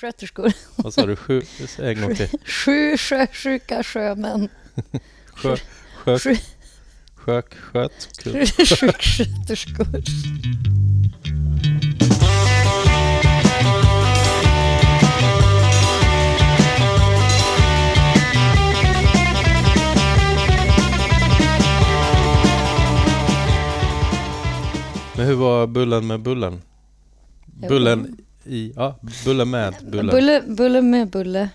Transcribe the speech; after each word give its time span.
Sköterskor. 0.00 0.52
Vad 0.76 0.94
sa 0.94 1.06
du? 1.06 1.16
Sju? 1.16 1.42
En 1.78 2.00
gång 2.00 2.14
till. 2.14 2.28
Sju 2.44 2.96
sjösjuka 2.96 3.82
sjömän. 3.82 4.48
Sjö, 5.34 5.56
sjö, 6.04 6.18
Sju 6.18 6.36
sjök, 7.14 7.54
sköt, 7.54 8.08
kul. 8.22 8.46
sjuksköterskor. 8.46 9.86
Men 25.16 25.26
hur 25.26 25.34
var 25.34 25.66
bullen 25.66 26.06
med 26.06 26.20
bullen? 26.20 26.62
Bullen 27.68 28.25
i... 28.48 28.72
Ja, 28.76 28.98
bullen 29.24 29.50
med 29.50 29.74
bullen. 29.82 30.06
Bulle, 30.06 30.42
bulle 30.46 30.82
med 30.82 31.10
bulle. 31.10 31.48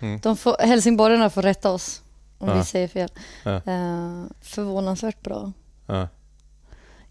Mm. 0.00 0.20
De 0.22 0.36
får, 0.36 0.56
helsingborgarna 0.60 1.30
får 1.30 1.42
rätta 1.42 1.70
oss 1.70 2.02
om 2.38 2.48
Ja. 2.48 2.54
vi 2.54 2.64
säger 2.64 2.88
fel. 2.88 3.08
Ja. 3.42 3.50
Eh, 3.56 4.24
förvånansvärt 4.40 5.22
bra. 5.22 5.52
Ja. 5.86 6.08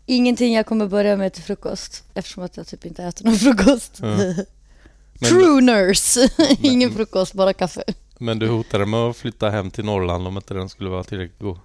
Ingenting 0.06 0.54
jag 0.54 0.66
kommer 0.66 0.88
börja 0.88 1.18
med 1.18 1.34
till 1.34 1.44
frukost 1.44 2.04
eftersom 2.14 2.44
att 2.44 2.58
jag 2.58 2.68
typ 2.68 2.86
inte 2.86 3.04
äter 3.04 3.26
någon 3.26 3.36
frukost. 3.36 4.00
Men, 4.02 5.30
True 5.30 5.62
nurse! 5.62 6.30
Ingen 6.62 6.92
frukost, 6.94 7.34
bara 7.34 7.54
kaffe. 7.54 7.84
men 8.18 8.40
du 8.40 8.50
hotade 8.50 8.86
med 8.86 9.00
att 9.00 9.18
flytta 9.18 9.50
hem 9.50 9.72
till 9.72 9.86
Norrland 9.86 10.28
om 10.28 10.38
inte 10.38 10.54
den 10.54 10.70
skulle 10.70 10.90
vara 10.90 11.04
tillräckligt 11.04 11.40
god. 11.40 11.60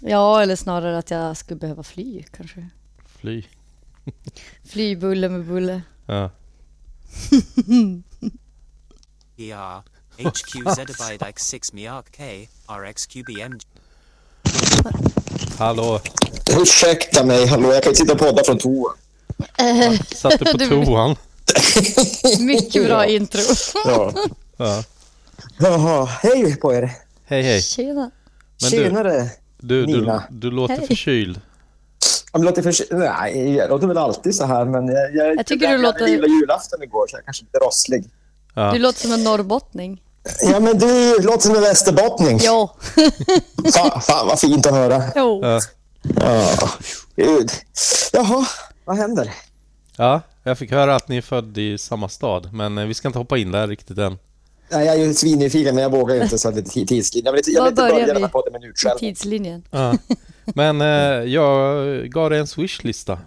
Ja, 0.00 0.42
eller 0.42 0.56
snarare 0.56 0.98
att 0.98 1.10
jag 1.10 1.36
skulle 1.36 1.60
behöva 1.60 1.82
fly 1.82 2.22
kanske. 2.36 2.68
Fly. 3.06 3.44
Fly 4.64 4.96
bulle 4.96 5.28
med 5.28 5.44
bulle. 5.44 5.82
Ja. 6.06 6.30
ER 9.38 9.82
HQ 10.18 10.74
zettabyte 10.76 11.24
X6 11.24 11.74
Miark 11.74 12.16
K 12.16 12.22
RXQBM 12.68 13.58
Hallå, 15.58 16.00
Ursäkta 16.60 17.24
mig, 17.24 17.46
hallå, 17.46 17.72
jag 17.72 17.82
kan 17.82 17.90
inte 17.90 18.00
sitta 18.00 18.12
och 18.12 18.18
podda 18.18 18.44
från 18.44 18.58
toa. 18.58 18.92
satt 20.16 20.38
du 20.38 20.44
på 20.44 20.56
Du- 20.58 20.68
toan? 20.84 21.16
Mycket 22.40 22.84
bra 22.86 23.06
intro. 23.06 23.40
Ja. 23.84 24.12
Ja. 24.56 24.84
Jaha, 25.58 26.04
hej 26.04 26.56
på 26.56 26.74
er. 26.74 26.90
Hej 27.24 27.42
hej. 27.42 27.62
Tjena. 27.62 28.10
Men 28.62 28.70
du, 28.70 28.76
Tjenare. 28.76 29.30
du, 29.60 29.86
du, 29.86 30.00
Nina. 30.00 30.24
du 30.30 30.50
låter 30.50 30.76
Hej. 30.76 30.86
förkyld. 30.86 31.40
Ja, 32.32 32.38
men 32.38 32.42
låter 32.46 32.62
för... 32.62 32.94
Nej, 32.98 33.54
jag 33.56 33.70
låter 33.70 33.86
väl 33.86 33.98
alltid 33.98 34.34
så 34.34 34.44
här, 34.44 34.64
men 34.64 34.86
jag, 34.88 35.14
jag, 35.14 35.36
Jag 35.36 35.46
tycker 35.46 35.64
jag, 35.66 35.70
du 35.80 35.84
jag 35.84 35.92
låter- 35.92 36.06
gillade 36.06 36.32
julafton 36.32 36.82
igår, 36.82 37.06
så 37.06 37.14
jag 37.16 37.20
är 37.20 37.24
kanske 37.24 37.44
lite 37.44 37.58
rosslig. 37.58 38.04
Ja. 38.54 38.72
Du 38.72 38.78
låter 38.78 39.00
som 39.00 39.12
en 39.12 39.24
norrbottning. 39.24 40.02
Ja, 40.42 40.60
men 40.60 40.78
du 40.78 41.22
låter 41.22 41.40
som 41.46 41.54
en 41.56 41.60
västerbottning. 41.62 42.38
Ja. 42.42 42.76
Fan, 43.74 44.00
fan 44.00 44.26
vad 44.26 44.40
fint 44.40 44.66
att 44.66 44.72
höra. 44.72 45.02
Jo. 45.16 45.40
Ja. 45.42 45.60
Ja, 46.20 46.68
gud. 47.16 47.50
Jaha, 48.12 48.46
vad 48.84 48.96
händer? 48.96 49.30
ja, 49.96 50.20
jag 50.42 50.58
fick 50.58 50.70
höra 50.70 50.96
att 50.96 51.08
ni 51.08 51.16
är 51.16 51.22
född 51.22 51.58
i 51.58 51.78
samma 51.78 52.08
stad, 52.08 52.52
men 52.52 52.78
eh, 52.78 52.86
vi 52.86 52.94
ska 52.94 53.08
inte 53.08 53.18
hoppa 53.18 53.38
in 53.38 53.52
där 53.52 53.68
riktigt 53.68 53.98
än. 53.98 54.18
Nej, 54.72 54.86
jag 54.86 54.94
är 54.96 54.98
ju 55.06 55.14
svinnyfiken, 55.14 55.74
men 55.74 55.82
jag 55.82 55.90
vågar 55.90 56.14
ju 56.14 56.22
inte 56.22 56.38
så 56.38 56.48
att 56.48 56.54
det 56.54 56.60
är 56.60 56.84
tidslinje. 56.86 57.26
Jag 57.28 57.32
vill 57.32 57.38
inte, 57.38 57.50
jag 57.50 57.62
vill 57.62 57.70
inte 57.70 57.82
börja 57.82 58.06
den 58.06 58.16
vi? 58.16 58.22
här 58.22 58.28
podden 58.28 58.52
med 58.52 58.58
en 58.62 58.66
I 58.66 58.70
utskällning. 58.70 58.98
tidslinjen. 58.98 59.62
Ja. 59.70 59.94
Men 60.44 60.80
eh, 60.80 60.86
jag 61.32 61.86
gav 62.10 62.30
dig 62.30 62.38
en 62.38 62.46
swishlista. 62.46 63.18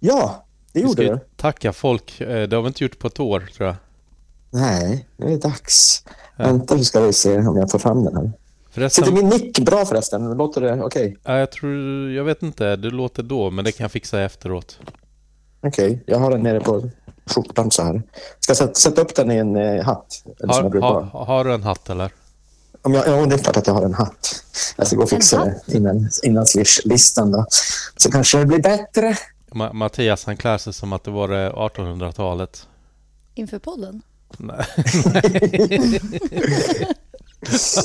Ja, 0.00 0.44
det 0.72 0.78
Vi 0.80 0.82
gjorde 0.82 0.92
ska 0.92 1.02
ju 1.02 1.08
du. 1.08 1.18
tacka 1.36 1.72
folk. 1.72 2.20
Eh, 2.20 2.48
Det 2.48 2.56
har 2.56 2.62
vi 2.62 2.68
inte 2.68 2.84
gjort 2.84 2.98
på 2.98 3.06
ett 3.06 3.20
år, 3.20 3.48
tror 3.56 3.66
jag. 3.66 3.76
Nej, 4.50 5.06
nu 5.16 5.26
är 5.26 5.30
det 5.30 5.36
dags. 5.36 6.04
Vänta 6.36 6.78
så 6.78 6.84
ska 6.84 7.00
vi 7.00 7.12
se 7.12 7.38
om 7.38 7.56
jag 7.56 7.70
får 7.70 7.78
fram 7.78 8.04
den 8.04 8.16
här. 8.16 8.32
Förresten, 8.70 9.04
Sitter 9.04 9.16
min 9.22 9.28
nick 9.30 9.58
bra 9.58 9.84
förresten? 9.84 10.30
Låter 10.36 10.60
det 10.60 10.82
okej? 10.82 11.16
ja, 11.24 11.38
jag 11.38 11.50
tror, 11.52 12.10
jag 12.10 12.24
vet 12.24 12.42
inte, 12.42 12.76
det 12.76 12.90
låter 12.90 13.22
då, 13.22 13.50
men 13.50 13.64
det 13.64 13.72
kan 13.72 13.84
jag 13.84 13.92
fixa 13.92 14.22
efteråt. 14.22 14.78
Okej, 15.60 16.02
jag 16.06 16.18
har 16.18 16.30
den 16.30 16.40
nere 16.42 16.60
på 16.60 16.90
skjortan 17.26 17.70
så 17.70 17.82
här. 17.82 18.02
Ska 18.40 18.50
jag 18.50 18.56
sätta, 18.56 18.74
sätta 18.74 19.00
upp 19.02 19.14
den 19.14 19.30
i 19.30 19.36
en 19.36 19.56
eh, 19.56 19.84
hatt? 19.84 20.22
Eller 20.42 20.52
som 20.52 20.70
jag 20.74 20.80
Har, 20.80 20.92
har, 20.94 21.02
ha. 21.02 21.24
har 21.24 21.44
du 21.44 21.54
en 21.54 21.62
hatt 21.62 21.90
eller? 21.90 22.10
Om 22.82 22.94
jag, 22.94 23.06
ja, 23.08 23.26
det 23.26 23.34
är 23.34 23.38
klart 23.38 23.56
att 23.56 23.66
jag 23.66 23.74
har 23.74 23.82
en 23.82 23.94
hatt. 23.94 24.44
Jag 24.76 24.86
ska 24.86 24.96
gå 24.96 25.02
och 25.02 25.10
fixa 25.10 25.44
det 25.44 25.74
innan, 25.76 26.08
innan 26.22 26.46
Swish-listan 26.46 27.32
då. 27.32 27.46
Så 27.96 28.10
kanske 28.10 28.38
det 28.38 28.46
blir 28.46 28.62
bättre. 28.62 29.16
Ma- 29.50 29.72
Mattias 29.72 30.24
han 30.24 30.36
klär 30.36 30.58
sig 30.58 30.72
som 30.72 30.92
att 30.92 31.04
det 31.04 31.10
var 31.10 31.28
det 31.28 31.50
1800-talet. 31.50 32.66
Inför 33.34 33.58
podden. 33.58 34.02
Nej. 34.38 34.64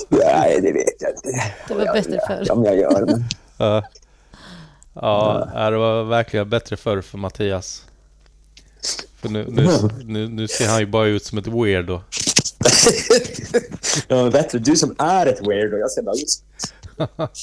Nej, 0.10 0.60
det 0.62 0.72
vet 0.72 1.02
jag 1.02 1.12
inte. 1.12 1.44
Det 1.68 1.74
var 1.74 1.94
bättre 1.94 2.20
förr. 2.28 2.52
Om 2.52 2.64
jag 2.64 2.78
gör, 2.78 3.06
men... 3.06 3.24
Ja. 4.96 5.48
Ja, 5.54 5.70
det 5.70 5.78
var 5.78 6.04
verkligen 6.04 6.50
bättre 6.50 6.78
förr 6.78 7.02
för 7.02 7.18
Mattias. 7.18 7.86
För 9.22 9.29
nu, 9.29 9.45
nu, 9.50 9.67
nu, 10.06 10.28
nu 10.28 10.47
ser 10.47 10.67
han 10.69 10.79
ju 10.79 10.85
bara 10.85 11.07
ut 11.07 11.25
som 11.25 11.38
ett 11.38 11.47
weirdo. 11.47 12.01
ja, 14.07 14.29
bättre 14.29 14.59
du 14.59 14.75
som 14.75 14.95
är 15.00 15.25
ett 15.25 15.47
weirdo. 15.47 15.78
Jag 15.78 15.91
ser 15.91 16.01
bara 16.01 16.16
ut 16.16 16.44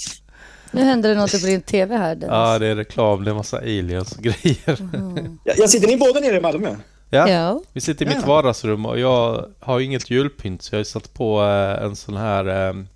Nu 0.70 0.82
händer 0.82 1.08
det 1.08 1.14
något 1.14 1.30
på 1.41 1.47
din 1.47 1.62
TV 1.62 1.97
här 1.97 2.14
Dennis. 2.14 2.28
Ja, 2.30 2.58
det 2.58 2.66
är 2.66 2.76
reklam, 2.76 3.24
det 3.24 3.30
är 3.30 3.34
massa 3.34 3.58
aliens 3.58 4.12
och 4.12 4.22
grejer. 4.22 4.78
jag, 5.44 5.58
jag 5.58 5.70
sitter 5.70 5.86
ni 5.86 5.97
båda 5.97 6.20
nere 6.20 6.36
i 6.36 6.41
Malmö? 6.41 6.76
Ja, 7.10 7.28
Ja. 7.28 7.62
vi 7.72 7.80
sitter 7.80 8.04
i 8.04 8.08
mitt 8.08 8.18
Ja. 8.20 8.26
vardagsrum 8.26 8.86
och 8.86 8.98
jag 8.98 9.47
har 9.60 9.78
ju 9.78 9.84
inget 9.84 10.10
julpynt 10.10 10.62
så 10.62 10.74
jag 10.74 10.78
har 10.80 10.84
satt 10.84 11.14
på 11.14 11.42
eh, 11.42 11.82
en 11.84 11.97
sån 11.97 12.16
här... 12.16 12.44
ehm, 12.47 12.86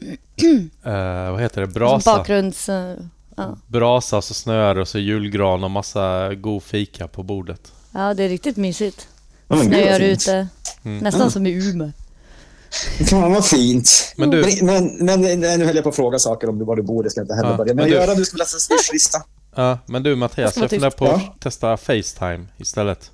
eh, 0.84 1.30
vad 1.32 1.40
heter 1.40 1.60
det? 1.60 1.66
Som 1.66 1.72
Brasa. 1.74 2.16
bakgrunds... 2.16 2.68
Ja. 3.36 3.58
Brasa, 3.66 4.22
så 4.22 4.34
snöre 4.34 4.80
och 4.80 4.88
så 4.88 4.98
julgran 4.98 5.64
och 5.64 5.70
massa 5.70 6.34
god 6.34 6.62
fika 6.62 7.08
på 7.08 7.22
bordet. 7.22 7.72
ja, 7.92 8.14
det 8.14 8.22
är 8.24 8.28
riktigt 8.28 8.56
mysigt. 8.56 9.08
Ja, 9.48 9.62
Snöar 9.62 10.00
ute. 10.00 10.48
Nästan 10.82 11.30
som 11.30 11.46
i 11.46 11.50
Umeå. 11.50 11.90
Fan 13.10 13.32
vad 13.32 13.46
fint. 13.46 14.14
Men 14.16 14.30
du- 14.30 14.58
Men, 14.62 14.96
men, 15.04 15.20
men 15.20 15.40
nu 15.40 15.64
höll 15.64 15.74
jag 15.74 15.82
på 15.84 15.88
att 15.88 15.96
fråga 15.96 16.18
saker 16.18 16.48
om 16.48 16.58
du 16.58 16.64
var 16.64 16.76
du 16.76 16.82
bor. 16.82 17.02
Det 17.02 17.10
ska 17.10 17.20
jag 17.20 17.24
inte 17.24 17.34
heller 17.34 17.50
Ja, 17.50 17.56
börja. 17.56 17.74
Men, 17.74 17.76
men 17.76 17.84
du- 17.90 17.94
göra, 17.96 18.14
du 18.14 18.24
ska 18.24 18.36
läsa 18.36 18.56
en 18.56 18.60
swishlista. 18.60 19.18
Ja, 19.56 19.78
men 19.86 20.02
du 20.02 20.16
Mattias, 20.16 20.56
jag 20.56 20.70
funderar 20.70 20.90
på 20.90 21.04
att 21.06 21.22
Ja. 21.22 21.34
testa 21.40 21.76
Facetime 21.76 22.46
istället. 22.56 23.10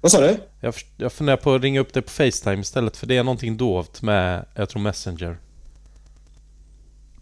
Vad 0.00 0.12
sa 0.12 0.20
du? 0.20 0.36
Jag, 0.60 0.74
jag 0.96 1.12
funderar 1.12 1.36
på 1.36 1.54
att 1.54 1.62
ringa 1.62 1.80
upp 1.80 1.92
dig 1.92 2.02
på 2.02 2.10
Facetime 2.10 2.60
istället 2.60 2.96
för 2.96 3.06
det 3.06 3.16
är 3.16 3.22
någonting 3.24 3.56
dovt 3.56 4.02
med, 4.02 4.46
jag 4.54 4.68
tror 4.68 4.82
Messenger. 4.82 5.38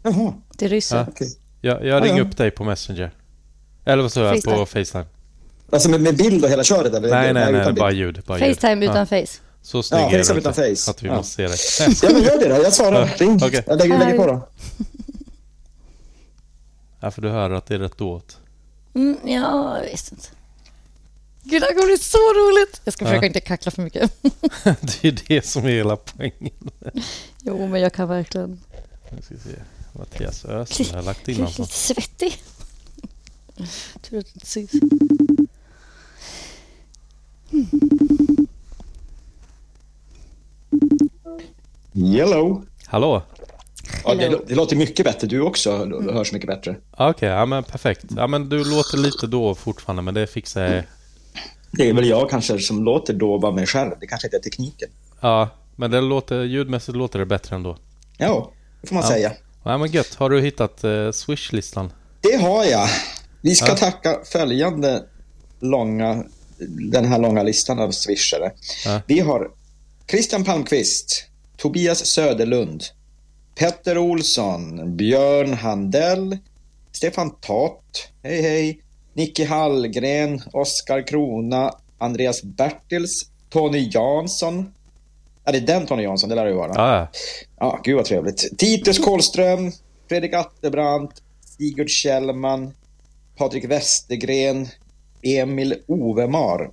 Jaha, 0.02 0.32
Till 0.56 0.68
ryssen. 0.68 0.98
Ja. 0.98 1.06
okej. 1.08 1.28
Jag, 1.66 1.84
jag 1.84 1.86
Ja, 1.86 2.00
ringer 2.04 2.18
ja. 2.18 2.24
upp 2.24 2.36
dig 2.36 2.50
på 2.50 2.64
Messenger. 2.64 3.10
Eller 3.84 4.02
vad 4.02 4.12
sa 4.12 4.20
jag? 4.34 4.42
På 4.42 4.66
Facetime. 4.66 5.04
Alltså 5.72 5.88
med, 5.90 6.00
med 6.00 6.16
bild 6.16 6.44
och 6.44 6.50
hela 6.50 6.64
köret? 6.64 6.94
Eller? 6.94 7.10
Nej, 7.10 7.32
nej, 7.34 7.52
nej, 7.52 7.60
utan 7.60 7.74
bara 7.74 7.90
ljud. 7.92 8.22
Bara 8.26 8.38
ljud. 8.38 8.56
Facetime 8.56 8.84
Ja, 8.84 8.90
utan 8.90 9.06
face. 9.06 9.40
så 9.62 9.82
snygg 9.82 10.00
Ja, 10.00 10.06
är 10.06 10.12
du 10.12 10.18
utan 10.20 10.36
inte, 10.36 10.52
face. 10.52 10.90
Att 10.90 11.02
vi 11.02 11.06
Ja. 11.08 11.14
måste 11.16 11.32
se 11.34 11.46
dig. 11.46 11.88
Ja, 12.02 12.08
men 12.12 12.22
gör 12.22 12.38
det 12.38 12.48
då. 12.56 12.62
Jag 12.62 12.72
svarar. 12.72 13.00
Ja, 13.00 13.08
Ring. 13.26 13.36
okej. 13.42 13.64
Jag 13.66 13.78
lägger, 13.78 13.98
lägger 13.98 14.16
på 14.16 14.26
då. 14.26 14.48
Ja, 17.00 17.10
för 17.10 17.22
du 17.22 17.28
hör 17.28 17.50
att 17.50 17.66
det 17.66 17.74
är 17.74 17.78
rätt 17.78 17.98
dovt. 17.98 18.38
Mm, 18.94 19.18
ja, 19.24 19.78
jag 19.82 19.90
visste 19.90 20.14
inte. 20.14 20.26
Gud, 21.42 21.62
det 21.62 21.66
här 21.66 21.74
kommer 21.74 21.86
bli 21.86 21.98
så 21.98 22.18
roligt. 22.18 22.80
Jag 22.84 22.92
ska 22.94 23.04
Ja. 23.04 23.08
försöka 23.08 23.26
inte 23.26 23.40
kackla 23.40 23.70
för 23.70 23.82
mycket. 23.82 24.10
det 24.62 25.04
är 25.08 25.18
det 25.28 25.46
som 25.46 25.64
är 25.64 25.68
hela 25.70 25.96
poängen. 25.96 26.50
Jo, 27.42 27.66
men 27.66 27.80
jag 27.80 27.92
kan 27.92 28.08
verkligen 28.08 28.60
Nu 29.10 29.22
ska 29.22 29.34
vi 29.34 29.40
se. 29.40 29.48
Mattias 29.98 30.44
Ösel 30.44 30.86
har 30.90 30.96
jag 30.96 31.04
lagt 31.04 31.28
in 31.28 31.34
bli 31.34 31.44
lite 31.46 31.64
svettig. 31.66 32.42
Tur 34.02 34.18
att 34.18 34.24
det 34.26 34.34
inte 34.34 34.46
syns. 34.46 34.70
Yellow. 41.94 42.64
Hallå? 42.86 43.22
Ja, 44.04 44.14
det, 44.14 44.22
Hello. 44.22 44.40
det 44.48 44.54
låter 44.54 44.76
mycket 44.76 45.04
bättre. 45.06 45.26
Du 45.26 45.40
också 45.40 45.84
du 45.84 46.12
hörs 46.12 46.32
mycket 46.32 46.48
bättre. 46.48 46.76
Ja, 46.98 47.10
Okej, 47.10 47.28
ja 47.28 47.46
men 47.46 47.64
perfekt. 47.64 48.04
Ja 48.16 48.26
men 48.26 48.48
du 48.48 48.64
låter 48.64 48.98
lite 48.98 49.26
dov 49.26 49.54
fortfarande 49.54 50.02
men 50.02 50.14
det 50.14 50.26
fixar 50.26 50.62
jag. 50.62 50.84
Det 51.72 51.88
är 51.88 51.94
väl 51.94 52.06
jag 52.08 52.30
kanske 52.30 52.58
som 52.58 52.84
låter 52.84 53.14
dova 53.14 53.50
mig 53.50 53.66
själv. 53.66 53.90
Det 54.00 54.06
kanske 54.06 54.26
inte 54.26 54.36
är 54.36 54.40
tekniken. 54.40 54.88
Ja, 55.20 55.48
men 55.76 55.90
det 55.90 56.00
låter, 56.00 56.42
ljudmässigt 56.44 56.96
låter 56.96 57.18
det 57.18 57.26
bättre 57.26 57.56
ändå. 57.56 57.76
Ja, 58.16 58.50
det 58.80 58.88
får 58.88 58.94
man 58.94 59.04
Ja. 59.04 59.10
säga. 59.10 59.32
Ja 59.66 59.78
men 59.78 59.90
gött, 59.90 60.14
har 60.14 60.30
du 60.30 60.40
hittat 60.40 60.84
eh, 60.84 61.10
Swish-listan? 61.12 61.92
Det 62.20 62.36
har 62.36 62.64
jag. 62.64 62.88
Vi 63.40 63.54
ska 63.54 63.68
Ja. 63.68 63.76
tacka 63.76 64.18
följande 64.32 65.02
långa, 65.60 66.24
den 66.92 67.04
här 67.04 67.18
långa 67.18 67.42
listan 67.42 67.78
av 67.78 67.90
swishare. 67.90 68.52
Ja. 68.84 69.00
Vi 69.06 69.20
har 69.20 69.50
Christian 70.10 70.44
Palmqvist, 70.44 71.24
Tobias 71.56 72.06
Söderlund, 72.06 72.82
Petter 73.54 73.98
Olsson, 73.98 74.96
Björn 74.96 75.52
Handell, 75.54 76.38
Stefan 76.92 77.30
Tott, 77.40 78.08
hej 78.22 78.42
hej, 78.42 78.80
Nicky 79.14 79.44
Hallgren, 79.44 80.42
Oskar 80.52 81.06
Krona, 81.06 81.72
Andreas 81.98 82.42
Bertils, 82.42 83.30
Tony 83.50 83.90
Jansson. 83.92 84.72
Ja, 85.44 85.52
det 85.52 85.58
är 85.58 85.66
den 85.66 85.86
Tony 85.86 86.02
Jansson, 86.02 86.28
det 86.28 86.34
lär 86.34 86.44
det 86.44 86.50
ju 86.50 86.56
vara. 86.56 86.72
Ja, 86.74 87.08
Ja, 87.58 87.80
gud 87.84 87.96
vad 87.96 88.04
trevligt. 88.04 88.58
Titus 88.58 88.98
Kolström, 88.98 89.72
Fredrik 90.08 90.32
Attebrandt, 90.34 91.22
Sigurd 91.58 91.88
Kjellman, 91.90 92.72
Patrik 93.36 93.64
Westergren, 93.64 94.68
Emil 95.22 95.74
Ovemar. 95.86 96.70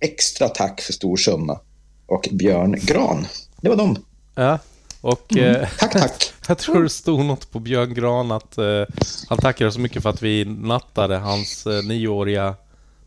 Extra 0.00 0.48
tack 0.48 0.80
för 0.80 0.92
stor 0.92 1.16
summa. 1.16 1.60
Och 2.06 2.28
Björn 2.32 2.76
Gran. 2.82 3.26
Det 3.60 3.68
var 3.68 3.76
dem. 3.76 4.04
ja. 4.34 4.58
Och 5.00 5.36
eh, 5.36 5.68
Tack, 5.78 5.92
tack. 5.92 6.32
jag 6.48 6.58
tror 6.58 6.82
det 6.82 6.88
stod 6.88 7.24
något 7.24 7.50
på 7.50 7.58
Björn 7.60 7.94
Gran 7.94 8.30
att 8.32 8.58
eh, 8.58 8.82
han 9.28 9.38
tackade 9.38 9.72
så 9.72 9.80
mycket 9.80 10.02
för 10.02 10.10
att 10.10 10.22
vi 10.22 10.44
nattade 10.44 11.16
hans 11.16 11.66
eh, 11.66 11.82
nioåriga, 11.84 12.54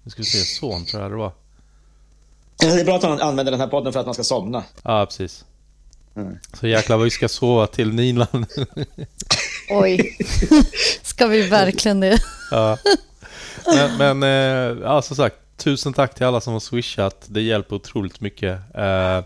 nu 0.03 0.12
ska 0.12 0.21
vi 0.21 0.25
se, 0.25 0.38
son 0.38 0.86
tror 0.86 1.01
jag 1.03 1.12
det 1.12 1.15
var. 1.18 1.31
Det 2.60 2.65
är 2.65 2.86
bra 2.86 2.95
att 2.95 3.03
han 3.03 3.21
använder 3.21 3.51
den 3.51 3.60
här 3.62 3.68
podden 3.68 3.94
för 3.94 4.00
att 4.00 4.06
man 4.06 4.13
ska 4.13 4.24
somna. 4.24 4.63
Ja, 4.83 5.06
precis. 5.06 5.45
Så 6.53 6.67
jäklar 6.67 6.97
vad 6.97 7.03
vi 7.03 7.09
ska 7.09 7.29
sova 7.29 7.67
till 7.67 7.93
Nina 7.93 8.27
nu. 8.33 8.65
Oj, 9.69 10.17
ska 11.01 11.27
vi 11.27 11.41
verkligen 11.41 11.99
det? 11.99 12.19
Ja. 12.51 12.77
Men, 13.65 13.97
men 13.97 14.23
eh, 14.23 14.77
ja, 14.83 15.01
som 15.01 15.15
sagt, 15.15 15.35
tusen 15.57 15.93
tack 15.93 16.15
till 16.15 16.25
alla 16.25 16.41
som 16.41 16.53
har 16.53 16.59
swishat. 16.59 17.25
Det 17.27 17.41
hjälper 17.41 17.75
otroligt 17.75 18.21
mycket. 18.21 18.59
Eh, 18.75 19.21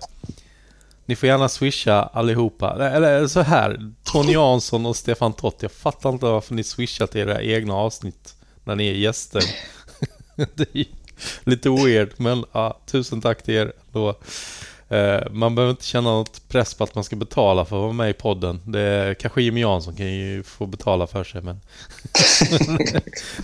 ni 1.05 1.15
får 1.15 1.29
gärna 1.29 1.49
swisha 1.49 2.03
allihopa. 2.13 2.89
Eller 2.89 3.27
så 3.27 3.41
här, 3.41 3.93
Tony 4.03 4.33
Jansson 4.33 4.85
och 4.85 4.95
Stefan 4.95 5.33
Tott. 5.33 5.61
Jag 5.61 5.71
fattar 5.71 6.09
inte 6.09 6.25
varför 6.25 6.53
ni 6.53 6.63
swishar 6.63 7.07
till 7.07 7.21
era 7.21 7.41
egna 7.41 7.73
avsnitt 7.73 8.35
när 8.63 8.75
ni 8.75 8.87
är 8.87 8.93
gäster. 8.93 9.43
det 10.35 10.75
är 10.75 10.85
lite 11.43 11.69
weird, 11.69 12.09
men 12.17 12.45
ja, 12.51 12.79
tusen 12.85 13.21
tack 13.21 13.43
till 13.43 13.53
er 13.53 13.73
då. 13.91 14.15
Eh, 14.91 15.21
man 15.31 15.55
behöver 15.55 15.71
inte 15.71 15.85
känna 15.85 16.09
något 16.09 16.47
press 16.49 16.73
på 16.73 16.83
att 16.83 16.95
man 16.95 17.03
ska 17.03 17.15
betala 17.15 17.65
för 17.65 17.75
att 17.75 17.81
vara 17.81 17.93
med 17.93 18.09
i 18.09 18.13
podden. 18.13 18.61
Det, 18.65 19.15
kanske 19.19 19.41
Jimmy 19.41 19.61
Jansson 19.61 19.95
kan 19.95 20.13
ju 20.13 20.43
få 20.43 20.65
betala 20.65 21.07
för 21.07 21.23
sig, 21.23 21.41
men... 21.41 21.55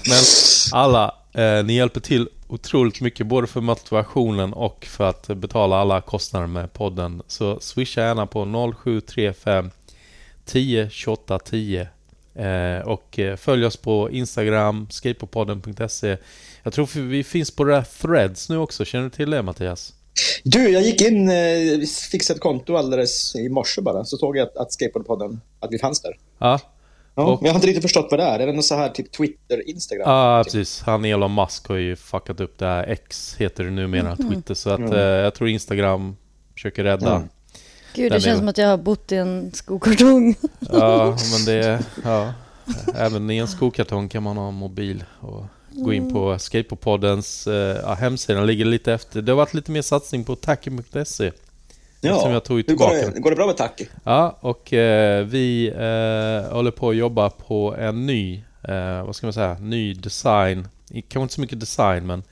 men 0.07 0.23
alla, 0.71 1.15
eh, 1.33 1.65
ni 1.65 1.73
hjälper 1.73 1.99
till 1.99 2.29
otroligt 2.47 3.01
mycket 3.01 3.27
både 3.27 3.47
för 3.47 3.61
motivationen 3.61 4.53
och 4.53 4.85
för 4.85 5.09
att 5.09 5.27
betala 5.27 5.77
alla 5.77 6.01
kostnader 6.01 6.47
med 6.47 6.73
podden. 6.73 7.21
Så 7.27 7.59
swisha 7.59 8.01
gärna 8.01 8.25
på 8.25 8.73
0735 8.83 9.71
10 10.45 10.89
28 10.89 11.39
10 11.39 11.87
eh, 12.35 12.87
och 12.87 13.19
eh, 13.19 13.35
följ 13.35 13.65
oss 13.65 13.77
på 13.77 14.11
Instagram, 14.11 14.87
skateboardpodden.se. 14.89 16.17
Jag 16.63 16.73
tror 16.73 17.01
vi 17.01 17.23
finns 17.23 17.51
på 17.51 17.63
det 17.63 17.73
där 17.73 17.85
Threads 18.01 18.49
nu 18.49 18.57
också. 18.57 18.85
Känner 18.85 19.03
du 19.03 19.09
till 19.09 19.29
det 19.29 19.41
Mattias? 19.41 19.93
Du, 20.43 20.69
jag 20.69 20.81
gick 20.81 21.01
in, 21.01 21.29
eh, 21.29 21.79
fixade 22.11 22.37
ett 22.37 22.41
konto 22.41 22.75
alldeles 22.75 23.35
i 23.35 23.49
morse 23.49 23.81
bara. 23.81 24.05
Så 24.05 24.17
såg 24.17 24.37
jag 24.37 24.47
att, 24.47 24.57
att 24.57 24.73
Skateboardpodden, 24.73 25.41
att 25.59 25.71
vi 25.71 25.79
fanns 25.79 26.01
där. 26.01 26.17
Ja, 26.37 26.59
Ja, 27.15 27.23
Och- 27.25 27.41
Men 27.41 27.45
jag 27.45 27.53
har 27.53 27.57
inte 27.57 27.67
riktigt 27.67 27.83
förstått 27.83 28.07
vad 28.11 28.19
det 28.19 28.23
är. 28.23 28.39
Är 28.39 28.47
det 28.47 28.53
något 28.53 28.65
så 28.65 28.75
här 28.75 28.89
typ 28.89 29.11
Twitter, 29.11 29.69
Instagram? 29.69 30.09
Ja, 30.09 30.43
precis. 30.43 30.81
Han 30.81 31.05
Elon 31.05 31.35
Musk 31.35 31.67
har 31.67 31.75
ju 31.75 31.95
fuckat 31.95 32.39
upp 32.39 32.57
det 32.57 32.65
här. 32.65 32.83
X 32.87 33.35
heter 33.39 33.63
det 33.63 33.69
numera, 33.71 34.15
Twitter. 34.15 34.53
Så 34.53 34.69
att 34.69 34.79
Mm. 34.79 34.93
eh, 34.93 34.99
jag 34.99 35.33
tror 35.33 35.49
Instagram 35.49 36.15
försöker 36.53 36.83
rädda. 36.83 37.15
Mm. 37.15 37.27
Gud, 37.95 38.11
det 38.11 38.15
är 38.15 38.19
känns 38.19 38.39
som 38.39 38.47
att 38.47 38.57
jag 38.57 38.67
har 38.67 38.77
bott 38.77 39.11
i 39.11 39.15
en 39.15 39.51
skokartong. 39.53 40.35
Ja, 40.59 41.05
men 41.31 41.45
det... 41.45 41.79
Ja. 42.03 42.33
Även 42.95 43.29
i 43.31 43.37
en 43.37 43.47
skokartong 43.47 44.09
kan 44.09 44.23
man 44.23 44.37
ha 44.37 44.51
mobil 44.51 45.03
och 45.21 45.43
gå 45.77 45.93
in 45.93 46.13
på 46.13 46.39
Skateboardpoddens 46.39 47.47
eh, 47.47 47.77
ja, 47.83 47.93
hemsida. 47.93 48.39
Den 48.39 48.47
ligger 48.47 48.65
lite 48.65 48.93
efter. 48.93 49.21
Det 49.21 49.31
har 49.31 49.37
varit 49.37 49.53
lite 49.53 49.71
mer 49.71 49.81
satsning 49.81 50.23
på 50.23 50.35
tacky.se. 50.35 51.31
Som 52.01 52.31
jag 52.31 52.43
tog 52.43 52.63
Hur 52.67 52.75
går 52.75 53.11
det, 53.11 53.19
går 53.19 53.29
det 53.29 53.35
bra 53.35 53.45
med 53.47 53.57
Taki? 53.57 53.87
Ja, 54.03 54.37
och 54.39 54.73
eh, 54.73 55.25
vi 55.25 55.67
eh, 55.67 56.53
håller 56.53 56.71
på 56.71 56.89
att 56.89 56.95
jobba 56.95 57.29
på 57.29 57.75
en 57.79 58.05
ny, 58.05 58.43
eh, 58.63 59.05
vad 59.05 59.15
ska 59.15 59.27
man 59.27 59.33
säga, 59.33 59.57
ny 59.59 59.93
design. 59.93 60.67
Kanske 60.89 61.21
inte 61.21 61.33
så 61.33 61.41
mycket 61.41 61.59
design, 61.59 62.07
men 62.07 62.23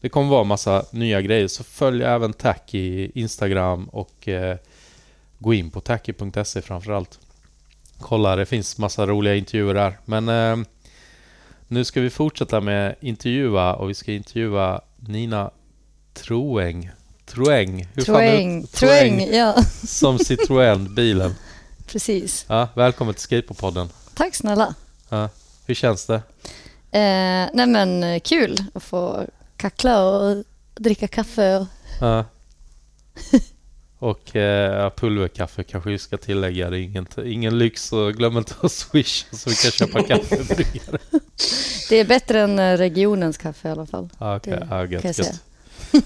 det 0.00 0.08
kommer 0.08 0.30
vara 0.30 0.44
massa 0.44 0.84
nya 0.90 1.22
grejer. 1.22 1.48
Så 1.48 1.64
följ 1.64 2.04
även 2.04 2.32
Tacky 2.32 3.10
Instagram 3.14 3.88
och 3.88 4.28
eh, 4.28 4.56
gå 5.38 5.54
in 5.54 5.70
på 5.70 5.80
tacky.se 5.80 6.62
framförallt. 6.62 7.18
Kolla, 8.00 8.36
det 8.36 8.46
finns 8.46 8.78
massa 8.78 9.06
roliga 9.06 9.34
intervjuer 9.34 9.74
där. 9.74 9.98
Men 10.04 10.28
eh, 10.28 10.66
nu 11.68 11.84
ska 11.84 12.00
vi 12.00 12.10
fortsätta 12.10 12.60
med 12.60 12.94
intervjua 13.00 13.74
och 13.74 13.90
vi 13.90 13.94
ska 13.94 14.12
intervjua 14.12 14.80
Nina 14.96 15.50
Troeng. 16.12 16.90
Troeng. 17.26 17.88
Hur 17.94 18.02
fan 18.04 18.14
Troeng, 18.14 18.66
Troeng, 18.66 19.20
ja 19.20 19.62
som 19.86 20.16
Citroën, 20.18 20.94
bilen. 20.94 21.34
precis. 21.86 22.44
Ja, 22.48 22.68
välkommen 22.74 23.14
till 23.14 23.22
Skateboardpodden. 23.22 23.88
Tack 24.14 24.34
snälla. 24.34 24.74
Ja, 25.08 25.28
hur 25.66 25.74
känns 25.74 26.06
det? 26.06 26.22
Eh, 26.90 27.50
nej 27.54 27.66
men 27.66 28.02
eh, 28.02 28.20
kul 28.20 28.64
att 28.74 28.82
få 28.82 29.26
kackla 29.56 30.04
och 30.04 30.44
dricka 30.74 31.08
kaffe. 31.08 31.56
Och... 31.56 31.66
Ja. 32.00 32.24
Och 33.98 34.36
eh, 34.36 34.90
pulverkaffe 34.90 35.62
kanske 35.62 35.90
vi 35.90 35.98
ska 35.98 36.16
tillägga. 36.16 36.70
Det 36.70 36.78
är 36.78 36.80
ingen, 36.80 37.06
ingen 37.24 37.58
lyx 37.58 37.90
glöm 38.14 38.38
inte 38.38 38.54
att 38.60 38.72
swisha 38.72 39.36
så 39.36 39.50
vi 39.50 39.56
kan 39.56 39.70
köpa 39.70 40.02
kaffe. 40.08 40.64
Det 41.88 41.96
är 41.96 42.04
bättre 42.04 42.40
än 42.40 42.58
eh, 42.58 42.76
regionens 42.76 43.38
kaffe 43.38 43.68
i 43.68 43.70
alla 43.70 43.86
fall. 43.86 44.08
Ja, 44.18 44.36
okej. 44.36 44.58
Det 44.70 44.86
gött, 44.90 45.18
gött. 45.18 45.40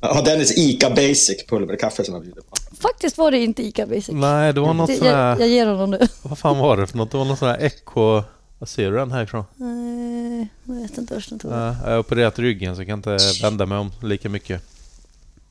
Ja, 0.00 0.22
Dennis 0.22 0.58
Ica 0.58 0.90
Basic 0.90 1.46
pulverkaffe 1.48 2.04
som 2.04 2.14
jag 2.14 2.22
bjuder 2.22 2.42
på. 2.42 2.56
Faktiskt 2.80 3.18
var 3.18 3.30
det 3.30 3.38
inte 3.38 3.62
Ica 3.62 3.86
Basic. 3.86 4.08
Nej, 4.08 4.52
det 4.52 4.60
var 4.60 4.74
något 4.74 4.86
det, 4.86 4.96
sån 4.96 5.06
jag, 5.06 5.14
här... 5.14 5.38
jag 5.38 5.48
ger 5.48 5.66
honom 5.66 5.90
det. 5.90 6.08
Vad 6.22 6.38
fan 6.38 6.58
var 6.58 6.76
det 6.76 6.86
för 6.86 6.98
något? 6.98 7.10
Det 7.10 7.18
var 7.18 7.24
något 7.24 7.38
sån 7.38 7.48
här 7.48 7.58
Echo... 7.60 8.22
Vad 8.58 8.68
ser 8.68 8.90
du 8.90 8.96
den 8.96 9.12
härifrån? 9.12 9.44
Nej, 9.56 10.48
jag 10.64 10.74
vet 10.74 10.98
inte 10.98 11.14
vart 11.14 11.28
den 11.28 11.38
tog. 11.38 11.52
Ja, 11.52 11.76
jag 11.84 11.90
har 11.90 11.98
opererat 11.98 12.38
ryggen 12.38 12.76
så 12.76 12.80
jag 12.80 12.88
kan 12.88 12.98
inte 12.98 13.18
vända 13.42 13.66
mig 13.66 13.78
om 13.78 13.92
lika 14.02 14.28
mycket. 14.28 14.62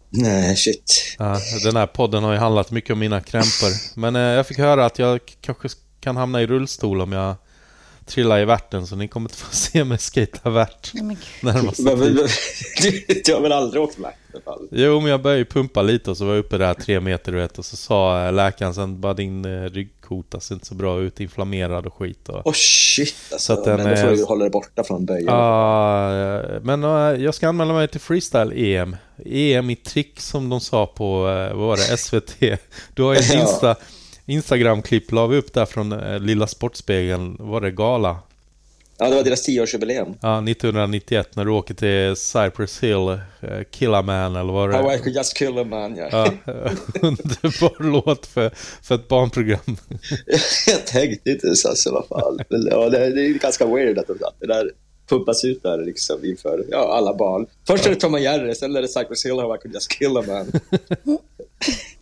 Nej, 0.10 0.56
shit. 0.56 1.16
Ja, 1.20 1.40
den 1.64 1.76
här 1.76 1.88
podden 1.88 2.24
har 2.24 2.34
ju 2.34 2.38
handlat 2.38 2.72
mycket 2.72 2.94
om 2.94 3.00
mina 3.00 3.22
krämpor. 3.22 4.00
Men 4.00 4.16
eh, 4.16 4.22
jag 4.22 4.48
fick 4.48 4.58
höra 4.58 4.86
att 4.86 5.00
jag 5.00 5.20
kanske 5.42 5.70
kan 6.00 6.18
hamna 6.18 6.42
i 6.42 6.48
rullstol 6.48 7.02
om 7.02 7.12
jag 7.12 7.36
trillar 8.10 8.40
i 8.40 8.46
värten. 8.46 8.88
Så 8.88 8.96
ni 8.96 9.08
kommer 9.08 9.30
inte 9.30 9.38
få 9.38 9.56
se 9.56 9.84
mig 9.84 9.98
skata 9.98 10.50
värt 10.50 10.92
men- 10.94 11.18
Du, 12.82 13.22
du 13.26 13.34
har 13.34 13.42
väl 13.42 13.52
aldrig 13.52 13.84
åkt 13.84 13.98
fall? 14.46 14.68
Jo, 14.72 15.00
men 15.00 15.12
jag 15.12 15.22
började 15.22 15.40
ju 15.40 15.46
pumpa 15.46 15.82
lite 15.82 16.12
och 16.12 16.18
så 16.18 16.26
var 16.26 16.34
jag 16.34 16.40
uppe 16.40 16.58
där 16.58 16.74
tre 16.74 17.00
meter 17.00 17.32
vet. 17.32 17.58
Och 17.60 17.66
så 17.66 17.76
sa 17.78 18.26
eh, 18.26 18.34
läkaren 18.34 18.74
sen 18.74 19.02
bara 19.02 19.14
din 19.14 19.46
eh, 19.46 19.70
ryggkota 19.70 20.40
ser 20.40 20.56
inte 20.56 20.66
så 20.68 20.76
bra 20.76 21.00
ut, 21.00 21.20
inflammerad 21.20 21.86
och 21.86 21.94
skit. 21.94 22.30
Och, 22.30 22.42
Åh 22.46 22.54
shit 22.54 23.16
alltså. 23.32 23.46
Så 23.46 23.60
att 23.60 23.66
den 23.66 23.78
men 23.84 23.90
då 23.90 24.02
får 24.02 24.16
du 24.16 24.24
hålla 24.24 24.44
dig 24.44 24.52
borta 24.52 24.84
från 24.84 25.06
böjen. 25.06 25.26
Ja, 25.26 26.14
eh, 26.16 26.62
men 26.62 26.84
eh, 26.84 27.24
jag 27.24 27.34
ska 27.36 27.48
anmäla 27.50 27.74
mig 27.74 27.88
till 27.88 28.02
freestyle-EM. 28.02 28.96
EM 29.26 29.70
i 29.70 29.76
trick 29.76 30.20
som 30.20 30.50
de 30.50 30.60
sa 30.62 30.86
på, 30.86 31.28
eh, 31.30 31.58
vad 31.58 31.68
var 31.68 31.78
det, 31.78 31.98
SVT. 31.98 32.60
Du 32.94 33.04
har 33.04 33.14
ju 33.14 33.20
Ja. 33.34 33.42
Insta, 33.42 33.76
Instagram-klipp, 34.30 35.12
la 35.12 35.28
vi 35.28 35.38
upp 35.38 35.54
där 35.54 35.66
från 35.66 35.92
eh, 35.92 36.20
Lilla 36.20 36.48
Sportspegeln, 36.48 37.36
var 37.40 37.62
det 37.62 37.72
gala? 37.72 38.18
Ja, 38.98 39.10
det 39.10 39.16
var 39.16 39.24
deras 39.24 39.44
tioårsjubileum. 39.44 40.14
Ja, 40.22 40.38
1991 40.38 41.36
när 41.36 41.46
du 41.46 41.52
åker 41.52 41.74
till 41.74 42.16
Cypress 42.16 42.84
Hill, 42.84 43.10
eh, 43.10 43.20
Killaman 43.72 44.36
eller 44.36 44.54
vad 44.54 44.70
det 44.70 44.78
How 44.78 44.92
I 44.92 44.94
är. 44.94 44.98
could 45.00 45.16
just 45.16 45.38
kill 45.38 45.58
a 45.58 45.64
man, 45.64 45.96
ja. 45.96 46.10
Ja, 46.12 46.32
underbar 47.02 47.84
låt 47.84 48.26
för, 48.26 48.52
för 48.84 48.96
ett 48.96 49.08
barnprogram. 49.08 49.60
Jag 50.68 50.88
tänkte 50.88 51.32
inte 51.32 51.48
alltså, 51.48 51.92
vad 51.92 52.08
fan. 52.08 52.40
Men, 52.50 52.68
ja, 52.72 52.90
det, 52.90 53.10
det 53.10 53.22
är 53.22 53.34
ganska 53.34 53.66
weird 53.66 53.98
att 53.98 54.08
det 54.40 54.48
där 54.48 54.72
pumpas 55.10 55.46
ut 55.46 55.64
där 55.64 55.86
liksom 55.86 56.26
inför 56.26 56.66
ja, 56.72 56.94
alla 56.98 57.14
barn. 57.14 57.46
Först 57.68 57.86
är 57.86 57.90
det 57.90 57.96
Tom 57.96 58.14
och 58.14 58.20
Jerry, 58.20 58.56
sen 58.56 58.76
är 58.76 58.82
det 58.82 58.88
Cypress 58.88 59.26
Hill, 59.26 59.40
How 59.40 59.56
I 59.56 59.58
could 59.58 59.74
just 59.74 59.92
kill 59.92 60.18
a 60.18 60.24
man. 60.28 60.52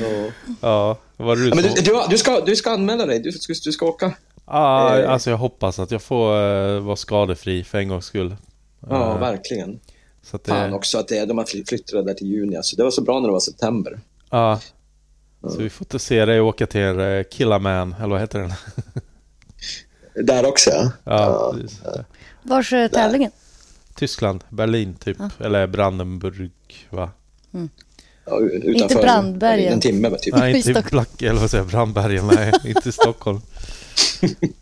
ja. 0.00 0.30
Ja, 0.60 0.98
var 1.16 1.36
du 1.36 1.48
Ja, 1.48 1.54
men 1.54 1.64
du, 1.64 1.70
du, 1.82 2.00
du, 2.10 2.18
ska, 2.18 2.40
du 2.40 2.56
ska 2.56 2.70
anmäla 2.70 3.06
dig, 3.06 3.18
du 3.20 3.32
ska, 3.32 3.52
du 3.64 3.72
ska 3.72 3.86
åka. 3.86 4.14
Ja, 4.46 4.98
Eh. 4.98 5.10
alltså 5.12 5.30
jag 5.30 5.36
hoppas 5.36 5.78
att 5.78 5.90
jag 5.90 6.02
får 6.02 6.36
eh, 6.36 6.80
vara 6.80 6.96
skadefri 6.96 7.64
för 7.64 7.78
en 7.78 7.88
gångs 7.88 8.04
skull. 8.06 8.36
Ja, 8.88 9.14
Eh, 9.14 9.20
verkligen. 9.20 9.80
Så 10.22 10.36
att 10.36 10.44
det, 10.44 10.50
Fan 10.50 10.72
också 10.72 10.98
att 10.98 11.08
det, 11.08 11.24
de 11.24 11.38
har 11.38 11.44
fly- 11.44 11.64
flyttat 11.68 11.88
det 11.92 12.02
där 12.02 12.14
till 12.14 12.26
juni. 12.26 12.56
Alltså, 12.56 12.76
det 12.76 12.82
var 12.84 12.90
så 12.90 13.02
bra 13.02 13.20
när 13.20 13.28
det 13.28 13.32
var 13.32 13.40
september. 13.40 14.00
Ja. 14.30 14.60
Så 15.42 15.58
vi 15.58 15.70
får 15.70 15.84
inte 15.84 15.98
se 15.98 16.24
dig 16.24 16.40
åka 16.40 16.66
till 16.66 16.98
eh, 17.00 17.22
Killaman, 17.30 17.94
eller 17.98 18.08
vad 18.08 18.20
heter 18.20 18.38
den? 18.38 18.52
Där 20.26 20.46
också, 20.46 20.70
ja. 20.70 20.90
Ja, 21.04 21.52
precis. 21.60 21.80
Vars 22.42 22.72
är 22.72 22.88
tävlingen? 22.88 23.30
Tyskland, 23.94 24.44
Berlin 24.48 24.94
typ. 24.94 25.16
Eller 25.40 25.66
Brandenburg, 25.66 26.50
va? 26.90 27.10
Ja, 27.50 27.58
utanför, 28.26 28.68
Inte 28.82 28.94
Brandbergen. 28.94 29.72
En 29.72 29.80
timme, 29.80 30.10
typ. 30.20 30.34
Nej, 30.34 30.56
inte 30.56 30.70
i. 30.70 30.82
Black, 30.90 31.22
eller 31.22 31.40
vad 31.40 31.50
säger 31.50 31.64
jag, 31.64 31.70
Brandbergen, 31.70 32.26
nej, 32.26 32.52
inte 32.64 32.88
i 32.88 32.92
Stockholm. 32.92 33.40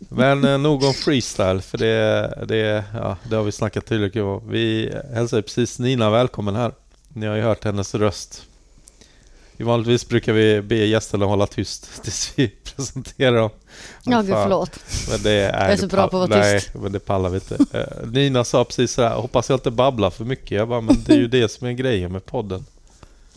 Men 0.09 0.45
eh, 0.45 0.57
nog 0.57 0.83
om 0.83 0.93
freestyle, 0.93 1.61
för 1.61 1.77
det, 1.77 2.45
det, 2.47 2.83
ja, 2.93 3.17
det 3.29 3.35
har 3.35 3.43
vi 3.43 3.51
snackat 3.51 3.85
tillräckligt 3.85 4.23
om. 4.23 4.49
Vi 4.49 4.93
hälsar 5.13 5.41
precis 5.41 5.79
Nina 5.79 6.09
välkommen 6.09 6.55
här. 6.55 6.71
ni 7.13 7.25
har 7.25 7.35
ju 7.35 7.41
hört 7.41 7.63
hennes 7.63 7.95
röst. 7.95 8.43
Vanligtvis 9.57 10.07
brukar 10.07 10.33
vi 10.33 10.61
be 10.61 10.75
gästerna 10.75 11.25
hålla 11.25 11.47
tyst 11.47 12.03
tills 12.03 12.33
vi 12.35 12.47
presenterar 12.75 13.35
dem. 13.37 13.49
Ja, 14.03 14.21
gud 14.21 14.29
förlåt. 14.35 14.79
Men 15.09 15.23
det 15.23 15.31
är, 15.31 15.63
Jag 15.63 15.71
är 15.73 15.77
så 15.77 15.87
bra 15.87 16.07
på 16.07 16.21
att 16.21 16.29
vara 16.29 16.39
nej, 16.39 16.59
tyst. 16.59 16.73
men 16.75 16.91
det 16.91 16.99
pallar 16.99 17.29
vi 17.29 17.35
inte. 17.35 17.57
Eh, 17.71 18.07
Nina 18.07 18.43
sa 18.43 18.63
precis 18.63 18.91
sådär, 18.91 19.09
hoppas 19.09 19.49
jag 19.49 19.55
inte 19.57 19.71
babblar 19.71 20.09
för 20.09 20.25
mycket. 20.25 20.51
Jag 20.51 20.67
bara, 20.67 20.81
men 20.81 21.03
det 21.05 21.13
är 21.13 21.17
ju 21.17 21.27
det 21.41 21.51
som 21.51 21.67
är 21.67 21.71
grejen 21.71 22.11
med 22.11 22.25
podden. 22.25 22.65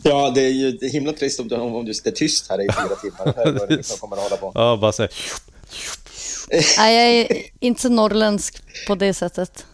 Ja, 0.07 0.31
det 0.35 0.41
är 0.41 0.49
ju 0.49 0.77
himla 0.89 1.13
trist 1.13 1.39
om 1.39 1.47
du, 1.47 1.55
om 1.55 1.85
du 1.85 1.93
sitter 1.93 2.11
tyst 2.11 2.49
här 2.49 2.61
i 2.61 2.67
fyra 2.73 2.95
timmar. 2.95 3.67
Det 3.67 3.99
kommer 3.99 4.15
att 4.17 4.23
hålla 4.23 4.37
på. 4.37 4.51
Ja, 4.55 4.77
bara 4.81 4.91
säga 4.91 5.09
Nej, 6.77 6.95
jag 6.95 7.37
är 7.37 7.43
inte 7.59 7.81
så 7.81 7.89
norrländsk 7.89 8.63
på 8.87 8.95
det 8.95 9.13
sättet. 9.13 9.65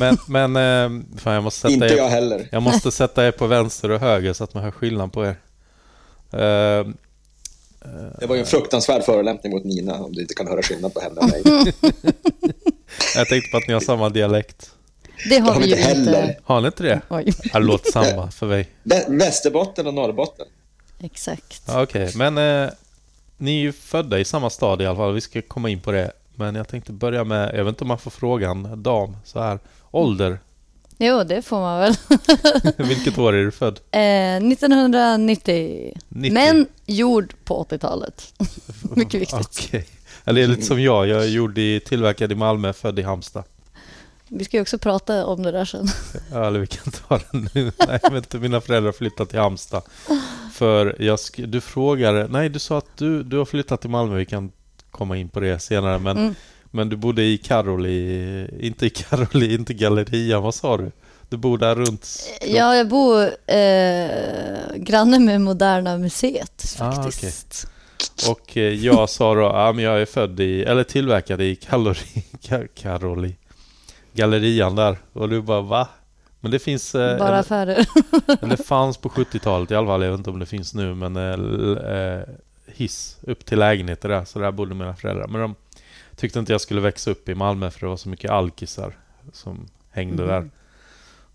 Men, 0.00 0.18
men, 0.28 0.56
eh, 0.56 1.02
fan 1.18 1.34
jag 1.34 1.42
måste 1.42 1.60
sätta 1.60 1.74
Inte 1.74 1.86
er, 1.86 1.96
jag 1.96 2.08
heller. 2.08 2.48
jag 2.52 2.62
måste 2.62 2.92
sätta 2.92 3.26
er 3.26 3.30
på 3.30 3.46
vänster 3.46 3.90
och 3.90 4.00
höger 4.00 4.32
så 4.32 4.44
att 4.44 4.54
man 4.54 4.62
hör 4.64 4.70
skillnad 4.70 5.12
på 5.12 5.24
er. 5.24 5.36
Eh, 6.32 6.86
Det 8.20 8.26
var 8.26 8.34
ju 8.34 8.40
en 8.40 8.46
fruktansvärd 8.46 9.04
förolämpning 9.04 9.52
mot 9.52 9.64
Nina 9.64 9.94
om 9.94 10.12
du 10.12 10.20
inte 10.20 10.34
kan 10.34 10.46
höra 10.46 10.62
skillnad 10.62 10.94
på 10.94 11.00
henne 11.00 11.20
och 11.20 11.28
mig. 11.28 11.42
jag 13.14 13.28
tänkte 13.28 13.50
på 13.50 13.56
att 13.56 13.66
ni 13.68 13.74
har 13.74 13.80
samma 13.80 14.08
dialekt. 14.08 14.70
Det 15.28 15.38
har 15.38 15.52
har 15.52 15.60
vi 15.60 15.66
vi 15.66 15.70
ju 15.70 15.76
inte 15.76 15.88
heller. 15.88 16.22
inte. 16.28 16.40
Har 16.44 16.60
ni 16.60 16.66
inte 16.66 16.82
det? 16.82 17.00
Oj, 17.08 17.24
Ja, 17.52 17.58
Det 17.58 17.66
låter 17.66 17.92
samma 17.92 18.30
för 18.30 18.46
mig. 18.46 18.68
Vä- 18.84 19.18
Västerbotten 19.18 19.86
och 19.86 19.94
Norrbotten. 19.94 20.46
exakt. 21.00 21.62
Ja, 21.66 21.82
Okej, 21.82 22.12
men 22.14 22.38
eh, 22.38 22.70
ni 23.36 23.56
är 23.56 23.60
ju 23.60 23.72
födda 23.72 24.18
i 24.18 24.24
samma 24.24 24.50
stad 24.50 24.82
i 24.82 24.86
alla 24.86 24.96
fall. 24.96 25.12
Vi 25.14 25.20
ska 25.20 25.42
komma 25.42 25.68
in 25.70 25.80
på 25.80 25.92
det. 25.92 26.12
Men 26.34 26.54
jag 26.54 26.68
tänkte 26.68 26.92
börja 26.92 27.24
med, 27.24 27.54
jag 27.54 27.64
vet 27.64 27.68
inte 27.72 27.84
om 27.84 27.88
man 27.88 27.98
får 27.98 28.10
frågan, 28.10 28.82
dam, 28.82 29.16
så 29.24 29.40
här. 29.40 29.58
Ålder. 29.90 30.38
Jo, 30.98 31.24
det 31.24 31.42
får 31.42 31.60
man 31.60 31.80
väl. 31.80 31.94
Vilket 32.88 33.18
år 33.18 33.32
är 33.32 33.44
du 33.44 33.50
född? 33.50 33.80
Eh, 33.90 34.36
1990. 34.36 35.92
90. 36.08 36.32
Men 36.34 36.66
gjord 36.86 37.34
på 37.44 37.64
80-talet. 37.70 38.32
Mycket 38.96 39.20
viktigt. 39.20 39.40
Okej. 39.66 39.86
Eller 40.24 40.40
det 40.40 40.46
är 40.46 40.48
lite 40.48 40.62
som 40.62 40.82
jag. 40.82 41.06
Jag 41.08 41.22
är 41.22 41.28
gjord 41.28 41.58
i, 41.58 41.80
tillverkad 41.80 42.32
i 42.32 42.34
Malmö, 42.34 42.72
född 42.72 42.98
i 42.98 43.02
Halmstad. 43.02 43.44
Vi 44.34 44.44
ska 44.44 44.56
ju 44.56 44.60
också 44.60 44.78
prata 44.78 45.26
om 45.26 45.42
det 45.42 45.50
där 45.52 45.64
sen. 45.64 45.86
Ja, 46.32 46.46
eller 46.46 46.60
vi 46.60 46.66
kan 46.66 46.92
ta 47.08 47.18
det 47.18 47.48
nu. 47.54 47.72
Nej, 47.88 48.00
inte, 48.12 48.38
mina 48.38 48.60
föräldrar 48.60 48.88
har 48.88 48.92
flyttat 48.92 49.28
till 49.30 49.38
Halmstad. 49.38 49.82
För 50.52 50.96
jag 50.98 51.16
sk- 51.16 51.46
du 51.46 51.60
frågade, 51.60 52.28
nej 52.30 52.48
du 52.48 52.58
sa 52.58 52.78
att 52.78 52.96
du, 52.98 53.22
du 53.22 53.38
har 53.38 53.44
flyttat 53.44 53.80
till 53.80 53.90
Malmö, 53.90 54.16
vi 54.16 54.26
kan 54.26 54.52
komma 54.90 55.16
in 55.16 55.28
på 55.28 55.40
det 55.40 55.58
senare. 55.58 55.98
Men, 55.98 56.16
Mm. 56.16 56.34
men 56.70 56.88
du 56.88 56.96
bodde 56.96 57.22
i 57.22 57.38
Karoli, 57.38 58.48
inte 58.60 58.86
i 58.86 58.90
Karoli, 58.90 59.54
inte 59.58 59.74
Gallerian, 59.74 60.42
vad 60.42 60.54
sa 60.54 60.76
du? 60.76 60.92
Du 61.28 61.36
bor 61.36 61.58
där 61.58 61.74
runt? 61.74 62.08
Ja, 62.46 62.76
jag 62.76 62.88
bor 62.88 63.22
eh, 63.46 64.76
granne 64.76 65.18
med 65.18 65.40
Moderna 65.40 65.98
Museet 65.98 66.76
Ah, 66.80 67.02
faktiskt. 67.02 67.66
Och 68.28 68.56
eh, 68.56 68.62
jag 68.72 69.10
sa 69.10 69.34
då, 69.34 69.40
ja 69.40 69.72
men 69.72 69.84
jag 69.84 70.00
är 70.02 70.06
född 70.06 70.40
i, 70.40 70.62
eller 70.62 70.84
tillverkad 70.84 71.40
i 71.42 71.56
Kalori, 71.56 72.24
Ka- 72.42 72.68
Karoli, 72.74 73.36
Gallerian 74.12 74.76
där. 74.76 74.96
Och 75.12 75.28
du 75.28 75.42
bara, 75.42 75.60
va? 75.60 75.88
Men 76.40 76.50
det 76.50 76.58
finns, 76.58 76.94
eh, 76.94 77.18
Bara 77.18 77.38
affärer. 77.38 77.76
eller 78.42 78.56
det 78.56 78.64
fanns 78.64 78.96
på 78.96 79.08
70-talet 79.08 79.70
i 79.70 79.74
alla 79.74 79.86
fall, 79.86 80.02
jag 80.02 80.10
vet 80.10 80.18
inte 80.18 80.30
om 80.30 80.38
det 80.38 80.46
finns 80.46 80.74
nu, 80.74 80.94
men 80.94 81.16
eh, 81.16 81.96
eh, 81.96 82.22
hiss 82.66 83.18
upp 83.22 83.44
till 83.44 83.58
lägenheter 83.58 84.08
där, 84.08 84.24
så 84.24 84.38
där 84.38 84.50
bodde 84.50 84.74
mina 84.74 84.96
föräldrar. 84.96 85.28
Men 85.28 85.40
de 85.40 85.54
tyckte 86.16 86.38
inte 86.38 86.52
jag 86.52 86.60
skulle 86.60 86.80
växa 86.80 87.10
upp 87.10 87.28
i 87.28 87.34
Malmö 87.34 87.70
för 87.70 87.80
det 87.80 87.86
var 87.86 87.96
så 87.96 88.08
mycket 88.08 88.30
alkisar 88.30 88.96
som 89.32 89.68
hängde 89.90 90.26
där. 90.26 90.50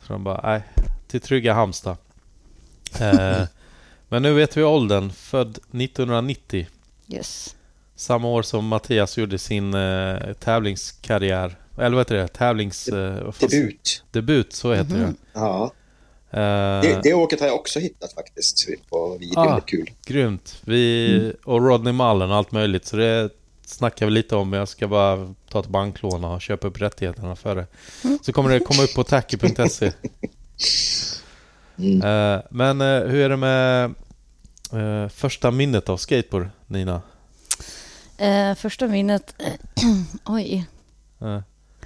Så 0.02 0.14
de 0.14 0.24
bara, 0.24 0.42
nej, 0.44 0.64
till 1.08 1.22
trygga 1.22 1.54
Halmstad. 1.54 1.98
Eh, 3.00 3.44
men 4.10 4.22
nu 4.22 4.34
vet 4.34 4.58
vi 4.58 4.64
åldern, 4.64 5.12
född 5.12 5.50
1990. 5.50 6.68
Yes. 7.08 7.56
Samma 7.96 8.28
år 8.28 8.42
som 8.42 8.68
Mattias 8.68 9.18
gjorde 9.18 9.38
sin 9.38 9.74
eh, 9.74 10.34
tävlingskarriär. 10.34 11.56
Eller 11.78 11.90
vad 11.90 12.00
heter 12.00 12.16
det? 12.16 12.28
Tävlings... 12.28 12.88
Eh, 12.88 13.34
Debut. 13.40 14.04
Debut, 14.12 14.54
så 14.54 14.74
heter. 14.74 15.14
Ja, 15.34 15.72
det. 16.32 16.38
Eh, 16.38 16.82
det, 16.82 17.00
det 17.04 17.14
åket 17.14 17.40
har 17.40 17.48
jag 17.48 17.56
också 17.56 17.80
hittat 17.80 18.14
faktiskt 18.14 18.68
på 18.90 19.18
video. 19.20 19.40
Ah. 19.40 19.60
Kul. 19.60 19.92
Grymt. 20.06 20.62
Vi, 20.66 21.34
Och 21.44 21.68
Rodney 21.68 21.94
Mullen 21.94 22.32
och 22.32 22.38
allt 22.38 22.52
möjligt. 22.52 22.86
Så 22.86 22.96
det 22.96 23.30
snackar 23.66 24.06
vi 24.06 24.12
lite 24.12 24.36
om. 24.36 24.54
Jag 24.54 24.68
ska 24.68 24.88
bara 24.88 25.34
ta 25.50 25.60
ett 25.60 25.68
banklån 25.68 26.24
och 26.24 26.42
köpa 26.42 26.68
upp 26.68 26.82
rättigheterna 26.82 27.36
för 27.36 27.56
det. 27.56 27.68
Så 28.22 28.34
kommer 28.34 28.50
det 28.50 28.60
komma 28.60 28.84
upp 28.84 28.94
på 28.94 29.04
tacky.se. 29.04 29.92
Mm. 31.80 32.02
Eh, 32.02 32.42
men 32.50 32.82
eh, 32.82 33.10
hur 33.10 33.20
är 33.20 33.30
det 33.30 33.38
med 33.38 33.84
eh, 34.74 35.10
första 35.10 35.52
minnet 35.52 35.90
av 35.90 35.98
skateboard, 35.98 36.50
Nina? 36.68 37.02
Eh, 38.18 38.56
första 38.56 38.88
minnet... 38.88 39.36
Oj. 40.26 40.66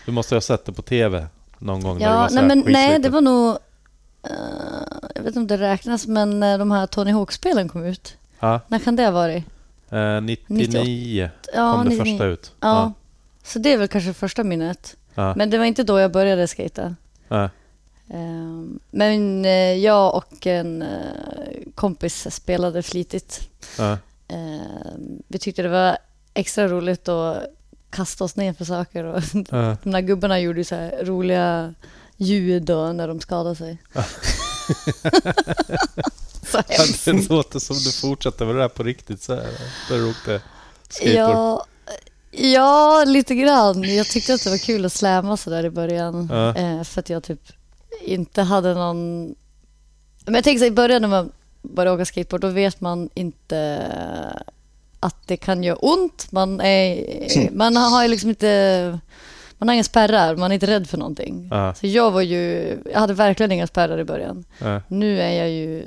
Eh, 0.02 0.06
du 0.06 0.12
måste 0.12 0.36
ha 0.36 0.42
sett 0.42 0.66
det 0.66 0.72
på 0.72 0.82
TV 0.82 1.28
någon 1.60 1.84
gång. 1.84 1.98
när 2.00 2.06
Ja, 2.10 2.16
var 2.16 2.28
så 2.28 2.36
nej, 2.36 2.44
men, 2.44 2.64
nej, 2.68 3.00
det 3.00 3.10
var 3.10 3.22
nog... 3.22 3.58
eh, 4.24 4.32
jag 5.16 5.22
vet 5.24 5.28
inte 5.28 5.40
om 5.40 5.48
det 5.48 5.58
räknas, 5.58 6.08
men 6.08 6.40
när 6.40 6.58
de 6.58 6.72
här 6.72 6.88
Tony 6.88 7.12
Hawk-spelen 7.12 7.70
kom 7.70 7.86
ut. 7.86 8.18
Ja, 8.40 8.60
När 8.68 8.80
kan 8.80 8.96
det 8.96 9.04
ha 9.04 9.12
varit? 9.12 9.44
eh, 9.90 10.22
99 10.22 11.30
Ja, 11.54 11.74
kom 11.74 11.84
det 11.84 11.90
99. 11.90 12.14
första 12.14 12.26
ut. 12.26 12.52
Ja. 12.60 12.94
Så 13.44 13.60
det 13.60 13.74
är 13.74 13.78
väl 13.78 13.88
kanske 13.88 14.14
första 14.14 14.44
minnet. 14.44 14.96
Ja. 15.16 15.34
Men 15.38 15.50
det 15.50 15.58
var 15.58 15.66
inte 15.66 15.84
då 15.84 16.00
jag 16.00 16.12
började 16.12 16.48
skata. 16.48 16.96
Ja. 17.28 17.50
Ehm, 18.10 18.80
Men 18.92 19.46
eh, 19.46 19.52
jag 19.74 20.16
och 20.16 20.48
en 20.48 20.82
eh, 20.82 20.88
kompis 21.76 22.36
spelade 22.36 22.84
flitigt. 22.84 23.50
Ja. 23.78 23.98
Ehm, 24.28 25.22
Vi 25.28 25.40
tyckte 25.40 25.62
det 25.62 25.70
var 25.70 25.98
extra 26.34 26.68
roligt 26.68 27.08
att 27.10 27.38
kasta 27.92 28.24
oss 28.24 28.36
ner 28.36 28.54
för 28.54 28.66
saker. 28.66 29.04
Och 29.04 29.24
Ja. 29.50 29.78
de 29.84 29.92
där 29.92 30.02
gubbarna 30.02 30.40
gjorde 30.40 30.60
ju 30.60 30.64
så 30.64 30.76
här 30.76 31.06
roliga 31.06 31.74
ljud 32.18 32.64
då 32.64 32.92
när 32.94 33.08
de 33.08 33.20
skadade 33.20 33.56
sig. 33.56 33.78
så 36.52 36.62
Ja. 36.70 36.86
Det 37.06 37.30
låter 37.30 37.60
som 37.60 37.76
du 37.76 37.92
fortsätter 37.92 38.46
med 38.46 38.56
det 38.56 38.62
där 38.62 38.68
på 38.70 38.84
riktigt 38.84 39.22
så 39.22 39.36
här, 39.36 39.50
där 39.90 39.98
du 39.98 40.10
åkte 40.10 40.42
skateboard. 40.90 41.36
Ja, 41.36 41.66
ja, 42.32 43.04
lite 43.08 43.36
grann. 43.36 43.84
Jag 43.96 44.06
tyckte 44.08 44.34
att 44.34 44.44
det 44.44 44.50
var 44.50 44.58
kul 44.58 44.86
att 44.86 44.94
släma 44.94 45.38
så 45.38 45.50
där 45.50 45.66
i 45.66 45.70
början. 45.70 46.28
Ja. 46.32 46.56
Eh, 46.56 46.84
för 46.84 47.00
att 47.00 47.10
jag 47.10 47.24
typ 47.24 47.42
inte 48.02 48.42
hade 48.42 48.74
någon... 48.74 49.36
Men 50.26 50.34
jag 50.36 50.44
tänker 50.44 50.60
så 50.60 50.66
i 50.66 50.72
början 50.72 51.02
när 51.02 51.10
man 51.10 51.32
börjar 51.62 51.94
åka 51.94 52.06
skateboard, 52.06 52.42
då 52.42 52.48
vet 52.48 52.82
man 52.82 53.10
inte 53.14 53.88
att 55.04 55.28
det 55.28 55.38
kan 55.38 55.64
göra 55.64 55.76
ont. 55.78 56.32
Man, 56.32 56.62
är, 56.62 57.50
man 57.52 57.76
har 57.76 58.04
ju 58.04 58.10
liksom 58.10 58.30
inte... 58.30 59.00
Man 59.58 59.68
har 59.70 59.76
inga 59.76 59.84
spärrar, 59.84 60.36
man 60.36 60.52
är 60.52 60.54
inte 60.54 60.68
rädd 60.68 60.90
för 60.90 60.98
någonting. 60.98 61.48
Ja. 61.52 61.74
Så 61.74 61.88
jag 61.88 62.12
var 62.12 62.22
ju... 62.22 62.78
Jag 62.94 63.00
hade 63.00 63.14
verkligen 63.14 63.52
inga 63.52 63.68
spärrar 63.68 64.00
i 64.00 64.04
början. 64.04 64.46
Ja. 64.60 64.82
Nu 64.88 65.22
är 65.22 65.32
jag 65.32 65.50
ju... 65.50 65.86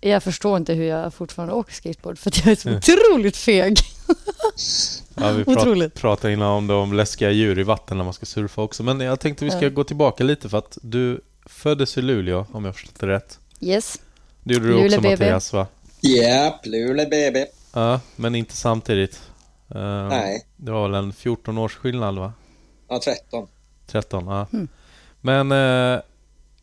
Jag 0.00 0.22
förstår 0.22 0.56
inte 0.56 0.74
hur 0.74 0.84
jag 0.84 1.14
fortfarande 1.14 1.54
åker 1.54 1.72
skateboard 1.72 2.18
för 2.18 2.30
att 2.30 2.38
jag 2.38 2.52
är 2.52 2.56
så 2.56 2.76
otroligt 2.76 3.36
feg. 3.36 3.78
Ja, 5.14 5.30
vi 5.32 5.44
prat, 5.44 5.56
Otroligt. 5.58 5.94
pratade 5.94 6.32
innan 6.32 6.48
om, 6.48 6.66
det, 6.66 6.74
om 6.74 6.92
läskiga 6.92 7.30
djur 7.30 7.58
i 7.58 7.62
vatten 7.62 7.96
när 7.96 8.04
man 8.04 8.12
ska 8.12 8.26
surfa 8.26 8.62
också. 8.62 8.82
Men 8.82 9.00
jag 9.00 9.20
tänkte 9.20 9.44
vi 9.44 9.50
ska 9.50 9.62
Ja. 9.62 9.68
gå 9.68 9.84
tillbaka 9.84 10.24
lite 10.24 10.48
för 10.48 10.58
att 10.58 10.78
du 10.82 11.20
föddes 11.46 11.98
i 11.98 12.02
Luleå, 12.02 12.46
om 12.52 12.64
jag 12.64 12.74
förstått 12.74 13.00
det 13.00 13.06
rätt. 13.06 13.38
Yes. 13.60 13.98
Det 14.42 14.54
gjorde 14.54 14.66
du 14.66 14.72
Luleå 14.72 14.86
också 14.86 15.00
BB. 15.00 15.10
Mattias 15.10 15.52
va? 15.52 15.66
Japp, 16.00 16.66
Luleå 16.66 17.08
baby. 17.08 17.44
Ja, 17.76 18.00
men 18.16 18.34
inte 18.34 18.56
samtidigt. 18.56 19.20
Eh, 19.74 20.08
Nej. 20.08 20.46
Det 20.56 20.72
var 20.72 20.88
väl 20.88 20.94
en 20.94 21.12
14 21.12 21.58
års 21.58 21.74
skillnad 21.76 22.18
va? 22.18 22.32
Ja, 22.88 23.00
13. 23.04 23.48
13, 23.86 24.26
ja. 24.26 24.46
Mm. 24.52 24.68
Men 25.20 25.52
eh, 25.52 26.00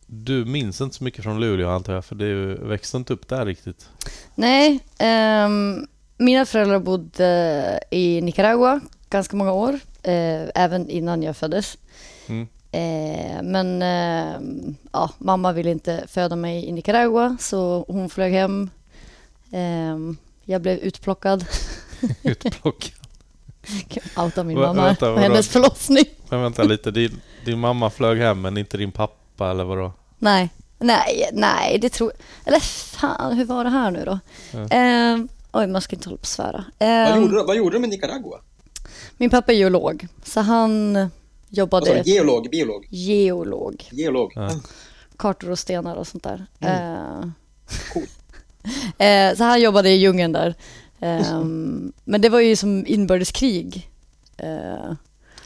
du 0.06 0.44
minns 0.44 0.80
inte 0.80 0.96
så 0.96 1.04
mycket 1.04 1.24
från 1.24 1.40
Luleå 1.40 1.68
antar 1.68 1.94
jag, 1.94 2.04
för 2.04 2.14
du 2.14 2.54
växte 2.54 2.96
inte 2.96 3.12
upp 3.12 3.28
där 3.28 3.46
riktigt. 3.46 3.88
Nej, 4.34 4.80
ehm, 4.98 5.86
mina 6.16 6.46
föräldrar 6.46 6.78
bodde 6.78 7.80
i 7.90 8.20
Nicaragua 8.20 8.80
ganska 9.10 9.36
många 9.36 9.52
år, 9.52 9.80
eh, 10.02 10.42
även 10.54 10.90
innan 10.90 11.22
jag 11.22 11.36
föddes. 11.36 11.78
Mm. 12.26 12.48
Eh, 12.72 13.42
men 13.42 13.82
ehm, 13.82 14.76
ja, 14.92 15.10
mamma 15.18 15.52
ville 15.52 15.70
inte 15.70 16.04
föda 16.08 16.36
mig 16.36 16.64
i 16.64 16.72
Nicaragua 16.72 17.36
så 17.40 17.84
hon 17.88 18.10
flög 18.10 18.32
hem. 18.32 18.70
Jag 20.44 20.62
blev 20.62 20.78
utplockad. 20.78 21.44
Utplockad. 22.22 22.92
Outa 24.16 24.44
min 24.44 24.58
mamma 24.58 24.84
vänta, 24.84 25.12
och 25.12 25.20
hennes 25.20 25.48
förlossning. 25.48 26.04
Men 26.28 26.42
vänta 26.42 26.62
lite, 26.62 26.90
din, 26.90 27.20
din 27.44 27.58
mamma 27.58 27.90
flög 27.90 28.18
hem 28.18 28.40
men 28.40 28.56
inte 28.58 28.76
din 28.76 28.92
pappa 28.92 29.50
eller 29.50 29.64
vadå? 29.64 29.92
Nej, 30.18 30.48
nej, 30.78 31.30
nej, 31.32 31.78
det 31.78 31.88
tror 31.88 32.12
Eller 32.44 32.60
fan, 32.60 33.32
hur 33.36 33.44
var 33.44 33.64
det 33.64 33.70
här 33.70 33.90
nu 33.90 34.04
då? 34.04 34.18
Ja. 34.52 34.68
Ehm, 34.70 35.28
oj, 35.52 35.66
man 35.66 35.82
ska 35.82 35.96
inte 35.96 36.08
hålla 36.08 36.16
på 36.16 36.20
och 36.20 36.26
svära. 36.26 36.64
Vad, 36.78 36.88
Ehm, 36.88 37.22
gjorde, 37.22 37.34
du- 37.40 37.44
vad 37.46 37.56
gjorde 37.56 37.76
du 37.76 37.80
med 37.80 37.88
Nicaragua? 37.90 38.40
Min 39.16 39.30
pappa 39.30 39.52
är 39.52 39.56
geolog, 39.56 40.06
så 40.24 40.40
han 40.40 40.92
Vad 40.94 41.02
sa 41.02 41.10
jobbade 41.48 42.02
du? 42.04 42.10
Geolog, 42.10 42.50
biolog? 42.50 42.86
geolog. 42.90 43.88
Geolog. 43.92 44.32
Ja. 44.34 44.50
kartor 45.16 45.50
och 45.50 45.58
stenar 45.58 45.96
och 45.96 46.06
sånt 46.06 46.22
där. 46.22 46.46
Mm. 46.60 46.74
Eh, 47.20 47.28
Coolt. 47.92 48.23
Eh, 48.98 49.36
så 49.36 49.44
han 49.44 49.60
jobbade 49.60 49.90
i 49.90 49.96
djungeln 49.96 50.32
där. 50.32 50.54
Ehm, 51.00 51.92
men 52.04 52.20
det 52.20 52.28
var 52.28 52.40
ju 52.40 52.56
som 52.56 52.86
inbördeskrig. 52.86 53.90
Eh, 54.36 54.92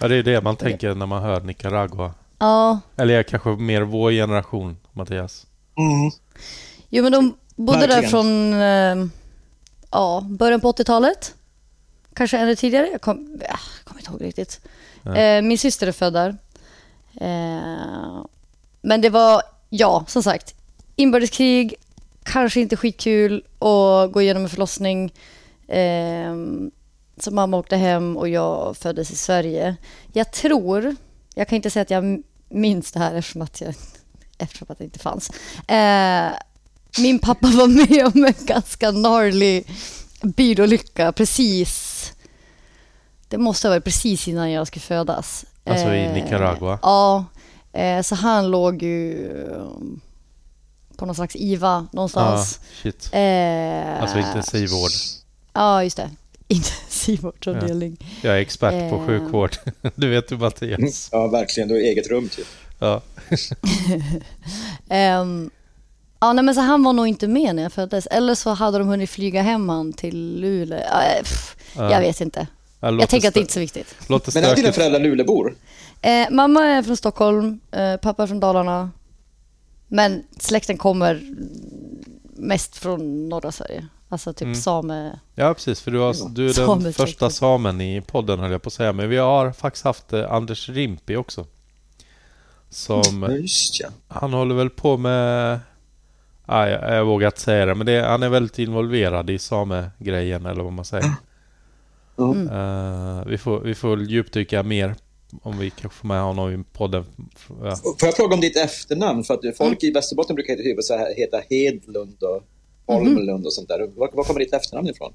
Ja, 0.01 0.09
det 0.09 0.17
är 0.17 0.23
det 0.23 0.41
man 0.41 0.57
tänker 0.57 0.95
när 0.95 1.07
man 1.07 1.23
hör 1.23 1.41
Nicaragua. 1.41 2.15
ja, 2.39 2.81
Eller 2.97 3.23
kanske 3.23 3.49
mer 3.49 3.83
vår 3.83 4.11
generation, 4.11 4.77
Mattias. 4.93 5.47
Mm. 5.79 6.11
jo 6.89 7.03
men 7.03 7.13
de 7.13 7.37
bodde 7.57 7.81
där 7.81 7.89
Verkligen. 7.89 8.11
från 8.11 8.53
eh, 8.53 9.07
ja, 9.91 10.27
början 10.29 10.61
på 10.61 10.73
80-talet. 10.73 11.35
Kanske 12.15 12.39
ännu 12.39 12.57
tidigare. 12.57 12.89
Jag 12.93 13.01
kom, 13.01 13.39
ja, 13.41 13.47
jag 13.49 13.85
kommer 13.85 14.01
inte 14.01 14.11
ihåg 14.13 14.23
riktigt. 14.23 14.61
Ja. 15.03 15.17
Eh, 15.17 15.43
min 15.43 15.59
syster 15.59 15.87
är 15.87 15.93
född 15.93 16.13
där. 16.13 16.37
Eh, 17.21 18.25
men 18.83 19.01
det 19.01 19.11
var, 19.11 19.43
ja, 19.69 20.05
som 20.09 20.23
sagt, 20.23 20.55
inbördeskrig, 20.97 21.75
kanske 22.28 22.61
inte 22.61 22.76
skitkul 22.76 23.44
att 23.58 24.12
gå 24.12 24.23
igenom 24.23 24.42
en 24.42 24.49
förlossning. 24.49 25.12
Eh, 25.68 26.35
så 27.20 27.30
mamma 27.30 27.56
åkte 27.56 27.76
hem 27.76 28.16
och 28.16 28.28
jag 28.28 28.76
föddes 28.76 29.11
i 29.11 29.16
Sverige. 29.16 29.76
Jag 30.12 30.32
tror, 30.32 30.97
jag 31.35 31.49
kan 31.49 31.56
inte 31.56 31.70
säga 31.70 31.82
att 31.82 31.90
jag 31.90 32.23
minns 32.49 32.92
det 32.92 32.99
här 32.99 33.14
eftersom 33.14 33.42
att, 33.42 33.61
jag, 33.61 33.75
eftersom 34.38 34.66
att 34.70 34.78
det 34.78 34.85
inte 34.85 34.99
fanns. 34.99 35.30
Eh, 35.68 36.32
min 36.99 37.18
pappa 37.18 37.47
var 37.54 37.66
med 37.66 38.06
om 38.14 38.25
en 38.25 38.47
ganska 38.47 38.92
gnarly 38.92 39.64
bilolycka 40.23 41.12
precis. 41.12 42.12
Det 43.28 43.38
måste 43.38 43.68
ha 43.68 43.75
varit 43.75 43.85
precis 43.85 44.28
innan 44.28 44.50
jag 44.52 44.66
skulle 44.66 44.80
födas. 44.80 45.44
Alltså 45.64 45.94
i 45.94 46.04
Eh, 46.04 46.12
Nicaragua? 46.12 46.78
Ja, 46.82 47.25
eh, 47.73 48.02
så 48.02 48.14
han 48.14 48.50
låg 48.50 48.82
ju 48.82 49.30
eh, 49.52 49.66
på 50.99 51.07
någon 51.07 51.14
slags 51.14 51.37
IVA 51.37 51.67
Ja, 51.69 51.87
någonstans. 51.93 52.61
shit. 52.83 53.09
Eh, 53.12 54.02
Alltså 54.02 54.19
intensivvård. 54.19 54.90
Ja, 55.52 55.85
just 55.85 55.97
det. 55.97 56.11
Intensivvårdsavdelning. 56.49 57.97
Jag 58.23 58.35
är 58.37 58.40
expert 58.40 58.90
på 58.90 58.97
Eh. 58.97 59.07
sjukvård. 59.07 59.57
Du 59.95 60.09
vet 60.09 60.28
du 60.28 60.37
Mattias. 60.37 61.09
Ja, 61.12 61.26
verkligen. 61.28 61.69
Du 61.69 61.75
har 61.75 61.81
eget 61.83 62.09
rum 62.11 62.28
typ. 62.28 62.47
Ja. 62.78 63.00
Ehm, 64.88 65.50
ja, 66.21 66.33
nej, 66.33 66.45
men 66.45 66.55
så 66.55 66.61
han 66.61 66.83
var 66.83 66.93
nog 66.93 67.07
inte 67.09 67.26
med 67.28 67.55
när 67.57 67.62
jag 67.62 67.73
föddes. 67.73 68.07
Eller 68.07 68.35
så 68.35 68.50
hade 68.50 68.78
de 68.78 68.88
hunnit 68.88 69.11
flyga 69.11 69.43
hem 69.43 69.69
han 69.69 69.93
till 69.93 70.40
Luleå. 70.40 70.81
Ja, 70.90 71.02
eh, 71.02 71.19
pff, 71.23 71.57
Ja. 71.76 71.93
Jag 71.93 72.00
vet 72.00 72.21
inte. 72.21 72.47
Ja, 72.81 72.90
Jag 72.93 73.09
tänker 73.09 73.28
att 73.28 73.35
det 73.35 73.40
stö- 73.40 73.43
inte 73.43 73.50
är 73.50 73.55
så 73.55 73.61
viktigt. 73.61 73.95
Men 74.09 74.45
är 74.45 74.57
dina 74.57 74.73
föräldrar 74.73 75.00
Luleåbor? 75.00 75.57
Eh, 76.02 76.31
mamma 76.31 76.64
är 76.64 76.83
från 76.83 76.97
Stockholm, 76.97 77.61
eh, 77.71 77.97
pappa 77.97 78.23
är 78.23 78.26
från 78.26 78.40
Dalarna. 78.40 78.90
Men 79.88 80.25
släkten 80.38 80.78
kommer 80.78 81.23
mest 82.37 82.76
från 82.76 83.28
norra 83.28 83.52
Sverige. 83.52 83.87
Alltså 84.09 84.33
typ 84.33 84.42
Mm. 84.42 84.54
same... 84.54 85.18
Ja, 85.35 85.54
precis. 85.54 85.80
För 85.80 85.90
du, 85.90 85.99
har, 85.99 86.28
du 86.28 86.50
är 86.50 86.83
den 86.83 86.92
första 86.92 87.30
samen 87.30 87.80
i 87.80 88.00
podden, 88.00 88.38
höll 88.38 88.52
jag 88.52 88.62
på 88.62 88.68
att 88.68 88.73
säga. 88.73 88.92
Men 88.92 89.09
vi 89.09 89.16
har 89.16 89.52
faktiskt 89.52 89.85
haft 89.85 90.12
eh, 90.12 90.33
Anders 90.33 90.68
Rimpi 90.68 91.16
också. 91.16 91.47
Som, 92.71 93.37
just 93.40 93.80
ja. 93.80 93.88
han 94.09 94.33
håller 94.33 94.54
väl 94.54 94.71
på 94.71 94.97
med... 94.97 95.61
Ah, 96.47 96.66
jag, 96.66 96.97
jag 96.97 97.04
vågar 97.04 97.28
inte 97.28 97.40
säga 97.40 97.66
det, 97.66 97.75
men 97.75 97.87
det, 97.87 98.00
han 98.02 98.23
är 98.23 98.28
väldigt 98.28 98.59
involverad 98.59 99.30
i 99.30 99.38
samegrejen, 99.38 100.47
eller 100.47 100.62
vad 100.62 100.73
man 100.73 100.85
säger. 100.85 101.12
Mm. 102.18 102.49
Eh, 102.49 103.25
vi, 103.26 103.38
får, 103.38 103.61
vi 103.61 103.75
får 103.75 104.02
djupdyka 104.02 104.62
mer 104.62 104.95
om 105.42 105.58
vi 105.58 105.70
kanske 105.70 105.99
får 105.99 106.08
med 106.08 106.23
honom 106.23 106.61
i 106.61 106.64
podden. 106.73 107.04
Ja. 107.62 107.76
Får 107.76 108.06
jag 108.08 108.16
fråga 108.16 108.35
om 108.35 108.40
ditt 108.40 108.56
efternamn? 108.56 109.25
För 109.25 109.35
att 109.35 109.56
folk 109.56 109.82
i 109.82 109.90
Västerbotten 109.90 110.37
brukar 110.37 110.64
heta, 110.64 110.82
så 110.82 110.97
här, 110.97 111.14
heta 111.16 111.40
Hedlund 111.50 112.23
och 112.23 112.42
Holmlund 112.87 113.47
och 113.47 113.52
sånt 113.52 113.68
där. 113.68 113.78
Var, 113.97 114.11
var 114.12 114.25
kommer 114.25 114.40
ditt 114.40 114.54
efternamn 114.54 114.88
ifrån? 114.88 115.12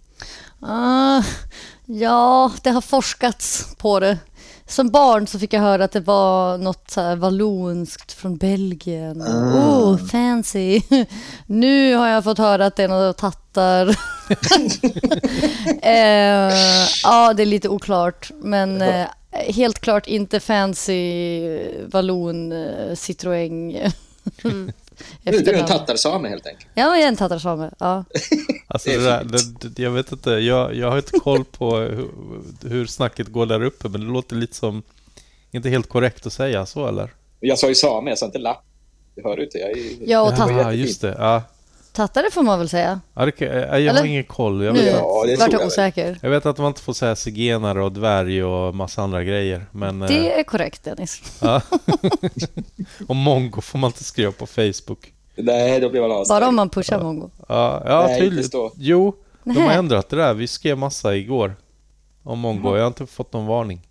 Ah, 0.59 1.23
ja, 1.85 2.51
det 2.63 2.69
har 2.69 2.81
forskats 2.81 3.75
på 3.77 3.99
det. 3.99 4.17
Som 4.67 4.89
barn 4.89 5.27
så 5.27 5.39
fick 5.39 5.53
jag 5.53 5.61
höra 5.61 5.83
att 5.83 5.91
det 5.91 5.99
var 5.99 6.57
något 6.57 6.89
så 6.89 7.01
här 7.01 7.15
vallonskt 7.15 8.11
från 8.11 8.37
Belgien. 8.37 9.21
Oh, 9.21 9.97
fancy. 9.97 10.81
Nu 11.45 11.95
har 11.95 12.07
jag 12.07 12.23
fått 12.23 12.37
höra 12.37 12.65
att 12.65 12.75
det 12.75 12.83
är 12.83 12.87
något 12.87 13.17
tattar. 13.17 13.87
eh, 15.81 16.53
ja, 17.03 17.33
det 17.33 17.43
är 17.43 17.45
lite 17.45 17.69
oklart. 17.69 18.31
Men 18.41 18.81
eh, 18.81 19.07
helt 19.33 19.79
klart 19.79 20.07
inte 20.07 20.39
fancy 20.39 21.41
vallon 21.87 22.51
eh, 22.51 22.91
Citroën. 22.95 23.91
Du, 25.23 25.39
du 25.41 25.51
är 25.51 25.53
en 25.59 25.65
tattarsame 25.65 26.29
helt 26.29 26.47
enkelt. 26.47 26.67
Ja, 26.73 26.83
jag 26.97 27.03
är 27.03 27.07
en 27.07 27.15
tattarsame. 27.15 27.71
Ja. 27.79 28.05
Alltså 28.67 28.89
Det 28.89 28.95
är 28.95 28.99
det 28.99 29.05
där, 29.05 29.69
det, 29.69 29.83
jag 29.83 29.91
vet 29.91 30.11
inte, 30.11 30.29
jag, 30.31 30.75
jag 30.75 30.89
har 30.89 30.97
inte 30.97 31.19
koll 31.19 31.43
på 31.45 31.77
hur, 31.77 32.09
hur 32.69 32.85
snacket 32.85 33.27
går 33.27 33.45
där 33.45 33.63
uppe, 33.63 33.89
men 33.89 34.01
det 34.01 34.07
låter 34.07 34.35
lite 34.35 34.55
som 34.55 34.83
inte 35.51 35.69
helt 35.69 35.89
korrekt 35.89 36.25
att 36.27 36.33
säga 36.33 36.65
så, 36.65 36.87
eller? 36.87 37.09
Jag 37.39 37.59
sa 37.59 37.67
ju 37.69 37.75
same, 37.75 38.11
jag 38.11 38.17
sa 38.17 38.25
inte 38.25 38.37
lapp. 38.37 38.63
Du 39.15 39.23
hör 39.23 39.43
inte, 39.43 39.57
jag 39.57 39.69
är... 39.71 39.77
Ja, 40.05 40.21
och 40.21 40.35
tatt- 40.35 40.51
Ja, 40.51 40.73
just 40.73 41.01
det. 41.01 41.15
Ja. 41.19 41.41
Tattare 41.93 42.31
får 42.31 42.43
man 42.43 42.59
väl 42.59 42.69
säga. 42.69 42.99
Ja, 43.13 43.25
det, 43.25 43.31
kan- 43.31 43.47
jag 43.47 43.67
har 43.67 43.75
Eller? 43.77 44.05
ingen 44.05 44.23
koll. 44.23 44.63
Jag 44.63 44.73
Nu 44.73 44.81
vet, 44.83 44.93
Ja, 44.93 45.23
det 45.27 45.35
vart 45.39 45.51
jag 45.51 45.61
jag 45.61 45.67
osäker. 45.67 46.19
jag 46.21 46.29
vet 46.29 46.45
att 46.45 46.57
man 46.57 46.67
inte 46.67 46.81
får 46.81 46.93
säga 46.93 47.15
zigenare 47.15 47.83
och 47.83 47.91
dvärg 47.91 48.43
och 48.43 48.75
massa 48.75 49.01
andra 49.01 49.23
grejer. 49.23 49.65
Men, 49.71 50.01
eh, 50.01 50.07
Det 50.07 50.39
är 50.39 50.43
korrekt 50.43 50.83
Dennis. 50.83 51.21
ja. 51.41 51.61
och 53.07 53.15
mongo 53.15 53.61
får 53.61 53.79
man 53.79 53.87
inte 53.87 54.03
skriva 54.03 54.31
på 54.31 54.45
Facebook. 54.47 55.13
Nej, 55.35 55.79
då 55.79 55.89
blir 55.89 56.01
man 56.01 56.11
avstängd. 56.11 56.39
Bara 56.41 56.47
om 56.47 56.55
man 56.55 56.69
pushar 56.69 56.99
mongo. 57.03 57.29
Ja, 57.47 57.83
ja 57.85 58.05
Nej, 58.07 58.19
tydligt. 58.19 58.51
Jo, 58.75 59.15
de 59.43 59.57
har 59.57 59.71
ändrat 59.73 60.09
det 60.09 60.15
där. 60.15 60.33
Vi 60.33 60.47
skrev 60.47 60.77
massa 60.77 61.15
igår 61.15 61.55
om 62.23 62.39
mongo. 62.39 62.75
Jag 62.75 62.83
har 62.83 62.87
inte 62.87 63.05
fått 63.05 63.33
någon 63.33 63.45
varning. 63.47 63.81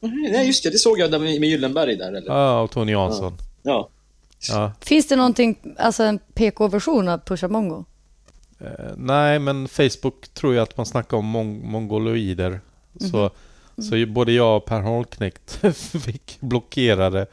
Nej, 0.00 0.46
just 0.46 0.64
det. 0.64 0.70
Det 0.70 0.78
såg 0.78 0.98
jag 0.98 1.20
med 1.20 1.30
Gyllenberg 1.44 1.96
där. 1.96 2.08
Eller? 2.08 2.22
Ja, 2.34 2.60
och 2.60 2.70
Tony 2.70 2.92
Jansson. 2.92 3.32
Ja. 3.62 3.70
Ja. 3.70 3.88
Finns 4.80 5.08
det 5.08 5.16
någonting, 5.16 5.74
alltså 5.78 6.02
en 6.02 6.18
PK-version 6.34 7.08
av 7.08 7.18
pusha 7.18 7.48
mongo? 7.48 7.84
Eh, 8.60 8.66
nej, 8.96 9.38
men 9.38 9.68
Facebook 9.68 10.28
tror 10.34 10.54
jag 10.54 10.62
att 10.62 10.76
man 10.76 10.86
snackar 10.86 11.16
om 11.16 11.36
mon- 11.36 11.64
mongoloider. 11.70 12.60
Så, 13.10 13.30
så 13.88 13.96
ju 13.96 14.06
både 14.06 14.32
jag 14.32 14.56
och 14.56 14.64
Per 14.64 14.80
Holknekt 14.80 15.58
fick 16.04 16.38
blockerade 16.40 17.26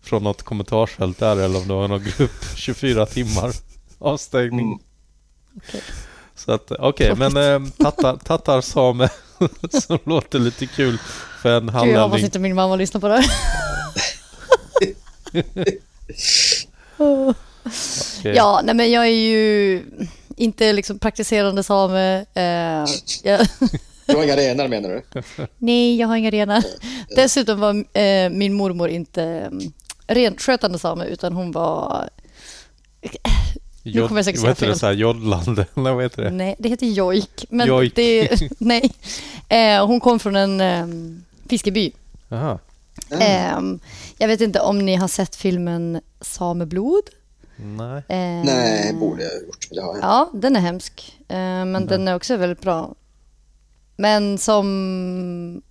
från 0.00 0.22
något 0.22 0.42
kommentarsfält 0.42 1.18
där 1.18 1.36
eller 1.36 1.58
om 1.58 1.68
det 1.68 1.74
var 1.74 1.88
någon 1.88 2.04
grupp 2.04 2.44
24 2.56 3.06
timmar 3.06 3.52
avstängning. 3.98 4.66
Mm. 4.66 4.78
Okej. 5.56 5.80
Så 6.34 6.52
att 6.52 6.72
okej, 6.72 7.14
men 7.16 7.36
eh, 7.36 7.70
tattar, 7.78 8.16
tattar 8.16 8.60
same 8.60 9.08
som 9.86 9.98
låter 10.04 10.38
lite 10.38 10.66
kul 10.66 10.98
för 11.42 11.56
en 11.56 11.66
Gud, 11.66 11.94
jag 11.94 12.02
hoppas 12.02 12.22
inte 12.22 12.38
min 12.38 12.54
mamma 12.54 12.76
lyssnar 12.76 13.00
på 13.00 13.08
det 13.08 13.14
här. 13.14 13.24
Okej. 16.96 18.32
Ja, 18.34 18.60
nej 18.64 18.74
men 18.74 18.90
jag 18.90 19.04
är 19.04 19.10
ju 19.10 19.82
inte 20.36 20.72
liksom 20.72 20.98
praktiserande 20.98 21.62
same. 21.62 22.24
Eh, 22.34 22.84
jag, 23.22 23.46
Du 24.06 24.16
har 24.16 24.24
inga 24.24 24.36
renar 24.36 24.68
menar 24.68 24.88
du? 24.88 25.22
nej, 25.58 25.96
jag 25.96 26.08
har 26.08 26.16
inga 26.16 26.30
renar. 26.30 26.64
Dessutom 27.16 27.60
var 27.60 27.98
eh, 27.98 28.30
min 28.30 28.54
mormor 28.54 28.88
inte 28.88 29.22
mm, 29.22 29.72
renskötande 30.06 30.78
same 30.78 31.04
utan 31.04 31.32
hon 31.32 31.52
var... 31.52 32.08
Nu 33.82 34.08
kommer 34.08 34.18
jag 34.18 34.24
säkert 34.24 34.40
säga 34.40 34.50
det 34.50 34.56
fel. 34.56 34.78
så 34.78 34.86
här, 34.86 34.92
jodlande? 34.92 35.66
Eller 35.76 35.92
vad 35.92 36.02
heter 36.02 36.22
det? 36.22 36.30
Nej, 36.30 36.56
det 36.58 36.68
heter 36.68 36.86
jojk. 36.86 37.44
Men 37.48 37.68
Jojk. 37.68 37.92
Det, 37.94 38.30
nej. 38.58 38.92
Eh, 39.48 39.86
hon 39.86 40.00
kom 40.00 40.18
från 40.18 40.36
en 40.36 40.60
eh, 40.60 40.86
fiskeby. 41.48 41.92
Jaha. 43.08 43.20
Eh, 43.22 43.60
jag 44.18 44.28
vet 44.28 44.40
inte 44.40 44.60
om 44.60 44.78
ni 44.78 44.94
har 44.94 45.08
sett 45.08 45.36
filmen 45.36 46.00
Sameblod? 46.20 47.02
Nej. 47.56 47.96
Eh, 48.08 48.44
Nej, 48.44 48.94
borde 48.94 49.22
jag 49.22 49.30
ha 49.30 49.38
gjort. 49.46 49.68
Det 49.70 49.80
har 49.80 49.94
jag. 49.94 50.02
Ja, 50.04 50.30
den 50.34 50.56
är 50.56 50.60
hemsk. 50.60 51.18
Eh, 51.28 51.36
men 51.64 51.86
den 51.86 52.08
är 52.08 52.14
också 52.16 52.36
väldigt 52.36 52.60
bra. 52.60 52.94
Men 53.96 54.38
som 54.38 55.62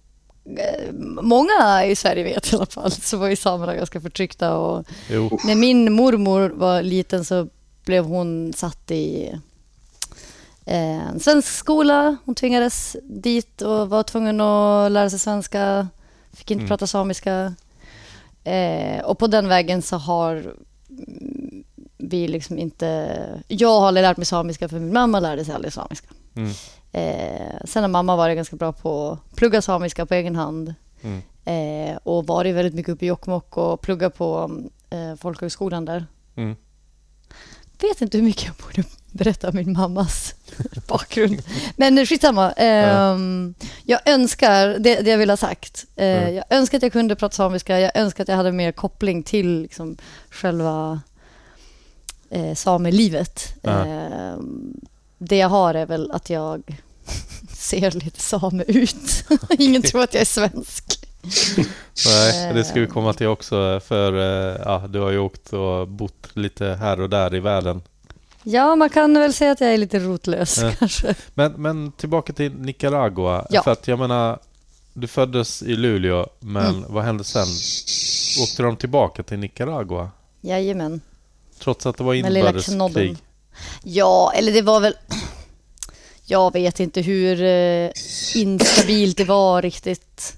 eh, 0.58 0.92
många 1.22 1.86
i 1.86 1.96
Sverige 1.96 2.24
vet 2.24 2.54
i 2.54 2.56
alla 2.56 2.66
fall 2.66 2.92
så 2.92 3.18
var 3.18 3.28
ju 3.28 3.36
samerna 3.36 3.76
ganska 3.76 4.02
förtryckta. 4.02 4.58
Och 4.58 4.86
Jo. 5.10 5.40
när 5.46 5.56
min 5.56 5.94
mormor 5.94 6.50
var 6.50 6.82
liten 6.82 7.26
så 7.26 7.48
blev 7.86 8.06
hon 8.06 8.54
satt 8.54 8.92
i 8.92 9.32
eh, 10.66 11.08
en 11.10 11.20
svensk 11.20 11.48
skola. 11.48 12.18
Hon 12.26 12.36
tvingades 12.36 12.96
dit 13.04 13.62
och 13.62 13.90
var 13.90 14.04
tvungen 14.04 14.42
att 14.42 14.92
lära 14.92 15.10
sig 15.10 15.20
svenska. 15.20 15.88
Fick 16.34 16.52
inte 16.52 16.62
Mm. 16.62 16.68
prata 16.68 16.88
samiska. 16.88 17.56
Eh, 18.44 19.02
och 19.04 19.20
på 19.20 19.28
den 19.28 19.48
vägen 19.48 19.82
så 19.82 19.98
har 19.98 20.56
vi 21.98 22.28
liksom 22.28 22.58
inte... 22.58 23.18
Jag 23.48 23.80
har 23.80 23.88
aldrig 23.88 24.02
lärt 24.04 24.18
mig 24.18 24.26
samiska 24.26 24.70
för 24.70 24.80
min 24.80 24.94
mamma 24.94 25.20
lärde 25.20 25.46
sig 25.46 25.54
aldrig 25.56 25.74
samiska. 25.74 26.08
Mm. 26.36 26.52
Eh, 26.92 27.66
sen 27.66 27.84
har 27.84 27.88
mamma 27.90 28.16
varit 28.16 28.36
ganska 28.36 28.56
bra 28.56 28.72
på 28.72 29.12
att 29.12 29.36
plugga 29.36 29.62
samiska 29.62 30.06
på 30.06 30.14
egen 30.14 30.36
hand. 30.36 30.74
Mm. 31.02 31.22
Eh, 31.46 31.98
och 32.04 32.28
varit 32.28 32.56
väldigt 32.56 32.74
mycket 32.74 32.94
uppe 32.94 33.06
i 33.06 33.08
Jokkmokk 33.08 33.58
och 33.58 33.82
plugga 33.82 34.10
på 34.10 34.52
eh, 34.90 35.16
folkhögskolan 35.16 35.86
där. 35.86 36.06
Mm. 36.36 36.56
Vet 37.82 38.02
inte 38.02 38.18
hur 38.18 38.26
mycket 38.26 38.46
jag 38.46 38.56
borde 38.56 38.88
berätta 39.12 39.50
om 39.50 39.56
min 39.56 39.74
mammas 39.74 40.36
bakgrund. 40.88 41.42
Men 41.76 42.06
skitsamma. 42.06 42.54
Um, 43.14 43.54
jag 43.84 44.00
önskar, 44.06 44.68
det, 44.80 44.96
det 45.02 45.12
jag 45.12 45.18
vill 45.18 45.30
ha 45.30 45.38
sagt, 45.38 45.86
uh, 46.00 46.06
Mm. 46.06 46.36
jag 46.36 46.46
önskar 46.50 46.78
att 46.78 46.84
jag 46.84 46.92
kunde 46.92 47.16
prata 47.16 47.36
samiska. 47.36 47.80
Jag 47.80 47.92
önskar 47.96 48.24
att 48.24 48.28
jag 48.28 48.36
hade 48.36 48.52
mer 48.52 48.72
koppling 48.72 49.24
till 49.24 49.62
liksom, 49.62 49.98
själva 50.30 51.02
eh, 52.30 52.56
samelivet. 52.56 53.54
Ehm, 53.64 54.74
det 55.18 55.38
jag 55.38 55.50
har 55.50 55.74
är 55.74 55.86
väl 55.86 56.12
att 56.12 56.30
jag 56.30 56.64
ser 57.58 57.92
lite 57.92 58.20
same 58.22 58.64
ut. 58.68 59.24
Ingen 59.60 59.82
tror 59.82 60.04
att 60.04 60.14
jag 60.14 60.22
är 60.22 60.26
svensk. 60.26 61.08
Nej, 62.08 62.54
det 62.54 62.64
ska 62.64 62.74
vi 62.80 62.86
Eh. 62.86 62.88
komma 62.92 63.14
till 63.14 63.28
också 63.28 63.80
för 63.86 64.14
eh, 64.14 64.62
ja, 64.66 64.88
du 64.90 65.00
har 65.00 65.12
ju 65.12 65.20
åkt 65.20 65.54
och 65.54 65.88
bott 65.88 66.28
lite 66.34 66.66
här 66.66 67.00
och 67.02 67.10
där 67.10 67.36
i 67.36 67.40
världen. 67.40 67.82
Ja, 68.44 68.76
man 68.76 68.90
kan 68.90 69.14
väl 69.14 69.34
säga 69.34 69.52
att 69.52 69.62
jag 69.62 69.74
är 69.74 69.78
lite 69.78 70.00
rotlös 70.00 70.60
Ja. 70.62 70.72
kanske. 70.80 71.16
Men, 71.34 71.52
men 71.52 71.92
tillbaka 71.92 72.34
till 72.34 72.54
Nicaragua. 72.54 73.46
Ja. 73.50 73.64
För 73.64 73.72
att 73.72 73.88
jag 73.88 74.00
menar, 74.00 74.40
du 74.94 75.08
föddes 75.08 75.62
i 75.64 75.76
Luleå, 75.76 76.28
men 76.40 76.66
Mm. 76.66 76.84
vad 76.94 77.04
hände 77.04 77.24
sen? 77.24 77.48
Åkte 78.44 78.64
de 78.64 78.76
tillbaka 78.78 79.24
till 79.24 79.40
Nicaragua? 79.40 80.10
Jajamän. 80.42 81.02
Trots 81.60 81.86
att 81.86 81.98
det 81.98 82.04
var 82.04 82.14
inbördeskrig? 82.14 83.18
Ja, 83.84 84.32
eller 84.36 84.52
det 84.52 84.62
var 84.62 84.80
väl... 84.80 84.94
Jag 86.26 86.54
vet 86.54 86.80
inte 86.80 87.02
hur 87.02 87.44
eh, 87.44 87.90
instabilt 88.36 89.18
det 89.18 89.24
var 89.26 89.62
riktigt. 89.62 90.34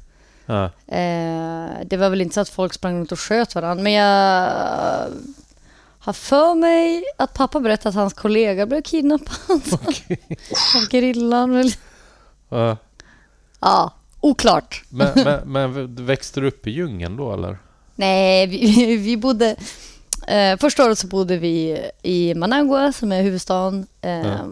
Ja. 0.45 0.63
Eh, 0.87 1.69
det 1.85 1.97
var 1.97 2.09
väl 2.09 2.21
inte 2.21 2.33
så 2.33 2.41
att 2.41 2.49
folk 2.49 2.73
sprang 2.73 2.95
runt 2.99 3.11
och 3.11 3.19
sköt 3.19 3.55
varandra, 3.55 3.83
men 3.83 3.93
jag 3.93 4.49
har 6.03 6.13
för 6.13 6.55
mig 6.55 7.03
att 7.17 7.33
pappa 7.33 7.59
berättade 7.59 7.89
att 7.89 7.95
hans 7.95 8.13
kollega 8.13 8.65
blev 8.65 8.81
kidnappad 8.81 9.29
av 10.75 10.89
gerillan. 10.91 11.51
väl. 11.53 11.71
Ja. 12.49 12.77
Ja, 13.59 13.93
oklart. 14.19 14.83
Men, 14.89 15.07
men, 15.15 15.51
men 15.51 15.95
växte 16.05 16.39
du 16.39 16.47
upp 16.47 16.67
i 16.67 16.71
djungeln 16.71 17.17
då 17.17 17.33
eller? 17.33 17.57
Nej, 17.95 18.47
vi, 18.47 18.95
vi 18.97 19.17
bodde... 19.17 19.55
Eh, 20.27 20.57
första 20.57 20.85
året 20.85 20.99
så 20.99 21.07
bodde 21.07 21.37
vi 21.37 21.81
i 22.01 22.33
Managua 22.35 22.93
som 22.93 23.11
är 23.11 23.21
huvudstaden. 23.23 23.87
Eh, 24.01 24.45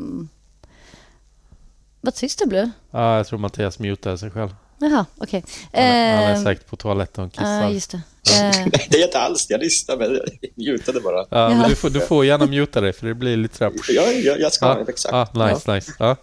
Vad 2.02 2.16
tyst 2.16 2.40
det 2.40 2.46
blev. 2.48 2.70
Ja, 2.92 3.18
jag 3.18 3.28
tror 3.28 3.40
Mattias 3.40 3.80
mutade 3.80 4.18
sig 4.18 4.32
själv. 4.32 4.56
Jaha, 4.82 5.06
okej. 5.18 5.44
Han, 5.74 5.84
är- 5.84 6.16
han 6.16 6.24
är 6.26 6.34
Eh, 6.36 6.44
säkert 6.44 6.68
på 6.68 6.76
toaletten 6.76 7.24
och 7.24 7.32
kissar. 7.32 7.62
Ja, 7.62 7.70
just 7.70 7.92
det. 7.92 7.98
Eh, 7.98 8.66
Det 8.90 8.98
är 9.02 9.06
inte 9.06 9.20
alls. 9.20 9.46
Jag 9.50 9.60
lyssnar, 9.60 9.98
men 9.98 10.20
jag 10.56 10.72
mutade 10.74 11.00
bara. 11.02 11.26
Ja, 11.30 11.50
men 11.50 11.62
Ja. 11.62 11.68
du, 11.68 11.76
får, 11.76 11.90
du 11.90 12.00
får 12.00 12.26
gärna 12.26 12.46
muta 12.46 12.82
dig 12.82 12.94
för 12.94 13.08
det 13.08 13.14
blir 13.16 13.38
lite 13.38 13.58
sådär... 13.58 13.74
Jag, 13.90 14.20
jag, 14.22 14.40
jag 14.40 14.54
ska 14.54 14.66
Ja, 14.66 14.86
exakt. 14.88 15.30
ja, 15.36 15.48
nice, 15.50 15.74
nice. 15.74 15.92
Ja. 16.00 16.16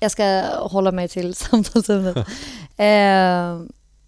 jag 0.00 0.10
ska 0.10 0.42
hålla 0.58 0.92
mig 0.92 1.08
till 1.08 1.34
samtalsämnet. 1.50 2.16
eh, 2.16 2.24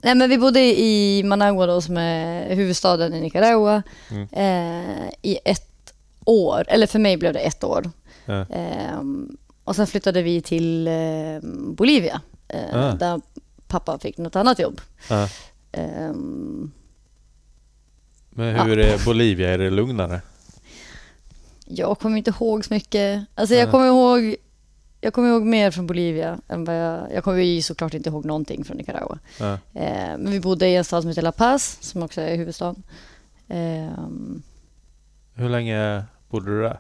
nej, 0.05 0.15
men 0.15 0.31
vi 0.31 0.39
bodde 0.39 0.61
i 0.61 1.23
Managua 1.25 1.67
då, 1.67 1.81
som 1.81 1.97
är 1.97 2.55
huvudstaden 2.55 3.15
i 3.15 3.21
Nicaragua 3.21 3.83
Mm. 4.11 4.29
eh, 4.33 5.11
i 5.23 5.39
ett 5.45 5.69
år. 6.25 6.65
Eller 6.69 6.87
för 6.87 6.99
mig 6.99 7.17
blev 7.17 7.33
det 7.33 7.41
ett 7.41 7.65
år. 7.65 7.91
Ja. 8.25 8.41
Eh, 8.41 9.01
och 9.65 9.77
sen 9.77 9.87
flyttade 9.87 10.23
vi 10.23 10.41
till 10.43 10.87
eh, 10.89 10.93
Bolivia 11.77 12.21
eh, 12.49 12.59
Ah. 12.75 12.93
där 12.95 13.21
pappa 13.73 13.99
fick 13.99 14.19
något 14.19 14.37
annat 14.37 14.59
jobb. 14.59 14.81
Ja. 15.11 15.29
Eh, 15.73 16.13
Men 18.31 18.61
hur 18.67 18.79
är 18.79 19.05
Bolivia? 19.05 19.51
Är 19.55 19.59
det 19.59 19.71
lugnare? 19.71 20.21
jag 21.67 21.99
kommer 21.99 22.19
inte 22.19 22.31
ihåg 22.31 22.65
så 22.65 22.75
mycket. 22.75 23.25
Alltså 23.35 23.55
jag 23.55 23.71
kommer 23.71 23.87
ihåg 23.87 24.37
jag 25.01 25.13
kommer 25.15 25.29
ihåg 25.29 25.43
mer 25.43 25.71
från 25.71 25.87
Bolivia 25.87 26.39
än 26.49 26.65
vad 26.65 26.77
jag... 26.77 27.13
Jag 27.15 27.25
kommer 27.25 27.39
ju 27.39 27.63
såklart 27.63 27.95
inte 27.95 28.09
ihåg 28.11 28.25
någonting 28.25 28.65
från 28.65 28.77
Nicaragua. 28.77 29.19
Ja. 29.41 29.53
Eh, 29.53 30.19
men 30.19 30.31
vi 30.31 30.41
bodde 30.41 30.69
i 30.69 30.77
en 30.77 30.85
stad 30.85 31.03
som 31.03 31.09
heter 31.09 31.23
La 31.23 31.33
Paz, 31.33 31.79
som 31.81 32.03
också 32.03 32.21
är 32.21 32.37
huvudstaden. 32.37 32.83
Eh, 33.49 33.93
Hur 35.35 35.49
länge 35.49 36.05
bodde 36.31 36.51
du 36.51 36.63
där? 36.63 36.79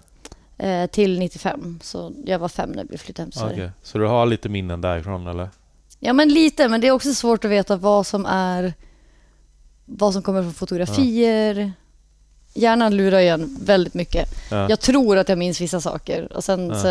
eh, 0.58 0.86
till 0.90 1.18
95, 1.18 1.78
så 1.82 2.12
jag 2.24 2.38
var 2.38 2.48
fem 2.48 2.70
när 2.72 2.84
vi 2.90 2.98
flyttade 2.98 3.22
hem 3.22 3.30
till 3.30 3.40
Sverige. 3.40 3.54
Okej. 3.54 3.70
Så 3.82 3.98
du 3.98 4.06
har 4.06 4.26
lite 4.26 4.48
minnen 4.48 4.80
därifrån 4.80 5.26
eller? 5.26 5.48
Ja, 6.04 6.12
men 6.12 6.28
lite, 6.28 6.68
men 6.68 6.80
det 6.80 6.86
är 6.86 6.90
också 6.92 7.14
svårt 7.14 7.44
att 7.44 7.50
veta 7.50 7.76
vad 7.76 8.06
som 8.06 8.26
är... 8.26 8.74
Vad 9.84 10.12
som 10.12 10.22
kommer 10.22 10.42
från 10.42 10.52
fotografier. 10.54 11.72
Hjärnan 12.54 12.96
lurar 12.96 13.20
ju 13.20 13.28
en 13.28 13.58
väldigt 13.64 13.94
mycket. 13.94 14.28
Ja. 14.50 14.68
Jag 14.70 14.80
tror 14.80 15.18
att 15.18 15.28
jag 15.28 15.38
minns 15.38 15.60
vissa 15.60 15.80
saker 15.80 16.32
och 16.32 16.44
sen 16.44 16.68
Ja. 16.68 16.74
så 16.82 16.88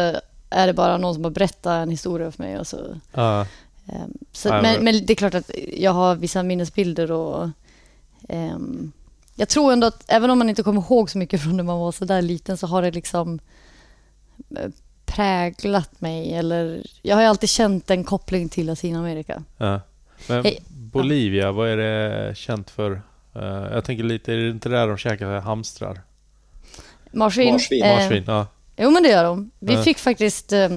är 0.50 0.67
det 0.67 0.74
bara 0.74 0.97
någon 0.97 1.13
som 1.13 1.24
har 1.24 1.32
berättat 1.32 1.84
en 1.84 1.89
historia 1.89 2.32
för 2.32 2.43
mig. 2.43 2.60
Och 2.60 2.67
så, 2.67 2.78
Ja. 3.13 3.41
ehm, 3.88 4.13
så, 4.32 4.47
Ja, 4.47 4.62
men, 4.62 4.84
men- 4.84 5.06
det 5.06 5.13
är 5.13 5.15
klart 5.15 5.34
att 5.36 5.52
jag 5.78 5.91
har 5.91 6.15
vissa 6.15 6.43
minnesbilder 6.43 7.12
och 7.12 7.50
ehm, 8.30 8.91
jag 9.36 9.50
tror 9.50 9.74
ändå 9.74 9.88
att 9.88 10.04
även 10.08 10.30
om 10.30 10.38
man 10.38 10.50
inte 10.50 10.63
kommer 10.63 10.82
ihåg 10.82 11.10
så 11.10 11.17
mycket 11.17 11.41
från 11.41 11.58
när 11.58 11.63
man 11.63 11.80
var 11.80 11.91
så 11.91 12.06
där 12.06 12.21
liten 12.21 12.58
så 12.58 12.67
har 12.67 12.82
det 12.82 12.91
liksom 12.91 13.39
präglat 15.15 16.02
mig. 16.02 16.34
Eller, 16.34 16.84
jag 17.02 17.15
har 17.15 17.21
ju 17.24 17.28
alltid 17.28 17.50
känt 17.50 17.89
en 17.91 18.04
koppling 18.04 18.50
till 18.50 18.65
Latinamerika. 18.67 19.43
Ja. 19.58 19.82
Men 20.28 20.43
Hej. 20.43 20.60
Bolivia, 20.67 21.52
vad 21.52 21.69
är 21.69 21.78
det 21.78 22.36
känt 22.38 22.69
för? 22.69 23.02
Eh, 23.36 23.41
jag 23.74 23.84
tänker 23.86 24.04
lite, 24.04 24.34
är 24.34 24.38
det 24.38 24.50
inte 24.50 24.69
där 24.69 24.88
de 24.88 24.97
käkar 24.97 25.39
hamstrar? 25.41 26.02
Marsvin. 27.12 27.52
Marsvin. 27.54 27.84
eh, 27.84 27.95
Marsvin? 28.00 28.24
Ja. 28.28 28.47
Jo, 28.78 28.91
men 28.91 29.04
det 29.04 29.10
gör 29.10 29.24
de. 29.24 29.52
Vi 29.60 29.74
Ja. 29.74 29.84
fick 29.84 29.97
faktiskt 29.97 30.54
eh, 30.54 30.71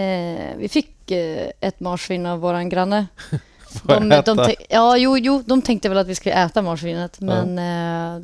eh, 0.00 0.56
vi 0.56 0.68
fick 0.70 1.10
eh, 1.10 1.50
ett 1.60 1.80
marsvin 1.80 2.26
av 2.26 2.38
våran 2.38 2.68
granne. 2.68 3.06
De, 3.82 4.08
de, 4.08 4.22
tän- 4.38 4.54
ja, 4.68 4.96
jo, 4.96 5.18
jo, 5.18 5.42
de 5.46 5.62
tänkte 5.62 5.88
väl 5.88 5.98
att 5.98 6.06
vi 6.06 6.14
skulle 6.14 6.34
äta 6.44 6.62
marsvinet, 6.62 7.20
men 7.20 7.58
eh, 7.58 8.22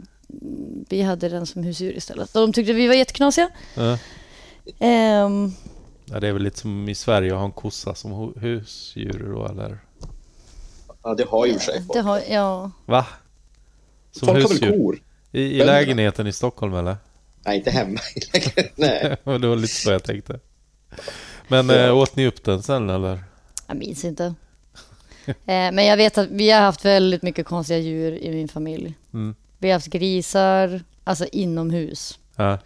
vi 0.88 1.02
hade 1.02 1.28
den 1.28 1.46
som 1.46 1.62
husdjur 1.62 1.92
istället. 1.96 2.34
Och 2.36 2.40
de 2.40 2.52
tyckte 2.52 2.72
vi 2.72 2.86
var 2.86 2.94
jätteknasiga. 2.94 3.48
Ja. 3.74 3.98
Ehm, 4.78 5.52
Ja, 6.04 6.20
det 6.20 6.28
är 6.28 6.32
väl 6.32 6.42
lite 6.42 6.58
som 6.58 6.88
i 6.88 6.94
Sverige 6.94 7.32
att 7.32 7.38
ha 7.38 7.44
en 7.44 7.52
kossa 7.52 7.94
som 7.94 8.12
hu- 8.12 8.38
husdjur 8.40 9.32
då 9.34 9.46
eller? 9.46 9.78
Ja, 11.02 11.14
det 11.14 11.24
har 11.24 11.46
ju 11.46 11.58
sig. 11.58 11.82
det 11.92 12.00
har, 12.00 12.20
ja. 12.30 12.70
Va? 12.86 13.06
Som 14.10 14.26
Folk 14.26 14.42
har 14.42 14.48
väl 14.48 14.50
husdjur? 14.50 14.70
kor? 14.78 14.98
I, 15.32 15.40
I 15.42 15.64
lägenheten 15.64 16.26
i 16.26 16.32
Stockholm 16.32 16.74
eller? 16.74 16.96
Nej, 17.44 17.56
inte 17.58 17.70
hemma. 17.70 18.00
Nej. 18.76 19.16
det 19.24 19.46
var 19.48 19.56
lite 19.56 19.74
så 19.74 19.90
jag 19.90 20.02
tänkte. 20.04 20.40
Men 21.48 21.70
äh, 21.70 21.96
åt 21.96 22.16
ni 22.16 22.26
upp 22.26 22.44
den 22.44 22.62
sen 22.62 22.90
eller? 22.90 23.24
Jag 23.66 23.76
minns 23.76 24.04
inte. 24.04 24.34
Eh, 25.26 25.34
men 25.46 25.84
jag 25.86 25.96
vet 25.96 26.18
att 26.18 26.28
vi 26.30 26.50
har 26.50 26.60
haft 26.60 26.84
väldigt 26.84 27.22
mycket 27.22 27.46
konstiga 27.46 27.78
djur 27.78 28.12
i 28.12 28.30
min 28.30 28.48
familj. 28.48 28.94
Mm. 29.14 29.34
Vi 29.58 29.68
har 29.68 29.72
haft 29.74 29.86
grisar, 29.86 30.80
alltså 31.04 31.24
inomhus. 31.32 32.18
Ja. 32.36 32.58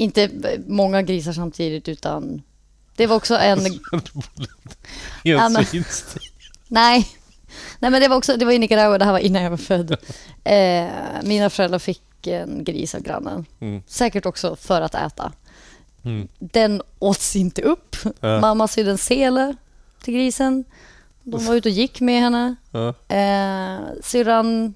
Inte 0.00 0.30
många 0.66 1.02
grisar 1.02 1.32
samtidigt 1.32 1.88
utan 1.88 2.42
det 2.96 3.06
var 3.06 3.16
också 3.16 3.36
en... 3.36 3.58
I 5.24 5.32
en 5.32 5.66
Ja. 5.72 5.84
Nej. 6.68 7.08
Nej 7.78 7.90
men 7.90 8.02
det 8.02 8.08
var 8.08 8.16
också, 8.16 8.36
det 8.36 8.44
var 8.44 8.52
i 8.52 8.58
Nicaragua, 8.58 8.98
det 8.98 9.04
här 9.04 9.12
var 9.12 9.18
innan 9.18 9.42
jag 9.42 9.50
var 9.50 9.56
född. 9.56 9.96
Eh, 10.44 10.88
mina 11.22 11.50
föräldrar 11.50 11.78
fick 11.78 12.26
en 12.26 12.64
gris 12.64 12.94
av 12.94 13.00
grannen. 13.00 13.46
Mm. 13.60 13.82
Säkert 13.86 14.26
också 14.26 14.56
för 14.56 14.80
att 14.80 14.94
äta. 14.94 15.32
Mm. 16.04 16.28
Den 16.38 16.82
åts 16.98 17.36
inte 17.36 17.62
upp. 17.62 17.96
Ja. 18.20 18.40
Mamma 18.40 18.68
sydde 18.68 18.90
en 18.90 18.98
sele 18.98 19.56
till 20.02 20.14
grisen. 20.14 20.64
De 21.22 21.44
var 21.44 21.54
ute 21.54 21.68
och 21.68 21.74
gick 21.74 22.00
med 22.00 22.20
henne. 22.20 22.54
Ja. 22.70 22.88
Eh, 23.16 23.80
syrran 24.02 24.74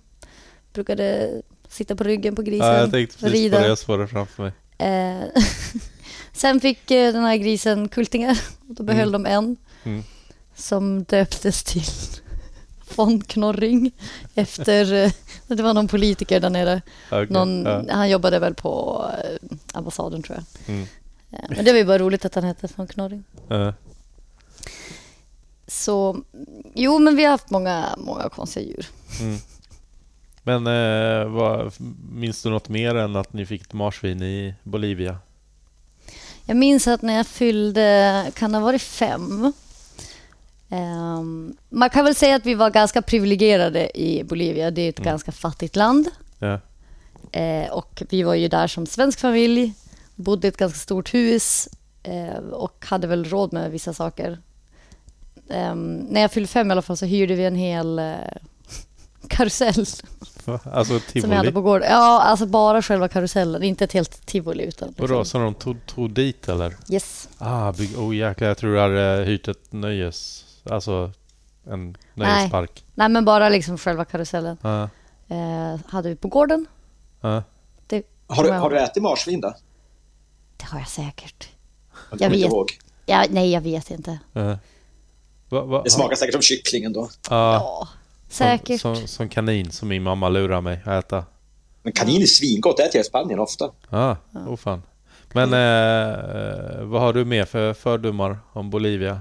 brukade 0.73 1.31
sitta 1.69 1.97
på 1.97 2.05
ryggen 2.05 2.37
på 2.37 2.43
grisen. 2.43 2.67
ja, 2.67 2.79
jag 2.79 2.91
tänkte 2.91 3.19
precis 3.19 3.33
rida. 3.35 3.57
på 3.57 3.63
det. 3.63 3.69
Jag 3.69 3.79
såg 3.79 3.99
det 3.99 4.09
framför 4.09 4.43
mig. 4.43 4.53
Eh, 4.79 5.25
sen 6.33 6.61
fick 6.61 6.91
eh, 6.91 7.13
den 7.13 7.25
här 7.25 7.37
grisen 7.37 7.89
kultingar. 7.89 8.41
Och 8.69 8.75
då 8.75 8.83
behöll 8.83 9.13
de 9.13 9.27
en. 9.27 9.57
Mm. 9.85 10.03
Som 10.55 11.05
döptes 11.05 11.65
till 11.65 11.83
von 12.97 13.21
Knorring. 13.21 13.93
Efter, 14.35 14.93
eh, 14.93 15.13
det 15.47 15.63
var 15.63 15.75
någon 15.75 15.89
politiker 15.89 16.41
där 16.41 16.51
nere. 16.51 16.83
Okej, 17.11 17.27
Någon, 17.31 17.65
ja. 17.65 17.85
Han 17.91 18.11
jobbade 18.11 18.39
väl 18.39 18.55
på 18.55 19.05
eh, 19.25 19.49
ambassaden 19.73 20.23
tror 20.23 20.39
jag. 20.39 20.75
Mm. 20.75 20.87
Eh, 21.31 21.45
men 21.49 21.65
det 21.65 21.73
var 21.73 21.79
ju 21.79 21.85
bara 21.85 21.99
roligt 21.99 22.25
att 22.25 22.35
han 22.35 22.45
hette 22.45 22.69
von 22.77 22.87
Knorring. 22.87 23.25
Ja. 23.49 23.75
Så 25.67 26.23
jo, 26.75 26.99
men 26.99 27.17
vi 27.17 27.25
har 27.25 27.31
haft 27.31 27.51
många, 27.51 27.95
många 27.99 28.29
konstiga 28.29 28.67
djur. 28.67 28.87
Mm. 29.21 29.39
Men 30.47 30.67
eh, 30.67 31.29
vad, 31.29 31.73
minns 32.13 32.43
du 32.43 32.51
något 32.51 32.69
mer 32.69 32.95
än 32.95 33.17
att 33.17 33.33
ni 33.33 33.47
fick 33.47 33.63
ett 33.63 33.73
marsvin 33.73 34.23
i 34.23 34.55
Bolivia? 34.63 35.19
Jag 36.47 36.57
minns 36.57 36.89
att 36.89 37.03
när 37.03 37.17
jag 37.17 37.27
fyllde, 37.27 38.31
kan 38.35 38.53
det 38.53 38.59
ha 38.59 38.65
varit 38.65 38.83
fem? 38.83 39.53
Ehm, 40.71 41.57
man 41.69 41.91
kan 41.91 42.05
väl 42.05 42.15
säga 42.15 42.37
att 42.37 42.47
vi 42.47 42.55
var 42.55 42.71
ganska 42.71 43.03
privilegierade 43.03 43.99
i 44.01 44.25
Bolivia. 44.25 44.71
Det 44.71 44.83
är 44.83 44.89
ett 44.89 44.99
Mm. 44.99 45.11
ganska 45.11 45.33
fattigt 45.33 45.77
land. 45.77 46.09
Ja. 46.39 46.61
Eh, 47.33 47.71
och 47.73 48.03
vi 48.11 48.23
var 48.23 48.35
ju 48.35 48.49
där 48.49 48.67
som 48.67 48.87
svensk 48.87 49.21
familj, 49.21 49.75
bodde 50.15 50.47
i 50.47 50.49
ett 50.49 50.57
ganska 50.57 50.79
stort 50.79 51.15
hus 51.15 51.69
eh, 52.03 52.37
och 52.53 52.85
hade 52.89 53.07
väl 53.07 53.25
råd 53.25 53.53
med 53.53 53.71
vissa 53.71 53.93
saker. 53.95 54.39
Ehm, 55.51 55.95
när 55.97 56.21
jag 56.21 56.33
fyllde 56.33 56.49
fem 56.49 56.69
i 56.69 56.73
alla 56.73 56.83
fall 56.83 56.97
så 56.97 57.07
hyrde 57.07 57.35
vi 57.35 57.45
en 57.45 57.57
hel 57.57 57.99
eh, 57.99 58.15
karusell? 59.29 59.87
Alltså 60.65 60.99
som 61.01 61.03
vi 61.13 61.21
hade 61.21 61.41
tivoli? 61.41 61.53
på 61.53 61.61
gården. 61.61 61.89
Ja, 61.91 62.23
alltså 62.23 62.47
bara 62.47 62.83
själva 62.83 63.09
karusellen, 63.09 63.63
inte 63.63 63.85
ett 63.85 63.93
helt 63.93 64.27
tivoli 64.27 64.65
utan 64.65 64.89
liksom- 64.89 65.07
Vadå, 65.09 65.25
så 65.25 65.39
de 65.39 65.55
tog, 65.55 65.87
tog 65.87 66.11
dit 66.11 66.49
eller? 66.49 66.77
Yes. 66.91 67.29
Ah, 67.39 67.73
bygg, 67.73 67.99
oh 67.99 68.17
jäklar, 68.17 68.49
jag 68.49 68.59
tror 68.59 68.75
du 68.75 68.81
hade 68.81 69.25
hyrt 69.25 69.49
ett 69.49 69.73
nöjes... 69.73 70.45
Alltså 70.71 71.13
en 71.67 71.97
nöjespark. 72.15 72.85
Nej, 72.95 73.09
men 73.09 73.25
bara 73.25 73.49
liksom 73.49 73.79
själva 73.79 74.05
karusellen. 74.05 74.57
Ja, 74.63 74.89
Eh, 75.29 75.81
hade 75.89 76.09
vi 76.09 76.17
på 76.17 76.29
gården. 76.29 76.67
ja. 77.21 77.43
Det, 77.87 78.03
Har 78.27 78.43
du, 78.43 78.49
jag 78.49 78.61
har 78.61 78.71
du 78.71 78.79
ätit 78.79 79.03
marsvin 79.03 79.41
då? 79.41 79.55
det 80.57 80.65
har 80.65 80.79
jag 80.79 80.89
säkert. 80.89 81.49
Jag, 82.11 82.21
Jag 82.21 82.31
vet. 82.31 82.41
ihåg. 82.41 82.79
Ja, 83.07 83.25
nej, 83.31 83.53
jag 83.53 83.61
vet 83.61 83.91
inte. 83.91 84.19
ja. 84.33 84.59
Va, 85.49 85.65
va, 85.65 85.83
Det 85.83 85.91
smakar 85.91 86.17
säkert 86.17 86.33
som 86.33 86.43
kycklingen 86.43 86.93
då. 86.93 87.09
Ja, 87.31 87.55
Ja, 87.55 87.89
säkert. 88.35 88.81
Som, 88.81 88.97
som, 88.97 89.09
som 89.09 89.29
kanin 89.29 89.71
som 89.71 89.89
min 89.89 90.03
mamma 90.03 90.29
lurar 90.29 90.61
mig 90.61 90.81
att 90.85 91.05
äta. 91.05 91.25
Men 91.83 91.93
kanin 91.93 92.23
är 92.23 92.27
svingott, 92.27 92.77
det 92.77 92.83
äter 92.83 92.97
jag 92.97 93.05
i 93.05 93.09
Spanien 93.09 93.39
ofta. 93.39 93.71
Ja, 93.91 94.17
oh 94.33 94.57
fan. 94.57 94.83
Men 95.33 95.53
eh, 95.53 96.85
vad 96.85 97.01
har 97.01 97.13
du 97.13 97.25
mer 97.25 97.45
för 97.45 97.75
fördomar 97.75 98.39
om 98.53 98.71
Bolivia? 98.71 99.21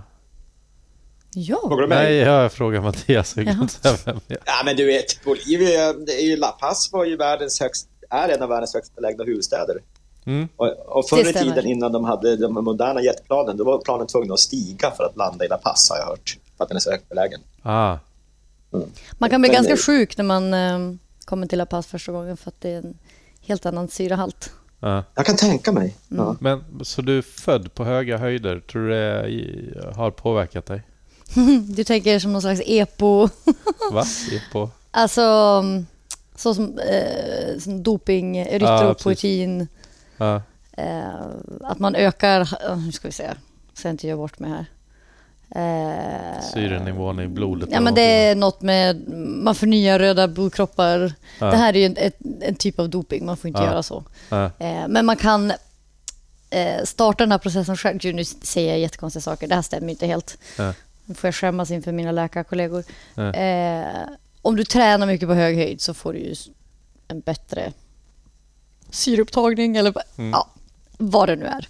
Ja. 1.34 1.58
Frågar 1.62 1.82
du 1.82 1.88
mig? 1.88 2.04
Nej, 2.04 2.16
jag 2.16 2.52
frågar 2.52 2.82
Mattias. 2.82 3.38
Jag 3.38 3.46
kan 3.46 3.70
säga 3.70 3.96
vem 4.06 4.20
jag 4.28 4.38
Ja, 4.46 4.62
men 4.66 4.76
du 4.76 4.86
vet, 4.86 5.24
Bolivia, 5.24 5.94
det 5.94 6.12
är 6.12 6.26
ju 6.26 6.38
La 6.38 6.48
Paz 6.52 6.90
var 6.92 7.06
ju 7.06 7.18
världens 7.18 7.60
högst, 7.60 7.88
är 8.10 8.30
en 8.30 8.42
av 8.42 8.50
världens 8.50 8.74
högst 8.74 8.96
belägna 8.96 9.24
huvudstäder. 9.24 9.78
Mm. 10.26 10.48
Och, 10.56 10.68
och 10.86 11.10
förr 11.10 11.30
i 11.30 11.34
tiden 11.34 11.66
innan 11.66 11.92
de 11.92 12.04
hade 12.04 12.36
de 12.38 12.54
moderna 12.54 13.02
jetplanen, 13.02 13.58
då 13.58 13.64
var 13.64 13.82
planen 13.82 14.08
tvungna 14.08 14.34
att 14.34 14.40
stiga 14.40 14.92
för 14.92 15.04
att 15.04 15.18
landa 15.18 15.46
i 15.46 15.48
La 15.48 15.58
Paz 15.58 15.90
har 15.90 15.98
jag 15.98 16.06
hört. 16.06 16.38
För 16.58 16.64
att 16.64 16.70
den 16.70 16.76
är 16.76 16.82
så 16.82 16.92
högt 16.92 17.10
belägen. 17.10 17.40
Ah, 17.62 17.98
Man 19.18 19.30
kan 19.30 19.42
bli 19.42 19.50
Men- 19.50 19.64
ganska 19.64 19.78
sjuk 19.78 20.18
när 20.18 20.24
man 20.26 20.54
eh, 20.54 20.96
kommer 21.26 21.48
till 21.48 21.58
La 21.58 21.66
Paz 21.66 21.88
första 21.88 22.12
gången 22.12 22.38
för 22.38 22.50
att 22.50 22.62
det 22.62 22.70
är 22.70 22.78
en 22.78 22.98
helt 23.42 23.66
annan 23.66 23.88
syrahalt. 23.88 24.52
ja. 24.80 25.04
Jag 25.16 25.26
kan 25.26 25.36
tänka 25.36 25.72
mig. 25.72 25.96
Mm. 26.12 26.26
Ja. 26.26 26.36
Men 26.40 26.64
så 26.86 27.02
du 27.02 27.18
är 27.18 27.22
född 27.22 27.74
på 27.74 27.84
höga 27.84 28.18
höjder. 28.18 28.60
Tror 28.60 28.88
du 28.88 28.90
det 28.90 29.94
har 29.96 30.12
påverkat 30.12 30.66
dig? 30.66 30.82
Du 31.76 31.84
tänker 31.84 32.20
som 32.20 32.32
någon 32.34 32.42
slags 32.42 32.62
epo, 32.66 33.30
Va? 33.92 34.06
På? 34.52 34.70
alltså 34.92 35.22
mm, 35.64 35.86
så 36.36 36.54
som, 36.54 36.80
eh, 36.80 37.60
som 37.60 37.84
doping, 37.84 38.38
erytropoetin, 38.38 39.68
Ja, 40.18 40.42
eh, 40.78 41.14
att 41.62 41.80
man 41.80 41.96
ökar, 41.96 42.42
eh, 42.70 42.78
nu 42.78 42.92
ska 42.92 43.08
vi 43.08 43.12
se, 43.12 43.30
så 43.74 43.88
jag 43.88 43.94
inte 43.94 44.08
gör 44.08 44.16
bort 44.16 44.40
mig 44.40 44.50
här. 44.50 44.66
Eh, 45.56 46.42
syrenivån 46.54 47.20
i 47.20 47.28
blodet. 47.28 47.70
Ja 47.72 47.80
men 47.80 47.96
det 47.96 48.02
är 48.02 48.36
något 48.36 48.62
med, 48.62 49.08
man 49.44 49.56
förnyar 49.56 50.00
röda 50.00 50.28
blodkroppar. 50.28 51.14
Ja. 51.40 51.46
Det 51.46 51.58
här 51.58 51.74
är 51.74 51.80
ju 51.80 51.86
en, 51.86 51.98
ett, 51.98 52.18
en 52.42 52.56
typ 52.56 52.80
av 52.80 52.90
doping, 52.90 53.26
man 53.26 53.38
får 53.38 53.48
inte 53.48 53.60
Ja. 53.62 53.66
göra 53.66 53.84
så. 53.84 54.04
Ja, 54.30 54.46
Eh, 54.60 54.88
men 54.88 55.06
man 55.06 55.18
kan 55.18 55.52
eh, 56.50 56.84
starta 56.84 57.24
den 57.24 57.32
här 57.32 57.40
processen 57.40 57.78
själv. 57.78 57.98
Gud, 58.00 58.16
Nu 58.16 58.24
säger 58.26 58.70
jag 58.70 58.80
jättekonstiga 58.80 59.22
saker, 59.22 59.48
det 59.48 59.56
här 59.56 59.62
stämmer 59.62 59.90
inte 59.90 60.08
helt. 60.08 60.38
Nu 61.06 61.16
får 61.16 61.28
jag 61.28 61.36
skämmas 61.36 61.72
inför 61.72 61.92
mina 61.92 62.12
läkarkollegor. 62.12 62.84
Om 64.42 64.56
du 64.56 64.64
tränar 64.64 65.08
mycket 65.08 65.28
på 65.28 65.34
hög 65.34 65.56
höjd 65.58 65.82
så 65.82 65.94
får 65.94 66.14
du 66.14 66.20
ju 66.20 66.36
en 67.08 67.20
bättre 67.20 67.74
syreupptagning 68.90 69.78
eller 69.78 69.94
Mm. 70.18 70.32
ja, 70.32 70.48
vad 70.98 71.30
det 71.30 71.36
nu 71.36 71.46
är. 71.46 71.68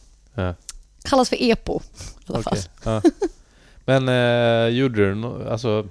Kallas 1.03 1.29
för 1.29 1.41
EPO 1.43 1.81
i 2.27 2.33
alla 2.33 2.43
fall. 2.43 2.57
Men 3.85 4.09
eh, 4.09 4.75
gjorde 4.77 4.95
du 5.09 5.15
no- 5.15 5.49
alltså, 5.51 5.87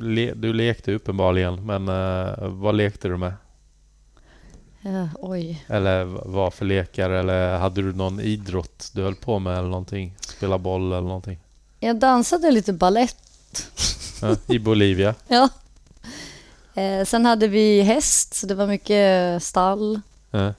le, 0.00 0.32
du 0.34 0.52
lekte 0.52 0.92
uppenbarligen, 0.92 1.66
men 1.66 1.88
eh, 1.88 2.48
vad 2.48 2.74
lekte 2.74 3.08
du 3.08 3.16
med? 3.16 3.32
Eh, 4.82 5.06
oj. 5.14 5.64
Eller 5.68 6.04
vad 6.04 6.54
för 6.54 6.64
lekar? 6.64 7.10
Eller 7.10 7.58
hade 7.58 7.82
du 7.82 7.92
någon 7.92 8.20
idrott 8.20 8.90
du 8.94 9.02
höll 9.02 9.14
på 9.14 9.38
med 9.38 9.58
eller 9.58 9.68
någonting? 9.68 10.14
Spela 10.20 10.58
boll 10.58 10.92
eller 10.92 11.00
någonting? 11.08 11.38
Jag 11.80 11.96
dansade 11.96 12.50
lite 12.50 12.72
ballett 12.72 13.16
Ja, 14.22 14.36
I 14.46 14.58
Bolivia? 14.58 15.14
Ja. 15.28 15.48
Eh, 16.74 17.04
sen 17.04 17.26
hade 17.26 17.48
vi 17.48 17.82
häst, 17.82 18.34
så 18.34 18.46
det 18.46 18.54
var 18.54 18.66
mycket 18.66 19.42
stall. 19.42 20.00
Ja. 20.30 20.54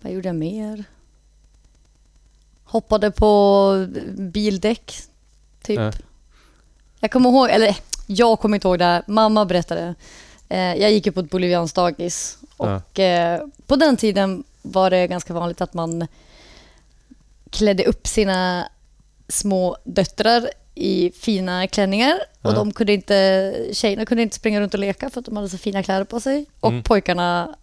Vad 0.00 0.12
gjorde 0.12 0.28
jag 0.28 0.36
mer? 0.36 0.84
Hoppade 2.64 3.10
på 3.10 3.86
bildäck, 4.18 4.94
typ. 5.64 5.78
Ja. 5.78 5.92
Jag 7.00 7.10
kommer 7.10 7.30
ihåg, 7.30 7.50
eller 7.50 7.76
jag 8.06 8.40
kommer 8.40 8.56
inte 8.56 8.68
ihåg 8.68 8.78
det 8.78 8.84
här. 8.84 9.02
Mamma 9.06 9.44
berättade. 9.44 9.94
Eh, 10.48 10.58
jag 10.74 10.92
gick 10.92 11.06
ju 11.06 11.12
på 11.12 11.20
ett 11.20 11.30
bolivianskt 11.30 11.76
dagis 11.76 12.38
och 12.56 12.98
eh, 13.00 13.40
på 13.66 13.76
den 13.76 13.96
tiden 13.96 14.44
var 14.62 14.90
det 14.90 15.06
ganska 15.06 15.34
vanligt 15.34 15.60
att 15.60 15.74
man 15.74 16.06
klädde 17.50 17.84
upp 17.84 18.06
sina 18.06 18.68
små 19.28 19.76
döttrar 19.84 20.48
i 20.74 21.12
fina 21.20 21.66
klänningar 21.66 22.14
och 22.42 22.50
Ja. 22.50 22.54
de 22.54 22.72
kunde 22.72 22.92
inte, 22.92 23.54
tjejerna 23.72 24.06
kunde 24.06 24.22
inte 24.22 24.36
springa 24.36 24.60
runt 24.60 24.74
och 24.74 24.80
leka 24.80 25.10
för 25.10 25.20
att 25.20 25.26
de 25.26 25.36
hade 25.36 25.48
så 25.48 25.58
fina 25.58 25.82
kläder 25.82 26.04
på 26.04 26.20
sig 26.20 26.46
och 26.60 26.70
Mm. 26.70 26.82
pojkarna 26.82 27.54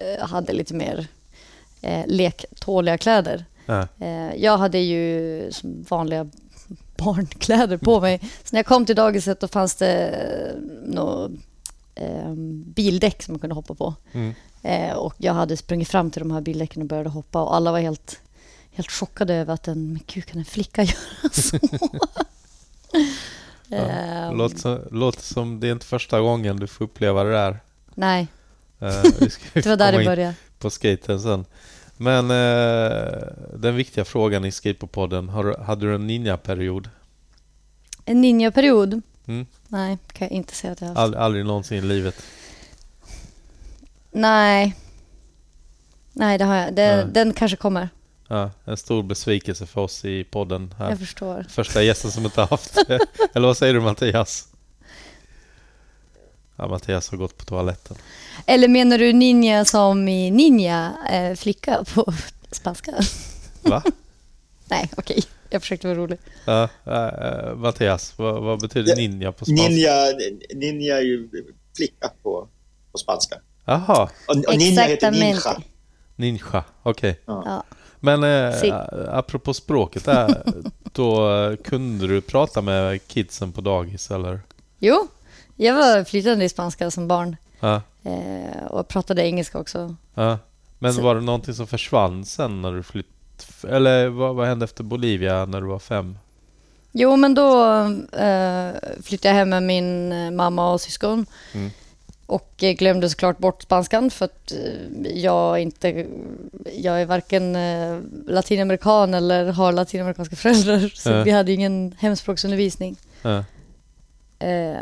eh, 0.00 0.26
hade 0.28 0.52
lite 0.52 0.74
mer 0.74 1.06
eh, 1.82 2.02
lektåliga 2.06 2.98
kläder. 2.98 3.44
Ja. 3.66 3.88
Eh, 4.00 4.34
jag 4.36 4.58
hade 4.58 4.78
ju 4.78 5.52
som 5.52 5.82
vanliga 5.88 6.28
barnkläder 7.04 7.76
på 7.76 8.00
mig. 8.00 8.18
Så 8.22 8.48
när 8.52 8.58
jag 8.58 8.66
kom 8.66 8.86
till 8.86 8.96
dagiset 8.96 9.40
då 9.40 9.48
fanns 9.48 9.74
det 9.74 10.54
något 10.86 11.30
eh, 11.94 12.32
bildäck 12.64 13.22
som 13.22 13.32
man 13.34 13.38
kunde 13.38 13.54
hoppa 13.54 13.74
på. 13.74 13.94
Mm. 14.12 14.34
Eh, 14.62 14.92
och 14.96 15.14
jag 15.18 15.34
hade 15.34 15.56
sprungit 15.56 15.88
fram 15.88 16.10
till 16.10 16.20
de 16.22 16.30
här 16.30 16.40
bildäcken 16.40 16.82
och 16.82 16.88
började 16.88 17.08
hoppa 17.10 17.42
och 17.42 17.56
alla 17.56 17.72
var 17.72 17.78
helt, 17.80 18.20
helt 18.72 18.90
chockade 18.90 19.34
över 19.34 19.54
att 19.54 19.68
en, 19.68 19.92
men 19.92 20.00
gud 20.06 20.26
kan 20.26 20.38
en 20.38 20.44
flicka 20.44 20.82
göra 20.84 21.30
så? 21.32 21.56
eh, 23.70 24.32
Låter, 24.34 24.56
så, 24.58 24.80
låter 24.90 25.22
som 25.22 25.60
det 25.60 25.68
är 25.68 25.72
inte 25.72 25.86
första 25.86 26.20
gången 26.20 26.56
du 26.56 26.66
får 26.66 26.84
uppleva 26.84 27.24
det 27.24 27.32
där. 27.32 27.60
nej, 27.94 28.28
Eh, 28.82 29.02
det 29.54 29.66
var 29.66 29.76
där 29.76 29.92
det 29.92 30.04
började. 30.04 30.34
på 30.58 30.70
skaten 30.70 31.20
sen. 31.20 31.44
Men 32.02 32.30
eh, 32.30 33.22
den 33.54 33.76
viktiga 33.76 34.04
frågan 34.04 34.44
i 34.44 34.52
Skatepodden, 34.52 35.28
har 35.28 35.58
hade 35.58 35.86
du 35.86 35.94
en 35.94 36.06
ninja-period? 36.06 36.88
En 38.04 38.20
ninja-period? 38.20 39.02
Mm. 39.26 39.46
Nej, 39.68 39.98
kan 40.12 40.28
jag 40.28 40.32
inte 40.32 40.54
säga 40.54 40.72
att 40.72 40.80
jag 40.80 40.88
har 40.88 40.94
haft. 40.94 41.04
Ald, 41.04 41.14
aldrig 41.14 41.44
någonsin 41.46 41.78
i 41.78 41.80
livet? 41.80 42.22
Nej. 44.10 44.76
Nej, 46.12 46.38
det 46.38 46.44
har 46.44 46.54
jag. 46.54 46.74
Det, 46.74 46.96
Nej. 46.96 47.06
Den 47.12 47.32
kanske 47.32 47.56
kommer. 47.56 47.88
Ja, 48.28 48.50
en 48.64 48.76
stor 48.76 49.02
besvikelse 49.02 49.66
för 49.66 49.80
oss 49.80 50.04
i 50.04 50.24
podden 50.24 50.74
här. 50.78 50.90
Jag 50.90 50.98
förstår. 50.98 51.46
Första 51.48 51.82
gästen 51.82 52.10
som 52.10 52.24
inte 52.24 52.42
haft 52.42 52.74
det. 52.88 52.98
Eller 53.34 53.46
vad 53.46 53.56
säger 53.56 53.74
du 53.74 53.80
Mattias? 53.80 54.48
Ja, 56.60 56.68
Mattias 56.68 57.10
har 57.10 57.18
gått 57.18 57.36
på 57.36 57.44
toaletten. 57.44 57.96
Eller 58.46 58.68
menar 58.68 58.98
du 58.98 59.12
ninja 59.12 59.64
som 59.64 60.08
i 60.08 60.30
ninja, 60.30 60.92
eh, 61.10 61.34
flicka 61.36 61.84
på 61.94 62.12
spanska? 62.50 62.92
Va? 63.62 63.82
Nej, 64.68 64.90
okej. 64.96 65.22
Jag 65.50 65.62
försökte 65.62 65.86
vara 65.86 65.98
rolig. 65.98 66.18
Ja, 66.44 66.68
äh, 66.86 67.54
Mattias, 67.56 68.12
vad, 68.18 68.42
vad 68.42 68.60
betyder 68.60 68.88
Ja, 68.90 68.96
ninja 68.96 69.32
på 69.32 69.44
spanska? 69.44 69.68
Ninja, 69.68 69.92
ninja 70.54 70.96
är 70.96 71.02
ju 71.02 71.28
flicka 71.76 72.10
på, 72.22 72.48
på 72.92 72.98
spanska. 72.98 73.36
Jaha, 73.64 74.10
Och, 74.28 74.36
och 74.48 74.58
ninja 74.58 74.82
heter 74.82 75.10
ninja. 75.10 75.62
Ninja, 76.16 76.64
okej. 76.82 77.20
Ja. 77.26 77.64
Men 78.00 78.24
eh, 78.24 78.60
Si. 78.60 78.72
apropå 79.08 79.54
språket 79.54 80.04
där, 80.04 80.42
då 80.92 81.34
eh, 81.36 81.56
kunde 81.56 82.06
du 82.06 82.20
prata 82.20 82.62
med 82.62 83.06
kidsen 83.06 83.52
på 83.52 83.60
dagis 83.60 84.10
eller? 84.10 84.40
Jo, 84.78 85.08
jag 85.66 85.74
var 85.74 86.04
flytande 86.04 86.44
i 86.44 86.48
spanska 86.48 86.90
som 86.90 87.08
barn 87.08 87.36
Ja, 87.60 87.82
eh, 88.04 88.64
och 88.66 88.88
pratade 88.88 89.22
engelska 89.26 89.58
också. 89.58 89.94
ja. 90.14 90.38
Men 90.78 90.94
Så- 90.94 91.02
var 91.02 91.14
det 91.14 91.20
någonting 91.20 91.54
som 91.54 91.66
försvann 91.66 92.24
sen 92.24 92.62
när 92.62 92.72
du 92.72 92.82
flyttade? 92.82 93.76
Eller 93.76 94.08
vad, 94.08 94.34
vad 94.34 94.46
hände 94.48 94.64
efter 94.64 94.84
Bolivia 94.84 95.44
när 95.44 95.60
du 95.60 95.66
var 95.66 95.78
fem? 95.78 96.18
Jo, 96.92 97.16
men 97.16 97.34
då 97.34 97.64
eh, 98.18 98.70
flyttade 99.02 99.28
jag 99.28 99.34
hem 99.34 99.48
med 99.48 99.62
min 99.62 100.12
eh, 100.12 100.30
mamma 100.30 100.72
och 100.72 100.80
syskon. 100.80 101.26
Mm. 101.54 101.70
Och 102.26 102.62
eh, 102.62 102.72
glömde 102.72 103.10
såklart 103.10 103.38
bort 103.38 103.62
spanskan 103.62 104.10
för 104.10 104.24
att 104.24 104.52
eh, 104.52 105.10
jag 105.18 105.60
inte... 105.60 106.06
Jag 106.76 107.00
är 107.02 107.06
varken 107.06 107.56
latinamerikan 108.26 109.14
eller 109.14 109.44
har 109.52 109.72
latinamerikanska 109.72 110.36
föräldrar. 110.44 110.92
Så 110.94 111.10
Ja. 111.10 111.22
vi 111.22 111.30
hade 111.30 111.52
ingen 111.52 111.94
hemspråksundervisning. 111.98 112.96
Eh, 114.38 114.80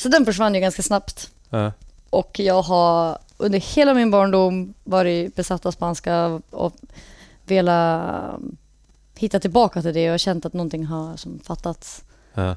så 0.00 0.08
den 0.08 0.24
försvann 0.24 0.54
ju 0.54 0.60
ganska 0.60 0.82
snabbt. 0.82 1.30
ja, 1.50 1.72
Och 2.10 2.38
jag 2.40 2.62
har 2.62 3.18
under 3.36 3.58
hela 3.60 3.94
min 3.94 4.10
barndom 4.10 4.74
varit 4.84 5.34
besatt 5.36 5.66
av 5.66 5.70
spanska 5.70 6.40
och 6.50 6.74
velat 7.46 8.40
hitta 9.18 9.40
tillbaka 9.40 9.82
till 9.82 9.94
det 9.94 10.12
och 10.12 10.20
känt 10.20 10.46
att 10.46 10.52
någonting 10.52 10.86
har 10.86 11.16
som 11.16 11.38
fattats. 11.44 12.04
Ja. 12.34 12.56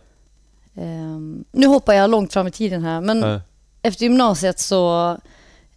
Ehm, 0.75 1.43
nu 1.51 1.67
hoppar 1.67 1.93
jag 1.93 2.09
långt 2.09 2.33
fram 2.33 2.47
i 2.47 2.51
tiden 2.51 2.83
här, 2.83 3.01
men 3.01 3.21
Ja. 3.21 3.41
efter 3.81 4.03
gymnasiet 4.03 4.59
så 4.59 5.17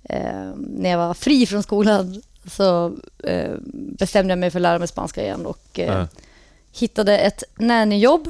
ehm, 0.04 0.50
när 0.68 0.90
jag 0.90 0.98
var 0.98 1.14
fri 1.14 1.46
från 1.46 1.62
skolan 1.62 2.22
så 2.50 2.96
ehm, 3.24 3.60
bestämde 3.98 4.32
jag 4.32 4.38
mig 4.38 4.50
för 4.50 4.58
att 4.58 4.62
lära 4.62 4.78
mig 4.78 4.88
spanska 4.88 5.22
igen 5.22 5.46
och 5.46 5.60
Ja. 5.72 6.06
hittade 6.72 7.18
ett 7.18 7.42
nannyjobb, 7.58 8.28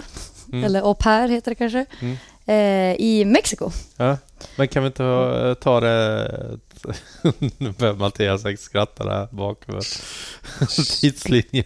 Mm. 0.52 0.64
eller 0.64 0.80
au 0.82 0.94
pair 0.94 1.28
heter 1.28 1.50
det 1.50 1.54
kanske, 1.54 1.86
Mm. 2.00 2.16
Eh, 2.46 2.94
i 3.00 3.24
Mexiko. 3.26 3.70
Ja. 3.96 4.16
Men 4.56 4.68
kan 4.68 4.82
vi 4.82 4.86
inte 4.86 5.02
ha- 5.02 5.54
ta 5.54 5.80
det... 5.80 6.58
Nu 7.58 7.70
börjar 7.78 7.94
Mattias 7.94 8.42
skratta 8.60 9.04
där 9.04 9.28
bakom. 9.30 9.80
Tidslinjen. 11.00 11.64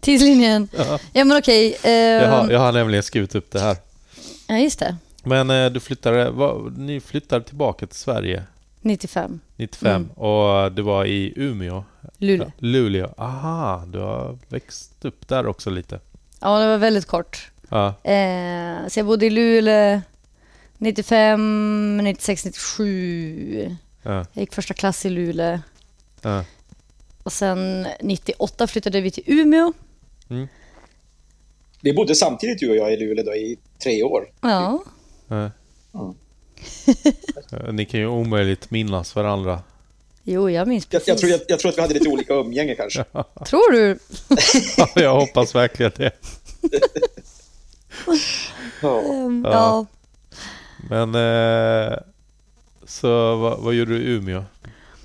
Tidslinjen. 0.00 0.68
Ja. 0.76 0.98
Ja 1.12 1.24
men 1.24 1.36
okej. 1.38 1.76
Jag, 1.82 2.28
har, 2.28 2.44
ehm, 2.44 2.50
jag 2.50 2.58
har 2.58 2.72
nämligen 2.72 3.02
skrivit 3.02 3.34
upp 3.34 3.50
det 3.50 3.60
här. 3.60 3.76
Ja 4.48 4.58
just 4.58 4.78
det. 4.78 4.96
Men 5.24 5.50
eh, 5.50 5.70
du 5.70 5.80
flyttade, 5.80 6.30
vad, 6.30 6.78
ni 6.78 7.00
flyttade 7.00 7.44
tillbaka 7.44 7.86
till 7.86 7.96
Sverige 7.98 8.42
95. 8.80 9.40
95 9.56 9.94
Mm. 9.94 10.10
och 10.10 10.72
det 10.72 10.82
var 10.82 11.04
i 11.04 11.32
Umeå? 11.36 11.84
Luleå. 12.18 12.52
Luleå. 12.58 13.14
Aha, 13.18 13.84
du 13.86 13.98
har 13.98 14.38
växt 14.48 15.04
upp 15.04 15.28
där 15.28 15.46
också 15.46 15.70
lite. 15.70 16.00
Ja 16.40 16.58
det 16.60 16.66
var 16.66 16.78
väldigt 16.78 17.06
kort. 17.06 17.50
Ja, 17.68 17.86
Eh, 18.02 18.88
så 18.88 18.98
jag 18.98 19.06
bodde 19.06 19.26
i 19.26 19.30
Luleå 19.30 20.00
95, 20.82 21.96
96, 21.96 22.44
97. 22.44 23.76
ja, 24.02 24.12
Jag 24.12 24.40
gick 24.42 24.54
första 24.54 24.74
klass 24.74 25.06
i 25.06 25.10
Luleå. 25.10 25.58
ja. 26.22 26.44
Och 27.22 27.32
sen 27.32 27.86
98 28.00 28.66
flyttade 28.66 29.00
vi 29.00 29.10
till 29.10 29.24
Umeå. 29.26 29.72
Vi 31.80 31.92
bodde 31.92 32.14
samtidigt 32.14 32.58
du 32.60 32.70
och 32.70 32.76
jag 32.76 32.92
i 32.92 32.96
Luleå 32.96 33.24
då, 33.24 33.34
i 33.34 33.58
tre 33.82 34.02
år. 34.02 34.26
Ja. 34.40 34.84
ja. 35.28 35.50
Ni 37.72 37.84
kan 37.84 38.00
ju 38.00 38.06
omöjligt 38.06 38.70
minnas 38.70 39.16
varandra. 39.16 39.62
Jo, 40.22 40.50
jag 40.50 40.68
minns 40.68 40.84
Jag, 40.90 40.90
precis. 40.90 41.08
jag, 41.08 41.18
tror, 41.18 41.30
jag, 41.30 41.40
jag 41.48 41.58
tror 41.58 41.70
att 41.70 41.76
vi 41.78 41.82
hade 41.82 41.94
lite 41.94 42.08
olika 42.08 42.34
umgänge 42.34 42.74
kanske. 42.74 43.04
Tror 43.46 43.72
du? 43.72 43.98
Ja, 44.76 44.88
jag 44.94 45.14
hoppas 45.20 45.54
verkligen 45.54 45.92
det. 45.96 46.10
Ja. 48.82 49.02
Ja. 49.44 49.86
Men 50.88 51.14
eh, 51.14 51.98
så 52.86 53.36
vad, 53.36 53.58
vad 53.58 53.74
gjorde 53.74 53.92
du 53.92 53.98
i 54.02 54.06
Umeå? 54.12 54.44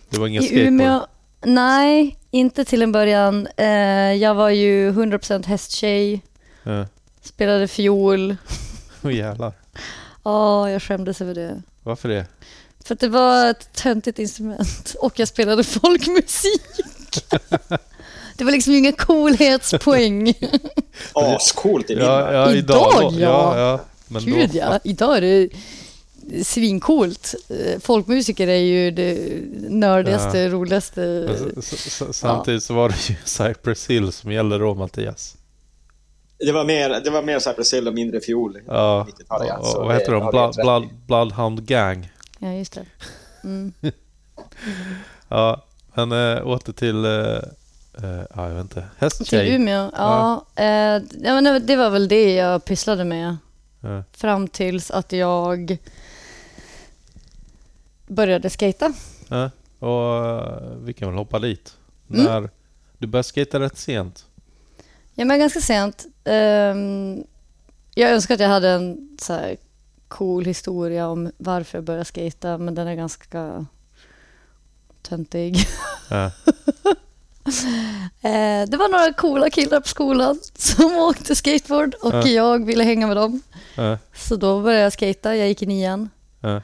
Det 0.10 0.20
var 0.20 0.28
ingen 0.28 0.44
I 0.44 0.46
skateboard? 0.46 0.68
Umeå? 0.68 1.08
Nej, 1.46 2.18
inte 2.32 2.66
till 2.66 2.82
en 2.82 2.92
början. 2.92 3.48
Eh, 3.58 3.68
jag 4.14 4.36
var 4.36 4.50
ju 4.50 4.92
100% 4.92 5.46
hästtjej, 5.46 6.22
Ja. 6.64 6.86
spelade 7.22 7.68
fiol. 7.68 8.36
Åh 9.04 9.16
jävlar. 9.16 9.54
Ja, 10.24 10.70
jag 10.70 10.82
skämdes 10.82 11.22
över 11.22 11.34
det. 11.36 11.62
Varför 11.84 12.10
det? 12.10 12.26
För 12.86 12.94
att 12.94 13.00
det 13.00 13.08
var 13.08 13.50
ett 13.50 13.74
töntigt 13.74 14.20
instrument 14.20 14.96
och 15.02 15.20
jag 15.20 15.28
spelade 15.28 15.64
folkmusik. 15.64 16.62
Det 18.38 18.44
var 18.44 18.52
liksom 18.52 18.74
inga 18.74 18.92
coolhetspoäng. 18.92 20.34
Ascoolt 21.14 21.90
i 21.90 21.96
min 21.96 22.06
Ja, 22.06 22.34
ja, 22.34 22.52
Idag, 22.54 22.92
idag, 23.00 23.14
ja. 23.14 23.20
ja. 23.20 23.60
ja. 23.60 23.80
Men 24.08 24.26
Gud 24.26 24.50
då, 24.50 24.58
ja, 24.58 24.80
idag 24.84 25.18
är 25.18 25.22
det 25.22 25.50
svincoolt. 26.44 27.36
Eh, 27.50 27.80
Folkmusiker 27.80 28.48
är 28.48 28.56
ju 28.60 28.92
det 28.92 29.40
nördigaste, 29.70 30.38
Ja. 30.40 30.50
roligaste. 30.50 31.00
Men 31.02 31.60
s- 31.60 31.74
s- 31.74 32.02
s- 32.02 32.18
Samtidigt 32.18 32.64
så 32.64 32.74
var 32.74 32.90
det 32.90 33.10
ju 33.10 33.16
Cypress 33.26 33.88
Hill 33.90 34.12
som 34.12 34.32
gällde 34.32 34.58
då 34.58 34.76
Mattias. 34.76 35.36
Det 36.40 36.52
var 36.52 36.66
mer, 36.66 36.90
det 37.04 37.10
var 37.10 37.24
mer 37.24 37.40
Cypress 37.40 37.74
Hill 37.74 37.88
och 37.88 37.94
mindre 37.94 38.22
fiol. 38.22 38.58
Ja, 38.68 39.08
90-talet, 39.10 39.48
ja, 39.48 39.58
och, 39.58 39.66
så 39.66 39.78
och 39.80 39.86
vad 39.88 39.96
heter 39.96 40.12
de? 40.12 40.30
Blood, 40.32 40.56
Blood. 40.56 40.88
Bloodhound 41.08 41.66
Gang. 41.66 42.12
Ja, 42.40 42.54
just 42.54 42.74
det. 42.74 42.86
Mm. 43.44 43.74
Ja, 45.30 45.66
men 45.94 46.12
äh, 46.12 46.48
åter 46.48 46.74
till... 46.74 47.06
äh, 47.06 47.12
äh, 47.12 48.24
ja, 48.36 48.48
jag 48.48 48.50
vet 48.56 48.62
inte. 48.62 48.74
Till 48.74 48.84
Hästtjej. 48.98 49.56
Umeå? 49.56 49.92
Ja, 49.98 50.46
eh, 50.56 50.66
ja 51.24 51.42
men 51.42 51.66
det 51.66 51.76
var 51.76 51.90
väl 51.90 52.08
det 52.08 52.34
jag 52.34 52.66
pysslade 52.66 53.04
med. 53.04 53.38
Ja. 53.88 54.04
Fram 54.12 54.48
tills 54.48 54.92
att 54.92 55.12
jag 55.12 55.78
började 58.08 58.50
skata. 58.50 58.94
Ja, 59.28 59.52
och 59.80 60.26
äh, 60.26 60.76
vi 60.84 60.94
kan 60.94 61.08
väl 61.10 61.18
hoppa 61.18 61.40
dit. 61.40 61.74
Mm. 62.10 62.26
När 62.26 62.50
du 62.98 63.08
började 63.08 63.28
skata 63.28 63.60
rätt 63.60 63.78
sent. 63.78 64.26
Ja, 65.14 65.26
men 65.26 65.40
ganska 65.40 65.60
sent. 65.62 66.06
Ehm, 66.24 67.24
jag 67.96 68.12
önskar 68.12 68.34
att 68.34 68.40
jag 68.40 68.50
hade 68.50 68.70
en 68.70 69.18
så 69.22 69.34
här 69.34 69.58
cool 70.08 70.46
historia 70.46 71.08
om 71.08 71.32
varför 71.38 71.78
jag 71.78 71.86
började 71.86 72.06
skata, 72.06 72.58
men 72.58 72.76
den 72.76 72.88
är 72.88 72.96
ganska 72.96 73.66
töntig. 75.02 75.56
Eh, 76.12 76.30
det 78.70 78.78
var 78.78 78.92
några 78.92 79.14
coola 79.14 79.50
killar 79.50 79.80
på 79.80 79.88
skolan 79.88 80.40
som 80.56 80.96
åkte 80.98 81.36
skateboard 81.36 81.96
och 81.96 82.14
Ja. 82.14 82.28
jag 82.28 82.66
ville 82.66 82.84
hänga 82.84 83.08
med 83.08 83.18
dem. 83.18 83.42
Ja, 83.78 83.98
Så 84.14 84.36
då 84.36 84.62
började 84.62 84.84
jag 84.84 84.94
skata. 84.94 85.36
Jag 85.36 85.48
gick 85.48 85.62
i 85.62 85.66
nian. 85.66 86.10
ja. 86.42 86.62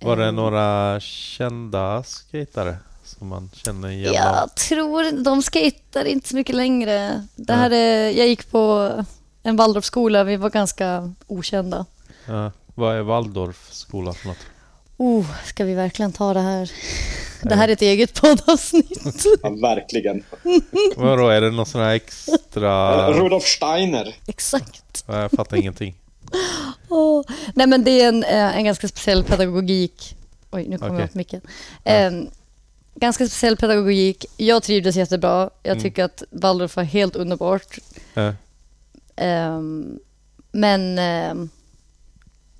Var 0.00 0.16
det 0.16 0.26
Eh, 0.26 0.32
några 0.32 1.00
kända 1.00 2.02
skatare 2.02 2.76
som 3.04 3.28
man 3.28 3.50
känner 3.54 3.88
igen? 3.88 4.12
Jag 4.14 4.54
tror 4.54 5.24
de 5.24 5.42
skater 5.42 6.04
inte 6.04 6.28
så 6.28 6.36
mycket 6.36 6.56
längre. 6.56 7.26
Det 7.36 7.52
här 7.52 7.70
är, 7.70 8.10
jag 8.10 8.26
gick 8.28 8.50
på 8.50 8.90
en 9.42 9.56
Waldorfskola. 9.56 10.24
Vi 10.24 10.36
var 10.36 10.50
ganska 10.50 11.12
okända. 11.26 11.86
Vad 12.74 12.96
är 12.96 13.02
Waldorfskola 13.02 14.12
för 14.12 14.28
något? 14.28 14.38
Oh, 14.96 15.26
ska 15.46 15.64
vi 15.64 15.74
verkligen 15.74 16.12
ta 16.12 16.34
det 16.34 16.40
här? 16.40 16.70
Det 17.44 17.54
här 17.54 17.68
är 17.68 17.72
ett 17.72 17.82
eget 17.82 18.20
poddavsnitt. 18.20 19.24
Ja, 19.42 19.50
verkligen. 19.50 20.24
Vadå, 20.96 21.28
är 21.28 21.40
det 21.40 21.50
någon 21.50 21.66
sån 21.66 21.80
här 21.80 21.94
extra... 21.94 23.10
Rudolf 23.12 23.44
Steiner. 23.44 24.16
Exakt. 24.26 25.04
Ja, 25.06 25.20
Jag 25.22 25.30
fattar 25.30 25.56
ingenting. 25.56 25.94
Åh. 26.88 27.22
Nej, 27.54 27.66
men 27.66 27.84
det 27.84 27.90
är 28.02 28.08
en, 28.08 28.24
eh, 28.24 28.56
en 28.56 28.64
ganska 28.64 28.88
speciell 28.88 29.24
pedagogik. 29.24 30.16
Oj, 30.50 30.68
nu 30.68 30.78
kommer 30.78 30.90
Okej. 30.92 31.00
jag 31.00 31.08
åt 31.08 31.14
micken. 31.14 31.40
En 31.84 32.30
ganska 32.94 33.26
speciell 33.26 33.56
pedagogik. 33.56 34.24
Jag 34.36 34.62
trivdes 34.62 34.96
jättebra. 34.96 35.50
Jag 35.62 35.70
Mm. 35.72 35.82
tycker 35.82 36.04
att 36.04 36.22
Waldorf 36.30 36.76
var 36.76 36.84
helt 36.84 37.16
underbart. 37.16 37.78
Ja. 38.14 38.34
Ehm, 39.16 39.98
men 40.52 40.98
ehm, 40.98 41.48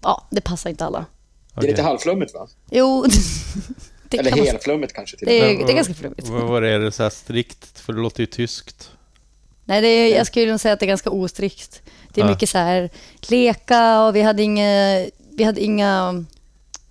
ja, 0.02 0.26
det 0.30 0.40
passar 0.40 0.70
inte 0.70 0.84
alla. 0.84 1.06
Det 1.54 1.66
är 1.66 1.70
lite 1.70 1.82
halvflummigt 1.82 2.34
va? 2.34 2.48
Jo, 2.70 3.06
det, 4.08 4.18
Eller 4.18 4.30
kan 4.30 4.38
man, 4.38 4.46
helflummigt 4.48 4.92
kanske 4.92 5.16
till 5.16 5.28
det, 5.28 5.40
är, 5.40 5.66
det 5.66 5.72
är 5.72 5.76
ganska 5.76 5.94
flummigt. 5.94 6.28
Vad? 6.28 6.64
Är 6.64 6.78
det 6.78 6.92
så 6.92 7.02
här 7.02 7.10
strikt? 7.10 7.78
För 7.80 7.92
det 7.92 8.00
låter 8.00 8.20
ju 8.20 8.26
tyskt. 8.26 8.90
Nej, 9.64 9.80
det 9.80 9.88
är, 9.88 10.16
jag 10.16 10.26
skulle 10.26 10.50
nog 10.50 10.60
säga 10.60 10.74
att 10.74 10.80
det 10.80 10.86
är 10.86 10.88
ganska 10.88 11.10
ostrikt. 11.10 11.82
Det 12.14 12.20
är 12.20 12.24
Ja. 12.24 12.30
mycket 12.30 12.48
så 12.48 12.58
här 12.58 12.90
leka 13.28 14.00
och 14.02 14.16
vi 14.16 14.22
hade 14.22 14.42
inga, 14.42 15.06
vi 15.30 15.44
hade 15.44 15.60
inga 15.60 16.24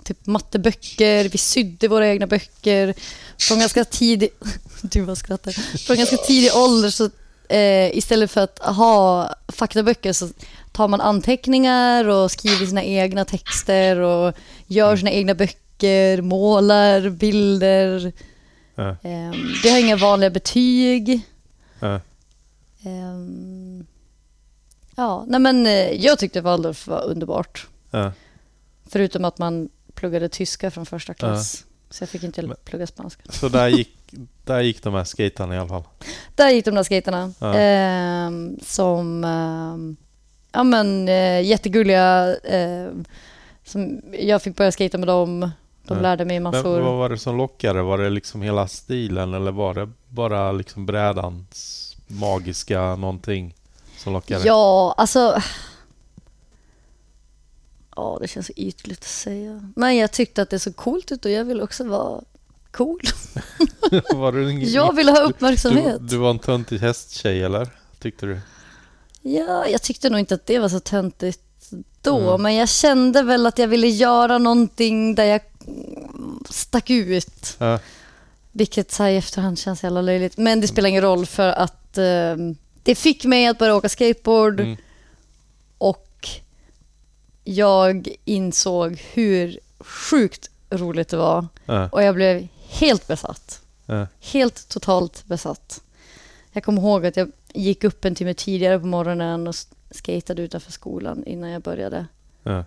typ 0.03 0.25
matteböcker. 0.25 1.29
Vi 1.29 1.37
sydde 1.37 1.87
våra 1.87 2.07
egna 2.07 2.27
böcker. 2.27 2.93
Från 3.39 3.59
ganska 3.59 3.85
tidig... 3.85 4.29
Du 4.81 5.05
bara 5.05 5.15
skrattar. 5.15 5.51
Från 5.77 5.97
ganska 5.97 6.17
tidig 6.17 6.55
ålder 6.55 6.89
så 6.89 7.09
eh, 7.51 7.97
istället 7.97 8.31
för 8.31 8.41
att 8.41 8.59
ha 8.59 9.29
faktaböcker 9.47 10.13
så 10.13 10.29
tar 10.71 10.87
man 10.87 11.01
anteckningar 11.01 12.07
och 12.07 12.31
skriver 12.31 12.65
sina 12.65 12.83
egna 12.83 13.25
texter 13.25 13.99
och 13.99 14.33
gör 14.67 14.97
sina 14.97 15.11
egna 15.11 15.35
böcker, 15.35 16.21
målar 16.21 17.09
bilder. 17.09 18.13
Ja. 18.75 18.89
Eh, 18.89 19.31
vi 19.63 19.71
har 19.71 19.79
inga 19.79 19.95
vanliga 19.95 20.29
betyg. 20.29 21.21
Ja. 21.79 21.99
Ehm, 22.83 23.85
ja, 24.95 25.25
nej 25.27 25.39
men 25.39 25.65
eh, 25.65 25.91
jag 25.91 26.19
tyckte 26.19 26.41
Waldorf 26.41 26.87
var 26.87 27.03
underbart. 27.03 27.67
Ja. 27.91 28.11
Förutom 28.89 29.25
att 29.25 29.37
man 29.37 29.69
pluggade 29.93 30.29
tyska 30.29 30.71
från 30.71 30.85
första 30.85 31.13
klass. 31.13 31.65
Så 31.89 32.01
jag 32.01 32.09
fick 32.09 32.23
inte 32.23 32.55
plugga 32.63 32.87
spanska. 32.87 33.23
Så 33.29 33.49
där 33.49 33.67
gick, 33.67 33.89
där 34.43 34.61
gick 34.61 34.83
de 34.83 34.93
här 34.93 35.03
skatarna 35.03 35.55
i 35.55 35.57
alla 35.57 35.69
fall. 35.69 35.83
Där 36.35 36.49
gick 36.49 36.65
de 36.65 36.75
där 36.75 36.83
skaterna. 36.83 37.33
Ja. 37.39 37.53
ehm, 37.55 38.59
som 38.63 39.23
ehm, 39.23 39.95
ja, 40.51 40.63
men, 40.63 41.09
eh, 41.09 41.41
jättegulliga. 41.41 42.35
ehm, 42.43 43.05
som 43.63 44.01
jag 44.19 44.41
fick 44.41 44.55
börja 44.55 44.71
skata 44.71 44.97
med 44.97 45.07
dem. 45.07 45.39
De 45.87 45.95
Ja. 45.97 46.01
lärde 46.01 46.25
mig 46.25 46.39
Men 46.39 46.51
massor. 46.53 46.79
vad 46.81 46.97
var 46.97 47.09
det 47.09 47.17
som 47.17 47.37
lockade? 47.37 47.81
Var 47.81 47.97
det 47.97 48.09
liksom 48.09 48.41
hela 48.41 48.67
stilen 48.67 49.33
eller 49.33 49.51
var 49.51 49.73
det 49.73 49.89
bara 50.07 50.51
liksom 50.51 50.85
brädans 50.85 51.77
magiska 52.07 52.95
någonting 52.95 53.55
som 53.97 54.13
lockade? 54.13 54.47
Ja, 54.47 54.93
alltså... 54.97 55.41
Ja, 57.95 58.17
det 58.21 58.27
känns 58.27 58.49
ytligt 58.49 58.99
att 58.99 59.05
säga. 59.05 59.71
Men 59.75 59.97
jag 59.97 60.11
tyckte 60.11 60.41
att 60.41 60.49
det 60.49 60.59
såg 60.59 60.75
coolt 60.75 61.11
ut 61.11 61.25
och 61.25 61.31
jag 61.31 61.45
ville 61.45 61.63
också 61.63 61.83
vara 61.87 62.21
cool. 62.71 62.99
var 64.13 64.31
du 64.31 64.51
ingen, 64.51 64.71
Jag 64.71 64.95
ville 64.95 65.11
ha 65.11 65.19
du, 65.19 65.25
uppmärksamhet. 65.25 65.97
du 66.09 66.17
var 66.17 66.29
en 66.29 66.39
töntig 66.39 66.79
hästtjej 66.79 67.43
eller? 67.43 67.69
Tyckte 67.99 68.25
du? 68.25 68.39
Ja, 69.21 69.67
jag 69.67 69.81
tyckte 69.81 70.09
nog 70.09 70.19
inte 70.19 70.33
att 70.35 70.45
det 70.45 70.59
var 70.59 70.69
så 70.69 70.79
töntigt 70.79 71.41
då, 72.01 72.17
Mm. 72.29 72.41
men 72.41 72.55
jag 72.55 72.69
kände 72.69 73.23
väl 73.23 73.45
att 73.45 73.57
jag 73.57 73.67
ville 73.67 73.87
göra 73.87 74.37
någonting 74.37 75.15
där 75.15 75.23
jag 75.25 75.41
stack 76.49 76.89
ut. 76.89 77.55
Ja. 77.57 77.79
Vilket 78.51 78.91
så 78.91 79.03
här 79.03 79.09
i 79.09 79.17
efterhand 79.17 79.59
känns 79.59 79.83
jävla 79.83 80.01
löjligt. 80.01 80.37
Men 80.37 80.61
det 80.61 80.67
spelar 80.67 80.89
ingen 80.89 81.01
roll 81.01 81.25
för 81.25 81.47
att 81.47 81.97
eh, 81.97 82.35
det 82.83 82.95
fick 82.95 83.25
mig 83.25 83.47
att 83.47 83.57
börja 83.57 83.75
åka 83.75 83.89
skateboard 83.89 84.59
Mm. 84.59 84.77
och 85.77 86.27
jag 87.43 88.07
insåg 88.25 89.01
hur 89.13 89.59
sjukt 89.79 90.49
roligt 90.69 91.09
det 91.09 91.17
var 91.17 91.47
Ja. 91.65 91.89
och 91.91 92.03
jag 92.03 92.15
blev 92.15 92.47
helt 92.79 93.07
besatt. 93.07 93.61
Ja. 93.85 94.07
Helt 94.19 94.69
totalt 94.69 95.25
besatt. 95.25 95.81
Jag 96.51 96.63
kommer 96.63 96.81
ihåg 96.81 97.05
att 97.05 97.17
jag 97.17 97.31
gick 97.53 97.83
upp 97.83 98.05
en 98.05 98.15
timme 98.15 98.33
tidigare 98.33 98.79
på 98.79 98.85
morgonen 98.85 99.47
och 99.47 99.55
skatade 99.91 100.41
utanför 100.41 100.71
skolan 100.71 101.23
innan 101.25 101.49
jag 101.49 101.61
började. 101.61 102.05
Ja. 102.43 102.63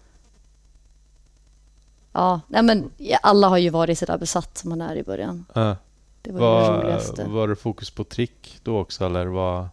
Ja, 2.12 2.40
nej 2.48 2.62
men 2.62 2.90
alla 3.22 3.48
har 3.48 3.58
ju 3.58 3.70
varit 3.70 3.98
sådär 3.98 4.18
besatt 4.18 4.58
som 4.58 4.70
man 4.70 4.80
är 4.80 4.96
i 4.96 5.02
början. 5.02 5.44
Ja. 5.54 5.76
Det 6.22 6.32
var, 6.32 6.40
det 6.40 6.68
Var, 6.70 6.82
roligaste. 6.82 7.24
var 7.24 7.48
det 7.48 7.56
fokus 7.56 7.90
på 7.90 8.04
trick 8.04 8.60
då 8.62 8.78
också 8.78 9.06
eller? 9.06 9.26
Var, 9.26 9.68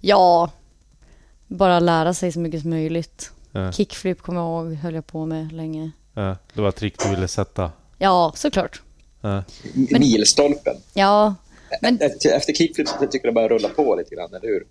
Ja, 0.00 0.50
bara 1.46 1.80
lära 1.80 2.14
sig 2.14 2.32
så 2.32 2.38
mycket 2.38 2.60
som 2.62 2.70
möjligt. 2.70 3.32
ja, 3.52 3.72
Kickflip 3.72 4.22
kommer 4.22 4.40
jag 4.40 4.48
ihåg, 4.66 4.74
höll 4.74 4.94
jag 4.94 5.06
på 5.06 5.26
med 5.26 5.52
länge. 5.52 5.90
ja, 6.14 6.36
det 6.54 6.60
var 6.62 6.70
trick 6.70 7.02
du 7.02 7.08
ville 7.10 7.28
sätta? 7.28 7.70
Ja, 7.98 8.32
såklart. 8.36 8.82
Ja. 9.26 9.44
M- 9.74 9.86
Milstolpen. 9.90 10.76
Ja, 10.94 11.34
Men- 11.82 12.00
Efter, 12.00 12.30
efter 12.32 12.52
kickflip 12.52 12.88
så 12.88 12.94
tycker 13.06 13.26
jag 13.28 13.34
det 13.34 13.40
bara 13.40 13.48
rulla 13.48 13.68
på 13.68 13.94
lite 13.96 14.14
grann, 14.14 14.34
eller 14.34 14.48
hur? 14.48 14.66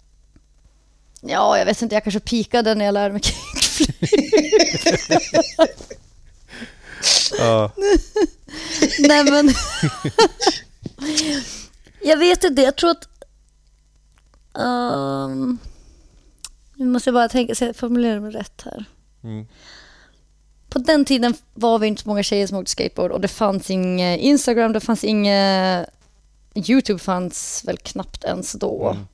ja, 1.22 1.58
jag 1.58 1.66
vet 1.66 1.82
inte, 1.82 1.95
jag 1.95 2.03
kanske 2.03 2.20
pikade 2.20 2.76
när 2.76 2.86
jag 2.86 2.93
lärde 2.93 3.14
mig 3.14 3.22
kickflip. 3.22 3.95
Ja. 7.39 7.72
Nej 8.99 9.24
men... 9.24 9.49
jag 12.03 12.18
vet 12.18 12.43
inte, 12.43 12.62
jag 12.62 12.76
tror 12.76 12.89
att... 12.91 13.08
Um, 14.53 15.58
nu 16.76 16.86
måste 16.86 17.08
jag 17.10 17.14
bara 17.14 17.30
tänka 17.30 17.56
så 17.56 17.64
jag 17.66 17.76
formulerar 17.76 18.20
mig 18.20 18.32
rätt 18.32 18.62
här. 18.66 18.86
Mm. 19.24 19.45
På 20.76 20.80
den 20.80 21.05
tiden 21.05 21.34
var 21.53 21.80
vi 21.80 21.88
inte 21.88 22.01
så 22.01 22.07
många 22.07 22.23
tjejer 22.23 22.47
som 22.47 22.57
åkte 22.57 22.71
skateboard 22.71 23.11
och 23.11 23.21
det 23.21 23.28
fanns 23.28 23.69
inget 23.69 24.19
Instagram, 24.19 24.73
det 24.73 24.80
fanns 24.80 25.03
inget... 25.03 25.89
Youtube 26.55 26.99
fanns 26.99 27.63
väl 27.65 27.78
knappt 27.78 28.23
ens 28.23 28.53
då. 28.53 28.89
Mm. 28.89 29.07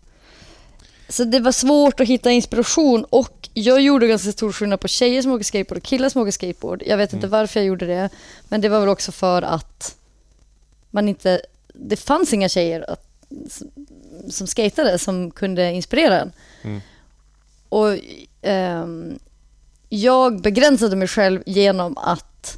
Så 1.10 1.24
det 1.24 1.40
var 1.40 1.52
svårt 1.52 2.00
att 2.00 2.08
hitta 2.08 2.32
inspiration 2.32 3.06
och 3.10 3.50
jag 3.54 3.82
gjorde 3.82 4.08
ganska 4.08 4.32
stor 4.32 4.52
skillnad 4.52 4.80
på 4.80 4.88
tjejer 4.88 5.22
som 5.22 5.32
åker 5.32 5.44
skateboard 5.44 5.78
och 5.78 5.84
killar 5.84 6.10
som 6.10 6.22
åker 6.22 6.32
skateboard. 6.32 6.84
Jag 6.86 6.98
vet 6.98 7.14
inte 7.14 7.28
varför 7.28 7.60
jag 7.60 7.68
gjorde 7.68 7.86
det, 7.86 8.10
men 8.50 8.62
det 8.62 8.70
var 8.70 8.80
väl 8.80 8.90
också 8.90 9.12
för 9.12 9.42
att 9.42 9.96
man 10.90 11.10
inte... 11.10 11.42
Det 11.74 11.96
fanns 11.96 12.34
inga 12.34 12.50
tjejer 12.50 12.92
att, 12.92 13.06
som, 13.50 13.72
som 14.30 14.48
skatade 14.48 15.00
som 15.00 15.32
kunde 15.32 15.72
inspirera 15.72 16.20
en. 16.22 16.32
Mm. 16.62 16.82
Och 17.70 17.98
ehm, 18.42 19.20
jag 19.94 20.42
begränsade 20.42 20.96
mig 20.96 21.08
själv 21.08 21.44
genom 21.46 21.98
att 21.98 22.58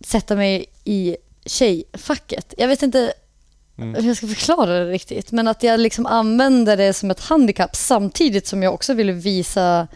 sätta 0.00 0.36
mig 0.36 0.66
i 0.84 1.16
tjejfacket. 1.44 2.54
Jag 2.58 2.68
vet 2.68 2.82
inte 2.82 3.12
Mm. 3.76 3.94
hur 3.94 4.08
jag 4.08 4.16
ska 4.16 4.26
förklara 4.26 4.78
det 4.78 4.90
riktigt, 4.90 5.32
men 5.32 5.48
att 5.48 5.62
jag 5.62 5.80
liksom 5.80 6.06
använde 6.06 6.76
det 6.76 6.92
som 6.92 7.10
ett 7.10 7.20
handikapp 7.20 7.76
samtidigt 7.76 8.46
som 8.46 8.62
jag 8.62 8.74
också 8.74 8.94
ville 8.94 9.12
visa 9.12 9.88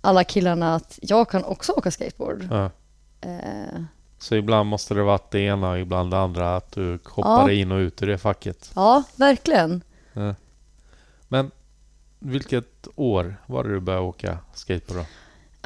alla 0.00 0.24
killarna 0.24 0.74
att 0.74 0.98
jag 1.02 1.30
kan 1.30 1.44
också 1.44 1.72
åka 1.72 1.90
skateboard. 1.90 2.48
Ja. 2.50 2.70
Eh, 3.20 3.82
Så 4.18 4.34
ibland 4.34 4.68
måste 4.68 4.94
det 4.94 5.02
vara 5.02 5.18
det 5.30 5.40
ena 5.40 5.70
och 5.70 5.78
ibland 5.78 6.10
det 6.10 6.18
andra. 6.18 6.56
Att 6.56 6.72
du 6.72 6.98
hoppar 7.04 7.48
Ja. 7.48 7.52
in 7.52 7.72
och 7.72 7.78
ut 7.78 8.02
ur 8.02 8.06
det 8.06 8.18
facket. 8.18 8.70
ja, 8.74 9.02
verkligen. 9.16 9.82
Ja. 10.12 10.34
Men 11.28 11.50
vilket 12.18 12.88
år 12.96 13.36
var 13.46 13.64
det 13.64 13.70
du 13.72 13.80
började 13.80 14.04
åka 14.06 14.38
skateboard 14.54 14.98
då? 15.00 15.06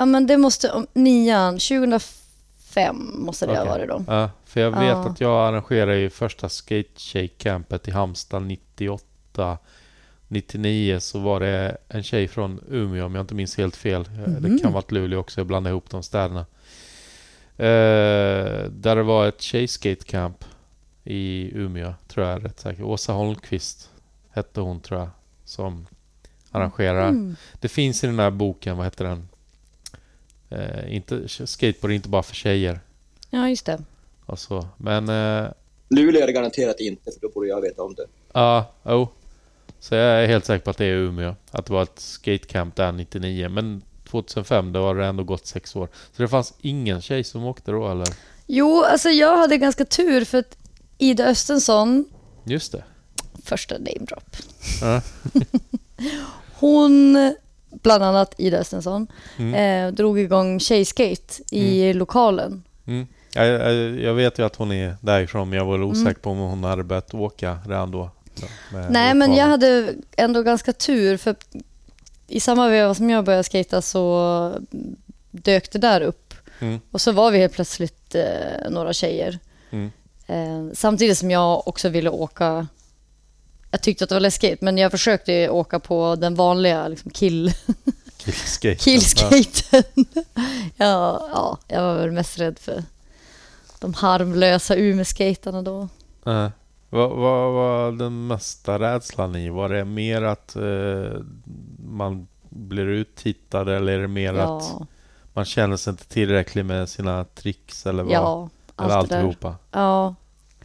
Ja, 0.01 0.05
men 0.07 0.27
det 0.27 0.37
måste, 0.39 0.71
om- 0.73 0.87
nian, 0.93 1.59
2005 1.59 3.13
måste 3.15 3.47
det 3.47 3.53
ha 3.57 3.61
Okej. 3.61 3.71
varit 3.73 3.89
då. 3.89 4.05
Ja, 4.15 4.31
för 4.45 4.61
jag 4.61 4.71
vet 4.71 4.83
Ja. 4.89 5.09
att 5.09 5.21
jag 5.21 5.49
arrangerade 5.49 5.99
ju 5.99 6.11
första 6.11 6.49
skate-tjej-campet 6.49 7.89
i 7.89 7.91
Halmstad 7.91 8.43
98. 8.43 9.59
99 10.29 11.01
så 11.01 11.19
var 11.19 11.41
det 11.41 11.77
en 11.89 12.03
tjej 12.03 12.29
från 12.29 12.61
Umeå 12.71 13.07
om 13.07 13.15
jag 13.15 13.23
inte 13.23 13.35
minns 13.35 13.57
helt 13.59 13.77
fel. 13.77 14.01
Eh, 14.01 14.31
Det 14.33 14.49
Mhm. 14.49 14.59
kan 14.59 14.73
vara 14.73 14.85
Luleå 14.89 15.19
också, 15.21 15.41
jag 15.41 15.47
blandar 15.47 15.71
ihop 15.71 15.91
de 15.91 16.03
städerna. 16.03 16.41
Eh, 17.57 18.65
där 18.71 18.97
det 18.97 19.03
var 19.03 19.27
ett 19.27 19.41
tjej-skate-camp 19.41 20.45
i 21.05 21.51
Umeå, 21.55 21.95
tror 22.09 22.27
jag 22.27 22.45
rätt 22.45 22.61
säkert. 22.61 22.85
Åsa 22.85 23.13
Holmqvist 23.13 23.91
hette 24.31 24.61
hon 24.61 24.81
tror 24.81 25.01
jag, 25.01 25.09
som 25.45 25.87
arrangerar. 26.51 27.09
Mm. 27.09 27.37
Det 27.61 27.69
finns 27.69 28.05
i 28.05 28.07
den 28.07 28.19
här 28.19 28.31
boken, 28.31 28.77
vad 28.77 28.87
heter 28.87 29.05
den? 29.05 29.29
Eh, 30.51 30.95
inte, 30.95 31.29
skateboard 31.29 31.91
är 31.91 31.95
inte 31.95 32.09
bara 32.09 32.23
för 32.23 32.35
tjejer. 32.35 32.81
Ja, 33.31 33.49
just 33.49 33.67
det. 33.67 33.83
Och 34.27 34.39
så. 34.39 34.67
Men 34.77 35.09
eh, 35.09 35.51
Luleå 35.89 36.23
är 36.23 36.27
det 36.27 36.33
garanterat 36.33 36.81
inte, 36.81 37.11
för 37.13 37.21
då 37.21 37.29
borde 37.29 37.49
jag 37.49 37.61
veta 37.61 37.83
om 37.83 37.95
det. 37.95 38.07
ja, 38.33 38.73
jo. 38.85 39.09
Så 39.81 39.95
jag 39.95 40.23
är 40.23 40.27
helt 40.27 40.45
säker 40.45 40.65
på 40.65 40.71
att 40.71 40.79
det 40.79 40.85
är 40.85 40.95
Umeå. 40.95 41.35
Att 41.51 41.67
det 41.67 41.73
var 41.73 41.83
ett 41.83 41.99
skatecamp 42.01 42.77
där 42.77 42.93
99. 42.93 43.49
Men 43.49 43.83
2005, 44.11 44.73
då 44.73 44.83
har 44.83 44.95
det 44.95 45.07
ändå 45.07 45.25
gått 45.25 45.47
sex 45.47 45.77
år. 45.77 45.89
Så 46.17 46.23
det 46.23 46.29
fanns 46.29 46.55
ingen 46.61 47.01
tjej 47.03 47.25
som 47.25 47.45
åkte 47.45 47.71
då 47.71 47.91
eller? 47.91 48.09
Jo, 48.47 48.83
alltså 48.85 49.09
jag 49.09 49.37
hade 49.37 49.57
ganska 49.57 49.85
tur 49.85 50.25
för 50.25 50.39
att 50.39 50.57
Ida 50.99 51.27
Östensson, 51.27 52.05
Just 52.45 52.73
det. 52.73 52.85
första 53.45 53.75
name 53.79 53.99
drop. 54.09 54.37
Ja. 54.81 55.03
Hon, 56.55 57.17
bland 57.71 58.05
annat 58.05 58.35
Ida 58.39 58.59
Östensson, 58.59 59.07
Mm. 59.39 59.55
eh, 59.89 59.95
drog 59.95 60.19
igång 60.19 60.61
tjejskate 60.61 61.35
i 61.57 61.93
lokalen. 61.93 62.63
Mm. 62.87 63.07
Jag, 63.35 63.47
jag, 63.47 63.75
jag 64.01 64.15
vet 64.15 64.39
ju 64.39 64.47
att 64.47 64.57
hon 64.57 64.73
är 64.73 64.97
därifrån 65.01 65.49
men 65.49 65.59
jag 65.59 65.65
var 65.67 65.75
Mm. 65.75 65.89
osäker 65.89 66.21
på 66.21 66.31
om 66.31 66.39
hon 66.39 66.65
hade 66.65 66.85
börjat 66.85 67.15
åka 67.15 67.59
redan 67.67 67.91
då. 67.91 68.11
Ja, 68.41 68.47
Nej, 68.73 68.89
men 68.91 69.19
lokalen. 69.19 69.37
jag 69.37 69.47
hade 69.47 69.95
ändå 70.17 70.43
ganska 70.43 70.73
tur 70.73 71.17
för 71.17 71.35
i 72.27 72.41
samma 72.41 72.69
veva 72.69 72.95
som 72.95 73.11
jag 73.11 73.25
började 73.25 73.45
skata 73.45 73.83
så 73.83 74.55
dök 75.31 75.73
det 75.73 75.79
där 75.79 76.01
upp. 76.01 76.35
Mm. 76.61 76.81
Och 76.91 77.01
så 77.01 77.13
var 77.13 77.31
vi 77.31 77.39
helt 77.39 77.53
plötsligt 77.53 78.15
eh, 78.15 78.71
några 78.71 78.93
tjejer. 78.93 79.39
Mm. 79.71 79.91
Eh, 80.27 80.75
samtidigt 80.75 81.19
som 81.19 81.31
jag 81.31 81.69
också 81.69 81.89
ville 81.89 82.11
åka 82.11 82.67
jag 83.71 83.83
tyckte 83.83 84.05
att 84.05 84.09
det 84.09 84.15
var 84.15 84.21
läskigt, 84.21 84.61
men 84.61 84.79
jag 84.79 84.91
försökte 84.91 85.49
åka 85.51 85.79
på 85.81 86.17
den 86.17 86.35
vanliga 86.35 86.89
liksom 86.89 87.11
kill, 87.11 87.53
Killskate. 88.17 88.75
killskaten. 88.85 89.85
ja, 90.77 91.29
ja, 91.33 91.59
jag 91.69 91.83
var 91.83 91.95
väl 91.95 92.11
mest 92.13 92.39
rädd 92.39 92.59
för 92.59 92.83
de 93.81 93.95
harmlösa 93.95 94.75
Umeå-skatarna 94.77 95.63
då. 95.63 95.89
Eh, 96.27 96.49
Vad 96.91 97.11
vad 97.11 97.53
var 97.53 97.93
den 97.93 98.27
mesta 98.27 98.79
rädslan 98.79 99.37
i? 99.37 99.51
Var 99.51 99.69
det 99.69 99.85
mer 99.85 100.23
att 100.23 100.57
eh, 100.57 101.21
man 101.89 102.27
blir 102.49 102.87
uttittad 102.87 103.69
eller 103.69 103.93
är 103.93 103.99
det 104.03 104.09
mer 104.09 104.35
att 104.35 104.39
Ja, 104.79 104.87
man 105.33 105.45
känner 105.45 105.77
sig 105.77 105.91
inte 105.91 106.05
tillräcklig 106.09 106.65
med 106.65 106.89
sina 106.89 107.25
tricks 107.25 107.87
eller 107.87 108.03
vad? 108.03 108.13
ja 108.13 108.49
eller 108.79 108.89
allt 108.95 109.11
där. 109.11 109.17
alltihopa? 109.17 109.55
Ja. 109.71 110.15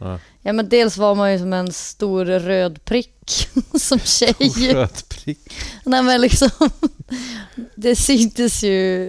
Ja. 0.00 0.18
ja, 0.42 0.52
men 0.52 0.68
dels 0.68 0.96
var 0.96 1.14
man 1.14 1.32
ju 1.32 1.38
som 1.38 1.52
en 1.52 1.72
stor 1.72 2.24
röd 2.24 2.84
prick 2.84 3.48
som 3.80 3.98
tjej. 3.98 4.34
Röd 4.72 5.08
prick. 5.08 5.52
Nej, 5.84 6.02
men 6.02 6.20
liksom, 6.20 6.50
det 7.74 7.96
syntes 7.96 8.62
ju 8.64 9.08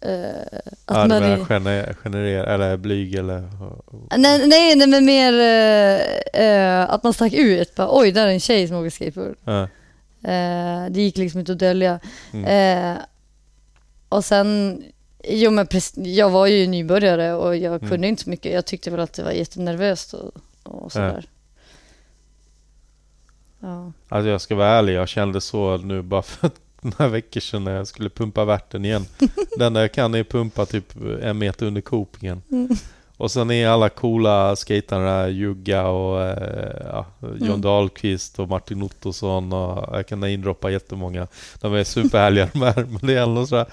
eh, 0.00 0.58
att 0.84 0.96
Ja, 0.96 1.06
man... 1.06 1.12
är- 1.22 1.44
gener, 1.44 1.94
generer, 2.04 2.44
eller 2.44 2.76
blyg 2.76 3.14
eller... 3.14 3.48
Nej, 4.16 4.46
nej, 4.48 4.76
nej, 4.76 4.86
men 4.86 5.04
mer 5.04 5.32
eh, 6.34 6.90
att 6.90 7.02
man 7.02 7.12
stack 7.14 7.32
ut. 7.32 7.74
Bara, 7.74 7.88
Oj, 7.98 8.12
där 8.12 8.26
är 8.26 8.30
en 8.32 8.40
tjej 8.40 8.68
som 8.68 8.76
åker 8.76 8.90
skateboard. 8.90 9.36
Eh, 10.22 10.90
det 10.90 11.00
gick 11.02 11.16
liksom 11.16 11.40
inte 11.40 11.52
att 11.52 11.58
dölja. 11.58 12.00
Mm. 12.32 12.96
Och 14.08 14.24
sen, 14.24 14.82
jo 15.24 15.50
men 15.50 15.66
jag 15.94 16.30
var 16.30 16.46
ju 16.46 16.66
nybörjare 16.66 17.34
och 17.34 17.56
jag 17.56 17.74
Mm. 17.74 17.88
kunde 17.90 18.08
inte 18.08 18.22
så 18.22 18.30
mycket. 18.30 18.52
Jag 18.52 18.66
tyckte 18.66 18.90
väl 18.90 19.00
att 19.00 19.12
det 19.12 19.22
var 19.22 19.30
jättenervöst 19.30 20.14
och, 20.14 20.32
och 20.62 20.92
sådär. 20.92 21.24
Ja. 23.60 23.92
Alltså 24.08 24.28
jag 24.28 24.40
ska 24.40 24.54
vara 24.54 24.68
ärlig, 24.68 24.94
jag 24.94 25.08
kände 25.08 25.40
så 25.40 25.76
nu 25.76 26.02
bara 26.02 26.22
för 26.22 26.50
några 26.80 27.08
veckor 27.08 27.40
sedan 27.40 27.64
när 27.64 27.74
jag 27.76 27.86
skulle 27.86 28.10
pumpa 28.10 28.44
värten 28.44 28.84
igen. 28.84 29.06
Det 29.58 29.66
enda 29.66 29.80
jag 29.80 29.92
kan 29.92 30.14
är 30.14 30.24
pumpa 30.24 30.66
typ 30.66 30.84
en 31.22 31.38
meter 31.38 31.66
under 31.66 31.80
kopingen. 31.80 32.42
Och 33.16 33.30
sen 33.30 33.50
är 33.50 33.68
alla 33.68 33.88
coola 33.88 34.56
skaterna 34.56 35.28
Jugga 35.28 35.86
och 35.86 36.22
eh, 36.22 36.86
ja, 36.92 37.06
John 37.20 37.42
Mm. 37.48 37.60
Dahlqvist 37.60 38.38
och 38.38 38.48
Martin 38.48 38.82
Ottosson 38.82 39.52
och 39.52 39.96
jag 39.96 40.06
kan 40.06 40.20
namedroppa 40.20 40.70
jättemånga. 40.70 41.26
De 41.60 41.74
är 41.74 41.84
superhärliga 41.84 42.48
de 42.52 42.62
här, 42.62 42.84
men 42.88 42.98
det 43.02 43.14
är 43.14 43.22
ändå 43.22 43.46
sådär... 43.46 43.66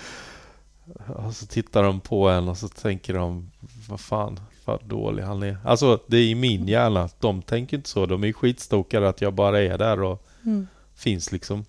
Och 1.25 1.33
så 1.35 1.45
tittar 1.45 1.83
de 1.83 1.99
på 1.99 2.29
en 2.29 2.49
och 2.49 2.57
så 2.57 2.67
tänker 2.67 3.13
de, 3.13 3.51
vad 3.89 3.99
fan, 3.99 4.39
vad 4.65 4.83
dålig 4.85 5.23
han 5.23 5.43
är. 5.43 5.57
Alltså 5.65 5.99
det 6.07 6.17
är 6.17 6.23
i 6.23 6.35
min 6.35 6.67
hjärna, 6.67 7.09
de 7.19 7.41
tänker 7.41 7.77
inte 7.77 7.89
så. 7.89 8.05
De 8.05 8.23
är 8.23 8.33
skitstokade 8.33 9.09
att 9.09 9.21
jag 9.21 9.33
bara 9.33 9.61
är 9.61 9.77
där 9.77 10.01
och 10.03 10.23
Mm. 10.45 10.67
finns 10.95 11.31
liksom. 11.31 11.59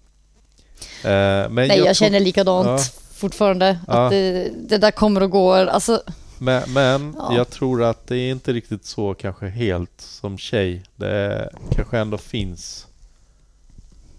Eh, 1.05 1.11
men 1.11 1.55
Nej, 1.55 1.69
jag, 1.69 1.85
tror- 1.85 1.95
känner 1.95 2.21
likadant 2.21 2.67
Ja. 2.69 2.79
fortfarande. 3.13 3.79
Ja. 3.87 4.05
Att 4.05 4.11
det, 4.11 4.51
det 4.69 4.79
där 4.79 4.91
kommer 4.91 5.23
och 5.23 5.31
går. 5.31 5.67
Alltså, 5.67 6.03
Men, 6.39 6.73
men 6.73 7.15
Ja. 7.19 7.37
jag 7.37 7.51
tror 7.51 7.83
att 7.85 8.07
det 8.07 8.17
är 8.17 8.31
inte 8.31 8.53
riktigt 8.53 8.85
så 8.85 9.15
kanske 9.15 9.47
helt 9.49 10.01
som 10.01 10.39
tjej. 10.39 10.83
Det 10.97 11.49
kanske 11.71 11.99
ändå 11.99 12.19
finns 12.19 12.87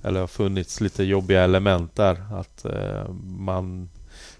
eller 0.03 0.19
har 0.19 0.27
funnits 0.27 0.81
lite 0.81 1.03
jobbiga 1.03 1.43
element 1.43 1.95
där. 1.95 2.25
Att 2.39 2.65
eh, 2.65 3.09
man, 3.23 3.89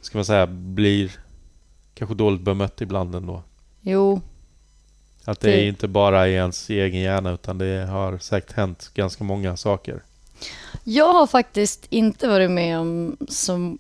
ska 0.02 0.18
man 0.18 0.26
säga, 0.26 0.48
blir 0.48 1.12
kanske 1.94 2.16
dåligt 2.16 2.42
bemött 2.42 2.82
ibland 2.82 3.16
ändå. 3.16 3.44
jo, 3.82 4.22
Att 5.26 5.40
det 5.40 5.52
Det- 5.52 5.62
är 5.62 5.68
inte 5.68 5.88
bara 5.88 6.28
i 6.28 6.34
ens 6.34 6.70
egen 6.70 7.02
hjärna 7.02 7.32
utan 7.32 7.58
det 7.58 7.86
har 7.90 8.18
säkert 8.18 8.52
hänt 8.52 8.92
ganska 8.94 9.24
många 9.24 9.58
saker. 9.58 10.04
jag 10.84 11.14
har 11.14 11.28
faktiskt 11.28 11.86
inte 11.90 12.28
varit 12.28 12.52
med 12.52 12.80
om 12.80 13.18
så 13.30 13.78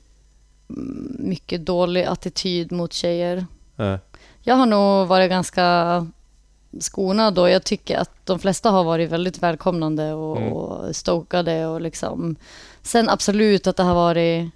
mycket 1.19 1.65
dålig 1.65 2.03
attityd 2.03 2.71
mot 2.71 2.93
tjejer. 2.93 3.45
Eh, 3.77 3.95
Jag 4.43 4.55
har 4.55 4.65
nog 4.65 5.07
varit 5.07 5.29
ganska 5.29 6.07
skonad 6.79 7.39
och 7.39 7.49
jag 7.49 7.63
tycker 7.63 7.97
att 7.97 8.11
de 8.25 8.39
flesta 8.39 8.69
har 8.69 8.83
varit 8.83 9.09
väldigt 9.11 9.43
välkomnande 9.43 10.13
och, 10.13 10.37
Mm. 10.37 10.53
och 10.53 10.95
stokade 10.95 11.67
och 11.67 11.81
liksom. 11.81 12.35
Sen 12.81 13.09
absolut 13.09 13.67
att 13.67 13.75
det 13.77 13.83
har 13.83 13.95
varit, 13.95 14.49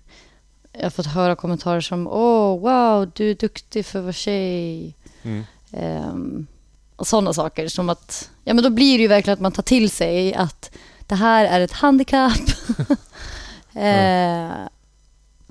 jag 0.74 0.84
har 0.84 0.90
fått 0.90 1.06
höra 1.06 1.36
kommentarer 1.36 1.82
som 1.82 2.08
åh 2.08 2.60
wow, 2.60 3.12
du 3.16 3.32
är 3.32 3.36
duktig 3.36 3.86
för 3.86 4.00
att 4.00 4.04
vara 4.06 4.14
tjej. 4.14 4.96
mm, 5.24 5.44
Ehm, 5.72 6.48
och 6.96 7.08
sådana 7.08 7.34
saker 7.34 7.68
som 7.68 7.90
att, 7.90 8.30
ja 8.44 8.54
men 8.54 8.64
då 8.64 8.70
blir 8.70 8.98
det 8.98 9.02
ju 9.02 9.08
verkligen 9.08 9.34
att 9.34 9.42
man 9.42 9.52
tar 9.52 9.64
till 9.64 9.90
sig 9.90 10.34
att 10.34 10.72
det 11.08 11.16
här 11.16 11.46
är 11.46 11.62
ett 11.62 11.72
handikapp. 11.72 12.50
eh, 13.74 14.52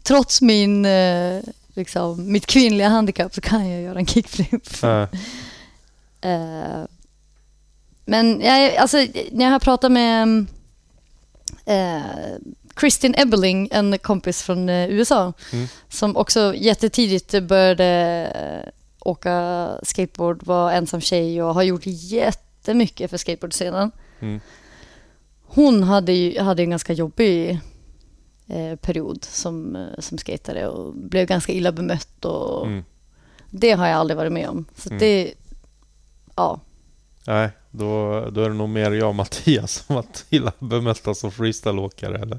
trots 0.02 0.40
min, 0.42 0.84
eh, 0.84 1.42
liksom, 1.74 2.32
mitt 2.32 2.46
kvinnliga 2.46 2.88
handikapp 2.88 3.34
så 3.34 3.40
kan 3.40 3.70
jag 3.70 3.82
göra 3.82 3.98
en 3.98 4.06
kickflip. 4.06 4.82
eh, 4.84 5.06
Eh, 6.24 6.84
men 8.04 8.40
jag, 8.40 8.76
alltså, 8.76 8.96
när 9.32 9.44
jag 9.44 9.52
har 9.52 9.58
pratat 9.58 9.92
med 9.92 10.46
eh, 11.64 12.36
Kristin 12.74 13.14
Ebeling, 13.18 13.68
en 13.72 13.98
kompis 13.98 14.42
från 14.42 14.68
eh, 14.68 14.90
USA, 14.90 15.32
Mm. 15.52 15.66
som 15.88 16.16
också 16.16 16.54
jättetidigt 16.56 17.42
började 17.42 17.84
eh, 18.64 18.70
åka 19.00 19.68
skateboard, 19.82 20.46
var 20.46 20.72
ensam 20.72 21.00
tjej 21.00 21.42
och 21.42 21.54
har 21.54 21.62
gjort 21.62 21.82
jättemycket 21.86 23.10
för 23.10 23.16
skateboardscenen. 23.18 23.90
Mm. 24.20 24.40
Hon 25.42 25.82
hade 25.82 26.12
ju 26.12 26.40
hade 26.40 26.62
en 26.62 26.70
ganska 26.70 26.92
jobbig 26.92 27.60
eh, 28.46 28.76
period 28.76 29.24
som, 29.24 29.86
som 29.98 30.18
skatare 30.18 30.68
och 30.68 30.94
blev 30.94 31.26
ganska 31.26 31.52
illa 31.52 31.72
bemött 31.72 32.24
och 32.24 32.66
mm. 32.66 32.84
det 33.50 33.72
har 33.72 33.86
jag 33.86 33.96
aldrig 33.96 34.16
varit 34.16 34.32
med 34.32 34.48
om. 34.48 34.64
Så 34.76 34.88
Mm. 34.88 34.98
det, 35.00 35.34
ja. 36.36 36.60
Nej, 37.26 37.50
då, 37.70 38.20
då 38.30 38.40
är 38.42 38.48
det 38.48 38.54
nog 38.54 38.68
mer 38.68 38.90
jag 38.90 39.08
och 39.08 39.14
Mattias 39.14 39.72
som 39.86 39.94
varit 39.96 40.24
illa 40.30 40.52
bemötta 40.58 41.14
som 41.14 41.30
freestyleåkare 41.32 42.18
eller? 42.18 42.38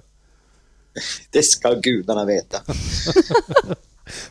Det 1.29 1.43
ska 1.43 1.73
gudarna 1.73 2.25
veta. 2.25 2.61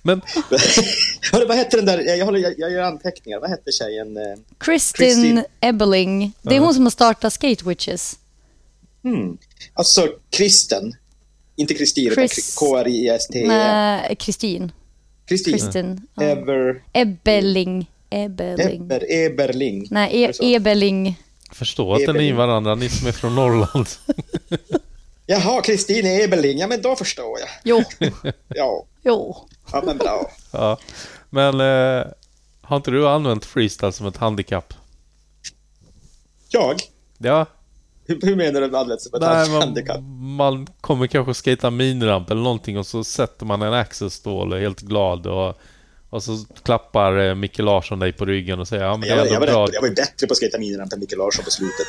Men 0.03 0.21
Hörru, 1.33 1.47
vad 1.47 1.57
hette 1.57 1.77
den 1.77 1.87
där, 1.87 1.99
jag, 2.17 2.25
håller, 2.25 2.39
jag, 2.39 2.55
jag 2.59 2.73
gör 2.73 2.83
anteckningar, 2.83 3.41
vad 3.41 3.51
hette 3.51 3.73
tjejen? 3.73 4.17
eh, 4.17 4.23
Kristin, 4.59 5.07
Kristin. 5.07 5.45
Ebeling, 5.61 6.33
det 6.43 6.57
är 6.57 6.61
hon 6.61 6.75
som 6.75 6.83
har 6.83 6.91
startat 6.91 7.33
Skate 7.33 7.65
Witches. 7.69 8.19
Hmm. 9.03 9.39
Alltså, 9.75 10.09
Kristen. 10.31 10.93
Inte 11.57 11.75
Kristin, 11.75 12.13
utan 12.13 12.25
Chris- 12.29 12.55
K-R-I-S-T-E. 12.55 13.47
Nej, 13.49 14.17
Kristin. 14.17 14.73
Kristin. 15.27 15.53
Kristin. 15.53 16.01
ja. 16.15 16.23
Ever, 16.23 16.83
Ebeling. 16.93 17.91
Ebeling. 18.11 18.83
Eber, 18.83 19.05
Eberling. 19.13 19.87
Nej, 19.91 20.25
Är 20.25 20.29
e? 20.45 20.55
Ebeling. 20.55 21.19
förstå 21.53 21.93
inte 22.01 22.13
ni 22.13 22.19
Ebeling. 22.19 22.37
varandra, 22.37 22.75
ni 22.75 22.89
som 22.89 23.09
är 23.09 23.13
från 23.13 23.35
Norrland. 23.35 23.87
Jaha, 25.27 25.61
Kristin 25.63 26.07
Eberling. 26.07 26.59
Ja, 26.59 26.67
men 26.67 26.83
då 26.83 26.97
förstår 26.97 27.39
jag. 27.41 27.49
Jo, 27.65 27.83
Ja, 28.49 28.85
jo. 29.03 29.37
ja 29.73 29.83
men 29.87 29.99
bra. 29.99 30.31
ja. 30.53 30.79
Men 31.31 31.61
eh, 31.61 32.07
har 32.63 32.77
inte 32.77 32.91
du 32.91 33.09
använt 33.09 33.45
freestyle 33.45 33.93
som 33.93 34.07
ett 34.07 34.17
handikapp? 34.17 34.75
Jag? 36.49 36.77
Ja, 37.19 37.47
Hur, 38.07 38.21
hur 38.23 38.37
menar 38.37 38.61
du 38.61 38.67
med 38.71 38.81
alldeles 38.81 39.05
som 39.05 39.15
ett 39.15 39.21
nej, 39.23 39.51
man, 39.51 39.63
handikapp? 39.63 40.01
man 40.39 40.67
kommer 40.81 41.07
kanske 41.07 41.35
skata 41.35 41.71
miniramp 41.71 42.31
eller 42.31 42.43
någonting 42.43 42.79
och 42.79 42.87
så 42.87 43.05
sätter 43.05 43.47
man 43.47 43.63
en 43.63 43.73
axelstål 43.75 44.53
och 44.53 44.59
är 44.59 44.63
helt 44.63 44.81
glad 44.81 45.27
och, 45.27 45.59
och 46.11 46.23
så 46.23 46.39
klappar 46.63 47.19
eh, 47.29 47.35
Micke 47.35 47.59
Larsson 47.59 47.99
dig 47.99 48.13
på 48.13 48.25
ryggen 48.25 48.61
och 48.61 48.69
säger 48.69 48.85
ja 48.85 48.91
men 48.97 49.01
det 49.01 49.07
Jag, 49.07 49.17
är 49.19 49.21
var- 49.21 49.27
jag, 49.27 49.35
ändå 49.35 49.47
var 49.47 49.53
bra. 49.53 49.65
rätt, 49.67 49.75
jag 49.75 49.81
var 49.81 49.89
ju 49.89 49.95
bättre 49.95 50.27
på 50.27 50.33
att 50.33 50.39
skejta 50.39 50.59
miniramp 50.59 50.93
än 50.93 51.01
Micke 51.01 51.17
Larsson 51.17 51.45
på 51.45 51.51
slutet. 51.51 51.87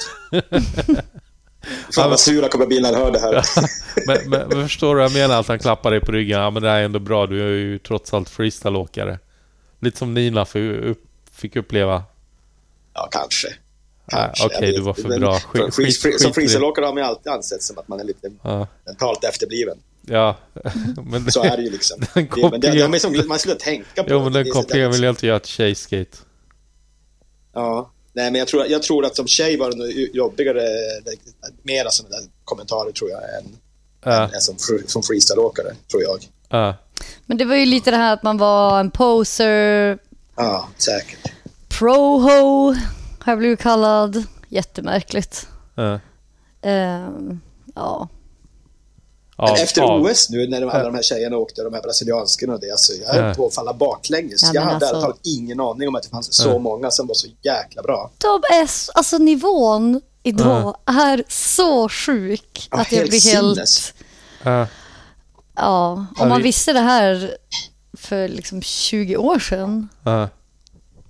Fan 1.96 2.10
vad 2.10 2.20
sur 2.20 2.42
jag 2.42 2.52
kommer 2.52 2.66
bli 2.66 2.80
när 2.82 2.94
han 2.94 3.02
hör 3.04 3.12
det 3.12 3.20
här. 3.20 3.44
Men, 4.08 4.30
men, 4.30 4.48
men 4.50 4.68
förstår 4.68 4.96
du 4.96 5.02
vad 5.02 5.04
jag 5.12 5.14
menar? 5.14 5.40
Att 5.40 5.48
han 5.48 5.60
klappar 5.60 5.92
dig 5.92 6.00
på 6.02 6.12
ryggen. 6.12 6.40
Ja 6.40 6.50
men 6.50 6.64
det 6.64 6.70
här 6.70 6.80
är 6.80 6.84
ändå 6.86 7.00
bra. 7.00 7.28
Du 7.28 7.44
är 7.44 7.50
ju 7.50 7.80
trots 7.80 8.14
allt 8.14 8.30
freestyleåkare. 8.30 9.20
Lite 9.80 9.98
som 9.98 10.14
Nina 10.14 10.46
fick, 10.46 10.62
upp, 10.84 11.04
fick 11.32 11.56
uppleva. 11.56 12.04
Ja, 12.94 13.08
kanske. 13.12 13.48
Kanske. 14.08 14.46
okej, 14.46 14.60
vet 14.62 14.76
du 14.76 14.82
var 14.82 14.94
för 14.94 15.20
bra. 15.20 15.40
Skit- 15.40 15.74
skit- 15.74 15.98
skit 16.04 16.16
i 16.16 16.20
Som 16.20 16.30
det. 16.30 16.34
freestyleåkare 16.34 16.86
har 16.86 16.94
man 16.94 17.04
ju 17.04 17.10
alltid 17.10 17.32
ansett 17.32 17.64
som 17.64 17.78
att 17.78 17.88
man 17.88 18.00
är 18.00 18.04
lite 18.04 18.32
Ja, 18.44 18.68
mentalt 18.86 19.24
efterbliven. 19.24 19.78
ja. 20.02 20.36
men 21.06 21.32
Så 21.32 21.44
är 21.44 21.58
det 21.58 21.64
ju 21.64 21.70
liksom. 21.72 22.00
Den 22.14 22.28
Det, 22.36 22.50
men 22.52 22.60
det, 22.60 22.88
det 22.88 23.00
som, 23.00 23.28
man 23.28 23.40
skulle 23.40 23.56
tänka 23.56 24.04
på 24.04 24.10
Jo 24.10 24.24
men 24.24 24.32
det. 24.34 24.40
den 24.40 24.46
Det 24.46 24.52
kopplingen 24.52 24.92
vill 24.92 25.04
jag 25.04 25.12
inte 25.12 25.28
göra 25.28 25.40
till 25.40 25.52
tjejskate. 25.52 26.18
Ja. 27.54 27.92
Nej, 28.16 28.32
men 28.32 28.40
jag 28.40 28.48
tror, 28.48 28.66
jag 28.66 28.84
tror 28.84 29.06
att 29.06 29.16
som 29.16 29.28
tjej 29.28 29.58
var 29.58 29.70
det 29.72 29.78
nog 29.78 29.90
jobbigare, 30.14 30.68
mera 31.64 31.90
sådana 31.92 32.16
där 32.16 32.26
kommentarer 32.44 32.92
tror 32.92 33.10
jag, 33.10 33.22
än, 33.22 33.58
Ja, 34.06 34.24
än 34.34 34.42
som, 34.42 34.56
fr- 34.56 34.88
som 34.88 35.04
freestyleåkare, 35.04 35.76
tror 35.92 36.04
jag. 36.04 36.18
ja. 36.50 36.76
Men 37.26 37.38
det 37.38 37.46
var 37.46 37.56
ju 37.56 37.66
lite 37.66 37.92
det 37.92 37.98
här 37.98 38.14
att 38.14 38.24
man 38.24 38.38
var 38.38 38.80
en 38.80 38.92
poser, 38.92 39.98
Ja, 40.36 40.68
säkert. 40.78 41.32
proho 41.80 42.74
har 43.20 43.32
jag 43.32 43.38
blivit 43.38 43.60
kallad. 43.60 44.24
Jättemärkligt. 44.50 45.48
ja. 45.76 46.00
Ehm, 46.62 47.40
ja. 47.76 48.10
Men 49.38 49.50
Av- 49.50 49.58
efter 49.58 49.82
av- 49.82 50.02
OS 50.02 50.30
nu, 50.30 50.48
när 50.48 50.62
de, 50.62 50.70
alla 50.70 50.84
de 50.84 50.96
här 50.96 51.02
tjejerna 51.04 51.38
åkte, 51.38 51.64
de 51.64 51.74
här 51.74 51.82
brasilianskorna 51.82 52.54
och 52.54 52.60
det, 52.60 52.72
alltså, 52.72 52.94
jag 52.94 53.14
höll 53.14 53.26
Ja. 53.26 53.34
på 53.34 53.48
att 53.48 53.56
falla 53.56 53.74
baklänges. 53.74 54.44
Ja, 54.44 54.50
jag 54.54 54.62
hade 54.62 54.74
alltså- 54.88 54.96
alltså... 54.96 55.20
ingen 55.24 55.60
aning 55.60 55.88
om 55.88 55.96
att 55.96 56.04
det 56.04 56.10
fanns 56.10 56.34
så 56.34 56.50
Ja. 56.50 56.58
många 56.60 56.92
som 56.92 57.08
var 57.08 57.16
så 57.16 57.28
jäkla 57.42 57.82
bra. 57.82 58.12
De 58.18 58.56
är, 58.56 58.64
s- 58.64 58.90
alltså 58.94 59.18
nivån 59.18 60.02
idag 60.24 60.78
är 60.86 61.24
så 61.28 61.90
sjuk 61.90 62.68
Ja, 62.72 62.78
att 62.82 62.92
jag 62.92 62.98
helt 63.00 63.10
blir 63.10 63.34
helt... 63.34 63.56
sinnes. 63.56 63.94
Ja, 65.56 66.06
om 66.20 66.30
man 66.30 66.38
vi- 66.38 66.44
visste 66.44 66.74
det 66.74 66.80
här 66.80 67.38
för 67.98 68.28
liksom 68.28 68.62
20 68.62 69.18
år 69.18 69.40
sedan. 69.40 69.90
ja. 70.04 70.30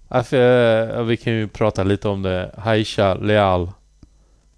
Ja, 0.10 0.20
eh, 0.38 1.04
vi 1.04 1.18
kan 1.18 1.34
ju 1.34 1.48
prata 1.48 1.84
lite 1.84 2.08
om 2.08 2.22
det. 2.22 2.52
Haisha 2.58 3.14
Leal. 3.14 3.72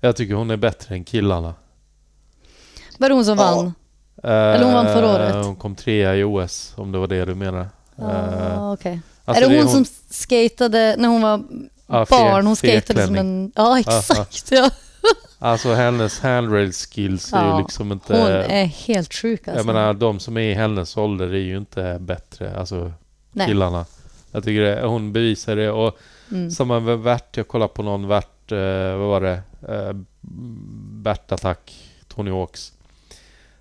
Jag 0.01 0.15
tycker 0.15 0.33
hon 0.33 0.51
är 0.51 0.57
bättre 0.57 0.95
än 0.95 1.03
killarna. 1.03 1.53
Var 2.97 3.09
det 3.09 3.15
hon 3.15 3.25
som 3.25 3.37
Ja. 3.37 3.55
vann? 3.55 3.73
Eller 4.23 4.63
hon 4.63 4.73
vann 4.73 4.85
förra 4.85 5.15
året? 5.15 5.35
Eh, 5.35 5.45
Hon 5.45 5.55
kom 5.55 5.75
trea 5.75 6.15
i 6.15 6.23
OS, 6.23 6.73
om 6.77 6.91
det 6.91 6.97
var 6.97 7.07
det 7.07 7.25
du 7.25 7.35
menar. 7.35 7.67
Eh, 7.99 8.59
Ah, 8.59 8.73
okej. 8.73 9.01
alltså 9.25 9.43
är 9.45 9.49
det 9.49 9.61
hon, 9.61 9.69
som 9.71 9.85
skatade 10.09 10.95
när 10.97 11.07
hon 11.09 11.21
var 11.21 11.41
Ja, 11.87 12.03
fe- 12.03 12.09
barn? 12.09 12.47
Hon 12.47 12.55
skatade 12.55 13.05
som 13.05 13.15
en... 13.15 13.51
Ja, 13.55 13.79
exakt. 13.79 14.51
Ja. 14.51 14.69
Alltså 15.39 15.73
hennes 15.73 16.19
handrail 16.19 16.71
skills 16.73 17.33
är 17.33 17.43
ju 17.43 17.49
Ja, 17.49 17.59
liksom 17.59 17.91
inte... 17.91 18.17
Hon 18.17 18.27
är 18.31 18.65
helt 18.65 19.13
sjuk 19.13 19.47
alltså. 19.47 19.59
Jag 19.59 19.65
menar, 19.65 19.93
de 19.93 20.19
som 20.19 20.37
är 20.37 20.41
i 20.41 20.53
hennes 20.53 20.97
ålder 20.97 21.27
är 21.27 21.37
ju 21.39 21.57
inte 21.57 21.97
bättre. 22.01 22.57
Alltså 22.59 22.91
Nej. 23.31 23.47
killarna. 23.47 23.85
Jag 24.31 24.43
tycker 24.43 24.61
det, 24.61 24.87
hon 24.87 25.13
bevisar 25.13 25.55
det. 25.55 25.69
Och 25.71 25.97
Mm. 26.31 26.51
samma 26.51 26.79
med 26.79 26.99
Vert. 26.99 27.37
Jag 27.37 27.47
kollade 27.47 27.73
på 27.73 27.83
någon 27.83 28.07
Vert, 28.07 28.51
eh, 28.51 28.97
vad 28.97 29.07
var 29.07 29.21
det? 29.21 29.41
Eh, 29.69 29.93
Bert 31.01 31.31
Attack, 31.31 31.75
Tony 32.07 32.31
Hawks. 32.31 32.71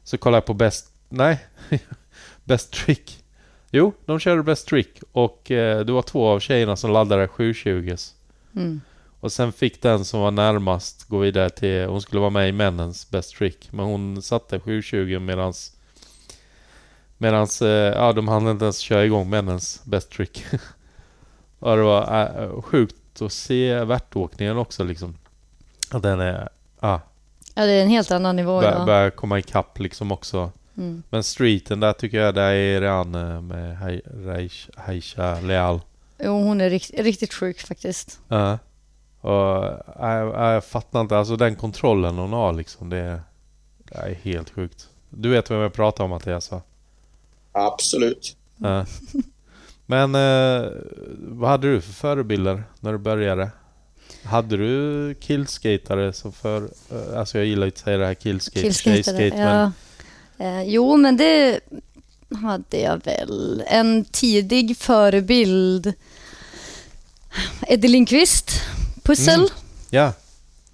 Så 0.04 0.18
kollade 0.18 0.36
jag 0.36 0.46
på 0.46 0.54
bäst 0.54 0.92
nej. 1.08 1.46
Best 2.44 2.72
Trick. 2.72 3.24
Jo, 3.70 3.92
de 4.06 4.18
körde 4.18 4.42
Best 4.42 4.68
Trick 4.68 5.00
och 5.12 5.50
eh, 5.50 5.84
det 5.84 5.92
var 5.92 6.02
två 6.02 6.28
av 6.28 6.40
tjejerna 6.40 6.76
som 6.76 6.90
laddade 6.90 7.28
720 7.28 7.96
Mm. 8.56 8.80
Och 9.20 9.32
sen 9.32 9.52
fick 9.52 9.82
den 9.82 10.04
som 10.04 10.20
var 10.20 10.30
närmast 10.30 11.08
gå 11.08 11.18
vidare 11.18 11.50
till, 11.50 11.86
hon 11.86 12.00
skulle 12.00 12.20
vara 12.20 12.30
med 12.30 12.48
i 12.48 12.52
männens 12.52 13.10
Best 13.10 13.36
Trick. 13.36 13.68
Men 13.72 13.86
hon 13.86 14.22
satte 14.22 14.60
720 14.60 15.18
medans 15.18 15.76
Medans, 17.18 17.62
eh, 17.62 17.94
ja 17.94 18.12
de 18.12 18.28
hann 18.28 18.48
inte 18.48 18.64
ens 18.64 18.78
köra 18.78 19.04
igång 19.04 19.30
männens 19.30 19.82
Best 19.84 20.10
Trick. 20.10 20.44
och 21.58 21.76
det 21.76 21.82
var 21.82 22.42
äh, 22.42 22.62
sjukt 22.62 23.22
att 23.22 23.32
se 23.32 23.84
värtåkningen 23.84 24.58
också 24.58 24.84
liksom. 24.84 25.16
Att 25.90 26.02
den 26.02 26.20
är, 26.20 26.48
ja, 26.80 27.00
Ja, 27.54 27.66
det 27.66 27.72
är 27.72 27.82
en 27.82 27.88
helt 27.88 28.10
annan 28.10 28.36
nivå. 28.36 28.60
bör, 28.60 28.72
Ja. 28.72 28.84
börjar 28.84 29.10
komma 29.10 29.38
ikapp 29.38 29.78
liksom 29.78 30.12
också. 30.12 30.50
Mm. 30.76 31.02
Men 31.10 31.22
streeten 31.24 31.80
där 31.80 31.92
tycker 31.92 32.18
jag, 32.20 32.34
där 32.34 32.52
är 32.52 32.80
redan 32.80 33.10
med 33.46 34.00
Haisha 34.76 35.40
Leal. 35.40 35.80
Jo, 36.18 36.42
hon 36.42 36.60
är 36.60 36.70
rikt, 36.70 36.90
riktigt 36.98 37.34
sjuk 37.34 37.60
faktiskt. 37.60 38.20
Ja. 38.28 38.58
Och 39.20 39.64
jag, 40.00 40.26
jag 40.54 40.64
fattar 40.64 41.00
inte, 41.00 41.18
alltså 41.18 41.36
den 41.36 41.56
kontrollen 41.56 42.18
hon 42.18 42.32
har 42.32 42.52
liksom, 42.52 42.90
det 42.90 42.96
är, 42.96 43.20
det 43.78 43.94
är 43.98 44.14
helt 44.14 44.50
sjukt. 44.50 44.88
Du 45.10 45.28
vet 45.28 45.50
vem 45.50 45.58
jag 45.58 45.72
pratar 45.72 46.04
om 46.04 46.10
Mattias 46.10 46.50
va? 46.50 46.60
Absolut. 47.52 48.36
Ja. 48.56 48.86
Men 49.86 50.14
eh, 50.14 50.68
vad 51.18 51.50
hade 51.50 51.72
du 51.72 51.80
för 51.80 51.92
förebilder 51.92 52.62
när 52.80 52.92
du 52.92 52.98
började? 52.98 53.50
Hade 54.24 54.56
du 54.56 55.14
killskatare 55.14 56.12
som 56.12 56.32
för... 56.32 56.62
eh, 56.90 57.18
alltså 57.18 57.38
jag 57.38 57.46
gillar 57.46 57.66
inte 57.66 57.76
att 57.78 57.84
säga 57.84 57.98
det 57.98 58.06
här 58.06 58.14
killskate, 58.14 58.60
Killskatare, 58.60 58.94
tjejskate, 59.02 59.36
men... 59.36 59.56
ja. 59.56 59.72
Eh, 60.44 60.62
jo, 60.62 60.96
men 60.96 61.16
det 61.16 61.60
hade 62.42 62.78
jag 62.80 63.04
väl. 63.04 63.64
En 63.66 64.04
tidig 64.04 64.76
förebild. 64.76 65.92
Eddie 67.68 67.88
Lindqvist, 67.88 68.50
Pussel. 69.02 69.40
Mm. 69.40 69.50
Ja. 69.90 70.12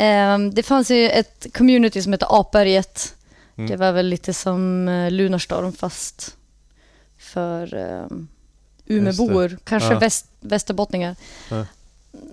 Eh, 0.05 0.38
det 0.53 0.62
fanns 0.62 0.90
ju 0.90 1.09
ett 1.11 1.46
community 1.55 2.03
som 2.03 2.12
hette 2.12 2.26
Apberget. 2.28 3.14
Mm. 3.57 3.70
Det 3.70 3.76
var 3.76 3.92
väl 3.92 4.07
lite 4.07 4.34
som 4.34 4.88
eh, 4.88 5.11
Lunarstorm 5.11 5.72
fast 5.72 6.36
för 7.18 7.74
eh, 7.76 8.07
Umeåbor, 8.86 9.59
kanske 9.64 9.92
Ja. 9.92 9.98
väst, 9.98 10.26
västerbottningar. 10.40 11.16
Ja. 11.51 11.66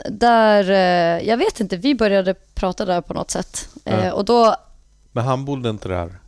Där, 0.10 0.70
eh, 0.70 1.28
jag 1.28 1.38
vet 1.38 1.60
inte, 1.60 1.78
vi 1.78 1.96
började 1.96 2.34
prata 2.34 2.86
där 2.86 3.02
på 3.02 3.14
något 3.14 3.32
sätt. 3.32 3.70
Ja. 3.84 3.92
Eh, 3.92 4.14
och 4.14 4.26
då, 4.26 4.56
Men 5.12 5.24
han 5.26 5.46
bodde 5.46 5.70
inte 5.70 5.88
där? 5.90 6.20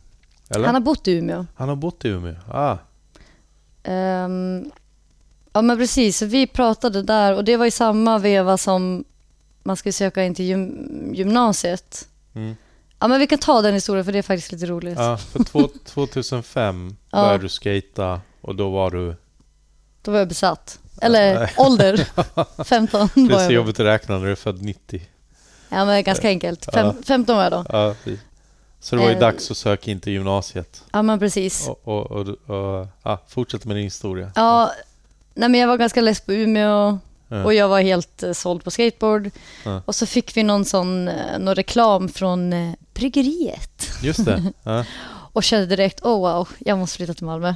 Eller? 0.48 0.66
han 0.66 0.74
har 0.74 0.80
bott 0.82 1.08
i 1.08 1.12
Umeå. 1.12 1.46
Han 1.56 1.68
har 1.68 1.76
bott 1.76 2.04
i 2.04 2.08
Umeå? 2.08 2.34
Ah. 2.50 2.76
Ehm, 3.82 4.70
ja 5.52 5.62
men 5.62 5.76
precis, 5.78 6.18
så 6.18 6.26
vi 6.26 6.46
pratade 6.46 7.02
där 7.02 7.34
och 7.36 7.44
det 7.44 7.56
var 7.56 7.66
i 7.66 7.70
samma 7.70 8.18
veva 8.18 8.56
som 8.56 9.04
man 9.62 9.76
skulle 9.76 9.92
söka 9.92 10.24
in 10.24 10.34
till 10.34 10.44
gym- 10.44 11.10
gymnasiet. 11.14 12.08
Mm. 12.34 12.56
Ja 12.98 13.08
men 13.08 13.20
vi 13.20 13.26
kan 13.26 13.38
ta 13.38 13.62
den 13.62 13.74
historien 13.74 14.04
för 14.04 14.12
det 14.12 14.18
är 14.18 14.22
faktiskt 14.22 14.52
lite 14.52 14.66
roligt. 14.66 14.98
Ja, 14.98 15.16
för 15.16 15.44
två, 15.44 15.68
2005 15.84 16.96
Ja. 17.10 17.22
började 17.22 17.42
du 17.44 17.48
skata 17.48 18.20
och 18.40 18.54
då 18.54 18.70
var 18.70 18.90
du... 18.90 19.16
Då 20.02 20.10
var 20.10 20.18
jag 20.18 20.28
besatt. 20.28 20.79
Eller 21.00 21.38
Nej. 21.38 21.54
ålder, 21.58 22.06
15 22.64 23.08
Det 23.14 23.20
var 23.20 23.28
är 23.30 23.36
så 23.38 23.42
jag. 23.44 23.52
jobbigt 23.52 23.80
att 23.80 23.86
räkna 23.86 24.18
när 24.18 24.26
du 24.26 24.32
är 24.32 24.36
född 24.36 24.62
90. 24.62 25.02
Ja 25.68 25.84
men 25.84 26.02
ganska 26.04 26.28
enkelt. 26.28 26.68
Fem, 26.74 26.86
Ja. 26.86 26.94
15 27.06 27.36
var 27.36 27.42
jag 27.42 27.52
då. 27.52 27.64
Ja, 27.68 27.94
så 28.80 28.96
det 28.96 29.02
var 29.02 29.08
ju 29.08 29.14
Eh. 29.14 29.20
dags 29.20 29.50
att 29.50 29.56
söka 29.56 29.90
in 29.90 30.00
till 30.00 30.12
gymnasiet. 30.12 30.84
Ja 30.92 31.02
men 31.02 31.18
precis. 31.18 31.68
Och, 31.68 31.88
och, 31.88 32.10
och, 32.10 32.28
och 32.28 32.86
ja, 33.02 33.18
fortsätt 33.28 33.64
med 33.64 33.76
din 33.76 33.84
historia. 33.84 34.32
Ja, 34.34 34.72
nej 35.34 35.48
men 35.48 35.60
jag 35.60 35.68
var 35.68 35.76
ganska 35.76 36.00
less 36.00 36.20
på 36.20 36.32
Umeå 36.32 36.98
Ja. 37.32 37.44
och 37.44 37.54
jag 37.54 37.68
var 37.68 37.80
helt 37.80 38.22
eh, 38.22 38.32
såld 38.32 38.64
på 38.64 38.70
skateboard. 38.70 39.30
Ja. 39.64 39.82
Och 39.84 39.94
så 39.94 40.06
fick 40.06 40.36
vi 40.36 40.42
någon 40.42 40.64
sån, 40.64 41.08
eh, 41.08 41.38
någon 41.38 41.54
reklam 41.54 42.08
från 42.08 42.52
eh, 42.52 42.72
bryggeriet. 42.94 43.90
Just 44.02 44.24
det. 44.24 44.42
Ja, 44.62 44.84
Och 45.32 45.42
kände 45.44 45.66
direkt, 45.66 46.00
oh 46.02 46.20
wow, 46.32 46.48
jag 46.58 46.78
måste 46.78 46.96
flytta 46.96 47.14
till 47.14 47.24
Malmö. 47.26 47.54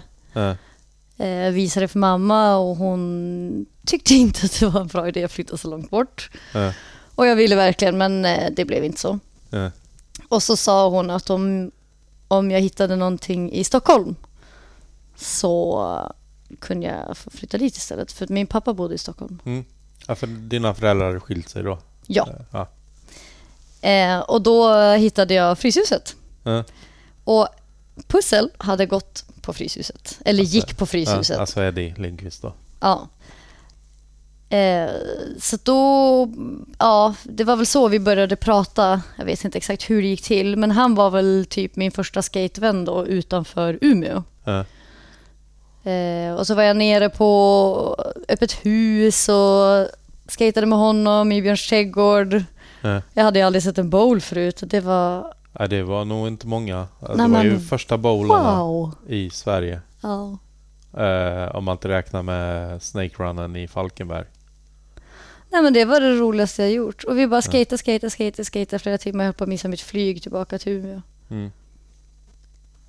Eh, 1.18 1.50
visade 1.52 1.88
för 1.88 1.98
mamma 1.98 2.56
och 2.56 2.76
hon 2.76 3.66
tyckte 3.86 4.14
inte 4.24 4.40
att 4.46 4.60
det 4.60 4.66
var 4.66 4.80
en 4.80 4.86
bra 4.86 5.08
idé 5.08 5.24
att 5.24 5.32
flytta 5.32 5.56
så 5.56 5.70
långt 5.70 5.90
bort. 5.90 6.30
ja, 6.52 6.72
Och 7.14 7.26
jag 7.26 7.36
ville 7.36 7.56
verkligen, 7.56 7.98
men 7.98 8.24
eh, 8.24 8.50
det 8.52 8.64
blev 8.64 8.84
inte 8.84 9.00
så. 9.00 9.18
ja. 9.50 9.70
Och 10.28 10.42
så 10.42 10.56
sa 10.56 10.88
hon 10.88 11.10
att 11.10 11.30
om, 11.30 11.70
om 12.28 12.50
jag 12.50 12.60
hittade 12.60 12.96
någonting 12.96 13.52
i 13.52 13.64
Stockholm 13.64 14.16
så 15.16 15.82
eh, 16.50 16.56
kunde 16.58 16.86
jag 16.86 17.16
få 17.16 17.30
flytta 17.30 17.58
dit 17.58 17.76
istället. 17.76 18.12
För 18.12 18.26
min 18.28 18.46
pappa 18.46 18.72
bodde 18.74 18.94
i 18.94 18.98
Stockholm. 18.98 19.38
Mm. 19.44 19.64
ja 20.06 20.14
för 20.14 20.26
dina 20.26 20.74
föräldrar 20.74 21.06
hade 21.06 21.20
skilt 21.20 21.48
sig 21.48 21.62
då? 21.62 21.78
Ja. 22.06 22.28
Ja. 22.50 22.68
Eh, 23.88 24.18
och 24.20 24.42
då 24.42 24.74
hittade 24.92 25.34
jag 25.34 25.58
Fryshuset. 25.58 26.16
Ja. 26.42 26.64
Och 27.24 27.48
Pussel 28.06 28.50
hade 28.58 28.86
gått 28.86 29.24
på 29.44 29.52
Fryshuset. 29.52 30.18
Eller 30.24 30.40
Alltså, 30.42 30.54
gick 30.56 30.76
på 30.76 30.86
Fryshuset. 30.86 31.38
Alltså 31.38 31.62
Eddie 31.62 31.94
Lindqvist 31.96 32.42
då. 32.42 32.52
Ja. 32.80 33.08
Eh, 34.56 34.90
så 35.40 35.56
då, 35.62 36.28
ja, 36.78 37.14
det 37.22 37.44
var 37.44 37.56
väl 37.56 37.66
så 37.66 37.88
vi 37.88 37.98
började 38.00 38.36
prata. 38.36 39.02
Jag 39.18 39.24
vet 39.24 39.44
inte 39.44 39.58
exakt 39.58 39.90
hur 39.90 40.02
det 40.02 40.08
gick 40.08 40.22
till, 40.22 40.56
men 40.56 40.70
han 40.70 40.94
var 40.94 41.10
väl 41.10 41.46
typ 41.50 41.76
min 41.76 41.92
första 41.92 42.22
skatevän 42.22 42.84
då 42.84 43.06
utanför 43.06 43.78
Umeå. 43.80 44.22
Ja. 44.44 44.64
Eh, 45.90 46.34
och 46.34 46.46
så 46.46 46.54
var 46.54 46.62
jag 46.62 46.76
nere 46.76 47.08
på 47.08 47.96
öppet 48.28 48.52
hus 48.52 49.28
och 49.28 49.88
skatade 50.28 50.66
med 50.66 50.78
honom 50.78 51.32
i 51.32 51.42
Björns 51.42 51.68
trädgård. 51.68 52.42
Ja. 52.82 53.02
Jag 53.14 53.24
hade 53.24 53.38
ju 53.38 53.44
aldrig 53.44 53.62
sett 53.62 53.78
en 53.78 53.90
bowl 53.90 54.20
förut. 54.20 54.62
Det 54.66 54.80
var 54.80 55.34
Ja, 55.58 55.66
det 55.66 55.82
var 55.82 56.04
nog 56.04 56.28
inte 56.28 56.46
många. 56.46 56.86
Alltså, 57.00 57.16
Nej, 57.16 57.28
det 57.28 57.34
var 57.34 57.44
ju 57.44 57.50
men- 57.50 57.60
första 57.60 57.98
bowlarna 57.98 58.64
wow. 58.64 58.94
i 59.08 59.30
Sverige. 59.30 59.80
Ja. 60.00 60.38
Eh, 61.04 61.56
om 61.56 61.64
man 61.64 61.72
inte 61.72 61.88
räknar 61.88 62.22
med 62.22 62.82
Snake 62.82 63.14
Runnen 63.22 63.56
i 63.56 63.68
Falkenberg. 63.68 64.24
Nej 65.50 65.62
men 65.62 65.72
det 65.72 65.84
var 65.84 66.00
det 66.00 66.12
roligaste 66.14 66.62
jag 66.62 66.72
gjort. 66.72 67.04
Och 67.04 67.18
vi 67.18 67.26
bara 67.26 67.42
skejtade, 67.42 67.82
skejtade, 67.82 68.10
skejtade, 68.10 68.44
skejtade 68.44 68.78
flera 68.78 68.98
timmar. 68.98 69.24
Jag 69.24 69.26
höll 69.26 69.34
på 69.34 69.44
att 69.44 69.48
missa 69.50 69.68
mitt 69.68 69.80
flyg 69.80 70.22
tillbaka 70.22 70.58
till 70.58 70.72
Umeå. 70.72 71.00
Mm. 71.30 71.50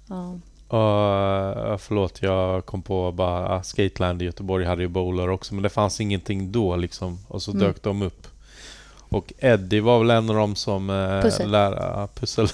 Ja. 0.08 0.34
Eh, 0.70 1.78
förlåt, 1.78 2.22
jag 2.22 2.66
kom 2.66 2.82
på 2.82 3.12
bara 3.12 3.50
ah, 3.56 3.64
Skateland 3.64 4.22
i 4.22 4.26
Göteborg 4.26 4.66
hade 4.66 4.82
ju 4.82 4.88
bowler 4.88 5.30
också, 5.30 5.54
men 5.54 5.64
det 5.64 5.70
fanns 5.70 6.02
ingenting 6.02 6.52
då 6.52 6.76
liksom. 6.76 7.20
Och 7.28 7.42
så 7.42 7.52
Mm. 7.52 7.64
dök 7.64 7.84
de 7.84 8.02
upp. 8.02 8.28
Och 9.16 9.34
Eddie 9.38 9.80
var 9.80 10.00
väl 10.00 10.10
en 10.10 10.30
av 10.30 10.36
dem 10.36 10.56
som 10.56 10.90
eh, 10.90 11.22
Pussel. 11.22 11.52
Lära, 11.52 12.08
pussel. 12.08 12.48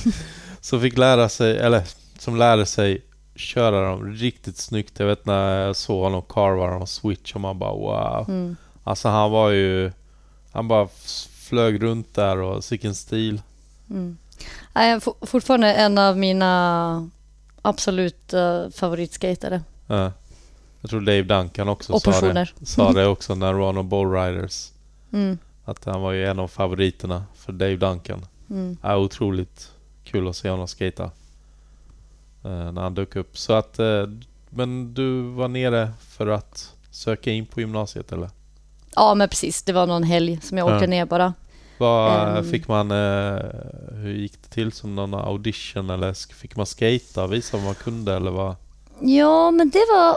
som 0.60 0.80
fick 0.80 0.98
lära 0.98 1.28
sig, 1.28 1.58
eller 1.58 1.82
som 2.18 2.36
lärde 2.36 2.66
sig 2.66 3.02
köra 3.34 3.88
dem 3.88 4.12
riktigt 4.12 4.56
snyggt. 4.56 4.98
Jag 4.98 5.06
vet 5.06 5.26
när 5.26 5.60
jag 5.60 5.76
såg 5.76 6.02
honom 6.02 6.22
carva 6.28 6.66
dem 6.66 6.86
switch 6.86 7.34
och 7.34 7.40
man 7.40 7.58
bara 7.58 7.72
wow. 7.72 8.24
Mm. 8.28 8.56
Alltså 8.84 9.08
han 9.08 9.30
var 9.30 9.50
ju, 9.50 9.92
han 10.52 10.68
bara 10.68 10.88
flög 11.48 11.82
runt 11.82 12.14
där 12.14 12.36
och 12.38 12.62
vilken 12.70 12.94
stil. 12.94 13.42
Mm. 13.90 14.18
Är 14.72 15.00
for- 15.00 15.26
fortfarande 15.26 15.74
en 15.74 15.98
av 15.98 16.18
mina 16.18 17.10
absoluta 17.62 18.70
favoritskatare. 18.70 19.62
Ja. 19.86 20.12
Jag 20.80 20.90
tror 20.90 21.00
Dave 21.00 21.22
Duncan 21.22 21.68
också 21.68 21.92
Och 21.92 22.02
sa 22.02 22.10
det, 22.10 22.20
personer. 22.20 22.52
sa 22.64 22.92
det 22.92 23.06
också 23.14 23.34
när 23.34 23.52
det 23.52 23.58
var 23.58 23.72
någon 23.72 23.88
Bowriders. 23.88 24.70
Mm. 25.12 25.38
Att 25.68 25.84
han 25.84 26.00
var 26.00 26.12
ju 26.12 26.26
en 26.26 26.38
av 26.38 26.48
favoriterna 26.48 27.24
för 27.34 27.52
Dave 27.52 27.76
Duncan. 27.76 28.26
Mm. 28.50 28.76
Ja, 28.82 28.96
otroligt 28.96 29.72
kul 30.04 30.28
att 30.28 30.36
se 30.36 30.50
honom 30.50 30.68
skata 30.68 31.04
eh, 32.44 32.72
När 32.72 32.80
han 32.82 32.94
dök 32.94 33.16
upp. 33.16 33.38
Så 33.38 33.52
att, 33.52 33.78
eh, 33.78 34.06
men 34.50 34.94
du 34.94 35.20
var 35.22 35.48
nere 35.48 35.92
för 36.08 36.26
att 36.26 36.74
söka 36.90 37.30
in 37.30 37.46
på 37.46 37.60
gymnasiet 37.60 38.12
eller? 38.12 38.30
Ja, 38.94 39.14
men 39.14 39.28
precis. 39.28 39.62
Det 39.62 39.72
var 39.72 39.86
någon 39.86 40.02
helg 40.02 40.40
som 40.42 40.58
jag 40.58 40.70
Ja. 40.70 40.74
åkte 40.76 40.86
ner 40.86 41.06
bara. 41.06 41.34
Vad 41.78 42.38
Ehm. 42.38 42.50
fick 42.50 42.68
man, 42.68 42.90
eh, 42.90 43.42
hur 43.92 44.12
gick 44.14 44.32
det 44.42 44.48
till 44.48 44.72
som 44.72 44.94
någon 44.96 45.14
audition 45.14 45.90
eller 45.90 46.34
fick 46.34 46.56
man 46.56 46.66
skata 46.66 47.26
visa 47.26 47.56
vad 47.56 47.66
man 47.66 47.74
kunde 47.74 48.14
eller 48.14 48.30
vad? 48.30 48.56
Ja, 49.00 49.50
men 49.50 49.70
det 49.70 49.84
var... 49.94 50.16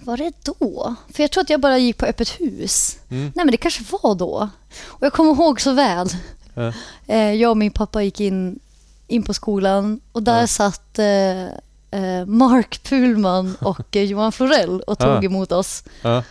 Var 0.00 0.16
det 0.16 0.32
då? 0.44 0.94
För 1.14 1.22
jag 1.22 1.30
tror 1.30 1.42
att 1.42 1.50
jag 1.50 1.60
bara 1.60 1.78
gick 1.78 1.96
på 1.98 2.06
öppet 2.06 2.28
hus. 2.40 2.98
Mm. 3.10 3.22
Nej, 3.22 3.44
men 3.44 3.50
det 3.50 3.56
kanske 3.56 3.84
var 4.02 4.14
då. 4.14 4.48
Och 4.86 5.02
jag 5.06 5.12
kommer 5.12 5.32
ihåg 5.32 5.60
så 5.60 5.72
väl. 5.72 6.08
Ja. 6.54 6.72
Eh, 7.06 7.32
jag 7.32 7.50
och 7.50 7.56
min 7.56 7.70
pappa 7.70 8.02
gick 8.02 8.20
in, 8.20 8.58
in 9.06 9.22
på 9.22 9.34
skolan 9.34 10.00
och 10.12 10.22
där 10.22 10.40
Ja. 10.40 10.46
satt 10.46 10.98
eh, 10.98 11.42
eh, 11.90 12.26
Mark 12.26 12.82
Pullman 12.82 13.56
och 13.60 13.96
eh, 13.96 14.02
Johan 14.02 14.32
Florell 14.32 14.80
och 14.80 14.98
tog 14.98 15.08
Ja. 15.08 15.22
emot 15.22 15.52
oss. 15.52 15.84
Ja. 16.02 16.22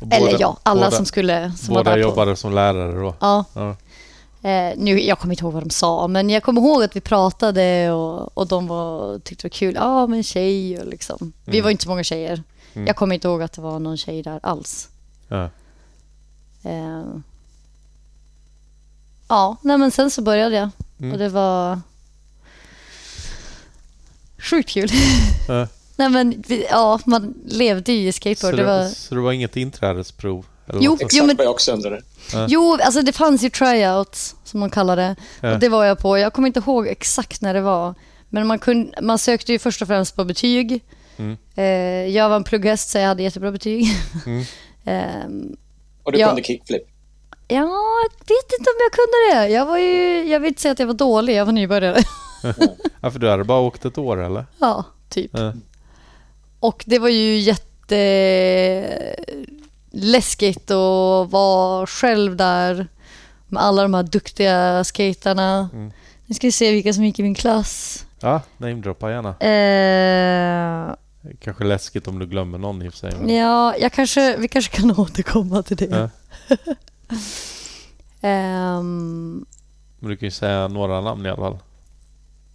Och 0.00 0.12
Eller 0.12 0.26
båda- 0.26 0.38
ja, 0.40 0.56
alla 0.62 0.80
båda, 0.84 0.96
som 0.96 1.06
skulle 1.06 1.52
som 1.58 1.74
var 1.74 1.84
Båda 1.84 1.98
jobbade 1.98 2.36
som 2.36 2.54
lärare 2.54 3.00
då? 3.00 3.14
Ja. 3.20 3.44
Eh, 4.42 4.72
nu, 4.76 5.00
jag 5.00 5.18
kommer 5.18 5.34
inte 5.34 5.44
ihåg 5.44 5.52
vad 5.52 5.62
de 5.62 5.70
sa, 5.70 6.08
men 6.08 6.30
jag 6.30 6.42
kommer 6.42 6.60
ihåg 6.60 6.82
att 6.82 6.96
vi 6.96 7.00
pratade 7.00 7.90
och, 7.90 8.38
och 8.38 8.46
de 8.48 8.66
var, 8.66 9.18
tyckte 9.18 9.42
det 9.42 9.48
var 9.48 9.58
kul. 9.58 9.74
Ja, 9.74 10.06
men 10.06 10.22
tjej 10.22 10.78
och 10.80 10.86
liksom. 10.86 11.32
Vi 11.44 11.52
Mm. 11.58 11.64
var 11.64 11.70
inte 11.70 11.82
så 11.82 11.88
många 11.88 12.04
tjejer. 12.04 12.42
Mm. 12.74 12.86
Jag 12.86 12.96
kommer 12.96 13.14
inte 13.14 13.28
ihåg 13.28 13.42
att 13.42 13.52
det 13.52 13.60
var 13.62 13.78
någon 13.78 13.96
tjej 13.96 14.22
där 14.22 14.40
alls. 14.42 14.88
Ja. 15.28 15.50
Eh, 16.64 17.04
ja, 19.28 19.56
nej 19.62 19.78
men 19.78 19.90
sen 19.90 20.10
så 20.10 20.22
började 20.22 20.56
jag 20.56 20.70
Mm. 21.00 21.12
och 21.12 21.18
det 21.18 21.28
var 21.28 21.80
sjukt 24.38 24.68
kul. 24.70 24.90
Ja. 25.48 25.68
nej 25.96 26.08
men 26.10 26.44
vi, 26.48 26.66
ja, 26.70 27.00
man 27.06 27.34
levde 27.46 27.92
ju 27.92 28.08
i 28.08 28.12
Så, 28.12 28.16
skateboard. 28.16 28.54
det, 28.54 28.62
Det 28.62 28.66
var, 28.68 28.88
så 28.88 29.14
det 29.14 29.20
var 29.20 29.32
inget 29.32 29.56
inträdesprov? 29.56 30.46
Eller 30.66 30.80
Jo? 30.82 30.94
Exakt 30.94 31.12
jo, 31.14 31.26
men- 31.26 31.36
vad 31.36 31.46
jag 31.46 31.50
också 31.52 31.72
undrade. 31.72 32.02
Ja. 32.32 32.46
jo, 32.48 32.78
alltså 32.82 33.02
det 33.02 33.12
fanns 33.12 33.42
ju 33.42 33.50
tryouts 33.50 34.36
som 34.44 34.60
man 34.60 34.70
kallar 34.70 34.96
det. 34.96 35.16
Ja. 35.40 35.52
Och 35.54 35.58
det 35.60 35.68
var 35.68 35.84
jag 35.84 35.98
på. 35.98 36.18
Jag 36.18 36.32
kommer 36.32 36.46
inte 36.48 36.60
ihåg 36.60 36.86
exakt 36.88 37.40
när 37.40 37.54
det 37.54 37.60
var. 37.60 37.94
Men 38.28 38.46
man, 38.46 38.58
kunde, 38.58 39.02
man 39.02 39.18
sökte 39.18 39.52
ju 39.52 39.58
först 39.58 39.82
och 39.82 39.88
främst 39.88 40.16
på 40.16 40.24
betyg. 40.24 40.84
Mm. 41.16 41.36
Eh, 41.56 41.64
jag 42.16 42.28
var 42.28 42.36
en 42.36 42.44
plugghäst 42.44 42.90
så 42.90 42.98
jag 42.98 43.06
hade 43.06 43.22
jättebra 43.22 43.50
betyg. 43.52 43.86
Mm. 44.26 44.44
Ehm, 44.84 45.56
Och 46.02 46.12
du 46.12 46.18
Ja. 46.18 46.26
kunde 46.26 46.42
kickflip. 46.42 46.82
Ja, 47.48 47.56
jag 48.18 48.36
vet 48.36 48.52
inte 48.58 48.70
om 48.70 48.76
jag 48.80 48.92
kunde 48.92 49.40
det. 49.46 49.48
Jag 49.54 49.66
var 49.66 49.78
ju, 49.78 50.24
jag 50.30 50.40
vill 50.40 50.48
inte 50.48 50.60
säga 50.60 50.72
att 50.72 50.78
jag 50.78 50.86
var 50.86 50.94
dålig, 50.94 51.34
jag 51.36 51.44
var 51.44 51.52
nybörjare. 51.52 52.02
Ja, 53.00 53.10
för 53.10 53.18
du 53.18 53.30
hade 53.30 53.44
bara 53.44 53.60
åkt 53.60 53.84
ett 53.84 53.98
år 53.98 54.24
eller? 54.24 54.46
Ja, 54.58 54.84
typ. 55.08 55.30
Ja. 55.34 55.52
Och 56.60 56.82
det 56.86 56.98
var 56.98 57.08
ju 57.08 57.36
jätte 57.38 57.96
läskigt 59.92 60.70
att 60.70 61.30
vara 61.30 61.86
själv 61.86 62.36
där 62.36 62.86
med 63.48 63.62
alla 63.62 63.82
de 63.82 63.94
här 63.94 64.02
duktiga 64.02 64.84
skaterna. 64.84 65.68
Mm. 65.72 65.92
Nu 66.26 66.34
ska 66.34 66.46
vi 66.46 66.52
se 66.52 66.72
vilka 66.72 66.92
som 66.92 67.04
gick 67.04 67.18
i 67.18 67.22
min 67.22 67.34
klass. 67.34 68.04
Ja, 68.20 68.40
namedroppa 68.56 69.10
gärna. 69.10 69.28
Eh, 70.88 70.94
Kanske 71.40 71.64
läskigt 71.64 72.08
om 72.08 72.18
du 72.18 72.26
glömmer 72.26 72.58
någon 72.58 72.82
i 72.82 72.88
och 72.88 72.92
för 72.92 72.98
sig. 72.98 73.12
Men... 73.20 73.36
ja, 73.36 73.76
jag 73.76 73.92
kanske, 73.92 74.36
vi 74.36 74.48
kanske 74.48 74.76
kan 74.76 74.90
återkomma 75.00 75.62
till 75.62 75.76
det. 75.76 76.10
Ja. 76.48 76.56
Ehm, 78.24 79.46
Men 79.98 80.10
du 80.10 80.16
kan 80.16 80.26
ju 80.26 80.30
säga 80.30 80.68
några 80.68 81.00
namn 81.00 81.26
i 81.26 81.28
alla 81.28 81.36
fall. 81.36 81.58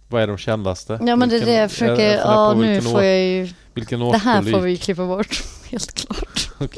Vad 0.08 0.22
är 0.22 0.26
de 0.26 0.38
kändaste? 0.38 0.98
ja, 1.06 1.16
men 1.16 1.28
det 1.28 1.36
är 1.36 1.46
det 1.46 1.52
jag 1.52 1.70
försöker. 1.70 1.94
funderar 1.94 2.32
Ja, 2.32 2.52
på 2.54 2.60
nu 2.60 2.66
vilken 2.72 2.90
får 2.90 2.98
år- 2.98 3.04
jag 3.04 3.26
ju... 3.26 3.48
Vilken 3.74 4.00
Det 4.00 4.18
här 4.18 4.42
får 4.42 4.60
vi 4.60 4.76
klippa 4.76 5.06
bort, 5.06 5.42
helt 5.70 5.94
klart. 5.94 6.50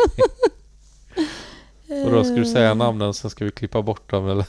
Och 2.04 2.12
då 2.12 2.24
ska 2.24 2.34
du 2.34 2.44
säga 2.44 2.74
namnen 2.74 3.14
sen 3.14 3.30
ska 3.30 3.44
vi 3.44 3.50
klippa 3.50 3.82
bort 3.82 4.10
dem 4.10 4.28
eller? 4.28 4.44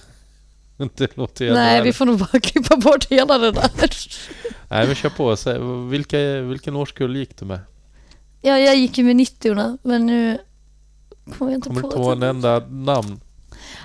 det 0.95 1.17
låter 1.17 1.53
Nej, 1.53 1.81
vi 1.81 1.93
får 1.93 2.05
nog 2.05 2.19
bara 2.19 2.39
klippa 2.39 2.77
bort 2.77 3.05
hela 3.09 3.37
det 3.37 3.51
där. 3.51 3.69
Nej 4.69 4.87
men 4.87 4.95
kör 4.95 5.09
på. 5.09 5.35
Säg, 5.35 5.59
vilka, 5.89 6.41
vilken 6.41 6.75
årskull 6.75 7.15
gick 7.15 7.37
du 7.39 7.45
med? 7.45 7.59
Ja, 8.41 8.59
jag 8.59 8.75
gick 8.75 8.97
ju 8.97 9.03
med 9.03 9.15
90 9.15 9.77
men 9.83 10.05
nu 10.05 10.37
kommer 11.37 11.51
jag 11.51 11.57
inte 11.57 11.69
Kommer 11.69 11.81
du 11.81 11.81
på 11.81 11.87
inte 11.87 11.99
ihåg 11.99 12.11
en 12.11 12.23
enda 12.23 12.59
namn? 12.69 13.19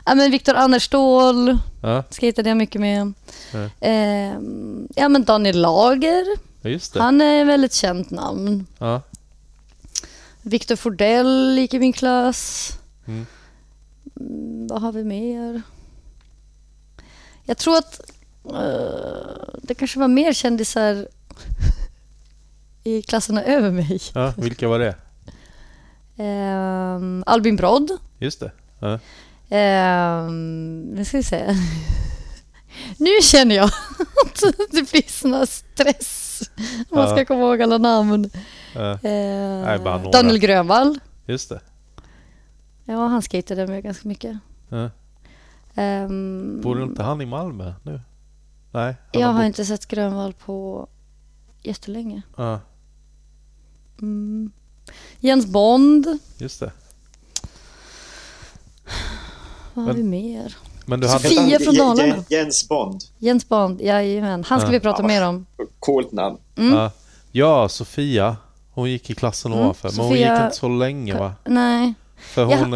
Ja, 0.06 0.14
men 0.14 0.30
Viktor 0.30 0.54
Annerstål 0.54 1.58
Ja, 1.82 2.04
skejtade 2.10 2.48
jag 2.50 2.56
mycket 2.56 2.80
med. 2.80 3.12
Ja. 3.52 3.68
Ehm, 3.80 4.88
ja, 4.96 5.08
men 5.08 5.24
Daniel 5.24 5.60
Lager. 5.60 6.24
ja, 6.62 6.70
just 6.70 6.92
det. 6.94 7.02
Han 7.02 7.20
är 7.20 7.40
ett 7.40 7.46
väldigt 7.46 7.72
känt 7.74 8.10
namn. 8.10 8.66
Ja. 8.78 9.02
Viktor 10.42 10.76
Fordell 10.76 11.58
gick 11.58 11.74
i 11.74 11.78
min 11.78 11.92
klass. 11.92 12.72
Mm. 13.06 13.26
Mm, 14.20 14.66
vad 14.66 14.82
har 14.82 14.92
vi 14.92 15.04
mer? 15.04 15.62
Jag 17.44 17.58
tror 17.58 17.76
att 17.76 18.00
eh, 18.52 19.54
det 19.62 19.74
kanske 19.74 19.98
var 19.98 20.08
mer 20.08 20.32
kändisar 20.32 21.08
i 22.84 23.02
klasserna 23.02 23.44
över 23.44 23.70
mig. 23.70 24.00
ja, 24.14 24.32
vilka 24.36 24.68
var 24.68 24.78
det? 24.78 24.94
Um, 26.24 27.24
Albin 27.26 27.56
Brodd. 27.56 27.90
Just 28.18 28.40
det. 28.40 28.50
Ja. 28.78 28.98
Um, 29.48 30.80
nu 30.80 31.04
ska 31.04 31.16
vi 31.16 31.22
se. 31.22 31.46
nu 32.98 33.10
känner 33.22 33.56
jag 33.56 33.64
att 33.64 34.40
det 34.70 34.90
blir 34.90 35.10
sån 35.10 35.32
här 35.34 35.46
stress. 35.46 36.40
Om 36.90 36.98
man 36.98 37.08
ska 37.10 37.24
komma 37.24 37.40
ihåg 37.40 37.62
alla 37.62 37.78
namn. 37.78 38.30
Bara 38.74 39.98
några. 39.98 40.10
Daniel 40.10 40.38
Grönvall. 40.38 40.98
just 41.26 41.48
det. 41.48 41.60
Ja, 42.84 43.06
han 43.06 43.22
skejtade 43.22 43.66
med 43.66 43.82
ganska 43.82 44.08
mycket. 44.08 44.38
Ja. 44.68 44.90
Um, 46.04 46.60
Bor 46.62 46.82
inte 46.82 47.02
han 47.02 47.20
i 47.20 47.26
Malmö 47.26 47.72
nu? 47.82 48.00
Nej. 48.72 48.94
jag 49.12 49.26
har 49.26 49.34
bott- 49.34 49.44
inte 49.46 49.64
sett 49.64 49.86
Grönvall 49.86 50.32
på 50.32 50.88
jättelänge. 51.62 52.22
Ja, 52.36 52.60
Mm. 54.00 54.52
Jens 55.20 55.46
Bond. 55.46 56.06
just 56.38 56.60
det. 56.60 56.72
Vad 59.76 59.84
har 59.86 59.92
vi 59.94 60.02
mer? 60.02 60.56
Men 60.84 61.00
du 61.00 61.06
hade... 61.08 61.20
Sofia 61.20 61.40
han 61.40 61.60
från 61.64 61.74
Dalarna. 61.74 62.14
Je- 62.28 62.36
Jens 62.36 62.68
Bond. 62.68 63.00
Jens 63.18 63.48
Bond, 63.48 63.80
jajamän. 63.80 64.44
Han 64.44 64.60
ska 64.60 64.68
Ja. 64.68 64.72
vi 64.72 64.80
prata 64.80 65.02
Ja. 65.02 65.06
mer 65.08 65.26
om. 65.26 65.46
Coolt 65.80 66.12
namn. 66.12 66.38
Mm. 66.56 66.74
Ja. 66.74 66.90
ja, 67.32 67.68
Sofia. 67.68 68.36
Hon 68.72 68.90
gick 68.90 69.10
i 69.10 69.14
klassen 69.14 69.52
Mm, 69.52 69.64
ovanför. 69.64 69.88
Men 69.88 69.98
hon 69.98 70.08
Sofia- 70.14 70.34
gick 70.34 70.44
inte 70.44 70.56
så 70.56 70.68
länge 70.68 71.18
va? 71.18 71.32
Nej. 71.44 71.94
För 72.18 72.42
Ja. 72.50 72.56
hon 72.56 72.72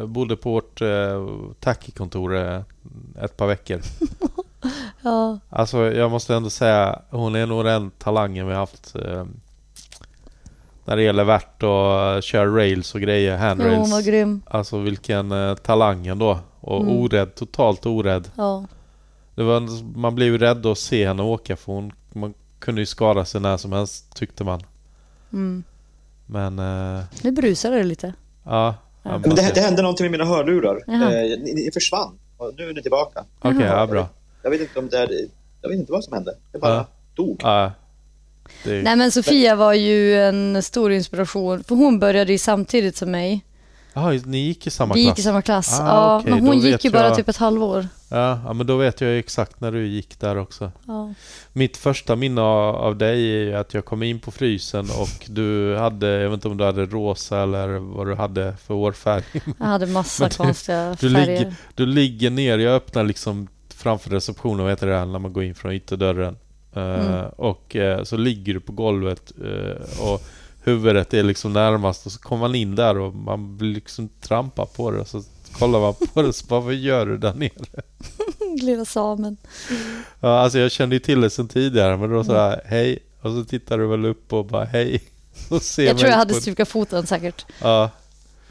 eh, 0.00 0.06
bodde 0.06 0.36
på 0.36 0.50
vårt 0.52 0.80
eh, 0.82 1.26
taxikontor 1.60 2.36
eh, 2.36 2.60
ett 3.22 3.36
par 3.36 3.46
veckor. 3.46 3.80
Ja. 5.02 5.38
Alltså 5.50 5.78
jag 5.92 6.10
måste 6.10 6.34
ändå 6.34 6.50
säga 6.50 7.02
hon 7.10 7.34
är 7.34 7.46
nog 7.46 7.64
den 7.64 7.90
talangen 7.98 8.46
vi 8.46 8.52
har 8.52 8.60
haft 8.60 8.94
eh, 8.96 9.24
när 10.90 10.96
det 10.96 11.02
gäller 11.02 11.24
värt 11.24 11.62
och 11.62 12.22
köra 12.22 12.56
rails 12.56 12.94
och 12.94 13.00
grejer, 13.00 13.32
Jo, 13.32 13.38
handrails. 13.38 13.78
hon 13.78 13.90
var 13.90 14.02
grym. 14.02 14.42
Alltså 14.46 14.78
vilken 14.78 15.32
eh, 15.32 15.54
talang 15.54 16.06
ändå. 16.06 16.38
Och 16.60 16.80
Mm. 16.82 16.96
orädd, 16.96 17.34
totalt 17.34 17.86
orädd. 17.86 18.30
Ja. 18.36 18.64
Det 19.34 19.42
var, 19.42 19.62
man 19.98 20.14
blev 20.14 20.28
ju 20.28 20.38
rädd 20.38 20.66
att 20.66 20.78
se 20.78 21.06
henne 21.06 21.22
åka 21.22 21.56
för 21.56 21.72
hon 21.72 21.92
man 22.12 22.34
kunde 22.58 22.80
ju 22.80 22.86
skada 22.86 23.24
sig 23.24 23.40
när 23.40 23.56
som 23.56 23.72
helst 23.72 24.14
tyckte 24.16 24.44
man. 24.44 24.60
Mm. 25.32 25.64
Men 26.26 26.58
eh, 26.58 27.04
Nu 27.22 27.30
brusar 27.30 27.70
det 27.70 27.82
lite. 27.82 28.14
ja. 28.44 28.74
Ja. 29.02 29.18
Men 29.18 29.34
det, 29.34 29.54
det 29.54 29.60
hände 29.60 29.82
någonting 29.82 30.04
med 30.04 30.10
mina 30.10 30.24
hörlurar. 30.24 30.76
Eh, 30.88 31.38
ni, 31.38 31.52
ni 31.54 31.70
försvann. 31.74 32.18
Och 32.36 32.52
nu 32.56 32.68
är 32.68 32.74
ni 32.74 32.82
tillbaka. 32.82 33.24
Okej, 33.40 33.60
Jaha. 33.60 33.76
ja 33.80 33.86
bra. 33.86 34.08
Jag 34.42 34.50
vet 34.50 34.60
inte 34.60 34.78
om 34.78 34.88
det 34.88 34.98
är, 34.98 35.08
Jag 35.62 35.68
vet 35.68 35.78
inte 35.78 35.92
vad 35.92 36.04
som 36.04 36.12
hände. 36.12 36.34
Det 36.52 36.58
bara 36.58 36.74
Ja. 36.74 36.86
dog. 37.14 37.40
Ja. 37.42 37.72
Det, 38.64 38.82
Nej 38.82 38.96
men 38.96 39.12
Sofia 39.12 39.54
var 39.56 39.72
ju 39.74 40.20
en 40.22 40.62
stor 40.62 40.92
inspiration. 40.92 41.64
För 41.64 41.74
hon 41.74 41.98
började 41.98 42.32
ju 42.32 42.38
samtidigt 42.38 42.96
som 42.96 43.10
mig. 43.10 43.44
Jaha, 43.94 44.20
ni 44.24 44.38
gick 44.38 44.66
i 44.66 44.70
samma 44.70 44.94
Vi 44.94 45.00
gick 45.00 45.08
klass? 45.08 45.18
i 45.18 45.22
samma 45.22 45.42
klass. 45.42 45.80
Ah, 45.80 45.86
ja, 45.86 46.18
okej, 46.20 46.30
men 46.32 46.44
då 46.44 46.50
hon 46.52 46.60
vet 46.62 46.72
gick 46.72 46.84
ju 46.84 46.90
bara 46.90 47.06
jag- 47.06 47.16
typ 47.16 47.28
ett 47.28 47.36
halvår. 47.36 47.88
Ja, 48.08 48.40
ja, 48.44 48.52
men 48.52 48.66
då 48.66 48.76
vet 48.76 49.00
jag 49.00 49.10
ju 49.10 49.18
exakt 49.18 49.60
när 49.60 49.72
du 49.72 49.86
gick 49.86 50.20
där 50.20 50.36
också. 50.38 50.72
Ja. 50.86 51.14
Mitt 51.52 51.76
första 51.76 52.16
minne 52.16 52.40
av 52.40 52.96
dig 52.98 53.12
är 53.36 53.42
ju 53.44 53.54
att 53.56 53.74
jag 53.74 53.84
kom 53.84 54.02
in 54.02 54.20
på 54.20 54.30
frysen 54.30 54.86
och 55.00 55.26
du 55.30 55.76
hade, 55.76 56.06
jag 56.06 56.30
vet 56.30 56.34
inte 56.34 56.48
om 56.48 56.56
du 56.56 56.64
hade 56.64 56.86
rosa 56.86 57.42
eller 57.42 57.68
vad 57.68 58.06
du 58.06 58.14
hade 58.14 58.54
för 58.66 58.74
hårfärg. 58.74 59.22
Jag 59.58 59.66
hade 59.66 59.86
massa 59.86 60.28
du- 60.28 60.34
konstiga 60.36 60.96
Du 61.00 61.10
färger. 61.10 61.26
ligger, 61.38 61.54
du 61.74 61.86
ligger 61.86 62.30
ner, 62.30 62.58
jag 62.58 62.74
öppnar 62.74 63.04
liksom 63.04 63.48
framför 63.74 64.10
receptionen, 64.10 64.58
vad 64.62 64.70
heter 64.72 64.86
det, 64.86 65.04
när 65.04 65.18
man 65.18 65.32
går 65.32 65.44
in 65.44 65.54
från 65.54 65.72
ytterdörren. 65.72 66.36
Eh, 66.74 66.82
Mm. 66.82 67.26
Och 67.36 67.76
eh, 67.76 68.02
så 68.04 68.16
ligger 68.16 68.54
du 68.54 68.60
på 68.60 68.72
golvet 68.72 69.32
eh, 69.44 70.00
och 70.10 70.22
huvudet 70.62 71.14
är 71.14 71.22
liksom 71.22 71.52
närmast 71.52 72.06
och 72.06 72.12
så 72.12 72.18
kommer 72.20 72.40
man 72.40 72.54
in 72.54 72.74
där 72.76 72.98
och 72.98 73.14
man 73.14 73.56
blir 73.56 73.74
liksom 73.74 74.08
trampar 74.20 74.66
på 74.66 74.90
det 74.90 75.04
så 75.04 75.22
kollar 75.58 75.80
man 75.80 75.94
på 75.94 76.22
det 76.22 76.28
och 76.28 76.34
så 76.34 76.46
bara, 76.46 76.60
vad 76.60 76.74
gör 76.74 77.06
du 77.06 77.18
där 77.18 77.34
nere? 77.34 77.82
Lilla 78.62 78.84
samen. 78.84 79.36
Ja, 80.20 80.38
alltså 80.40 80.58
jag 80.58 80.72
kände 80.72 80.96
ju 80.96 81.00
till 81.00 81.20
det 81.20 81.30
sedan 81.30 81.48
tidigare 81.48 81.96
men 81.96 82.08
då 82.08 82.14
Mm. 82.14 82.24
så 82.24 82.34
här, 82.34 82.60
hej 82.66 82.98
och 83.20 83.30
så 83.32 83.44
tittar 83.44 83.78
du 83.78 83.86
väl 83.86 84.04
upp 84.04 84.32
och 84.32 84.46
bara 84.46 84.64
hej. 84.64 85.02
Och 85.50 85.62
ser 85.62 85.86
Jag 85.86 85.98
tror 85.98 86.10
jag 86.10 86.16
hade 86.18 86.34
stukat 86.34 86.68
foten 86.68 87.06
säkert. 87.06 87.46
Ja, 87.62 87.90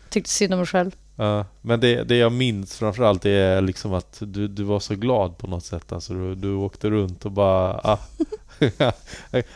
Tyckte 0.09 0.29
synd 0.29 0.53
om 0.53 0.59
mig 0.59 0.67
själv. 0.67 0.91
Ja. 1.19 1.45
Men 1.61 1.79
det, 1.79 2.03
det 2.03 2.15
jag 2.15 2.31
minns 2.31 2.77
framförallt 2.77 3.25
är 3.25 3.61
liksom 3.61 3.93
att 3.93 4.17
du, 4.19 4.47
du 4.47 4.63
var 4.63 4.79
så 4.79 4.95
glad 4.95 5.37
på 5.37 5.47
något 5.47 5.65
sätt. 5.65 5.91
Alltså 5.91 6.13
du, 6.13 6.35
du 6.35 6.53
åkte 6.53 6.89
runt 6.89 7.25
och 7.25 7.31
bara... 7.31 7.79
Ah. 7.83 7.97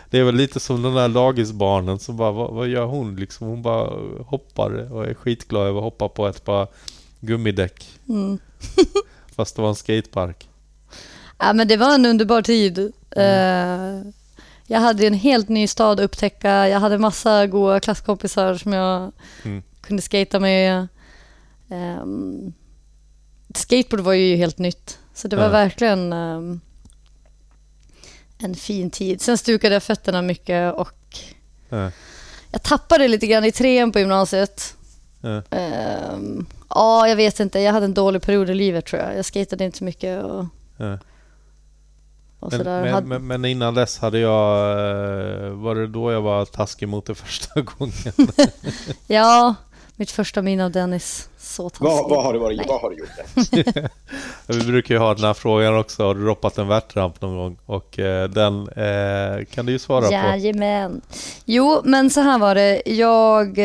det 0.09 0.17
är 0.19 0.23
väl 0.23 0.35
lite 0.35 0.59
som 0.59 0.81
de 0.81 0.93
där 0.93 1.09
dagisbarnen 1.09 1.99
som 1.99 2.17
bara, 2.17 2.31
vad, 2.31 2.53
vad 2.53 2.67
gör 2.67 2.85
hon 2.85 3.15
liksom? 3.15 3.47
Hon 3.47 3.61
bara 3.61 3.89
hoppar 4.23 4.93
och 4.93 5.05
är 5.05 5.13
skitglad 5.13 5.67
över 5.67 5.77
att 5.77 5.83
hoppa 5.83 6.09
på 6.09 6.27
ett 6.27 6.45
par 6.45 6.67
gummidäck. 7.19 7.89
Mm. 8.09 8.37
Fast 9.35 9.55
det 9.55 9.61
var 9.61 9.69
en 9.69 9.75
skatepark. 9.75 10.49
Ja, 11.37 11.53
men 11.53 11.67
det 11.67 11.77
var 11.77 11.95
en 11.95 12.05
underbar 12.05 12.41
tid. 12.41 12.91
Eh, 13.11 14.01
jag 14.67 14.79
hade 14.79 15.07
en 15.07 15.13
helt 15.13 15.49
ny 15.49 15.67
stad 15.67 15.99
att 15.99 16.05
upptäcka. 16.05 16.69
Jag 16.69 16.79
hade 16.79 16.97
massa 16.97 17.47
goda 17.47 17.79
klasskompisar 17.79 18.55
som 18.55 18.73
jag 18.73 19.11
Mm. 19.43 19.63
kunde 19.81 20.01
skata 20.01 20.39
med. 20.39 20.87
Ehm, 21.73 22.53
skateboard 23.55 23.99
var 23.99 24.13
ju 24.13 24.35
helt 24.35 24.57
nytt. 24.57 24.99
Så 25.13 25.27
det 25.27 25.35
var 25.35 25.43
Ja. 25.43 25.49
verkligen 25.49 26.13
ehm, 26.13 26.59
en 28.37 28.55
fin 28.55 28.89
tid. 28.91 29.21
Sen 29.21 29.37
stukade 29.37 29.75
jag 29.75 29.83
fötterna 29.83 30.21
mycket 30.21 30.73
och 30.73 30.93
Ja. 31.69 31.91
jag 32.51 32.63
tappade 32.63 33.07
lite 33.07 33.27
grann 33.27 33.45
i 33.45 33.51
trean 33.51 33.91
på 33.91 33.99
gymnasiet. 33.99 34.75
Ja. 35.21 35.41
Ehm, 35.49 36.45
ja, 36.69 37.07
jag 37.07 37.15
vet 37.15 37.39
inte. 37.39 37.59
Jag 37.59 37.73
hade 37.73 37.85
en 37.85 37.93
dålig 37.93 38.21
period 38.21 38.49
i 38.49 38.53
livet 38.53 38.85
tror 38.85 39.01
jag. 39.01 39.17
Jag 39.17 39.25
skatade 39.25 39.65
inte 39.65 39.77
så 39.77 39.83
mycket 39.83 40.23
och, 40.23 40.45
Ja. 40.77 40.97
och 42.39 42.51
Men, 42.53 42.63
men, 42.91 43.07
men, 43.07 43.27
men 43.27 43.45
innan 43.45 43.73
dess 43.73 43.97
hade 43.99 44.19
jag... 44.19 44.69
eh, 45.45 45.49
Var 45.49 45.75
det 45.75 45.87
då 45.87 46.11
jag 46.11 46.21
var 46.21 46.45
taskig 46.45 46.87
mot 46.87 47.05
det 47.05 47.15
första 47.15 47.61
gången? 47.61 47.93
Ja, 49.07 49.55
mitt 49.95 50.11
första 50.11 50.41
minne 50.41 50.65
av 50.65 50.71
Dennis. 50.71 51.29
Så 51.37 51.69
taskig. 51.69 51.85
Vad, 51.85 52.09
vad, 52.09 52.23
har 52.23 52.33
du 52.33 52.39
varit, 52.39 52.57
Nej. 52.57 52.65
vad 52.69 52.81
har 52.81 52.89
du 52.89 52.97
gjort? 52.97 53.91
Vi 54.47 54.63
brukar 54.65 54.95
ju 54.95 54.99
ha 54.99 55.13
den 55.13 55.23
här 55.23 55.33
frågan 55.33 55.77
också. 55.77 56.03
Har 56.03 56.15
du 56.15 56.23
droppat 56.23 56.57
en 56.57 56.67
värtramp 56.67 57.21
någon 57.21 57.37
gång? 57.37 57.57
Och 57.65 57.99
eh, 57.99 58.29
den 58.29 58.67
eh, 58.67 59.45
kan 59.45 59.65
du 59.65 59.71
ju 59.71 59.79
svara 59.79 60.05
på. 60.05 60.11
Jajamän. 60.13 61.01
Jo, 61.45 61.81
men 61.83 62.09
så 62.09 62.21
här 62.21 62.39
var 62.39 62.55
det. 62.55 62.81
Jag 62.85 63.59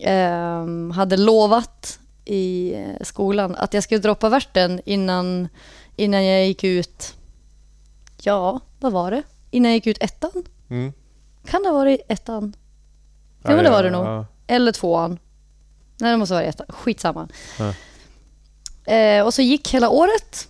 ehm, 0.00 0.90
hade 0.90 1.16
lovat 1.16 1.98
i 2.24 2.74
eh, 2.74 3.04
skolan 3.04 3.54
att 3.56 3.74
jag 3.74 3.82
skulle 3.82 4.00
droppa 4.00 4.28
värten 4.28 4.80
innan, 4.84 5.48
innan 5.96 6.24
jag 6.24 6.46
gick 6.46 6.64
ut. 6.64 7.14
Ja, 8.22 8.60
vad 8.80 8.92
var 8.92 9.10
det? 9.10 9.22
Innan 9.50 9.70
jag 9.70 9.74
gick 9.74 9.86
ut 9.86 10.02
ettan? 10.02 10.44
Mm. 10.70 10.92
Kan 11.46 11.62
det 11.62 11.68
ha 11.68 11.74
varit 11.74 12.00
ettan? 12.08 12.56
Ja, 13.42 13.50
men 13.50 13.64
det 13.64 13.70
var 13.70 13.82
det 13.82 13.90
nog. 13.90 14.06
ja. 14.06 14.26
Eller 14.46 14.72
tvåan. 14.72 15.18
Nej, 15.98 16.10
det 16.10 16.16
måste 16.16 16.34
vara 16.34 16.44
ettan. 16.44 16.66
Skitsamma. 16.68 17.28
Ja. 17.58 17.72
Eh, 18.94 19.24
och 19.24 19.34
så 19.34 19.42
gick 19.42 19.74
hela 19.74 19.88
året. 19.88 20.48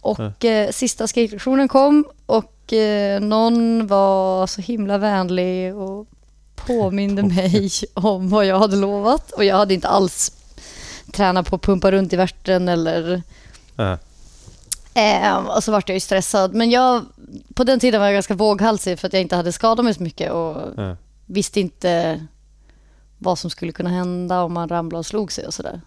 Och 0.00 0.44
eh, 0.44 0.70
sista 0.70 1.06
skatelektionen 1.06 1.68
kom 1.68 2.04
och 2.26 2.72
eh, 2.72 3.20
någon 3.20 3.86
var 3.86 4.46
så 4.46 4.60
himla 4.60 4.98
vänlig 4.98 5.76
och 5.76 6.06
påminde 6.54 7.22
mig 7.34 7.70
om 7.94 8.28
vad 8.28 8.46
jag 8.46 8.58
hade 8.58 8.76
lovat. 8.76 9.30
Och 9.32 9.44
jag 9.44 9.56
hade 9.56 9.74
inte 9.74 9.88
alls 9.88 10.32
tränat 11.12 11.46
på 11.50 11.56
att 11.56 11.62
pumpa 11.62 11.90
runt 11.92 12.12
i 12.12 12.16
värten 12.16 12.68
eller... 12.68 13.22
Ja. 13.76 13.98
Eh, 14.94 15.36
och 15.36 15.64
så 15.64 15.72
vart 15.72 15.88
jag 15.88 15.96
ju 15.96 16.00
stressad. 16.00 16.54
Men 16.54 16.70
jag, 16.70 17.04
på 17.54 17.64
den 17.64 17.80
tiden 17.80 18.00
var 18.00 18.06
jag 18.06 18.14
ganska 18.14 18.34
våghalsig 18.34 18.98
för 18.98 19.06
att 19.06 19.12
jag 19.12 19.22
inte 19.22 19.36
hade 19.36 19.52
skadat 19.52 19.84
mig 19.84 19.94
så 19.94 20.02
mycket 20.02 20.32
och 20.32 20.56
Ja. 20.76 20.96
visste 21.26 21.60
inte 21.60 22.20
vad 23.18 23.38
som 23.38 23.50
skulle 23.50 23.72
kunna 23.72 23.90
hända 23.90 24.42
om 24.42 24.52
man 24.52 24.68
ramlade 24.68 24.98
och 24.98 25.06
slog 25.06 25.32
sig 25.32 25.46
och 25.46 25.54
sådär. 25.54 25.80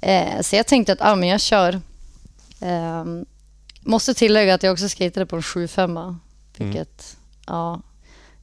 Eh, 0.00 0.40
så 0.42 0.56
jag 0.56 0.66
tänkte 0.66 0.92
att 0.92 1.00
ah, 1.02 1.14
men 1.16 1.28
jag 1.28 1.40
kör. 1.40 1.80
Eh, 2.60 3.04
måste 3.80 4.14
tillägga 4.14 4.54
att 4.54 4.62
jag 4.62 4.72
också 4.72 4.88
skatade 4.88 5.26
på 5.26 5.36
en 5.36 5.42
75 5.42 5.98
vilket, 6.56 7.16
ja, 7.46 7.80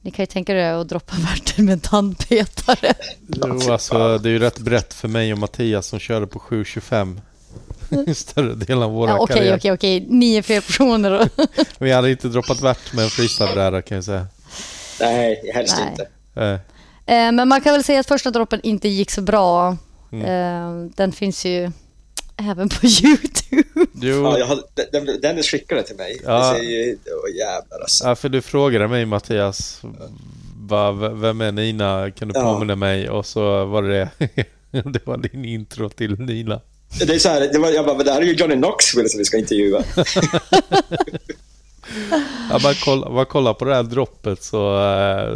ni 0.00 0.10
kan 0.10 0.22
ju 0.22 0.26
tänka 0.26 0.52
er 0.52 0.72
att 0.72 0.88
droppa 0.88 1.16
världen 1.18 1.64
med 1.64 1.72
en 1.72 1.80
tandpetare. 1.80 2.94
Jo, 3.28 3.72
alltså, 3.72 4.18
det 4.18 4.28
är 4.28 4.32
ju 4.32 4.38
rätt 4.38 4.58
brett 4.58 4.94
för 4.94 5.08
mig 5.08 5.32
och 5.32 5.38
Mattias 5.38 5.86
som 5.86 5.98
körde 5.98 6.26
på 6.26 6.38
725 6.38 7.20
större 8.14 8.54
delen 8.54 8.82
av 8.82 8.90
våra 8.92 9.10
Ja, 9.10 9.18
Okej, 9.18 9.36
karriär. 9.36 9.56
okej, 9.56 9.72
okej, 9.72 10.06
nio 10.08 10.42
fler 10.42 10.60
personer. 10.60 11.10
då. 11.10 11.44
Vi 11.78 11.92
hade 11.92 12.10
inte 12.10 12.28
droppat 12.28 12.60
värt 12.60 12.92
med 12.92 13.04
en 13.04 13.10
freestylebräda 13.10 13.82
kan 13.82 13.94
jag 13.94 14.04
säga. 14.04 14.26
Nej, 15.00 15.50
helst 15.54 15.76
Nej. 15.78 15.90
inte. 15.90 16.08
Eh, 16.46 16.58
men 17.08 17.48
man 17.48 17.60
kan 17.60 17.72
väl 17.72 17.84
säga 17.84 18.00
att 18.00 18.06
första 18.08 18.30
droppen 18.30 18.60
inte 18.62 18.88
gick 18.88 19.10
så 19.10 19.22
bra. 19.22 19.76
Mm. 20.12 20.24
Eh, 20.24 20.90
den 20.96 21.12
finns 21.12 21.44
ju 21.44 21.70
även 22.36 22.68
på 22.68 22.86
Youtube. 23.02 23.86
jo, 23.94 24.22
Ja, 24.22 24.38
jag 24.38 24.46
hade, 24.46 24.62
den, 24.92 25.20
Dennis 25.22 25.46
skickade 25.46 25.82
till 25.82 25.96
mig. 25.96 26.20
Ja. 26.24 26.52
Det 26.52 26.58
ju... 26.64 26.98
Jävlar 27.38 27.80
alltså. 27.80 28.04
ja, 28.08 28.14
för 28.16 28.28
du 28.28 28.42
frågade 28.42 28.88
mig 28.88 29.06
Mattias, 29.06 29.82
va, 30.68 30.92
vem 30.92 31.40
är 31.40 31.52
Nina? 31.52 32.10
Kan 32.10 32.28
du 32.28 32.34
Ja. 32.40 32.42
påminna 32.54 32.76
mig? 32.76 33.10
Och 33.10 33.26
så 33.26 33.64
var 33.64 33.82
det 33.82 34.08
det 34.70 35.06
var 35.06 35.16
din 35.16 35.44
intro 35.44 35.88
till 35.88 36.20
Nina. 36.20 36.60
Det 37.06 37.14
är 37.14 37.18
så 37.18 37.28
här, 37.28 37.40
det 37.52 37.58
var, 37.58 37.70
jag 37.70 37.86
bara, 37.86 38.02
det 38.02 38.12
här 38.12 38.20
är 38.20 38.24
ju 38.26 38.32
Johnny 38.34 38.56
Knoxville 38.56 39.08
som 39.08 39.18
vi 39.18 39.24
ska 39.24 39.38
intervjua. 39.38 39.82
Ja, 42.50 42.58
bara, 42.62 42.74
kolla, 42.84 43.10
bara 43.10 43.24
kolla 43.24 43.54
på 43.54 43.64
det 43.64 43.74
här 43.74 43.82
droppet 43.82 44.42
så, 44.42 44.80
eh, 44.84 45.32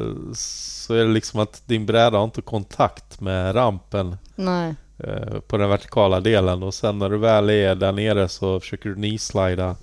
så 0.83 0.95
är 0.95 1.05
det 1.05 1.12
liksom 1.12 1.41
att 1.41 1.62
din 1.66 1.87
bräda 1.87 2.18
har 2.18 2.24
inte 2.24 2.43
kontakt 2.43 3.20
med 3.20 3.55
rampen 3.55 4.16
Nej. 4.35 4.74
eh, 4.99 5.39
på 5.41 5.57
den 5.57 5.68
vertikala 5.68 6.20
delen 6.20 6.62
och 6.62 6.74
sen 6.74 6.99
när 6.99 7.09
du 7.11 7.18
väl 7.18 7.51
är 7.51 7.74
där 7.74 7.93
nere 7.93 8.28
så 8.28 8.61
försöker 8.61 8.89
du 8.89 8.95
knee-slida 8.95 9.76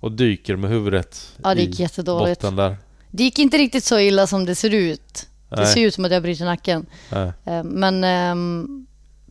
och 0.00 0.12
dyker 0.12 0.56
med 0.56 0.70
huvudet 0.70 1.32
Ja, 1.42 1.54
det 1.54 1.60
i 1.62 1.64
gick 1.64 1.80
jättedåligt. 1.80 2.40
botten 2.40 2.56
där. 2.56 2.76
Det 3.10 3.24
gick 3.24 3.38
inte 3.38 3.58
riktigt 3.58 3.84
så 3.84 3.98
illa 3.98 4.26
som 4.26 4.44
det 4.44 4.54
ser 4.54 4.74
ut. 4.74 5.28
Det 5.48 5.56
Nej. 5.56 5.66
ser 5.66 5.80
ut 5.86 5.94
som 5.94 6.04
att 6.04 6.12
jag 6.12 6.22
bryter 6.22 6.44
nacken. 6.44 6.86
Eh, 7.10 7.62
Men 7.64 8.04
ehm, 8.04 8.86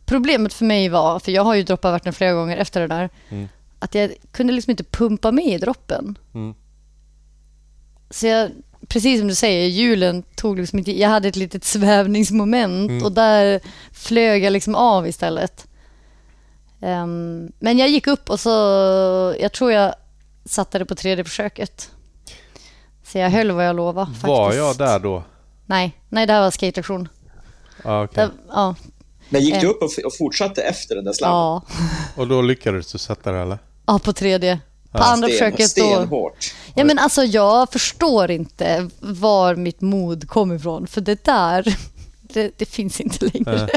problemet 0.06 0.52
för 0.54 0.64
mig 0.64 0.88
var, 0.88 1.18
för 1.18 1.32
jag 1.32 1.44
har 1.44 1.54
ju 1.54 1.62
droppat 1.62 1.94
värten 1.94 2.12
flera 2.12 2.32
gånger 2.32 2.56
efter 2.56 2.80
det 2.80 2.86
där, 2.86 3.10
Mm. 3.28 3.48
att 3.78 3.94
jag 3.94 4.14
kunde 4.32 4.52
liksom 4.52 4.70
inte 4.70 4.84
pumpa 4.84 5.32
med 5.32 5.44
i 5.46 5.58
droppen. 5.58 6.18
Mm. 6.34 6.54
Så 8.10 8.26
jag, 8.26 8.50
precis 8.88 9.18
som 9.20 9.28
du 9.28 9.34
säger, 9.34 9.68
hjulen 9.68 10.22
tog 10.36 10.58
liksom 10.58 10.78
inte, 10.78 10.98
jag 11.00 11.08
hade 11.08 11.28
ett 11.28 11.36
litet 11.36 11.64
svävningsmoment 11.64 12.90
Mm. 12.90 13.04
och 13.04 13.12
där 13.12 13.60
flög 13.92 14.44
jag 14.44 14.52
liksom 14.52 14.74
av 14.74 15.06
istället. 15.08 15.66
Ehm, 16.80 17.52
men 17.58 17.78
jag 17.78 17.88
gick 17.88 18.06
upp 18.06 18.30
och 18.30 18.40
så, 18.40 18.50
jag 19.40 19.52
tror 19.52 19.72
jag 19.72 19.94
satte 20.44 20.78
det 20.78 20.84
på 20.84 20.94
tredje 20.94 21.24
försöket. 21.24 21.90
Så 23.04 23.18
jag 23.18 23.30
höll 23.30 23.50
vad 23.50 23.66
jag 23.66 23.76
lovade 23.76 24.06
faktiskt. 24.06 24.26
Var 24.28 24.52
jag 24.52 24.76
där 24.76 24.98
då? 24.98 25.22
Nej, 25.66 25.98
nej 26.08 26.26
det 26.26 26.32
här 26.32 26.40
var 26.40 26.50
skatelektion. 26.50 27.08
Ja, 27.84 28.04
okej. 28.04 28.24
Det- 28.24 28.30
Ja, 28.48 28.74
Men 29.28 29.42
gick 29.42 29.60
du 29.60 29.66
Eh. 29.66 29.70
upp 29.70 29.82
och, 29.82 29.90
och 30.04 30.16
fortsatte 30.18 30.62
efter 30.62 30.94
den 30.94 31.04
där 31.04 31.12
slammen? 31.12 31.36
ja, 31.36 31.62
Och 32.16 32.28
då 32.28 32.42
lyckades 32.42 32.92
du 32.92 32.98
sätta 32.98 33.32
det 33.32 33.38
eller? 33.38 33.58
ja, 33.86 33.98
på 33.98 34.12
tredje. 34.12 34.60
På 34.94 35.00
Ja. 35.00 35.12
andra 35.12 35.28
försöket 35.28 35.58
då. 35.76 35.82
Stenhårt. 35.94 36.54
Ja 36.74 36.84
men 36.84 36.98
alltså 36.98 37.22
jag 37.24 37.72
förstår 37.72 38.30
inte 38.30 38.88
var 39.00 39.54
mitt 39.56 39.80
mod 39.80 40.28
kom 40.28 40.52
ifrån. 40.52 40.86
För 40.86 41.00
det 41.00 41.24
där, 41.24 41.76
det, 42.20 42.58
det 42.58 42.64
finns 42.64 43.00
inte 43.00 43.24
längre. 43.26 43.68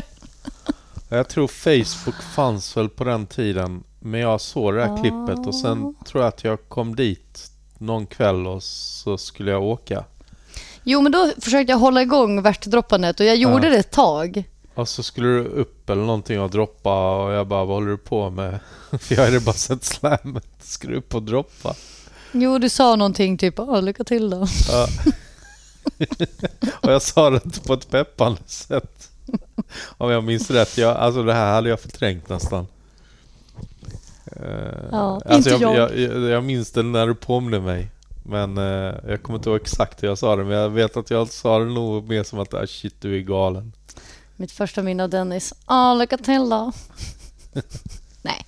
Jag 1.10 1.28
tror 1.30 1.48
Facebook 1.48 2.24
fanns 2.36 2.78
väl 2.78 2.90
på 2.90 3.04
den 3.04 3.26
tiden. 3.28 3.84
Men 4.00 4.20
jag 4.20 4.42
såg 4.42 4.74
det 4.74 4.86
här 4.86 4.98
klippet 5.04 5.48
och 5.48 5.56
sen 5.56 5.96
tror 6.08 6.24
jag 6.24 6.28
att 6.28 6.44
jag 6.44 6.70
kom 6.70 6.96
dit 6.96 7.52
någon 7.78 8.06
kväll 8.08 8.48
och 8.48 8.64
så 8.64 9.18
skulle 9.18 9.52
jag 9.52 9.64
åka. 9.64 10.04
Jo 10.84 11.02
men 11.02 11.12
då 11.12 11.32
försökte 11.42 11.72
jag 11.72 11.78
hålla 11.80 12.02
igång 12.02 12.42
värtdroppandet 12.42 13.20
och 13.20 13.26
jag 13.26 13.36
gjorde 13.36 13.68
Ja. 13.68 13.72
det 13.74 13.78
ett 13.78 13.92
tag. 13.92 14.44
Och 14.78 14.90
så 14.90 15.04
skulle 15.04 15.28
du 15.28 15.44
upp 15.44 15.90
eller 15.90 16.02
någonting 16.04 16.42
och 16.42 16.50
droppa 16.50 17.24
och 17.24 17.32
jag 17.32 17.48
bara 17.48 17.66
vad 17.66 17.76
håller 17.76 17.92
du 17.92 17.98
på 17.98 18.30
med? 18.30 18.60
För 19.00 19.16
jag 19.16 19.26
hade 19.26 19.40
bara 19.40 19.54
sett 19.56 19.84
slammet. 19.84 20.48
Ska 20.60 20.88
du 20.88 20.96
upp 20.96 21.16
och 21.16 21.24
droppa? 21.24 21.76
Jo 22.32 22.58
du 22.58 22.70
sa 22.70 22.96
någonting 22.96 23.38
typ, 23.38 23.54
"Ja, 23.58 23.80
lycka 23.82 24.04
till 24.04 24.30
då. 24.30 24.46
Ja. 24.72 24.88
och 26.82 26.92
jag 26.92 27.02
sa 27.02 27.30
det 27.30 27.46
inte 27.46 27.60
på 27.62 27.74
ett 27.74 27.90
peppande 27.90 28.40
sätt. 28.46 29.10
Om 29.98 30.12
jag 30.12 30.24
minns 30.24 30.52
rätt. 30.52 30.78
Jag, 30.78 30.98
alltså 30.98 31.24
det 31.24 31.34
här 31.34 31.54
hade 31.54 31.70
jag 31.70 31.80
förträngt 31.80 32.30
nästan. 32.30 32.68
Eh, 34.26 34.42
Ja, 34.92 35.22
alltså 35.26 35.50
inte 35.54 35.64
jag, 35.64 35.76
jag. 35.78 35.98
jag, 36.00 36.30
jag 36.30 36.44
minns 36.44 36.72
det 36.72 36.84
när 36.84 37.08
du 37.08 37.16
påminde 37.16 37.60
mig. 37.60 37.92
Men 38.24 38.58
eh, 38.58 38.94
jag 39.08 39.24
kommer 39.24 39.40
inte 39.40 39.50
ihåg 39.50 39.62
exakt 39.62 40.04
hur 40.04 40.08
jag 40.08 40.18
sa 40.18 40.36
det. 40.36 40.44
Men 40.44 40.58
jag 40.58 40.70
vet 40.70 40.98
att 40.98 41.10
jag 41.10 41.30
sa 41.30 41.60
det 41.60 41.66
nog 41.66 42.10
mer 42.10 42.24
som 42.24 42.40
att 42.40 42.54
ah, 42.54 42.68
shit 42.68 42.96
du 43.02 43.16
är 43.18 43.22
galen. 43.22 43.72
Mitt 44.40 44.52
första 44.52 44.84
minne 44.84 45.04
av 45.04 45.10
Dennis, 45.10 45.54
ja 45.68 45.94
lycka 45.94 46.18
till 46.18 46.50
då. 46.50 46.72
Nej. 48.22 48.46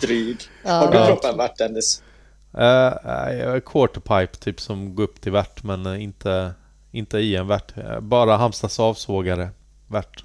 Dryg. 0.00 0.40
Ja. 0.64 0.72
Har 0.72 0.92
du 0.92 0.98
droppat 0.98 1.24
en 1.24 1.36
vart, 1.36 1.58
Dennis? 1.58 2.02
Uh, 2.54 2.62
är 2.62 3.60
quarterpipe 3.60 4.36
typ 4.36 4.60
som 4.60 4.94
går 4.94 5.04
upp 5.04 5.20
till 5.20 5.32
värt 5.32 5.62
men 5.62 5.86
eh, 5.86 6.02
inte, 6.02 6.52
inte 6.92 7.18
i 7.18 7.36
en 7.36 7.46
värt. 7.46 7.78
Eh, 7.78 8.00
Bara 8.00 8.36
Halmstads 8.36 8.80
avsågare 8.80 9.48
värt. 9.86 10.24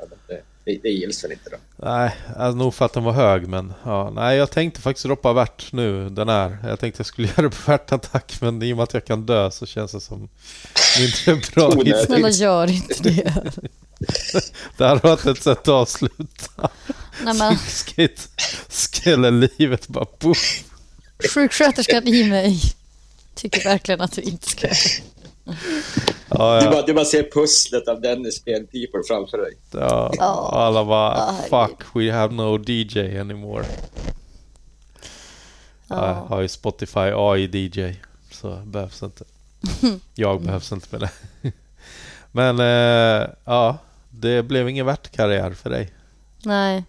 Ja, 0.00 0.06
det, 0.28 0.42
det, 0.64 0.78
det 0.82 0.88
gills 0.88 1.24
väl 1.24 1.32
inte 1.32 1.50
då? 1.50 1.56
Nej, 1.76 2.16
alltså, 2.36 2.56
nog 2.56 2.74
för 2.74 2.84
att 2.84 2.92
den 2.92 3.04
var 3.04 3.12
hög 3.12 3.48
men 3.48 3.72
ja, 3.84 4.10
nej 4.14 4.36
jag 4.38 4.50
tänkte 4.50 4.80
faktiskt 4.80 5.06
droppa 5.06 5.32
värt 5.32 5.72
nu, 5.72 6.08
den 6.08 6.28
är. 6.28 6.58
Jag 6.62 6.80
tänkte 6.80 7.00
jag 7.00 7.06
skulle 7.06 7.28
göra 7.36 7.42
det 7.42 7.50
på 7.50 7.70
värtattack 7.70 8.38
men 8.40 8.62
i 8.62 8.72
och 8.72 8.76
med 8.76 8.84
att 8.84 8.94
jag 8.94 9.04
kan 9.04 9.26
dö 9.26 9.50
så 9.50 9.66
känns 9.66 9.92
det 9.92 10.00
som 10.00 10.28
mindre 10.98 11.42
bra 11.54 11.80
idé. 11.80 12.06
Snälla 12.06 12.30
gör 12.30 12.70
inte 12.70 13.02
det. 13.02 13.52
Det 14.76 14.84
hade 14.86 15.00
varit 15.08 15.26
ett 15.26 15.42
sätt 15.42 15.58
att 15.58 15.68
avsluta 15.68 16.70
Nej 17.24 17.34
men 17.34 17.58
skate, 17.58 18.22
skele-livet 18.68 19.88
bara 19.88 20.04
poff. 20.04 20.64
sjuksköterskan 21.34 22.08
i 22.08 22.24
mig 22.24 22.60
tycker 23.34 23.64
verkligen 23.64 24.00
att 24.00 24.12
du 24.12 24.20
inte 24.22 24.48
ska. 24.50 24.68
Ja, 26.28 26.58
Du, 26.60 26.64
ja, 26.64 26.70
bara, 26.70 26.82
du 26.82 26.94
bara 26.94 27.04
ser 27.04 27.30
pusslet 27.34 27.88
av 27.88 28.00
Dennis 28.00 28.36
spelpipor 28.36 29.02
framför 29.08 29.38
dig. 29.38 29.52
ja. 29.70 30.50
Alla 30.52 30.84
bara 30.84 31.34
fuck 31.50 31.80
we 31.94 32.12
have 32.12 32.34
no 32.34 32.58
DJ 32.70 33.18
anymore. 33.18 33.64
Ja. 35.88 36.06
Jag 36.06 36.14
har 36.14 36.40
ju 36.40 36.48
Spotify 36.48 37.00
AI 37.00 37.46
DJ 37.52 37.94
så 38.30 38.50
behövs 38.56 39.02
inte. 39.02 39.24
Jag 40.14 40.42
behövs 40.42 40.72
inte 40.72 40.86
med 40.90 41.00
det. 41.00 41.10
Men 42.32 42.58
eh, 42.60 43.28
ja, 43.44 43.78
det 44.24 44.42
blev 44.42 44.68
ingen 44.68 44.86
värtkarriär 44.86 45.50
för 45.50 45.70
dig. 45.70 45.92
Nej, 46.44 46.84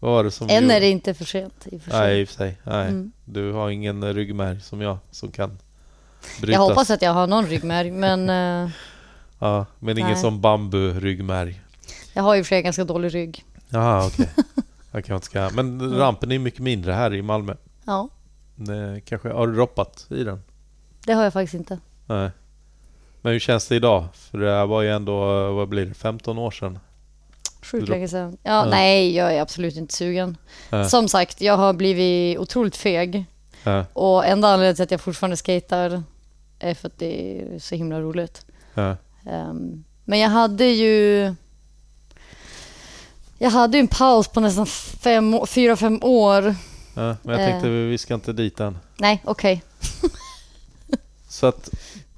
Vad 0.00 0.12
var 0.12 0.24
det 0.24 0.30
som 0.30 0.48
än 0.50 0.62
gjorde- 0.62 0.74
är 0.74 0.80
det 0.80 0.88
inte 0.90 1.14
för 1.14 1.24
sent. 1.24 1.66
I 1.66 1.78
för 1.78 1.90
sig. 1.90 2.00
Nej, 2.00 2.20
i 2.20 2.24
och 2.24 2.28
för 2.28 2.34
sig. 2.36 2.58
Nej. 2.64 2.88
Mm. 2.88 3.12
Du 3.24 3.52
har 3.52 3.70
ingen 3.70 4.14
ryggmärg 4.14 4.60
som 4.60 4.80
jag 4.80 4.98
som 5.10 5.30
kan 5.30 5.58
brytas. 6.40 6.52
Jag 6.52 6.60
hoppas 6.68 6.90
att 6.90 7.02
jag 7.02 7.12
har 7.12 7.26
någon 7.26 7.46
ryggmärg, 7.46 7.90
men 7.90 8.30
eh, 8.64 8.70
Ja, 9.38 9.66
men 9.78 9.98
ingen 9.98 10.16
som 10.16 10.40
bambu-ryggmärg. 10.40 11.60
jag 12.12 12.22
har 12.22 12.36
i 12.36 12.40
och 12.42 12.46
för 12.46 12.48
sig 12.48 12.62
ganska 12.62 12.84
dålig 12.84 13.14
rygg. 13.14 13.44
Jaha, 13.68 14.06
okej. 14.06 14.28
Jag 14.92 15.04
kanske 15.04 15.26
ska... 15.26 15.50
Men 15.54 15.96
rampen 15.98 16.32
är 16.32 16.38
mycket 16.38 16.60
mindre 16.60 16.92
här 16.92 17.14
i 17.14 17.22
Malmö. 17.22 17.54
Ja, 17.84 18.08
Det 18.54 19.00
Kanske, 19.04 19.28
har 19.28 19.46
du 19.46 19.54
droppat 19.54 20.06
i 20.10 20.24
den? 20.24 20.42
det 21.06 21.12
har 21.12 21.24
jag 21.24 21.32
faktiskt 21.32 21.54
inte. 21.54 21.78
Nej. 22.06 22.30
Men 23.24 23.32
hur 23.32 23.40
känns 23.40 23.68
det 23.68 23.76
idag? 23.76 24.04
För 24.14 24.38
det 24.38 24.50
här 24.50 24.66
var 24.66 24.82
ju 24.82 24.90
ändå, 24.90 25.14
vad 25.52 25.68
blir 25.68 25.86
det, 25.86 25.94
15 25.94 26.38
år 26.38 26.50
sedan? 26.50 26.78
Sjukt 27.62 27.88
länge 27.88 28.08
sedan. 28.08 28.36
Ja, 28.42 28.50
Ja. 28.52 28.64
Nej, 28.64 29.16
jag 29.16 29.34
är 29.34 29.40
absolut 29.40 29.76
inte 29.76 29.94
sugen. 29.94 30.36
Ja. 30.70 30.88
Som 30.88 31.08
sagt, 31.08 31.40
jag 31.40 31.56
har 31.56 31.72
blivit 31.72 32.38
otroligt 32.38 32.76
feg. 32.76 33.24
Ja, 33.62 33.84
Och 33.92 34.26
enda 34.26 34.48
anledningen 34.48 34.74
till 34.74 34.82
att 34.82 34.90
jag 34.90 35.00
fortfarande 35.00 35.36
skater 35.36 36.02
är 36.58 36.74
för 36.74 36.88
att 36.88 36.98
det 36.98 37.40
är 37.40 37.58
så 37.58 37.74
himla 37.74 38.00
roligt. 38.00 38.46
Ehm, 38.74 39.84
men 40.04 40.18
jag 40.18 40.28
hade 40.28 40.64
ju... 40.64 41.34
Jag 43.38 43.50
hade 43.50 43.76
ju 43.76 43.80
en 43.80 43.88
paus 43.88 44.28
på 44.28 44.40
nästan 44.40 44.66
fem, 44.66 45.38
fyra, 45.46 45.76
fem 45.76 45.98
år. 46.02 46.54
Men 46.94 47.16
jag 47.22 47.36
tänkte, 47.36 47.68
vi 47.68 47.98
ska 47.98 48.14
inte 48.14 48.32
dit 48.32 48.60
än. 48.60 48.78
Nej, 48.96 49.22
okej. 49.24 49.62
Så 51.28 51.46
att 51.46 51.70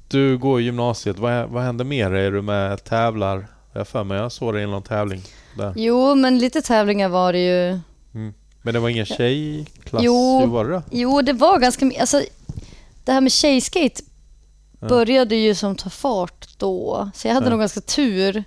du 0.09 0.39
går 0.39 0.61
i 0.61 0.65
gymnasiet. 0.65 1.19
Vad, 1.19 1.49
vad 1.49 1.63
händer 1.63 1.85
mer? 1.85 2.11
Är 2.13 2.31
du 2.31 2.43
med 2.43 2.85
tävlar? 2.85 3.47
Jag 3.73 3.89
för 3.89 4.05
mig 4.05 4.19
jag 4.19 4.33
såg 4.33 4.55
dig 4.55 4.63
i 4.63 4.67
någon 4.67 4.83
tävling 4.83 5.23
där. 5.57 5.73
Jo, 5.77 6.15
men 6.15 6.39
lite 6.39 6.63
tävlingar 6.63 7.09
var 7.09 7.33
det 7.33 7.39
ju. 7.47 7.79
Men 8.63 8.75
det 8.75 8.81
var 8.81 8.89
ingen 8.89 9.07
tjejklass? 9.07 10.03
Jo. 10.05 10.41
Hur 10.41 10.47
var 10.47 10.65
det? 10.65 10.83
Jo, 10.91 11.23
det 11.23 11.33
var 11.33 11.59
ganska 11.59 11.85
mycket. 11.85 12.01
Alltså, 12.01 12.23
det 13.05 13.13
här 13.13 13.21
med 13.21 13.33
tjejskate 13.33 14.03
Ja. 14.81 14.89
började 14.89 15.37
ju 15.37 15.55
som 15.55 15.77
ta 15.77 15.91
fart 15.91 16.49
då. 16.59 17.11
Så 17.15 17.29
jag 17.29 17.35
hade 17.35 17.47
Ja. 17.47 17.51
nog 17.51 17.61
ganska 17.61 17.81
tur. 17.81 18.45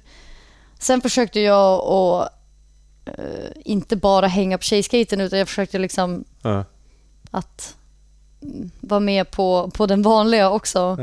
Sen 0.79 1.01
försökte 1.01 1.39
jag 1.39 1.79
att 1.81 2.33
eh, 3.05 3.51
inte 3.65 3.95
bara 3.95 4.27
hänga 4.27 4.57
på 4.57 4.63
tjejskaten 4.63 5.21
utan 5.21 5.39
jag 5.39 5.47
försökte 5.47 5.79
liksom 5.79 6.23
Ja. 6.41 6.63
att 7.31 7.75
mm, 8.41 8.71
vara 8.79 8.99
med 8.99 9.31
på, 9.31 9.71
på 9.73 9.85
den 9.85 10.01
vanliga 10.01 10.49
också. 10.49 10.97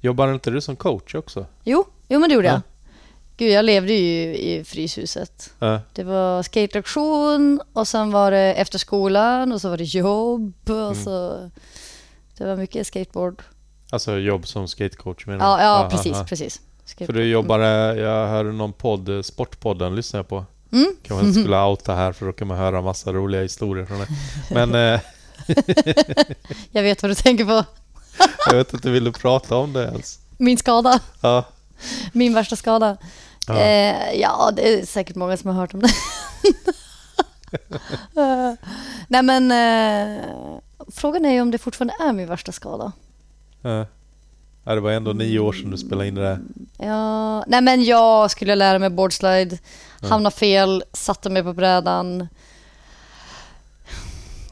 Ja. 0.00 0.06
Jobbar 0.08 0.32
inte 0.34 0.50
du 0.50 0.60
som 0.60 0.76
coach 0.76 1.14
också? 1.14 1.46
Jo, 1.64 1.84
jo 2.08 2.20
men 2.20 2.28
det 2.28 2.34
gjorde 2.34 2.46
Ja. 2.48 2.52
jag. 2.52 2.60
Gud, 3.36 3.50
jag 3.52 3.64
levde 3.64 3.92
ju 3.92 4.36
i 4.36 4.64
Fryshuset. 4.64 5.50
Ja. 5.58 5.80
Det 5.92 6.04
var 6.04 6.42
skatelektion 6.42 7.60
och 7.72 7.88
sen 7.88 8.10
var 8.10 8.30
det 8.30 8.54
efter 8.54 8.78
skolan 8.78 9.52
och 9.52 9.60
så 9.60 9.68
var 9.68 9.76
det 9.76 9.84
jobb 9.84 10.54
och 10.70 10.76
Mm. 10.92 11.04
så... 11.04 11.50
Det 12.38 12.44
var 12.46 12.56
mycket 12.56 12.86
skateboard. 12.86 13.42
Alltså 13.90 14.18
jobb 14.18 14.46
som 14.46 14.68
skatecoach 14.68 15.26
menar 15.26 15.38
du? 15.56 15.62
Ja, 15.62 15.82
ja 15.82 15.88
precis, 15.90 16.16
precis. 16.28 16.60
För 17.06 17.12
du 17.12 17.24
jobbar, 17.24 17.58
eh, 17.60 17.66
jag 18.02 18.26
hörde 18.28 18.52
någon 18.52 18.72
podd, 18.72 19.08
eh, 19.08 19.22
Sportpodden 19.22 19.94
lyssnar 19.96 20.18
jag 20.18 20.28
på. 20.28 20.44
Mm. 20.72 20.96
Kan 21.02 21.16
man 21.16 21.26
inte 21.26 21.40
skulle 21.42 21.62
outa 21.62 21.94
här 21.94 22.12
för 22.12 22.26
då 22.26 22.32
kan 22.32 22.48
man 22.48 22.56
höra 22.58 22.82
massa 22.82 23.12
roliga 23.12 23.42
historier 23.42 23.84
från 23.86 23.98
det. 23.98 24.08
Men 24.50 24.74
eh, 24.94 25.00
Jag 26.72 26.82
vet 26.82 27.02
vad 27.02 27.10
du 27.10 27.14
tänker 27.14 27.44
på. 27.44 27.64
Jag 28.46 28.54
vet 28.54 28.74
inte, 28.74 28.90
vill 28.90 29.04
du 29.04 29.12
prata 29.12 29.56
om 29.56 29.72
det 29.72 29.84
ens? 29.84 30.18
Min 30.36 30.58
skada. 30.58 31.00
Ja. 31.20 31.44
Min 32.12 32.34
värsta 32.34 32.56
skada. 32.56 32.96
Ja. 33.46 33.60
Eh, 33.60 34.20
ja 34.20 34.50
det 34.56 34.74
är 34.74 34.86
säkert 34.86 35.16
många 35.16 35.36
som 35.36 35.50
har 35.50 35.60
hört 35.60 35.74
om 35.74 35.80
det. 35.80 35.88
Nej 39.08 39.22
men, 39.22 39.50
eh, 39.50 40.24
frågan 40.88 41.24
är 41.24 41.32
ju 41.32 41.40
om 41.40 41.50
det 41.50 41.58
fortfarande 41.58 41.94
är 42.00 42.12
min 42.12 42.28
värsta 42.28 42.52
skada. 42.52 42.92
Ja. 43.62 43.86
Ja, 44.64 44.74
det 44.74 44.80
var 44.80 44.90
ändå 44.90 45.12
nio 45.12 45.38
år 45.38 45.52
sedan 45.52 45.70
du 45.70 45.76
spelade 45.76 46.08
in 46.08 46.14
det 46.14 46.22
där. 46.22 46.40
Ja, 46.78 47.44
nej 47.46 47.60
men 47.60 47.84
jag 47.84 48.30
skulle 48.30 48.54
lära 48.54 48.78
mig 48.78 48.90
boardslide, 48.90 49.58
hamnade 50.02 50.36
fel, 50.36 50.84
satte 50.92 51.30
mig 51.30 51.42
på 51.42 51.52
brädan. 51.52 52.28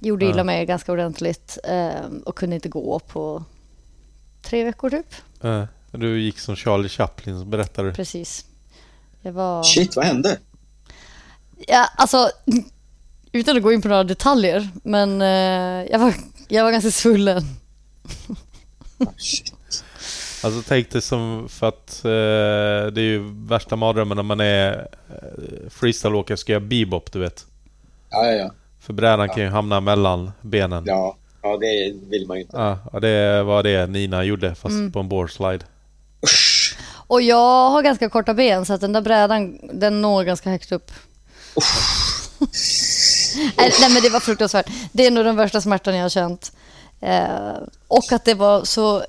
Gjorde 0.01 0.25
illa 0.25 0.45
mig 0.45 0.67
ganska 0.67 0.93
ordentligt 0.93 1.59
eh, 1.65 2.07
och 2.25 2.37
kunde 2.37 2.57
inte 2.57 2.69
gå 2.69 2.99
på 2.99 3.45
tre 4.47 4.65
veckor 4.65 4.91
typ. 4.91 5.07
Ja. 5.41 5.67
Du 5.91 6.21
gick 6.21 6.39
som 6.39 6.57
Charlie 6.57 6.89
Chaplin, 6.89 7.39
som 7.39 7.51
berättade 7.51 7.89
du. 7.89 7.95
Precis. 7.95 8.45
Jag 9.23 9.33
var... 9.33 9.63
Shit, 9.63 9.97
vad 9.97 10.05
hände? 10.05 10.39
Ja, 11.67 11.89
alltså, 11.97 12.31
utan 13.33 13.57
att 13.57 13.63
gå 13.63 13.73
in 13.73 13.83
på 13.83 13.89
några 13.89 14.05
detaljer, 14.05 14.69
men 14.83 15.23
eh, 15.23 15.91
jag, 15.91 15.99
var, 15.99 16.15
jag 16.49 16.65
var 16.65 16.71
ganska 16.73 16.91
svullen. 16.91 17.43
Ah, 18.99 19.13
shit. 19.17 19.53
Alltså 20.45 20.63
tänk 20.69 20.91
dig 20.91 21.03
som 21.03 21.49
för 21.49 21.69
att 21.69 22.05
eh, 22.05 22.93
det 22.93 23.01
är 23.01 23.05
ju 23.05 23.33
värsta 23.47 23.77
mardrömmen 23.77 24.17
när 24.17 24.23
man 24.23 24.41
är 24.41 24.89
eh, 25.09 25.71
freestyleåkare 25.71 26.37
ska 26.37 26.53
göra 26.53 26.61
bebop, 26.61 27.13
du 27.13 27.19
vet. 27.19 27.47
Ja, 28.11 28.27
ja, 28.27 28.33
ja. 28.33 28.51
För 28.81 28.93
brädan 28.93 29.29
kan 29.29 29.43
ju 29.43 29.49
hamna 29.49 29.81
mellan 29.81 30.33
benen. 30.41 30.85
Ja, 30.87 31.17
ja 31.43 31.57
det 31.57 31.95
vill 32.11 32.27
man 32.27 32.37
ju 32.37 32.43
inte. 32.43 32.57
Ja, 32.57 32.79
och 32.93 33.01
det 33.01 33.43
var 33.43 33.63
det 33.63 33.87
Nina 33.87 34.25
gjorde 34.25 34.55
fast 34.55 34.73
Mm. 34.73 34.93
på 34.93 35.01
en 35.01 35.09
boardslide. 35.09 35.65
Usch. 36.25 36.79
Och 37.09 37.23
jag 37.23 37.71
har 37.71 37.83
ganska 37.83 38.09
korta 38.11 38.35
ben 38.35 38.67
så 38.67 38.73
att 38.73 38.81
den 38.81 38.93
där 38.93 39.01
brädan, 39.01 39.59
den 39.73 40.03
når 40.03 40.25
ganska 40.25 40.51
högt 40.51 40.73
upp. 40.73 40.91
nej, 43.57 43.73
nej 43.81 43.91
men 43.93 44.03
det 44.03 44.09
var 44.11 44.21
fruktansvärt. 44.21 44.67
Det 44.93 45.07
är 45.07 45.11
nog 45.11 45.25
den 45.25 45.37
värsta 45.37 45.61
smärtan 45.61 45.95
jag 45.97 46.03
har 46.05 46.09
känt. 46.09 46.53
Eh, 47.01 47.57
och 47.89 48.13
att 48.13 48.25
det 48.25 48.35
var 48.35 48.65
så 48.65 49.05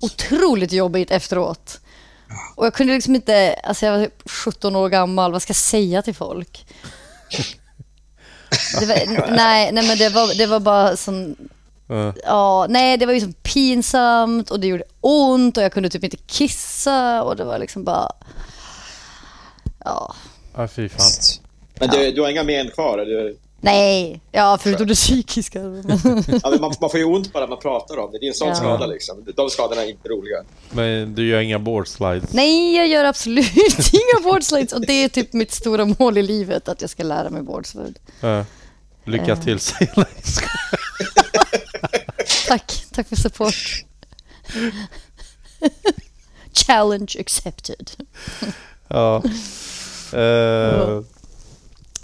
otroligt 0.00 0.72
jobbigt 0.72 1.10
efteråt. 1.10 1.80
Och 2.56 2.66
jag 2.66 2.74
kunde 2.74 2.92
liksom 2.94 3.14
inte, 3.14 3.54
alltså 3.64 3.86
jag 3.86 3.98
var 3.98 4.08
17 4.26 4.76
år 4.76 4.88
gammal, 4.88 5.32
vad 5.32 5.42
ska 5.42 5.50
jag 5.50 5.56
säga 5.56 6.02
till 6.02 6.14
folk? 6.14 6.66
Det 8.80 8.86
var, 8.86 9.30
nej, 9.36 9.72
nej 9.72 9.88
men 9.88 9.98
det 9.98 10.08
var, 10.08 10.38
det 10.38 10.46
var 10.46 10.60
bara 10.60 10.96
sån 10.96 11.36
Ja. 11.86 12.14
Ja, 12.24 12.66
nej 12.68 12.96
det 12.96 13.06
var 13.06 13.12
ju 13.12 13.20
så 13.20 13.32
pinsamt 13.42 14.50
och 14.50 14.60
det 14.60 14.66
gjorde 14.66 14.84
ont 15.00 15.56
och 15.56 15.62
jag 15.62 15.72
kunde 15.72 15.88
typ 15.88 16.04
inte 16.04 16.16
kissa 16.16 17.22
och 17.22 17.36
det 17.36 17.44
var 17.44 17.58
liksom 17.58 17.84
bara... 17.84 18.12
Ja, 19.84 20.14
Ja, 20.56 20.68
fy 20.68 20.88
fan. 20.88 21.38
Men 21.80 21.88
du, 21.88 22.12
du 22.12 22.22
har 22.22 22.28
inga 22.28 22.42
men 22.42 22.70
kvar? 22.70 22.98
eller? 22.98 23.34
Nej, 23.62 24.20
ja 24.32 24.58
förutom 24.62 24.86
det 24.86 24.94
psykiska. 24.94 25.58
Ja, 25.58 26.50
men 26.50 26.60
man, 26.60 26.74
man 26.80 26.90
får 26.90 26.98
ju 26.98 27.04
ont 27.04 27.32
bara 27.32 27.46
man 27.46 27.58
pratar 27.58 27.98
om 27.98 28.12
det. 28.12 28.18
Det 28.18 28.26
är 28.26 28.28
en 28.28 28.34
sån 28.34 28.48
Ja. 28.48 28.54
skada 28.54 28.86
liksom. 28.86 29.24
De 29.36 29.50
skadorna 29.50 29.82
är 29.84 29.88
inte 29.90 30.08
roliga. 30.08 30.36
Men 30.70 31.14
du 31.14 31.28
gör 31.28 31.40
inga 31.40 31.58
boardslides? 31.58 32.32
nej, 32.32 32.76
jag 32.76 32.88
gör 32.88 33.04
absolut 33.04 33.52
inga 33.92 34.22
boardslides 34.24 34.72
och 34.72 34.86
det 34.86 34.92
är 34.92 35.08
typ 35.08 35.32
mitt 35.32 35.52
stora 35.52 35.84
mål 35.98 36.18
i 36.18 36.22
livet 36.22 36.68
att 36.68 36.80
jag 36.80 36.90
ska 36.90 37.02
lära 37.02 37.30
mig 37.30 37.42
boardslide. 37.42 37.94
Ja. 38.20 38.44
Lycka 39.04 39.32
Eh. 39.32 39.40
till 39.44 39.58
säger 39.60 39.92
jag. 39.96 40.06
Tack, 42.48 42.84
tack 42.92 43.08
för 43.08 43.16
support. 43.16 43.84
Challenge 46.66 47.12
accepted. 47.20 47.90
Ja. 48.88 49.22
Eh, 50.12 51.00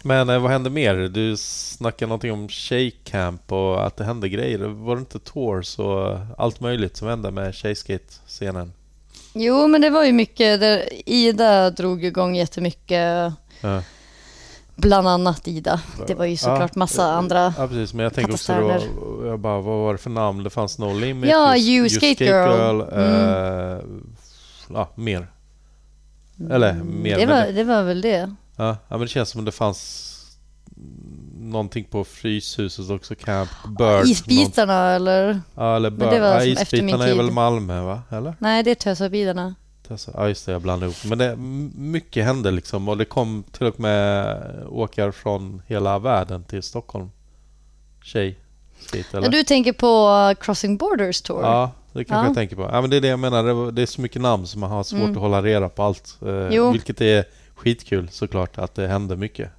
men 0.02 0.28
eh, 0.30 0.38
vad 0.38 0.50
hände 0.50 0.70
mer? 0.70 0.94
Du 0.94 1.36
snackade 1.36 2.08
någonting 2.08 2.32
om 2.32 2.48
tjejcamp 2.48 3.52
och 3.52 3.86
att 3.86 3.96
det 3.96 4.04
hände 4.04 4.28
grejer. 4.28 4.58
Var 4.58 4.96
det 4.96 5.00
inte 5.00 5.18
tours 5.18 5.78
och 5.78 6.18
allt 6.38 6.60
möjligt 6.60 6.96
som 6.96 7.08
hände 7.08 7.30
med 7.30 7.54
tjejskate-scenen? 7.54 8.72
Jo, 9.34 9.66
men 9.68 9.80
det 9.80 9.90
var 9.90 10.04
ju 10.04 10.12
mycket, 10.12 10.60
där 10.60 10.88
Ida 11.10 11.70
drog 11.70 12.04
igång 12.04 12.36
jättemycket 12.36 13.32
Ja. 13.60 13.82
Bland 14.76 15.08
annat 15.08 15.48
Ida. 15.48 15.80
Det 16.06 16.14
var 16.14 16.24
ju 16.24 16.36
såklart 16.36 16.74
massa 16.74 17.04
andra. 17.12 17.54
Ja, 17.58 17.68
precis. 17.68 17.94
Men 17.94 18.02
jag 18.04 18.14
tänker 18.14 18.32
också 18.32 18.52
då, 18.60 19.26
jag 19.26 19.38
bara, 19.40 19.60
vad 19.60 19.78
var 19.78 19.92
det 19.92 19.98
för 19.98 20.10
namn? 20.10 20.42
Det 20.44 20.50
fanns 20.50 20.78
No 20.78 20.94
Limit, 20.98 21.30
Ja, 21.30 21.56
Just- 21.56 21.68
You 21.68 21.82
Just 21.82 21.96
Skate 21.96 22.24
Girl. 22.24 22.80
eh, 22.80 23.78
ja, 24.74 24.88
mer. 24.94 25.26
Eller 26.50 26.74
mer. 26.74 27.16
Det 27.18 27.26
var, 27.26 27.42
det, 27.42 27.52
det 27.52 27.64
var 27.64 27.82
väl 27.82 28.00
det. 28.00 28.34
Ja, 28.64 28.76
men 28.88 29.00
det 29.00 29.08
känns 29.08 29.28
som 29.28 29.44
det 29.44 29.52
fanns 29.52 30.04
någonting 31.40 31.84
på 31.84 32.04
Fryshuset 32.04 32.90
också, 32.90 33.14
Camp 33.14 33.50
Bird. 33.78 33.78
någon- 33.98 34.06
Isbitarna 34.08 34.90
eller? 34.90 35.40
Ja, 35.54 35.76
eller 35.76 35.90
Men 35.90 35.98
Bird. 35.98 36.10
det 36.10 36.20
var 36.20 36.28
ja, 36.28 36.44
isbitarna 36.44 37.08
är 37.08 37.14
väl. 37.14 37.30
Malmö 37.30 37.82
va? 37.82 38.02
Eller? 38.10 38.34
Nej, 38.38 38.62
det 38.62 38.70
är 38.70 38.74
Tösabilarna. 38.74 39.54
Alltså, 39.90 40.10
ja 40.14 40.28
just 40.28 40.46
det, 40.46 40.52
jag 40.52 40.62
blandade 40.62 40.92
ihop. 40.92 41.04
Men 41.04 41.18
det, 41.18 41.36
mycket 41.80 42.24
hände 42.24 42.50
liksom 42.50 42.88
och 42.88 42.98
det 42.98 43.04
kom 43.04 43.44
till 43.52 43.66
och 43.66 43.80
med 43.80 44.42
åkare 44.68 45.12
från 45.12 45.62
hela 45.66 45.98
världen 45.98 46.44
till 46.44 46.62
Stockholm. 46.62 47.10
Tjej. 48.04 48.38
Skate, 48.80 49.16
eller? 49.16 49.26
Ja, 49.26 49.30
du 49.30 49.42
tänker 49.44 49.72
på 49.72 50.34
Crossing 50.40 50.76
Borders 50.76 51.20
Tour? 51.22 51.40
Ja, 51.42 51.70
det 51.92 52.04
kanske 52.04 52.22
Ja. 52.24 52.26
jag 52.26 52.34
tänker 52.34 52.56
på. 52.56 52.62
Ja, 52.62 52.80
men 52.80 52.90
det 52.90 52.96
är 52.96 53.00
det 53.00 53.08
jag 53.08 53.18
menar. 53.18 53.72
Det, 53.72 53.82
är 53.82 53.86
så 53.86 54.00
mycket 54.00 54.22
namn 54.22 54.46
som 54.46 54.60
man 54.60 54.70
har 54.70 54.82
svårt 54.84 55.00
Mm. 55.00 55.12
att 55.12 55.18
hålla 55.22 55.42
reda 55.42 55.68
på 55.68 55.82
allt. 55.82 56.16
Eh, 56.22 56.70
vilket 56.72 57.00
är 57.00 57.24
skitkul 57.58 58.08
såklart 58.08 58.58
att 58.58 58.74
det 58.74 58.88
händer 58.88 59.16
mycket. 59.16 59.50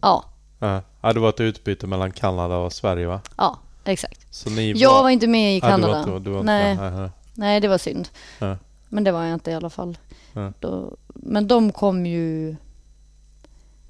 ja, 0.00 0.24
Ja. 0.60 1.12
det 1.12 1.20
var 1.20 1.28
ett 1.28 1.40
utbyte 1.40 1.86
mellan 1.86 2.10
Kanada 2.12 2.56
och 2.56 2.72
Sverige 2.72 3.06
va? 3.06 3.20
ja, 3.36 3.58
exakt. 3.84 4.26
Så 4.30 4.50
ni 4.50 4.72
Jag 4.72 5.02
var 5.02 5.10
inte 5.10 5.26
med 5.26 5.56
i 5.56 5.58
Ja, 5.62 5.76
du 5.76 5.82
var 5.82 5.92
Kanada. 6.04 6.18
du 6.18 6.30
var 6.30 6.42
Nej. 6.42 6.76
med. 6.76 7.10
Nej, 7.34 7.60
det 7.60 7.68
var 7.68 7.78
synd. 7.78 8.08
Ja. 8.38 8.56
Men 8.88 9.04
det 9.04 9.12
var 9.12 9.24
jag 9.24 9.34
inte 9.34 9.50
i 9.50 9.54
alla 9.54 9.70
fall. 9.70 9.98
Ja. 10.32 10.52
Då, 10.60 10.96
men 11.14 11.48
de 11.48 11.72
kom 11.72 12.06
ju 12.06 12.56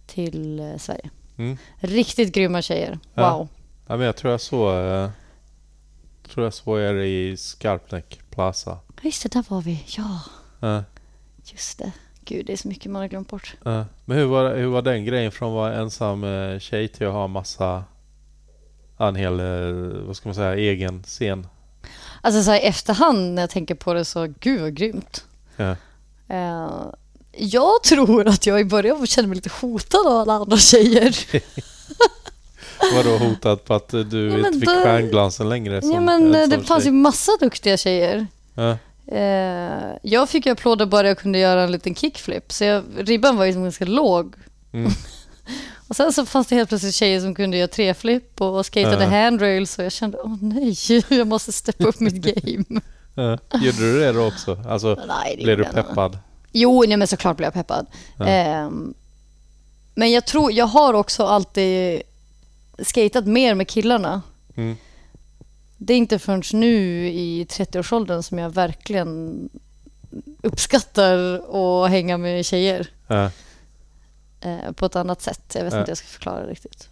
till 0.06 0.60
eh, 0.60 0.76
Sverige. 0.76 1.10
Mm. 1.36 1.56
Riktigt 1.78 2.34
grymma 2.34 2.62
tjejer. 2.62 2.98
Wow. 3.14 3.48
Ja, 3.86 3.96
men 3.96 4.00
jag 4.00 4.16
tror 4.16 4.30
jag 4.30 4.40
såg 4.40 4.74
eh, 4.74 5.10
tror 6.28 6.46
jag 6.46 6.54
såg 6.54 6.78
er 6.80 6.94
i 6.94 7.36
Skarpnäck 7.36 8.20
Plaza. 8.30 8.78
Just 9.02 9.22
det, 9.22 9.28
där 9.32 9.44
var 9.48 9.60
vi. 9.62 9.84
Ja, 9.86 10.20
Ja, 10.60 10.84
just 11.44 11.78
det. 11.78 11.92
Gud, 12.30 12.46
det 12.46 12.52
är 12.52 12.56
så 12.56 12.68
mycket 12.68 12.90
man 12.92 13.02
har 13.02 13.08
glömt 13.08 13.28
bort. 13.28 13.54
ja. 13.64 13.84
Men 14.04 14.16
hur 14.18 14.24
var, 14.24 14.54
hur 14.56 14.66
var 14.66 14.82
den 14.82 15.04
grejen 15.04 15.32
från 15.32 15.48
att 15.48 15.54
vara 15.54 15.74
ensam 15.74 16.24
eh, 16.24 16.58
tjej 16.58 16.88
till 16.88 17.06
att 17.06 17.12
ha 17.12 17.26
massa 17.26 17.84
en 18.98 19.16
hel, 19.16 19.40
eh, 19.40 20.02
vad 20.06 20.16
ska 20.16 20.28
man 20.28 20.34
säga, 20.34 20.54
egen 20.56 21.02
scen? 21.02 21.46
Alltså 22.20 22.42
så 22.42 22.50
här, 22.50 22.58
i 22.58 22.62
efterhand 22.62 23.34
när 23.34 23.42
jag 23.42 23.50
tänker 23.50 23.74
på 23.74 23.94
det 23.94 24.04
så, 24.04 24.26
gud 24.40 24.60
vad 24.60 24.74
grymt. 24.74 25.24
Ja. 25.56 25.76
Eh, 26.28 26.70
jag 27.36 27.82
tror 27.82 28.28
att 28.28 28.46
jag 28.46 28.60
i 28.60 28.64
början 28.64 29.06
kände 29.06 29.28
mig 29.28 29.34
lite 29.36 29.50
hotad 29.60 30.06
av 30.06 30.16
alla 30.16 30.32
andra 30.32 30.56
tjejer. 30.56 31.16
Vadå 32.94 33.16
hotad 33.18 33.64
på 33.64 33.74
att 33.74 33.88
du 33.88 34.28
Ja, 34.30 34.38
inte 34.38 34.52
fick 34.52 34.68
då- 34.68 34.82
stjärnglansen 34.82 35.48
längre? 35.48 35.80
Som 35.82 35.90
ja, 35.90 36.00
men 36.00 36.32
det 36.50 36.60
fanns 36.60 36.86
ju 36.86 36.90
massa 36.92 37.32
duktiga 37.40 37.76
tjejer. 37.76 38.26
Ja, 38.54 38.76
Eh, 39.06 39.96
jag 40.02 40.28
fick 40.28 40.46
applåder 40.46 40.86
bara 40.86 41.08
jag 41.08 41.18
kunde 41.18 41.38
göra 41.38 41.62
en 41.62 41.72
liten 41.72 41.94
kickflip, 41.94 42.52
så 42.52 42.64
jag, 42.64 42.84
ribban 42.96 43.36
var 43.36 43.44
ju 43.44 43.52
som 43.52 43.62
ganska 43.62 43.84
låg. 43.84 44.34
Mm. 44.72 44.90
och 45.88 45.96
sen 45.96 46.12
så 46.12 46.26
fanns 46.26 46.46
det 46.46 46.54
helt 46.56 46.68
plötsligt 46.68 46.94
tjejer 46.94 47.20
som 47.20 47.34
kunde 47.34 47.56
göra 47.56 47.68
treflip 47.68 48.40
och 48.40 48.66
skatade 48.66 49.04
Ja. 49.04 49.10
handrails 49.10 49.78
och 49.78 49.84
jag 49.84 49.92
kände, 49.92 50.18
åh 50.24 50.36
nej, 50.40 50.76
jag 51.08 51.26
måste 51.26 51.52
steppa 51.52 51.84
upp 51.84 52.00
mitt 52.00 52.14
game. 52.14 52.80
ja. 53.14 53.38
Gjorde 53.60 53.78
du 53.78 54.00
det 54.00 54.12
då 54.12 54.26
också? 54.26 54.62
Alltså, 54.68 54.98
nej, 55.08 55.40
blev 55.44 55.58
du 55.58 55.64
peppad? 55.64 56.18
Jo, 56.52 56.84
nej, 56.88 56.96
men 56.96 57.08
såklart 57.08 57.36
blev 57.36 57.46
jag 57.46 57.54
peppad. 57.54 57.86
Ja. 58.18 58.26
Ehm, 58.26 58.94
men 59.94 60.10
jag 60.10 60.26
tror, 60.26 60.52
jag 60.52 60.66
har 60.66 60.94
också 60.94 61.26
alltid 61.26 62.02
skatat 62.82 63.26
mer 63.26 63.54
med 63.54 63.68
killarna. 63.68 64.22
Mm. 64.56 64.76
Det 65.82 65.92
är 65.92 65.98
inte 65.98 66.18
förrän 66.18 66.42
nu 66.52 67.08
i 67.08 67.44
30-årsåldern 67.50 68.22
som 68.22 68.38
jag 68.38 68.50
verkligen 68.50 69.48
uppskattar 70.42 71.16
att 71.84 71.90
hänga 71.90 72.18
med 72.18 72.46
tjejer 72.46 72.88
Ja. 73.06 73.30
eh, 74.40 74.72
på 74.72 74.86
ett 74.86 74.96
annat 74.96 75.22
sätt. 75.22 75.52
Jag 75.54 75.64
vet 75.64 75.72
Ja. 75.72 75.78
inte 75.78 75.88
hur 75.88 75.90
jag 75.90 75.98
ska 75.98 76.06
förklara 76.06 76.46
riktigt. 76.46 76.88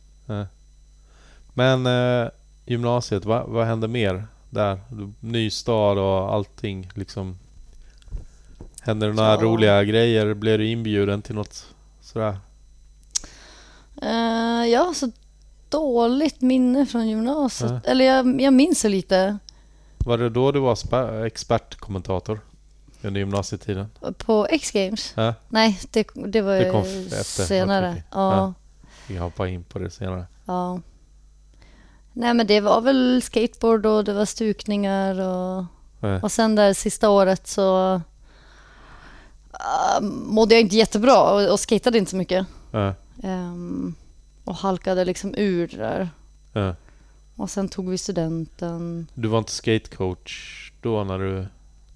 Men 1.55 1.87
eh, 1.87 2.29
gymnasiet, 2.67 3.25
vad, 3.25 3.49
vad 3.49 3.67
hände 3.67 3.89
mer 3.89 4.27
där? 4.51 4.81
Ny 5.21 5.51
stad 5.51 5.99
och 5.99 6.35
allting 6.35 6.91
liksom. 6.95 7.39
Hände 8.81 9.07
det 9.07 9.13
några 9.13 9.31
Ja. 9.35 9.41
roliga 9.43 9.85
grejer? 9.85 10.35
Blev 10.35 10.59
du 10.59 10.67
inbjuden 10.69 11.23
till 11.23 11.35
något 11.35 11.67
sådär? 12.01 12.39
Jag 14.71 14.85
har 14.85 14.95
så 14.95 15.11
dåligt 15.71 16.41
minne 16.41 16.87
från 16.87 17.09
gymnasiet. 17.09 17.73
Ja. 17.85 17.91
Eller 17.91 18.05
jag, 18.05 18.41
jag 18.41 18.53
minns 18.53 18.83
det 18.83 18.89
lite. 18.89 19.39
Var 19.99 20.19
det 20.19 20.31
då 20.31 20.53
du 20.53 20.61
var 20.61 20.75
expertkommentator? 21.27 22.41
Under 23.03 23.21
gymnasietiden? 23.21 23.87
På 24.19 24.47
X-games? 24.51 25.13
Ja, 25.17 25.35
Nej, 25.49 25.81
det, 25.91 26.07
det 26.15 26.41
var 26.41 26.55
Det 26.57 26.71
kom 26.71 26.83
efter. 26.83 27.45
senare. 27.45 28.03
Ja, 28.11 28.37
Ja. 28.37 28.55
vi 29.09 29.17
hoppar 29.17 29.47
in 29.47 29.65
på 29.65 29.79
det 29.79 29.91
senare. 29.91 30.27
ja. 30.45 30.81
Nej, 32.13 32.35
men 32.35 32.47
det 32.47 32.61
var 32.61 32.81
väl 32.81 33.23
skateboard 33.23 33.87
och 33.87 34.05
det 34.05 34.13
var 34.13 34.25
stukningar 34.25 35.21
och, 35.21 35.65
Eh, 36.03 36.25
och 36.25 36.33
sen 36.33 36.55
där 36.55 36.75
sista 36.75 37.11
året 37.11 37.47
så 37.47 37.95
uh, 37.95 38.01
mådde 40.11 40.55
jag 40.55 40.61
inte 40.63 40.77
jättebra 40.77 41.23
och, 41.33 41.53
och 41.53 41.61
inte 41.99 42.11
så 42.11 42.17
mycket. 42.17 42.47
Ehm, 43.23 43.95
och 44.49 44.55
halkade 44.57 45.05
liksom 45.05 45.35
ur 45.37 45.67
det 45.69 45.77
där. 45.77 46.09
eh. 46.55 46.75
Och 47.37 47.51
sen 47.51 47.69
tog 47.69 47.89
vi 47.91 47.99
studenten. 47.99 49.07
Du 49.15 49.29
var 49.29 49.39
inte 49.39 49.53
skatecoach 49.53 50.71
då 50.83 51.05
när 51.05 51.19
du 51.19 51.47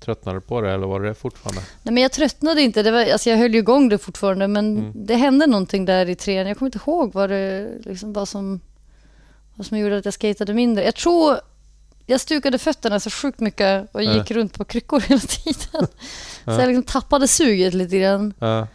tröttnade 0.00 0.40
på 0.40 0.60
det 0.60 0.70
eller 0.72 0.86
var 0.86 1.00
det 1.00 1.14
fortfarande? 1.14 1.60
Nej, 1.82 1.94
men 1.94 2.02
jag 2.02 2.12
tröttnade 2.12 2.62
inte. 2.62 2.82
Det 2.82 2.90
var, 2.90 3.06
alltså 3.12 3.30
jag 3.30 3.36
höll 3.36 3.52
ju 3.52 3.58
igång 3.58 3.88
det 3.88 3.98
fortfarande, 3.98 4.48
men 4.48 4.78
Mm. 4.78 4.92
det 5.06 5.14
hände 5.16 5.46
någonting 5.46 5.84
där 5.84 6.08
i 6.08 6.14
trean. 6.14 6.46
Jag 6.48 6.58
kommer 6.58 6.66
inte 6.68 6.78
ihåg 6.86 7.12
vad 7.14 7.30
det 7.30 7.68
liksom 7.84 8.12
var 8.12 8.26
som, 8.26 8.60
vad 9.54 9.66
som 9.66 9.78
gjorde 9.78 9.98
att 9.98 10.04
jag 10.04 10.14
skatade 10.14 10.54
mindre. 10.54 10.84
Jag 10.84 10.94
tror 10.94 11.38
jag 12.06 12.20
stukade 12.20 12.58
fötterna 12.58 13.00
så 13.00 13.10
sjukt 13.10 13.40
mycket 13.40 13.88
och 13.94 14.02
Ja. 14.02 14.14
gick 14.14 14.30
runt 14.30 14.58
på 14.58 14.64
kryckor 14.64 15.00
hela 15.08 15.20
tiden. 15.20 15.86
Så 16.44 16.50
Ja. 16.50 16.60
jag 16.60 16.68
liksom 16.68 16.82
tappade 16.82 17.28
suget 17.28 17.74
lite 17.74 17.98
grann. 17.98 18.34
Ja. 18.38 18.66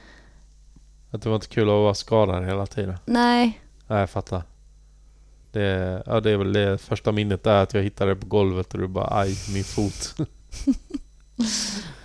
Att 1.11 1.21
det 1.21 1.29
var 1.29 1.35
inte 1.35 1.47
kul 1.47 1.63
att 1.63 1.67
vara 1.67 1.93
skadad 1.93 2.45
hela 2.45 2.65
tiden? 2.65 2.95
Nej, 3.05 3.61
Nej, 3.87 3.99
jag 3.99 4.09
fattar. 4.09 4.43
Det, 5.51 6.03
ja, 6.05 6.19
det 6.19 6.31
är 6.31 6.37
väl 6.37 6.53
det 6.53 6.77
första 6.77 7.11
minnet 7.11 7.43
där 7.43 7.63
att 7.63 7.73
jag 7.73 7.83
hittade 7.83 8.11
det 8.11 8.15
på 8.21 8.27
golvet 8.27 8.73
och 8.73 8.79
du 8.79 8.87
bara 8.87 9.19
aj, 9.19 9.35
min 9.53 9.63
fot. 9.63 10.15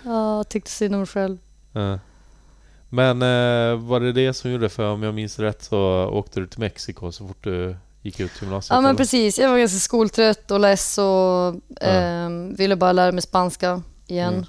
jag 0.03 0.49
tyckte 0.49 0.71
synd 0.71 0.95
om 0.95 1.05
själv. 1.05 1.37
Ja. 1.71 1.99
Men 2.89 3.21
eh, 3.21 3.75
var 3.79 3.99
det 3.99 4.11
det 4.11 4.33
som 4.33 4.51
gjorde 4.51 4.69
för 4.69 4.89
om 4.91 5.03
jag 5.03 5.13
minns 5.13 5.39
rätt 5.39 5.63
så 5.63 6.05
åkte 6.05 6.39
du 6.39 6.47
till 6.47 6.59
Mexiko 6.59 7.11
så 7.11 7.27
fort 7.27 7.43
du 7.43 7.75
gick 8.01 8.19
ut 8.19 8.31
gymnasiet? 8.41 8.69
Ja 8.75 8.81
men 8.81 8.89
eller? 8.89 8.97
precis, 8.97 9.39
jag 9.39 9.49
var 9.49 9.57
ganska 9.57 9.79
skoltrött 9.79 10.51
och 10.51 10.59
less 10.59 10.97
och 10.97 11.03
Ja. 11.03 11.87
ehm, 11.87 12.55
ville 12.55 12.75
bara 12.75 12.91
lära 12.91 13.11
mig 13.11 13.21
spanska 13.21 13.81
igen. 14.07 14.45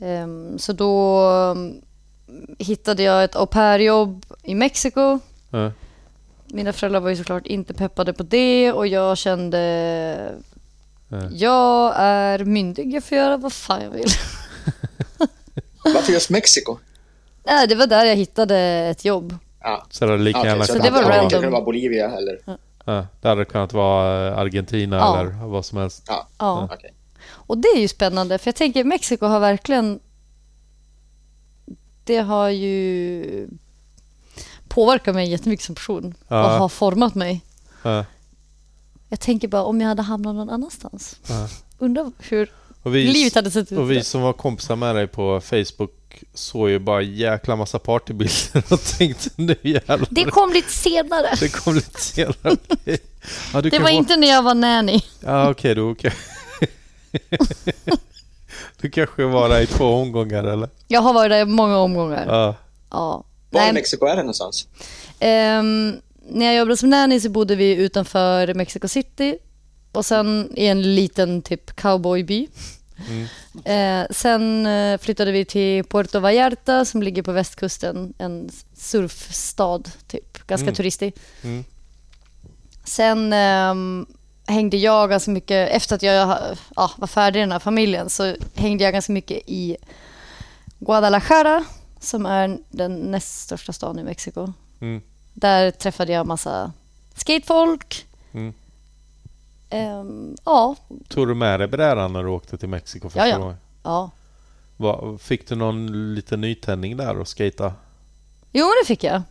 Ehm, 0.00 0.58
så 0.58 0.72
då 0.72 1.20
um, 1.30 1.80
hittade 2.58 3.02
jag 3.02 3.24
ett 3.24 3.36
au 3.36 3.46
pair-jobb 3.46 4.26
i 4.42 4.54
Mexiko. 4.54 5.18
Ja. 5.50 5.72
Mina 6.46 6.72
föräldrar 6.72 7.00
var 7.00 7.10
ju 7.10 7.16
såklart 7.16 7.46
inte 7.46 7.74
peppade 7.74 8.12
på 8.12 8.22
det 8.22 8.72
och 8.72 8.86
jag 8.86 9.18
kände 9.18 9.58
Ja. 11.08 11.18
jag 11.30 11.94
är 11.96 12.44
myndig, 12.44 12.94
jag 12.94 13.04
får 13.04 13.18
göra 13.18 13.36
vad 13.36 13.52
fan 13.52 13.82
jag 13.82 13.90
vill. 13.90 14.06
Varför 15.94 16.12
just 16.12 16.30
Mexiko? 16.30 16.78
Nej, 17.44 17.66
det 17.68 17.74
var 17.74 17.86
där 17.86 18.04
jag 18.04 18.16
hittade 18.16 18.56
ett 18.58 19.04
jobb. 19.04 19.36
Ja. 19.60 19.86
Så 19.90 20.06
det 20.06 20.16
lika 20.16 20.38
Okej, 20.38 20.50
gärna 20.50 20.64
så 20.64 20.72
det 20.72 20.78
det 20.82 20.90
var 20.90 21.02
random. 21.02 21.30
kunnat 21.30 21.52
vara 21.52 21.62
Bolivia 21.64 22.10
eller... 22.16 22.38
Ja, 22.84 23.06
det 23.20 23.28
hade 23.28 23.44
kunnat 23.44 23.72
vara 23.72 24.28
eh, 24.28 24.38
Argentina 24.38 24.96
Ja. 24.96 25.20
eller 25.20 25.30
vad 25.46 25.64
som 25.64 25.78
helst. 25.78 26.04
Ja, 26.08 26.28
Ja. 26.38 26.68
okej. 26.72 26.94
Och 27.26 27.58
det 27.58 27.68
är 27.68 27.80
ju 27.80 27.88
spännande, 27.88 28.38
för 28.38 28.48
jag 28.48 28.54
tänker 28.54 28.84
Mexiko 28.84 29.26
har 29.26 29.40
verkligen... 29.40 30.00
Det 32.04 32.18
har 32.18 32.48
ju 32.48 33.48
påverkat 34.74 35.14
mig 35.14 35.30
jättemycket 35.30 35.66
som 35.66 35.74
person 35.74 36.14
Ja. 36.28 36.44
och 36.44 36.50
har 36.50 36.68
format 36.68 37.14
mig. 37.14 37.40
Ja, 37.82 38.04
Jag 39.08 39.20
tänker 39.20 39.48
bara 39.48 39.62
om 39.62 39.80
jag 39.80 39.88
hade 39.88 40.02
hamnat 40.02 40.34
någon 40.34 40.50
annanstans. 40.50 41.16
ja. 41.28 41.48
Undrar 41.78 42.12
hur 42.18 42.52
Och 42.82 42.94
vi, 42.94 43.06
livet 43.12 43.34
hade 43.34 43.50
sett 43.50 43.72
ut. 43.72 43.78
och 43.78 43.90
vi 43.90 44.04
som 44.04 44.20
var 44.20 44.32
kompisar 44.32 44.76
med 44.76 44.94
dig 44.96 45.06
på 45.06 45.40
Facebook 45.40 45.90
såg 46.34 46.70
ju 46.70 46.78
bara 46.78 47.02
jäkla 47.02 47.56
massa 47.56 47.78
partybilder 47.78 48.62
och 48.72 48.80
tänkte 48.98 49.30
nu 49.36 49.56
jävlar. 49.62 50.08
Det 50.10 50.24
kom 50.24 50.52
lite 50.52 50.70
senare. 50.72 51.28
Det 51.40 51.48
kom 51.48 51.74
lite 51.74 52.00
senare. 52.00 52.56
Ja, 53.52 53.60
Det 53.62 53.72
var 53.72 53.80
vara- 53.80 53.90
inte 53.90 54.16
när 54.16 54.28
jag 54.28 54.42
var 54.42 54.54
nanny. 54.54 55.02
Ja, 55.20 55.50
okej 55.50 55.74
då. 55.74 55.90
Okej. 55.90 56.12
Du 58.80 58.90
kanske 58.90 59.24
var 59.24 59.48
där 59.48 59.60
i 59.60 59.66
två 59.66 59.84
omgångar 59.94 60.44
eller? 60.44 60.68
Jag 60.88 61.00
har 61.00 61.12
varit 61.14 61.30
där 61.30 61.40
i 61.40 61.44
många 61.44 61.78
omgångar. 61.78 62.26
Ja. 62.28 62.54
Ja. 62.90 63.24
Var 63.54 63.60
i 63.60 63.64
Nej, 63.64 63.72
Mexiko 63.72 64.06
är 64.06 64.16
det 64.16 64.22
någonstans? 64.22 64.68
ehm, 65.18 66.00
när 66.28 66.46
jag 66.46 66.54
jobbade 66.56 66.76
som 66.76 66.90
nanny 66.90 67.20
så 67.20 67.28
bodde 67.30 67.56
vi 67.56 67.74
utanför 67.74 68.54
Mexico 68.54 68.88
City 68.88 69.38
och 69.92 70.06
sen 70.06 70.52
i 70.56 70.66
en 70.66 70.94
liten 70.94 71.42
typ 71.42 71.76
cowboyby. 71.76 72.48
Mm. 73.10 73.26
Eh, 73.64 74.06
sen 74.10 74.66
eh, 74.66 74.98
flyttade 74.98 75.32
vi 75.32 75.44
till 75.44 75.84
Puerto 75.84 76.18
Vallarta 76.18 76.84
som 76.84 77.02
ligger 77.02 77.22
på 77.22 77.32
västkusten, 77.32 78.14
en 78.18 78.50
surfstad 78.76 79.82
typ, 80.08 80.46
ganska 80.46 80.64
Mm. 80.64 80.74
turistig. 80.74 81.12
Mm. 81.42 81.64
Sen 82.84 83.32
ehm, 83.32 84.06
hängde 84.46 84.76
jag 84.76 85.10
ganska 85.10 85.30
mycket, 85.30 85.70
efter 85.70 85.96
att 85.96 86.02
jag 86.02 86.38
ja, 86.76 86.90
var 86.96 87.06
färdig 87.06 87.40
i 87.40 87.42
den 87.42 87.52
här 87.52 87.58
familjen 87.58 88.10
så 88.10 88.34
hängde 88.54 88.84
jag 88.84 88.92
ganska 88.92 89.12
mycket 89.12 89.42
i 89.46 89.76
Guadalajara 90.78 91.64
som 92.04 92.26
är 92.26 92.58
den 92.70 92.94
näst 92.96 93.40
största 93.40 93.72
staden 93.72 93.98
i 93.98 94.02
Mexiko. 94.02 94.52
Mm. 94.80 95.02
Där 95.32 95.70
träffade 95.70 96.12
jag 96.12 96.26
massa 96.26 96.72
skatefolk. 97.14 98.06
Mm. 98.32 98.52
Ehm, 99.70 100.36
ja, 100.44 100.76
Tog 101.08 101.28
du 101.28 101.34
med 101.34 101.60
dig 101.60 101.68
brädan 101.68 102.12
när 102.12 102.22
du 102.22 102.28
åkte 102.28 102.58
till 102.58 102.68
Mexiko 102.68 103.08
första 103.08 103.28
Ja, 103.28 103.34
ja. 103.34 103.38
gången? 103.38 103.56
ja. 103.82 104.10
Va- 104.76 105.18
Fick 105.20 105.48
du 105.48 105.54
någon 105.54 106.14
liten 106.14 106.40
nytändning 106.40 106.96
där 106.96 107.18
och 107.18 107.28
skata? 107.28 107.72
Jo, 108.52 108.66
det 108.82 108.86
fick 108.86 109.04
jag. 109.04 109.22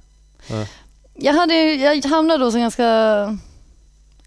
Ja. 0.49 0.65
Jag, 1.13 1.33
hade, 1.33 1.53
jag 1.73 2.05
hamnade 2.05 2.43
hos 2.45 2.55
en 2.55 2.61
ganska 2.61 3.37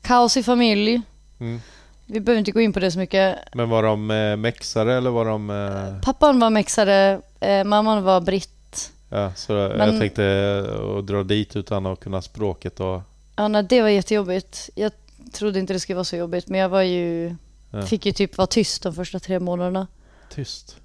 kaosig 0.01 0.45
familj. 0.45 1.03
Mm. 1.41 1.61
Vi 2.07 2.21
behöver 2.21 2.39
inte 2.39 2.51
gå 2.53 2.61
in 2.61 2.73
på 2.73 2.81
det 2.81 2.91
så 2.91 2.99
mycket. 2.99 3.37
Men 3.55 3.69
var 3.71 3.83
de 3.83 4.11
eh, 4.11 4.37
mexare 4.37 4.95
eller 4.95 5.11
var 5.11 5.25
de... 5.25 5.51
Eh, 5.51 6.01
Pappan 6.05 6.39
var 6.41 6.51
mexare, 6.51 7.21
eh, 7.41 7.65
mamman 7.65 8.03
var 8.03 8.21
britt. 8.21 8.93
ja, 9.09 9.33
så 9.35 9.53
jag 9.53 9.79
Men- 9.79 10.01
tänkte 10.01 10.25
eh, 10.25 10.81
att 10.99 11.07
dra 11.07 11.23
dit 11.23 11.57
utan 11.57 11.87
att 11.87 12.01
kunna 12.01 12.23
språket 12.23 12.81
och... 12.81 13.01
Ja, 13.37 13.49
nej, 13.49 13.63
det 13.63 13.83
var 13.83 13.89
jättejobbigt. 13.89 14.71
Jag 14.75 14.93
trodde 15.33 15.59
inte 15.59 15.73
det 15.73 15.81
skulle 15.81 15.95
vara 15.97 16.05
så 16.05 16.17
jobbigt, 16.17 16.49
men 16.49 16.61
jag 16.61 16.69
var 16.69 16.83
ju, 16.83 17.37
Ja. 17.71 17.83
fick 17.83 18.07
ju 18.07 18.13
typ 18.13 18.37
vara 18.39 18.47
tyst 18.47 18.83
de 18.83 18.95
första 18.95 19.19
tre 19.21 19.41
månaderna. 19.41 19.87
Tyst. 20.31 20.77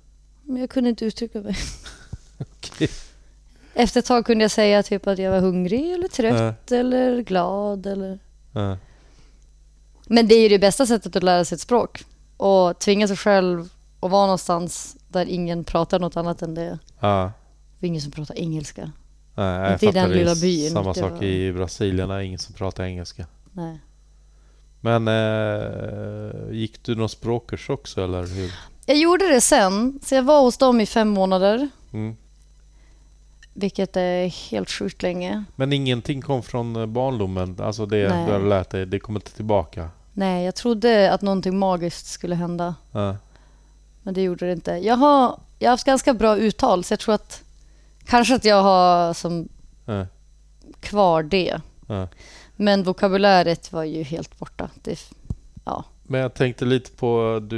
Men 0.44 0.58
jag 0.62 0.70
kunde 0.70 0.90
inte 0.90 1.06
uttrycka 1.06 1.42
mig. 1.42 1.56
Okej. 2.38 2.90
Efter 3.74 4.00
ett 4.00 4.06
tag 4.06 4.26
kunde 4.26 4.44
jag 4.44 4.52
säga 4.52 4.84
typ 4.84 5.08
att 5.08 5.20
jag 5.20 5.32
var 5.32 5.40
hungrig 5.40 5.94
eller 5.94 6.08
trött 6.08 6.72
eller 6.72 7.22
glad. 7.22 7.86
Eller... 7.86 8.20
Ja. 8.52 8.78
Men 10.08 10.28
det 10.28 10.36
är 10.36 10.42
ju 10.42 10.50
det 10.50 10.60
bästa 10.60 10.86
sättet 10.86 11.16
att 11.16 11.24
lära 11.24 11.46
sig 11.46 11.56
ett 11.56 11.62
språk. 11.62 12.04
Och 12.38 12.80
tvinga 12.80 13.08
sig 13.08 13.18
själv 13.18 13.70
att 14.00 14.12
vara 14.12 14.26
någonstans 14.26 14.98
där 15.12 15.26
ingen 15.26 15.64
pratar 15.64 16.00
något 16.00 16.18
annat 16.18 16.42
än 16.42 16.54
det. 16.56 16.80
Ja. 17.00 17.32
Det 17.80 17.86
är 17.86 17.88
ingen 17.88 18.02
som 18.02 18.12
pratar 18.12 18.36
engelska. 18.40 18.92
Nej, 19.36 19.74
Inte 19.74 19.86
i 19.86 19.92
den 19.92 20.10
lilla 20.12 20.36
byn, 20.36 20.72
Samma 20.72 20.94
sak 20.94 21.12
var- 21.12 21.24
i 21.24 21.54
Brasilien, 21.54 22.12
är 22.12 22.20
ingen 22.20 22.40
som 22.40 22.54
pratar 22.56 22.84
engelska. 22.84 23.26
Nej. 23.52 23.80
Men 24.82 25.08
eh, 25.08 26.52
gick 26.52 26.84
du 26.84 26.96
någon 26.96 27.10
språkkurs 27.10 27.70
också 27.70 28.04
eller 28.04 28.26
hur? 28.28 28.52
Jag 28.86 28.98
gjorde 28.98 29.28
det 29.34 29.42
sen, 29.42 30.00
så 30.04 30.16
jag 30.16 30.24
var 30.24 30.42
hos 30.42 30.58
dem 30.58 30.82
i 30.82 30.86
fem 30.86 31.10
månader. 31.10 31.70
Mm. 31.94 32.16
Vilket 33.54 33.98
är 33.98 34.28
helt 34.52 34.70
sjukt 34.70 35.02
länge. 35.04 35.44
Men 35.56 35.74
ingenting 35.74 36.22
kom 36.22 36.44
från 36.44 36.76
eh, 36.76 36.86
barndomen? 36.86 37.56
Alltså 37.60 37.86
det 37.86 38.10
Nej. 38.10 38.26
du 38.26 38.32
hade 38.34 38.46
lärt 38.50 38.70
dig, 38.70 38.86
det 38.86 39.00
kom 39.00 39.16
inte 39.16 39.32
tillbaka? 39.32 39.90
Nej, 40.14 40.46
jag 40.46 40.56
trodde 40.56 41.12
att 41.14 41.22
någonting 41.22 41.58
magiskt 41.60 42.06
skulle 42.08 42.36
hända. 42.36 42.76
Ja. 42.92 43.16
Men 44.04 44.14
det 44.14 44.22
gjorde 44.22 44.46
det 44.46 44.52
inte. 44.52 44.72
Jag 44.72 44.96
har, 44.96 45.40
jag 45.60 45.68
har 45.68 45.74
haft 45.74 45.86
ganska 45.86 46.14
bra 46.14 46.38
uttal, 46.38 46.84
så 46.84 46.92
jag 46.94 47.00
tror 47.00 47.16
att 47.16 47.44
kanske 48.06 48.36
att 48.36 48.46
jag 48.46 48.64
har 48.64 49.14
som 49.14 49.48
Ja. 49.86 50.06
kvar 50.80 51.24
det. 51.24 51.62
Ja. 51.88 52.08
Men 52.56 52.84
vokabuläret 52.84 53.72
var 53.74 53.84
ju 53.84 54.04
helt 54.04 54.40
borta. 54.40 54.70
Det, 54.82 55.00
ja. 55.66 55.84
Men 56.04 56.22
jag 56.22 56.34
tänkte 56.34 56.66
lite 56.66 56.92
på, 56.92 57.40
du 57.44 57.58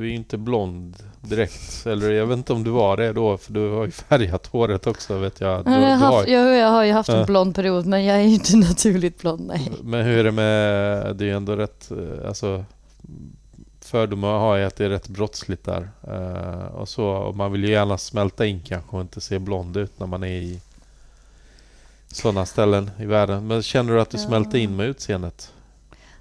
är 0.00 0.04
ju 0.04 0.14
inte 0.14 0.38
blond 0.38 0.96
direkt. 1.20 1.86
Eller 1.86 2.10
jag 2.10 2.26
vet 2.26 2.38
inte 2.38 2.52
om 2.52 2.64
du 2.64 2.70
var 2.70 2.96
det 2.96 3.12
då, 3.12 3.38
för 3.38 3.52
du 3.52 3.70
har 3.70 3.84
ju 3.84 3.90
färgat 3.90 4.46
håret 4.46 4.86
också 4.86 5.18
vet 5.18 5.40
jag. 5.40 5.64
Du, 5.64 5.70
jag, 5.70 5.96
har 5.96 6.12
haft, 6.16 6.28
jag, 6.28 6.56
jag 6.56 6.68
har 6.70 6.84
ju 6.84 6.92
haft 6.92 7.08
en 7.08 7.26
blond 7.26 7.54
period, 7.54 7.86
men 7.86 8.04
jag 8.04 8.16
är 8.16 8.22
ju 8.22 8.34
inte 8.34 8.56
naturligt 8.68 9.20
blond. 9.20 9.46
Nej. 9.46 9.72
Men 9.82 10.04
hur 10.06 10.18
är 10.18 10.24
det 10.24 10.32
med, 10.32 11.16
det 11.16 11.24
är 11.24 11.26
ju 11.28 11.36
ändå 11.36 11.56
rätt, 11.56 11.90
eh, 11.90 12.28
alltså 12.28 12.64
fördomar 13.84 14.38
har 14.38 14.56
ju 14.56 14.64
att 14.64 14.76
det 14.76 14.84
är 14.84 14.88
rätt 14.88 15.08
brottsligt 15.08 15.64
där. 15.64 15.90
Eh, 16.08 16.66
och 16.74 16.88
så, 16.88 17.06
och 17.06 17.36
man 17.36 17.52
vill 17.52 17.64
ju 17.64 17.70
gärna 17.70 17.98
smälta 17.98 18.46
in 18.46 18.60
kanske 18.66 18.96
och 18.96 19.00
inte 19.02 19.20
se 19.20 19.38
blond 19.38 19.76
ut 19.76 19.98
när 20.00 20.06
man 20.06 20.22
är 20.24 20.28
i 20.28 20.60
sådana 22.12 22.46
ställen 22.46 22.90
i 22.98 23.04
världen. 23.06 23.46
Men 23.46 23.62
känner 23.62 23.92
du 23.94 24.00
att 24.00 24.10
du 24.10 24.18
Ja. 24.18 24.24
smälte 24.26 24.58
in 24.58 24.76
med 24.76 24.86
utseendet? 24.86 25.52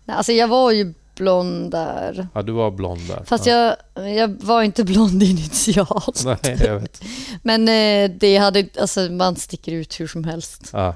Nej, 0.05 0.17
Alltså 0.17 0.31
jag 0.31 0.47
var 0.47 0.71
ju 0.71 0.93
blond 1.15 1.71
där. 1.71 2.27
Ja, 2.33 2.41
du 2.41 2.51
var 2.51 2.71
blond 2.71 3.07
där. 3.07 3.23
Fast 3.25 3.45
ja. 3.45 3.75
jag, 3.95 4.11
jag 4.13 4.27
var 4.41 4.61
inte 4.63 4.83
blond 4.83 5.23
initialt. 5.23 6.23
Nej, 6.25 6.57
jag 6.65 6.79
vet. 6.79 7.03
Men 7.43 7.67
eh, 7.67 8.17
det 8.17 8.37
hade, 8.37 8.65
alltså 8.81 8.99
man 9.01 9.35
sticker 9.35 9.71
ut 9.71 9.99
hur 9.99 10.07
som 10.07 10.23
helst. 10.23 10.69
Ja, 10.73 10.95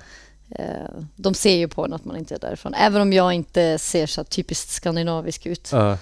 Eh, 0.52 1.02
de 1.16 1.34
ser 1.34 1.56
ju 1.56 1.68
på 1.68 1.86
en 1.86 1.94
att 1.94 2.06
man 2.06 2.18
inte 2.18 2.36
är 2.36 2.40
därifrån. 2.40 2.74
Även 2.74 3.02
om 3.02 3.14
jag 3.14 3.34
inte 3.34 3.78
ser 3.80 4.08
så 4.08 4.24
typiskt 4.24 4.70
skandinavisk 4.70 5.46
ut. 5.46 5.70
ja, 5.72 5.98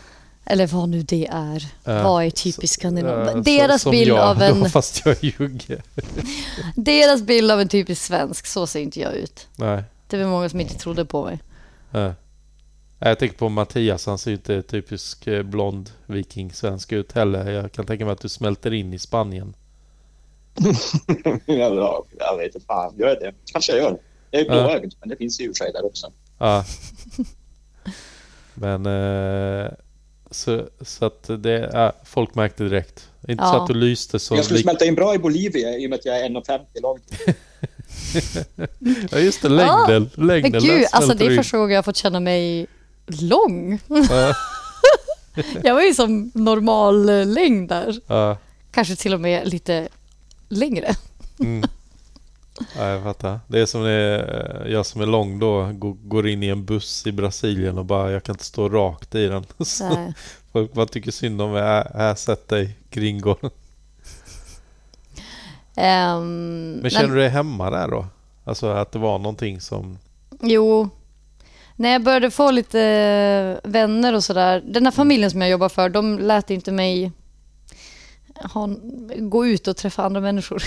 Eller 0.46 0.68
vad 0.68 0.90
nu 0.90 1.02
det 1.02 1.28
är. 1.32 1.68
Ja. 1.84 2.04
vad 2.04 2.26
är 2.26 2.30
typiskt 2.30 2.80
skandinaviskt? 2.80 3.36
ja, 3.36 3.42
Deras 3.42 3.82
som 3.82 3.92
bild 3.92 4.12
jag, 4.12 4.20
av 4.20 4.42
en... 4.42 4.60
Då, 4.64 4.70
fast 4.70 5.06
jag 5.06 5.24
jugge. 5.24 5.82
Deras 6.76 7.22
bild 7.22 7.52
av 7.52 7.62
en 7.62 7.68
typisk 7.68 8.02
svensk, 8.02 8.46
så 8.46 8.68
ser 8.68 8.80
inte 8.80 9.00
jag 9.00 9.14
ut. 9.14 9.48
Nej. 9.56 9.84
Det 10.08 10.18
var 10.18 10.26
många 10.26 10.50
som 10.50 10.62
inte 10.62 10.76
trodde 10.76 11.06
på 11.06 11.24
mig. 11.24 11.40
Ja. 11.92 12.14
Jag 13.00 13.20
tänker 13.20 13.38
på 13.38 13.50
Mattias, 13.50 14.06
han 14.06 14.18
ser 14.18 14.32
inte 14.32 14.62
typisk 14.62 15.28
eh, 15.28 15.44
blond 15.44 15.90
viking 16.06 16.54
svensk 16.54 16.92
ut 16.92 17.12
heller. 17.12 17.52
Jag 17.52 17.72
kan 17.72 17.86
tänka 17.86 18.06
mig 18.06 18.12
att 18.12 18.22
du 18.22 18.30
smälter 18.30 18.74
in 18.74 18.94
i 18.94 19.00
Spanien. 19.00 19.56
ja, 21.46 22.06
jag 22.20 22.38
vet 22.38 22.56
inte 22.56 22.66
fan, 22.68 22.94
gör 22.98 23.08
jag 23.08 23.20
det? 23.20 23.34
Kanske 23.46 23.72
jag 23.72 23.82
gör 23.82 23.92
det. 23.92 24.00
Jag 24.32 24.42
är 24.42 24.50
blåögd, 24.50 24.94
men 25.00 25.10
det 25.10 25.16
finns 25.16 25.42
ju 25.42 25.46
i 25.46 25.52
där 25.74 25.86
också. 25.86 26.12
Ja. 26.38 26.66
Men 28.54 28.86
eh, 28.86 29.72
så, 30.36 30.64
så 30.82 31.06
att 31.06 31.30
det, 31.44 31.70
ja, 31.74 31.94
folk 32.06 32.36
märkte 32.36 32.64
direkt. 32.64 33.10
Inte 33.28 33.44
så 33.44 33.49
Ja. 33.49 33.62
att 33.62 33.68
du 33.68 33.74
lyste 33.74 34.20
som... 34.20 34.36
jag 34.38 34.45
skulle 34.45 34.60
smälta 34.60 34.86
in 34.86 34.95
bra 34.95 35.16
i 35.16 35.18
Bolivia 35.18 35.78
i 35.78 35.86
och 35.86 35.90
med 35.90 35.99
att 35.99 36.06
jag 36.06 36.20
är 36.20 36.30
1,50 36.30 36.82
lång. 36.82 36.99
Ja 39.12 39.20
just 39.20 39.41
det, 39.41 39.49
längden. 39.49 40.10
Men 40.16 40.28
längden 40.28 40.52
gud, 40.62 40.80
där 40.82 40.88
alltså 40.91 41.14
det 41.14 41.26
är 41.26 41.36
första 41.38 41.57
gången 41.57 41.72
jag 41.72 41.78
har 41.78 41.84
fått 41.84 41.98
känna 41.98 42.20
mig 42.20 42.68
lång. 43.07 43.80
Ja, 43.88 44.34
Jag 45.64 45.74
var 45.76 45.82
ju 45.82 45.94
som 45.94 46.32
normal 46.34 47.10
eh, 47.10 47.26
längd 47.26 47.70
där. 47.70 47.95
ja, 48.07 48.38
Kanske 48.72 48.95
till 48.95 49.14
och 49.14 49.22
med 49.22 49.48
lite 49.48 49.88
längre. 50.49 50.95
mm. 51.40 51.70
Ja, 52.77 52.88
jag 52.88 53.03
fattar. 53.03 53.40
Det 53.48 53.60
är 53.60 53.65
som 53.65 53.84
det 53.84 53.91
är, 53.91 54.65
jag 54.68 54.86
som 54.86 55.02
är 55.02 55.06
lång 55.06 55.40
då 55.40 55.72
går, 56.03 56.27
in 56.27 56.44
i 56.44 56.48
en 56.48 56.65
buss 56.65 57.07
i 57.07 57.11
Brasilien 57.11 57.77
och 57.77 57.86
bara 57.86 58.11
jag 58.11 58.23
kan 58.23 58.34
inte 58.34 58.45
stå 58.45 58.69
rakt 58.69 59.15
i 59.15 59.27
den. 59.27 59.45
Så 59.65 60.14
folk 60.52 60.73
bara 60.73 60.86
tycker 60.86 61.11
synd 61.11 61.41
om 61.41 61.52
mig. 61.52 61.61
Här, 61.61 61.91
här 61.94 62.15
sätt 62.15 62.48
dig 62.48 62.77
gringo. 62.90 63.36
Ehm, 65.76 66.72
Men 66.82 66.91
känner 66.91 67.10
du 67.10 67.15
dig 67.15 67.30
hemma 67.30 67.69
där 67.69 67.88
då? 67.88 68.06
Alltså 68.44 68.68
att 68.68 68.91
det 68.91 68.99
var 68.99 69.19
någonting 69.19 69.61
som... 69.61 69.98
Jo. 70.41 70.90
När 71.76 71.90
jag 71.90 72.03
började 72.03 72.32
få 72.32 72.52
lite 72.52 72.82
eh, 72.82 73.69
vänner 73.69 74.15
och 74.15 74.23
sådär. 74.23 74.64
Den 74.65 74.86
här 74.86 74.91
familjen 74.91 75.32
som 75.32 75.41
jag 75.41 75.49
jobbar 75.49 75.69
för, 75.69 75.90
de 75.90 76.19
lät 76.19 76.49
inte 76.49 76.72
mig 76.72 77.11
ha, 78.53 78.69
gå 79.18 79.45
ut 79.45 79.68
och 79.68 79.77
träffa 79.77 80.03
andra 80.03 80.22
människor. 80.22 80.64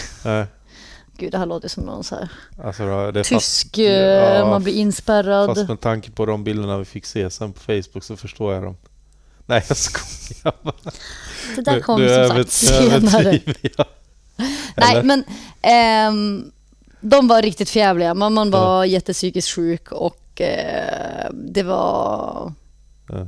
Eh, 1.19 1.24
Gud, 1.24 1.32
det 1.32 1.39
här 1.39 1.47
låter 1.47 1.69
som 1.69 1.85
någon 1.85 2.05
så 2.05 2.15
här 2.15 2.28
alltså 2.65 3.12
fast, 3.15 3.28
tysk, 3.28 3.78
eh, 3.78 3.85
Ja, 3.85 4.51
man 4.51 4.62
blir 4.62 4.74
inspärrad. 4.74 5.47
fast 5.47 5.69
med 5.69 5.81
tanke 5.81 6.11
på 6.11 6.27
de 6.27 6.45
bilderna 6.45 6.78
vi 6.78 6.85
fick 6.85 7.07
se 7.07 7.31
sen 7.31 7.53
på 7.53 7.61
Facebook 7.61 8.05
så 8.05 8.16
förstår 8.16 8.55
jag 8.55 8.62
dem. 8.62 8.77
Nej, 9.47 9.65
jag 9.69 9.77
skojar 9.77 10.55
bara. 10.62 10.74
Det 11.57 11.62
där 11.62 11.81
kom 11.81 12.01
Du 12.01 12.09
som 12.09 12.28
sagt 12.36 12.53
senare. 12.53 13.40
jag. 13.77 13.86
Nej, 14.77 15.03
men 15.03 15.24
ehm, 15.62 16.53
de 17.01 17.28
var 17.28 17.43
riktigt 17.43 17.70
förjävliga. 17.70 18.15
Mamman 18.15 18.51
var 18.51 18.85
jättepsykiskt 18.85 19.51
sjuk 19.51 19.93
och 19.93 20.40
eh, 20.40 21.31
det 21.32 21.62
var... 21.62 22.53
Ja. 23.09 23.27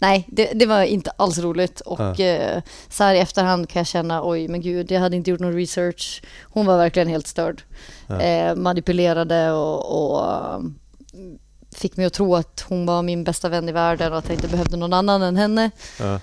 Nej, 0.00 0.28
det, 0.28 0.52
det 0.54 0.66
var 0.66 0.82
inte 0.82 1.10
alls 1.10 1.38
roligt. 1.38 1.80
Och 1.80 2.20
eh, 2.20 2.62
så 2.88 3.04
här 3.04 3.14
i 3.14 3.18
efterhand 3.18 3.68
kan 3.68 3.80
jag 3.80 3.86
känna, 3.86 4.28
oj 4.28 4.48
men 4.48 4.60
gud, 4.60 4.90
jag 4.90 5.00
hade 5.00 5.16
inte 5.16 5.30
gjort 5.30 5.40
någon 5.40 5.56
research. 5.56 6.22
Hon 6.42 6.66
var 6.66 6.78
verkligen 6.78 7.08
helt 7.08 7.26
störd. 7.26 7.62
Eh, 8.20 8.54
manipulerade 8.54 9.52
och, 9.52 10.14
och 10.14 10.62
fick 11.74 11.96
mig 11.96 12.06
att 12.06 12.12
tro 12.12 12.34
att 12.34 12.64
hon 12.68 12.86
var 12.86 13.02
min 13.02 13.24
bästa 13.24 13.48
vän 13.48 13.68
i 13.68 13.72
världen 13.72 14.12
och 14.12 14.18
att 14.18 14.28
jag 14.28 14.34
inte 14.34 14.48
behövde 14.48 14.76
någon 14.76 14.92
annan 14.92 15.22
än 15.22 15.36
henne. 15.36 15.70
Ja. 15.98 16.20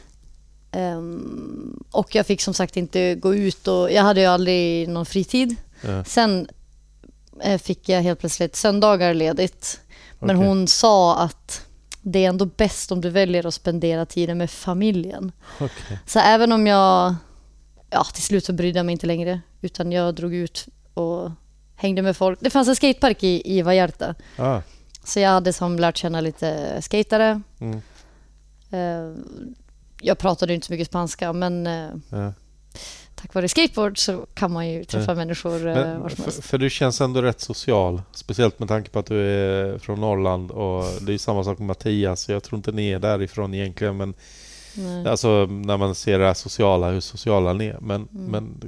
Ehm, 0.72 1.84
och 1.92 2.16
jag 2.16 2.26
fick 2.26 2.42
som 2.42 2.54
sagt 2.54 2.78
inte 2.78 3.16
gå 3.16 3.36
ut 3.36 3.68
och 3.68 3.92
jag 3.92 4.04
hade 4.04 4.22
ju 4.22 4.28
aldrig 4.28 4.90
någon 4.90 5.06
fritid. 5.06 5.56
Ja. 5.82 6.04
Sen 6.04 6.48
eh, 7.40 7.58
fick 7.58 7.90
jag 7.90 8.02
helt 8.02 8.20
plötsligt 8.20 8.56
söndagar 8.56 9.14
ledigt. 9.14 9.80
Men 10.20 10.36
Okej. 10.36 10.48
hon 10.48 10.68
sa 10.68 11.18
att 11.18 11.67
det 12.12 12.26
är 12.26 12.30
ändå 12.30 12.46
bäst 12.46 12.92
om 12.92 13.02
du 13.02 13.10
väljer 13.10 13.46
att 13.48 13.54
spendera 13.54 14.06
tiden 14.06 14.38
med 14.38 14.50
familjen. 14.50 15.32
Okej. 15.60 16.00
Så 16.06 16.20
även 16.20 16.52
om 16.52 16.68
jag, 16.68 17.16
ja 17.90 18.04
till 18.04 18.24
slut 18.24 18.46
så 18.46 18.54
brydde 18.54 18.80
jag 18.80 18.86
mig 18.86 18.94
inte 18.94 19.08
längre. 19.08 19.42
Utan 19.62 19.92
jag 19.92 20.16
drog 20.16 20.34
ut 20.34 20.66
och 20.94 21.32
hängde 21.76 22.02
med 22.02 22.18
folk. 22.18 22.40
Det 22.42 22.50
fanns 22.50 22.68
en 22.68 22.76
skatepark 22.76 23.24
i, 23.24 23.58
i 23.58 23.62
Vallarta. 23.62 24.16
Ah, 24.38 24.62
Så 25.04 25.20
jag 25.20 25.30
hade 25.30 25.54
som 25.54 25.80
lärt 25.80 25.98
känna 25.98 26.22
lite 26.22 26.82
skatare. 26.82 27.42
Mm. 27.60 27.82
Eh, 28.72 29.24
jag 30.02 30.18
pratade 30.18 30.54
inte 30.54 30.68
så 30.68 30.74
mycket 30.74 30.88
spanska 30.88 31.34
men 31.34 31.68
eh, 31.68 31.90
ja. 32.10 32.34
Tack 33.22 33.34
vare 33.34 33.48
skateboard 33.48 33.98
så 33.98 34.26
kan 34.34 34.52
man 34.52 34.70
ju 34.70 34.84
träffa 34.86 35.12
Ja. 35.12 35.16
människor 35.16 35.60
Men, 35.60 36.02
var 36.02 36.10
som 36.10 36.16
för, 36.18 36.24
helst. 36.24 36.44
för 36.44 36.58
du 36.58 36.70
känns 36.70 37.02
ändå 37.02 37.22
rätt 37.22 37.42
social. 37.42 38.02
Speciellt 38.12 38.60
med 38.60 38.68
tanke 38.70 38.90
på 38.90 39.00
att 39.00 39.06
du 39.06 39.20
är 39.22 39.78
från 39.80 40.02
Norrland 40.02 40.52
och 40.52 40.84
det 41.02 41.10
är 41.10 41.14
ju 41.14 41.18
samma 41.18 41.44
sak 41.44 41.60
med 41.60 41.68
Mattias. 41.68 42.30
Jag 42.30 42.44
tror 42.44 42.58
inte 42.58 42.72
ni 42.72 42.90
är 42.92 43.00
därifrån 43.00 43.54
egentligen 43.54 43.98
men 43.98 44.14
Nej. 44.76 45.08
alltså 45.08 45.46
när 45.46 45.78
man 45.78 45.96
ser 45.96 46.20
det 46.20 46.26
här 46.26 46.34
sociala, 46.34 46.90
hur 46.90 47.00
sociala 47.00 47.54
ni 47.54 47.66
är. 47.66 47.78
Men, 47.82 48.08
Mm. 48.12 48.26
men 48.32 48.60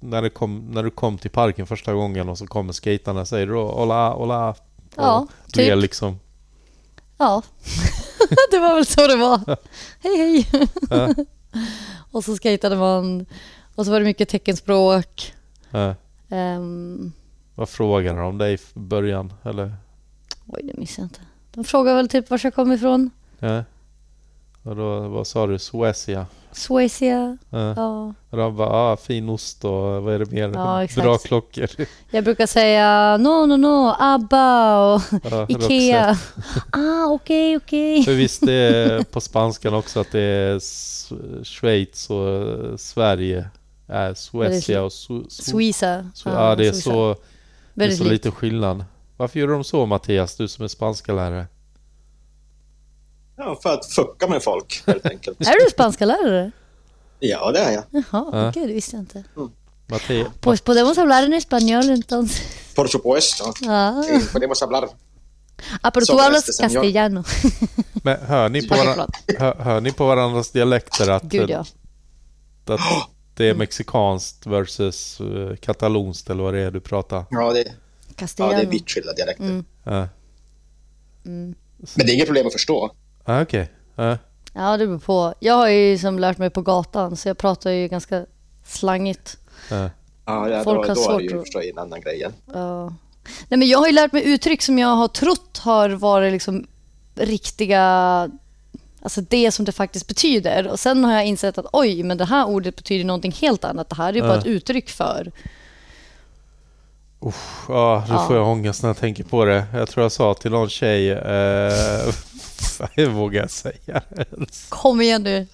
när, 0.00 0.22
det 0.22 0.30
kom, 0.30 0.66
när 0.70 0.82
du 0.82 0.90
kom 0.90 1.18
till 1.18 1.30
parken 1.30 1.66
första 1.66 1.92
gången 1.94 2.28
och 2.28 2.38
så 2.38 2.46
kommer 2.46 2.72
skaterna 2.72 3.24
säger 3.24 3.46
du 3.46 3.54
hola, 3.54 4.10
hola. 4.10 4.54
Ja, 4.96 5.26
du 5.52 5.62
är 5.62 5.74
typ. 5.74 5.82
liksom... 5.82 6.18
Ja, 7.18 7.42
det 8.50 8.58
var 8.58 8.74
väl 8.74 8.86
så 8.86 9.06
det 9.06 9.16
var. 9.16 9.40
Hej 10.02 10.46
hej. 10.90 11.26
Och 12.10 12.24
så 12.24 12.36
skejtade 12.38 12.76
man 12.76 13.26
och 13.78 13.84
så 13.84 13.90
var 13.92 13.98
det 14.00 14.06
mycket 14.06 14.28
teckenspråk. 14.28 15.34
eh, 15.72 15.92
Ehm, 16.30 17.12
vad 17.54 17.68
frågar 17.68 18.14
de 18.16 18.26
om 18.26 18.38
dig 18.38 18.54
i 18.54 18.58
början? 18.74 19.32
Eller? 19.44 19.72
oj, 20.46 20.60
det 20.64 20.78
missade 20.80 21.02
jag 21.02 21.06
inte. 21.06 21.20
De 21.54 21.64
frågade 21.64 21.96
väl 21.96 22.08
typ 22.08 22.30
var 22.30 22.40
jag 22.42 22.54
kom 22.54 22.72
ifrån. 22.72 23.10
Ja. 23.38 23.64
Och 24.62 24.76
då, 24.76 25.00
vad 25.08 25.26
sa 25.26 25.46
du? 25.46 25.58
Suecia? 25.58 26.26
Suecia. 26.52 27.38
Ja. 27.50 27.74
Ja. 27.76 28.14
Och 28.30 28.36
de 28.36 28.56
bara, 28.56 28.68
ah, 28.68 28.96
fin 28.96 29.28
ost 29.28 29.64
och 29.64 29.72
vad 30.02 30.14
är 30.14 30.18
det 30.18 30.30
mer? 30.30 30.48
Ja, 30.54 30.84
exakt. 30.84 31.04
Bra 31.04 31.18
klockor. 31.18 31.68
Jag 32.10 32.24
brukar 32.24 32.46
säga 32.46 33.16
no, 33.16 33.46
no, 33.46 33.56
no, 33.56 33.94
ABBA 33.98 34.78
och 34.94 35.02
Ja, 35.30 35.46
Ikea. 35.48 36.16
Ah, 36.72 37.06
okej, 37.06 37.56
okej. 37.56 38.02
För 38.04 38.12
visst 38.14 38.46
det 38.46 38.52
är 38.54 39.02
på 39.02 39.20
spanskan 39.20 39.74
också 39.74 40.00
att 40.00 40.12
det 40.12 40.20
är 40.20 40.60
Schweiz 41.44 42.10
och 42.10 42.80
Sverige. 42.80 43.48
Äh, 43.88 44.14
Suecia 44.14 44.82
och 44.82 44.92
Su, 44.92 45.24
Su, 45.28 45.42
Suiza. 45.42 46.10
Su, 46.14 46.28
ja, 46.30 46.54
det 46.56 46.66
är 46.68 46.72
Suiza. 46.72 46.90
så, 46.90 47.16
det 47.74 47.84
är 47.84 47.90
så 47.90 48.02
likt. 48.04 48.12
liten 48.12 48.32
skillnad. 48.32 48.84
Varför 49.16 49.40
gör 49.40 49.48
de 49.48 49.64
så 49.64 49.86
Mattias, 49.86 50.36
du 50.36 50.48
som 50.48 50.64
är 50.64 50.68
spanska 50.68 51.12
lärare? 51.12 51.46
Ja, 53.36 53.58
för 53.62 53.74
att 53.74 53.86
fucka 53.86 54.28
med 54.28 54.42
folk, 54.42 54.82
helt 54.86 55.06
enkelt. 55.06 55.40
Är 55.48 55.64
du 55.64 55.70
spanska 55.70 56.04
lärare? 56.06 56.50
ja, 57.18 57.52
det 57.52 57.58
är 57.58 57.72
jag. 57.72 57.84
Jaha, 57.90 58.04
Ja. 58.32 58.48
okej, 58.48 58.66
det 58.66 58.72
visste 58.72 58.96
jag 58.96 59.02
inte. 59.02 59.24
Mattias, 59.86 60.28
Pues 60.40 60.60
podemos 60.60 60.96
hablar 60.98 61.22
en 61.22 61.32
español 61.32 61.90
entonces. 61.90 62.42
Por 62.74 62.88
supuesto. 62.88 63.44
Ah, 63.68 64.02
Eh, 64.08 64.20
Podemos 64.32 64.62
hablar. 64.62 64.88
ah 65.82 65.90
pero 65.90 66.06
Så 66.06 66.12
tú 66.12 66.20
hablas 66.20 66.60
jag- 66.60 66.70
castellano. 66.70 67.24
men 68.02 68.16
hör 68.26 68.48
ni, 68.48 68.68
på 68.68 68.74
varan, 68.74 69.08
hör, 69.38 69.54
hör 69.54 69.80
ni 69.80 69.92
på 69.92 70.06
varandras 70.06 70.50
dialekter 70.50 71.10
att, 71.10 71.22
Gud 71.22 71.50
ja. 71.50 71.64
att 72.66 72.80
det 73.38 73.48
är 73.48 73.54
mexikanskt 73.54 74.46
versus 74.46 75.20
uh, 75.20 75.56
katalonskt 75.56 76.30
eller 76.30 76.42
vad 76.42 76.54
det 76.54 76.60
är 76.60 76.70
du 76.70 76.80
pratar? 76.80 77.24
Ja, 77.30 77.52
det, 77.52 77.64
ja, 78.36 78.48
det 78.48 78.54
är 78.54 78.66
vitt 78.66 78.90
skilda 78.90 79.12
dialekter. 79.12 79.44
Mm. 79.44 79.64
Ja, 79.84 80.08
Mm. 81.24 81.54
Men 81.94 82.06
det 82.06 82.12
är 82.12 82.14
inget 82.14 82.26
problem 82.26 82.46
att 82.46 82.52
förstå. 82.52 82.90
ah, 83.24 83.42
okej. 83.42 83.70
Ja. 83.96 84.18
Ja, 84.54 84.76
det 84.76 84.86
beror 84.86 84.98
på. 84.98 85.34
Jag 85.40 85.54
har 85.54 85.68
ju 85.68 85.98
som 85.98 86.18
lärt 86.18 86.38
mig 86.38 86.50
på 86.50 86.62
gatan, 86.62 87.16
så 87.16 87.28
jag 87.28 87.38
pratar 87.38 87.70
ju 87.70 87.88
ganska 87.88 88.26
slangigt. 88.64 89.38
Ja. 89.70 89.90
Ja, 90.24 90.48
ja, 90.48 90.64
Folk 90.64 90.86
då, 90.86 90.88
har 90.88 90.94
då 90.94 91.00
är 91.00 91.04
svårt 91.04 91.18
det 91.18 91.24
ju 91.24 91.40
förstå 91.40 91.60
en 91.60 91.78
annan 91.78 92.00
grej. 92.00 92.26
Ja. 92.52 92.94
Nej, 93.48 93.58
men 93.58 93.68
jag 93.68 93.78
har 93.78 93.86
ju 93.86 93.92
lärt 93.92 94.12
mig 94.12 94.28
uttryck 94.28 94.62
som 94.62 94.78
jag 94.78 94.88
har 94.88 95.08
trott 95.08 95.58
har 95.58 95.88
varit 95.88 96.32
liksom 96.32 96.66
riktiga, 97.14 98.30
alltså 99.02 99.20
det 99.20 99.52
som 99.52 99.64
det 99.64 99.72
faktiskt 99.72 100.08
betyder. 100.08 100.68
Och 100.68 100.80
sen 100.80 101.04
har 101.04 101.12
jag 101.12 101.26
insett 101.26 101.58
att 101.58 101.66
oj, 101.72 102.02
men 102.02 102.18
det 102.18 102.24
här 102.24 102.46
ordet 102.46 102.76
betyder 102.76 103.04
någonting 103.04 103.32
helt 103.32 103.64
annat. 103.64 103.88
Det 103.88 103.96
här 103.96 104.08
är 104.08 104.14
ju 104.14 104.20
bara 104.20 104.38
ett 104.38 104.46
uttryck 104.46 104.90
för. 104.90 105.32
Uff, 107.20 107.64
ja, 107.68 108.04
nu 108.08 108.14
får 108.26 108.36
jag 108.36 108.48
ångest 108.48 108.82
när 108.82 108.90
jag 108.90 108.96
tänker 108.96 109.24
på 109.24 109.44
det. 109.44 109.64
Jag 109.74 109.88
tror 109.88 110.04
jag 110.04 110.12
sa 110.12 110.34
till 110.34 110.50
någon 110.50 110.68
tjej... 110.68 111.10
Eh, 111.10 112.14
vad 112.96 113.08
vågar 113.08 113.40
jag 113.40 113.50
säga? 113.50 114.02
Kom 114.68 115.00
igen 115.00 115.22
nu. 115.22 115.46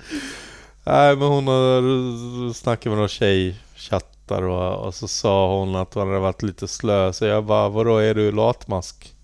Nej, 0.84 1.16
men 1.16 1.28
hon 1.28 1.46
har 1.46 2.52
snackat 2.52 2.86
med 2.86 2.98
någon 2.98 3.08
tjej, 3.08 3.56
chattar 3.76 4.42
och, 4.42 4.86
och 4.86 4.94
så 4.94 5.08
sa 5.08 5.58
hon 5.58 5.76
att 5.76 5.94
hon 5.94 6.08
hade 6.08 6.20
varit 6.20 6.42
lite 6.42 6.68
slö. 6.68 7.12
Så 7.12 7.24
jag 7.24 7.44
bara, 7.44 7.68
vadå 7.68 7.98
är 7.98 8.14
du 8.14 8.32
latmask? 8.32 9.14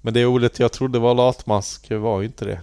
Men 0.00 0.14
det 0.14 0.26
ordet 0.26 0.58
jag 0.58 0.72
trodde 0.72 0.98
var 0.98 1.14
latmask 1.14 1.90
var 1.90 2.20
ju 2.20 2.26
inte 2.26 2.44
det. 2.44 2.60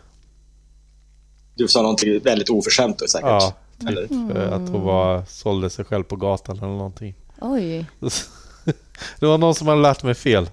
Du 1.61 1.67
sa 1.67 1.81
någonting 1.81 2.19
väldigt 2.19 2.49
oförskämt 2.49 2.99
då, 2.99 3.07
säkert. 3.07 3.27
Ja, 3.27 3.53
Eller? 3.88 4.01
typ 4.07 4.38
eh, 4.38 4.53
att 4.53 4.69
hon 4.69 4.81
var, 4.81 5.23
sålde 5.27 5.69
sig 5.69 5.85
själv 5.85 6.03
på 6.03 6.15
gatan 6.15 6.57
eller 6.57 6.67
någonting. 6.67 7.15
Oj. 7.41 7.85
Det 9.19 9.25
var 9.25 9.38
någon 9.38 9.55
som 9.55 9.67
hade 9.67 9.81
lärt 9.81 10.03
mig 10.03 10.15
fel. 10.15 10.49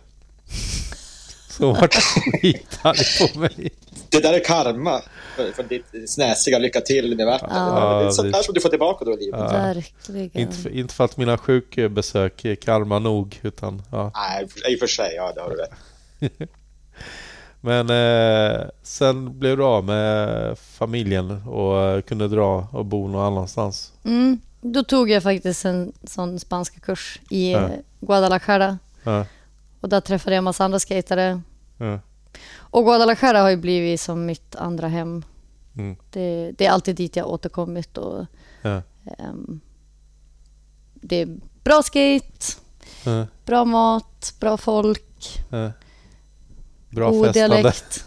Så 1.50 1.66
hon 1.66 1.74
vart 1.80 1.94
skitarg 1.94 3.32
på 3.32 3.38
mig. 3.38 3.70
Det 4.08 4.20
där 4.20 4.32
är 4.32 4.44
karma 4.44 5.02
för, 5.36 5.52
för 5.52 5.62
ditt 5.62 6.10
snäsiga 6.10 6.58
lycka 6.58 6.80
till 6.80 7.16
med 7.16 7.26
världen. 7.26 7.50
Ja. 7.52 8.00
det 8.00 8.06
är 8.06 8.10
sånt 8.10 8.32
där 8.32 8.42
som 8.42 8.54
du 8.54 8.60
får 8.60 8.68
tillbaka 8.68 9.04
då 9.04 9.12
i 9.12 9.16
livet. 9.16 9.40
Ja. 9.40 9.48
Verkligen. 9.48 10.30
Inte 10.34 10.56
för, 10.56 10.70
inte 10.70 10.94
för 10.94 11.04
att 11.04 11.16
mina 11.16 11.38
sjukbesök 11.38 12.44
är 12.44 12.54
karma 12.54 12.98
nog, 12.98 13.40
utan 13.42 13.82
ja. 13.92 14.12
Nej, 14.14 14.48
i 14.72 14.76
och 14.76 14.78
för 14.78 14.86
sig. 14.86 15.14
Ja, 15.16 15.32
det 15.34 15.40
har 15.40 15.50
du 15.50 15.56
rätt. 15.56 16.50
Men 17.60 17.90
eh, 17.90 18.66
sen 18.82 19.38
blev 19.38 19.56
du 19.56 19.64
av 19.64 19.84
med 19.84 20.58
familjen 20.58 21.30
och 21.46 21.80
eh, 21.82 22.00
kunde 22.00 22.28
dra 22.28 22.68
och 22.72 22.84
bo 22.84 23.08
någon 23.08 23.24
annanstans. 23.26 23.92
Mm. 24.04 24.40
Då 24.60 24.84
tog 24.84 25.10
jag 25.10 25.22
faktiskt 25.22 25.64
en 25.64 25.92
sån 26.04 26.40
spanska 26.40 26.80
kurs 26.80 27.20
i 27.30 27.52
Ja. 27.52 27.58
eh, 27.58 27.70
Guadalajara. 28.00 28.78
Ja, 29.02 29.24
Och 29.80 29.88
där 29.88 30.00
träffade 30.00 30.34
jag 30.34 30.38
en 30.38 30.44
massa 30.44 30.64
andra 30.64 30.78
skatare. 30.78 31.40
ja, 31.78 32.00
Och 32.56 32.84
Guadalajara 32.84 33.40
har 33.40 33.50
ju 33.50 33.56
blivit 33.56 34.00
som 34.00 34.26
mitt 34.26 34.56
andra 34.56 34.88
hem. 34.88 35.24
Mm. 35.76 35.96
Det, 36.10 36.52
det 36.58 36.66
är 36.66 36.70
alltid 36.70 36.96
dit 36.96 37.16
jag 37.16 37.26
återkommit. 37.28 37.98
Och, 37.98 38.26
ehm, 38.62 39.60
det 40.94 41.16
är 41.16 41.28
bra 41.64 41.82
skate, 41.82 42.46
bra 43.44 43.64
mat, 43.64 44.34
bra 44.40 44.56
folk. 44.56 45.38
Bra 46.90 47.10
god 47.10 47.26
festande. 47.26 47.56
dialekt. 47.56 48.04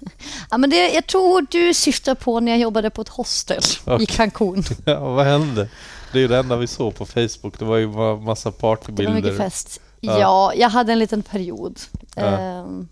ja, 0.50 0.58
men 0.58 0.70
det, 0.70 0.90
jag 0.90 1.06
tror 1.06 1.46
du 1.50 1.74
syftar 1.74 2.14
på 2.14 2.40
när 2.40 2.52
jag 2.52 2.58
jobbade 2.60 2.90
på 2.90 3.02
ett 3.02 3.08
hostel 3.08 3.62
Okej. 3.84 4.02
i 4.02 4.06
Cancun. 4.06 4.64
Ja, 4.84 5.00
vad 5.14 5.26
hände? 5.26 5.68
Det 6.12 6.20
är 6.24 6.28
det 6.28 6.38
enda 6.38 6.56
vi 6.56 6.66
såg 6.66 6.94
på 6.94 7.06
Facebook. 7.06 7.58
Det 7.58 7.64
var 7.64 7.76
ju 7.76 7.86
massa 8.16 8.50
Det 8.50 8.54
var 8.62 8.76
partybilder. 8.76 9.12
mycket 9.14 9.36
fest. 9.36 9.80
Ja. 10.00 10.18
Ja, 10.20 10.52
jag 10.56 10.68
hade 10.68 10.92
en 10.92 10.98
liten 10.98 11.22
period. 11.22 11.80
Ja. 12.16 12.22
Ehm, 12.22 12.88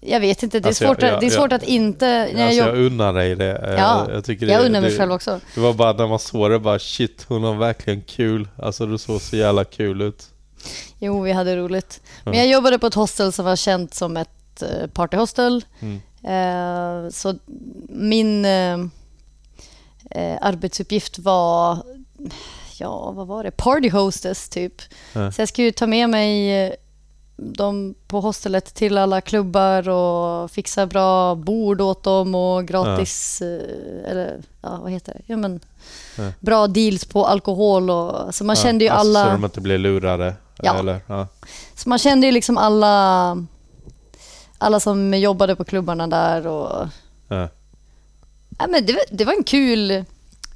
jag 0.00 0.20
vet 0.20 0.42
inte, 0.42 0.60
det 0.60 0.66
är 0.66 0.68
Alltså, 0.68 0.84
svårt, 0.84 1.02
jag- 1.02 1.14
att, 1.14 1.20
det 1.20 1.26
är 1.26 1.30
jag- 1.30 1.38
svårt 1.38 1.52
att 1.52 1.62
inte... 1.62 2.06
När 2.06 2.28
jag 2.38 2.40
Alltså 2.42 2.56
jag 2.64 2.76
unnar 2.78 3.12
dig 3.12 3.36
det. 3.36 3.56
Eh, 3.56 3.74
Ja, 3.74 4.06
jag, 4.10 4.24
tycker 4.24 4.46
jag 4.46 4.60
det, 4.60 4.66
undrar 4.66 4.80
mig 4.80 4.90
det, 4.90 4.96
själv 4.98 5.12
också. 5.12 5.40
Det 5.54 5.60
var 5.60 5.72
bara 5.72 5.92
när 5.92 6.06
man 6.08 6.18
såg 6.18 6.50
det 6.50 6.58
bara 6.58 6.78
shit, 6.78 7.24
hon 7.28 7.44
har 7.44 7.54
verkligen 7.54 8.02
kul. 8.02 8.48
Alltså 8.58 8.86
du 8.86 8.98
såg 8.98 9.20
så 9.20 9.36
jävla 9.36 9.64
kul 9.64 10.02
ut. 10.02 10.24
Jo, 10.98 11.22
vi 11.22 11.32
hade 11.32 11.56
roligt. 11.56 12.00
Men 12.24 12.34
Ja. 12.34 12.40
jag 12.40 12.48
jobbade 12.48 12.78
på 12.78 12.86
ett 12.86 12.94
hostel 12.94 13.32
som 13.32 13.44
var 13.44 13.56
känt 13.56 13.94
som 13.94 14.16
ett 14.16 14.28
ett 14.62 14.94
partyhostel. 14.94 15.64
Mm. 15.80 16.00
Eh, 16.24 17.10
så 17.10 17.34
min 17.88 18.44
eh, 18.44 18.78
arbetsuppgift 20.40 21.18
var, 21.18 21.78
ja 22.78 23.10
vad 23.10 23.26
var 23.26 23.44
det, 23.44 23.50
party 23.50 23.90
hostess 23.90 24.48
typ. 24.48 24.82
Ja. 25.12 25.32
Så 25.32 25.40
jag 25.40 25.48
skulle 25.48 25.72
ta 25.72 25.86
med 25.86 26.10
mig 26.10 26.62
eh, 26.64 26.72
dem 27.36 27.94
på 28.06 28.20
hostelet 28.20 28.74
till 28.74 28.98
alla 28.98 29.20
klubbar 29.20 29.88
och 29.88 30.50
fixa 30.50 30.86
bra 30.86 31.34
bord 31.34 31.80
åt 31.80 32.02
dem 32.02 32.34
och 32.34 32.68
gratis, 32.68 33.42
eh, 33.42 34.10
eller 34.10 34.42
ja, 34.62 34.78
vad 34.82 34.90
heter 34.90 35.12
det? 35.12 35.22
Ja, 35.26 35.36
men. 35.36 35.60
Bra 36.40 36.66
deals 36.66 37.04
på 37.04 37.26
alkohol 37.26 37.90
och 37.90 38.34
så 38.34 38.44
man 38.44 38.56
kände 38.56 38.84
ju 38.84 38.90
alltså, 38.90 39.18
alla... 39.18 39.24
Så 39.24 39.32
de 39.32 39.44
inte 39.44 39.60
blir 39.60 39.78
lurade? 39.78 40.34
Ja. 40.62 40.78
Eller? 40.78 41.00
Ja. 41.06 41.26
Så 41.74 41.88
man 41.88 41.98
kände 41.98 42.26
ju 42.26 42.32
liksom 42.32 42.58
alla, 42.58 43.46
alla 44.62 44.80
som 44.80 45.14
jobbade 45.14 45.56
på 45.56 45.64
klubbarna 45.64 46.06
där 46.06 46.46
och 46.46 46.88
Ja. 47.28 47.48
ja, 48.58 48.66
men 48.66 48.86
det, 48.86 48.92
var, 48.92 49.02
det 49.10 49.24
var 49.24 49.32
en 49.32 49.44
kul, 49.44 50.04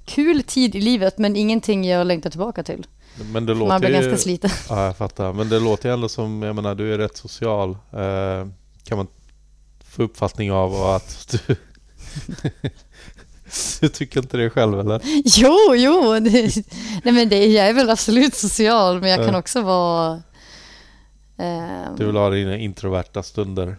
kul 0.04 0.42
tid 0.42 0.74
i 0.74 0.80
livet 0.80 1.18
men 1.18 1.36
ingenting 1.36 1.84
jag 1.88 2.06
längtar 2.06 2.30
tillbaka 2.30 2.62
till. 2.62 2.86
Men 3.32 3.46
det 3.46 3.54
låter 3.54 3.68
Man 3.68 3.80
blir 3.80 3.90
ju... 3.90 3.96
ganska 3.96 4.16
sliten. 4.22 4.50
Ja, 4.68 4.84
jag 4.84 4.96
fattar. 4.96 5.32
Men 5.32 5.48
det 5.48 5.60
låter 5.60 5.88
ju 5.88 5.92
ändå 5.94 6.08
som, 6.08 6.42
jag 6.42 6.54
menar, 6.56 6.74
du 6.74 6.94
är 6.94 6.98
rätt 6.98 7.16
social. 7.16 7.70
Eh, 7.92 8.46
kan 8.84 8.96
man 8.98 9.06
få 9.90 10.02
uppfattning 10.02 10.52
av 10.52 10.74
att 10.74 11.34
du... 11.46 11.56
du 13.80 13.88
tycker 13.88 14.20
inte 14.20 14.36
det 14.36 14.50
själv 14.50 14.80
eller? 14.80 15.00
Jo, 15.24 15.74
jo. 15.74 16.12
Det, 16.20 16.56
nej 17.04 17.14
men 17.14 17.28
det, 17.28 17.46
jag 17.46 17.68
är 17.68 17.72
väl 17.72 17.90
absolut 17.90 18.34
social 18.34 19.00
men 19.00 19.10
jag 19.10 19.26
kan 19.26 19.34
också 19.34 19.62
vara... 19.62 20.22
ehm, 21.38 21.96
Du 21.96 22.06
vill 22.06 22.16
ha 22.16 22.30
dina 22.30 22.56
introverta 22.56 23.22
stunder? 23.22 23.76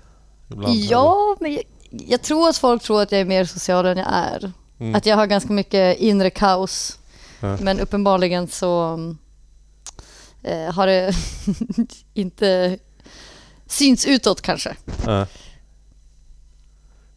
Ibland, 0.52 0.76
ja, 0.76 1.38
men 1.40 1.53
jag, 1.53 1.64
jag 1.90 2.22
tror 2.22 2.49
att 2.49 2.57
folk 2.57 2.84
tror 2.84 3.02
att 3.02 3.11
jag 3.11 3.22
är 3.22 3.26
mer 3.26 3.45
social 3.45 3.86
än 3.86 3.98
jag 3.98 4.07
är. 4.14 4.52
Mm. 4.80 4.95
Att 4.95 5.06
jag 5.06 5.15
har 5.15 5.28
ganska 5.28 5.53
mycket 5.53 5.98
inre 5.99 6.30
kaos. 6.30 6.99
Ja. 7.40 7.57
Men 7.61 7.80
uppenbarligen 7.80 8.48
så 8.48 8.99
eh, 10.44 10.74
har 10.74 10.88
det 10.88 11.14
inte 12.14 12.80
synts 13.65 14.06
utåt 14.06 14.41
kanske. 14.41 14.76
eller? 15.03 15.19
Ja. 15.19 15.28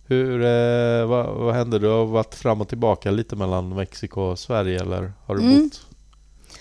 Hur, 0.07 0.41
eh, 0.45 1.07
vad, 1.07 1.27
vad 1.27 1.55
hände? 1.55 1.79
Du 1.79 1.87
har 1.89 2.07
varit 2.07 2.35
fram 2.35 2.61
och 2.61 2.69
tillbaka 2.69 3.11
lite 3.11 3.37
mellan 3.37 3.69
Mexiko 3.75 4.21
och 4.21 4.39
Sverige 4.39 4.81
eller 4.81 5.13
har 5.27 5.37
du 5.37 5.43
Mm. 5.43 5.63
bott 5.65 5.87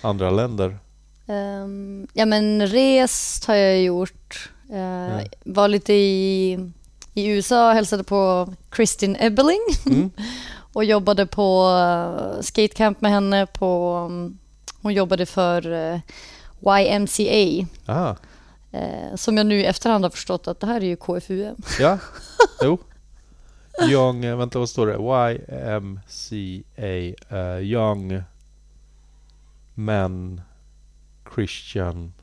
andra 0.02 0.30
länder? 0.32 0.80
Ehm, 1.28 2.08
ja 2.14 2.26
men 2.26 2.68
rest 2.68 3.46
har 3.46 3.56
jag 3.56 3.82
gjort. 3.82 4.50
Eh, 4.72 4.80
Ja. 4.80 5.22
Var 5.44 5.68
lite 5.68 5.94
i, 5.94 6.52
i 7.14 7.28
USA, 7.28 7.72
hälsade 7.74 8.04
på 8.04 8.54
Kristin 8.70 9.16
Ebeling 9.20 9.60
Mm. 9.86 10.12
och 10.74 10.84
jobbade 10.84 11.26
på 11.26 11.68
uh, 11.70 12.42
skatecamp 12.42 13.02
med 13.02 13.12
henne. 13.12 13.46
På, 13.46 13.98
um, 14.10 14.38
hon 14.82 14.94
jobbade 14.94 15.26
för 15.26 15.72
eh, 15.72 16.00
YMCA 16.80 17.68
Ah, 17.86 18.16
eh, 18.72 19.16
som 19.16 19.38
jag 19.38 19.46
nu 19.46 19.60
i 19.60 19.66
efterhand 19.66 20.06
har 20.06 20.10
förstått 20.10 20.48
att 20.48 20.60
det 20.60 20.68
här 20.68 20.82
är 20.82 20.86
ju 20.86 20.96
KFUM. 20.96 21.56
ja, 21.80 21.98
jo. 22.64 22.78
Young, 23.90 24.26
eh, 24.26 24.38
vänta 24.38 24.60
vad 24.60 24.70
står 24.70 24.88
det? 24.88 24.94
YMCA, 24.94 26.66
eh, 27.38 27.60
Young 27.60 28.24
Men 29.74 30.42
Christian 31.36 32.14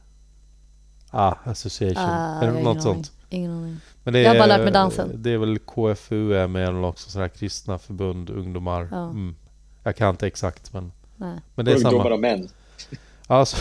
ah, 1.11 1.35
Association. 1.45 1.97
Ah, 2.05 2.41
är 2.41 2.45
jag 2.47 2.55
det 2.55 2.59
har 2.59 2.75
något 2.75 2.83
sånt? 2.83 3.13
Ingen 3.31 3.51
aning. 3.53 3.77
Men 4.05 4.13
det 4.15 4.21
Jag 4.21 4.29
har 4.31 4.35
är, 4.35 4.39
bara 4.41 4.47
lärt 4.47 4.61
mig 4.65 4.73
dansen. 4.73 5.11
Det 5.23 5.31
är 5.31 5.39
väl 5.39 5.59
KFUM 5.59 6.57
är 6.57 6.73
väl 6.73 6.85
också 6.85 7.11
sådana 7.11 7.25
här 7.29 7.35
kristna 7.39 7.79
förbund, 7.79 8.31
ungdomar. 8.31 8.89
Ja. 8.91 9.03
Mm. 9.05 9.37
Jag 9.83 9.97
kan 9.97 10.11
inte 10.11 10.27
exakt 10.27 10.73
men, 10.73 10.93
Nej. 11.17 11.39
men 11.55 11.65
det 11.65 11.71
är 11.73 11.77
Ungdomar 11.77 12.03
samma. 12.05 12.15
och 12.15 12.21
män. 12.21 12.49
Alltså, 13.27 13.57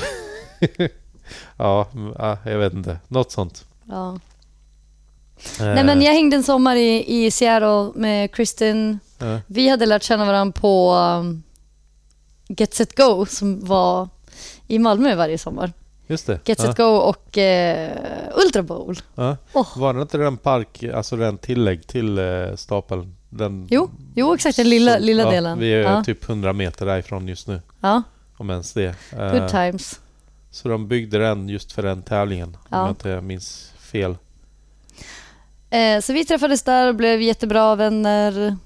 ja, 1.57 1.87
jag 2.45 2.57
vet 2.57 2.73
inte. 2.73 2.97
Något 3.07 3.31
sånt. 3.31 3.65
Ja. 3.85 4.19
Eh, 5.59 5.65
Nej 5.65 5.83
men 5.83 6.01
jag 6.01 6.13
hängde 6.13 6.35
en 6.35 6.43
sommar 6.43 6.75
i, 6.75 7.25
i 7.25 7.31
Seattle 7.31 7.91
med 8.01 8.31
Kristin. 8.35 8.99
eh, 9.19 9.37
Vi 9.47 9.69
hade 9.69 9.85
lärt 9.85 10.03
känna 10.03 10.25
varandra 10.25 10.61
på 10.61 10.93
um, 10.95 11.43
Get 12.47 12.73
Set 12.73 12.97
Go 12.97 13.25
som 13.25 13.65
var 13.65 14.09
i 14.67 14.79
Malmö 14.79 15.15
varje 15.15 15.37
sommar. 15.37 15.73
Just 16.07 16.27
det. 16.27 16.39
Get 16.45 16.59
ja, 16.59 16.65
Set 16.65 16.77
Go 16.77 16.83
och 16.83 17.37
eh, 17.37 17.91
Ultra 18.45 18.63
Bowl. 18.63 18.95
ja. 19.15 19.37
Åh. 19.53 19.67
Var 19.79 19.93
det 19.93 20.01
inte 20.01 20.17
den 20.17 20.37
park, 20.37 20.83
alltså 20.83 21.15
den 21.15 21.37
tillägg 21.37 21.87
till 21.87 22.17
eh, 22.17 22.55
stapeln? 22.55 23.15
Den, 23.29 23.67
Jo, 23.71 23.89
jo 24.15 24.33
exakt 24.33 24.55
den 24.57 24.69
lilla, 24.69 24.93
så- 24.93 24.99
lilla 24.99 25.23
ja, 25.23 25.29
delen. 25.31 25.59
Vi 25.59 25.73
är 25.73 25.79
ja. 25.81 26.03
typ 26.03 26.29
100 26.29 26.53
meter 26.53 26.85
därifrån 26.85 27.27
just 27.27 27.47
nu. 27.47 27.61
ja, 27.81 28.03
Om 28.37 28.49
ens 28.49 28.73
det. 28.73 28.95
Eh, 29.11 29.31
good 29.31 29.49
times. 29.49 29.99
så 30.51 30.69
de 30.69 30.87
byggde 30.87 31.17
den 31.17 31.49
just 31.49 31.71
för 31.71 31.83
den 31.83 32.01
tävlingen. 32.01 32.47
Om 32.49 32.59
Ja. 32.69 32.77
jag 32.81 32.89
inte 32.91 33.21
minns 33.21 33.71
fel. 33.79 34.17
Eh, 35.69 36.01
så 36.01 36.13
vi 36.13 36.25
träffades 36.25 36.63
där 36.63 36.87
och 36.87 36.95
blev 36.95 37.21
jättebra 37.21 37.75
vänner. 37.75 38.57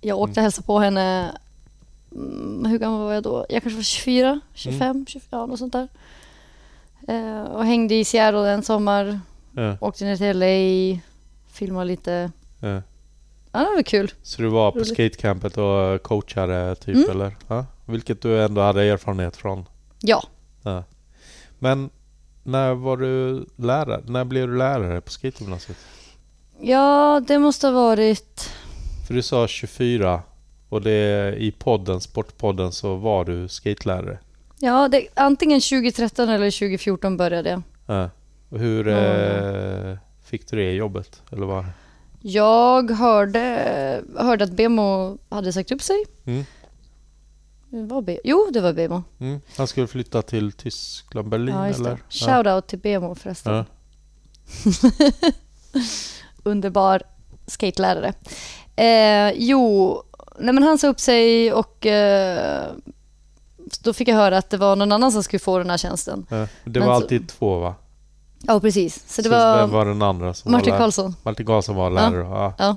Jag 0.00 0.18
åkte 0.18 0.40
och 0.40 0.42
hälsade 0.42 0.66
på 0.66 0.78
henne. 0.78 1.32
Mm, 2.12 2.64
hur 2.64 2.78
gammal 2.78 3.00
var 3.00 3.14
jag 3.14 3.22
då? 3.22 3.46
Jag 3.48 3.62
kanske 3.62 3.76
var 3.76 3.82
24, 3.82 4.40
25, 4.54 5.06
24, 5.08 5.46
något 5.46 5.58
sånt 5.58 5.72
där. 5.72 5.88
Eh, 7.08 7.42
och 7.42 7.64
hängde 7.64 7.94
i 7.94 8.04
Seattle 8.04 8.50
en 8.50 8.62
sommar. 8.62 9.20
Eh, 9.56 9.74
Åkte 9.80 10.04
ner 10.04 10.16
till 10.16 10.38
LA, 10.38 11.00
filmade 11.52 11.84
lite. 11.84 12.30
eh. 12.62 12.78
Ja, 13.52 13.58
det 13.60 13.74
var 13.76 13.82
kul. 13.82 14.12
Så 14.22 14.42
du 14.42 14.48
var 14.48 14.70
på 14.70 14.78
Roligt. 14.78 14.88
skatecampet 14.88 15.56
och 15.56 16.02
coachade 16.02 16.74
typ 16.74 16.96
Mm. 16.96 17.10
eller? 17.10 17.36
Ja, 17.48 17.66
vilket 17.84 18.22
du 18.22 18.42
ändå 18.44 18.60
hade 18.60 18.82
erfarenhet 18.82 19.36
från. 19.36 19.64
Ja, 20.00 20.22
Ja. 20.62 20.84
Men 21.58 21.90
när 22.42 22.74
var 22.74 22.96
du 22.96 23.44
lärare? 23.56 24.00
När 24.06 24.24
blev 24.24 24.48
du 24.48 24.56
lärare 24.58 25.00
på 25.00 25.10
skategymnasiet? 25.10 25.78
ja 26.60 27.22
det 27.26 27.38
måste 27.38 27.66
ha 27.66 27.72
varit... 27.74 28.50
För 29.06 29.14
du 29.14 29.22
sa 29.22 29.46
24 29.48 30.22
och 30.68 30.82
det 30.82 31.34
i 31.38 31.50
podden, 31.58 32.00
Sportpodden, 32.00 32.72
så 32.72 32.94
var 32.96 33.24
du 33.24 33.48
skatelärare. 33.48 34.18
Ja, 34.60 34.88
det, 34.88 35.08
antingen 35.14 35.60
2013 35.60 36.28
eller 36.28 36.50
2014 36.50 37.16
började 37.16 37.50
jag. 37.50 37.62
Ja. 37.86 38.10
Och 38.48 38.58
hur 38.58 38.88
Mm. 38.88 39.90
eh, 39.92 39.98
fick 40.24 40.48
du 40.50 40.56
det 40.56 40.72
jobbet? 40.72 41.22
Eller 41.32 41.46
vad? 41.46 41.64
Jag 42.20 42.90
hörde, 42.90 44.02
hörde 44.18 44.44
att 44.44 44.50
Bemo 44.52 45.18
hade 45.28 45.52
sagt 45.52 45.72
upp 45.72 45.82
sig. 45.82 46.04
Mm. 46.26 46.44
Det 47.70 47.82
var 47.94 48.02
Be- 48.02 48.18
jo, 48.24 48.48
det 48.52 48.60
var 48.60 48.72
Bemo. 48.72 49.02
Mm. 49.20 49.40
Han 49.56 49.66
skulle 49.66 49.86
flytta 49.86 50.22
till 50.22 50.52
Tyskland, 50.52 51.28
Berlin 51.28 51.54
Ja, 51.54 51.66
eller? 51.68 51.98
Shoutout 52.08 52.66
till 52.66 52.78
Bemo 52.78 53.14
förresten. 53.14 53.54
Ja. 53.54 53.64
Underbar 56.42 57.02
skatelärare. 57.46 58.12
Eh, 58.76 59.32
jo, 59.36 60.02
nej 60.38 60.54
men 60.54 60.62
han 60.62 60.78
sa 60.78 60.88
upp 60.88 61.00
sig 61.00 61.52
och 61.52 61.86
eh, 61.86 62.66
då 63.82 63.92
fick 63.92 64.08
jag 64.08 64.14
höra 64.16 64.38
att 64.38 64.50
det 64.50 64.56
var 64.56 64.76
någon 64.76 64.92
annan 64.92 65.12
som 65.12 65.22
skulle 65.22 65.40
få 65.40 65.58
den 65.58 65.70
här 65.70 65.76
tjänsten. 65.78 66.26
Ja. 66.28 66.36
Det 66.64 66.80
Men 66.80 66.88
var 66.88 66.94
så- 66.96 67.02
alltid 67.02 67.28
två 67.28 67.58
va? 67.58 67.74
Ja, 68.42 68.60
precis. 68.60 69.04
Så 69.08 69.22
det 69.22 69.28
vem 69.28 69.38
var 69.40 69.66
var 69.66 69.84
den 69.86 70.02
andra 70.02 70.34
som 70.34 70.52
Martin 70.52 70.70
var? 70.72 70.78
Karlsson. 70.78 71.14
Martin 71.22 71.46
Karlsson 71.46 71.76
var 71.76 71.90
lärare. 71.90 72.52
Ja. 72.58 72.76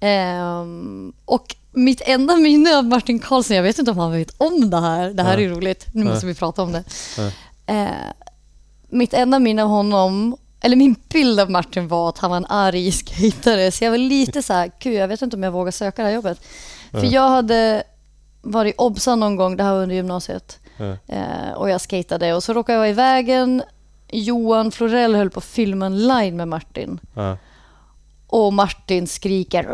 Ehm, 0.00 1.12
och 1.24 1.56
mitt 1.72 2.00
enda 2.04 2.36
minne 2.36 2.76
av 2.78 2.84
Martin 2.84 3.18
Karlsson, 3.18 3.56
jag 3.56 3.62
vet 3.62 3.78
inte 3.78 3.90
om 3.90 3.98
han 3.98 4.12
vet 4.12 4.34
om 4.38 4.70
det 4.70 4.80
här, 4.80 5.10
det 5.10 5.22
här 5.22 5.38
är 5.38 5.48
roligt, 5.48 5.86
nu 5.94 6.04
måste 6.04 6.26
vi 6.26 6.34
prata 6.34 6.62
om 6.62 6.72
det. 6.72 6.84
Ja. 7.18 7.30
Eh, 7.74 7.88
mitt 8.88 9.14
enda 9.14 9.38
minne 9.38 9.62
av 9.62 9.68
honom, 9.68 10.36
eller 10.60 10.76
min 10.76 10.96
bild 11.12 11.40
av 11.40 11.50
Martin 11.50 11.88
var 11.88 12.08
att 12.08 12.18
han 12.18 12.30
var 12.30 12.36
en 12.36 12.46
arg 12.46 12.92
skejtare, 12.92 13.70
så 13.72 13.84
jag 13.84 13.90
var 13.90 13.98
lite 13.98 14.42
så 14.42 14.52
här, 14.52 14.70
gud 14.80 14.94
jag 14.94 15.08
vet 15.08 15.22
inte 15.22 15.36
om 15.36 15.42
jag 15.42 15.50
vågar 15.52 15.70
söka 15.72 16.02
det 16.02 16.08
här 16.08 16.14
jobbet. 16.14 16.40
För 16.90 16.98
Ja. 17.04 17.10
jag 17.10 17.28
hade 17.28 17.82
varit 18.42 18.74
obsa 18.78 19.16
någon 19.16 19.36
gång, 19.36 19.56
det 19.56 19.64
här 19.64 19.72
var 19.74 19.82
under 19.82 19.96
gymnasiet, 19.96 20.58
Ja. 20.76 20.96
eh, 21.06 21.52
och 21.56 21.70
jag 21.70 21.80
skejtade 21.80 22.34
och 22.34 22.42
så 22.42 22.52
råkade 22.52 22.74
jag 22.74 22.80
vara 22.80 22.88
i 22.88 22.92
vägen, 22.92 23.62
Johan 24.12 24.70
Florell 24.72 25.14
höll 25.14 25.30
på 25.30 25.38
att 25.38 25.44
filma 25.44 25.86
en 25.86 26.08
line 26.08 26.36
med 26.36 26.48
Martin. 26.48 27.00
Ja. 27.14 27.36
Och 28.26 28.52
Martin 28.52 29.06
skriker 29.06 29.64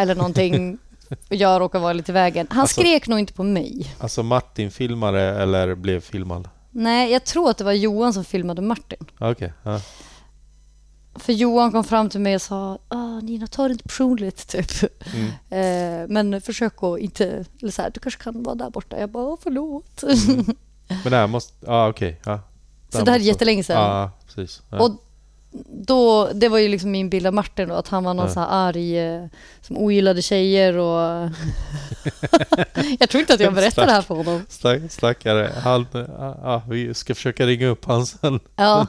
eller 0.00 0.14
någonting. 0.14 0.78
Jag 1.28 1.60
råkar 1.60 1.78
vara 1.78 1.92
lite 1.92 2.12
i 2.12 2.14
vägen. 2.14 2.46
Han 2.50 2.60
Alltså- 2.60 2.80
skrek 2.80 3.08
nog 3.08 3.18
inte 3.18 3.32
på 3.32 3.42
mig. 3.42 3.94
Alltså 3.98 4.22
Martin 4.22 4.70
filmade 4.70 5.20
eller 5.22 5.74
blev 5.74 6.00
filmad? 6.00 6.48
Nej, 6.70 7.12
jag 7.12 7.24
tror 7.24 7.50
att 7.50 7.58
det 7.58 7.64
var 7.64 7.72
Johan 7.72 8.12
som 8.12 8.24
filmade 8.24 8.62
Martin. 8.62 9.06
Okej. 9.18 9.52
Ja. 9.62 9.80
För 11.16 11.32
Johan 11.32 11.72
kom 11.72 11.84
fram 11.84 12.08
till 12.08 12.20
mig 12.20 12.34
och 12.34 12.42
sa 12.42 12.78
ah, 12.88 13.20
Nina, 13.20 13.46
ta 13.46 13.68
det 13.68 13.72
inte 13.72 13.84
personligt 13.84 14.48
typ. 14.48 14.70
Mm. 15.14 15.30
Eh, 15.50 16.08
men 16.08 16.40
försök 16.40 16.82
att 16.82 16.98
inte, 16.98 17.44
eller 17.62 17.72
så 17.72 17.82
här, 17.82 17.90
du 17.94 18.00
kanske 18.00 18.22
kan 18.22 18.42
vara 18.42 18.54
där 18.54 18.70
borta. 18.70 19.00
Jag 19.00 19.10
bara, 19.10 19.24
"Åh, 19.24 19.38
förlåt. 19.42 20.04
Men 20.88 21.10
det 21.12 21.16
här 21.16 21.26
måste... 21.26 21.52
Ja 21.66 21.88
okej. 21.88 22.20
Ja. 22.24 22.40
så 22.88 22.98
det 22.98 23.10
här 23.10 23.16
är 23.16 23.20
måste- 23.20 23.28
jättelänge 23.28 23.64
sedan. 23.64 23.76
Ja 23.82 24.10
precis. 24.26 24.62
Ja. 24.70 24.78
Och 24.82 24.90
då, 25.72 26.28
det 26.34 26.48
var 26.48 26.58
ju 26.58 26.68
liksom 26.68 26.90
min 26.90 27.10
bild 27.10 27.26
av 27.26 27.34
Martin 27.34 27.68
då, 27.68 27.74
att 27.74 27.88
han 27.88 28.04
var 28.04 28.14
någon 28.14 28.26
Ja. 28.26 28.32
så 28.34 28.40
här 28.40 28.48
arg 28.50 28.98
eh, 28.98 29.26
som 29.60 29.76
ogillade 29.76 30.22
tjejer 30.22 30.76
och... 30.76 31.30
jag 32.98 33.08
tror 33.08 33.20
inte 33.20 33.34
att 33.34 33.40
jag 33.40 33.54
berättade 33.54 33.86
det 33.86 33.92
här 33.92 34.02
för 34.02 34.14
honom. 34.14 34.42
Stack, 34.48 34.80
stackare. 34.88 35.52
Han, 35.62 35.86
ja, 36.42 36.62
vi 36.68 36.94
ska 36.94 37.14
försöka 37.14 37.46
ringa 37.46 37.66
upp 37.66 37.84
han 37.84 38.06
sen. 38.06 38.40
Ja. 38.56 38.86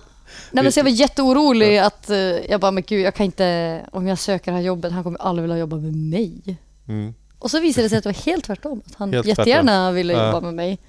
Nej, 0.52 0.64
men 0.64 0.72
så 0.72 0.80
jag 0.80 0.84
var 0.84 0.92
jätteorolig 0.92 1.78
att 1.78 2.10
eh, 2.10 2.18
jag 2.18 2.62
bara, 2.62 2.72
men 2.72 2.84
gud, 2.88 3.02
jag 3.06 3.16
kan 3.16 3.26
inte, 3.26 3.86
om 3.92 4.08
jag 4.08 4.20
söker 4.20 4.52
det 4.52 4.58
här 4.58 4.64
jobbet, 4.64 4.92
han 4.92 5.04
kommer 5.04 5.22
aldrig 5.22 5.42
vilja 5.44 5.58
jobba 5.58 5.76
med 5.76 5.96
mig. 5.96 6.58
Mm. 6.88 7.14
Och 7.40 7.52
så 7.52 7.60
visade 7.60 7.86
det 7.86 7.90
sig 7.90 7.98
att 7.98 8.04
det 8.04 8.10
var 8.10 8.26
helt 8.26 8.46
tvärtom. 8.46 8.82
Att 8.86 8.96
han 8.96 9.14
Helt 9.14 9.28
jättegärna 9.28 9.92
ville 9.92 10.14
Ja. 10.14 10.26
jobba 10.26 10.40
med 10.42 10.54
mig. 10.54 10.80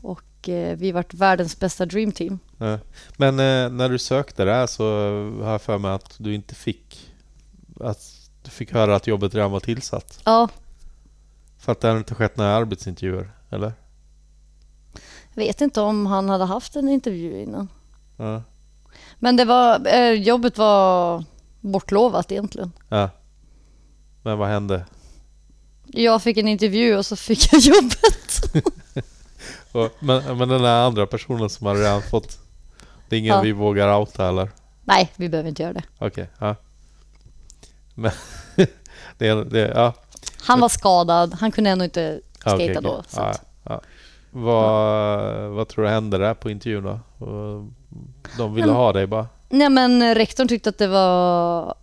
Och 0.00 0.48
eh, 0.48 0.76
vi 0.76 0.92
vart 0.92 1.14
världens 1.14 1.60
bästa 1.60 1.86
dreamteam. 1.86 2.38
Ja. 2.58 2.78
Men 3.16 3.34
eh, 3.40 3.70
när 3.70 3.88
du 3.88 3.98
sökte 3.98 4.44
där 4.44 4.66
så 4.66 4.84
har 5.42 5.50
jag 5.52 5.62
för 5.62 5.78
mig 5.78 5.90
att 5.90 6.14
du 6.18 6.34
inte 6.34 6.54
fick 6.54 7.10
att 7.80 8.14
du 8.42 8.50
fick 8.50 8.72
höra 8.72 8.96
att 8.96 9.06
jobbet 9.06 9.34
redan 9.34 9.50
var 9.50 9.60
tillsatt. 9.60 10.20
Ja, 10.24 10.48
För 11.58 11.72
att 11.72 11.80
det 11.80 11.88
hade 11.88 11.98
inte 11.98 12.14
skett 12.14 12.36
några 12.36 12.50
arbetsintervjuer, 12.56 13.30
eller? 13.50 13.72
jag 15.34 15.42
vet 15.44 15.60
inte 15.60 15.80
om 15.80 16.06
han 16.06 16.28
hade 16.28 16.44
haft 16.44 16.76
en 16.76 16.88
intervju 16.88 17.42
innan. 17.42 17.68
Ja. 18.18 18.42
Men 19.18 19.36
det 19.36 19.44
var, 19.44 19.86
eh, 19.86 20.12
jobbet 20.12 20.58
var 20.58 21.24
bortlovat 21.60 22.32
egentligen. 22.32 22.72
ja. 22.88 23.10
Men 24.22 24.38
vad 24.38 24.48
hände? 24.48 24.86
Jag 25.86 26.22
fick 26.22 26.36
en 26.36 26.48
intervju 26.48 26.96
och 26.96 27.06
så 27.06 27.16
fick 27.16 27.52
jag 27.52 27.60
jobbet. 27.76 28.42
Och, 29.72 29.90
men, 30.00 30.38
men 30.38 30.48
den 30.48 30.62
där 30.62 30.86
andra 30.86 31.06
personen 31.06 31.50
som 31.50 31.66
har 31.66 31.74
redan 31.76 32.02
fått... 32.02 32.38
Det 33.08 33.16
är 33.16 33.20
ingen 33.20 33.34
Ja. 33.34 33.40
vi 33.40 33.52
vågar 33.52 33.98
outa 33.98 34.28
eller? 34.28 34.50
Nej, 34.84 35.12
vi 35.16 35.28
behöver 35.28 35.48
inte 35.48 35.62
göra 35.62 35.72
det. 35.72 35.82
Okej, 35.98 36.30
ja. 36.38 36.54
Men 37.94 38.12
det, 39.18 39.44
det, 39.44 39.58
ja. 39.74 39.92
Han 40.42 40.60
var 40.60 40.68
skadad, 40.68 41.34
han 41.34 41.52
kunde 41.52 41.70
ändå 41.70 41.84
inte 41.84 42.20
skata 42.38 42.54
okej. 42.54 42.78
då. 42.82 43.02
Så 43.08 43.20
Ja, 43.20 43.34
ja. 43.64 43.80
Vad, 44.30 45.50
vad 45.50 45.68
tror 45.68 45.84
du 45.84 45.90
hände 45.90 46.18
där 46.18 46.34
på 46.34 46.50
intervjun 46.50 46.84
då? 46.84 47.00
De 48.38 48.54
ville 48.54 48.66
Men- 48.66 48.76
ha 48.76 48.92
dig 48.92 49.06
bara? 49.06 49.26
nej 49.48 49.68
men 49.70 50.14
rektorn 50.14 50.48
tyckte 50.48 50.68
att 50.70 50.78
det 50.78 50.86
var... 50.86 51.74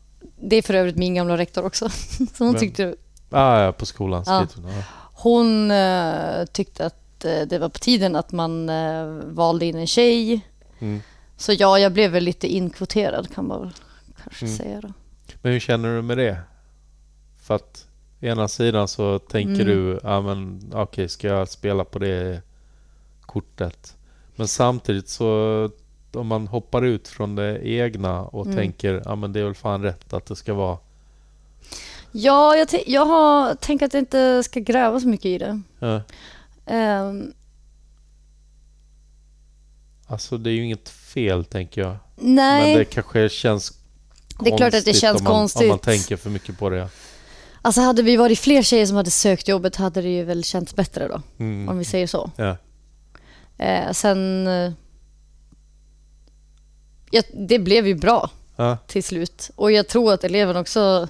Det 0.41 0.55
är 0.55 0.61
för 0.61 0.73
övrigt 0.73 0.95
min 0.97 1.15
gamla 1.15 1.37
rektor 1.37 1.65
också. 1.65 1.89
Så 2.33 2.43
hon 2.43 2.51
Vem? 2.51 2.59
tyckte, 2.59 2.95
Ah, 3.29 3.59
ja, 3.61 3.71
på 3.71 3.85
skolan. 3.85 4.23
Ja. 4.27 4.47
hon. 5.13 5.71
Eh, 5.71 6.45
tyckte 6.51 6.85
att 6.85 7.25
eh, 7.25 7.41
det 7.47 7.59
var 7.59 7.69
på 7.69 7.79
tiden 7.79 8.15
att 8.15 8.31
man 8.31 8.69
eh, 8.69 9.05
valde 9.25 9.65
in 9.65 9.75
en 9.77 9.87
tjej. 9.87 10.41
Mm. 10.79 11.01
Så 11.37 11.53
ja, 11.53 11.79
jag 11.79 11.91
blev 11.93 12.11
väl 12.11 12.23
lite 12.23 12.47
inkvoterad 12.47 13.33
kan 13.35 13.47
man 13.47 13.61
väl 13.61 13.71
kanske 14.23 14.45
Mm. 14.45 14.57
säga 14.57 14.81
då. 14.81 14.89
Men 15.41 15.51
hur 15.51 15.59
känner 15.59 15.95
du 15.95 16.01
med 16.01 16.17
det? 16.17 16.37
För 17.41 17.55
att 17.55 17.87
ena 18.19 18.47
sidan 18.47 18.87
så 18.87 19.19
tänker 19.19 19.61
Mm. 19.63 19.67
du, 19.67 19.99
ja 20.03 20.21
men 20.21 20.71
okej, 20.73 21.09
ska 21.09 21.27
jag 21.27 21.49
spela 21.49 21.83
på 21.85 21.99
det 21.99 22.41
kortet? 23.21 23.95
Men 24.35 24.47
samtidigt 24.47 25.09
så 25.09 25.69
om 26.15 26.27
man 26.27 26.47
hoppar 26.47 26.81
ut 26.85 27.07
från 27.07 27.35
det 27.35 27.67
egna 27.67 28.21
och 28.21 28.45
Mm. 28.45 28.57
tänker, 28.57 29.01
ja 29.05 29.15
men 29.15 29.33
det 29.33 29.39
är 29.39 29.43
väl 29.43 29.53
fan 29.55 29.83
rätt 29.83 30.13
att 30.13 30.25
det 30.25 30.35
ska 30.35 30.53
vara. 30.53 30.77
Ja, 32.11 32.55
jag, 32.55 32.67
jag 32.87 33.05
har 33.05 33.55
tänkt 33.55 33.83
att 33.83 33.93
jag 33.93 34.01
inte 34.01 34.43
ska 34.43 34.59
gräva 34.59 34.99
så 34.99 35.07
mycket 35.07 35.25
i 35.25 35.37
det. 35.37 35.61
Ja. 35.79 36.01
Ehm, 36.65 37.33
Alltså 40.07 40.37
det 40.37 40.49
är 40.49 40.53
ju 40.53 40.63
inget 40.65 40.89
fel 40.89 41.45
tänker 41.45 41.81
jag. 41.81 41.95
nej, 42.15 42.69
Men 42.69 42.77
det 42.79 42.85
kanske 42.85 43.29
känns 43.29 43.73
Det 44.39 44.49
är 44.49 44.57
klart 44.57 44.73
att 44.73 44.85
det 44.85 44.91
konstigt 44.91 44.95
känns 45.01 45.17
om 45.19 45.23
man, 45.23 45.33
Om 45.33 45.37
man 45.39 45.49
konstigt. 45.49 45.81
tänker 45.81 46.17
för 46.17 46.29
mycket 46.29 46.59
på 46.59 46.69
det. 46.69 46.89
alltså 47.61 47.81
hade 47.81 48.01
vi 48.03 48.15
varit 48.17 48.39
fler 48.39 48.61
tjejer 48.61 48.85
som 48.85 48.95
hade 48.97 49.11
sökt 49.11 49.47
jobbet 49.47 49.75
hade 49.75 50.01
det 50.01 50.09
ju 50.09 50.23
väl 50.23 50.43
känts 50.43 50.75
bättre 50.75 51.07
då, 51.07 51.21
Mm. 51.39 51.69
om 51.69 51.77
vi 51.77 51.85
säger 51.85 52.07
så. 52.07 52.31
Ja. 52.35 52.57
Eh, 53.57 53.91
sen... 53.91 54.47
Eh, 57.11 57.11
ja, 57.11 57.21
det 57.33 57.59
blev 57.59 57.87
ju 57.87 57.95
bra 57.95 58.29
Ja. 58.55 58.77
till 58.87 59.03
slut. 59.03 59.49
Och 59.55 59.71
jag 59.71 59.87
tror 59.87 60.13
att 60.13 60.23
eleven 60.23 60.57
också 60.57 61.07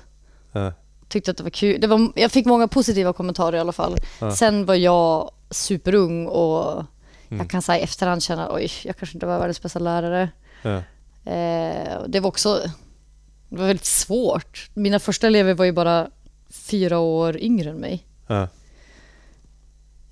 Ja. 0.51 0.73
tyckte 1.07 1.31
att 1.31 1.37
det 1.37 1.43
var 1.43 1.49
kul. 1.49 1.81
Det 1.81 1.87
var, 1.87 2.11
jag 2.15 2.31
fick 2.31 2.45
många 2.45 2.67
positiva 2.67 3.13
kommentarer 3.13 3.57
i 3.57 3.59
alla 3.59 3.71
fall. 3.71 3.95
Ja. 4.21 4.35
Sen 4.35 4.65
var 4.65 4.75
jag 4.75 5.31
superung 5.49 6.27
och 6.27 6.83
Mm. 7.29 7.39
jag 7.39 7.49
kan 7.49 7.61
säga 7.61 7.79
i 7.79 7.83
efterhand 7.83 8.23
känna 8.23 8.53
oj, 8.53 8.71
jag 8.83 8.97
kanske 8.97 9.15
inte 9.15 9.25
var 9.25 9.39
världens 9.39 9.61
bästa 9.61 9.79
lärare. 9.79 10.29
Eh, 11.25 12.01
det 12.07 12.19
var 12.19 12.27
också 12.27 12.61
det 13.49 13.57
var 13.57 13.67
väldigt 13.67 13.85
svårt. 13.85 14.69
Mina 14.73 14.99
första 14.99 15.27
elever 15.27 15.53
var 15.53 15.65
ju 15.65 15.71
bara 15.71 16.07
fyra 16.49 16.99
år 16.99 17.37
yngre 17.37 17.69
än 17.69 17.77
mig. 17.77 18.05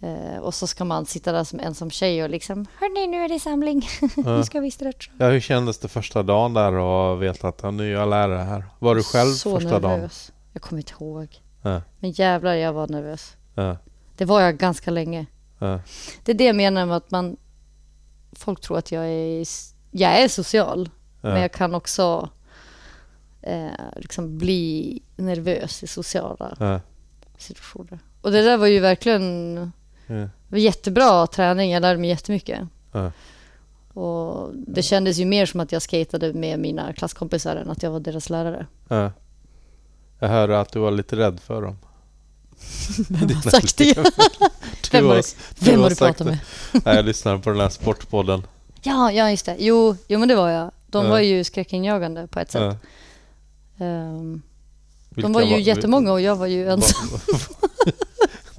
Eh, 0.03 0.38
och 0.39 0.53
så 0.53 0.67
ska 0.67 0.85
man 0.85 1.05
sitta 1.05 1.31
där 1.31 1.43
som 1.43 1.59
ensam 1.59 1.89
tjej 1.91 2.23
och 2.23 2.30
liksom 2.30 2.65
Hörni, 2.80 3.07
nu 3.07 3.17
är 3.17 3.30
det 3.30 3.39
samling. 3.39 3.88
nu 4.15 4.43
ska 4.43 4.59
vi 4.59 4.71
stretcha. 4.71 5.11
ja, 5.17 5.30
hur 5.30 5.39
kändes 5.39 5.77
det 5.77 5.88
första 5.88 6.23
dagen 6.23 6.53
där 6.53 6.73
och 6.73 7.23
veta 7.23 7.47
att 7.47 7.59
ja, 7.63 7.71
nu 7.71 7.89
är 7.89 7.99
jag 7.99 8.09
lärare 8.09 8.43
här? 8.43 8.65
Var 8.80 8.95
du 8.95 9.03
själv 9.03 9.31
Så 9.31 9.59
första 9.59 9.80
dagen? 9.80 9.91
nervös. 9.91 10.31
Jag 10.53 10.61
kommer 10.61 10.80
inte 10.80 10.93
ihåg. 10.99 11.41
Ja. 11.61 11.81
Men 11.99 12.11
jävlar, 12.11 12.53
jag 12.53 12.73
var 12.73 12.88
nervös. 12.88 13.38
Ja. 13.55 13.77
Det 14.17 14.25
var 14.25 14.41
jag 14.41 14.57
ganska 14.57 14.91
länge. 14.91 15.25
Det 16.23 16.31
är 16.31 16.34
det 16.34 16.43
jag 16.45 16.55
menar 16.55 16.85
med 16.85 16.97
att 16.97 17.11
man... 17.11 17.38
Folk 18.31 18.61
tror 18.61 18.77
att 18.77 18.91
jag 18.91 19.05
är... 19.05 19.45
Jag 19.91 20.21
är 20.21 20.27
social, 20.27 20.89
men 21.21 21.41
jag 21.41 21.51
kan 21.51 21.75
också 21.75 22.30
eh, 23.41 23.67
liksom 23.95 24.38
bli 24.38 25.01
nervös 25.15 25.84
i 25.84 25.88
sociala 25.88 26.81
situationer. 27.38 27.99
Och 28.21 28.31
det 28.31 28.41
där 28.41 28.57
var 28.57 28.67
ju 28.67 28.80
verkligen... 28.80 29.71
Det 30.07 30.30
var 30.49 30.57
jättebra 30.57 31.27
träning, 31.27 31.71
jag 31.71 31.81
lärde 31.81 31.99
mig 31.99 32.09
jättemycket. 32.09 32.59
Ja. 32.91 33.11
Och 34.01 34.49
det 34.55 34.81
kändes 34.81 35.17
ju 35.17 35.25
mer 35.25 35.45
som 35.45 35.59
att 35.59 35.71
jag 35.71 35.81
skatade 35.81 36.34
med 36.34 36.59
mina 36.59 36.93
klasskompisar 36.93 37.55
än 37.55 37.69
att 37.69 37.84
jag 37.84 37.91
var 37.91 37.99
deras 37.99 38.30
lärare. 38.30 38.65
Ja. 38.88 39.11
Jag 40.19 40.27
hör 40.30 40.49
att 40.49 40.71
du 40.71 40.80
var 40.80 40.91
lite 40.91 41.15
rädd 41.15 41.39
för 41.39 41.61
dem. 41.61 41.77
Vem 43.09 43.30
har 43.43 43.51
sagt 43.51 43.77
det? 43.77 43.93
Du 43.93 44.03
Vem 44.91 45.05
har, 45.07 45.23
vem 45.59 45.81
har 45.81 45.89
du 45.89 45.95
pratat 45.95 46.27
med? 46.27 46.39
Nej, 46.85 46.95
jag 46.95 47.05
lyssnade 47.05 47.39
på 47.39 47.49
den 47.49 47.59
här 47.59 47.69
sportpodden. 47.69 48.43
Ja, 48.81 49.11
ja 49.11 49.31
just 49.31 49.45
det. 49.45 49.55
Jo, 49.59 49.95
jo 50.07 50.19
men 50.19 50.27
det 50.27 50.35
var 50.35 50.49
jag. 50.49 50.71
De 50.88 51.05
Ja. 51.05 51.11
var 51.11 51.19
ju 51.19 51.43
skräckinjagande 51.43 52.27
på 52.27 52.39
ett 52.39 52.51
sätt. 52.51 52.61
Ja. 52.61 52.75
Vilka 55.09 55.21
de 55.27 55.34
var 55.34 55.41
ju 55.41 55.59
jättemånga 55.61 56.11
och 56.11 56.21
jag 56.21 56.35
var 56.35 56.47
ju 56.47 56.69
ensam. 56.69 57.07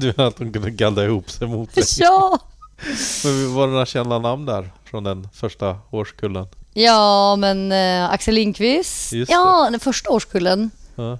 Du 0.05 0.23
att 0.23 0.37
de 0.37 0.53
kunde 0.53 0.71
gadda 0.71 1.05
ihop 1.05 1.31
sig 1.31 1.49
mot 1.49 1.75
dig. 1.75 1.85
ja! 1.99 2.39
Men 3.25 3.55
var 3.55 3.67
det 3.67 3.73
några 3.73 3.87
kända 3.87 4.19
namn 4.19 4.47
där 4.47 4.73
från 4.85 5.05
den 5.05 5.29
första 5.33 5.79
årskullen? 5.91 6.47
Ja, 6.73 7.37
men 7.37 7.73
eh, 7.73 8.11
Axel 8.11 8.35
Lindqvist. 8.35 9.13
Just 9.13 9.33
Ja, 9.33 9.69
den 9.71 9.81
första 9.81 10.11
årskullen. 10.11 10.71
Ja. 10.95 11.19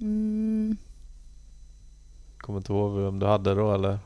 Mm, 0.00 0.76
Kommer 2.38 2.58
inte 2.58 2.72
ihåg 2.72 2.92
vem 2.92 3.18
du 3.18 3.26
hade 3.26 3.54
då 3.54 3.74
eller? 3.74 3.98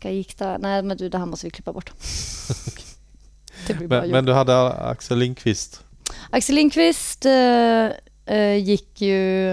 vilka 0.00 0.10
gick 0.10 0.38
där? 0.38 0.58
Nej, 0.58 0.82
men 0.82 0.96
du, 0.96 1.08
det 1.08 1.18
här 1.18 1.26
måste 1.26 1.46
vi 1.46 1.50
klippa 1.50 1.72
bort. 1.72 1.90
det 3.66 3.74
Men, 3.74 4.10
men 4.10 4.24
du 4.24 4.32
hade 4.32 4.72
Axel 4.72 5.18
Lindqvist? 5.18 5.84
Axel 6.30 6.54
Lindqvist 6.54 7.26
eh, 7.26 7.90
eh, 8.26 8.56
gick 8.56 9.00
ju 9.00 9.52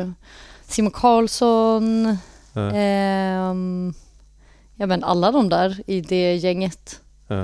Simon 0.67 0.91
Karlsson. 0.91 2.17
Ja. 2.53 2.71
ehm, 2.73 3.93
ja, 4.75 4.85
men 4.85 5.03
alla 5.03 5.31
de 5.31 5.49
där 5.49 5.81
i 5.87 6.01
det 6.01 6.35
gänget. 6.35 7.01
Ja. 7.27 7.41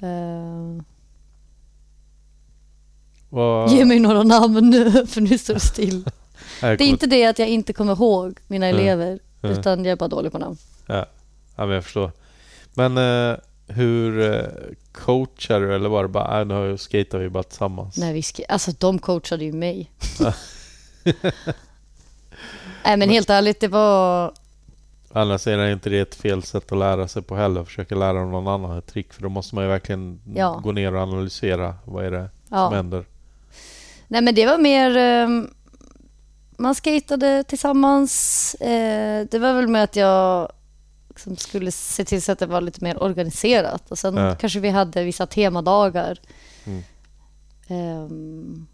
Eh, 0.00 0.82
Vad- 3.28 3.70
Ge 3.70 3.84
mig 3.84 4.00
några 4.00 4.22
namn 4.22 4.70
nu, 4.70 5.06
för 5.06 5.20
nu 5.20 5.38
står 5.38 5.54
det 5.54 5.60
still. 5.60 6.04
Nej, 6.62 6.76
Det 6.76 6.84
är 6.84 6.88
inte 6.88 7.06
det 7.06 7.26
att 7.26 7.38
jag 7.38 7.48
inte 7.48 7.72
kommer 7.72 7.92
ihåg 7.92 8.38
mina 8.46 8.66
elever, 8.66 9.18
Ja. 9.40 9.48
utan 9.48 9.84
jag 9.84 9.92
är 9.92 9.96
bara 9.96 10.08
dålig 10.08 10.32
på 10.32 10.38
namn. 10.38 10.56
Ja, 10.86 11.06
ja 11.56 11.66
men 11.66 11.74
jag 11.74 11.84
förstår. 11.84 12.12
Men 12.74 12.98
eh, 12.98 13.36
hur 13.66 14.32
eh, 14.34 14.46
coachar 14.92 15.60
du 15.60 15.74
eller 15.74 15.88
var 15.88 16.02
det 16.02 16.08
bara, 16.08 16.40
äh, 16.40 16.46
nu 16.46 16.78
skater 16.78 17.18
vi 17.18 17.28
bara 17.28 17.42
tillsammans? 17.42 17.96
När 17.96 18.12
vi 18.12 18.20
sk- 18.20 18.44
alltså 18.48 18.72
de 18.78 18.98
coachade 18.98 19.44
ju 19.44 19.52
mig. 19.52 19.90
Nej 22.86 22.96
men 22.96 23.08
helt 23.10 23.30
ärligt, 23.30 23.60
det 23.60 23.68
var... 23.68 24.32
Annars 25.12 25.46
är 25.46 25.56
det 25.56 25.72
inte 25.72 25.90
det 25.90 25.98
ett 26.00 26.14
fel 26.14 26.42
sätt 26.42 26.72
att 26.72 26.78
lära 26.78 27.08
sig 27.08 27.22
på 27.22 27.36
heller, 27.36 27.64
försöka 27.64 27.94
lära 27.94 28.24
någon 28.24 28.48
annan 28.48 28.78
ett 28.78 28.86
trick. 28.86 29.12
För 29.12 29.22
då 29.22 29.28
måste 29.28 29.54
man 29.54 29.64
ju 29.64 29.70
verkligen 29.70 30.20
Ja. 30.34 30.60
gå 30.64 30.72
ner 30.72 30.94
och 30.94 31.00
analysera. 31.02 31.74
Vad 31.84 32.04
är 32.04 32.10
det 32.10 32.30
som 32.48 32.56
Ja. 32.58 32.68
händer? 32.70 33.04
Nej 34.08 34.20
men 34.22 34.34
det 34.34 34.46
var 34.46 34.58
mer... 34.58 34.96
ehm, 34.96 35.50
man 36.58 36.74
skatade 36.74 37.44
tillsammans. 37.44 38.54
Eh, 38.54 39.26
det 39.30 39.38
var 39.38 39.52
väl 39.54 39.68
med 39.68 39.82
att 39.84 39.96
jag 39.96 40.52
liksom 41.08 41.36
skulle 41.36 41.72
se 41.72 42.04
till 42.04 42.22
så 42.22 42.32
att 42.32 42.38
det 42.38 42.46
var 42.46 42.60
lite 42.60 42.84
mer 42.84 43.02
organiserat. 43.02 43.90
Och 43.90 43.98
sen 43.98 44.16
Ja. 44.16 44.34
kanske 44.34 44.60
vi 44.60 44.68
hade 44.68 45.04
vissa 45.04 45.26
temadagar. 45.26 46.18
Mm. 46.64 46.82
Ehm, 47.68 48.66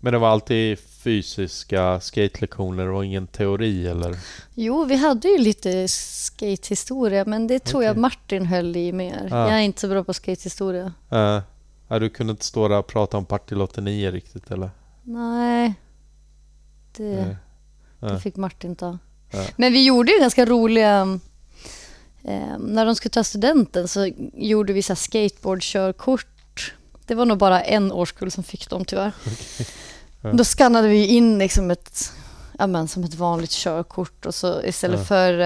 Men 0.00 0.12
det 0.12 0.18
var 0.18 0.28
alltid 0.28 0.78
fysiska 0.78 2.00
skatelektioner 2.00 2.88
och 2.88 3.04
ingen 3.04 3.26
teori 3.26 3.86
eller? 3.86 4.16
jo, 4.54 4.84
vi 4.84 4.96
hade 4.96 5.28
ju 5.28 5.38
lite 5.38 5.88
skatehistoria, 5.88 7.24
men 7.24 7.46
det 7.46 7.58
tror 7.58 7.84
jag 7.84 7.90
Okej. 7.90 8.00
Martin 8.00 8.46
höll 8.46 8.76
i 8.76 8.92
mer. 8.92 9.28
Ja. 9.30 9.48
Jag 9.48 9.58
är 9.58 9.62
inte 9.62 9.80
så 9.80 9.88
bra 9.88 10.04
på 10.04 10.14
skatehistoria. 10.14 10.92
Uh, 11.12 11.40
ja, 11.88 11.98
du 11.98 12.10
kunde 12.10 12.30
inte 12.30 12.44
stå 12.44 12.68
där 12.68 12.78
och 12.78 12.86
prata 12.86 13.16
om 13.16 13.24
Partille 13.24 13.64
89 13.64 14.10
riktigt 14.10 14.50
eller? 14.50 14.70
Nej, 15.02 15.74
det, 16.96 17.04
Nej. 17.04 18.12
det 18.12 18.20
fick 18.20 18.36
Martin 18.36 18.76
ta. 18.76 18.98
Ja. 19.30 19.44
Men 19.56 19.72
vi 19.72 19.84
gjorde 19.84 20.12
ju 20.12 20.18
ganska 20.18 20.46
roliga... 20.46 21.20
Eh, 22.24 22.58
när 22.58 22.86
de 22.86 22.94
skulle 22.94 23.10
ta 23.10 23.24
studenten 23.24 23.88
så 23.88 24.10
gjorde 24.34 24.72
vi 24.72 24.82
så 24.82 24.96
skateboardkörkort. 24.96 26.26
Det 27.08 27.14
var 27.14 27.24
nog 27.26 27.38
bara 27.38 27.62
en 27.62 27.92
årskull 27.92 28.30
som 28.30 28.44
fick 28.44 28.70
dem 28.70 28.84
tyvärr. 28.84 29.12
Ja. 30.22 30.32
Då 30.32 30.44
skannade 30.44 30.88
vi 30.88 31.06
in 31.06 31.38
liksom 31.38 31.70
ett, 31.70 32.12
ja, 32.58 32.66
men, 32.66 32.88
som 32.88 33.04
ett 33.04 33.14
vanligt 33.14 33.50
körkort 33.50 34.26
och 34.26 34.34
så 34.34 34.62
istället 34.62 34.98
Ja. 35.00 35.04
för... 35.04 35.38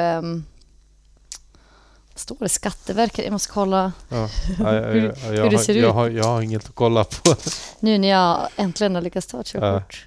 vad 2.12 2.18
står 2.18 2.36
det? 2.40 2.48
Skatteverket? 2.48 3.24
Jag 3.24 3.32
måste 3.32 3.52
kolla 3.52 3.92
Ja. 4.08 4.28
Ja, 4.58 4.74
jag, 4.74 4.92
Hur- 4.92 5.14
jag, 5.24 5.34
jag, 5.36 5.42
hur 5.44 5.50
det 5.50 5.58
ser 5.58 5.74
jag, 5.74 5.88
ut. 5.88 5.94
har, 5.94 6.08
jag 6.10 6.24
har 6.24 6.42
inget 6.42 6.64
att 6.68 6.74
kolla 6.74 7.04
på. 7.04 7.34
nu 7.80 7.98
när 7.98 8.08
jag 8.08 8.48
äntligen 8.56 8.94
har 8.94 9.02
lyckats 9.02 9.26
ta 9.26 9.40
ett 9.40 9.46
körkort. 9.46 10.06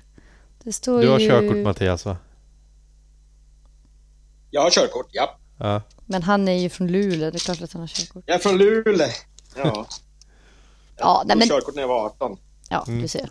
Det 0.64 0.74
står 0.74 1.02
Du 1.02 1.08
har 1.10 1.20
ju... 1.20 1.30
körkort 1.30 1.58
Mattias 1.58 2.06
va? 2.06 2.18
Jag 4.52 4.62
har 4.62 4.70
körkort, 4.70 5.08
ja. 5.12 5.38
Ja. 5.58 5.82
Men 6.06 6.24
han 6.24 6.48
är 6.48 6.54
ju 6.60 6.70
från 6.70 6.88
Luleå, 6.88 7.32
det 7.32 7.38
är 7.38 7.40
klart 7.40 7.62
att 7.62 7.74
han 7.74 7.80
har 7.82 7.88
körkort. 7.88 8.24
Jag 8.26 8.36
är 8.36 8.40
från 8.40 8.58
Luleå. 8.58 9.08
Ja. 9.56 9.88
Ja, 10.98 11.24
nej, 11.26 11.38
men 11.38 11.48
körkort 11.48 11.76
när 11.76 11.82
jag 11.82 11.88
var 11.88 12.06
18. 12.06 12.38
Ja, 12.70 12.84
Mm. 12.88 13.02
du 13.02 13.08
ser. 13.08 13.30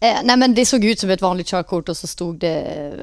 Eh, 0.00 0.18
nej, 0.24 0.36
men 0.36 0.54
det 0.54 0.66
såg 0.66 0.84
ut 0.84 1.00
som 1.00 1.10
ett 1.10 1.22
vanligt 1.22 1.46
körkort 1.46 1.88
och 1.88 1.96
så 1.96 2.06
stod 2.06 2.38
det 2.38 2.94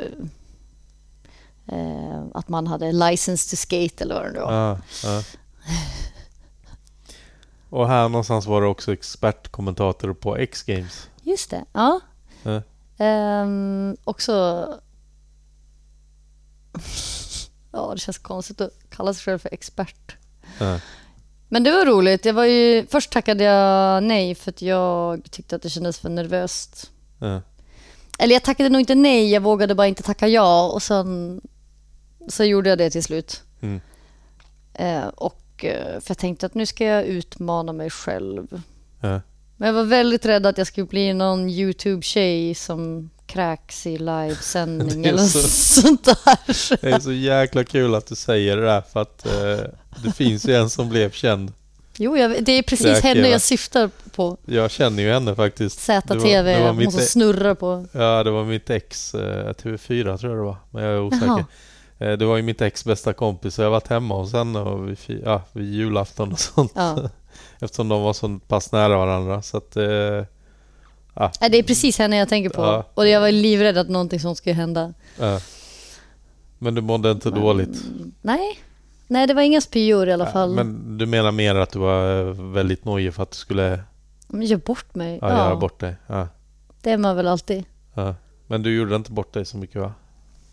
eh, 1.67 2.23
att 2.33 2.49
man 2.49 2.67
hade 2.67 2.91
license 2.91 3.49
to 3.49 3.55
skate 3.55 4.03
eller 4.03 4.15
vad 4.15 4.25
det 4.25 4.31
nu 4.31 4.39
var. 4.39 4.53
Ja, 4.53 4.77
ja. 5.03 5.23
Och 7.69 7.87
här 7.87 8.09
någonstans 8.09 8.45
var 8.45 8.61
det 8.61 8.67
också 8.67 8.93
expertkommentator 8.93 10.13
på 10.13 10.37
X-Games. 10.37 11.07
Just 11.21 11.49
det, 11.49 11.65
ja. 11.73 11.99
Ja. 12.43 12.61
Ehm, 12.97 13.97
också... 14.03 14.67
ja, 17.71 17.91
det 17.93 17.99
känns 17.99 18.17
konstigt 18.17 18.61
att 18.61 18.71
kalla 18.89 19.13
sig 19.13 19.23
själv 19.23 19.39
för 19.39 19.53
expert. 19.53 20.15
Ja. 20.59 20.79
Men 21.53 21.63
det 21.63 21.71
var 21.71 21.85
roligt. 21.85 22.25
Jag 22.25 22.33
var 22.33 22.45
ju, 22.45 22.85
först 22.89 23.11
tackade 23.11 23.43
jag 23.43 24.03
nej 24.03 24.35
för 24.35 24.49
att 24.51 24.61
jag 24.61 25.31
tyckte 25.31 25.55
att 25.55 25.61
det 25.61 25.69
kändes 25.69 25.99
för 25.99 26.09
nervöst. 26.09 26.91
Ja. 27.19 27.41
Eller 28.19 28.33
jag 28.33 28.43
tackade 28.43 28.69
nog 28.69 28.81
inte 28.81 28.95
nej, 28.95 29.31
jag 29.31 29.41
vågade 29.41 29.75
bara 29.75 29.87
inte 29.87 30.03
tacka 30.03 30.27
ja 30.27 30.69
och 30.71 30.83
sen 30.83 31.41
så 32.29 32.43
gjorde 32.43 32.69
jag 32.69 32.77
det 32.77 32.89
till 32.89 33.03
slut. 33.03 33.41
Mm. 33.61 33.81
Eh, 34.73 35.07
och 35.07 35.65
eh, 35.65 35.99
för 35.99 36.09
jag 36.09 36.17
tänkte 36.17 36.45
att 36.45 36.53
nu 36.53 36.65
ska 36.65 36.85
jag 36.85 37.03
utmana 37.05 37.73
mig 37.73 37.89
själv. 37.89 38.61
Ja. 39.01 39.21
Men 39.57 39.67
jag 39.67 39.73
var 39.73 39.83
väldigt 39.83 40.25
rädd 40.25 40.45
att 40.45 40.57
jag 40.57 40.67
skulle 40.67 40.87
bli 40.87 41.13
någon 41.13 41.49
YouTube-tjej 41.49 42.55
som 42.55 43.09
kräks 43.25 43.87
i 43.87 43.97
livesändning 43.97 45.05
eller 45.05 45.23
så- 45.23 45.39
sånt 45.81 46.03
där. 46.03 46.77
Det 46.81 46.91
är 46.91 46.99
så 46.99 47.11
jäkla 47.11 47.63
kul 47.63 47.95
att 47.95 48.05
du 48.07 48.15
säger 48.15 48.57
det 48.57 48.65
där 48.65 48.81
för 48.81 49.01
att 49.01 49.25
eh, 49.25 49.65
det 50.03 50.11
finns 50.11 50.45
ju 50.47 50.55
en 50.55 50.69
som 50.69 50.89
blev 50.89 51.11
känd. 51.11 51.53
Jo, 51.97 52.17
jag, 52.17 52.43
det 52.43 52.51
är 52.51 52.63
precis 52.63 52.85
Kräk, 52.85 53.03
henne 53.03 53.29
jag 53.29 53.41
syftar 53.41 53.89
på. 54.15 54.37
Jag 54.45 54.71
känner 54.71 55.03
ju 55.03 55.11
henne 55.13 55.35
faktiskt. 55.35 55.79
ZTV, 55.79 56.13
Det 56.13 56.15
var- 56.43 56.43
det 56.53 56.59
var 56.59 56.73
hon 56.73 56.91
som 56.91 57.01
snurrar 57.01 57.55
på. 57.55 57.85
Ja, 57.91 58.23
det 58.23 58.31
var 58.31 58.43
mitt 58.45 58.69
ex, 58.69 59.13
eh, 59.15 59.53
TV4 59.53 60.17
tror 60.17 60.31
jag 60.31 60.39
det 60.39 60.45
var, 60.45 60.57
men 60.71 60.83
jag 60.83 60.93
är 60.93 60.99
osäker. 61.01 61.25
Jaha. 61.25 61.45
Eh, 61.99 62.11
Det 62.11 62.25
var 62.25 62.35
ju 62.37 62.43
mitt 62.43 62.61
ex 62.61 62.85
bästa 62.85 63.13
kompis 63.13 63.55
så 63.55 63.61
jag 63.61 63.65
har 63.65 63.71
varit 63.71 63.87
hemma 63.87 64.15
hos 64.15 64.33
henne 64.33 64.59
och 64.59 64.89
vid, 64.89 64.97
ja, 65.25 65.41
vid 65.51 65.73
julafton 65.73 66.31
och 66.31 66.39
sånt. 66.39 66.71
Ja. 66.75 67.09
Eftersom 67.59 67.89
de 67.89 68.01
var 68.01 68.13
så 68.13 68.39
pass 68.47 68.71
nära 68.71 68.97
varandra. 68.97 69.41
Så 69.41 69.57
att, 69.57 69.75
eh, 69.77 70.23
Ja, 71.15 71.31
det 71.49 71.57
är 71.57 71.63
precis 71.63 71.97
henne 71.97 72.17
jag 72.17 72.29
tänker 72.29 72.49
på. 72.49 72.61
Ja. 72.61 72.85
Och 72.93 73.07
jag 73.07 73.21
var 73.21 73.31
livrädd 73.31 73.77
att 73.77 73.89
någonting 73.89 74.19
sånt 74.19 74.37
skulle 74.37 74.53
hända. 74.55 74.93
Men 76.59 76.75
du 76.75 76.81
mådde 76.81 77.11
inte 77.11 77.29
dåligt? 77.29 77.83
Nej, 78.21 78.59
Nej 79.13 79.27
det 79.27 79.33
var 79.33 79.41
inga 79.41 79.61
spyor 79.61 80.09
i 80.09 80.13
alla 80.13 80.25
fall. 80.31 80.53
Men... 80.55 80.67
Men 80.73 80.97
du 80.97 81.05
menar 81.05 81.31
mer 81.31 81.55
att 81.55 81.71
du 81.71 81.79
var 81.79 82.19
eh, 82.19 82.25
väldigt 82.33 82.85
nojig 82.85 83.13
för 83.13 83.23
att 83.23 83.31
du 83.31 83.37
skulle 83.37 83.83
Gör 84.29 84.57
bort 84.57 84.95
mig. 84.95 85.19
ja, 85.21 85.29
Ja, 85.29 85.37
göra 85.37 85.55
bort 85.55 85.79
dig? 85.79 85.95
Ja, 86.07 86.27
Det 86.81 86.91
är 86.91 86.97
man 86.97 87.15
väl 87.15 87.27
alltid. 87.27 87.63
ja. 87.93 88.15
Men 88.47 88.63
du 88.63 88.75
gjorde 88.75 88.95
inte 88.95 89.11
bort 89.11 89.33
dig 89.33 89.45
så 89.45 89.57
mycket 89.57 89.81
va? 89.81 89.93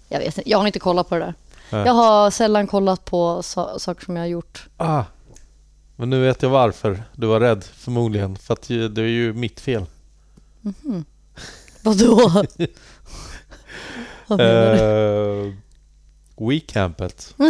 Jag 0.08 0.18
vet 0.18 0.38
inte, 0.38 0.50
jag 0.50 0.58
har 0.58 0.66
inte 0.66 0.78
kollat 0.78 1.08
på 1.08 1.14
det 1.14 1.20
där. 1.20 1.34
Nej. 1.70 1.86
Jag 1.86 1.92
har 1.92 2.30
sällan 2.30 2.66
kollat 2.66 3.04
på 3.04 3.42
sa- 3.42 3.78
saker 3.78 4.04
som 4.04 4.16
jag 4.16 4.22
har 4.22 4.28
gjort. 4.28 4.68
Ah, 4.76 5.04
men 5.96 6.10
nu 6.10 6.20
vet 6.20 6.42
jag 6.42 6.50
varför 6.50 7.02
du 7.16 7.26
var 7.26 7.40
rädd 7.40 7.64
förmodligen. 7.64 8.36
För 8.36 8.54
att 8.54 8.68
det 8.68 8.98
är 8.98 9.06
ju 9.06 9.32
mitt 9.32 9.60
fel. 9.60 9.84
Vadå? 11.82 12.16
Vad 14.26 14.38
menar 14.38 14.76
du? 14.76 14.82
Uh, 14.82 15.54
Wecampet. 16.48 17.34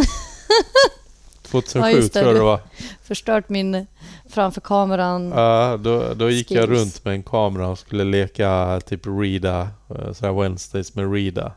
2007 1.51 1.89
Ja, 1.89 2.01
det. 2.01 2.09
tror 2.09 2.25
jag 2.25 2.35
det 2.35 2.41
var. 2.41 2.59
Förstört 3.03 3.49
min 3.49 3.87
framför 4.29 4.61
kameran. 4.61 5.29
Ja, 5.35 5.77
då, 5.83 6.13
då 6.13 6.29
gick 6.29 6.51
jag 6.51 6.69
Skills. 6.69 6.79
runt 6.81 7.05
med 7.05 7.13
en 7.13 7.23
kamera 7.23 7.67
och 7.67 7.79
skulle 7.79 8.03
leka 8.03 8.81
typ 8.85 9.01
Rida, 9.07 9.69
eh, 9.89 10.13
sådär 10.13 10.41
Wednesdays 10.41 10.95
med 10.95 11.13
Rida. 11.13 11.51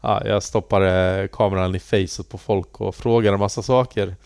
Ja, 0.00 0.22
jag 0.26 0.42
stoppade 0.42 1.28
kameran 1.32 1.74
i 1.74 1.78
facet 1.78 2.28
på 2.28 2.38
folk 2.38 2.80
och 2.80 2.94
frågade 2.94 3.34
en 3.34 3.40
massa 3.40 3.62
saker. 3.62 4.16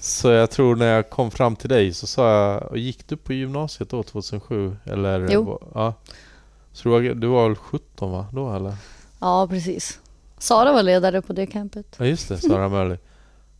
Så 0.00 0.28
jag 0.30 0.50
tror 0.50 0.76
när 0.76 0.86
jag 0.94 1.10
kom 1.10 1.30
fram 1.30 1.56
till 1.56 1.68
dig 1.68 1.94
så 1.94 2.06
sa 2.06 2.30
jag, 2.30 2.76
gick 2.78 3.08
du 3.08 3.16
på 3.16 3.32
gymnasiet 3.32 3.90
då 3.90 4.02
2007? 4.02 4.76
Eller, 4.84 5.28
Jo. 5.30 5.62
Ja. 5.74 5.94
Så 6.72 6.82
du 6.88 6.90
var, 6.90 7.00
du 7.14 7.26
var 7.26 7.48
väl 7.48 7.56
17 7.56 8.10
va? 8.12 8.26
Då 8.32 8.52
eller? 8.54 8.74
Ja, 9.20 9.46
precis. 9.50 9.98
Sara 10.38 10.72
var 10.72 10.82
ledare 10.82 11.22
på 11.22 11.32
det 11.32 11.46
campet. 11.46 11.86
Ja 11.98 12.04
just 12.06 12.28
det, 12.28 12.38
Sara 12.38 12.68
Mörli. 12.68 12.96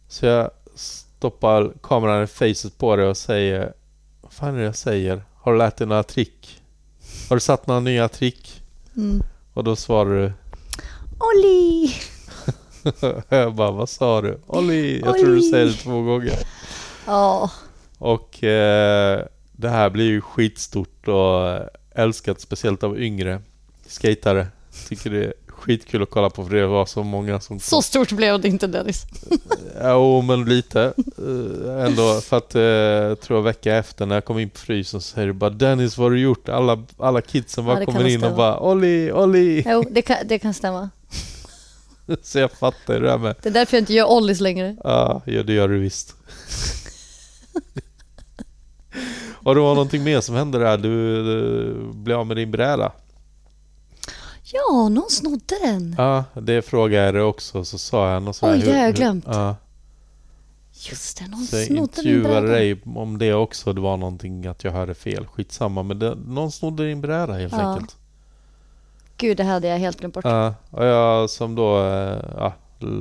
Så 0.09 0.26
jag 0.26 0.51
stoppar 0.74 1.72
kameran 1.82 2.22
i 2.24 2.26
facet 2.26 2.78
på 2.78 2.97
dig 2.97 3.06
och 3.06 3.16
säger 3.16 3.72
Vad 4.20 4.32
fan 4.32 4.55
är 4.55 4.59
det 4.59 4.64
jag 4.64 4.76
säger? 4.76 5.22
Har 5.35 5.52
du 5.52 5.59
lärt 5.59 5.76
dig 5.76 5.86
några 5.86 6.02
trick? 6.02 6.62
Har 7.28 7.36
du 7.36 7.40
satt 7.40 7.66
några 7.66 7.80
nya 7.80 8.09
trick? 8.09 8.62
Mm. 8.97 9.22
Och 9.55 9.64
då 9.64 9.76
svarar 9.76 10.10
du 10.10 10.32
Olli! 11.18 11.94
Jag 13.28 13.55
bara, 13.55 13.70
vad 13.70 13.89
sa 13.89 14.20
du? 14.22 14.39
Olli! 14.47 15.01
Jag 15.01 15.14
tror 15.18 15.26
du 15.26 15.32
Olli. 15.32 15.51
säger 15.51 15.66
det 15.66 15.72
två 15.72 16.02
gånger. 16.02 16.39
Ja, 17.06 17.51
Och 17.98 18.44
eh, 18.44 19.24
det 19.52 19.68
här 19.68 19.90
blir 19.90 20.05
ju 20.05 20.20
skitstort 20.20 21.09
och 21.09 21.48
eh, 21.48 21.62
älskat 21.94 22.40
speciellt 22.40 22.82
av 22.82 23.01
yngre 23.01 23.43
skatare. 23.86 24.47
Tycker 24.89 25.10
det 25.10 25.32
skitkul 25.59 26.02
att 26.02 26.10
kolla 26.10 26.30
på 26.30 26.44
för 26.44 26.55
det 26.55 26.66
var 26.66 26.86
så 26.86 27.02
många 27.02 27.40
som 27.40 27.60
så 27.60 27.82
stort 27.82 28.12
blev 28.12 28.40
det 28.40 28.48
inte 28.48 28.66
Dennis. 28.66 29.06
Jo, 29.82 30.22
men 30.22 30.44
lite 30.44 30.82
eh, 30.82 31.86
ändå. 31.86 32.20
För 32.20 32.36
att 32.36 32.55
eh, 32.55 32.62
jag 32.62 33.20
tror 33.20 33.43
vecka 33.43 33.76
efter 33.76 34.06
när 34.06 34.14
jag 34.16 34.24
kom 34.24 34.39
in 34.39 34.51
på 34.51 34.59
frysen 34.59 35.01
så 35.01 35.14
säger 35.14 35.26
du 35.26 35.32
bara 35.32 35.51
Dennis 35.51 35.98
vad 35.98 36.05
har 36.05 36.10
du 36.10 36.20
gjort? 36.20 36.48
Alla, 36.48 36.85
alla 36.98 37.20
kidsen 37.20 37.64
bara 37.64 37.80
Ja, 37.80 37.86
kommer 37.86 38.06
in 38.06 38.24
och 38.24 38.36
bara 38.36 38.60
Olli, 38.60 39.12
Olli! 39.12 39.62
Jo, 39.66 39.85
det 39.90 40.02
kan, 40.02 40.16
det 40.24 40.39
kan 40.39 40.55
stämma. 40.55 40.90
Så 42.22 42.39
jag 42.39 42.52
fattar 42.52 42.94
ju 42.94 43.01
det 43.01 43.06
där 43.06 43.18
med 43.18 43.36
Det 43.43 43.48
är 43.48 43.52
därför 43.52 43.76
jag 43.76 43.82
inte 43.82 43.94
gör 43.94 44.06
ollies 44.06 44.40
längre. 44.40 44.76
Ja, 44.85 45.22
ja 45.26 45.43
det 45.43 45.52
gör 45.52 45.68
du 45.68 45.78
visst. 45.78 46.14
och 49.32 49.55
det 49.55 49.60
var 49.60 49.74
någonting 49.74 50.05
mer 50.05 50.20
som 50.20 50.35
hände 50.35 50.59
där. 50.59 50.76
Du, 50.78 51.24
du 51.24 51.74
blev 51.93 52.18
av 52.18 52.26
med 52.26 52.36
din 52.36 52.51
bräda. 52.51 52.93
Ja, 54.52 54.88
någon 54.88 55.10
snodde 55.10 55.54
den. 55.62 55.94
Ja, 55.98 56.24
det 56.34 56.62
frågade 56.62 57.18
jag 57.18 57.28
också. 57.28 57.64
Så 57.64 57.78
sa 57.78 58.12
jag 58.12 58.22
något 58.22 58.36
sånt 58.36 58.52
Oj, 58.52 58.62
det 58.62 58.72
har 58.78 58.84
jag 58.84 58.94
glömt. 58.94 59.24
Ja, 59.26 59.56
Just 60.90 61.18
det, 61.18 61.26
någon 61.28 61.44
så 61.46 61.56
jag 61.56 61.66
snodde 61.66 61.74
min 61.74 61.82
intervjuade 61.82 62.40
bräda. 62.40 62.52
dig 62.58 62.80
om 62.96 63.18
det 63.18 63.34
också. 63.34 63.72
Det 63.72 63.80
var 63.80 63.96
någonting 63.96 64.46
att 64.46 64.64
jag 64.64 64.72
hörde 64.72 64.94
fel. 64.94 65.26
Skitsamma. 65.26 65.82
Men 65.82 65.98
det, 65.98 66.14
någon 66.26 66.52
snodde 66.52 66.86
din 66.86 67.00
bräda 67.00 67.32
helt 67.32 67.52
Ja. 67.52 67.58
enkelt. 67.72 67.96
Gud, 69.16 69.36
det 69.36 69.44
hade 69.44 69.68
jag 69.68 69.78
helt 69.78 69.98
glömt 70.00 70.14
bort. 70.14 70.24
Ja, 70.24 70.54
och 70.70 70.84
jag 70.84 71.30
som 71.30 71.54
då 71.54 71.78
eh, 71.78 72.18
ja, 72.36 72.52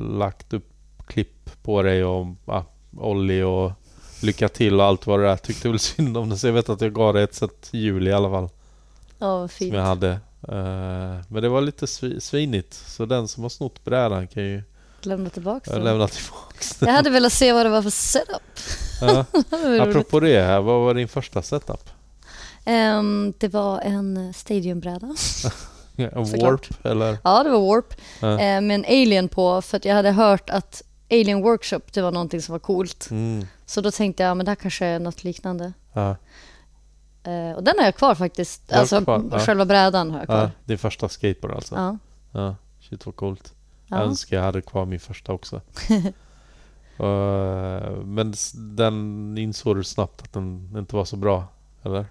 lagt 0.10 0.54
upp 0.54 0.70
klipp 1.08 1.64
på 1.64 1.82
dig 1.82 2.04
om 2.04 2.38
ja, 2.46 2.66
Olli 2.98 3.42
och 3.42 3.72
lycka 4.22 4.50
till 4.50 4.80
och 4.80 4.86
allt 4.86 5.08
vad 5.08 5.20
det 5.20 5.30
är. 5.30 5.38
Tyckte 5.38 5.70
väl 5.70 5.80
synd 5.80 6.18
om 6.18 6.30
det 6.30 6.38
så 6.38 6.48
jag 6.48 6.54
vet 6.54 6.70
att 6.70 6.82
jag 6.82 6.94
gav 6.94 7.14
dig 7.14 7.24
ett 7.24 7.36
set 7.36 7.70
jul 7.72 8.08
i 8.08 8.14
alla 8.14 8.30
fall. 8.30 8.50
Ja, 9.20 9.38
vad 9.40 9.50
Som 9.52 9.58
fint. 9.58 9.74
jag 9.76 9.82
hade. 9.82 10.20
Eh, 10.48 11.24
men 11.28 11.42
det 11.42 11.50
var 11.50 11.62
lite 11.62 11.86
svi- 11.86 12.20
svinigt. 12.20 12.74
Så 12.74 13.06
den 13.06 13.28
som 13.28 13.44
har 13.44 13.50
snott 13.50 13.84
brädan 13.86 14.28
kan 14.28 14.44
ju 14.44 14.64
Lämna 15.02 15.30
tillbaka 15.30 15.72
den. 15.80 16.08
tillbaks 16.08 16.78
Jag 16.82 16.92
hade 16.92 17.10
velat 17.10 17.34
se 17.34 17.54
vad 17.54 17.66
det 17.66 17.70
var 17.70 17.82
för 17.82 17.90
setup. 17.90 18.42
ja. 19.02 19.26
Apropå 19.82 20.20
det 20.20 20.42
här, 20.42 20.62
vad 20.62 20.82
var 20.86 20.94
din 20.94 21.08
första 21.08 21.42
setup? 21.42 21.90
Ehm, 22.66 23.34
det 23.38 23.48
var 23.48 23.80
en 23.82 24.34
stadiumbräda. 24.34 25.08
Warp 26.42 26.86
eller? 26.86 27.18
Ja, 27.24 27.44
det 27.44 27.50
var 27.50 27.60
Warp. 27.60 27.94
Ja. 28.20 28.32
Eh, 28.32 28.62
med 28.62 28.72
en 28.76 28.86
Alien 28.86 29.30
på, 29.30 29.62
för 29.62 29.78
att 29.78 29.86
jag 29.86 29.96
hade 29.96 30.12
hört 30.12 30.50
att 30.50 30.82
Alien 31.12 31.42
Workshop, 31.42 31.80
det 31.94 32.02
var 32.02 32.12
någonting 32.12 32.42
som 32.42 32.52
var 32.52 32.60
coolt. 32.60 33.08
Mm. 33.12 33.48
Så 33.66 33.82
då 33.82 33.92
tänkte 33.92 34.24
jag, 34.24 34.38
men 34.38 34.46
det 34.46 34.52
här 34.52 34.56
kanske 34.56 34.86
är 34.86 35.00
något 35.00 35.24
liknande. 35.24 35.74
Ja. 35.94 36.16
Eh, 37.28 37.56
och 37.56 37.64
den 37.64 37.74
har 37.78 37.86
jag 37.86 37.96
kvar 37.96 38.16
faktiskt. 38.16 38.72
Har 38.72 38.80
Alltså 38.80 39.02
kvar, 39.04 39.24
ja. 39.32 39.40
själva 39.40 39.66
brädan 39.66 40.12
har 40.12 40.18
jag 40.18 40.24
ja, 40.24 40.26
kvar. 40.26 40.52
din 40.66 40.78
första 40.78 41.10
skateboard 41.10 41.54
alltså? 41.56 41.76
Ja. 41.76 41.98
Ja, 42.32 42.56
shit 42.82 43.06
vad 43.06 43.16
coolt. 43.16 43.54
Jag 43.88 44.00
Ja. 44.00 44.04
önskar 44.04 44.38
jag 44.38 44.44
hade 44.44 44.62
kvar 44.62 44.86
min 44.86 45.00
första 45.00 45.34
också. 45.34 45.62
Eh, 47.00 47.92
men 48.06 48.34
den 48.54 49.38
insåg 49.38 49.76
du 49.76 49.84
snabbt 49.84 50.22
att 50.22 50.34
den 50.34 50.76
inte 50.78 50.96
var 50.96 51.06
så 51.06 51.16
bra, 51.16 51.44
eller? 51.84 52.06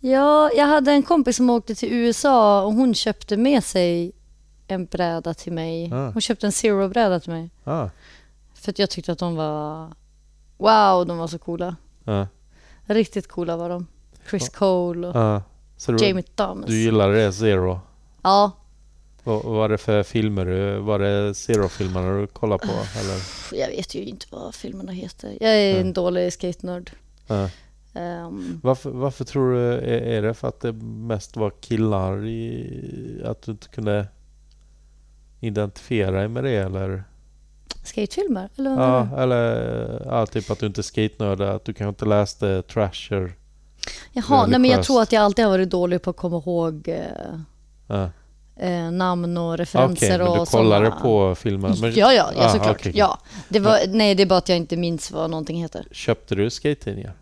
ja, 0.00 0.50
jag 0.56 0.66
hade 0.66 0.92
en 0.92 1.02
kompis 1.02 1.36
som 1.36 1.50
åkte 1.50 1.74
till 1.74 1.92
USA 1.92 2.62
och 2.62 2.72
hon 2.72 2.94
köpte 2.94 3.36
med 3.36 3.64
sig 3.64 4.12
en 4.66 4.86
bräda 4.86 5.34
till 5.34 5.52
mig. 5.52 5.92
Ah. 5.92 6.10
Hon 6.10 6.20
köpte 6.20 6.46
en 6.46 6.52
Zero-bräda 6.52 7.20
till 7.20 7.30
mig. 7.32 7.50
Ah, 7.64 7.88
För 8.54 8.70
att 8.72 8.78
jag 8.78 8.90
tyckte 8.90 9.12
att 9.12 9.18
de 9.18 9.36
var... 9.36 9.92
Wow, 10.58 11.06
de 11.06 11.18
var 11.18 11.26
så 11.26 11.38
coola. 11.38 11.76
ja, 12.04 12.26
Riktigt 12.84 13.28
coola 13.28 13.56
var 13.56 13.68
de. 13.68 13.86
Chris 14.30 14.48
Cole 14.48 15.06
och 15.08 15.16
ja. 15.16 15.42
Jamie 16.00 16.22
Thomas. 16.22 16.66
du 16.66 16.76
gillade 16.82 17.14
det, 17.14 17.32
Zero? 17.32 17.80
Ja, 18.22 18.50
Vad 19.24 19.44
var 19.44 19.68
det 19.68 19.78
för 19.78 20.02
filmer? 20.02 20.44
du- 20.46 20.78
Var 20.78 20.98
det 20.98 21.34
Zero-filmerna 21.34 22.20
du 22.20 22.26
kollade 22.26 22.66
på? 22.66 22.72
Eller? 22.72 23.18
jag 23.60 23.68
vet 23.68 23.94
ju 23.94 24.04
inte 24.04 24.26
vad 24.30 24.54
filmerna 24.54 24.92
heter. 24.92 25.38
Jag 25.40 25.50
är 25.56 25.80
en 25.80 25.92
dålig 25.92 26.32
skate-nörd. 26.32 26.90
Ja. 27.26 27.48
Ehm, 27.94 28.60
Varför, 28.62 28.90
varför 28.90 29.24
tror 29.24 29.52
du, 29.54 29.58
är, 29.72 29.82
är 30.02 30.22
det 30.22 30.34
för 30.34 30.48
att 30.48 30.60
det 30.60 30.72
mest 30.82 31.36
var 31.36 31.50
killar 31.60 32.26
i, 32.26 33.22
att 33.24 33.42
du 33.42 33.52
inte 33.52 33.68
kunde 33.68 34.06
identifiera 35.40 36.10
dig 36.18 36.28
med 36.28 36.44
det 36.44 36.56
eller? 36.56 37.04
skatefilmer? 37.84 38.48
Eller 38.56 38.76
vad 38.76 38.88
Ja, 38.88 39.08
eller 39.22 40.02
ja, 40.06 40.26
typ 40.26 40.50
att 40.50 40.58
du 40.58 40.66
inte 40.66 40.82
skate 40.82 41.32
att 41.54 41.64
du 41.64 41.72
kanske 41.72 41.88
inte 41.88 42.04
läste 42.04 42.62
Trasher. 42.62 43.32
Jaha, 44.12 44.46
nej 44.46 44.58
men 44.60 44.70
jag 44.70 44.84
tror 44.84 45.02
att 45.02 45.12
jag 45.12 45.22
alltid 45.22 45.44
har 45.44 45.52
varit 45.52 45.70
dålig 45.70 46.02
på 46.02 46.10
att 46.10 46.16
komma 46.16 46.36
ihåg 46.36 46.88
eh, 46.88 46.98
Ja. 47.86 48.10
eh, 48.56 48.90
namn 48.90 49.36
och 49.36 49.58
referenser 49.58 50.18
men 50.18 50.32
du 50.34 50.40
och 50.40 50.48
kollade 50.48 50.86
såna- 50.86 51.00
på 51.00 51.34
filmen? 51.34 51.76
Men, 51.80 51.92
Ja, 51.94 52.12
ja, 52.12 52.30
ja 52.36 52.44
Ah, 52.44 52.48
såklart. 52.52 52.76
okej. 52.76 52.92
Ja. 52.94 53.18
Det 53.48 53.60
var, 53.60 53.78
nej, 53.88 54.14
det 54.14 54.22
är 54.22 54.26
bara 54.26 54.38
att 54.38 54.48
jag 54.48 54.58
inte 54.58 54.76
minns 54.76 55.10
vad 55.10 55.30
någonting 55.30 55.62
heter. 55.62 55.86
Köpte 55.92 56.34
du 56.34 56.50
skate-tidningar? 56.50 57.12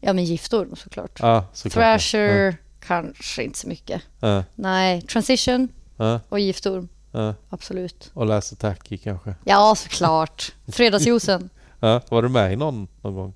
Ja, 0.00 0.12
men 0.12 0.24
Giftorm 0.24 0.76
såklart. 0.76 1.18
Ja, 1.20 1.44
såklart. 1.52 1.74
Thrasher, 2.00 2.56
kanske 2.86 3.42
inte 3.42 3.58
så 3.58 3.68
mycket. 3.68 4.02
Ja, 4.20 4.44
Nej, 4.54 5.02
Transition 5.02 5.68
ja, 5.96 6.20
och 6.28 6.40
Giftorm, 6.40 6.88
ja. 7.12 7.34
absolut. 7.50 8.10
Och 8.14 8.26
läste 8.26 8.56
Tacky 8.56 8.96
kanske? 8.98 9.34
Ja, 9.44 9.74
såklart. 9.78 10.52
Fredagsjuicen. 10.72 11.50
Ja, 11.80 12.00
var 12.08 12.22
du 12.22 12.28
med 12.28 12.52
i 12.52 12.56
någon, 12.56 12.88
någon 13.02 13.14
gång? 13.14 13.34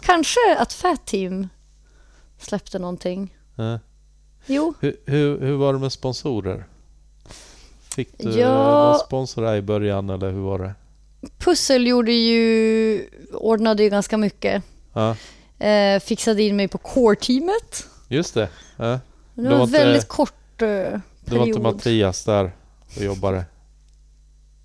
Kanske 0.00 0.40
att 0.58 0.72
Fat 0.72 1.06
Team 1.06 1.48
släppte 2.44 2.78
någonting. 2.78 3.34
Ja. 3.56 3.78
Jo, 4.46 4.74
Hur, 4.80 4.96
hur, 5.06 5.40
hur 5.40 5.56
var 5.56 5.72
det 5.72 5.78
med 5.78 5.92
sponsorer? 5.92 6.64
Fick 7.94 8.18
du 8.18 8.30
Ja. 8.30 8.48
någon 8.54 8.98
sponsor 8.98 9.54
i 9.54 9.62
början 9.62 10.10
eller 10.10 10.30
hur 10.30 10.40
var 10.40 10.58
det? 10.58 10.74
Pussel 11.38 11.86
gjorde 11.86 12.12
ju, 12.12 13.08
ordnade 13.32 13.82
ju 13.82 13.88
ganska 13.90 14.16
mycket. 14.16 14.62
Ja, 14.92 15.16
Eh, 15.58 16.00
fixade 16.00 16.42
in 16.42 16.56
mig 16.56 16.68
på 16.68 16.78
core-teamet. 16.78 17.86
just 18.08 18.34
det. 18.34 18.48
Ja. 18.76 18.84
Det 18.84 19.00
Det 19.34 19.42
var 19.42 19.50
var 19.50 19.56
en 19.56 19.62
inte- 19.62 19.78
väldigt 19.78 20.08
kort 20.08 20.62
eh, 20.62 20.66
Det 20.68 20.90
var 20.90 21.46
inte 21.46 21.58
period. 21.58 21.60
Mattias 21.62 22.24
där 22.24 22.52
och 22.96 23.02
jobbade? 23.04 23.44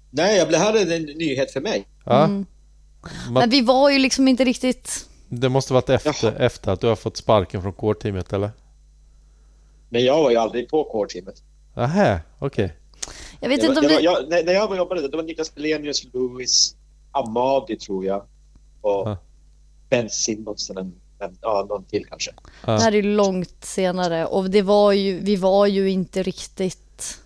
Nej, 0.10 0.38
jag 0.38 0.48
blev 0.48 0.60
här 0.60 0.74
är 0.74 0.96
en 0.96 1.04
nyhet 1.04 1.52
för 1.52 1.62
mig. 1.62 1.88
Ja, 2.06 2.24
Mm. 2.26 2.46
Men 3.32 3.50
vi 3.50 3.62
var 3.62 3.90
ju 3.90 4.00
liksom 4.00 4.28
inte 4.28 4.44
riktigt... 4.46 5.09
det 5.30 5.50
måste 5.50 5.74
varit 5.74 5.90
efter, 5.90 6.28
Jaha. 6.28 6.36
efter 6.46 6.72
att 6.72 6.82
du 6.82 6.88
har 6.88 6.96
fått 6.96 7.18
sparken 7.18 7.62
från 7.62 7.74
core-teamet 7.74 8.34
eller? 8.34 8.52
Men 9.90 10.04
jag 10.06 10.24
var 10.24 10.32
ju 10.32 10.38
aldrig 10.38 10.70
på 10.70 10.84
core-teamet. 10.92 11.44
Nähä, 11.74 12.20
okej. 12.40 12.74
Jag 13.40 13.50
vet 13.50 13.64
inte 13.64 13.80
om 13.80 13.88
det 13.88 13.94
var- 13.94 14.02
jag- 14.02 14.30
när- 14.30 14.54
jag 14.54 14.78
jobbade 14.78 15.02
där, 15.02 15.10
det 15.10 15.18
var 15.18 15.24
Niklas 15.24 15.56
Belenius, 15.56 16.04
Louis 16.14 16.76
Amadi 17.12 17.76
tror 17.78 18.06
jag. 18.06 18.22
Och 18.82 19.08
Ja. 19.10 19.18
Ben 19.90 20.10
Simmons, 20.10 20.70
en, 20.70 20.78
en, 20.78 21.38
ja, 21.42 21.66
någon 21.70 21.84
till 21.84 22.06
kanske. 22.10 22.32
Det 22.66 22.72
här 22.72 22.92
är 22.92 22.96
ju 22.96 23.02
långt 23.16 23.66
senare 23.66 24.26
och 24.26 24.50
det 24.50 24.62
var 24.62 24.92
ju, 24.92 25.20
vi 25.20 25.36
var 25.36 25.66
ju 25.68 25.90
inte 25.90 26.24
riktigt... 26.24 27.18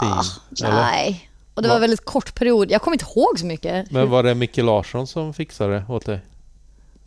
Team, 0.00 0.18
eller? 0.64 0.74
Nej. 0.82 1.30
Och 1.54 1.62
det 1.62 1.68
var 1.68 1.74
Va? 1.74 1.76
en 1.76 1.80
väldigt 1.80 2.04
kort 2.04 2.34
period. 2.34 2.70
Jag 2.70 2.82
kommer 2.82 2.94
inte 2.94 3.04
ihåg 3.16 3.38
så 3.38 3.46
mycket. 3.46 3.90
Men 3.90 4.10
var 4.10 4.22
det 4.22 4.34
Micke 4.34 4.56
Larsson 4.56 5.06
som 5.06 5.34
fixade 5.34 5.72
det 5.74 5.84
åt 5.88 6.06
dig? 6.06 6.20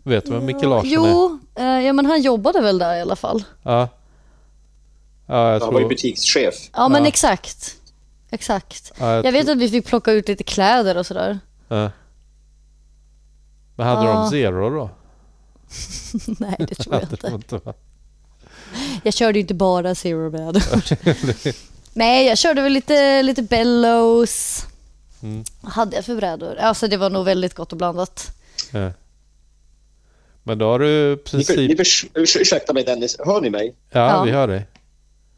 Vet 0.08 0.26
du 0.26 0.32
vem 0.32 0.46
Micke 0.46 0.62
Larsson 0.64 0.90
är? 0.92 0.94
Jo, 0.96 1.40
eh, 1.56 1.66
ja 1.66 1.94
men 1.94 2.06
han 2.06 2.22
jobbade 2.22 2.62
väl 2.62 2.78
där 2.78 2.96
i 2.96 3.02
alla 3.02 3.16
fall. 3.16 3.44
Ja. 3.64 3.90
Ja, 5.26 5.52
jag 5.54 5.60
Han 5.60 5.74
var 5.74 5.80
ju 5.80 5.80
tror... 5.80 5.90
butikschef. 5.90 6.56
Ja 6.74 6.88
men 6.88 7.02
Ja. 7.02 7.08
exakt. 7.08 7.76
Exakt. 8.32 8.92
Ja, 9.00 9.12
jag 9.14 9.26
Jag 9.26 9.32
vet 9.32 9.46
tror- 9.46 9.56
att 9.56 9.62
vi 9.62 9.70
fick 9.70 9.86
plocka 9.86 10.12
ut 10.12 10.28
lite 10.28 10.44
kläder 10.44 10.98
och 10.98 11.06
sådär. 11.06 11.40
Ja. 11.68 11.92
Men 13.76 13.88
hade 13.88 14.06
Ja. 14.10 14.14
de 14.14 14.30
Zero 14.30 14.70
då? 14.70 14.90
Nej 16.40 16.56
det 16.60 16.76
tror 16.76 16.96
jag 16.96 17.04
inte. 17.12 17.28
inte? 17.28 17.74
Jag 19.04 19.14
körde 19.14 19.38
ju 19.38 19.42
inte 19.42 19.54
bara 19.54 19.96
zero 19.96 20.30
brädor. 20.30 20.64
Nej 21.94 22.26
jag 22.28 22.38
körde 22.38 22.62
väl 22.62 22.72
lite, 22.74 23.24
lite 23.24 23.42
bellows. 23.42 24.66
Mm. 25.24 25.44
Vad 25.62 25.72
hade 25.74 25.96
jag 25.96 26.06
för 26.06 26.16
brädor? 26.16 26.56
Alltså 26.56 26.88
det 26.88 26.98
var 26.98 27.10
nog 27.10 27.26
väldigt 27.26 27.54
gott 27.56 27.72
och 27.72 27.78
blandat. 27.78 28.32
Ja. 28.72 28.92
Men 30.48 30.58
då 30.58 30.66
har 30.66 30.80
du 30.80 31.10
Ni, 31.16 31.18
för, 31.30 31.38
ni 31.38 31.46
princip... 31.46 31.78
förs, 31.78 32.06
urs, 32.14 32.38
ursäkta 32.38 32.74
mig 32.74 32.84
Dennis, 32.84 33.18
hör 33.26 33.42
ni 33.42 33.50
mig? 33.50 33.76
Ja, 33.92 34.00
Ja. 34.18 34.24
vi 34.24 34.32
hör 34.32 34.48
dig. 34.48 34.66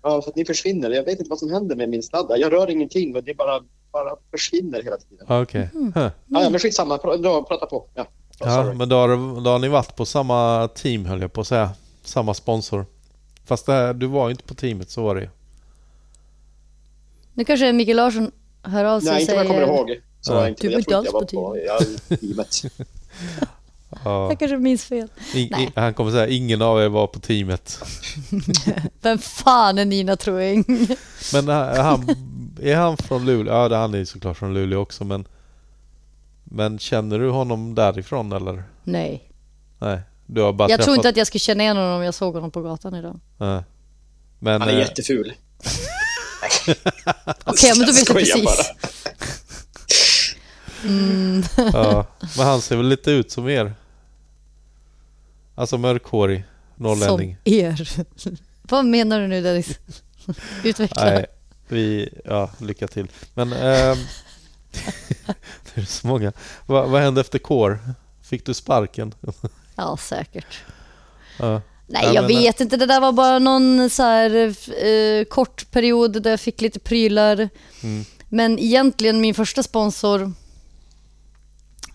Ja, 0.01 0.21
för 0.21 0.29
att 0.29 0.35
ni 0.35 0.45
försvinner. 0.45 0.89
Jag 0.89 1.03
vet 1.03 1.19
inte 1.19 1.29
vad 1.29 1.39
som 1.39 1.51
händer 1.51 1.75
med 1.75 1.89
min 1.89 2.03
sladdar. 2.03 2.37
Jag 2.37 2.53
rör 2.53 2.69
ingenting 2.69 3.15
och 3.15 3.23
det 3.23 3.33
bara, 3.37 3.59
bara 3.91 4.09
försvinner 4.31 4.83
hela 4.83 4.97
tiden. 4.97 5.25
Ja, 5.29 5.41
Okej. 5.41 5.69
Mm. 5.73 5.93
Huh. 5.95 6.03
Ja, 6.27 6.43
ja, 6.43 6.49
men 6.49 6.59
skitsamma. 6.59 6.97
Då, 6.97 7.43
prata 7.43 7.65
på. 7.65 7.85
Ja, 7.93 8.05
ja, 8.39 8.73
men 8.73 8.89
då 8.89 8.95
har, 8.95 9.41
då 9.43 9.49
har 9.49 9.59
ni 9.59 9.67
varit 9.67 9.95
på 9.95 10.05
samma 10.05 10.67
team 10.67 11.05
höll 11.05 11.21
jag 11.21 11.33
på 11.33 11.41
att 11.41 11.47
säga. 11.47 11.69
Samma 12.03 12.33
sponsor. 12.33 12.85
Fast 13.45 13.65
det 13.65 13.73
här, 13.73 13.93
du 13.93 14.07
var 14.07 14.27
ju 14.27 14.31
inte 14.31 14.43
på 14.43 14.53
teamet, 14.53 14.89
så 14.89 15.03
var 15.03 15.15
det 15.15 15.21
ju. 15.21 15.29
Nu 17.33 17.45
kanske 17.45 17.73
Mikael 17.73 17.97
Larsson 17.97 18.31
hör 18.63 18.85
av 18.85 18.99
sig 18.99 19.11
Nej, 19.11 19.21
inte 19.21 19.35
vad 19.35 19.45
säger... 19.47 19.59
jag 19.61 19.67
kommer 19.69 19.77
ihåg. 19.79 20.01
Så 20.21 20.33
Ja. 20.33 20.39
jag 20.39 20.49
inte, 20.49 20.61
Du 20.61 20.67
var 20.67 20.73
jag 20.73 20.79
inte 20.79 20.91
jag 20.91 20.97
alls 20.97 21.13
var 21.13 21.21
på 21.21 21.27
på 21.27 21.57
ja, 21.67 21.79
teamet. 22.17 22.61
Ja. 23.89 24.29
Jag 24.29 24.39
kanske 24.39 24.57
minns 24.57 24.85
fel. 24.85 25.07
I, 25.33 25.49
Nej. 25.51 25.63
i, 25.63 25.79
han 25.79 25.93
kommer 25.93 26.11
säga 26.11 26.27
ingen 26.27 26.61
av 26.61 26.81
er 26.81 26.89
var 26.89 27.07
på 27.07 27.19
teamet. 27.19 27.83
Vem 29.01 29.17
fan 29.17 29.77
är 29.77 29.85
Nina 29.85 30.15
Troing? 30.15 30.65
Men 31.33 31.49
äh, 31.49 31.83
han, 31.83 32.09
är 32.61 32.75
han 32.75 32.97
från 32.97 33.25
Luleå? 33.25 33.53
Ja, 33.53 33.69
det 33.69 33.75
han 33.75 33.93
är 33.93 33.97
ju 33.97 34.05
såklart 34.05 34.37
från 34.37 34.53
Luleå 34.53 34.79
också, 34.79 35.03
men... 35.03 35.27
Men 36.51 36.79
känner 36.79 37.19
du 37.19 37.29
honom 37.29 37.75
därifrån 37.75 38.31
eller? 38.31 38.63
Nej. 38.83 39.31
Nej, 39.79 40.01
du 40.25 40.41
har 40.41 40.53
bara 40.53 40.69
Jag 40.69 40.77
tror 40.79 40.85
träffat... 40.85 40.97
inte 40.97 41.09
att 41.09 41.17
jag 41.17 41.27
skulle 41.27 41.39
känna 41.39 41.63
igen 41.63 41.77
honom 41.77 41.97
om 41.97 42.03
jag 42.03 42.13
såg 42.13 42.33
honom 42.33 42.51
på 42.51 42.61
gatan 42.61 42.95
idag. 42.95 43.19
Nej. 43.37 43.63
Men... 44.39 44.61
Han 44.61 44.69
är 44.69 44.73
eh, 44.73 44.79
jätteful. 44.79 45.33
Okej, 47.43 47.73
men 47.77 47.87
då 47.87 47.93
vet 47.93 48.09
jag 48.09 48.27
skojar 48.27 48.55
precis. 50.81 51.51
ja, 51.73 52.05
men 52.37 52.45
han 52.47 52.61
ser 52.61 52.77
väl 52.77 52.87
lite 52.87 53.11
ut 53.11 53.31
som 53.31 53.49
er? 53.49 53.73
Alltså 55.55 55.77
mörkhårig 55.77 56.43
norrlänning. 56.75 57.37
Som 57.45 57.53
er. 57.53 57.89
Vad 58.61 58.85
menar 58.85 59.19
du 59.19 59.27
nu 59.27 59.41
Dennis? 59.41 59.79
Utveckla. 60.63 61.03
Nej, 61.05 61.25
vi... 61.67 62.09
Ja, 62.25 62.49
lycka 62.57 62.87
till. 62.87 63.07
Men... 63.33 63.53
ehm, 63.53 63.97
det 65.75 65.81
är 65.81 65.85
så 65.85 66.07
många. 66.07 66.31
Va, 66.65 66.85
vad 66.87 67.01
hände 67.01 67.21
efter 67.21 67.39
Core? 67.39 67.79
Fick 68.21 68.45
du 68.45 68.53
sparken? 68.53 69.13
Ja, 69.75 69.97
säkert. 69.97 70.59
ja. 71.39 71.61
Nej, 71.87 72.03
Ja, 72.05 72.13
jag 72.13 72.21
men- 72.21 72.27
vet 72.27 72.59
inte. 72.61 72.77
Det 72.77 72.85
där 72.85 72.99
var 73.01 73.11
bara 73.11 73.39
någon 73.39 73.89
så 73.89 74.03
här 74.03 74.35
eh, 74.85 75.23
kort 75.25 75.71
period 75.71 76.23
där 76.23 76.29
jag 76.29 76.39
fick 76.39 76.61
lite 76.61 76.79
prylar. 76.79 77.49
Mm. 77.83 78.05
Men 78.29 78.59
egentligen 78.59 79.21
min 79.21 79.33
första 79.35 79.63
sponsor, 79.63 80.33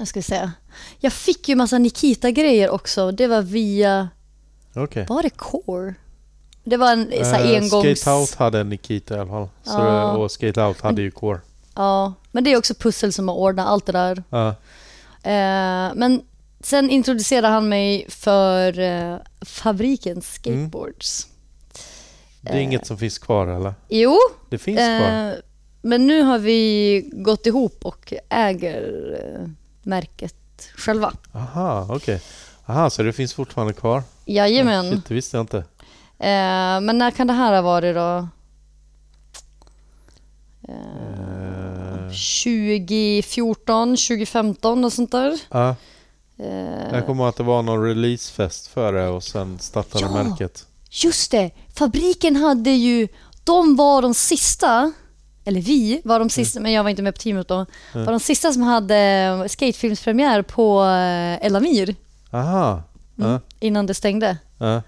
jag 0.05 0.09
ska 0.09 0.23
säga, 0.23 0.53
jag 0.99 1.13
fick 1.13 1.49
ju 1.49 1.55
massa 1.57 1.79
Nikita-grejer 1.79 2.71
också. 2.71 3.11
Det 3.13 3.27
var 3.27 3.43
via, 3.43 4.09
Okej. 4.75 5.07
var 5.09 5.23
det 5.23 5.31
Core? 5.31 5.95
Det 6.65 6.77
var 6.77 6.93
en 6.93 7.11
så 7.11 7.25
här 7.25 7.45
Eh, 7.45 7.59
engångs... 7.63 8.01
Skate 8.01 8.11
Out 8.17 8.35
hade 8.35 8.61
en 8.61 8.69
Nikita 8.69 9.15
i 9.17 9.19
alla 9.19 9.31
fall. 9.31 9.49
Så 9.63 9.79
det, 9.79 10.03
och 10.03 10.31
Skate 10.31 10.63
Out 10.63 10.81
hade 10.81 11.03
ju 11.03 11.11
Core. 11.11 11.41
Ja, 11.75 12.13
men 12.33 12.45
det 12.45 12.53
är 12.53 12.57
också 12.59 12.75
pussel 12.75 13.13
som 13.13 13.29
har 13.29 13.35
ordnat 13.35 13.67
allt 13.67 13.87
det 13.87 13.93
där. 13.93 14.19
Eh, 15.23 15.93
men 15.95 16.23
sen 16.61 16.91
introducerade 16.91 17.49
han 17.49 17.69
mig 17.69 18.07
för 18.09 18.79
eh, 18.79 19.17
fabrikens 19.41 20.35
skateboards. 20.35 21.27
Det 22.41 22.51
är 22.53 22.61
inget 22.61 22.87
som 22.87 22.99
finns 22.99 23.19
kvar 23.19 23.47
eller? 23.47 23.75
Jo, 23.89 24.19
Det 24.51 24.59
finns 24.59 24.79
kvar? 24.79 25.35
men 25.83 26.07
nu 26.07 26.23
har 26.23 26.39
vi 26.39 27.11
gått 27.13 27.47
ihop 27.47 27.79
och 27.85 28.13
äger 28.29 29.09
märket 29.85 30.35
själva. 30.77 31.13
Aha, 31.33 31.87
okej. 31.91 32.21
Aha, 32.67 32.91
så 32.91 33.03
det 33.03 33.13
finns 33.13 33.35
fortfarande 33.35 33.73
kvar? 33.73 34.03
Jajamän. 34.25 34.91
Shit, 34.91 35.07
det 35.09 35.15
visste 35.15 35.37
jag 35.37 35.43
inte. 35.43 35.57
Eh, 36.19 36.81
men 36.81 36.99
när 36.99 37.11
kan 37.11 37.27
det 37.27 37.33
här 37.33 37.55
ha 37.55 37.63
varit 37.63 37.95
då? 37.95 38.29
Eh, 40.69 42.09
2014, 42.45 43.97
2015 43.97 44.85
och 44.85 44.93
sånt 44.93 45.13
där. 45.13 45.41
ja, 45.51 45.77
Eh, 46.39 46.93
jag 46.93 47.07
kommer 47.07 47.23
ihåg 47.23 47.29
att 47.29 47.37
det 47.37 47.43
var 47.43 47.63
någon 47.63 47.83
releasefest 47.85 48.67
för 48.67 48.93
det 48.93 49.09
och 49.09 49.23
sen 49.23 49.59
startade 49.59 50.05
Ja. 50.05 50.23
märket. 50.25 50.67
Just 50.91 51.31
det, 51.31 51.51
fabriken 51.75 52.37
hade 52.37 52.71
ju, 52.71 53.09
de 53.45 53.77
var 53.77 54.03
de 54.03 54.15
sista, 54.15 54.93
eller 55.45 55.61
vi 55.61 56.01
var 56.05 56.19
de 56.19 56.31
sista, 56.31 56.61
men 56.61 56.73
jag 56.73 56.83
var 56.83 56.91
inte 56.91 57.03
med 57.03 57.15
på 57.15 57.21
teamet 57.21 57.49
då, 57.49 57.67
var 57.93 58.11
de 58.13 58.21
sista 58.21 58.53
som 58.53 58.63
hade 58.63 59.45
skatefilmspremiär 59.49 60.43
på 60.43 60.85
eh, 60.85 61.47
Elamir 61.47 61.95
Aha. 62.31 62.83
Ja, 63.17 63.41
innan 63.61 63.87
det 63.87 63.95
stängde. 63.95 64.39
ja. 64.59 64.83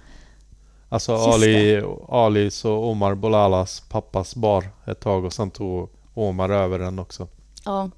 Alltså 0.89 1.17
Ali, 1.17 1.83
Alis 2.09 2.65
och 2.65 2.89
Omar 2.89 3.15
Bolalas 3.15 3.83
pappas 3.89 4.35
bar 4.35 4.71
ett 4.87 5.01
tag 5.01 5.25
och 5.25 5.33
sen 5.33 5.51
tog 5.51 5.91
Omar 6.15 6.51
över 6.51 6.79
den 6.79 6.99
också. 6.99 7.29
Ja. 7.65 7.91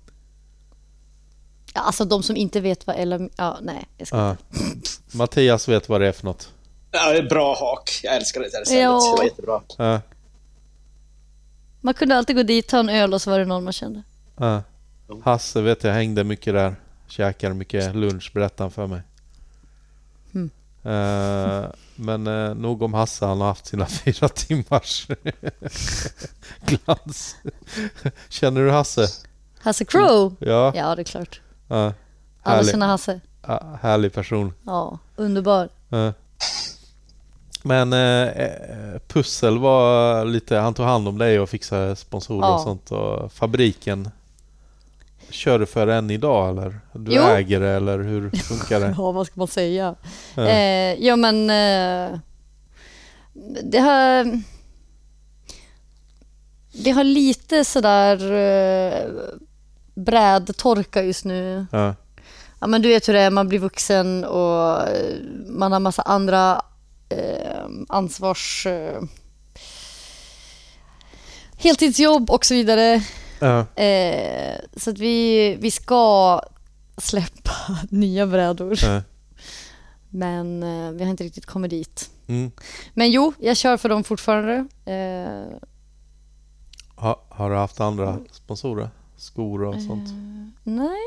ja 1.74 1.80
alltså 1.80 2.04
de 2.04 2.22
som 2.22 2.36
inte 2.36 2.60
vet 2.60 2.86
vad 2.86 2.96
Elamir, 2.96 3.30
ja 3.36 3.58
nej, 3.62 3.88
jag 3.96 4.08
ska 4.08 4.16
Ja. 4.16 4.36
Mattias 5.12 5.68
vet 5.68 5.88
vad 5.88 6.00
det 6.00 6.08
är 6.08 6.12
för 6.12 6.24
något. 6.24 6.52
Ja, 6.90 7.10
det 7.12 7.18
är 7.18 7.28
bra 7.28 7.56
hak. 7.60 8.00
Jag 8.02 8.16
älskar 8.16 8.40
det 8.40 8.50
där 8.50 8.64
stället. 8.64 8.82
Ja. 8.82 9.12
Det 9.12 9.16
var 9.18 9.24
jättebra. 9.24 9.62
Ja, 9.78 10.00
Man 11.88 11.94
kunde 11.94 12.16
alltid 12.16 12.36
gå 12.36 12.42
dit, 12.42 12.68
ta 12.68 12.78
en 12.78 12.88
öl 12.88 13.14
och 13.14 13.22
så 13.22 13.30
var 13.30 13.38
det 13.38 13.44
någon 13.44 13.64
man 13.64 13.72
kände. 13.72 14.02
ja. 14.36 14.62
Hasse 15.24 15.60
vet 15.60 15.84
jag 15.84 15.92
hängde 15.92 16.24
mycket 16.24 16.54
där. 16.54 16.76
Käkade 17.06 17.54
mycket 17.54 17.94
lunch 17.96 18.30
berättade 18.34 18.62
han 18.64 18.70
för 18.70 18.86
mig. 18.86 19.00
Mm. 20.34 20.50
Eh, 20.82 21.70
men 21.96 22.26
uh, 22.26 22.54
nog 22.54 22.82
om 22.82 22.94
Hasse, 22.94 23.26
han 23.26 23.40
har 23.40 23.48
haft 23.48 23.66
sina 23.66 23.86
fyra 24.04 24.28
timmars 24.28 25.06
glans. 26.66 27.36
Känner 28.28 28.60
du 28.60 28.70
Hasse? 28.70 29.06
Hasse 29.58 29.84
Crow? 29.84 30.34
Ja, 30.38 30.72
Ja, 30.76 30.94
det 30.94 31.02
är 31.02 31.04
klart. 31.04 31.40
ja. 31.68 31.76
Alla 32.42 32.56
Härlig, 32.56 32.70
känner 32.70 32.86
Hasse. 32.86 33.20
ja, 33.46 33.78
härlig 33.82 34.12
person. 34.12 34.52
Ja, 34.66 34.98
underbar. 35.16 35.68
Ja. 35.88 36.12
Men 37.62 37.92
eh, 37.92 38.28
eh, 38.28 38.98
Pussel 39.08 39.58
var 39.58 40.24
lite, 40.24 40.56
han 40.56 40.74
tog 40.74 40.86
hand 40.86 41.08
om 41.08 41.18
dig 41.18 41.40
och 41.40 41.50
fixade 41.50 41.96
sponsorer 41.96 42.46
Ja. 42.48 42.54
och 42.54 42.60
sånt. 42.60 42.90
Och 42.90 43.32
fabriken, 43.32 44.10
kör 45.30 45.58
du 45.58 45.66
för 45.66 45.86
än 45.86 46.10
idag 46.10 46.48
eller? 46.50 46.80
Du 46.92 47.12
Jo. 47.14 47.22
äger 47.22 47.60
det 47.60 47.68
eller 47.70 47.98
hur 47.98 48.30
funkar 48.30 48.80
det? 48.80 48.94
Ja, 48.98 49.12
vad 49.12 49.26
ska 49.26 49.34
man 49.36 49.48
säga? 49.48 49.94
Ja. 50.34 50.46
Eh, 50.48 50.94
ja, 51.04 51.16
men 51.16 51.50
eh, 51.50 52.18
det 53.64 53.78
har... 53.78 54.42
Det 56.84 56.90
har 56.90 57.04
lite 57.04 57.64
sådär 57.64 58.32
eh, 58.32 59.08
brädtorka 59.94 61.02
just 61.02 61.24
nu. 61.24 61.66
Ja, 61.72 61.94
Ja, 62.60 62.66
men 62.66 62.82
du 62.82 62.88
vet 62.88 63.08
hur 63.08 63.12
det 63.12 63.20
är, 63.20 63.30
man 63.30 63.48
blir 63.48 63.58
vuxen 63.58 64.24
och 64.24 64.82
eh, 64.88 65.16
man 65.48 65.72
har 65.72 65.80
massa 65.80 66.02
andra 66.02 66.62
eh, 67.08 67.66
ansvars... 67.88 68.66
Eh, 68.66 69.02
heltidsjobb 71.56 72.30
och 72.30 72.44
så 72.44 72.54
vidare. 72.54 73.02
ja, 73.40 73.66
Eh, 73.82 74.56
så 74.76 74.90
att 74.90 74.98
vi, 74.98 75.56
vi 75.60 75.70
ska 75.70 76.40
släppa 76.98 77.52
nya 77.90 78.26
brädor. 78.26 78.78
ja. 78.82 79.02
Men 80.10 80.62
eh, 80.62 80.90
vi 80.92 81.04
har 81.04 81.10
inte 81.10 81.24
riktigt 81.24 81.46
kommit 81.46 81.70
dit. 81.70 82.10
Mm. 82.26 82.50
Men 82.94 83.10
jo, 83.10 83.32
jag 83.38 83.56
kör 83.56 83.76
för 83.76 83.88
dem 83.88 84.04
fortfarande. 84.04 84.66
Eh, 84.84 85.58
Ha, 86.96 87.22
har 87.28 87.50
du 87.50 87.56
haft 87.56 87.80
andra 87.80 88.18
sponsorer? 88.30 88.90
Skor 89.16 89.62
och 89.64 89.82
sånt? 89.82 90.08
nej, 90.62 91.00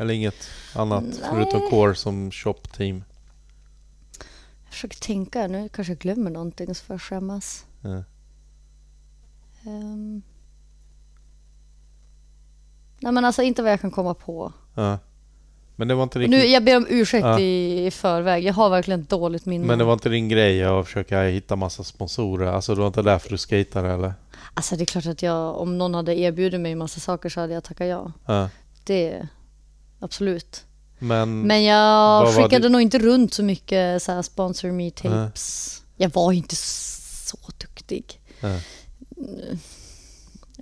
Eller 0.00 0.14
inget 0.14 0.50
annat 0.74 1.04
Nej. 1.04 1.18
förutom 1.30 1.70
Core 1.70 1.94
som 1.94 2.30
shop 2.30 2.54
team? 2.76 2.96
jag 2.96 3.17
försöker 4.78 5.00
tänka. 5.00 5.46
Nu 5.46 5.68
kanske 5.68 5.92
jag 5.92 5.98
glömmer 5.98 6.30
någonting 6.30 6.74
så 6.74 6.84
får 6.84 6.94
jag 6.94 7.02
skämmas. 7.02 7.66
Ja. 7.80 8.04
Ehm. 9.66 10.22
nej 13.00 13.12
men 13.12 13.24
alltså 13.24 13.42
inte 13.42 13.62
vad 13.62 13.72
jag 13.72 13.80
kan 13.80 13.90
komma 13.90 14.14
på. 14.14 14.52
Ja. 14.74 14.98
Men 15.76 15.88
det 15.88 15.94
var 15.94 16.02
inte 16.02 16.18
riktigt... 16.18 16.30
Nu, 16.30 16.44
jag 16.46 16.64
ber 16.64 16.76
om 16.76 16.86
ursäkt 16.88 17.24
Ja. 17.24 17.38
i, 17.38 17.86
i 17.86 17.90
förväg. 17.90 18.44
Jag 18.44 18.54
har 18.54 18.70
verkligen 18.70 19.04
dåligt 19.04 19.46
minne. 19.46 19.66
Men 19.66 19.78
det 19.78 19.84
var 19.84 19.92
inte 19.92 20.08
din 20.08 20.28
grej 20.28 20.64
att 20.64 20.86
försöka 20.86 21.22
hitta 21.22 21.56
massa 21.56 21.84
sponsorer? 21.84 22.46
Alltså 22.46 22.74
det 22.74 22.80
var 22.80 22.86
inte 22.86 23.02
därför 23.02 23.30
du 23.30 23.38
skejtade 23.38 23.88
eller? 23.92 24.14
Alltså 24.54 24.76
det 24.76 24.82
är 24.82 24.86
klart 24.86 25.06
att 25.06 25.22
jag, 25.22 25.56
om 25.56 25.78
någon 25.78 25.94
hade 25.94 26.18
erbjudit 26.18 26.60
mig 26.60 26.74
massa 26.74 27.00
saker 27.00 27.28
så 27.28 27.40
hade 27.40 27.54
jag 27.54 27.64
tackat 27.64 27.86
ja. 27.86 28.12
Ja. 28.26 28.50
Det, 28.84 29.28
absolut. 29.98 30.64
Men, 30.98 31.40
Men 31.46 31.64
jag 31.64 32.28
skickade 32.34 32.58
det- 32.58 32.68
nog 32.68 32.80
inte 32.80 32.98
runt 32.98 33.34
så 33.34 33.42
mycket 33.42 34.02
så 34.02 34.12
här 34.12 34.22
sponsor 34.22 34.70
me 34.70 34.90
tapes. 34.90 35.82
Jag 35.96 36.10
var 36.14 36.32
inte 36.32 36.56
så 36.56 37.36
duktig. 37.58 38.20
Ja. 38.40 38.48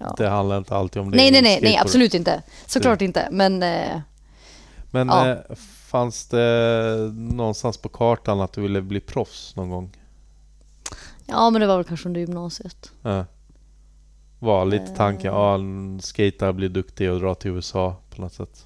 Ja. 0.01 0.15
det 0.19 0.29
handlar 0.29 0.59
inte 0.59 0.75
alltid 0.77 1.03
om 1.03 1.11
det. 1.11 1.17
Nej, 1.17 1.31
nej, 1.31 1.43
nej, 1.43 1.59
nej, 1.63 1.77
absolut 1.79 2.15
inte. 2.15 2.43
Såklart 2.67 3.03
inte. 3.03 3.29
Men 3.31 3.63
eh, 3.63 4.01
Men 4.91 5.09
Ja. 5.09 5.29
eh, 5.29 5.37
fanns 5.87 6.27
det 6.27 7.11
någonstans 7.15 7.77
på 7.77 7.89
kartan 7.89 8.41
att 8.41 8.53
du 8.53 8.61
ville 8.61 8.83
bli 8.83 9.01
proffs 9.01 9.57
någon 9.57 9.71
gång? 9.71 9.97
ja, 11.27 11.51
men 11.51 11.61
det 11.61 11.67
var 11.67 11.77
väl 11.77 11.85
kanske 11.85 12.09
under 12.09 12.21
gymnasiet. 12.21 12.91
Ja. 13.03 13.25
Var 14.39 14.65
lite 14.65 14.85
Eh. 14.85 14.97
tanken, 14.97 15.33
ja 15.35 15.55
en 15.55 16.01
skater 16.03 16.53
blir 16.53 16.69
duktig 16.69 17.11
och 17.13 17.21
drar 17.21 17.35
till 17.35 17.51
USA 17.51 17.97
på 18.11 18.23
något 18.23 18.33
sätt. 18.33 18.66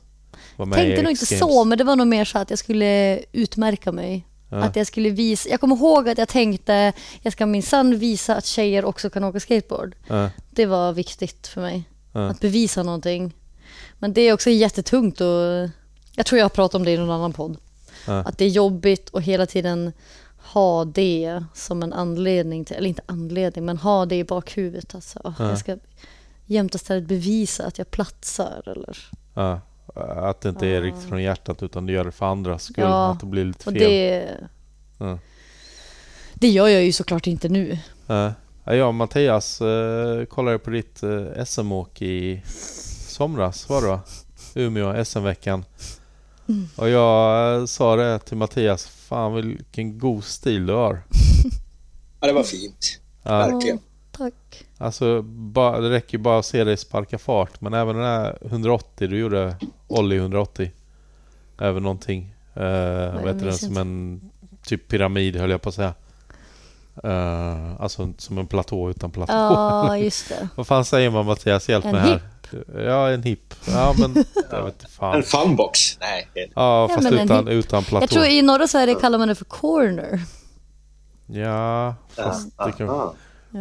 Tänkte 0.57 1.03
nog 1.03 1.11
inte 1.11 1.27
så, 1.27 1.65
men 1.65 1.79
det 1.79 1.85
var 1.85 1.97
nog 1.97 2.07
mer 2.07 2.25
så 2.25 2.39
att 2.39 2.51
jag 2.51 2.59
skulle 2.59 3.21
utmärka 3.33 3.93
mig. 3.93 4.27
Ja. 4.51 4.57
Att 4.57 4.77
jag 4.77 4.87
skulle 4.87 5.11
visa. 5.11 5.49
Jag 5.49 5.61
kommer 5.61 5.77
ihåg 5.77 6.09
att 6.09 6.19
jag 6.19 6.29
tänkte 6.29 6.93
jag 7.23 7.33
ska 7.33 7.47
minsann 7.47 7.99
visa 7.99 8.37
att 8.37 8.47
tjejer 8.47 8.85
också 8.85 9.11
kan 9.11 9.25
åka 9.25 9.41
skateboard. 9.41 9.97
Ja, 10.09 10.31
Det 10.51 10.67
var 10.67 10.93
viktigt 10.93 11.47
för 11.47 11.61
mig. 11.61 11.83
ja, 12.13 12.27
Att 12.27 12.41
bevisa 12.41 12.83
någonting. 12.83 13.35
Men 13.99 14.13
det 14.13 14.21
är 14.21 14.33
också 14.33 14.51
jättetungt 14.51 15.21
och 15.21 15.69
jag 16.15 16.27
tror 16.27 16.39
jag 16.39 16.45
har 16.45 16.49
pratat 16.51 16.75
om 16.75 16.85
det 16.85 16.91
i 16.91 16.97
någon 16.97 17.11
annan 17.11 17.33
podd. 17.33 17.57
Att 18.07 18.39
det 18.39 18.45
är 18.45 18.49
jobbigt 18.49 19.11
att 19.15 19.23
hela 19.23 19.47
tiden 19.47 19.93
ha 20.37 20.85
det 20.85 21.45
som 21.55 21.83
en 21.83 21.93
anledning 21.93 22.65
till, 22.65 22.77
eller 22.77 22.89
inte 22.89 23.03
anledning, 23.07 23.65
men 23.65 23.77
ha 23.79 24.07
det 24.07 24.17
i 24.17 24.25
bakhuvudet. 24.25 24.95
Alltså. 24.95 25.35
Jag 25.39 25.59
ska 25.59 25.77
jämt 26.47 26.75
och 26.75 26.81
ständigt 26.81 27.09
bevisa 27.09 27.67
att 27.67 27.79
jag 27.79 27.91
platsar. 27.91 28.63
Eller. 28.67 28.99
Att 29.95 30.41
det 30.41 30.49
inte 30.49 30.67
är 30.67 30.83
riktigt 30.83 31.09
från 31.09 31.23
hjärtat 31.23 31.63
utan 31.63 31.87
du 31.87 31.93
gör 31.93 32.05
det 32.05 32.13
för 32.13 32.27
andras 32.27 32.63
skull. 32.65 32.85
Ja, 32.85 33.11
Att 33.13 33.21
det 33.21 33.27
blir 33.27 33.45
lite 33.45 33.65
fel. 33.65 33.75
det, 33.75 34.29
Ja. 34.99 35.19
det 36.35 36.49
gör 36.49 36.69
jag 36.69 36.85
ju 36.85 36.93
såklart 36.93 37.27
inte 37.27 37.49
nu. 37.49 37.79
Ja. 38.07 38.33
Ja, 38.65 38.75
Jag 38.75 38.89
och 38.89 38.95
Mattias 38.95 39.61
eh, 39.61 40.25
kollade 40.25 40.59
på 40.59 40.71
ditt 40.71 41.03
eh, 41.03 41.45
SM-åk 41.45 42.03
i 42.03 42.43
somras 43.09 43.69
var 43.69 43.83
det 43.83 43.89
va? 43.89 44.01
Umeå, 44.55 45.05
SM-veckan. 45.05 45.65
Mm. 46.49 46.69
Och 46.77 46.89
jag 46.89 47.55
eh, 47.61 47.65
sa 47.67 47.97
det 47.97 48.19
till 48.19 48.37
Mattias, 48.37 48.87
fan 48.87 49.35
vilken 49.35 49.99
god 49.99 50.25
stil 50.25 50.67
du 50.67 50.73
har. 50.73 51.03
Ja, 52.21 52.27
det 52.27 52.33
var 52.33 52.43
fint. 52.43 53.01
Ja, 53.23 53.31
Verkligen. 53.39 53.79
Tack. 54.21 54.65
alltså, 54.79 55.23
ba, 55.23 55.81
det 55.81 55.91
räcker 55.91 56.19
ju 56.19 56.23
bara 56.23 56.39
att 56.39 56.47
se 56.47 56.65
dig 56.65 56.77
sparka 56.77 57.19
fart. 57.19 57.61
Men 57.61 57.75
även 57.75 57.97
den 57.97 58.05
här 58.05 58.39
180 58.43 59.09
du 59.09 59.19
gjorde, 59.19 59.57
Ollie 59.89 60.19
180. 60.19 60.71
Även 61.61 61.83
någonting. 61.83 62.35
Uh, 62.57 62.63
vad 63.15 63.35
heter 63.35 63.45
den? 63.45 63.55
Som 63.55 63.77
en 63.77 64.21
typ 64.63 64.89
pyramid 64.89 65.37
höll 65.37 65.51
jag 65.51 65.63
på 65.63 65.69
att 65.69 65.75
säga. 65.75 65.95
Eh, 67.05 67.81
alltså 67.81 68.13
som 68.19 68.39
en 68.39 68.47
platå 68.47 68.91
utan 68.91 69.11
platå. 69.11 69.33
Ja, 69.33 69.97
just 69.99 70.29
det. 70.29 70.49
Vad 70.57 70.67
fan 70.67 70.85
säger 70.85 71.11
man 71.11 71.27
Mattias? 71.27 71.69
Hjälp 71.69 71.85
En 71.85 71.93
mig 71.93 72.01
här. 72.01 72.21
Ja, 72.85 73.11
en 73.11 73.23
hipp. 73.23 73.55
Ja, 73.67 73.95
men 73.99 74.15
jag 74.51 74.65
vet 74.65 74.75
inte 74.75 74.85
En 74.85 74.91
fan. 74.91 75.23
funbox? 75.23 75.79
Nej. 76.01 76.51
Ja, 76.55 76.89
fast 76.95 77.07
en 77.07 77.19
utan, 77.19 77.49
utan 77.49 77.85
platå. 77.85 78.03
Jag 78.03 78.11
tror 78.11 78.25
i 78.25 78.43
norra 78.43 78.67
Sverige 78.67 78.95
kallar 78.95 79.19
man 79.19 79.29
det 79.29 79.35
för 79.35 79.45
corner. 79.45 80.21
Ja, 81.27 81.95
fast 82.17 82.59
det 82.67 82.73
kan... 82.73 83.13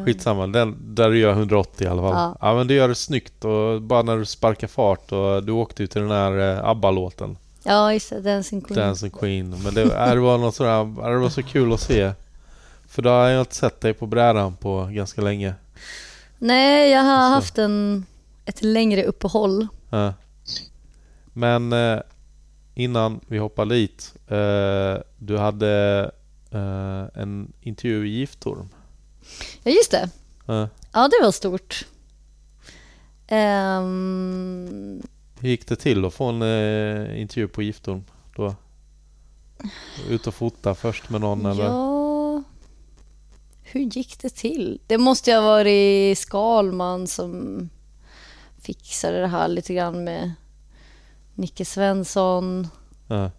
Skitsamma, 0.05 0.47
den, 0.47 0.95
där 0.95 1.09
du 1.09 1.19
gör 1.19 1.31
180 1.31 1.87
i 1.87 1.89
alla 1.89 2.01
fall. 2.01 2.13
Ja. 2.13 2.37
Ja. 2.41 2.55
men 2.55 2.67
du 2.67 2.73
gör 2.73 2.87
det 2.87 2.95
snyggt 2.95 3.45
och 3.45 3.81
bara 3.81 4.01
när 4.01 4.17
du 4.17 4.25
sparkar 4.25 4.67
fart 4.67 5.11
och 5.11 5.43
du 5.43 5.51
åkte 5.51 5.83
ju 5.83 5.87
till 5.87 6.01
den 6.01 6.11
här 6.11 6.39
eh, 6.57 6.65
ABBA-låten. 6.65 7.37
Ja, 7.63 7.93
just 7.93 8.09
det. 8.09 8.21
Dancing 8.21 8.61
Queen. 8.61 8.79
Dancing 8.79 9.11
Queen. 9.11 9.49
Men 9.63 9.73
det, 9.73 9.83
det 10.13 10.19
var 10.19 10.37
något 10.37 10.55
sådär, 10.55 11.09
det 11.11 11.17
var 11.17 11.29
så 11.29 11.43
kul 11.43 11.73
att 11.73 11.79
se. 11.79 12.11
För 12.87 13.01
då 13.01 13.09
har 13.09 13.27
jag 13.27 13.41
inte 13.41 13.55
sett 13.55 13.81
dig 13.81 13.93
på 13.93 14.05
brädan 14.05 14.55
på 14.55 14.89
ganska 14.91 15.21
länge. 15.21 15.53
Nej, 16.37 16.91
jag 16.91 17.03
har 17.03 17.27
Så. 17.29 17.33
haft 17.33 17.57
en, 17.57 18.05
ett 18.45 18.63
längre 18.63 19.03
uppehåll. 19.03 19.67
Ja. 19.89 20.13
Men 21.33 21.73
eh, 21.73 21.99
innan 22.75 23.19
vi 23.27 23.37
hoppar 23.37 23.65
dit. 23.65 24.13
Eh, 24.27 25.01
du 25.17 25.37
hade 25.37 26.11
en 27.13 27.53
intervju 27.61 28.07
i 28.07 28.09
Giftorm. 28.09 28.69
Ja, 29.63 29.71
just 29.71 29.91
det. 29.91 30.09
Ja. 30.45 30.69
Ja, 30.93 31.07
det 31.07 31.25
var 31.25 31.31
stort. 31.31 31.85
Ehm, 33.27 35.01
Hur 35.39 35.49
gick 35.49 35.67
det 35.67 35.75
till 35.75 36.05
att 36.05 36.13
få 36.13 36.25
en 36.25 36.41
eh, 36.41 37.21
intervju 37.21 37.47
på 37.47 37.61
Giftorm 37.61 38.03
då? 38.35 38.55
Ut 40.09 40.27
och 40.27 40.33
fota 40.33 40.75
först 40.75 41.09
med 41.09 41.21
någon 41.21 41.45
eller? 41.45 41.63
ja, 41.65 42.43
hur 43.63 43.81
gick 43.81 44.19
det 44.21 44.29
till? 44.29 44.81
Det 44.87 44.97
måste 44.97 45.31
ju 45.31 45.35
ha 45.37 45.43
varit 45.43 46.17
Skalman 46.17 47.07
som 47.07 47.69
fixade 48.61 49.19
det 49.21 49.27
här 49.27 49.47
lite 49.47 49.73
grann 49.73 50.03
med 50.03 50.31
Nicke 51.33 51.65
Svensson. 51.65 52.67
Ja. 53.07 53.31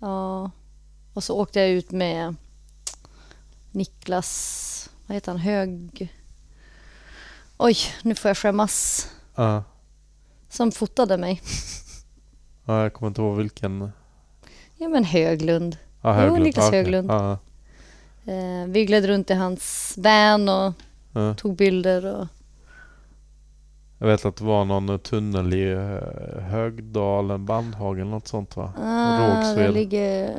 Ja, 0.00 0.50
och 1.14 1.24
så 1.24 1.34
åkte 1.34 1.60
jag 1.60 1.70
ut 1.70 1.90
med 1.90 2.34
Niklas, 3.78 4.90
vad 5.06 5.14
heter 5.14 5.32
han, 5.32 5.40
Hög... 5.40 6.08
Oj, 7.58 7.76
nu 8.02 8.14
får 8.14 8.28
jag 8.28 8.36
skämmas. 8.36 9.08
Ja. 9.34 9.64
Som 10.48 10.72
fotade 10.72 11.16
mig. 11.16 11.42
ja, 12.64 12.82
jag 12.82 12.92
kommer 12.92 13.08
inte 13.08 13.20
ihåg 13.20 13.36
vilken. 13.36 13.90
Ja 14.76 14.88
men 14.88 15.04
Höglund. 15.04 15.76
Ja, 16.02 16.26
Jo, 16.26 16.36
Niklas 16.36 16.68
okej. 16.68 16.78
Höglund. 16.78 17.10
Ja, 17.10 17.38
Eh, 18.28 18.66
vi 18.66 18.84
gled 18.84 19.04
runt 19.04 19.30
i 19.30 19.34
hans 19.34 19.94
van 19.96 20.48
och 20.48 20.72
ja. 21.12 21.34
tog 21.34 21.56
bilder. 21.56 22.14
Och... 22.14 22.26
Jag 23.98 24.06
vet 24.06 24.24
att 24.24 24.36
det 24.36 24.44
var 24.44 24.64
någon 24.64 24.98
tunnel 24.98 25.54
i 25.54 25.72
eh, 25.72 26.42
Högdalen, 26.42 27.46
Bandhagen, 27.46 28.10
något 28.10 28.28
sånt 28.28 28.56
va? 28.56 28.72
Ah, 28.82 29.28
Rågsved. 29.28 29.64
där 29.64 29.72
ligger... 29.72 30.36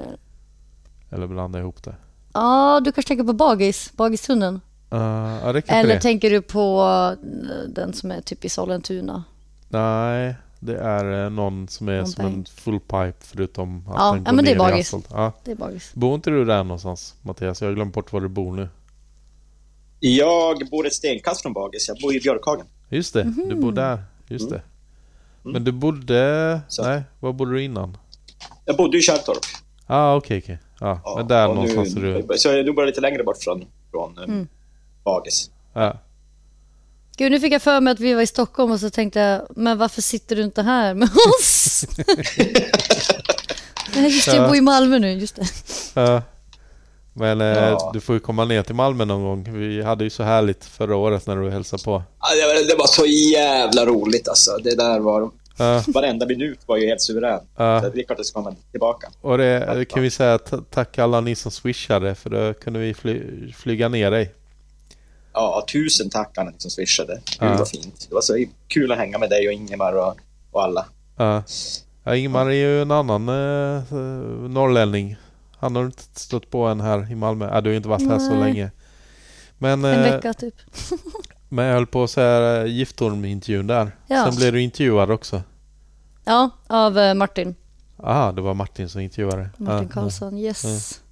Eller 1.09 1.27
blanda 1.27 1.59
ihop 1.59 1.83
det. 1.83 1.95
Ja, 2.33 2.81
du 2.85 2.91
kanske 2.91 3.07
tänker 3.07 3.23
på 3.23 3.33
Bagis, 3.33 3.91
Bagistunneln. 3.95 4.55
Uh, 4.93 4.99
ja, 5.43 5.51
det 5.53 5.61
kanske 5.61 5.75
Eller 5.75 5.93
det. 5.95 6.01
tänker 6.01 6.29
du 6.29 6.41
på 6.41 6.81
eh, 7.21 7.69
den 7.69 7.93
som 7.93 8.11
är 8.11 8.21
typ 8.21 8.45
i 8.45 8.49
Sollentuna? 8.49 9.23
Nej, 9.69 10.35
det 10.59 10.77
är 10.77 11.23
eh, 11.25 11.29
någon 11.29 11.67
som 11.67 11.89
är 11.89 11.97
Någon 11.97 12.07
som 12.07 12.25
en 12.25 12.33
bank. 12.33 12.49
full 12.49 12.79
pipe 12.79 13.13
förutom 13.19 13.77
att 13.87 13.95
Ja, 13.97 14.11
den 14.13 14.23
ja, 14.25 14.29
går 14.31 14.35
men 14.35 14.45
det 14.45 14.51
är 14.51 14.55
ner 14.55 14.67
i 14.67 14.71
Bagis. 14.71 14.87
asfalt. 14.87 15.07
Ja. 15.11 15.31
Det 15.43 15.51
är 15.51 15.55
Bagis. 15.55 15.91
Bor 15.93 16.15
inte 16.15 16.29
du 16.29 16.45
där 16.45 16.63
någonstans 16.63 17.15
Mattias? 17.21 17.61
Jag 17.61 17.67
har 17.69 17.75
glömt 17.75 17.93
bort 17.93 18.13
var 18.13 18.21
du 18.21 18.27
bor 18.27 18.51
nu. 18.55 18.69
Jag 19.99 20.69
bor 20.71 20.87
ett 20.87 20.93
stenkast 20.93 21.41
från 21.41 21.53
Bagis. 21.53 21.87
Jag 21.87 21.97
bor 22.01 22.15
i 22.15 22.19
Björkhagen. 22.19 22.65
Just 22.89 23.13
det, 23.13 23.23
du 23.23 23.29
Mhm. 23.45 23.61
bor 23.61 23.71
där. 23.71 24.03
Just 24.27 24.47
Mm. 24.51 24.61
det. 25.43 25.49
Men 25.49 25.63
du 25.63 25.71
bodde... 25.71 26.61
Så- 26.67 26.83
Nej, 26.83 27.01
var 27.19 27.33
bodde 27.33 27.51
du 27.51 27.63
innan? 27.63 27.97
Jag 28.65 28.77
bodde 28.77 28.97
i 28.97 29.01
Kärrtorp. 29.01 29.37
ah, 29.87 30.15
okej, 30.15 30.37
okej. 30.43 30.59
Ja, 30.79 31.01
Ja, 31.03 31.13
men 31.17 31.27
där 31.27 31.47
och 31.47 31.55
någonstans 31.55 31.95
nu, 31.95 32.17
är 32.17 32.23
du... 32.27 32.37
Så 32.37 32.47
jag 32.47 32.65
nu 32.65 32.71
bor 32.71 32.85
lite 32.85 33.01
längre 33.01 33.23
bort 33.23 33.37
från, 33.43 33.65
från 33.91 34.17
eh, 34.17 34.23
Mm. 34.23 34.47
Bagis. 35.03 35.49
Ja. 35.73 35.97
Gud, 37.17 37.31
nu 37.31 37.39
fick 37.39 37.53
jag 37.53 37.61
för 37.61 37.81
mig 37.81 37.91
att 37.91 37.99
vi 37.99 38.13
var 38.13 38.21
i 38.21 38.27
Stockholm 38.27 38.71
och 38.71 38.79
så 38.79 38.89
tänkte 38.89 39.19
jag, 39.19 39.41
men 39.49 39.77
varför 39.77 40.01
sitter 40.01 40.35
du 40.35 40.43
inte 40.43 40.61
här 40.61 40.93
med 40.93 41.09
oss? 41.39 41.85
Nej, 43.95 44.15
just 44.15 44.25
det, 44.31 44.35
jag 44.35 44.47
bor 44.47 44.55
i 44.57 44.61
Malmö 44.61 44.99
nu, 44.99 45.11
just 45.11 45.35
det. 45.35 45.45
Ja. 45.93 46.21
Men 47.13 47.41
eh, 47.41 47.47
Ja. 47.47 47.89
du 47.93 48.01
får 48.01 48.15
ju 48.15 48.19
komma 48.19 48.45
ner 48.45 48.63
till 48.63 48.75
Malmö 48.75 49.05
någon 49.05 49.23
gång. 49.23 49.57
Vi 49.59 49.81
hade 49.83 50.03
ju 50.03 50.09
så 50.09 50.23
härligt 50.23 50.65
förra 50.65 50.95
året 50.95 51.27
när 51.27 51.35
du 51.35 51.49
hälsade 51.49 51.83
på. 51.83 52.03
Ja, 52.19 52.35
det, 52.35 52.41
var, 52.53 52.67
det 52.67 52.75
var 52.75 52.87
så 52.87 53.05
jävla 53.05 53.85
roligt 53.85 54.27
alltså. 54.27 54.51
Det 54.63 54.75
där 54.75 54.99
var... 54.99 55.31
Ja, 55.59 55.83
Varenda 55.87 56.25
minut 56.25 56.59
var 56.65 56.77
ju 56.77 56.87
helt 56.87 57.01
suverän. 57.01 57.39
ja. 57.55 57.81
Så 57.81 57.89
Det 57.89 58.01
är 58.01 58.03
klart 58.03 58.11
att 58.11 58.17
det 58.17 58.23
ska 58.23 58.43
komma 58.43 58.55
tillbaka. 58.71 59.07
Och 59.21 59.37
det 59.37 59.73
det 59.75 59.85
kan 59.85 60.01
vi 60.03 60.09
säga 60.09 60.37
tack 60.69 60.97
alla 60.97 61.21
ni 61.21 61.35
som 61.35 61.51
swishade 61.51 62.15
för 62.15 62.29
då 62.29 62.53
kunde 62.53 62.79
vi 62.79 62.93
fly, 62.93 63.21
flyga 63.53 63.89
ner 63.89 64.11
dig. 64.11 64.33
Ja, 65.33 65.65
tusen 65.71 66.09
tack 66.09 66.37
alla 66.37 66.49
ni 66.49 66.55
som 66.59 66.71
swishade. 66.71 67.21
Gud 67.39 67.49
vad 67.57 67.69
fint. 67.69 68.05
Det 68.09 68.15
var 68.15 68.21
så 68.21 68.45
kul 68.67 68.91
att 68.91 68.97
hänga 68.97 69.17
med 69.17 69.29
dig 69.29 69.47
och 69.47 69.53
Ingemar 69.53 69.93
och, 69.93 70.17
och 70.51 70.63
alla. 70.63 70.85
Ja. 71.17 71.43
Ja, 72.03 72.15
Ingmar 72.15 72.45
är 72.45 72.53
ju 72.53 72.81
en 72.81 72.91
annan 72.91 73.29
eh, 73.29 73.83
norrlänning. 74.49 75.15
Han 75.57 75.75
har 75.75 75.85
inte 75.85 76.03
stött 76.19 76.49
på 76.49 76.63
en 76.65 76.81
här 76.81 77.11
i 77.11 77.15
Malmö. 77.15 77.49
Ja, 77.53 77.61
du 77.61 77.69
har 77.69 77.71
ju 77.71 77.77
inte 77.77 77.89
varit 77.89 78.09
här 78.09 78.19
så 78.19 78.35
länge. 78.35 78.71
Men, 79.57 79.85
En 79.85 80.03
eh, 80.05 80.13
vecka 80.13 80.33
typ. 80.33 80.53
men 81.49 81.65
jag 81.65 81.73
höll 81.73 81.87
på 81.87 82.03
att 82.03 82.09
säga 82.11 82.65
Giftorm-intervjun 82.65 83.67
där. 83.67 83.91
Ja. 84.07 84.25
Sen 84.25 84.35
blev 84.35 84.53
du 84.53 84.61
intervjuad 84.61 85.11
också. 85.11 85.41
Ja, 86.29 86.49
av 86.67 86.97
eh, 86.99 87.13
Martin. 87.13 87.55
Aha, 88.03 88.31
det 88.31 88.41
var 88.41 88.53
Martin 88.53 88.89
som 88.89 89.01
intervjuade. 89.01 89.49
Martin 89.57 89.89
Karlsson, 89.89 90.37
yes. 90.37 90.63
Ja. 90.63 91.05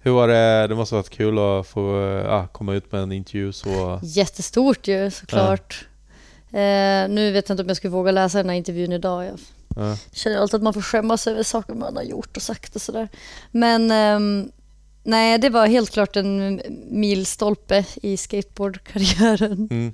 Hur 0.00 0.10
var 0.12 0.28
det? 0.28 0.66
Det 0.66 0.74
måste 0.74 0.94
ha 0.94 0.98
varit 1.02 1.10
kul 1.10 1.38
att 1.38 1.66
få 1.66 2.00
eh, 2.00 2.24
ja, 2.26 2.46
komma 2.46 2.74
ut 2.74 2.92
med 2.92 3.02
en 3.02 3.12
intervju 3.12 3.52
så... 3.52 4.00
Jättestort 4.02 4.88
ju 4.88 5.10
såklart. 5.10 5.86
Eh, 6.50 7.08
nu 7.08 7.30
vet 7.32 7.48
jag 7.48 7.54
inte 7.54 7.62
om 7.62 7.68
jag 7.68 7.76
skulle 7.76 7.90
våga 7.90 8.12
läsa 8.12 8.38
den 8.38 8.48
här 8.48 8.56
intervjun 8.56 8.92
idag. 8.92 9.24
Jag 9.26 9.38
Ja. 9.76 9.96
känner 10.12 10.36
alltid 10.38 10.54
att 10.54 10.62
man 10.62 10.74
får 10.74 10.82
skämmas 10.82 11.26
över 11.26 11.42
saker 11.42 11.74
man 11.74 11.96
har 11.96 12.02
gjort 12.02 12.36
och 12.36 12.42
sagt 12.42 12.76
och 12.76 12.82
sådär. 12.82 13.08
Men 13.50 13.90
ehm, 13.90 14.50
nej, 15.02 15.38
det 15.38 15.50
var 15.50 15.66
helt 15.66 15.90
klart 15.90 16.16
en 16.16 16.60
milstolpe 16.90 17.84
i 18.02 18.16
skateboardkarriären 18.16 19.68
Mm. 19.70 19.92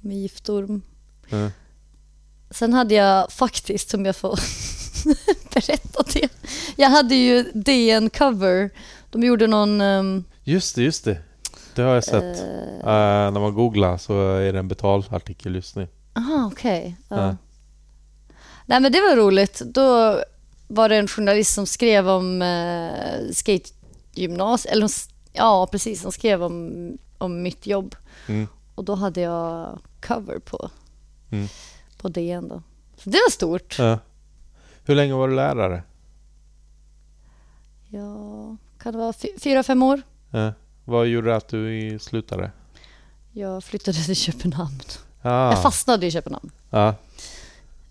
med 0.00 0.16
Giftorm. 0.16 0.82
Ja. 1.28 1.50
Sen 2.54 2.72
hade 2.72 2.94
jag 2.94 3.32
faktiskt, 3.32 3.90
som 3.90 4.06
jag 4.06 4.16
får 4.16 4.38
berätta 5.54 6.02
det, 6.12 6.28
jag 6.76 6.90
hade 6.90 7.14
ju 7.14 7.42
DN 7.54 8.10
cover. 8.10 8.70
De 9.10 9.22
gjorde 9.22 9.46
någon... 9.46 9.80
ehm, 9.80 10.24
Just 10.44 10.74
det, 10.76 10.82
just 10.82 11.04
det. 11.04 11.18
Det 11.74 11.82
har 11.82 11.94
jag 11.94 12.04
sett. 12.04 12.22
eh, 12.42 12.78
Eh, 12.78 13.30
när 13.30 13.40
man 13.40 13.54
googlar 13.54 13.96
så 13.98 14.36
är 14.36 14.52
det 14.52 14.58
en 14.58 14.68
betalartikel 14.68 15.54
just 15.54 15.76
nu. 15.76 15.88
Aha, 16.16 16.50
okej. 16.52 16.96
Nej 18.66 18.80
men 18.80 18.92
det 18.92 19.00
var 19.00 19.16
roligt. 19.16 19.62
Då 19.64 20.18
var 20.68 20.88
det 20.88 20.96
en 20.96 21.08
journalist 21.08 21.54
som 21.54 21.66
skrev 21.66 22.08
om 22.08 22.42
eh, 22.42 23.32
skategymnasiet, 23.32 24.72
eller 24.72 24.82
hon 24.82 24.90
ja 25.32 25.66
precis, 25.70 26.02
som 26.02 26.12
skrev 26.12 26.42
om, 26.42 26.98
om 27.18 27.42
mitt 27.42 27.66
jobb. 27.66 27.94
Mm. 28.26 28.48
Och 28.74 28.84
då 28.84 28.94
hade 28.94 29.20
jag 29.20 29.78
cover 30.06 30.38
på, 30.38 30.70
Mm. 31.30 31.48
På 32.04 32.08
DN 32.08 32.48
då. 32.48 32.62
Så 32.96 33.10
det 33.10 33.18
var 33.26 33.30
stort. 33.30 33.78
Ja. 33.78 33.98
Hur 34.84 34.94
länge 34.94 35.14
var 35.14 35.28
du 35.28 35.34
lärare? 35.34 35.82
Ja, 37.88 38.56
kan 38.78 38.92
det 38.92 38.98
vara 38.98 39.12
fy- 39.12 39.38
fyra, 39.38 39.62
fem 39.62 39.82
år? 39.82 40.02
Ja. 40.30 40.52
Vad 40.84 41.06
gjorde 41.06 41.36
att 41.36 41.48
du 41.48 41.98
slutade? 42.00 42.50
Jag 43.32 43.64
flyttade 43.64 43.96
till 44.04 44.16
Köpenhamn. 44.16 44.80
Ah. 45.22 45.50
Jag 45.50 45.62
fastnade 45.62 46.06
i 46.06 46.10
Köpenhamn. 46.10 46.50
Ja. 46.70 46.94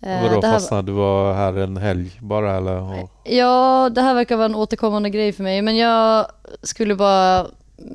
Eh, 0.00 0.22
Vadå 0.22 0.40
det 0.40 0.46
här- 0.46 0.54
fastnade? 0.54 0.82
Du 0.82 0.92
var 0.92 1.34
här 1.34 1.52
en 1.58 1.76
helg 1.76 2.18
bara 2.22 2.56
eller? 2.56 3.08
Ja, 3.24 3.90
det 3.94 4.00
här 4.02 4.14
verkar 4.14 4.36
vara 4.36 4.44
en 4.46 4.54
återkommande 4.54 5.10
grej 5.10 5.32
för 5.32 5.42
mig. 5.42 5.62
Men 5.62 5.76
jag 5.76 6.26
skulle 6.62 6.94
bara 6.94 7.46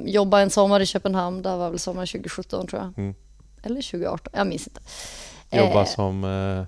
jobba 0.06 0.40
en 0.42 0.50
sommar 0.50 0.80
i 0.80 0.86
Köpenhamn. 0.86 1.42
Det 1.42 1.50
här 1.50 1.58
var 1.58 1.70
väl 1.70 1.80
sommaren 1.80 2.08
2017 2.08 2.68
tror 2.68 2.82
jag. 2.82 2.98
Mm. 2.98 3.16
Eller 3.64 3.82
2018, 3.82 4.34
jag 4.38 4.48
minns 4.48 4.68
inte. 4.68 4.82
Jobba 5.52 5.80
Eh, 5.82 5.86
som... 5.86 6.24
Eh, 6.24 6.66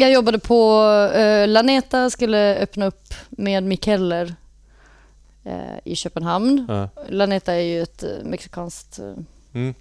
Jag 0.00 0.12
jobbade 0.12 0.38
på 0.38 0.82
eh, 1.14 1.48
Laneta, 1.48 2.10
skulle 2.10 2.56
öppna 2.56 2.86
upp 2.86 3.14
med 3.30 3.62
Mikeller 3.64 4.34
eh, 5.44 5.78
i 5.84 5.96
Köpenhamn. 5.96 6.66
ja. 6.68 6.88
Laneta 7.08 7.52
är 7.54 7.60
ju 7.60 7.82
ett 7.82 8.02
eh, 8.02 8.08
mexikanskt... 8.24 8.98
Eh, 8.98 9.12
Mm. 9.52 9.74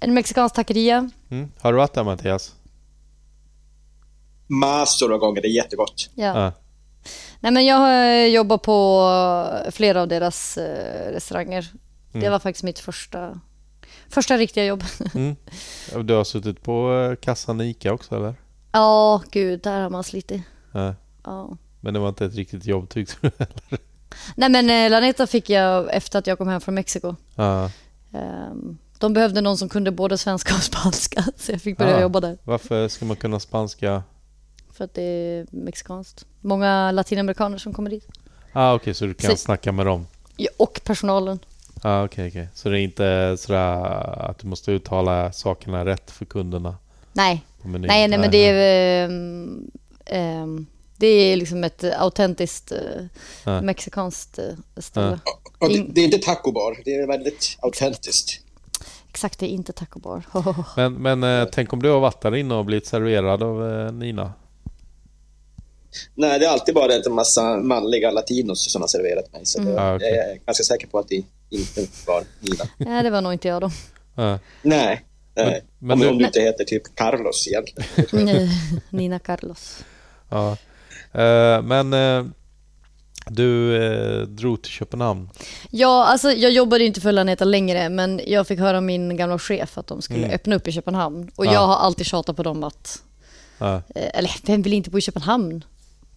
en 0.00 0.14
mexikansk 0.14 0.54
taqueria. 0.54 1.10
Mm. 1.30 1.52
Har 1.60 1.72
du 1.72 1.78
varit 1.78 1.92
där 1.94 2.04
Mattias? 2.04 2.54
Massor 4.46 5.12
av 5.12 5.18
gånger. 5.18 5.42
Det 5.42 5.48
är 5.48 5.56
jättegott. 5.56 6.10
Ja. 6.14 6.40
Ja. 6.40 6.52
Nej, 7.40 7.52
men 7.52 7.66
jag 7.66 7.76
har 7.76 8.14
jobbat 8.26 8.62
på 8.62 9.10
flera 9.70 10.02
av 10.02 10.08
deras 10.08 10.58
eh, 10.58 11.12
restauranger. 11.12 11.68
Det 12.12 12.18
Mm. 12.18 12.32
var 12.32 12.38
faktiskt 12.38 12.64
mitt 12.64 12.78
första, 12.78 13.40
första 14.10 14.36
riktiga 14.36 14.64
jobb. 14.64 14.84
Mm. 15.14 15.36
Du 16.06 16.14
har 16.14 16.24
suttit 16.24 16.62
på 16.62 16.92
eh, 17.10 17.16
kassan 17.16 17.60
i 17.60 17.64
Ica 17.70 17.92
också 17.92 18.16
eller? 18.16 18.34
Ja, 18.72 19.22
gud, 19.30 19.60
där 19.62 19.80
har 19.80 19.90
man 19.90 20.04
slitit. 20.04 20.42
Ja. 20.72 20.94
Ja. 21.24 21.56
Men 21.80 21.94
det 21.94 22.00
var 22.00 22.08
inte 22.08 22.24
ett 22.24 22.34
riktigt 22.34 22.66
jobb 22.66 22.88
tyckte 22.88 23.16
du? 23.22 23.30
Nej, 24.36 24.48
men 24.48 24.70
eh, 24.70 24.90
Laneta 24.90 25.26
fick 25.26 25.50
jag 25.50 25.94
efter 25.94 26.18
att 26.18 26.26
jag 26.26 26.38
kom 26.38 26.48
hem 26.48 26.60
från 26.60 26.74
Mexiko. 26.74 27.14
ja. 27.34 27.70
Ehm, 28.12 28.78
de 28.98 29.12
behövde 29.12 29.40
någon 29.40 29.58
som 29.58 29.68
kunde 29.68 29.90
både 29.90 30.18
svenska 30.18 30.54
och 30.54 30.62
spanska, 30.62 31.24
så 31.36 31.52
jag 31.52 31.60
fick 31.62 31.78
börja 31.78 31.96
Ah. 31.96 32.00
jobba 32.00 32.20
där. 32.20 32.38
Varför 32.44 32.88
ska 32.88 33.04
man 33.04 33.16
kunna 33.16 33.40
spanska? 33.40 34.02
För 34.72 34.84
att 34.84 34.94
det 34.94 35.02
är 35.02 35.46
mexikanskt. 35.50 36.26
Många 36.40 36.90
latinamerikaner 36.92 37.58
som 37.58 37.72
kommer 37.74 37.90
dit. 37.90 38.06
Ah, 38.52 38.74
okej, 38.74 38.94
så 38.94 39.06
du 39.06 39.14
kan 39.14 39.30
Så- 39.30 39.36
snacka 39.36 39.72
med 39.72 39.86
dem? 39.86 40.06
Ja, 40.36 40.48
och 40.56 40.80
personalen. 40.84 41.38
Ah, 41.88 42.04
okej, 42.04 42.28
okej. 42.28 42.48
Så 42.54 42.68
det 42.68 42.80
är 42.80 42.82
inte 42.82 43.36
sådär 43.38 43.82
att 44.30 44.38
du 44.38 44.46
måste 44.48 44.72
uttala 44.72 45.32
sakerna 45.32 45.84
rätt 45.84 46.10
för 46.10 46.24
kunderna 46.24 46.76
Nej, 47.12 47.44
nej, 47.64 48.08
nej 48.08 48.18
men 48.18 48.30
det 48.30 48.46
är... 48.48 49.04
ehm, 49.04 49.70
ehm, 50.06 50.66
det 50.96 51.06
är 51.06 51.36
liksom 51.36 51.64
ett 51.64 51.84
autentiskt 51.98 52.72
eh, 52.72 52.78
Ja. 53.44 53.60
mexikanskt 53.60 54.38
eh, 54.38 54.44
ställe. 54.76 55.18
Och 55.58 55.68
det, 55.68 55.86
det 55.88 56.00
är 56.00 56.04
inte 56.04 56.18
tacobar, 56.18 56.78
det 56.84 56.94
är 56.94 57.06
väldigt 57.06 57.56
autentiskt. 57.62 58.40
Exakt, 59.08 59.38
det 59.38 59.46
är 59.46 59.50
inte 59.50 59.72
taco 59.72 59.98
bar. 60.00 60.22
Men, 60.76 60.94
men 60.94 61.22
eh, 61.42 61.48
tänk 61.52 61.72
om 61.72 61.82
du 61.82 61.88
har 61.90 62.00
varit 62.00 62.20
där 62.20 62.34
inne 62.36 62.54
och 62.54 62.64
blivit 62.64 62.86
serverad 62.86 63.42
av 63.42 63.70
eh, 63.70 63.92
Nina? 63.92 64.32
Nej, 66.14 66.38
det 66.38 66.46
är 66.46 66.50
alltid 66.50 66.74
bara 66.74 66.94
en 66.94 67.14
massa 67.14 67.56
manliga 67.56 68.10
latinos 68.10 68.72
som 68.72 68.82
har 68.82 68.88
serverat 68.88 69.32
mig. 69.32 69.46
Så 69.46 69.60
det, 69.60 69.80
Ah, 69.80 69.94
okej. 69.96 70.08
jag 70.08 70.30
är 70.30 70.38
ganska 70.46 70.64
säker 70.64 70.86
på 70.86 70.98
att 70.98 71.08
det 71.08 71.22
inte 71.50 71.86
var 72.06 72.24
Nina. 72.40 72.64
Nej, 72.78 73.02
det 73.02 73.10
var 73.10 73.20
nog 73.20 73.32
inte 73.32 73.48
jag 73.48 73.60
då. 73.62 73.70
Nej, 74.62 75.04
nej. 75.34 75.64
men 75.78 75.90
om, 75.92 76.00
du- 76.00 76.08
om 76.08 76.18
du 76.18 76.24
inte 76.26 76.40
heter 76.40 76.64
typ 76.64 76.94
Carlos 76.96 77.48
egentligen. 77.48 78.24
Nej, 78.26 78.50
Nina 78.90 79.18
Carlos. 79.18 79.84
Ja. 80.28 80.56
Eh, 81.12 81.62
men 81.62 81.92
eh, 81.92 82.24
du 83.26 83.76
eh, 83.84 84.20
drog 84.26 84.62
till 84.62 84.72
Köpenhamn. 84.72 85.30
Ja, 85.70 86.04
alltså 86.06 86.30
jag 86.32 86.50
jobbade 86.52 86.84
inte 86.84 87.00
för 87.00 87.12
Laneta 87.12 87.44
längre, 87.44 87.88
men 87.88 88.20
jag 88.26 88.46
fick 88.46 88.58
höra 88.58 88.76
av 88.76 88.82
min 88.82 89.16
gamla 89.16 89.38
chef 89.38 89.78
att 89.78 89.86
de 89.86 90.02
skulle 90.02 90.18
Mm. 90.18 90.30
öppna 90.30 90.56
upp 90.56 90.68
i 90.68 90.72
Köpenhamn. 90.72 91.30
Och 91.36 91.46
Ja. 91.46 91.52
jag 91.52 91.66
har 91.66 91.76
alltid 91.76 92.06
tjatat 92.06 92.36
på 92.36 92.42
dem 92.42 92.64
att, 92.64 93.02
Ja, 93.58 93.74
eh, 93.94 94.10
eller 94.18 94.30
vem 94.42 94.62
vill 94.62 94.72
inte 94.72 94.90
bo 94.90 94.98
i 94.98 95.00
Köpenhamn? 95.00 95.64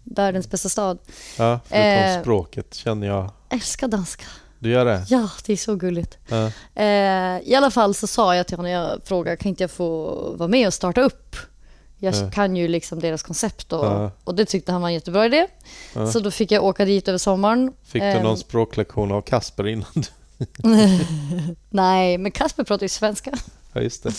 Världens 0.03 0.49
bästa 0.49 0.69
stad. 0.69 0.97
ja 1.37 1.59
förutom 1.65 1.89
Eh. 1.89 2.21
språket 2.21 2.73
känner 2.73 3.07
jag. 3.07 3.31
Älskar 3.49 3.87
danska. 3.87 4.25
Du 4.59 4.69
gör 4.69 4.85
det? 4.85 5.05
Ja, 5.09 5.29
det 5.45 5.53
är 5.53 5.57
så 5.57 5.75
gulligt. 5.75 6.17
Ja. 6.27 6.51
Eh, 6.75 7.39
I 7.49 7.55
alla 7.55 7.71
fall 7.71 7.93
så 7.93 8.07
sa 8.07 8.35
jag 8.35 8.47
till 8.47 8.57
honom, 8.57 8.71
jag 8.71 8.99
frågade, 9.05 9.37
kan 9.37 9.49
inte 9.49 9.63
jag 9.63 9.71
få 9.71 10.11
vara 10.37 10.47
med 10.47 10.67
och 10.67 10.73
starta 10.73 11.01
upp? 11.01 11.35
Jag 11.97 12.15
Ja. 12.15 12.31
kan 12.31 12.55
ju 12.55 12.67
liksom 12.67 12.99
deras 12.99 13.23
koncept 13.23 13.73
och, 13.73 13.85
Ja. 13.85 14.11
och 14.23 14.35
det 14.35 14.45
tyckte 14.45 14.71
han 14.71 14.81
var 14.81 14.87
en 14.89 14.93
jättebra 14.93 15.25
idé. 15.25 15.47
Så 16.13 16.19
då 16.19 16.31
fick 16.31 16.51
jag 16.51 16.63
åka 16.63 16.85
dit 16.85 17.07
över 17.07 17.17
sommaren. 17.17 17.73
Fick 17.83 18.01
du 18.01 18.07
Ehm, 18.07 18.23
någon 18.23 18.37
språklektion 18.37 19.11
av 19.11 19.21
Kasper 19.21 19.67
innan 19.67 19.87
du... 19.93 20.03
Nej, 21.69 22.17
men 22.17 22.31
Kasper 22.31 22.63
pratar 22.63 22.83
ju 22.83 22.89
svenska. 22.89 23.31
Ja, 23.73 23.81
just 23.81 24.03
det. 24.03 24.13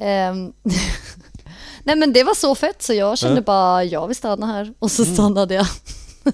Ehm, 0.00 0.52
Nej 1.84 1.96
men 1.96 2.12
det 2.12 2.24
var 2.24 2.34
så 2.34 2.54
fett 2.54 2.82
så 2.82 2.92
jag 2.94 3.18
kände 3.18 3.40
bara 3.40 3.84
jag 3.84 4.06
vill 4.06 4.16
stanna 4.16 4.46
här 4.46 4.74
och 4.78 4.90
så 4.90 5.02
Mm. 5.02 5.14
stannade 5.14 5.54
jag. 5.54 5.66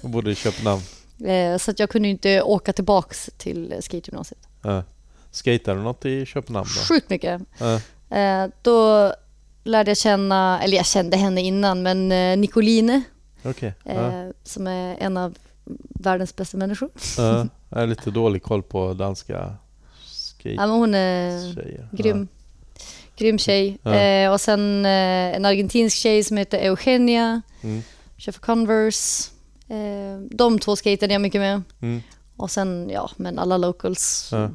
Och 0.03 0.09
bodde 0.09 0.31
i 0.31 0.35
Köpenhamn. 0.35 0.81
Eh, 1.25 1.57
Så 1.57 1.71
att 1.71 1.79
jag 1.79 1.89
kunde 1.89 2.07
inte 2.07 2.41
åka 2.41 2.73
tillbaks 2.73 3.29
till 3.37 3.75
skategymnasiet. 3.81 4.47
Ja. 4.61 4.83
Skatar 5.31 5.75
du 5.75 5.81
något 5.81 6.05
i 6.05 6.25
Köpenhamn 6.25 6.67
då? 6.75 6.81
Sjukt 6.95 7.09
mycket. 7.09 7.41
Ja. 7.57 7.81
Eh, 8.17 8.47
Då 8.61 9.13
lärde 9.63 9.89
jag 9.91 9.97
känna, 9.97 10.61
eller 10.63 10.77
jag 10.77 10.85
kände 10.85 11.17
henne 11.17 11.41
innan 11.41 11.81
men 11.81 12.11
eh, 12.11 12.37
Nicoline. 12.37 13.01
Ja. 13.41 13.53
eh, 13.85 14.27
som 14.43 14.67
är 14.67 14.95
en 14.99 15.17
av 15.17 15.37
världens 15.89 16.35
bästa 16.35 16.57
människor. 16.57 16.89
Ja. 17.17 17.47
Jag 17.69 17.79
har 17.79 17.87
lite 17.87 18.11
dålig 18.11 18.43
koll 18.43 18.63
på 18.63 18.93
danska 18.93 19.55
Ja, 20.43 20.51
men 20.57 20.69
hon 20.69 20.95
är 20.95 21.39
skate-tjejer. 21.51 21.87
grym. 21.91 22.27
Grym 23.17 23.37
tjej. 23.37 23.77
Ja. 23.83 24.31
Och 24.31 24.41
sen 24.41 24.85
en 24.85 25.45
argentinsk 25.45 25.97
tjej 25.97 26.23
som 26.23 26.37
heter 26.37 26.57
Eugenia. 26.59 27.41
Mm. 27.61 27.81
Kör 28.17 28.31
för 28.31 28.39
Converse. 28.41 29.31
Eh, 29.69 30.19
de 30.31 30.59
två 30.59 30.75
skejtade 30.75 31.13
jag 31.13 31.21
mycket 31.21 31.41
med. 31.41 31.61
Mm. 31.81 32.01
Och 32.37 32.51
sen, 32.51 32.89
ja, 32.89 33.11
men 33.15 33.39
alla 33.39 33.57
locals. 33.57 34.29
Ja. 34.31 34.49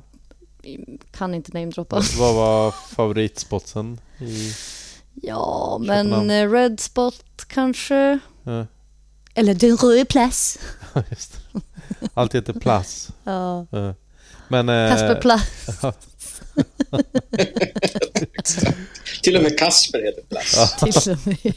Kan 1.13 1.35
inte 1.35 1.51
namedroppa. 1.55 1.97
Vad- 1.97 2.15
Vad 2.19 2.35
var 2.35 2.71
favoritspotsen? 2.71 4.01
I... 4.21 4.53
Ja, 5.23 5.77
men 5.81 6.07
Köpenhamn. 6.07 6.31
eh, 6.31 6.51
Red 6.51 6.81
Spot 6.81 7.25
kanske. 7.47 8.19
Ja. 8.43 8.67
Eller 9.35 9.55
Den 9.55 9.77
röda 9.77 10.05
plats. 10.05 10.59
Just. 11.11 11.37
Allt 12.15 12.35
heter 12.35 12.53
Plass. 12.53 13.09
Ja. 13.25 13.67
Ja. 13.71 13.95
Men... 14.49 14.69
eh, 14.69 14.91
Kasper 14.91 15.21
Plats. 15.21 15.67
Till 19.23 19.37
och 19.37 19.43
med 19.43 19.59
Kasper 19.59 20.03
heter 20.03 20.23
plats. 20.23 20.77
till 21.05 21.13
och 21.13 21.27
med. 21.27 21.55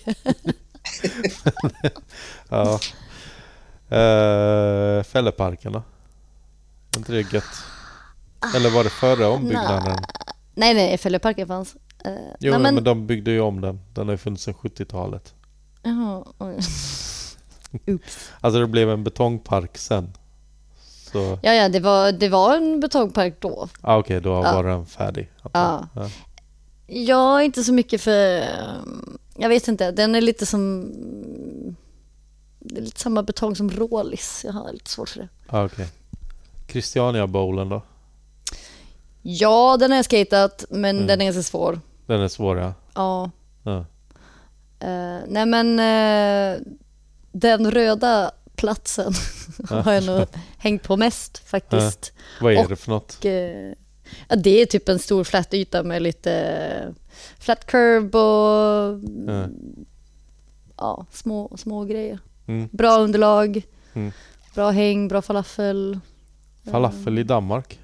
Ja. 2.49 2.79
Uh, 3.91 5.03
Fälleparken 5.03 5.71
då? 5.71 5.79
Är 6.93 6.97
inte 6.97 7.11
det 7.11 7.33
gött? 7.33 7.43
Eller 8.55 8.69
var 8.69 8.83
det 8.83 8.89
före 8.89 9.25
ombyggnaden? 9.25 9.97
Nej, 10.55 10.73
nej, 10.73 10.97
Fälleparken 10.97 11.47
fanns. 11.47 11.75
Eh, 12.05 12.11
Jo, 12.39 12.51
nej, 12.51 12.59
men... 12.61 12.75
men... 12.75 12.83
de 12.83 13.07
byggde 13.07 13.31
ju 13.31 13.41
om 13.41 13.61
den. 13.61 13.79
Den 13.93 14.07
har 14.07 14.13
ju 14.13 14.17
funnits 14.17 14.43
sedan 14.43 14.53
70-talet. 14.53 15.33
Jaha. 15.83 16.23
Oops. 17.87 18.29
Alltså 18.41 18.59
det 18.59 18.67
blev 18.67 18.89
en 18.89 19.03
betongpark 19.03 19.77
sen. 19.77 20.13
Så, 21.11 21.39
Ja, 21.41 21.53
ja, 21.53 21.69
det 21.69 21.79
var, 21.79 22.11
det 22.11 22.29
var 22.29 22.57
en 22.57 22.79
betongpark 22.79 23.35
då. 23.39 23.67
ah, 23.81 23.97
okej, 23.97 24.21
då 24.21 24.29
Ja. 24.29 24.41
var 24.41 24.63
den 24.63 24.85
färdig. 24.85 25.31
Ja. 25.53 25.87
Ja. 25.95 26.09
Jag 26.87 27.39
är 27.39 27.43
inte 27.45 27.63
så 27.63 27.73
mycket 27.73 28.01
för... 28.01 28.43
Jag 29.37 29.49
vet 29.49 29.67
inte, 29.67 29.91
den 29.91 30.15
är 30.15 30.21
lite 30.21 30.45
som... 30.45 30.91
Det 32.69 32.77
är 32.79 32.81
lite 32.81 32.99
samma 32.99 33.23
betong 33.23 33.55
som 33.55 33.69
Rålis. 33.71 34.41
Jag 34.45 34.53
har 34.53 34.73
lite 34.73 34.89
svårt 34.89 35.09
för 35.09 35.19
det. 35.19 35.27
Ah, 35.47 35.65
okej. 35.65 35.87
Christiania 36.67 37.27
Bowlen 37.27 37.69
då? 37.69 37.81
Ja, 39.21 39.77
den 39.79 39.91
har 39.91 39.95
jag 39.97 40.05
skatat, 40.05 40.65
men 40.69 40.95
Mm. 40.95 41.07
den 41.07 41.21
är 41.21 41.25
ganska 41.25 41.43
svår. 41.43 41.79
Den 42.05 42.21
är 42.21 42.27
svår 42.27 42.57
ja. 42.59 42.73
Ja. 42.95 43.31
ja. 43.63 43.85
Eh, 44.79 45.19
nej, 45.27 45.45
men 45.45 45.79
eh, 45.79 46.59
den 47.31 47.71
röda 47.71 48.31
platsen 48.55 49.13
har 49.69 49.93
jag 49.93 50.03
nog 50.05 50.25
hängt 50.57 50.83
på 50.83 50.97
mest 50.97 51.37
faktiskt. 51.37 52.13
Vad 52.41 52.53
är 52.53 52.63
Och- 52.63 52.69
det 52.69 52.75
för 52.75 52.89
något? 52.91 53.25
Eh, 53.25 53.31
ja, 54.29 54.35
det 54.35 54.61
är 54.61 54.65
typ 54.65 54.89
en 54.89 54.99
stor 54.99 55.23
flat 55.23 55.53
yta 55.53 55.83
med 55.83 56.01
lite 56.01 56.93
flat 57.39 57.65
curb 57.65 58.15
och 58.15 58.99
Ja. 59.27 59.47
ja, 60.77 61.05
små, 61.11 61.57
små 61.57 61.83
grejer. 61.83 62.19
Mm. 62.47 62.69
Bra 62.71 62.97
underlag, 62.97 63.61
Mm. 63.93 64.11
bra 64.55 64.69
häng, 64.69 65.07
bra 65.07 65.21
falafel. 65.21 65.99
Falafel 66.71 67.17
i 67.19 67.23
Danmark? 67.23 67.79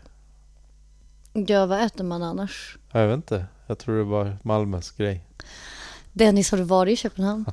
Ja, 1.33 1.65
vad 1.65 1.81
äter 1.85 2.03
man 2.03 2.23
annars? 2.23 2.77
Jag 2.91 3.07
vet 3.07 3.15
inte. 3.15 3.45
Jag 3.67 3.77
tror 3.79 3.97
det 3.97 4.03
var 4.03 4.37
Malmös 4.43 4.91
grej. 4.91 5.25
Dennis, 6.13 6.51
har 6.51 6.57
du 6.57 6.63
varit 6.63 6.93
i 6.93 6.95
Köpenhamn? 6.95 7.45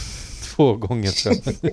Två 0.56 0.74
gånger 0.74 1.10
tror 1.10 1.34
jag. 1.44 1.72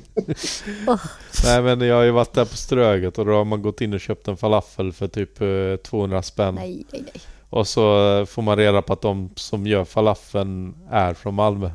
Nej 1.46 1.62
men 1.62 1.82
jag 1.88 1.96
har 1.96 2.04
ju 2.04 2.12
varit 2.12 2.34
där 2.34 2.46
på 2.46 2.58
Ströget 2.58 3.18
och 3.18 3.26
då 3.26 3.32
har 3.32 3.46
man 3.46 3.62
gått 3.62 3.82
in 3.82 3.94
och 3.94 4.00
köpt 4.00 4.28
en 4.28 4.38
falafel 4.38 4.94
för 4.94 5.08
typ 5.08 5.42
eh, 5.42 5.76
200 5.90 6.22
spänn. 6.22 6.56
Nej, 6.56 6.86
nej, 6.92 7.02
nej. 7.14 7.22
Och 7.50 7.68
så 7.68 8.18
eh, 8.20 8.26
får 8.26 8.42
man 8.42 8.58
reda 8.58 8.82
på 8.82 8.94
att 8.94 9.02
de 9.02 9.30
som 9.36 9.68
gör 9.68 9.86
falafeln 9.86 10.76
är 10.92 11.14
från 11.14 11.34
Malmö. 11.34 11.72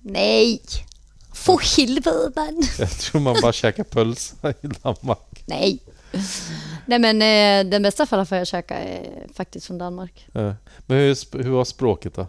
Nej! 0.00 0.60
För 1.34 1.76
helvete 1.76 2.32
man! 2.36 2.62
Jag 2.78 2.90
tror 2.90 3.20
man 3.20 3.36
bara 3.42 3.52
käkar 3.52 3.84
pölsa 3.84 4.50
i 4.50 4.66
Danmark. 4.82 5.42
Nej. 5.46 5.78
Nej 6.86 6.98
men 6.98 7.22
eh, 7.22 7.70
den 7.70 7.82
bästa 7.82 8.06
falafel 8.06 8.38
jag 8.38 8.46
käkar 8.46 8.76
är 8.76 9.26
faktiskt 9.34 9.66
från 9.66 9.78
Danmark. 9.78 10.26
Eh, 10.34 10.52
Men 10.86 10.98
hur, 10.98 11.42
hur 11.42 11.50
var 11.50 11.64
språket 11.64 12.14
då? 12.14 12.26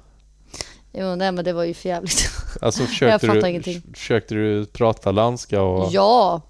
Jo, 0.93 1.15
nej 1.15 1.31
men 1.31 1.45
det 1.45 1.53
var 1.53 1.63
ju 1.63 1.73
för 1.73 1.89
jävligt. 1.89 2.29
Alltså 2.61 2.85
försökte, 2.85 3.27
fattar 3.27 3.41
du, 3.41 3.49
ingenting. 3.49 3.81
försökte 3.93 4.35
du 4.35 4.65
prata 4.65 5.11
danska 5.11 5.61
och 5.61 5.87
Ja! 5.91 6.41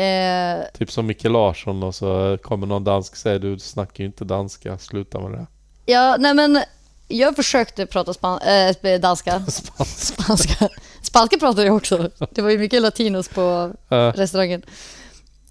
Eh, 0.00 0.64
typ 0.78 0.92
som 0.92 1.06
Micke 1.06 1.24
Larsson 1.24 1.82
och 1.82 1.94
så 1.94 2.38
kommer 2.42 2.66
någon 2.66 2.84
dansk 2.84 3.12
och 3.12 3.18
säger 3.18 3.38
du 3.38 3.58
snackar 3.58 4.04
ju 4.04 4.06
inte 4.06 4.24
danska, 4.24 4.78
sluta 4.78 5.20
med 5.20 5.38
det. 5.38 5.46
ja, 5.92 6.16
nej 6.18 6.34
men 6.34 6.62
jag 7.08 7.36
försökte 7.36 7.86
prata 7.86 8.12
span- 8.12 8.40
äh, 8.82 9.00
danska. 9.00 9.42
Spanska. 9.48 9.84
Spanska. 10.22 10.68
Spanska 11.14 11.38
pratade 11.38 11.66
jag 11.66 11.76
också. 11.76 12.10
Det 12.30 12.42
var 12.42 12.50
ju 12.50 12.58
mycket 12.58 12.82
latinos 12.82 13.28
på 13.28 13.72
restaurangen. 14.14 14.62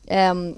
Ehm, 0.08 0.56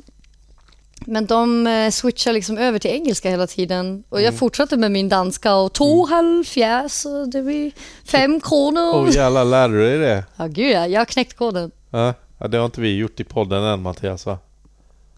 men 1.05 1.25
de 1.25 1.67
eh, 1.67 1.89
switchar 1.91 2.33
liksom 2.33 2.57
över 2.57 2.79
till 2.79 2.91
engelska 2.91 3.29
hela 3.29 3.47
tiden. 3.47 4.03
Och 4.09 4.21
jag 4.21 4.33
fortsatte 4.33 4.77
med 4.77 4.91
min 4.91 5.09
danska 5.09 5.55
och 5.55 5.73
två 5.73 6.05
halvfjerds 6.05 7.05
och 7.05 7.29
det 7.29 7.41
blir 7.41 7.71
fem 8.05 8.39
kronor. 8.41 8.93
Åh 8.95 9.15
jävlar, 9.15 9.45
lärde 9.45 9.73
du 9.73 9.85
dig 9.85 9.97
det? 9.97 10.25
Ja 10.37 10.47
gud 10.47 10.71
ja, 10.71 10.87
jag 10.87 10.99
har 11.01 11.05
knäckt 11.05 11.33
koden. 11.37 11.71
Ja, 11.91 12.13
det 12.49 12.57
har 12.57 12.65
inte 12.65 12.81
vi 12.81 12.97
gjort 12.97 13.19
i 13.19 13.23
podden 13.23 13.63
än 13.63 13.81
Mattias 13.81 14.25
va? 14.25 14.37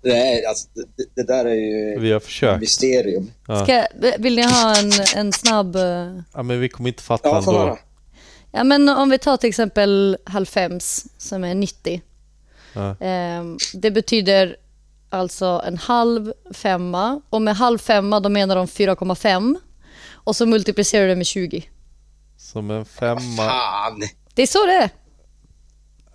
Nej, 0.02 0.46
alltså, 0.46 0.68
det, 0.76 1.04
det 1.16 1.24
där 1.28 1.46
är 1.46 1.54
ju 1.56 2.00
Vi 2.00 2.12
har 2.12 2.20
försökt. 2.20 2.60
mysterium. 2.62 3.32
Ja. 3.48 3.64
Ska, 3.64 3.86
vill 4.20 4.36
ni 4.36 4.42
ha 4.44 4.76
en, 4.78 4.92
en 5.16 5.34
snabb... 5.34 5.76
eh, 5.76 5.82
Ja, 6.34 6.44
men 6.44 6.60
vi 6.60 6.70
kommer 6.70 6.88
inte 6.90 7.04
fatta 7.04 7.30
Ja, 7.30 7.38
ändå. 7.38 7.78
Ja, 8.58 8.64
men 8.64 8.90
om 8.90 9.10
vi 9.10 9.18
tar 9.18 9.38
till 9.38 9.50
exempel 9.50 10.18
halvfems 10.26 11.06
som 11.18 11.44
är 11.44 11.56
90. 11.56 12.02
Ja. 12.74 12.96
Ehm, 13.00 13.58
det 13.74 13.92
betyder 13.92 14.58
alltså 15.10 15.62
en 15.66 15.78
halv 15.78 16.34
femma. 16.52 17.22
Och 17.30 17.42
med 17.42 17.56
halv 17.56 17.78
femma 17.78 18.20
då 18.20 18.30
menar 18.30 18.56
de 18.56 18.68
4,5. 18.68 19.56
Och 20.12 20.36
så 20.36 20.46
multiplicerar 20.46 21.04
du 21.04 21.10
det 21.10 21.16
med 21.16 21.26
20. 21.26 21.70
Som 22.38 22.72
en 22.72 22.86
femma. 22.86 23.38
Fan! 23.38 24.04
Det 24.34 24.42
är 24.42 24.48
så 24.48 24.66
det 24.66 24.90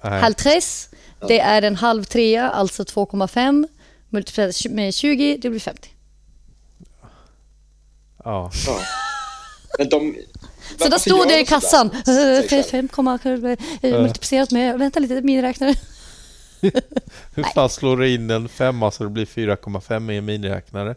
är. 0.01 0.20
Halv 0.20 0.35
tres, 0.35 0.90
det 1.28 1.40
är 1.40 1.62
en 1.62 1.77
halv 1.77 2.05
trea, 2.05 2.51
alltså 2.51 2.82
2,5. 2.82 3.69
Multiplicerat 4.09 4.74
med 4.74 4.94
20, 4.94 5.36
det 5.36 5.51
blir 5.51 5.60
50. 5.60 5.89
Ja. 8.24 8.51
Ja. 8.66 8.81
Men 9.78 9.89
de... 9.89 10.16
Så 10.79 10.89
då 10.89 10.99
stod 10.99 11.29
det 11.29 11.35
de 11.35 11.41
i 11.41 11.47
kassan. 11.47 11.91
sådär? 12.05 12.43
eh, 12.43 12.49
Säg 12.49 12.63
själv. 12.63 12.89
5, 12.93 13.47
eh, 13.83 14.01
multiplicerat 14.03 14.51
med, 14.51 14.79
vänta 14.79 15.01
lite, 15.01 15.23
miniräknare. 15.23 15.75
Hur 17.35 17.55
fan 17.55 17.69
slår 17.69 17.97
du 17.97 18.15
in 18.15 18.31
en 18.31 18.49
femma 18.49 18.91
så 18.91 19.05
det 19.05 19.11
blir 19.11 19.27
4,5 19.27 20.13
i 20.13 20.17
en 20.17 20.25
miniräknare? 20.25 20.95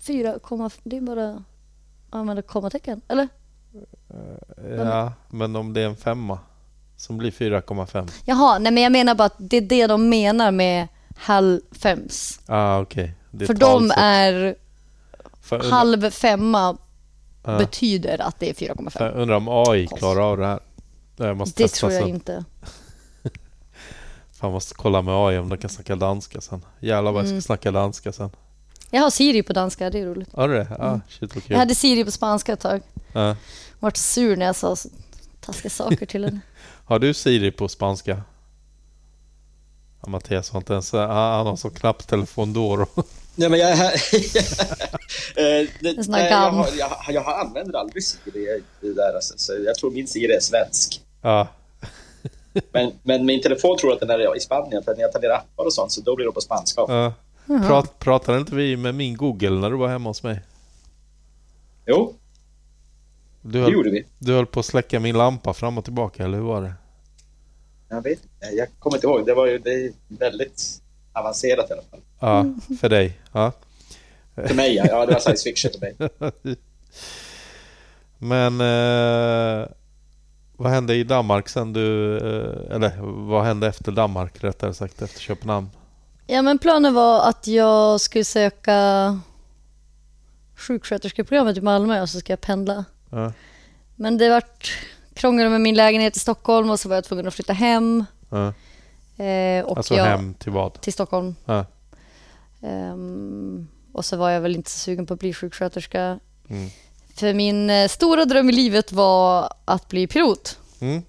4, 0.00 0.38
det 0.84 0.96
är 0.96 1.00
bara 1.00 1.44
använda 2.10 2.42
kommatecken, 2.42 3.00
eller? 3.08 3.28
Ja, 4.76 5.12
men 5.30 5.56
om 5.56 5.72
det 5.72 5.80
är 5.80 5.86
en 5.86 5.96
femma 5.96 6.38
som 6.96 7.18
blir 7.18 7.30
4,5. 7.30 8.10
Jaha, 8.24 8.58
nej 8.58 8.72
men 8.72 8.82
jag 8.82 8.92
menar 8.92 9.14
bara 9.14 9.24
att 9.24 9.34
det 9.38 9.56
är 9.56 9.60
det 9.60 9.86
de 9.86 10.08
menar 10.08 10.50
med 10.50 10.88
halv 11.16 11.60
fems. 11.76 12.40
Ah, 12.46 12.80
okej. 12.80 13.14
Det 13.30 13.44
är 13.44 13.46
För 13.46 13.54
talsätt. 13.54 13.98
är 13.98 14.56
halv 15.70 16.10
femma 16.10 16.76
ja. 17.46 17.58
betyder 17.58 18.20
att 18.20 18.40
det 18.40 18.50
är 18.50 18.54
4,5. 18.54 18.90
För 18.90 19.04
jag 19.06 19.14
undrar 19.14 19.36
om 19.36 19.48
AI 19.48 19.86
klarar 19.86 20.20
av 20.20 20.36
det 20.38 20.46
här. 20.46 20.60
Jag 21.16 21.36
måste 21.36 21.62
Det 21.62 21.68
tror 21.68 21.92
jag 21.92 22.00
sen. 22.02 22.08
inte. 22.10 22.44
Fan, 24.32 24.52
måste 24.52 24.74
kolla 24.74 25.02
med 25.02 25.14
AI 25.14 25.38
om 25.38 25.48
de 25.48 25.58
kan 25.58 25.70
snacka 25.70 25.96
danska 25.96 26.40
sen. 26.40 26.64
Jävlar 26.80 27.12
vad 27.12 27.20
jag 27.20 27.26
ska 27.26 27.32
Mm. 27.32 27.42
snacka 27.42 27.70
danska 27.70 28.12
sen. 28.12 28.30
Jag 28.90 29.02
har 29.02 29.10
Siri 29.10 29.42
på 29.42 29.52
danska, 29.52 29.90
det 29.90 29.98
är 30.00 30.06
roligt. 30.06 30.28
Har 30.34 30.48
du 30.48 30.54
det? 30.54 30.76
Ah, 30.78 31.00
shit 31.08 31.34
vad 31.34 31.44
Jag 31.46 31.58
hade 31.58 31.74
Siri 31.74 32.04
på 32.04 32.10
spanska 32.10 32.52
ett 32.52 32.60
tag. 32.60 32.80
Ja. 33.12 33.36
Vart 33.80 33.96
sur 33.96 34.36
när 34.36 34.46
jag 34.46 34.56
sa 34.56 34.76
taskiga 35.40 35.70
saker 35.70 36.06
till 36.06 36.24
henne. 36.24 36.40
Har 36.84 36.98
du 36.98 37.14
Siri 37.14 37.50
på 37.50 37.68
spanska? 37.68 38.22
Ja, 40.02 40.08
Mattias 40.08 40.50
har 40.50 40.60
inte 40.60 40.72
ens... 40.72 40.92
Han 40.92 41.46
har 41.46 41.56
så 41.56 41.70
knappt 41.70 42.08
telefon 42.08 42.52
då. 42.52 42.86
Nej, 43.36 43.48
men 43.50 43.58
jag. 43.58 43.78
Eh, 45.36 45.68
det, 45.80 46.08
nej, 46.08 46.30
jag, 46.30 46.50
har, 46.50 46.68
jag, 46.78 46.88
har- 46.88 47.12
jag 47.12 47.20
har 47.22 47.32
använder 47.40 47.78
aldrig 47.78 48.04
Siri. 48.04 48.62
Det 48.80 48.92
där, 48.94 49.14
alltså, 49.14 49.34
så 49.36 49.52
jag 49.66 49.74
tror 49.74 49.90
min 49.90 50.06
Siri 50.08 50.32
är 50.32 50.40
svensk. 50.40 51.00
ja. 51.22 51.48
Men, 52.72 52.92
men 53.02 53.26
min 53.26 53.42
telefon 53.42 53.78
tror 53.78 53.92
att 53.92 54.00
den 54.00 54.10
är 54.10 54.36
i 54.36 54.40
Spanien, 54.40 54.82
för 54.82 54.94
när 54.94 55.00
jag 55.00 55.12
tar 55.12 55.20
ner 55.20 55.30
appar 55.30 55.64
och 55.64 55.72
sånt 55.72 55.92
så 55.92 56.00
då 56.00 56.16
blir 56.16 56.26
det 56.26 56.32
på 56.32 56.40
spanska. 56.40 56.80
ja. 56.88 57.12
Prat, 57.66 57.98
pratade 57.98 58.38
inte 58.38 58.54
vi 58.54 58.76
med 58.76 58.94
min 58.94 59.16
Google 59.16 59.50
när 59.50 59.70
du 59.70 59.76
var 59.76 59.88
hemma 59.88 60.10
hos 60.10 60.22
mig? 60.22 60.40
Jo, 61.86 62.14
Du 63.42 63.52
det 63.52 63.58
höll, 63.64 63.72
gjorde 63.72 63.90
vi. 63.90 64.04
du 64.18 64.32
höll 64.34 64.46
på 64.46 64.60
att 64.60 64.66
släcka 64.66 65.00
min 65.00 65.18
lampa 65.18 65.54
fram 65.54 65.78
och 65.78 65.84
tillbaka, 65.84 66.24
eller 66.24 66.38
hur 66.38 66.44
var 66.44 66.62
det? 66.62 66.72
Jag 67.88 68.02
vet 68.02 68.18
jag 68.52 68.68
kommer 68.78 68.96
inte 68.96 69.06
ihåg. 69.06 69.26
Det 69.26 69.34
var 69.34 69.46
ju 69.46 69.58
det 69.58 69.92
väldigt 70.08 70.62
avancerat 71.12 71.70
i 71.70 71.72
alla 71.72 71.82
fall. 71.90 72.00
Ja, 72.20 72.46
för 72.80 72.88
dig. 72.88 73.18
Ja. 73.32 73.52
För 74.34 74.54
mig, 74.54 74.74
ja. 74.74 74.86
ja 74.88 75.06
det 75.06 75.12
var 75.12 75.20
science 75.20 75.42
fiction 75.42 75.70
för 75.72 75.80
mig. 75.80 75.96
Men 78.18 78.60
eh, 78.60 79.68
vad 80.56 80.72
hände 80.72 80.94
i 80.94 81.04
Danmark 81.04 81.48
sen 81.48 81.72
du... 81.72 82.16
Eh, 82.16 82.74
eller 82.76 82.92
vad 83.28 83.44
hände 83.44 83.66
efter 83.66 83.92
Danmark 83.92 84.44
rättare 84.44 84.74
sagt, 84.74 85.02
efter 85.02 85.20
Köpenhamn? 85.20 85.70
Ja 86.26 86.42
men 86.42 86.58
planen 86.58 86.94
var 86.94 87.28
att 87.28 87.46
jag 87.46 88.00
skulle 88.00 88.24
söka 88.24 89.20
sjuksköterskeprogrammet 90.56 91.56
i 91.56 91.60
Malmö 91.60 92.02
och 92.02 92.08
så 92.08 92.20
ska 92.20 92.32
jag 92.32 92.40
pendla. 92.40 92.84
Ja. 93.10 93.32
Men 93.96 94.18
det 94.18 94.28
vart 94.28 94.72
krångel 95.14 95.50
med 95.50 95.60
min 95.60 95.74
lägenhet 95.74 96.16
i 96.16 96.20
Stockholm 96.20 96.70
och 96.70 96.80
så 96.80 96.88
var 96.88 96.96
jag 96.96 97.04
tvungen 97.04 97.26
att 97.26 97.34
flytta 97.34 97.52
hem. 97.52 98.04
Ja. 98.30 98.52
Eh, 99.24 99.64
och 99.64 99.76
Alltså 99.76 99.94
jag, 99.94 100.04
hem 100.04 100.34
till 100.34 100.52
vad? 100.52 100.80
till 100.80 100.92
Stockholm. 100.92 101.34
Ja. 101.44 101.64
Ehm, 102.62 103.68
och 103.92 104.04
så 104.04 104.16
var 104.16 104.30
jag 104.30 104.40
väl 104.40 104.56
inte 104.56 104.70
så 104.70 104.78
sugen 104.78 105.06
på 105.06 105.14
att 105.14 105.20
bli 105.20 105.34
sjuksköterska. 105.34 106.18
Mm. 106.48 106.70
För 107.14 107.34
min 107.34 107.70
eh, 107.70 107.88
stora 107.88 108.24
dröm 108.24 108.50
i 108.50 108.52
livet 108.52 108.92
var 108.92 109.52
att 109.64 109.88
bli 109.88 110.06
pilot. 110.06 110.58
Mm. 110.80 111.02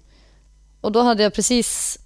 Och 0.80 0.92
då 0.92 1.00
hade 1.00 1.22
jag 1.22 1.34
precis, 1.34 1.98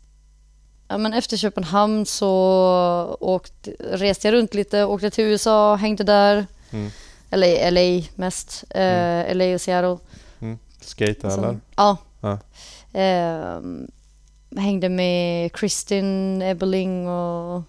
ja 0.89 0.99
men 0.99 1.13
efter 1.13 1.37
Köpenhamn 1.37 2.07
så 2.07 3.17
åkte, 3.21 3.71
reste 3.79 4.29
jag 4.29 4.35
runt 4.35 4.55
lite, 4.55 4.85
åkte 4.85 5.11
till 5.11 5.25
USA, 5.25 5.75
hängde 5.75 6.05
där. 6.05 6.47
Mm. 6.71 6.91
Eller 7.31 7.71
LA 7.71 8.07
mest, 8.15 8.65
eh, 8.71 9.35
LA 9.35 9.55
och 9.55 9.61
Seattle. 9.61 9.99
Mm. 10.41 10.59
Skate 10.81 11.29
eller? 11.29 11.61
Ja. 11.77 11.97
Ja. 12.21 12.39
Ehm, 12.93 13.91
hängde 14.57 14.89
med 14.89 15.53
Kristin 15.53 16.43
Ebeling 16.43 17.09
och 17.09 17.63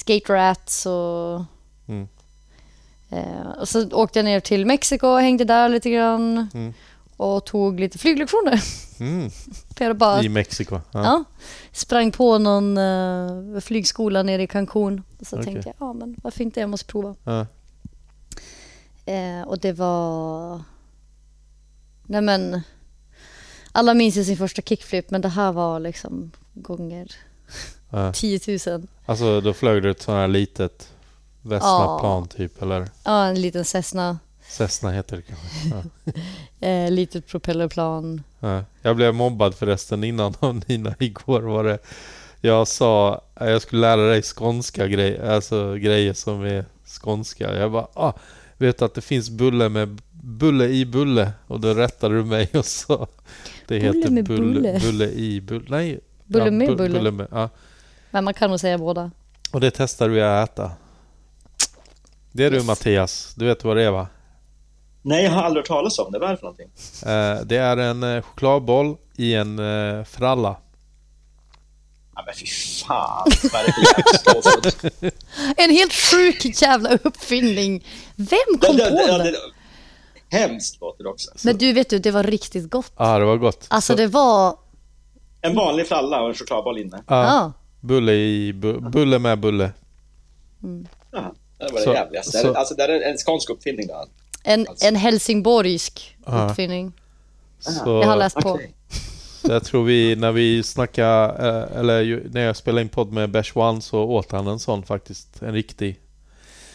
Skate 0.00 0.32
Rats 0.32 0.86
och... 0.86 1.44
Mm. 1.88 2.08
Eh, 3.10 3.50
och 3.60 3.68
så 3.68 3.90
åkte 3.92 4.18
jag 4.18 4.24
ner 4.24 4.40
till 4.40 4.66
Mexiko 4.66 5.06
och 5.06 5.20
hängde 5.20 5.44
där 5.44 5.68
lite 5.68 5.90
grann. 5.90 6.48
Mm. 6.54 6.74
Och 7.16 7.46
tog 7.46 7.80
lite 7.80 7.98
flyglektioner. 7.98 8.62
Mm. 9.00 9.30
För 9.76 9.94
bara, 9.94 10.22
I 10.22 10.28
Mexiko? 10.28 10.74
Ja. 10.74 11.04
ja, 11.04 11.24
sprang 11.72 12.12
på 12.12 12.38
någon 12.38 12.78
uh, 12.78 13.60
flygskola 13.60 14.22
nere 14.22 14.42
i 14.42 14.46
Cancun. 14.46 15.02
Och 15.18 15.26
så 15.26 15.36
Okej. 15.36 15.44
tänkte 15.44 15.68
jag, 15.68 15.88
ja 15.88 15.92
men 15.92 16.16
varför 16.22 16.42
inte, 16.42 16.60
jag 16.60 16.70
måste 16.70 16.86
prova. 16.86 17.14
Ja. 17.24 17.46
Eh, 19.12 19.42
och 19.46 19.58
det 19.58 19.72
var... 19.72 20.62
Nej 22.02 22.20
men... 22.20 22.60
Alla 23.72 23.94
minns 23.94 24.16
ju 24.16 24.24
sin 24.24 24.36
första 24.36 24.62
kickflip, 24.62 25.10
men 25.10 25.20
det 25.20 25.28
här 25.28 25.52
var 25.52 25.80
liksom 25.80 26.30
gånger 26.54 27.16
Ja. 27.90 28.12
10 28.14 28.40
000. 28.66 28.86
Alltså 29.10 29.40
då 29.40 29.52
flög 29.52 29.82
du 29.82 29.90
ett 29.90 30.02
sånt 30.02 30.16
här 30.16 30.28
litet 30.28 30.92
Ja. 31.42 31.48
Vesna-plan 31.48 32.28
typ 32.28 32.62
eller? 32.62 32.88
Ja, 33.04 33.26
en 33.26 33.40
liten 33.40 33.64
Cessna. 33.64 34.18
Cessna 34.48 34.90
heter 34.90 35.16
det 35.16 35.22
kanske? 35.22 35.68
Ja. 36.04 36.12
Eh, 36.62 36.90
litet 36.90 37.26
propellerplan. 37.26 38.22
Ja. 38.40 38.64
Jag 38.82 38.96
blev 38.96 39.14
mobbad 39.14 39.54
förresten 39.54 40.04
innan 40.04 40.34
av 40.40 40.62
Nina 40.66 40.94
igår 40.98 41.40
var 41.40 41.64
det 41.64 41.78
Jag 42.40 42.68
sa 42.68 43.22
att 43.34 43.50
jag 43.50 43.62
skulle 43.62 43.80
lära 43.80 44.08
dig 44.10 44.22
skånska 44.22 44.86
grejer, 44.86 45.30
alltså 45.30 45.74
grejer 45.74 46.12
som 46.12 46.42
är 46.44 46.64
skånska. 47.00 47.54
Jag 47.58 47.72
bara 47.72 47.86
ah, 47.94 48.12
vet 48.56 48.82
att 48.82 48.94
det 48.94 49.00
finns 49.00 49.30
bulle 49.30 49.68
med 49.68 50.00
bulle 50.10 50.64
i 50.68 50.86
bulle? 50.86 51.32
Och 51.46 51.60
då 51.60 51.74
rättade 51.74 52.14
du 52.16 52.24
mig 52.24 52.48
och 52.54 52.64
sa 52.66 53.06
det 53.68 53.80
Bulle 53.80 53.98
heter 53.98 54.10
med 54.10 54.24
bulle, 54.24 54.54
bulle? 54.60 54.80
bulle 54.84 55.10
i 55.10 55.40
bulle. 55.40 55.64
Nej. 55.68 56.00
Bulle 56.24 56.50
med 56.50 56.68
bu- 56.70 56.76
bulle? 56.76 57.10
med, 57.10 57.26
ja. 57.30 57.48
Men 58.10 58.24
man 58.24 58.34
kan 58.34 58.50
nog 58.50 58.60
säga 58.60 58.78
båda. 58.78 59.10
Och 59.52 59.60
det 59.60 59.70
testade 59.70 60.10
vi 60.10 60.22
att 60.22 60.50
äta. 60.50 60.70
Det 62.32 62.44
är 62.44 62.50
du 62.50 62.56
Yes. 62.56 62.66
Mattias, 62.66 63.34
du 63.36 63.46
vet 63.46 63.64
vad 63.64 63.76
det 63.76 63.82
är 63.82 63.90
va? 63.90 64.06
Nej, 65.02 65.24
jag 65.24 65.30
har 65.30 65.42
aldrig 65.42 65.62
hört 65.62 65.68
talas 65.68 65.98
om 65.98 66.12
det. 66.12 66.18
Vad 66.18 66.28
är 66.28 66.32
det 66.32 66.38
för 66.38 66.44
någonting? 66.44 66.70
Eh, 67.06 67.46
det 67.46 67.56
är 67.56 67.76
en 67.76 68.02
eh, 68.02 68.22
chokladboll 68.22 68.96
i 69.16 69.34
en 69.34 69.58
eh, 69.58 70.04
fralla. 70.04 70.56
Ja, 72.14 72.22
men 72.26 72.34
fy 72.34 72.46
fan. 72.86 73.30
Vad 73.52 73.62
är 73.62 73.66
det 73.66 73.72
för 73.72 75.02
jävla? 75.02 75.10
En 75.56 75.70
helt 75.70 75.92
sjuk 75.92 76.62
jävla 76.62 76.90
uppfinning. 77.04 77.84
Vem 78.16 78.58
kom 78.60 78.76
Det- 78.76 78.84
det- 78.84 78.90
på 78.90 78.96
det- 78.96 79.18
det? 79.24 79.30
det- 79.30 80.36
Hemskt 80.38 80.80
låter 80.80 81.04
det 81.04 81.10
också. 81.10 81.30
Men 81.44 81.58
du 81.58 81.72
vet 81.72 81.90
du, 81.90 81.98
det 81.98 82.10
var 82.10 82.22
riktigt 82.22 82.70
gott. 82.70 82.92
Ja, 82.96 83.14
ah, 83.14 83.18
det 83.18 83.24
var 83.24 83.36
gott. 83.36 83.66
Alltså 83.68 83.92
Så- 83.92 83.96
det 83.96 84.06
var... 84.06 84.56
En 85.40 85.54
vanlig 85.56 85.86
fralla 85.88 86.22
och 86.22 86.28
en 86.28 86.34
chokladboll 86.34 86.78
inne. 86.78 87.02
ja, 87.06 87.24
Ja. 87.24 87.52
Bulle 87.80 88.12
i 88.12 88.52
bu- 88.52 88.90
bulle 88.90 89.18
med 89.18 89.38
bulle. 89.40 89.72
Jaha, 91.10 91.32
det 91.58 91.72
var 91.72 91.80
Så- 91.80 91.90
det 91.90 91.96
jävligaste. 91.96 92.38
så- 92.38 92.54
Alltså, 92.54 92.74
det 92.74 92.82
är 92.84 93.10
en 93.10 93.16
skånsk 93.18 93.50
uppfinning 93.50 93.86
då. 93.86 94.04
En, 94.44 94.66
Alltså. 94.68 94.86
en 94.86 94.96
helsingborgsk 94.96 96.16
Ja. 96.26 96.48
uppfinning. 96.50 96.92
Så 97.58 97.80
Jag 97.86 98.02
har 98.06 98.16
läst 98.16 98.36
på. 98.36 98.60
Jag 99.48 99.64
tror 99.64 99.84
vi, 99.84 100.16
när 100.16 100.32
vi 100.32 100.62
snackade, 100.62 101.48
eh, 101.72 101.78
eller 101.80 102.22
när 102.32 102.40
jag 102.40 102.56
spelade 102.56 102.82
in 102.82 102.88
podd 102.88 103.12
med 103.12 103.30
Bash 103.30 103.50
One 103.56 103.80
så 103.80 104.02
åt 104.02 104.32
han 104.32 104.46
en 104.46 104.58
sån 104.58 104.82
faktiskt. 104.82 105.42
En 105.42 105.52
riktig. 105.52 106.00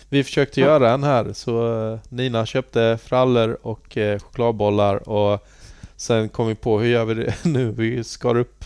Vi 0.10 0.24
försökte 0.24 0.62
göra 0.62 0.92
en 0.92 1.04
här 1.04 1.34
så 1.34 1.84
eh, 1.94 2.00
Nina 2.10 2.46
köpte 2.46 2.98
frallor 3.04 3.58
och 3.62 3.98
eh, 3.98 4.20
chokladbollar 4.20 5.10
och 5.10 5.48
sen 5.96 6.30
kom 6.30 6.48
vi 6.48 6.56
på 6.56 6.80
hur 6.80 6.90
gör 6.90 7.06
vi 7.06 7.14
det 7.14 7.36
nu? 7.46 7.72
Vi 7.72 8.04
skar 8.04 8.38
upp 8.38 8.66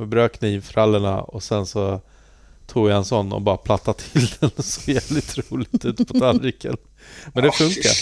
med 0.00 0.08
brödkniv 0.08 0.60
frallorna 0.60 1.20
och 1.22 1.42
sen 1.42 1.66
så 1.66 2.00
tog 2.66 2.90
jag 2.90 2.96
en 2.96 3.04
sån 3.04 3.32
och 3.32 3.42
bara 3.42 3.56
plattade 3.56 3.98
till 3.98 4.26
den. 4.40 4.50
Det 4.56 4.62
såg 4.62 4.94
jävligt 4.94 5.38
roligt 5.50 5.84
ut 5.84 6.08
på 6.08 6.18
tallriken. 6.18 6.76
Men 7.34 7.44
det 7.44 7.52
funkar. 7.52 7.92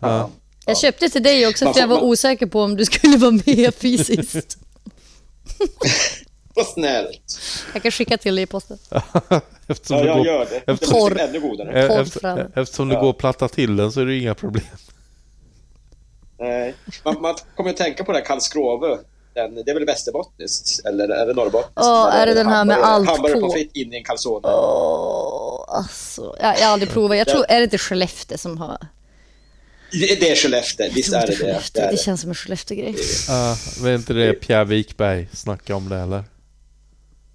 Ja. 0.00 0.30
Jag 0.66 0.78
köpte 0.78 1.08
till 1.08 1.22
dig 1.22 1.46
också 1.46 1.72
för 1.72 1.80
jag 1.80 1.88
var 1.88 1.96
man- 1.96 2.04
osäker 2.04 2.46
på 2.46 2.62
om 2.62 2.76
du 2.76 2.84
skulle 2.84 3.16
vara 3.16 3.30
med 3.46 3.74
fysiskt. 3.78 4.58
Vad 6.54 6.66
snällt. 6.66 7.38
Jag 7.74 7.82
kan 7.82 7.90
skicka 7.92 8.18
till 8.18 8.34
dig 8.34 8.42
i 8.42 8.46
posten. 8.46 8.78
Eftersom 9.66 9.96
Ja, 9.96 10.02
det 10.02 10.08
jag 10.08 10.16
går, 10.16 10.26
gör 10.26 10.38
det. 10.44 10.62
Det 10.66 10.72
eftersom- 10.72 11.10
blir 11.10 11.20
ännu 11.22 11.40
godare. 11.40 11.82
eh, 11.82 11.88
Torr 11.88 12.00
efter, 12.02 12.50
eftersom 12.60 12.88
det 12.88 12.94
Ja. 12.94 13.00
går 13.00 13.10
att 13.10 13.18
platta 13.18 13.48
till 13.48 13.76
den 13.76 13.92
så 13.92 14.00
är 14.00 14.06
det 14.06 14.18
inga 14.18 14.34
problem. 14.34 14.64
Nej. 16.38 16.74
Man, 17.04 17.20
man 17.22 17.34
kommer 17.56 17.70
att 17.70 17.76
tänka 17.76 18.04
på 18.04 18.12
det 18.12 18.18
här 18.18 18.24
Karlskrove. 18.24 18.98
Den, 19.36 19.54
det 19.54 19.70
är 19.70 19.74
väl 19.74 19.84
västerbottniskt? 19.86 20.86
Eller 20.86 21.08
är 21.08 21.26
det 21.26 21.34
norrbottniskt? 21.34 21.72
Ja, 21.76 22.10
är 22.12 22.26
det 22.26 22.34
den 22.34 22.46
här 22.46 22.64
med 22.64 22.76
Hamburgare- 22.76 22.84
allt 22.86 23.08
hamburgare 23.08 23.34
på? 23.34 23.40
pommes 23.40 23.54
frites 23.54 23.76
in 23.76 23.92
i 23.92 23.96
en 23.96 24.04
calzone. 24.04 24.48
Åh, 24.48 25.64
alltså. 25.68 26.36
Jag, 26.40 26.58
jag 26.58 26.64
har 26.66 26.72
aldrig 26.72 26.92
provat. 26.92 27.18
Jag 27.18 27.28
tror, 27.28 27.44
är 27.48 27.58
det 27.58 27.64
inte 27.64 27.78
Skellefteå 27.78 28.38
som 28.38 28.58
har... 28.58 28.78
Det, 29.92 30.20
det 30.20 30.30
är 30.30 30.36
Skellefteå, 30.36 30.86
visst 30.94 31.12
är 31.12 31.20
det 31.20 31.26
det. 31.26 31.32
Skellefteå. 31.36 31.80
det, 31.82 31.88
är 31.88 31.92
Det 31.92 31.96
känns 31.98 32.20
som 32.20 32.30
en 32.30 32.34
Skellefteå-grej. 32.34 32.94
Uh, 33.30 33.82
var 33.82 33.90
inte 33.94 34.12
det 34.12 34.32
Pierre 34.32 34.64
Wikberg 34.64 35.28
snackade 35.32 35.76
om 35.76 35.88
det 35.88 35.96
eller? 35.96 36.24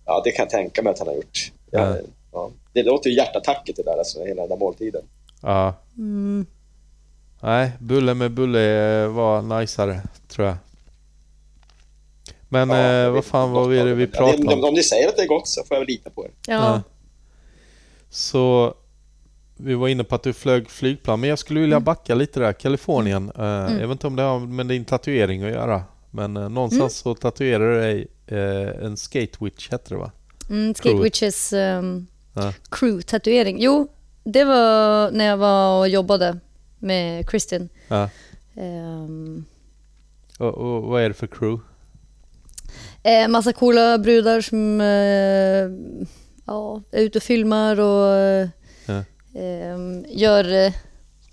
Ja, 0.06 0.22
det 0.26 0.32
kan 0.32 0.44
jag 0.44 0.50
tänka 0.50 0.82
mig 0.84 0.92
att 0.92 1.00
han 1.00 1.08
har 1.08 1.16
gjort. 1.16 1.52
Ja, 1.72 1.80
Ja. 1.90 1.96
ja. 2.32 2.52
Det 2.74 2.84
låter 2.84 3.10
ju 3.10 3.16
hjärtattacket 3.16 3.76
det 3.76 3.84
där, 3.84 3.98
alltså, 3.98 4.24
hela 4.26 4.42
den 4.42 4.50
där 4.50 4.58
måltiden. 4.58 5.02
Ja. 5.42 5.76
Mm. 5.98 6.46
Nej, 7.42 7.72
bulle 7.80 8.14
med 8.14 8.32
bulle 8.32 9.06
var 9.08 9.42
najsare, 9.42 10.02
tror 10.28 10.48
jag. 10.48 10.56
Men 12.54 12.70
Ja, 12.70 13.06
eh, 13.06 13.12
vad 13.12 13.26
fan 13.26 13.52
var 13.52 13.70
det 13.72 13.94
vi 13.94 14.08
pratade 14.08 14.48
om, 14.48 14.60
om? 14.60 14.64
om 14.64 14.74
ni 14.74 14.84
säger 14.84 15.08
att 15.10 15.16
det 15.18 15.24
är 15.24 15.28
gott 15.28 15.48
så 15.48 15.64
får 15.64 15.76
jag 15.76 15.80
väl 15.82 15.88
lita 15.88 16.10
på 16.10 16.26
er. 16.26 16.32
Ja. 16.48 16.54
Ja. 16.54 16.82
Så 18.10 18.74
vi 19.58 19.74
var 19.74 19.88
inne 19.88 20.04
på 20.04 20.16
att 20.16 20.24
du 20.24 20.34
flög 20.34 20.70
flygplan, 20.70 21.20
men 21.20 21.30
jag 21.30 21.40
skulle 21.40 21.60
vilja 21.60 21.76
Mm. 21.78 21.84
backa 21.84 22.16
lite 22.16 22.40
där. 22.40 22.54
Kalifornien, 22.54 23.32
eh, 23.38 23.44
jag 23.80 23.88
vet 23.88 23.92
inte 23.92 24.08
om 24.08 24.16
det 24.16 24.24
har 24.24 24.40
med 24.40 24.66
din 24.68 24.86
tatuering 24.86 25.44
att 25.44 25.52
göra. 25.52 25.84
Men 26.12 26.38
eh, 26.38 26.50
någonstans 26.50 27.06
Mm. 27.06 27.16
så 27.16 27.22
tatuerade 27.22 27.74
du 27.74 27.80
dig 27.82 28.08
eh, 28.28 28.86
en 28.86 28.98
skate 28.98 29.38
witch, 29.40 29.70
hette 29.72 29.90
det 29.90 29.96
va? 29.98 30.12
Mm, 30.50 30.74
Skate 30.74 30.90
Crew. 30.90 31.04
Witches 31.04 31.54
um, 31.54 32.08
Ja. 32.34 32.54
crew-tatuering. 32.72 33.56
Jo, 33.60 33.88
det 34.24 34.44
var 34.44 35.12
när 35.12 35.26
jag 35.26 35.38
var 35.38 35.80
och 35.80 35.88
jobbade 35.90 36.40
med 36.80 37.30
Kristin. 37.30 37.70
Ja. 37.88 38.10
Um, 38.56 39.46
Och, 40.40 40.54
och 40.58 40.84
vad 40.84 41.02
är 41.02 41.08
det 41.10 41.14
för 41.16 41.28
crew? 41.28 41.64
Eh, 43.04 43.28
massa 43.28 43.54
coola 43.54 43.98
brudar 43.98 44.42
som 44.42 44.82
eh, 44.82 45.98
ja, 46.46 46.82
är 46.92 47.02
ute 47.02 47.18
och 47.18 47.24
filmar 47.24 47.80
och 47.80 48.48
Ja. 48.86 49.04
ehm, 49.40 50.06
gör 50.10 50.54
eh, 50.54 50.74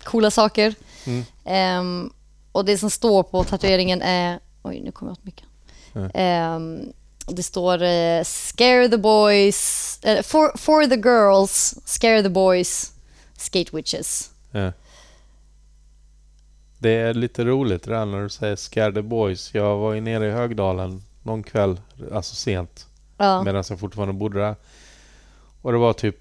coola 0.03 0.31
saker. 0.31 0.75
Mm. 1.05 1.23
Ehm, 1.45 2.09
och 2.51 2.65
det 2.65 2.77
som 2.77 2.89
står 2.89 3.23
på 3.23 3.43
tatueringen 3.43 4.01
är... 4.01 4.39
Oj, 4.63 4.81
nu 4.81 4.91
kommer 4.91 5.11
jag 5.11 5.17
åt 5.17 5.25
mycket. 5.25 5.45
Ja. 5.93 6.09
Ehm, 6.13 6.93
det 7.27 7.43
står 7.43 7.83
eh, 7.83 8.23
Scare 8.23 8.89
the 8.89 8.97
boys... 8.97 9.99
eh, 10.03 10.21
for, 10.23 10.57
for 10.57 10.85
the 10.85 10.95
girls, 10.95 11.75
scare 11.85 12.23
the 12.23 12.29
boys, 12.29 12.91
skate 13.37 13.75
witches. 13.75 14.29
Ja. 14.51 14.71
Det 16.77 16.89
är 16.89 17.13
lite 17.13 17.45
roligt 17.45 17.83
det 17.83 17.91
där 17.91 18.05
när 18.05 18.21
du 18.23 18.29
säger 18.29 18.55
Scare 18.55 18.91
the 18.93 19.01
Boys. 19.01 19.53
Jag 19.53 19.77
var 19.77 19.93
ju 19.93 20.01
nere 20.01 20.27
i 20.27 20.31
Högdalen 20.31 21.03
någon 21.29 21.43
kväll, 21.43 21.81
alltså 22.11 22.35
sent, 22.35 22.87
Ja. 23.17 23.43
medan 23.43 23.63
jag 23.69 23.79
fortfarande 23.79 24.13
bodde 24.13 24.39
där. 24.39 24.55
Och 25.61 25.71
det 25.71 25.77
var 25.77 25.93
typ 25.93 26.15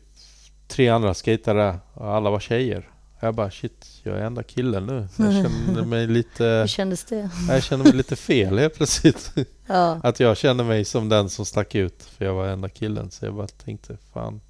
tre 0.69 0.89
andra 0.89 1.15
skatare 1.15 1.79
och 1.95 2.07
alla 2.15 2.31
var 2.31 2.41
tjejer. 2.41 2.89
Jag 3.21 3.35
bara 3.35 3.51
shit, 3.51 4.01
jag 4.03 4.17
är 4.19 4.23
enda 4.23 4.43
killen 4.43 4.87
nu. 4.87 5.09
Jag 5.19 5.33
känner 5.33 5.85
mig 5.85 6.01
Hur 6.07 6.13
lite, 6.15 6.65
kändes 6.69 7.05
det? 7.05 7.31
jag 7.49 7.63
känner 7.63 7.85
mig 7.85 7.93
lite 7.93 8.17
fel 8.17 8.59
helt 8.59 8.75
plötsligt. 8.75 9.33
Ja. 9.67 10.01
Att 10.03 10.21
jag 10.21 10.37
känner 10.37 10.65
mig 10.65 10.85
som 10.85 11.09
den 11.09 11.31
som 11.31 11.47
stack 11.47 11.75
ut 11.75 12.03
för 12.03 12.25
jag 12.25 12.35
var 12.35 12.47
enda 12.47 12.69
killen. 12.69 13.11
Så 13.11 13.25
jag 13.25 13.35
bara 13.35 13.47
tänkte 13.47 13.97
fan, 14.13 14.41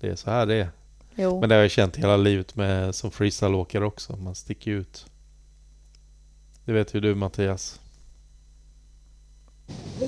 det 0.00 0.08
är 0.08 0.16
så 0.16 0.30
här 0.30 0.46
det 0.46 0.54
är. 0.54 0.68
Jo. 1.14 1.40
Men 1.40 1.48
det 1.48 1.54
har 1.54 1.62
jag 1.62 1.70
känt 1.70 1.96
hela 1.96 2.16
livet 2.16 2.56
med 2.56 2.94
som 2.94 3.10
freestyleåkare 3.10 3.84
också. 3.84 4.16
Man 4.16 4.34
sticker 4.34 4.70
ut. 4.70 5.06
Det 6.64 6.72
vet 6.72 6.94
ju 6.94 7.00
du 7.00 7.14
Mattias. 7.14 7.80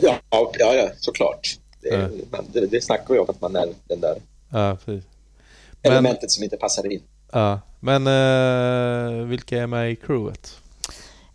Ja, 0.03 0.19
ja, 0.59 0.75
ja 0.75 0.89
såklart. 1.01 1.59
Det, 1.81 1.89
Ja. 1.89 2.09
man, 2.31 2.45
det, 2.53 2.67
det 2.67 2.81
snackar 2.85 3.15
vi 3.15 3.21
om, 3.21 3.27
att 3.31 3.41
man 3.41 3.57
är 3.57 3.67
den 3.89 4.01
där 4.01 4.17
Ja, 4.51 4.77
precis. 4.85 5.05
Men- 5.83 5.93
elementet 5.93 6.31
som 6.31 6.45
inte 6.45 6.57
passar 6.57 6.93
in. 6.93 7.03
Ja, 7.33 7.61
men 7.81 8.07
eh, 8.07 9.27
vilka 9.27 9.59
är 9.63 9.67
med 9.67 9.91
i 9.93 9.97
crewet? 9.97 10.57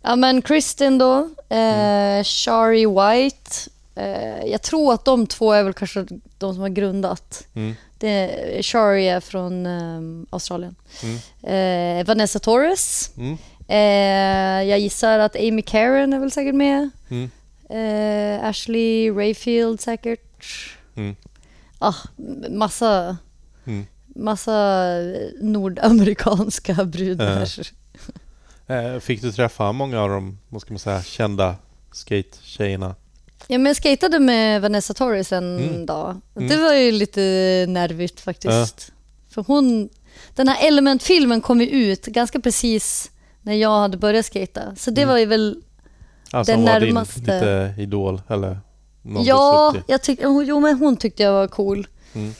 Ja 0.02 0.16
men 0.16 0.42
Kristin 0.42 0.98
då, 0.98 1.14
eh, 1.48 1.58
Mm. 1.58 2.24
Shari 2.24 2.86
White. 2.86 3.50
Eh, 3.94 4.44
jag 4.46 4.62
tror 4.62 4.92
att 4.94 5.04
de 5.04 5.26
två 5.26 5.52
är 5.52 5.62
väl 5.62 5.72
kanske 5.72 6.06
de 6.38 6.54
som 6.54 6.60
har 6.62 6.68
grundat. 6.68 7.46
Mm. 7.54 7.74
Det, 7.98 8.30
Shari 8.62 9.08
är 9.08 9.20
från 9.20 9.66
eh, 9.66 10.26
Australien. 10.30 10.74
Mm. 11.02 11.98
Eh, 12.00 12.06
Vanessa 12.06 12.38
Torres. 12.38 13.10
Mm. 13.16 13.38
Eh, 13.68 14.68
jag 14.70 14.78
gissar 14.78 15.18
att 15.18 15.36
Amy 15.36 15.62
Karen 15.62 16.12
är 16.12 16.18
väl 16.18 16.30
säkert 16.30 16.54
med. 16.54 16.90
Eh, 17.72 18.44
Ashley 18.44 19.10
Rayfield 19.10 19.80
säkert. 19.80 20.44
Mm. 20.94 21.16
Ah, 21.78 21.94
massa, 22.50 23.16
Mm. 23.66 23.86
massa 24.06 24.96
nordamerikanska 25.40 26.74
brudar. 26.84 27.48
Eh, 28.66 28.98
fick 29.00 29.22
du 29.22 29.32
träffa 29.32 29.72
många 29.72 30.00
av 30.00 30.08
de, 30.08 30.38
vad 30.48 30.62
ska 30.62 30.72
man 30.72 30.78
säga, 30.78 31.02
kända 31.02 31.56
skate-tjejerna? 31.92 32.94
Ja, 33.46 33.58
men 33.58 33.66
jag 33.66 33.76
skatade 33.76 34.18
med 34.18 34.62
Vanessa 34.62 34.94
Torres 34.94 35.32
en 35.32 35.58
Mm. 35.58 35.86
dag. 35.86 36.20
Mm. 36.36 36.48
Det 36.48 36.56
var 36.56 36.74
ju 36.74 36.92
lite 36.92 37.20
nervigt 37.68 38.20
faktiskt. 38.20 38.92
För 39.30 39.42
hon, 39.42 39.88
den 40.34 40.48
här 40.48 40.68
Element-filmen 40.68 41.40
kom 41.40 41.60
ju 41.60 41.66
ut 41.66 42.06
ganska 42.06 42.40
precis 42.40 43.10
när 43.42 43.54
jag 43.54 43.80
hade 43.80 43.96
börjat 43.96 44.26
skata. 44.26 44.76
Så 44.76 44.90
det 44.90 45.02
Mm. 45.02 45.08
var 45.12 45.18
ju 45.18 45.26
väl, 45.26 45.62
Alltså 46.32 46.52
Den 46.52 46.60
hon 46.60 46.72
var 46.72 46.80
närmaste. 46.80 47.20
din 47.20 47.34
lite 47.34 47.74
idol 47.78 48.22
eller 48.28 48.60
någon 49.02 49.24
ja, 49.24 49.74
jag 49.86 50.02
tyck, 50.02 50.18
jo 50.22 50.60
men 50.60 50.78
hon 50.78 50.96
tyckte 50.96 51.22
jag 51.22 51.32
var 51.32 51.48
cool. 51.48 51.86
Mm. 52.12 52.34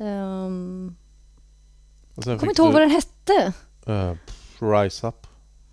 Um, 0.00 0.96
sen 2.22 2.30
jag 2.32 2.40
kommer 2.40 2.50
inte 2.52 2.62
ihåg 2.62 2.72
vad 2.72 2.82
den 2.82 2.90
hette. 2.90 3.52
eh, 3.86 4.12
pff, 4.26 4.62
Rise 4.62 5.06
Up. 5.06 5.26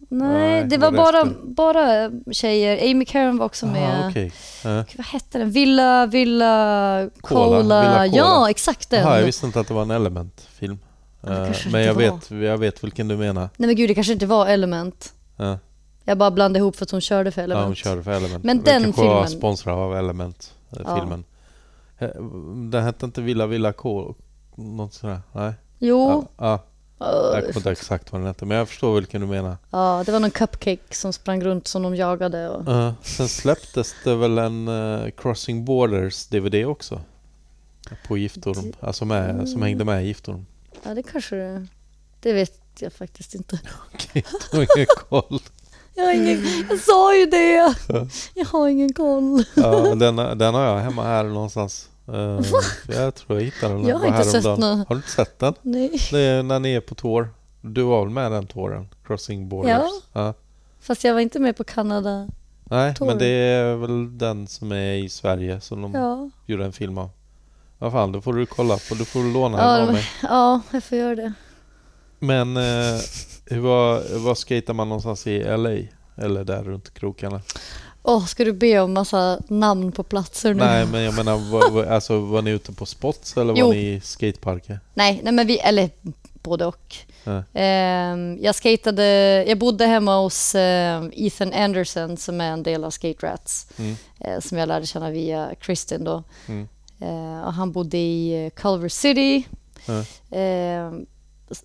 Nej, 0.10 0.28
Nej, 0.30 0.64
det 0.64 0.78
vad 0.78 0.94
var 0.94 1.12
bara, 1.12 1.32
bara 1.44 2.12
tjejer. 2.32 2.92
Amy 2.92 3.06
Karen 3.06 3.38
var 3.38 3.46
också 3.46 3.66
med. 3.66 4.06
Ah, 4.06 4.10
okej. 4.10 4.32
Eh, 4.66 4.72
Vad 4.98 5.06
hette 5.06 5.38
den? 5.38 5.52
Villa, 5.52 6.06
Villa, 6.06 7.10
Cola, 7.22 7.40
Cola. 7.58 7.82
Villa 7.82 7.94
Cola. 7.94 8.06
Ja, 8.06 8.50
exakt 8.50 8.90
den. 8.90 9.02
Jaha, 9.02 9.18
jag 9.20 9.26
visste 9.26 9.46
inte 9.46 9.60
att 9.60 9.68
det 9.68 9.74
var 9.74 9.82
en 9.82 9.92
Element-film. 9.92 10.78
Eh, 11.24 11.46
kanske 11.46 11.70
men 11.70 11.82
jag 11.84 11.94
var. 11.94 12.02
vet, 12.02 12.32
jag 12.32 12.58
vet 12.58 12.84
vilken 12.84 13.08
du 13.08 13.18
menar. 13.18 13.50
Nej 13.58 13.68
men 13.68 13.76
gud, 13.76 13.90
det 13.90 13.94
kanske 13.96 14.14
inte 14.14 14.26
var 14.26 14.48
Element. 14.48 15.14
Ja. 15.36 15.58
Jag 16.08 16.18
bara 16.18 16.32
blandade 16.32 16.60
ihop 16.60 16.76
för 16.76 16.86
att 16.86 16.92
hon 16.92 17.02
körde 17.02 17.32
för 17.32 17.42
Element. 17.42 17.62
Ja, 17.64 17.66
hon 17.68 17.76
körde 17.76 18.04
för 18.04 18.12
Element. 18.12 18.44
Men 18.44 18.64
den 18.64 18.84
kanske 18.84 19.02
var 19.02 19.26
filmen- 19.26 19.40
sponsrad 19.40 19.76
av 19.80 19.96
Element, 19.98 20.54
eh, 20.72 20.82
Ja. 20.86 21.00
filmen. 21.00 21.24
Eh, 21.98 22.10
Den 22.72 22.84
hette 22.84 23.06
inte 23.06 23.22
Villa 23.22 23.48
Villa 23.48 23.74
K? 23.74 24.16
Något 24.56 24.94
sådär? 24.94 25.22
Nej? 25.32 25.54
Jo, 25.80 26.28
Ja, 26.38 26.46
ja, 26.46 26.64
ja, 27.00 27.34
jag 27.34 27.42
kommer 27.44 27.58
inte 27.58 27.72
exakt 27.72 28.12
vad 28.12 28.22
den 28.22 28.28
hette, 28.28 28.46
men 28.46 28.58
jag 28.58 28.70
förstår 28.70 28.96
vilken 28.96 29.22
du 29.22 29.28
menar. 29.28 29.58
ja, 29.70 30.04
det 30.06 30.12
var 30.12 30.20
någon 30.20 30.32
cupcake 30.32 30.96
som 30.96 31.14
sprang 31.14 31.44
runt 31.44 31.68
som 31.68 31.84
de 31.84 31.96
jagade. 31.96 32.50
Och... 32.50 32.68
Uh, 32.68 32.92
sen 33.02 33.28
släpptes 33.30 33.96
det 34.04 34.16
väl 34.16 34.38
en 34.38 34.68
eh, 34.68 35.10
Crossing 35.18 35.66
Borders 35.66 36.28
DVD 36.28 36.66
också? 36.66 37.02
På 38.08 38.18
Giftorm, 38.18 38.74
alltså 38.80 39.06
med, 39.06 39.50
som 39.50 39.62
hängde 39.62 39.84
med 39.86 40.04
i 40.04 40.08
Giftorm. 40.08 40.46
Ja, 40.84 40.94
det 40.94 41.04
kanske 41.04 41.36
det... 41.36 41.68
Det 42.22 42.34
vet 42.34 42.60
jag 42.80 42.94
faktiskt 42.94 43.36
inte. 43.36 43.60
Okej, 43.94 44.26
du 44.52 44.58
har 44.58 44.78
ingen 44.78 44.88
koll. 45.10 45.40
Jag, 45.96 46.06
har 46.06 46.14
ingen... 46.14 46.44
jag 46.70 46.80
sa 46.80 47.16
ju 47.16 47.26
det! 47.26 47.76
Jag 48.34 48.46
har 48.46 48.68
ingen 48.68 48.94
koll. 48.94 49.44
Ja, 49.56 49.96
den, 49.96 50.16
den 50.16 50.54
har 50.54 50.64
jag 50.64 50.78
hemma 50.80 51.04
här 51.04 51.24
någonstans. 51.24 51.90
Eh, 52.08 52.40
jag 52.88 53.16
tror 53.16 53.40
jag 53.40 53.46
hittade 53.46 53.74
den 53.74 53.88
Jag 53.88 53.98
har 53.98 54.08
inte 54.08 54.24
sett 54.24 54.44
häromdagen. 54.44 54.60
någon. 54.78 54.78
Har 54.80 54.86
du 54.90 54.96
inte 54.96 55.10
sett 55.12 55.40
den? 55.40 55.54
Nej. 55.62 56.02
Det 56.12 56.20
är 56.22 56.44
när 56.44 56.60
ni 56.60 56.74
är 56.74 56.80
på 56.82 56.96
tour. 56.96 57.30
Du 57.62 57.82
var 57.84 58.02
väl 58.06 58.10
med 58.14 58.32
den 58.32 58.48
touren? 58.48 58.88
Crossing 59.08 59.50
Borders? 59.50 59.72
Ja. 59.72 59.90
ja. 60.14 60.34
Fast 60.82 61.04
jag 61.04 61.14
var 61.14 61.22
inte 61.22 61.40
med 61.40 61.58
på 61.58 61.64
Kanada. 61.64 62.28
Nej, 62.64 62.96
Tour. 62.96 63.08
men 63.08 63.18
det 63.18 63.26
är 63.28 63.76
väl 63.76 64.18
den 64.18 64.48
som 64.48 64.72
är 64.72 64.94
i 64.94 65.10
Sverige 65.10 65.62
som 65.62 65.82
de 65.82 65.94
Ja, 65.94 66.30
gjorde 66.46 66.66
en 66.66 66.74
film 66.74 66.98
av. 66.98 67.10
Vad 67.78 67.92
fan, 67.92 68.12
då 68.12 68.22
får 68.22 68.34
du 68.34 68.46
kolla 68.46 68.78
på. 68.90 68.96
Du 68.96 69.06
får 69.06 69.34
låna 69.34 69.58
ja, 69.58 69.72
den 69.78 69.88
av 69.88 69.94
mig. 69.94 70.04
ja 70.22 70.62
jag 70.72 70.84
får 70.84 70.98
göra 70.98 71.16
det. 71.16 71.34
Men 72.20 72.58
eh, 72.58 73.02
hur 73.46 73.60
var, 73.60 74.18
var 74.18 74.36
skater 74.36 74.74
man 74.74 74.90
någonstans 74.90 75.28
i 75.28 75.44
LA? 75.44 75.78
Eller 76.18 76.44
där 76.44 76.64
runt 76.64 76.94
krokarna? 76.94 77.42
Åh, 78.04 78.26
ska 78.26 78.46
du 78.46 78.54
be 78.54 78.80
om 78.80 78.94
massa 78.94 79.40
namn 79.48 79.92
på 79.92 80.04
platser 80.04 80.54
nu? 80.54 80.64
Nej, 80.64 80.86
men 80.86 81.02
jag 81.02 81.14
menar, 81.14 81.52
var, 81.52 81.70
var, 81.70 81.84
alltså, 81.94 82.20
var 82.20 82.42
ni 82.42 82.52
ute 82.52 82.72
på 82.72 82.86
spots 82.86 83.38
eller 83.38 83.54
var 83.54 83.60
Jo. 83.60 83.72
ni 83.72 83.78
i 83.78 84.02
skateparker? 84.02 84.80
Nej, 84.94 85.20
nej 85.24 85.34
men 85.34 85.48
vi, 85.48 85.60
eller 85.60 85.90
både 86.34 86.66
och. 86.66 86.96
Ja. 87.24 87.44
Ehm, 87.54 88.38
jag 88.42 88.56
skatade, 88.56 89.04
jag 89.48 89.58
bodde 89.58 89.86
hemma 89.86 90.18
hos 90.18 90.56
eh, 90.56 91.04
Ethan 91.14 91.54
Anderson 91.54 92.18
som 92.18 92.42
är 92.42 92.52
en 92.52 92.64
del 92.64 92.84
av 92.84 92.90
Skate 92.92 93.28
Rats. 93.28 93.68
Mm. 93.78 93.96
eh, 94.20 94.40
som 94.40 94.58
jag 94.58 94.68
lärde 94.68 94.86
känna 94.86 95.10
via 95.10 95.56
Kristin 95.60 96.04
då. 96.04 96.24
Mm. 96.48 96.68
Eh, 97.00 97.46
och 97.46 97.54
han 97.54 97.72
bodde 97.72 97.98
i 97.98 98.46
eh, 98.46 98.50
Culver 98.50 98.90
City. 98.90 99.48
Ja. 99.86 100.04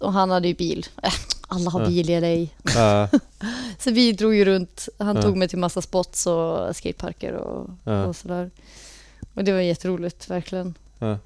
Och 0.00 0.12
han 0.12 0.30
hade 0.30 0.48
ju 0.48 0.54
bil. 0.54 0.86
Äh, 1.02 1.12
alla 1.48 1.70
har 1.70 1.86
bil 1.86 2.10
i 2.10 2.20
LA. 2.20 2.50
Ja, 2.74 3.08
Så 3.78 3.90
vi 3.90 4.12
drog 4.12 4.34
ju 4.34 4.44
runt. 4.44 4.88
Han 4.98 5.16
Ja. 5.16 5.22
tog 5.22 5.36
mig 5.36 5.48
till 5.48 5.58
massa 5.58 5.82
spots 5.82 6.26
och 6.26 6.76
skateparker 6.76 7.32
och, 7.32 7.70
Ja. 7.84 8.04
och 8.04 8.16
sådär. 8.16 8.50
Och 9.34 9.44
det 9.44 9.52
var 9.52 9.60
jätteroligt, 9.60 10.30
verkligen. 10.30 10.74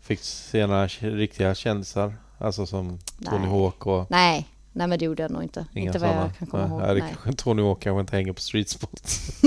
Fick 0.00 0.20
se 0.20 0.66
några 0.66 0.86
riktiga 0.86 1.54
kändisar? 1.54 2.14
Alltså 2.38 2.66
som 2.66 2.98
Tony 3.24 3.38
Nej. 3.38 3.48
Hawk 3.50 3.86
och 3.86 4.06
Nej, 4.10 4.48
nej 4.72 4.86
men 4.86 4.98
det 4.98 5.04
gjorde 5.04 5.22
jag 5.22 5.30
nog 5.30 5.42
inte. 5.42 5.66
inga 5.74 5.86
inte 5.86 5.98
vad 5.98 6.08
sådana? 6.10 6.26
jag 6.26 6.36
kan 6.38 6.46
komma 6.46 6.66
ihåg. 6.66 6.80
nej, 6.80 6.94
det 6.94 7.00
kanske 7.00 7.32
Tony 7.32 7.62
Hawk 7.62 7.80
kanske 7.82 8.00
inte 8.00 8.16
hänger 8.16 8.32
på 8.32 8.40
street 8.40 8.68
spots. 8.68 9.20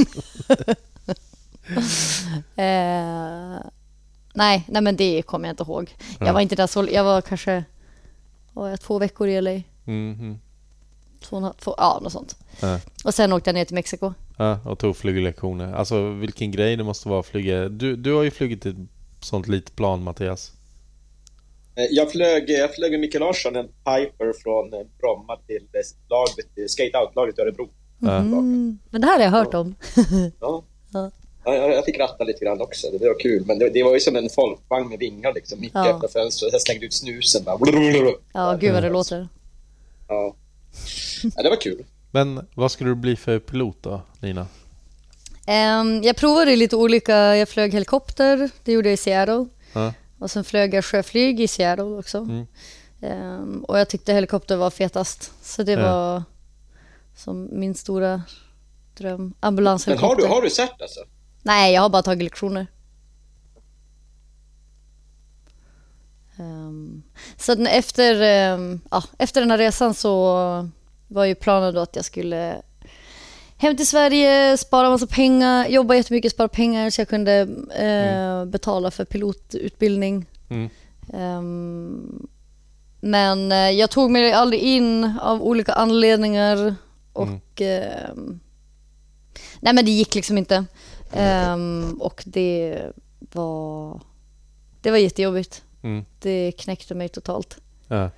Eh, 2.55 3.59
nej, 4.33 4.65
nej, 4.67 4.81
men 4.81 4.95
det 4.95 5.21
kommer 5.21 5.47
jag 5.47 5.53
inte 5.53 5.63
ihåg. 5.63 5.95
Ja. 6.19 6.25
Jag 6.25 6.33
var 6.33 6.41
inte 6.41 6.55
där 6.55 6.67
så... 6.67 6.87
Jag 6.91 7.03
var 7.03 7.21
kanske 7.21 7.63
var 8.57 8.69
jag 8.69 8.81
två 8.81 8.99
veckor 8.99 9.27
i 9.27 9.41
LA. 9.41 9.61
Mm. 9.85 10.39
Två, 11.23 11.37
och 11.37 11.57
två, 11.57 11.75
ja, 11.77 11.99
något 12.03 12.11
sånt. 12.11 12.35
Ja. 12.61 12.79
Och 13.03 13.13
sen 13.13 13.33
åkte 13.33 13.49
jag 13.49 13.53
ner 13.55 13.65
till 13.65 13.75
Mexiko. 13.75 14.13
Ja, 14.37 14.59
och 14.65 14.79
tog 14.79 14.97
flyglektioner. 14.97 15.73
Alltså 15.73 16.09
vilken 16.09 16.51
grej 16.51 16.75
det 16.75 16.83
måste 16.83 17.09
vara 17.09 17.19
att 17.19 17.25
flyga. 17.25 17.69
Du, 17.69 17.95
du 17.95 18.13
har 18.13 18.23
ju 18.23 18.31
flugit 18.31 18.65
ett 18.65 18.75
sånt 19.21 19.47
litet 19.47 19.75
plan 19.75 20.03
Mattias. 20.03 20.51
Eh, 21.75 21.83
Jag 21.91 22.11
flög, 22.11 22.49
jag 22.49 22.75
flög 22.75 22.91
med 22.91 22.99
Micke 22.99 23.19
Larsson 23.19 23.55
en 23.55 23.67
Piper 23.67 24.33
från 24.43 24.73
eh, 24.73 24.87
Bromma 24.99 25.37
till 25.47 25.63
eh, 25.73 26.09
laget, 26.09 26.71
Skate 26.71 26.97
Out-laget 26.97 27.37
i 27.37 27.41
Örebro. 27.41 27.69
Mm, 28.01 28.79
men 28.89 29.01
det 29.01 29.07
här 29.07 29.17
har 29.17 29.23
jag 29.23 29.31
hört 29.31 29.53
om. 29.53 29.75
Ja. 30.39 30.63
Ja. 30.93 31.11
Ja, 31.47 31.55
jag, 31.55 31.71
jag 31.73 31.85
fick 31.85 31.99
ratta 31.99 32.23
lite 32.23 32.45
grann 32.45 32.61
också, 32.61 32.87
det 32.99 33.07
var 33.07 33.19
kul. 33.19 33.43
Men 33.45 33.59
det, 33.59 33.69
det 33.69 33.83
var 33.83 33.93
ju 33.93 33.99
som 33.99 34.15
en 34.15 34.29
folkvagn 34.29 34.89
med 34.89 34.99
vingar 34.99 35.33
liksom. 35.33 35.59
Micke 35.59 35.71
Ja. 35.75 35.87
öppnade 35.87 36.07
fönstret, 36.13 36.51
jag 36.53 36.61
slängde 36.61 36.85
ut 36.85 36.93
snusen 36.93 37.43
bara. 37.43 37.57
Ja, 38.33 38.57
gud 38.61 38.73
vad 38.73 38.83
det 38.83 38.89
låter. 38.89 39.27
Ja. 40.07 40.35
ja, 41.35 41.43
det 41.43 41.49
var 41.49 41.61
kul. 41.61 41.85
Men 42.11 42.47
vad 42.55 42.71
skulle 42.71 42.89
du 42.89 42.95
bli 42.95 43.15
för 43.15 43.39
pilot 43.39 43.77
då, 43.81 44.01
Nina? 44.19 44.47
Ehm, 45.47 46.03
jag 46.03 46.15
provade 46.15 46.55
lite 46.55 46.75
olika. 46.75 47.35
Jag 47.35 47.49
flög 47.49 47.73
helikopter. 47.73 48.49
Det 48.63 48.71
gjorde 48.71 48.89
jag 48.89 48.93
i 48.93 48.97
Seattle. 48.97 49.45
Ja. 49.73 49.93
Och 50.19 50.31
sen 50.31 50.43
flög 50.43 50.73
jag 50.73 50.85
sjöflyg 50.85 51.39
i 51.39 51.47
Seattle 51.47 51.83
också. 51.83 52.17
Mm. 52.17 52.45
Ehm, 53.01 53.63
och 53.67 53.79
jag 53.79 53.89
tyckte 53.89 54.13
helikopter 54.13 54.55
var 54.55 54.69
fetast. 54.69 55.31
Så 55.41 55.63
det 55.63 55.71
Ja. 55.71 55.81
var 55.81 56.23
som 57.15 57.49
min 57.51 57.75
stora 57.75 58.21
dröm. 58.97 59.21
Men 59.21 59.33
Ambulanshelikopter. 59.39 60.07
har 60.07 60.15
du, 60.15 60.25
har 60.27 60.41
du 60.41 60.49
sett 60.49 60.81
alltså? 60.81 60.99
Nej, 61.47 61.73
jag 61.73 61.81
har 61.81 61.89
bara 61.89 62.03
tagit 62.03 62.23
lektioner. 62.23 62.67
Ehm, 66.39 67.03
så 67.37 67.65
efter, 67.65 68.21
ehm, 68.21 68.81
ja, 68.91 69.03
efter 69.17 69.41
den 69.41 69.51
här 69.51 69.57
resan 69.57 69.93
så 69.93 70.09
var 71.07 71.25
ju 71.25 71.35
planen 71.35 71.73
då 71.73 71.81
att 71.81 71.95
jag 71.95 72.05
skulle 72.05 72.61
hem 73.57 73.77
till 73.77 73.87
Sverige, 73.87 74.57
spara 74.57 74.89
massa 74.89 75.07
pengar, 75.07 75.67
jobba 75.67 75.95
jättemycket, 75.95 76.31
spara 76.31 76.47
pengar 76.47 76.89
så 76.89 77.01
jag 77.01 77.09
kunde 77.09 77.47
eh, 77.75 78.45
betala 78.45 78.91
för 78.91 79.05
pilotutbildning. 79.05 80.25
Mm. 80.49 80.69
Ehm, 81.13 82.27
men 83.01 83.51
eh, 83.51 83.71
jag 83.71 83.89
tog 83.89 84.11
mig 84.11 84.33
aldrig 84.33 84.61
in 84.61 85.11
av 85.21 85.43
olika 85.43 85.73
anledningar 85.73 86.75
och 87.13 87.61
ehm, 87.61 88.39
nej 89.59 89.73
men 89.73 89.85
det 89.85 89.91
gick 89.91 90.15
liksom 90.15 90.37
inte. 90.37 90.65
Ehm, 91.13 91.97
och 92.01 92.23
det 92.25 92.81
var 93.19 93.99
det 94.81 94.91
var 94.91 94.97
jättejobbigt. 94.97 95.63
Mm. 95.81 96.05
Det 96.19 96.51
knäckte 96.51 96.95
mig 96.95 97.09
totalt. 97.09 97.57
Ja. 97.87 98.09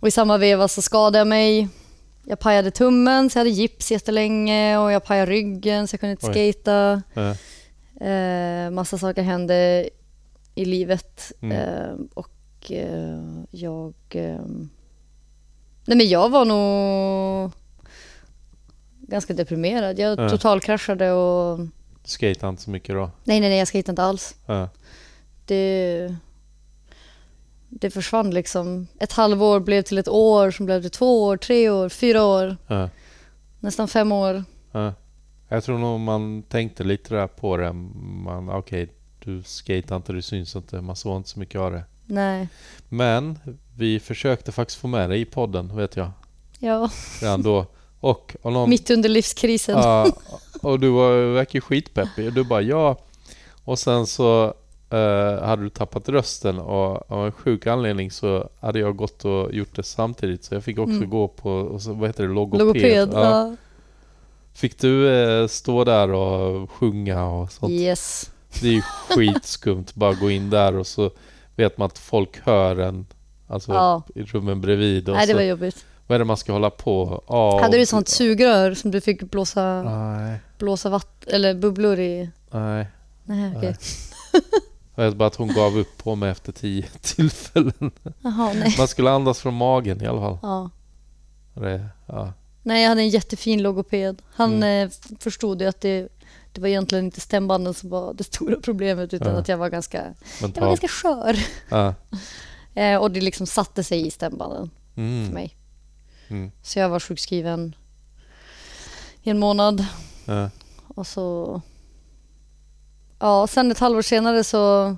Och 0.00 0.08
i 0.08 0.10
samma 0.10 0.38
veva 0.38 0.68
så 0.68 0.82
skadade 0.82 1.18
jag 1.18 1.26
mig. 1.26 1.68
Jag 2.26 2.38
pajade 2.38 2.70
tummen 2.70 3.30
så 3.30 3.38
jag 3.38 3.40
hade 3.40 3.50
gips 3.50 3.90
jättelänge 3.90 4.78
och 4.78 4.92
jag 4.92 5.04
pajade 5.04 5.30
ryggen 5.32 5.88
så 5.88 5.94
jag 5.94 6.00
kunde 6.00 6.10
inte 6.10 6.26
Oj. 6.26 6.52
skata. 6.52 7.02
Ja. 7.14 7.36
Eh, 8.06 8.70
massa 8.70 8.98
saker 8.98 9.22
hände 9.22 9.88
i 10.54 10.64
livet 10.64 11.32
Mm. 11.40 11.56
eh, 11.56 11.94
och 12.14 12.70
eh, 12.70 13.18
jag... 13.50 13.94
Nej 15.86 15.96
men 15.96 16.08
jag 16.08 16.28
var 16.28 16.44
nog 16.44 17.52
ganska 19.00 19.34
deprimerad. 19.34 19.98
Jag 19.98 20.18
Ja. 20.20 20.28
totalkraschade 20.30 21.12
och... 21.12 21.58
Skejtade 22.04 22.50
inte 22.50 22.62
så 22.62 22.70
mycket 22.70 22.94
då? 22.94 23.10
Nej, 23.24 23.40
nej, 23.40 23.48
nej, 23.50 23.58
jag 23.58 23.68
skejtade 23.68 23.92
inte 23.92 24.02
alls. 24.02 24.34
Ja. 24.46 24.68
Det, 25.46 26.14
det 27.68 27.90
försvann 27.90 28.30
liksom. 28.30 28.86
Ett 28.98 29.12
halvår 29.12 29.60
blev 29.60 29.82
till 29.82 29.98
ett 29.98 30.08
år, 30.08 30.50
som 30.50 30.66
blev 30.66 30.80
till 30.82 30.90
två 30.90 31.24
år, 31.24 31.36
tre 31.36 31.70
år, 31.70 31.88
fyra 31.88 32.24
år, 32.24 32.56
Ja. 32.66 32.88
nästan 33.60 33.88
fem 33.88 34.12
år. 34.12 34.44
Ja. 34.72 34.92
Jag 35.48 35.64
tror 35.64 35.78
nog 35.78 36.00
man 36.00 36.42
tänkte 36.42 36.84
lite 36.84 37.14
där 37.14 37.26
på 37.26 37.56
det. 37.56 37.72
Man, 37.72 38.50
okej, 38.50 38.88
du 39.24 39.42
skatar 39.42 39.96
inte, 39.96 40.12
du 40.12 40.22
syns 40.22 40.56
inte, 40.56 40.80
man 40.80 40.96
såg 40.96 41.16
inte 41.16 41.28
så 41.28 41.38
mycket 41.38 41.60
av 41.60 41.72
det. 41.72 41.84
Nej, 42.06 42.48
Men 42.88 43.38
vi 43.76 44.00
försökte 44.00 44.52
faktiskt 44.52 44.80
få 44.80 44.88
med 44.88 45.10
dig 45.10 45.20
i 45.20 45.24
podden, 45.24 45.76
vet 45.76 45.96
jag. 45.96 46.10
ja, 46.58 46.90
Redan 47.20 47.42
då. 47.42 47.66
Och, 48.04 48.36
någon, 48.42 48.70
mitt 48.70 48.90
under 48.90 49.08
livskrisen. 49.08 49.78
Ja, 49.78 50.06
och 50.62 50.80
du 50.80 50.88
var, 50.88 51.32
verkar 51.34 51.60
skitpeppig. 51.60 52.26
Och 52.26 52.32
du 52.32 52.44
bara 52.44 52.62
ja. 52.62 52.96
Och 53.64 53.78
sen 53.78 54.06
så 54.06 54.54
eh, 54.90 55.42
hade 55.44 55.62
du 55.62 55.68
tappat 55.70 56.08
rösten 56.08 56.58
och 56.58 57.10
av 57.10 57.26
en 57.26 57.32
sjuk 57.32 57.66
anledning 57.66 58.10
så 58.10 58.48
hade 58.60 58.78
jag 58.78 58.96
gått 58.96 59.24
och 59.24 59.54
gjort 59.54 59.76
det 59.76 59.82
samtidigt. 59.82 60.44
Så 60.44 60.54
jag 60.54 60.64
fick 60.64 60.78
också 60.78 60.96
Mm. 60.96 61.10
gå 61.10 61.28
på, 61.28 61.50
och 61.50 61.82
så, 61.82 61.92
vad 61.92 62.08
heter 62.08 62.22
det, 62.28 62.34
logoped. 62.34 62.58
Logoped. 62.66 63.08
Ja. 63.12 63.20
Ja. 63.30 63.56
Fick 64.54 64.78
du 64.78 65.08
eh, 65.08 65.46
stå 65.46 65.84
där 65.84 66.10
och 66.10 66.70
sjunga 66.70 67.26
och 67.26 67.52
sånt? 67.52 67.72
Yes. 67.72 68.30
Det 68.60 68.68
är 68.68 68.72
ju 68.72 68.82
skitskumt. 68.82 69.84
Bara 69.94 70.12
gå 70.14 70.30
in 70.30 70.50
där 70.50 70.76
och 70.76 70.86
så 70.86 71.10
vet 71.56 71.78
man 71.78 71.86
att 71.86 71.98
folk 71.98 72.40
hör 72.44 72.76
en. 72.76 73.06
Alltså 73.48 73.72
Ja. 73.72 74.02
i 74.14 74.22
rummen 74.22 74.60
bredvid. 74.60 75.08
Och 75.08 75.16
Nej, 75.16 75.26
det 75.26 75.34
var 75.34 75.42
jobbigt. 75.42 75.84
Vad 76.06 76.14
är 76.14 76.18
det 76.18 76.24
man 76.24 76.36
ska 76.36 76.52
hålla 76.52 76.70
på? 76.70 77.24
Ja, 77.28 77.60
Hade 77.62 77.76
du 77.76 77.86
sånt 77.86 78.08
sugrör 78.08 78.74
som 78.74 78.90
du 78.90 79.00
fick 79.00 79.22
blåsa, 79.22 79.82
Nej, 79.82 80.38
blåsa 80.58 80.88
vatten 80.90 81.34
eller 81.34 81.54
bubblor 81.54 81.98
i? 81.98 82.30
nej. 82.50 82.86
Nej, 83.24 83.52
okej. 83.56 83.76
Jag 84.94 85.04
vet 85.04 85.14
bara 85.16 85.26
att 85.26 85.34
hon 85.36 85.54
gav 85.54 85.78
upp 85.78 85.98
på 85.98 86.14
mig 86.14 86.30
efter 86.30 86.52
tio 86.52 86.84
tillfällen. 87.00 87.90
Nej. 88.20 88.74
Man 88.78 88.88
skulle 88.88 89.10
andas 89.10 89.38
från 89.40 89.54
magen 89.54 90.02
i 90.02 90.06
alla 90.06 90.20
fall. 90.20 90.38
Ja. 90.42 90.70
Det, 91.54 91.86
ja. 92.06 92.32
Nej, 92.62 92.82
jag 92.82 92.88
hade 92.88 93.00
en 93.00 93.08
jättefin 93.08 93.62
logoped. 93.62 94.22
Han 94.34 94.54
Mm. 94.54 94.88
eh, 94.88 94.92
förstod 95.20 95.62
ju 95.62 95.68
att 95.68 95.80
det, 95.80 96.08
det 96.52 96.60
var 96.60 96.68
egentligen 96.68 97.04
inte 97.04 97.20
stämbanden 97.20 97.74
som 97.74 97.90
var 97.90 98.14
det 98.14 98.24
stora 98.24 98.56
problemet 98.62 99.14
utan 99.14 99.32
Ja. 99.34 99.38
att 99.40 99.48
jag 99.48 99.56
var 99.56 99.68
ganska, 99.68 100.04
jag 100.40 100.48
var 100.60 100.66
ganska 100.68 100.88
skör. 100.88 101.36
Ja. 101.68 101.94
Eh, 102.76 102.96
och 102.96 103.10
det 103.10 103.20
liksom 103.20 103.46
satte 103.46 103.84
sig 103.84 104.06
i 104.06 104.10
stämbanden 104.10 104.70
för 104.94 105.00
Mm. 105.00 105.28
mig. 105.28 105.56
Mm. 106.28 106.50
Så 106.62 106.78
jag 106.78 106.88
var 106.88 107.00
sjukskriven 107.00 107.74
i 109.22 109.30
en 109.30 109.38
månad 109.38 109.86
Ja. 110.24 110.50
och 110.88 111.06
så... 111.06 111.60
Ja, 113.18 113.46
sen 113.46 113.70
ett 113.70 113.78
halvår 113.78 114.02
senare 114.02 114.44
så 114.44 114.96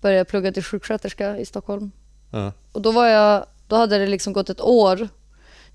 började 0.00 0.18
jag 0.18 0.28
plugga 0.28 0.52
till 0.52 0.64
sjuksköterska 0.64 1.38
i 1.38 1.46
Stockholm. 1.46 1.90
Ja. 2.30 2.52
Och 2.72 2.82
då 2.82 2.92
var 2.92 3.06
jag, 3.06 3.46
då 3.68 3.76
hade 3.76 3.98
det 3.98 4.06
liksom 4.06 4.32
gått 4.32 4.50
ett 4.50 4.60
år. 4.60 5.08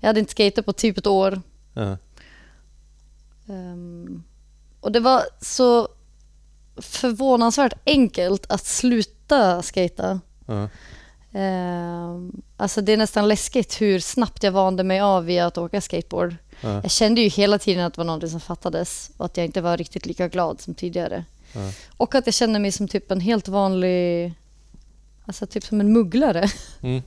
Jag 0.00 0.06
hade 0.06 0.20
inte 0.20 0.32
skatat 0.32 0.66
på 0.66 0.72
typ 0.72 0.98
ett 0.98 1.06
år. 1.06 1.42
Ja. 1.72 1.96
Ehm, 3.48 4.22
och 4.80 4.92
det 4.92 5.00
var 5.00 5.22
så 5.40 5.88
förvånansvärt 6.76 7.72
enkelt 7.86 8.50
att 8.50 8.64
sluta 8.66 9.62
skata. 9.62 10.20
Ehm, 11.34 12.42
alltså 12.56 12.80
det 12.80 12.92
är 12.92 12.96
nästan 12.96 13.28
läskigt 13.28 13.80
hur 13.80 13.98
snabbt 14.00 14.42
jag 14.42 14.52
vande 14.52 14.84
mig 14.84 15.00
av 15.00 15.24
vid 15.24 15.40
att 15.42 15.58
åka 15.58 15.80
skateboard. 15.80 16.36
Ja. 16.60 16.72
Jag 16.82 16.90
kände 16.90 17.20
ju 17.20 17.28
hela 17.28 17.58
tiden 17.58 17.84
att 17.84 17.94
det 17.94 17.98
var 17.98 18.04
något 18.04 18.30
som 18.30 18.40
fattades 18.40 19.10
och 19.16 19.24
att 19.26 19.36
jag 19.36 19.46
inte 19.46 19.60
var 19.60 19.76
riktigt 19.76 20.06
lika 20.06 20.28
glad 20.28 20.60
som 20.60 20.74
tidigare. 20.74 21.24
Ja. 21.54 21.60
Och 21.96 22.14
att 22.14 22.26
jag 22.26 22.34
kände 22.34 22.58
mig 22.58 22.72
som 22.72 22.88
typ 22.88 23.10
en 23.10 23.20
helt 23.20 23.48
vanlig, 23.48 24.34
alltså 25.26 25.46
typ 25.46 25.64
som 25.64 25.80
en 25.80 25.92
mugglare. 25.92 26.48
Mm. 26.82 27.02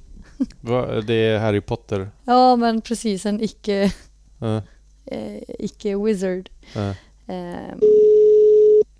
Va- 0.61 1.02
Det 1.02 1.14
är 1.14 1.39
Harry 1.39 1.61
Potter. 1.61 2.10
Ja 2.26 2.56
men 2.56 2.81
precis, 2.81 3.26
en 3.26 3.41
icke, 3.41 3.93
Ja. 4.39 4.61
eh, 5.06 5.41
icke 5.60 5.97
wizard. 5.97 6.49
Ja. 6.73 6.89
Eh, 7.34 7.76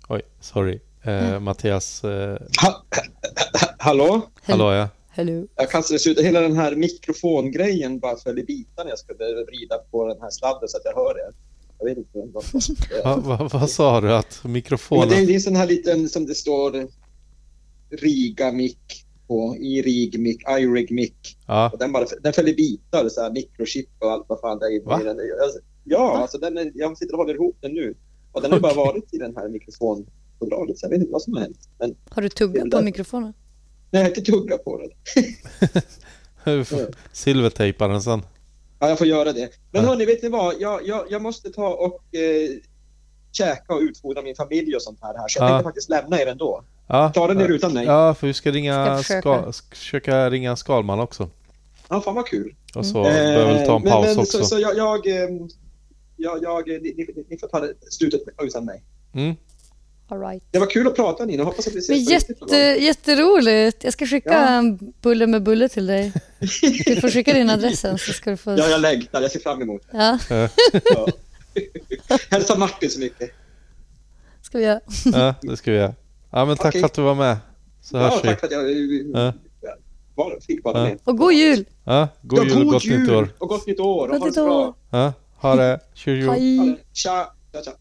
Oj, 0.08 0.22
sorry. 0.40 0.80
Eh, 1.02 1.40
Mattias, 1.40 2.04
eh, 2.04 2.38
Ha, 2.62 2.82
hallå? 3.78 4.20
hallå 4.46 4.72
ja. 4.72 4.88
Hello. 5.16 5.46
Jag 5.56 5.70
kastade 5.70 6.10
ut 6.10 6.20
hela 6.20 6.40
den 6.40 6.56
här 6.56 6.76
mikrofongrejen 6.76 7.98
bara 7.98 8.16
föll 8.16 8.38
i 8.38 8.42
bitar 8.44 8.84
när 8.84 8.90
jag 8.90 8.98
skulle 8.98 9.24
vrida 9.44 9.78
på 9.90 10.06
den 10.08 10.20
här 10.20 10.30
sladden 10.30 10.68
så 10.68 10.76
att 10.76 10.82
jag 10.84 10.94
hör 10.94 11.18
er. 11.28 11.34
Jag 11.78 11.84
vet 11.86 11.98
inte. 11.98 12.18
Vad, 12.32 12.44
Va, 13.04 13.36
va, 13.38 13.48
vad 13.52 13.70
sa 13.70 14.00
du? 14.00 14.12
Att 14.14 14.40
Men 14.42 14.52
mikrofonen... 14.52 15.08
det, 15.08 15.14
är- 15.16 15.26
det 15.26 15.32
är 15.32 15.34
en 15.34 15.40
sån 15.40 15.56
här 15.56 15.66
liten 15.66 16.08
som 16.08 16.26
det 16.26 16.34
står 16.34 16.86
Riga 17.90 18.52
mick 18.52 19.04
på, 19.28 19.56
irig 19.60 20.20
mick, 20.20 20.42
irig 20.58 20.90
mick. 20.92 21.36
Ja, 21.46 21.70
Och 21.72 21.78
den, 21.78 21.92
bara, 21.92 22.06
den 22.22 22.32
föll 22.32 22.48
i 22.48 22.54
bitar, 22.54 23.08
så 23.08 23.20
här 23.22 23.30
mikrochip 23.32 23.88
och 23.98 24.10
allt 24.12 24.24
vad 24.28 24.40
fan 24.40 24.58
det 24.58 24.66
är. 24.66 24.84
Va? 24.84 25.00
i 25.00 25.04
den. 25.04 25.16
Ja, 25.84 26.16
alltså 26.18 26.38
den 26.38 26.58
är, 26.58 26.72
jag 26.74 26.98
sitter 26.98 27.14
och 27.14 27.18
håller 27.18 27.34
ihop 27.34 27.56
den 27.60 27.72
nu. 27.74 27.94
Och 28.32 28.42
den 28.42 28.52
har 28.52 28.60
bara 28.60 28.74
varit 28.74 29.14
i 29.14 29.18
den 29.18 29.36
här 29.36 29.48
mikrofonfodralet 29.48 30.78
så 30.78 30.84
jag 30.86 30.90
vet 30.90 31.00
inte 31.00 31.12
vad 31.12 31.22
som 31.22 31.32
har 31.34 31.40
hänt. 31.40 31.68
Men 31.78 31.96
Har 32.10 32.22
du 32.22 32.28
tuggat 32.28 32.70
på 32.70 32.82
mikrofonen? 32.82 33.32
Nej, 33.90 34.06
inte 34.06 34.20
tuggat 34.20 34.64
på 34.64 34.80
den. 34.80 34.90
silvertejpa 37.12 37.88
den 37.88 38.02
sen. 38.02 38.22
Ja, 38.78 38.88
jag 38.88 38.98
får 38.98 39.06
göra 39.06 39.32
det. 39.32 39.48
Men 39.70 39.82
Ja. 39.82 39.88
hörni, 39.88 40.04
vet 40.04 40.22
ni 40.22 40.28
vad? 40.28 40.54
Jag, 40.60 40.86
jag, 40.86 41.04
jag 41.10 41.22
måste 41.22 41.50
ta 41.50 41.68
och 41.68 42.14
eh, 42.14 42.50
käka 43.32 43.74
och 43.74 43.80
utfodra 43.80 44.22
min 44.22 44.34
familj 44.36 44.76
och 44.76 44.82
sånt 44.82 44.98
här. 45.02 45.14
här. 45.18 45.28
Så 45.28 45.38
jag 45.38 45.44
Ja. 45.44 45.48
tänkte 45.48 45.64
faktiskt 45.64 45.90
lämna 45.90 46.20
er 46.20 46.26
ändå. 46.26 46.64
Ja, 46.88 47.10
Klarar 47.14 47.34
ni 47.34 47.44
er 47.44 47.48
utan 47.48 47.72
mig? 47.72 47.86
Ja, 47.86 48.14
för 48.14 48.26
vi 48.26 48.34
ska 48.34 48.40
Ska 48.50 48.56
ringa 48.56 48.96
försöka. 48.96 49.20
ska, 49.42 49.52
ska 49.52 49.76
försöka 49.76 50.30
ringa 50.30 50.56
Skalman 50.56 51.00
också. 51.00 51.30
Ja, 51.88 52.00
fan 52.00 52.14
vad 52.14 52.26
kul. 52.26 52.54
Och 52.74 52.86
så 52.86 53.02
behöver 53.02 53.58
vi 53.60 53.66
ta 53.66 53.76
en 53.76 53.86
Eh, 53.86 53.92
paus 53.92 54.04
men, 54.06 54.14
men, 54.14 54.18
också. 54.22 54.38
Så, 54.38 54.44
så 54.44 54.58
jag, 54.58 54.76
jag, 54.76 55.06
eh, 55.06 55.28
jag, 56.16 56.42
jag 56.42 56.68
ni, 56.68 56.78
ni, 56.96 57.24
ni 57.28 57.38
får 57.38 57.48
ta 57.48 57.60
det 57.60 57.74
slutet 57.90 58.20
utan 58.42 58.64
mig. 58.64 58.82
Mm. 59.14 59.34
All 60.08 60.20
right. 60.20 60.42
Det 60.50 60.58
var 60.58 60.66
kul 60.70 60.86
att 60.86 60.96
prata 60.96 61.24
ni. 61.24 61.36
Jag 61.36 61.44
hoppas 61.44 61.66
att 61.66 61.74
vi 61.74 61.78
ses 61.78 62.10
jätte, 62.10 62.56
jätteroligt. 62.56 63.84
Jag 63.84 63.92
ska 63.92 64.06
skicka 64.06 64.30
Ja. 64.32 64.48
en 64.48 64.78
bulle 65.02 65.26
med 65.26 65.42
bulle 65.42 65.68
till 65.68 65.86
dig. 65.86 66.12
Du 66.86 67.00
får 67.00 67.08
skicka 67.10 67.32
din 67.32 67.50
adress 67.50 67.80
sen 67.80 67.98
så 67.98 68.12
ska 68.12 68.30
du 68.30 68.36
få... 68.36 68.50
Ja, 68.50 68.68
jag 68.68 68.80
längtar. 68.80 69.22
Jag 69.22 69.30
ser 69.30 69.40
fram 69.40 69.62
emot 69.62 69.82
det. 69.90 69.96
Ja, 70.30 70.48
Ja. 70.94 71.08
Hälsa 72.30 72.58
Martin 72.58 72.90
så 72.90 73.00
mycket. 73.00 73.30
ska 74.42 74.58
vi 74.58 74.64
göra. 74.64 74.80
Ja, 75.04 75.34
det 75.42 75.56
ska 75.56 75.70
vi 75.70 75.76
göra. 75.76 75.94
Ja, 76.30 76.44
men 76.44 76.56
tack 76.56 76.66
Okej. 76.66 76.80
för 76.80 76.86
att 76.86 76.94
du 76.94 77.02
var 77.02 77.14
med. 77.14 77.36
Så 77.82 77.96
Ja, 77.96 78.02
hörs 78.02 78.24
vi. 78.24 78.28
tack 78.28 78.40
för 78.40 78.46
att 78.46 78.52
jag 78.52 78.70
Ja. 79.14 79.32
var, 80.14 80.40
fick 80.46 80.64
vara 80.64 80.78
Ja. 80.78 80.84
med. 80.84 80.98
Och 81.04 81.18
god 81.18 81.32
jul! 81.32 81.64
Ja, 81.84 82.08
god 82.22 82.48
jul 82.48 82.58
och 82.66 82.72
gott 82.72 82.84
nytt 82.84 83.10
år. 83.10 83.28
och 83.38 83.48
gott 83.48 83.66
nytt 83.66 83.80
år. 83.80 84.08
Gott 84.08 84.16
och 84.16 84.20
ha 84.20 84.26
det 84.26 84.42
bra. 84.42 84.74
Ja, 84.90 85.12
ha 85.36 85.56
det. 85.56 85.80
Tjo, 85.94 86.20
tjo. 86.20 86.26
Ha 86.26 86.34
Hej! 86.34 86.58
det. 86.58 86.76
Tja, 86.92 87.32
tja, 87.52 87.62
tja. 87.64 87.72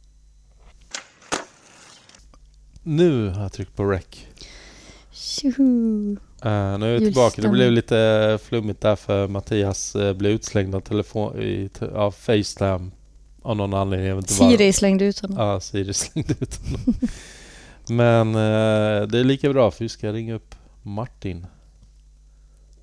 Nu 2.88 3.30
har 3.30 3.42
jag 3.42 3.54
tryckt 3.54 3.76
på 3.76 3.86
rec. 3.86 4.06
Tjoho! 5.12 5.64
Uh, 6.46 6.78
nu 6.80 6.96
är 6.96 7.00
vi 7.00 7.06
tillbaka. 7.06 7.42
Det 7.42 7.50
blev 7.50 7.72
lite 7.72 8.40
flummigt 8.44 8.82
där 8.82 8.96
för 8.96 9.28
Mattias 9.28 9.96
uh, 9.96 10.14
blev 10.14 10.32
utslängd 10.32 10.76
av, 10.76 10.82
telefon, 10.82 11.42
i, 11.42 11.70
av 11.94 12.12
Facetime 12.12 12.92
av 13.42 13.56
någon 13.56 13.74
anledning. 13.74 14.08
Jag 14.10 14.16
vet 14.16 14.24
inte 14.24 14.34
Siri 14.34 14.74
slängde 14.74 15.06
ut 15.06 15.20
honom. 15.20 15.38
Ja, 15.38 15.60
Siri 15.60 15.94
slängde 15.94 16.36
ut 16.40 16.60
honom. 16.66 16.96
Men 17.90 18.28
eh, 18.30 19.08
det 19.08 19.20
är 19.20 19.24
lika 19.24 19.54
bra 19.54 19.72
för 19.72 19.86
vi 19.86 19.90
ska 19.90 20.12
ringa 20.14 20.34
upp 20.34 20.56
Martin 20.82 21.46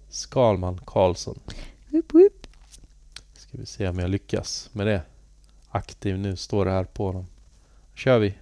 Skalman 0.08 0.80
Karlsson. 0.86 1.38
Woop, 1.88 2.14
woop. 2.14 2.46
Ska 3.34 3.58
vi 3.58 3.66
se 3.66 3.88
om 3.88 3.98
jag 3.98 4.10
lyckas 4.10 4.70
med 4.72 4.86
det. 4.86 5.02
Aktiv 5.68 6.18
nu 6.18 6.36
står 6.36 6.64
det 6.64 6.70
här 6.70 6.84
på 6.84 7.06
honom. 7.06 7.26
kör 7.94 8.18
vi. 8.18 8.34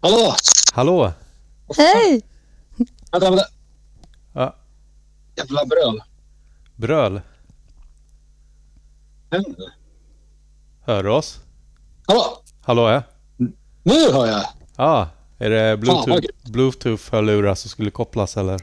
Hallå! 0.00 0.34
Hallå! 0.72 1.12
Hej! 1.76 2.22
Vänta, 3.12 3.30
vänta. 3.30 3.44
Ja, 4.32 4.56
Jävla 5.36 5.64
bröl. 5.66 6.00
bröl. 6.76 7.20
Händer. 9.30 9.72
Hör 10.86 11.02
du 11.02 11.10
oss? 11.10 11.38
Hallå! 12.06 12.42
Hallå 12.62 12.88
ja? 12.90 13.02
Nu 13.82 14.12
hör 14.12 14.26
jag! 14.26 14.44
Ja, 14.76 15.08
är 15.38 15.50
det 15.50 15.76
bluetooth, 15.76 16.10
gött. 16.24 16.44
bluetooth-hörlurar 16.44 17.54
som 17.54 17.70
skulle 17.70 17.90
kopplas 17.90 18.36
eller? 18.36 18.60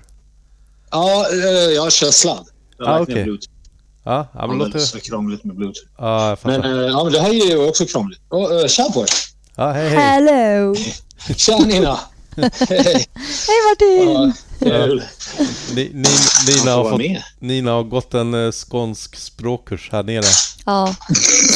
Ja, 0.91 1.25
eh, 1.31 1.37
jag 1.75 1.91
kör 1.91 2.11
sladd. 2.11 2.47
Jag 2.77 2.87
Ah, 2.87 2.99
okej. 3.01 3.23
Bluetooth. 3.23 3.49
Ja, 4.03 4.27
ja 4.33 4.41
Det 4.41 4.47
men 4.47 4.61
är 4.61 4.65
låter... 4.65 4.79
så 4.79 4.99
krångligt 4.99 5.43
med 5.43 5.55
Bluetooth. 5.55 5.87
Ja, 5.97 6.29
jag 6.29 6.39
Men, 6.43 6.61
fattar. 6.61 6.79
eh, 6.79 6.85
ja, 6.87 7.03
men 7.03 7.13
det 7.13 7.19
här 7.19 7.29
är 7.29 7.33
ju 7.51 7.69
också 7.69 7.85
krångligt. 7.85 8.21
Och, 8.29 8.53
eh, 8.53 8.67
tja 8.67 8.89
på 8.93 9.01
er! 9.01 9.07
Ja, 9.57 9.72
hej 9.72 9.90
hej. 9.90 9.98
Hello! 9.98 10.76
Tja 11.36 11.57
Nina! 11.57 11.99
Hej! 12.69 13.06
Hej 13.48 13.60
Martin! 13.69 14.34
Ja, 14.60 14.86
kul. 14.86 15.03
Ni, 15.76 15.91
ni, 15.94 15.94
Man 15.94 16.10
Nina, 16.48 16.72
har 16.76 16.90
fått. 16.91 17.02
Nina 17.40 17.72
har 17.72 17.84
gått 17.84 18.14
en 18.14 18.34
eh, 18.45 18.52
skånsk 18.52 19.15
språkkurs 19.15 19.90
här 19.91 20.03
nere. 20.03 20.26
Ja, 20.65 20.95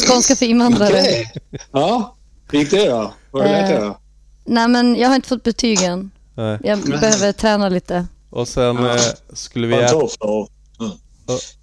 skånska 0.08 0.36
för 0.36 0.46
invandrare. 0.46 0.90
Okej. 1.00 1.32
Ja, 1.72 2.16
hur 2.52 2.58
gick 2.58 2.70
det 2.70 2.88
då? 2.90 3.12
Vad 3.30 3.42
har 3.42 3.48
du 3.48 3.54
lärt 3.54 3.68
dig 3.68 3.80
då? 3.80 3.98
Nej 4.44 4.68
men 4.68 4.96
jag 4.96 5.08
har 5.08 5.16
inte 5.16 5.28
fått 5.28 5.42
betygen. 5.42 6.10
Nej. 6.34 6.58
Jag 6.62 6.78
behöver 6.82 7.32
träna 7.32 7.68
lite. 7.68 8.06
Och 8.30 8.48
sen 8.48 8.76
Ja. 8.76 8.94
eh, 8.96 9.02
skulle 9.32 9.66
vi 9.66 9.74
äta, 9.74 9.88
för- 9.88 10.22
och, 10.24 10.48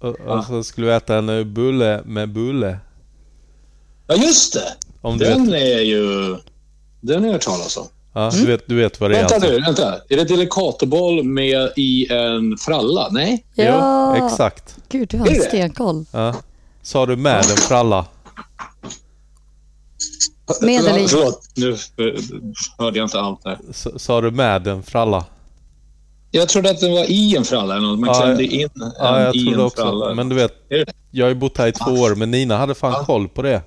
och, 0.00 0.20
och 0.36 0.44
så 0.44 0.64
skulle 0.64 0.86
vi 0.86 0.92
äta 0.92 1.16
en 1.18 1.28
eh, 1.28 1.44
bulle 1.44 2.02
med 2.04 2.32
bulle. 2.32 2.78
Ja, 4.06 4.14
just 4.14 4.52
det! 4.52 4.74
Om 5.08 5.18
du 5.18 5.24
vet, 5.24 5.34
Den 5.36 5.54
är 5.54 5.80
ju... 5.80 6.36
Den 7.00 7.18
har 7.20 7.26
jag 7.26 7.32
hört 7.32 7.42
talas 7.42 7.76
om. 7.76 7.86
ja, 8.14 8.30
du 8.34 8.46
vet, 8.46 8.68
du 8.68 8.74
vet 8.76 9.00
vad 9.00 9.10
det 9.10 9.16
är 9.16 9.20
Vänta 9.20 9.34
alltså? 9.34 9.50
nu, 9.50 9.60
vänta. 9.60 9.94
Är 10.08 10.16
det 10.16 10.24
delicatoboll 10.24 11.24
med 11.24 11.70
i 11.76 12.12
en 12.12 12.56
fralla? 12.58 13.08
Nej? 13.10 13.44
Ja, 13.54 14.16
Jo, 14.18 14.26
exakt. 14.26 14.76
Gud, 14.88 15.08
du 15.08 15.18
har 15.18 15.26
en 15.28 15.34
stenkoll. 15.34 16.04
Ja. 16.12 16.34
Sa 16.82 17.06
du 17.06 17.16
med 17.16 17.36
en 17.38 17.56
fralla? 17.56 18.06
Med 20.62 20.80
eller? 20.84 21.08
Förlåt, 21.08 21.40
nu 21.56 21.70
eh, 21.70 22.20
hörde 22.78 22.98
jag 22.98 23.06
inte 23.06 23.20
allt 23.20 23.42
där. 23.44 23.58
Sa 23.98 24.20
du 24.20 24.30
med 24.30 24.66
en 24.66 24.82
fralla? 24.82 25.24
Jag 26.30 26.48
trodde 26.48 26.70
att 26.70 26.80
den 26.80 26.92
var 26.92 27.04
i 27.10 27.36
en 27.36 27.44
fralla 27.44 27.76
eller 27.76 27.86
något. 27.88 27.98
Man 27.98 28.08
Ja, 28.08 28.20
klämde 28.22 28.44
in 28.44 28.68
en 28.74 28.92
Ja, 28.98 29.20
jag 29.20 29.36
i 29.36 29.44
tror 29.44 29.54
en 29.54 29.60
också. 29.60 29.82
fralla. 29.82 30.14
Men 30.14 30.28
du 30.28 30.36
vet, 30.36 30.52
jag 31.10 31.24
har 31.24 31.28
ju 31.28 31.34
bott 31.34 31.58
här 31.58 31.66
i 31.66 31.72
två 31.72 31.90
år, 31.90 32.14
men 32.14 32.30
Nina 32.30 32.56
hade 32.56 32.74
fan 32.74 32.92
Ja. 32.92 33.04
koll 33.04 33.28
på 33.28 33.42
det. 33.42 33.62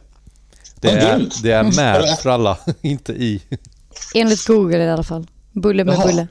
Det 0.82 0.90
är, 0.90 1.30
det 1.44 1.52
är 1.52 1.64
med 1.64 2.18
fralla, 2.22 2.58
inte 2.82 3.14
i. 3.14 3.42
Enligt 4.16 4.48
Google 4.48 4.78
i 4.86 4.90
alla 4.90 5.04
fall. 5.04 5.28
Bulle 5.52 5.84
med 5.84 5.96
Jaha. 5.96 6.06
bulle. 6.08 6.28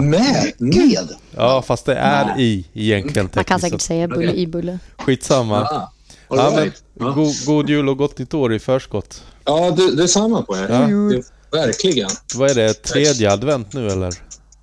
Med? 0.00 0.52
Med? 0.58 1.08
Ja, 1.36 1.62
fast 1.62 1.86
det 1.86 1.94
är 1.94 2.24
Nej. 2.24 2.44
i 2.44 2.66
egentligen 2.74 3.28
Man 3.34 3.44
kan 3.44 3.60
säkert 3.60 3.80
säga 3.80 4.08
bulle 4.08 4.32
i 4.32 4.46
bulle. 4.46 4.78
Skitsamma. 4.98 5.66
All 5.66 5.88
Ja, 6.38 6.52
men, 6.56 6.72
ja. 7.00 7.10
god, 7.12 7.34
god 7.46 7.68
jul 7.70 7.88
och 7.88 7.96
gott 7.98 8.18
nytt 8.18 8.34
år 8.34 8.54
i 8.54 8.58
förskott. 8.58 9.22
ja, 9.44 9.70
det, 9.70 9.96
det 9.96 10.02
är 10.02 10.06
samma 10.06 10.42
på 10.42 10.56
er. 10.56 10.66
Ja. 10.70 10.78
Det, 10.86 11.22
verkligen. 11.58 12.10
Vad 12.34 12.50
är 12.50 12.54
det? 12.54 12.74
Tredje 12.74 13.32
advent 13.32 13.72
nu 13.72 13.88
eller? 13.88 14.14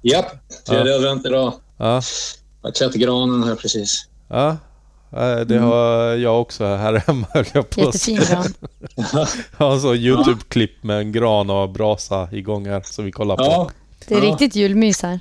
Japp, 0.01 0.25
tredje 0.67 0.95
advent 0.95 1.25
idag. 1.25 1.53
Ja. 1.77 2.01
Jag 2.61 2.69
har 2.69 2.71
klätt 2.71 2.93
granen 2.93 3.43
här 3.43 3.55
precis. 3.55 4.05
Ja. 4.29 4.57
Eh, 5.11 5.39
Det 5.39 5.57
har 5.59 5.95
jag 6.15 6.41
också 6.41 6.65
här 6.65 6.93
hemma 7.07 7.27
höll 7.33 7.45
jag 7.53 7.69
på 7.69 7.81
Jättefin 7.81 8.15
gran. 8.29 8.53
Jag 9.57 9.65
har 9.65 9.73
en 9.73 9.81
sån 9.81 9.95
YouTube-klipp 9.95 10.83
med 10.83 10.97
en 10.99 11.11
gran 11.11 11.49
och 11.49 11.69
brasa 11.69 12.29
igång 12.31 12.65
här 12.67 12.81
som 12.85 13.05
vi 13.05 13.11
kollar 13.11 13.37
på. 13.37 13.43
Ja, 13.43 13.69
Det 14.07 14.15
är 14.15 14.23
Ja. 14.23 14.31
riktigt 14.31 14.55
julmys 14.55 15.01
här. 15.01 15.19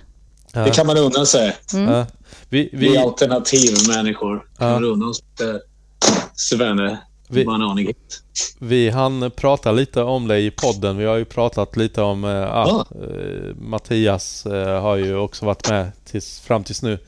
Det 0.52 0.70
kan 0.74 0.86
man 0.86 0.96
unna 0.98 1.24
sig. 1.26 1.56
Ja. 1.72 2.06
Vi, 2.48 2.70
Vi 2.72 2.86
är 2.86 2.90
vi, 2.92 2.98
alternativmänniskor. 2.98 4.38
Kan 4.58 4.68
Ja. 4.68 4.74
man 4.74 4.84
unna 4.84 5.06
oss 5.06 5.22
lite 5.22 5.60
svenne 6.34 6.98
Vi- 7.28 7.46
vi 8.58 8.90
hann 8.90 9.30
prata 9.36 9.72
lite 9.72 10.02
om 10.02 10.28
det 10.28 10.38
i 10.38 10.50
podden. 10.50 10.96
Vi 10.96 11.04
har 11.04 11.16
ju 11.16 11.24
pratat 11.24 11.76
lite 11.76 12.02
om... 12.02 12.24
eh, 12.24 12.56
ah, 12.56 12.84
Mattias 13.60 14.44
har 14.80 14.96
ju 14.96 15.16
också 15.16 15.46
varit 15.46 15.68
med 15.70 15.92
tills, 16.04 16.40
fram 16.40 16.64
tills 16.64 16.82
nu. 16.82 16.98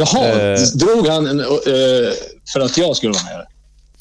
Jaha, 0.00 0.26
Eh. 0.28 0.60
drog 0.74 1.06
han 1.08 1.26
en, 1.26 1.40
eh, 1.40 1.46
för 2.52 2.60
att 2.60 2.76
jag 2.78 2.96
skulle 2.96 3.12
vara 3.12 3.22
med? 3.24 3.46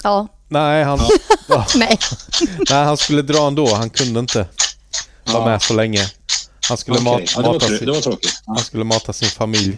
Ja, 0.03 0.27
Nej, 0.47 0.83
han, 0.83 0.99
ja, 1.47 1.65
nej. 1.75 1.97
nej, 2.69 2.83
han 2.85 2.97
skulle 2.97 3.21
dra 3.21 3.47
ändå. 3.47 3.73
Han 3.75 3.89
kunde 3.89 4.19
inte 4.19 4.39
vara 5.25 5.43
Ja. 5.43 5.45
med 5.45 5.61
så 5.61 5.73
länge. 5.73 6.07
Han 6.67 6.77
skulle, 6.77 6.97
Okej, 6.97 7.03
mat, 7.11 7.21
ja, 7.35 7.41
det, 7.41 7.47
var 7.47 7.53
mata 7.53 7.67
sin, 7.77 7.87
var 7.91 8.01
tråkigt. 8.01 8.41
Ja. 8.45 8.53
han 8.53 8.63
skulle 8.63 8.83
mata 8.83 9.13
sin 9.13 9.29
familj. 9.29 9.77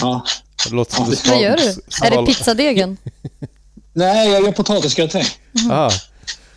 Ja. 0.00 0.24
Det 0.64 0.70
låter 0.74 0.94
som 0.94 1.04
Ja, 1.04 1.10
du 1.10 1.16
det- 1.16 1.16
ska... 1.22 1.30
Vad 1.30 1.42
gör 1.42 1.56
du? 1.56 2.06
Är 2.06 2.10
det 2.20 2.26
pizzadegen? 2.26 2.96
Nej, 3.92 4.28
jag 4.30 4.42
gör 4.44 4.52
potatisgratäng. 4.52 5.26
Ah, 5.70 5.90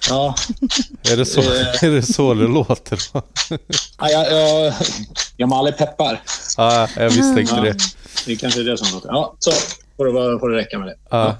Ja. 0.09 0.35
är, 1.11 1.17
det 1.17 1.25
så, 1.25 1.39
Eh. 1.41 1.83
är 1.83 1.89
det 1.91 2.01
så 2.03 2.33
det 2.33 2.47
låter? 2.47 2.99
Ja, 3.13 3.21
jag, 4.09 4.31
jag, 4.31 4.73
jag 5.37 5.49
maler 5.49 5.71
peppar. 5.71 6.21
ah, 6.57 6.87
jag 6.97 7.15
misstänkte 7.17 7.55
Ja. 7.55 7.61
det. 7.61 7.75
Det 8.25 8.35
kanske 8.35 8.59
är 8.59 8.63
det 8.63 8.77
som 8.77 8.87
låter. 8.93 9.09
Ja, 9.09 9.35
så 9.39 9.51
får 9.97 10.05
det, 10.05 10.39
får 10.39 10.49
det 10.49 10.57
räcka 10.57 10.79
med 10.79 10.87
det. 10.87 11.17
Ah. 11.17 11.33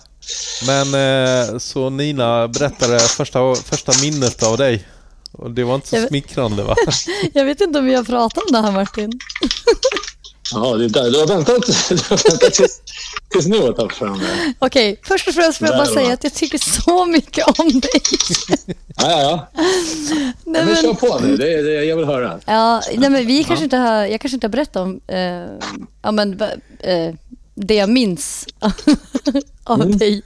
Men 0.67 0.93
eh, 1.51 1.57
så 1.57 1.89
Nina 1.89 2.47
berättade 2.47 2.99
första, 2.99 3.55
första 3.55 3.91
minnet 4.01 4.43
av 4.43 4.57
dig. 4.57 4.88
Och 5.31 5.51
det 5.51 5.63
var 5.63 5.75
inte 5.75 5.88
så 5.88 6.07
smickrande 6.07 6.63
va? 6.63 6.75
Jag 7.34 7.45
vet 7.45 7.61
inte 7.61 7.79
om 7.79 7.85
vi 7.85 7.95
har 7.95 8.03
pratat 8.03 8.43
om 8.43 8.51
det 8.51 8.61
här 8.61 8.71
Martin. 8.71 9.11
Ja, 10.53 10.74
du, 10.76 10.88
du 10.88 10.99
har 10.99 11.28
väntat, 11.28 11.65
du 11.90 11.95
har 12.10 12.30
väntat 12.30 12.53
tills, 12.53 12.82
tills 13.30 13.48
nu 13.48 13.57
att 13.69 13.76
ta 13.76 13.90
fram 13.90 14.19
det. 14.19 14.53
Okej, 14.60 14.99
först 15.03 15.28
och 15.28 15.34
främst 15.34 15.57
får 15.60 15.68
jag 15.68 15.78
bara 15.78 15.86
Där, 15.86 15.94
säga 15.94 16.14
att 16.14 16.24
jag 16.24 16.34
tycker 16.34 16.57
så 16.57 17.06
mycket 17.06 17.60
om 17.60 17.69
dig. 17.80 18.02
Ja, 18.98 19.11
ja, 19.11 19.22
ja. 19.22 19.48
Nej, 20.45 20.65
Men 20.65 20.76
kör 20.76 20.84
men, 20.84 20.95
på 20.95 21.19
nu. 21.19 21.38
Det, 21.38 21.61
det, 21.61 21.84
jag 21.86 21.95
vill 21.98 22.06
höra. 22.06 22.40
ja, 22.45 22.82
nej, 22.95 23.10
men 23.10 23.28
vi 23.28 23.44
kanske 23.44 23.64
inte 23.64 23.78
har, 23.78 24.06
jag 24.06 24.22
kanske 24.22 24.36
inte 24.36 24.48
har 24.48 24.52
berättat 24.52 24.76
om 24.76 24.99
eh, 25.07 25.68
ja, 26.02 26.11
men, 26.11 26.41
eh, 26.80 27.14
det 27.56 27.76
jag 27.76 27.90
minns 27.90 28.45
av 29.64 29.82
Mm. 29.82 29.98
dig. 29.98 30.22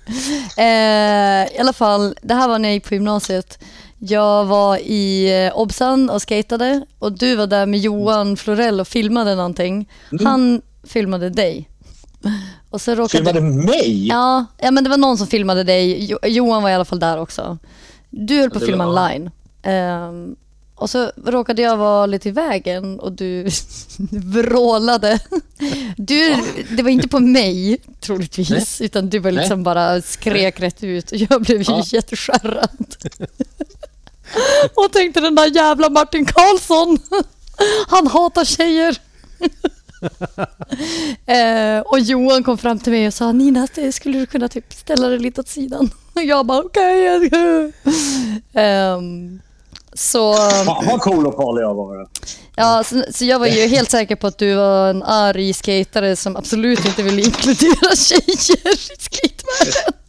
Eh, 0.57 1.56
I 1.56 1.60
alla 1.60 1.73
fall, 1.73 2.15
det 2.22 2.34
här 2.34 2.48
var 2.48 2.60
när 2.60 2.69
jag 2.69 2.73
gick 2.73 2.88
på 2.88 2.93
gymnasiet. 2.93 3.60
Jag 4.03 4.45
var 4.45 4.78
i 4.78 5.32
eh, 5.45 5.57
Obsan 5.57 6.10
och 6.10 6.22
skatade 6.22 6.86
och 6.99 7.11
du 7.11 7.36
var 7.36 7.48
där 7.48 7.65
med 7.65 7.80
Johan 7.80 8.38
Florell 8.38 8.80
och 8.80 8.88
filmade 8.88 9.36
någonting. 9.36 9.90
Mm. 10.11 10.26
Han 10.26 10.61
filmade 10.84 11.30
dig. 11.30 11.69
Och 12.69 12.82
så 12.82 12.95
råkade... 12.95 13.23
Filmade 13.26 13.41
mig? 13.65 14.07
Ja, 14.07 14.45
ja, 14.57 14.72
men 14.72 14.84
det 14.84 14.90
var 14.90 14.98
någon 14.98 15.18
som 15.18 15.28
filmade 15.28 15.64
dig. 15.64 16.06
Jo, 16.06 16.18
Johan 16.23 16.64
var 16.64 16.69
i 16.69 16.73
alla 16.73 16.86
fall 16.86 16.99
där 16.99 17.18
också. 17.18 17.57
Du 18.10 18.40
höll 18.40 18.49
på 18.49 18.57
att 18.57 18.65
filma 18.65 18.86
var- 18.88 19.10
en 19.10 19.14
line. 19.22 19.32
Ehm, 19.64 20.36
och 20.76 20.90
så 20.90 21.11
råkade 21.26 21.61
jag 21.61 21.78
vara 21.78 22.06
lite 22.06 22.30
i 22.30 22.32
vägen 22.32 22.99
och 22.99 23.11
du 23.11 23.48
vrålade. 24.11 25.19
Du, 25.98 26.36
det 26.76 26.84
var 26.84 26.90
inte 26.90 27.07
på 27.07 27.19
mig 27.19 27.78
troligtvis, 27.99 28.82
utan 28.82 29.10
du 29.10 29.19
var 29.19 29.32
liksom 29.32 29.64
bara 29.64 30.02
skrek 30.02 30.60
rätt 30.60 30.84
ut 30.84 31.11
och 31.11 31.18
jag 31.18 31.41
blev 31.41 31.57
ju 31.57 31.65
Ja. 31.68 31.84
jätteskärrad. 31.86 32.69
och 34.75 34.93
tänkte 34.93 35.19
den 35.21 35.35
där 35.35 35.55
jävla 35.55 35.89
Martin 35.89 36.25
Karlsson, 36.25 36.97
han 37.87 38.07
hatar 38.07 38.45
tjejer. 38.45 38.97
Eh, 41.25 41.79
och 41.79 41.99
Johan 41.99 42.43
kom 42.43 42.57
fram 42.57 42.79
till 42.79 42.91
mig 42.93 43.07
och 43.07 43.13
sa 43.13 43.31
Nina, 43.31 43.67
det 43.75 43.91
skulle 43.91 44.19
du 44.19 44.25
kunna 44.25 44.47
typ 44.47 44.73
ställa 44.73 45.07
dig 45.07 45.19
lite 45.19 45.41
åt 45.41 45.47
sidan? 45.47 45.89
Och 46.13 46.23
jag 46.23 46.45
bara 46.45 46.59
okej. 46.59 47.27
ska." 47.27 47.71
Ehm, 48.59 49.41
så, 49.93 50.33
Fan 50.65 50.85
vad 50.87 51.01
cool 51.01 51.27
och 51.27 51.35
farlig 51.35 51.61
jag 51.61 51.75
var. 51.75 52.07
ja, 52.55 52.83
så, 52.83 53.03
så 53.11 53.25
jag 53.25 53.39
var 53.39 53.47
ju 53.47 53.67
helt 53.67 53.91
säker 53.91 54.15
på 54.15 54.27
att 54.27 54.37
du 54.37 54.55
var 54.55 54.89
en 54.89 55.03
arg 55.03 55.53
skatare 55.53 56.15
som 56.15 56.35
absolut 56.35 56.85
inte 56.85 57.03
ville 57.03 57.21
inkludera 57.21 57.95
tjejer 57.95 58.73
i 58.73 58.95
skatevärlden. 58.99 60.01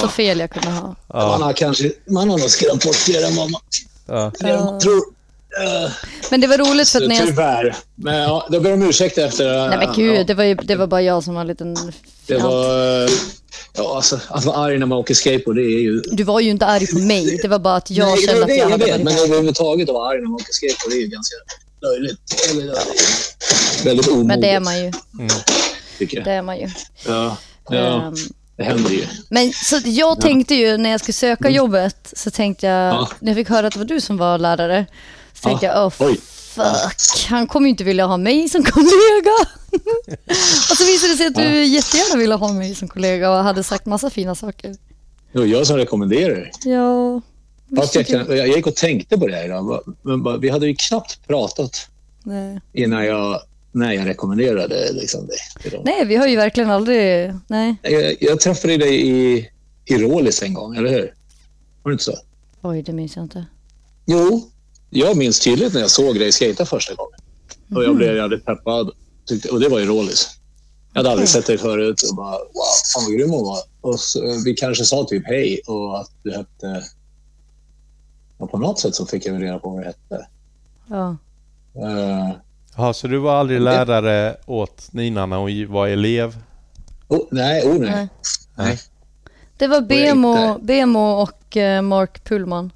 Så 0.00 0.08
fel 0.08 0.40
jag 0.40 0.50
kunde 0.50 0.68
ha. 0.70 0.94
Man 1.14 1.42
har 1.42 1.52
kanske... 1.52 1.92
Man 2.06 2.30
har 2.30 2.38
nog 2.38 2.50
skrämt 2.50 2.84
bort 2.84 2.94
fler 2.94 3.26
än 3.26 3.36
vad 3.36 3.50
man 3.50 3.60
Ja. 4.06 4.30
tror. 4.82 5.20
Men 6.30 6.40
det 6.40 6.46
var 6.46 6.58
roligt 6.58 6.88
för 6.88 7.02
att 7.02 7.08
när 7.08 7.16
jag... 7.16 7.26
Tyvärr. 7.26 7.76
Men 7.94 8.16
ja, 8.16 8.46
då 8.50 8.60
ber 8.60 8.70
jag 8.70 8.82
om 8.82 8.88
ursäkt 8.88 9.18
efter... 9.18 9.68
Nej 9.68 9.78
men 9.78 9.94
gud, 9.96 10.26
det 10.26 10.34
var, 10.34 10.44
ju, 10.44 10.54
det 10.54 10.76
var 10.76 10.86
bara 10.86 11.02
jag 11.02 11.24
som 11.24 11.34
var 11.34 11.40
en 11.40 11.46
liten 11.46 11.76
Det 12.26 12.38
var... 12.38 13.02
eh, 13.04 13.10
Ja, 13.76 13.96
alltså, 13.96 14.20
att 14.28 14.44
vara 14.44 14.56
arg 14.56 14.78
när 14.78 14.86
man 14.86 14.98
åker 14.98 15.14
skateboard, 15.14 15.56
det 15.56 15.62
är 15.62 15.80
ju... 15.80 16.00
Du 16.00 16.22
var 16.24 16.40
ju 16.40 16.50
inte 16.50 16.66
arg 16.66 16.86
på 16.86 16.98
mig, 16.98 17.38
det 17.42 17.48
var 17.48 17.58
bara 17.58 17.76
att 17.76 17.90
jag 17.90 18.06
Nej, 18.06 18.16
det 18.16 18.22
kände 18.26 18.34
var 18.34 18.42
att 18.42 18.48
det 18.48 18.54
jag 18.54 18.64
jag 18.66 18.70
hade 18.70 18.84
vet, 18.84 18.92
varit 18.94 19.04
men 19.04 19.18
överhuvudtaget 19.18 19.88
att 19.88 19.94
vara 19.94 20.10
arg 20.10 20.18
när 20.20 20.24
man 20.28 20.34
åker 20.34 20.52
skateboard, 20.52 20.90
det 20.92 20.96
är 20.96 21.00
ju 21.00 21.06
ganska 21.06 21.36
löjligt. 21.82 22.20
Eller, 22.50 22.66
ja, 22.66 22.74
det 22.74 23.80
är 23.80 23.84
väldigt 23.84 24.08
omoget, 24.08 24.26
Men 24.26 24.40
det 24.40 24.50
är 24.50 24.60
man 24.60 24.78
ju. 24.84 24.92
tycker 25.98 26.16
jag. 26.16 26.24
Det 26.26 26.30
är 26.32 26.42
man 26.42 26.58
ju. 26.58 26.68
Ja, 27.06 27.36
ja 27.70 27.76
Ehm, 28.06 28.14
det 28.60 28.64
händer 28.64 28.90
ju. 28.90 29.06
Men 29.28 29.52
så 29.52 29.80
jag 29.84 30.20
tänkte 30.20 30.54
ju 30.54 30.76
när 30.76 30.90
jag 30.90 31.00
skulle 31.00 31.12
söka 31.12 31.50
jobbet 31.50 32.12
så 32.16 32.30
tänkte 32.30 32.66
jag, 32.66 32.84
Mm. 32.90 32.96
Ja. 32.96 33.08
när 33.20 33.28
jag 33.32 33.36
fick 33.36 33.48
höra 33.48 33.66
att 33.66 33.72
det 33.72 33.78
var 33.78 33.86
du 33.86 34.00
som 34.00 34.16
var 34.16 34.38
lärare, 34.38 34.86
så 35.34 35.48
tänkte 35.48 35.66
Ja. 35.66 35.72
jag, 35.72 35.86
oh 35.86 36.06
Oj. 36.08 36.20
fuck, 36.54 37.26
han 37.28 37.46
kommer 37.46 37.66
ju 37.66 37.70
inte 37.70 37.84
vilja 37.84 38.06
ha 38.06 38.16
mig 38.16 38.48
som 38.48 38.64
kollega. 38.64 39.36
och 40.70 40.76
så 40.76 40.84
visade 40.84 41.12
det 41.12 41.16
sig 41.16 41.26
att 41.26 41.34
du 41.34 41.64
jättegärna 41.64 42.18
ville 42.18 42.34
ha 42.34 42.52
mig 42.52 42.74
som 42.74 42.88
kollega 42.88 43.30
och 43.30 43.44
hade 43.44 43.62
sagt 43.62 43.86
massa 43.86 44.10
fina 44.10 44.34
saker. 44.34 44.74
Det 45.32 45.38
var 45.38 45.46
jag 45.46 45.66
som 45.66 45.76
rekommenderade. 45.76 46.50
Ja, 46.64 47.20
Fast 47.76 47.94
jag, 47.94 48.06
kan, 48.06 48.36
jag 48.36 48.48
gick 48.48 48.66
och 48.66 48.74
tänkte 48.76 49.18
på 49.18 49.26
det 49.26 49.34
här 49.36 49.44
idag. 49.44 49.80
Men 50.02 50.40
vi 50.40 50.48
hade 50.48 50.66
ju 50.66 50.74
knappt 50.78 51.26
pratat 51.26 51.88
Nej. 52.24 52.60
innan 52.72 53.04
jag, 53.06 53.40
när 53.72 53.92
jag 53.92 54.06
rekommenderade 54.06 54.92
liksom, 54.92 55.26
dig. 55.26 55.36
till 55.62 55.70
dem. 55.70 55.82
nej, 55.84 56.06
vi 56.06 56.16
har 56.16 56.26
ju 56.26 56.36
verkligen 56.36 56.70
aldrig, 56.70 57.32
nej. 57.48 57.76
Jag, 57.82 58.16
jag 58.20 58.40
träffade 58.40 58.76
dig 58.76 59.08
i, 59.08 59.48
i 59.84 59.98
Rålis 59.98 60.42
en 60.42 60.54
gång, 60.54 60.76
eller 60.76 60.90
hur? 60.90 61.14
Var 61.82 61.90
det 61.90 61.92
inte 61.92 62.04
så? 62.04 62.14
Oj, 62.62 62.82
det 62.82 62.92
minns 62.92 63.16
jag 63.16 63.24
inte. 63.24 63.46
Jo, 64.06 64.50
jag 64.90 65.16
minns 65.16 65.40
tydligt 65.40 65.74
när 65.74 65.80
jag 65.80 65.90
såg 65.90 66.18
dig 66.18 66.32
skata 66.32 66.66
första 66.66 66.94
gången. 66.94 67.20
Och 67.74 67.84
jag 67.84 67.96
blev 67.96 68.16
jävligt 68.16 68.44
peppad. 68.44 68.90
Och 69.50 69.60
det 69.60 69.68
var 69.68 69.80
i 69.80 69.84
Rålis. 69.84 70.40
Jag 70.92 70.98
hade 70.98 71.10
aldrig 71.10 71.28
sett 71.28 71.46
dig 71.46 71.58
förut 71.58 72.02
och 72.10 72.16
bara 72.16 72.32
wow, 72.32 72.72
fan 72.94 73.04
vad 73.04 73.12
grym 73.18 73.30
hon 73.30 73.44
var. 73.44 73.58
Och 73.80 74.00
så, 74.00 74.42
vi 74.44 74.54
kanske 74.54 74.84
sa 74.84 75.04
typ 75.04 75.26
hej 75.26 75.60
och 75.66 76.00
att 76.00 76.10
du 76.22 76.30
hette... 76.30 76.84
Och 78.38 78.50
på 78.50 78.58
något 78.58 78.78
sätt 78.78 78.94
så 78.94 79.06
fick 79.06 79.26
jag 79.26 79.42
reda 79.42 79.58
på 79.58 79.70
vad 79.70 79.80
du 79.80 79.84
hette. 79.84 80.26
Ja. 80.88 81.16
Uh, 81.76 82.30
Jaha, 82.80 82.92
så 82.92 83.06
du 83.06 83.18
var 83.18 83.34
aldrig 83.34 83.60
lärare 83.60 84.36
åt 84.46 84.92
Nina 84.92 85.26
när 85.26 85.36
hon 85.36 85.72
var 85.72 85.88
elev? 85.88 86.36
oh, 87.08 87.26
nej, 87.30 87.62
oh 87.62 87.78
nej. 87.78 87.90
Nej. 87.90 88.08
nej. 88.56 88.78
Det 89.56 89.66
var 89.66 89.80
Bemo, 89.80 90.58
Bemo 90.58 91.22
och 91.22 91.56
eh, 91.56 91.82
Mark 91.82 92.24
Pullman. 92.24 92.72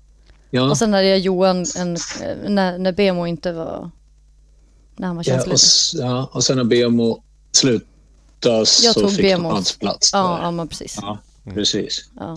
Ja, 0.50 0.70
Och 0.70 0.78
sen 0.78 0.92
hade 0.92 1.08
jag 1.08 1.18
Johan 1.18 1.64
en, 1.76 1.96
eh, 1.96 2.50
när, 2.50 2.78
när 2.78 2.92
Bemo 2.92 3.26
inte 3.26 3.52
var... 3.52 3.90
När 4.96 5.06
han 5.06 5.16
var 5.16 5.24
ja, 5.28 5.42
och, 5.42 5.58
ja, 5.94 6.30
och 6.32 6.44
sen 6.44 6.56
när 6.56 6.64
BMO 6.64 7.22
slutade 7.52 8.66
så 8.66 9.00
tog 9.00 9.10
fick 9.10 9.36
BMO. 9.36 9.48
han 9.48 9.54
hans 9.54 9.78
plats. 9.78 10.10
Ja, 10.12 10.38
ja, 10.42 10.50
men 10.50 10.68
precis. 10.68 10.98
ja, 11.00 11.18
precis. 11.44 12.10
Ja. 12.18 12.36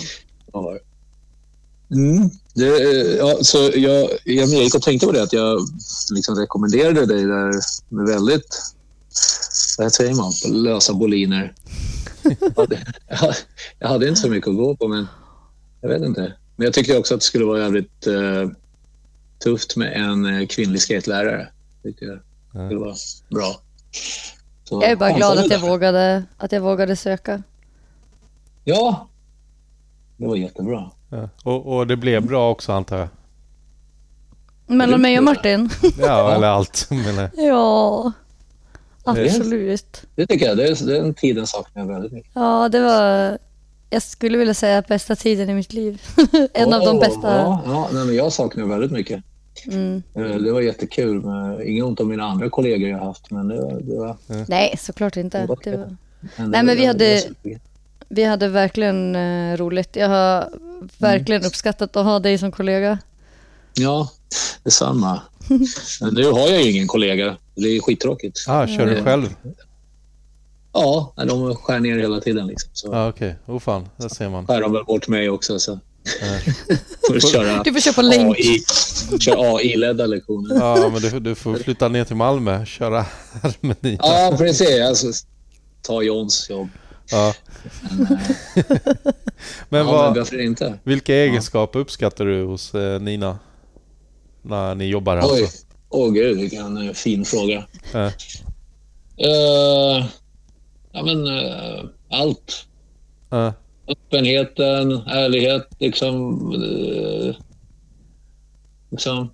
Det? 1.88 1.95
Mm. 1.95 2.30
Det, 2.53 2.67
eh, 2.67 3.16
ja, 3.17 3.38
så 3.41 3.57
jag, 3.75 4.09
jag 4.24 4.48
gick 4.48 4.75
och 4.75 4.82
tänkte 4.82 5.06
på 5.07 5.11
det 5.11 5.24
att 5.24 5.33
jag 5.33 5.59
liksom 6.14 6.35
rekommenderade 6.35 7.06
dig 7.06 7.24
där 7.25 7.51
med 7.90 8.06
väldigt, 8.07 8.61
vad 9.77 9.93
säger 9.93 10.14
man, 10.16 10.32
på 10.43 10.49
lösa 10.53 10.93
boliner. 10.93 11.53
jag, 12.40 12.61
hade, 12.61 12.80
jag, 13.80 13.88
hade 13.88 14.07
inte 14.07 14.22
så 14.22 14.30
mycket 14.30 14.49
att 14.49 14.56
gå 14.56 14.75
på, 14.75 14.88
men 14.88 15.07
jag 15.82 15.90
vet 15.90 16.01
inte. 16.01 16.33
Men 16.56 16.66
jag 16.66 16.74
tyckte 16.74 16.98
också 16.98 17.14
att 17.14 17.19
det 17.19 17.25
skulle 17.25 17.45
vara 17.45 17.59
jävligt 17.59 18.07
eh, 18.07 18.49
tufft 19.43 19.75
med 19.75 19.93
en 19.93 20.25
eh, 20.25 20.48
kvinnlig 20.48 20.82
skatelärare. 20.82 21.48
Tyckte 21.83 22.06
jag 22.06 22.19
Ja. 22.53 22.67
skulle 22.67 22.80
vara 22.80 22.95
bra. 23.30 23.61
Så, 24.64 24.82
Jag 24.82 24.91
är 24.91 24.95
bara 24.95 25.11
glad 25.11 25.38
att 25.38 25.51
jag, 25.51 25.59
vågade, 25.59 26.24
att 26.38 26.51
jag 26.51 26.61
vågade 26.61 26.95
söka. 26.95 27.43
Ja, 28.64 29.07
det 30.17 30.27
var 30.27 30.35
jättebra. 30.35 30.91
Ja. 31.10 31.30
Och, 31.44 31.77
och 31.77 31.88
det 31.88 31.95
blev 31.98 32.27
bra 32.27 32.52
också 32.52 32.72
antar 32.72 32.98
jag? 32.98 33.08
Mellan 34.68 35.02
mig 35.02 35.18
och 35.18 35.24
Martin? 35.24 35.69
Ja, 36.00 36.36
eller 36.36 36.48
allt. 36.48 36.88
Men, 36.90 37.30
Ja, 37.48 38.11
absolut. 39.03 40.02
Det 40.16 40.27
tycker 40.27 40.45
jag. 40.45 40.58
Det 40.58 40.68
är, 40.68 40.86
den 40.86 41.14
tiden 41.14 41.48
saknar 41.48 41.82
jag 41.86 41.94
väldigt 41.94 42.11
mycket. 42.11 42.32
Ja, 42.34 42.69
det 42.69 42.80
var... 42.80 43.38
Jag 43.90 44.02
skulle 44.02 44.38
vilja 44.38 44.53
säga 44.53 44.84
bästa 44.88 45.16
tiden 45.16 45.50
i 45.50 45.53
mitt 45.53 45.74
liv. 45.74 46.02
en 46.53 46.74
av 46.74 46.82
de 46.82 47.00
bästa. 47.00 47.38
Ja, 47.38 47.61
ja 47.66 47.90
nej, 47.94 48.06
men 48.06 48.16
jag 48.16 48.34
saknar 48.34 48.66
väldigt 48.66 48.92
mycket. 48.92 49.24
Mm. 49.66 50.03
Eh, 50.16 50.22
Det 50.24 50.52
var 50.52 50.61
jättekul. 50.61 51.22
Men, 51.26 51.68
inget 51.68 51.84
ont 51.84 52.00
om 52.00 52.08
mina 52.08 52.24
andra 52.24 52.50
kollegor 52.50 52.90
jag 52.90 52.98
haft, 52.98 53.32
men 53.32 53.48
det 53.48 53.61
var... 53.61 53.80
Det 53.82 53.98
var 53.98 54.18
Nej, 54.48 54.76
såklart 54.80 55.18
inte. 55.18 55.40
Det 55.42 55.48
var 55.48 55.58
Det 55.64 55.77
Nej, 56.38 56.48
det 56.50 56.64
men 56.64 56.77
vi 56.77 56.86
hade- 56.86 57.24
det. 57.44 57.60
Vi 58.10 58.24
hade 58.24 58.48
verkligen 58.48 59.16
eh, 59.16 59.58
roligt. 59.58 59.95
Jag 59.95 60.10
har 60.10 60.50
verkligen 60.98 61.45
uppskattat 61.45 61.95
att 61.95 62.06
ha 62.06 62.19
dig 62.19 62.38
som 62.38 62.52
kollega. 62.52 62.98
Ja, 63.74 64.11
detsamma. 64.64 65.22
men 66.02 66.14
nu 66.14 66.32
har 66.32 66.40
jag 66.50 66.61
ju 66.61 66.72
ingen 66.72 66.88
kollega. 66.88 67.38
Det 67.56 67.68
är 67.68 67.82
skittråkigt. 67.82 68.45
ah, 68.48 68.68
kör 68.68 68.86
du 68.86 69.03
själv? 69.03 69.36
Ja, 70.74 71.14
de 71.27 71.56
skär 71.56 71.80
ner 71.80 71.98
hela 72.00 72.19
tiden. 72.22 72.48
Liksom. 72.48 72.69
Så 72.74 72.88
Ja, 72.92 73.10
okej. 73.10 73.36
Oh 73.45 73.60
fan, 73.60 73.90
där 73.98 74.10
ser 74.10 74.30
man. 74.30 74.48
skär 74.48 74.61
de 74.61 74.74
väl 74.74 74.84
bort 74.84 75.08
mig 75.08 75.30
också. 75.30 75.60
Så. 75.60 75.80
Får 77.08 77.19
köra 77.19 77.64
Du 77.64 77.74
får 77.74 77.80
köpa 77.80 78.02
länk. 78.02 78.38
AI, 78.38 78.64
köra 79.19 79.56
AI-ledda 79.56 80.06
lektioner. 80.06 80.56
Ja, 80.56 80.90
men 80.94 81.02
du, 81.02 81.19
du 81.19 81.36
får 81.36 81.56
flytta 81.56 81.88
ner 81.88 82.03
till 82.03 82.16
Malmö 82.16 82.66
köra 82.66 83.06
harmoni. 83.42 83.98
Ja, 84.02 84.36
precis. 84.38 84.82
Alltså, 84.82 85.08
ta 85.82 86.02
Johns 86.02 86.50
jobb. 86.50 86.69
Ja. 87.11 87.34
Men 89.69 89.88
ja, 89.88 89.92
vad, 90.14 90.32
men 90.32 90.42
inte? 90.42 90.80
vilka 90.84 91.16
egenskaper 91.16 91.80
uppskattar 91.80 92.26
du 92.26 92.44
hos 92.44 92.76
eh, 92.76 93.00
Nina? 93.02 93.40
När 94.42 94.76
ni 94.76 94.86
jobbar 94.86 95.18
här? 95.18 95.27
Oj, 95.32 95.42
Alltså? 95.42 95.66
åh 95.90 96.11
gud, 96.11 96.38
vilken 96.38 96.88
eh, 96.88 96.94
fin 96.94 97.26
fråga. 97.26 97.66
Eh, 97.94 98.11
Eh, 99.19 100.06
ja, 100.92 101.03
men 101.03 101.27
eh, 101.27 101.84
allt. 102.11 102.66
eh, 103.32 103.52
Öppenheten, 103.88 104.92
ärlighet, 104.92 105.68
liksom... 105.80 106.40
eh, 106.53 107.36
liksom 108.92 109.32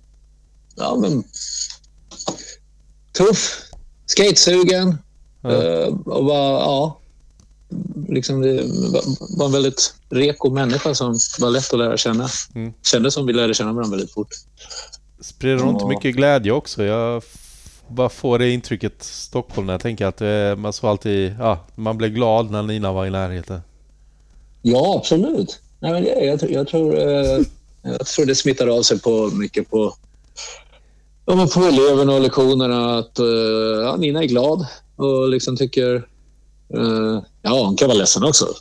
ja, 0.76 0.96
men... 1.00 1.24
Tuff, 3.12 3.60
skatesugen. 4.06 4.98
Ja. 5.42 5.50
eh, 5.50 5.86
och 5.86 6.24
var, 6.24 6.50
ja... 6.60 7.00
Liksom 8.08 8.40
det 8.40 8.62
var- 9.38 9.46
en 9.46 9.52
väldigt 9.52 9.94
reko 10.10 10.50
människa 10.50 10.94
som 10.94 11.18
var 11.40 11.50
lätt 11.50 11.72
att 11.72 11.78
lära 11.78 11.96
känna. 11.96 12.28
Mm. 12.54 12.72
Kändes 12.82 13.14
som 13.14 13.26
vi 13.26 13.32
lärde 13.32 13.54
känna 13.54 13.72
varandra 13.72 13.96
väldigt 13.96 14.12
fort. 14.14 14.28
Sprider 15.20 15.68
inte 15.68 15.84
Ja. 15.84 15.88
mycket 15.88 16.14
glädje 16.16 16.52
också? 16.52 16.84
Jag 16.84 17.22
bara 17.88 18.08
får 18.08 18.38
det 18.38 18.50
intrycket 18.50 19.02
Stockholm 19.02 19.66
när 19.66 19.74
jag 19.74 19.80
tänker 19.80 20.06
att 20.06 20.20
eh, 20.20 20.56
man 20.62 20.72
så 20.72 20.88
alltid... 20.88 21.34
Ja, 21.38 21.66
man 21.74 21.98
blev 21.98 22.10
glad 22.10 22.50
när 22.50 22.62
Nina 22.62 22.92
var 22.92 23.06
i 23.06 23.10
närheten. 23.10 23.60
Ja, 24.62 24.96
absolut. 24.98 25.60
Nej, 25.80 25.92
men 25.92 26.26
jag, 26.26 26.40
tror- 26.40 26.52
jag, 26.52 26.68
tror, 26.68 26.98
eh, 26.98 27.40
jag 27.82 28.06
tror 28.06 28.26
det 28.26 28.34
smittar 28.34 28.66
av 28.78 28.82
sig 28.82 29.00
på 29.00 29.30
mycket 29.32 29.70
på, 29.70 29.94
ja, 31.26 31.48
på 31.54 31.60
eleverna 31.60 32.12
och 32.12 32.20
lektionerna. 32.20 32.98
Att 32.98 33.18
eh, 33.18 33.26
ja, 33.84 33.96
Nina 33.96 34.22
är 34.22 34.26
glad 34.26 34.66
och 34.96 35.28
liksom 35.28 35.56
tycker... 35.56 36.06
eh, 36.76 37.22
ja, 37.42 37.64
hon 37.66 37.76
kan 37.76 37.88
vara 37.88 37.98
ledsen 37.98 38.24
också. 38.24 38.46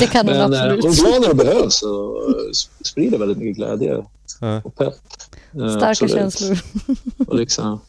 Det 0.00 0.06
kan 0.12 0.28
hon 0.28 0.36
men 0.36 0.52
eh, 0.54 0.62
absolut. 0.62 0.84
hon 0.84 0.92
är 0.92 0.96
glad 0.96 1.20
när 1.22 1.28
det 1.28 1.34
behövs 1.34 1.82
och 1.82 2.22
sprider 2.84 3.18
väldigt 3.18 3.38
mycket 3.38 3.56
glädje 3.56 4.04
Ja. 4.40 4.60
och 4.64 4.74
pepp. 4.76 4.94
Eh, 5.54 5.68
Starka 5.68 5.88
absolut. 5.88 6.12
känslor. 6.12 6.58
Och, 7.26 7.36
liksom, 7.36 7.80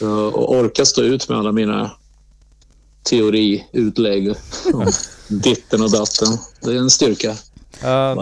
och, 0.00 0.08
och 0.34 0.50
orka 0.56 0.84
stå 0.84 1.02
ut 1.02 1.28
med 1.28 1.38
alla 1.38 1.52
mina 1.52 1.90
teoriutlägg 3.02 4.34
om 4.74 4.86
ditten 5.28 5.82
och 5.82 5.90
datten. 5.90 6.28
Det 6.60 6.70
är 6.70 6.76
en 6.78 6.90
styrka. 6.90 7.34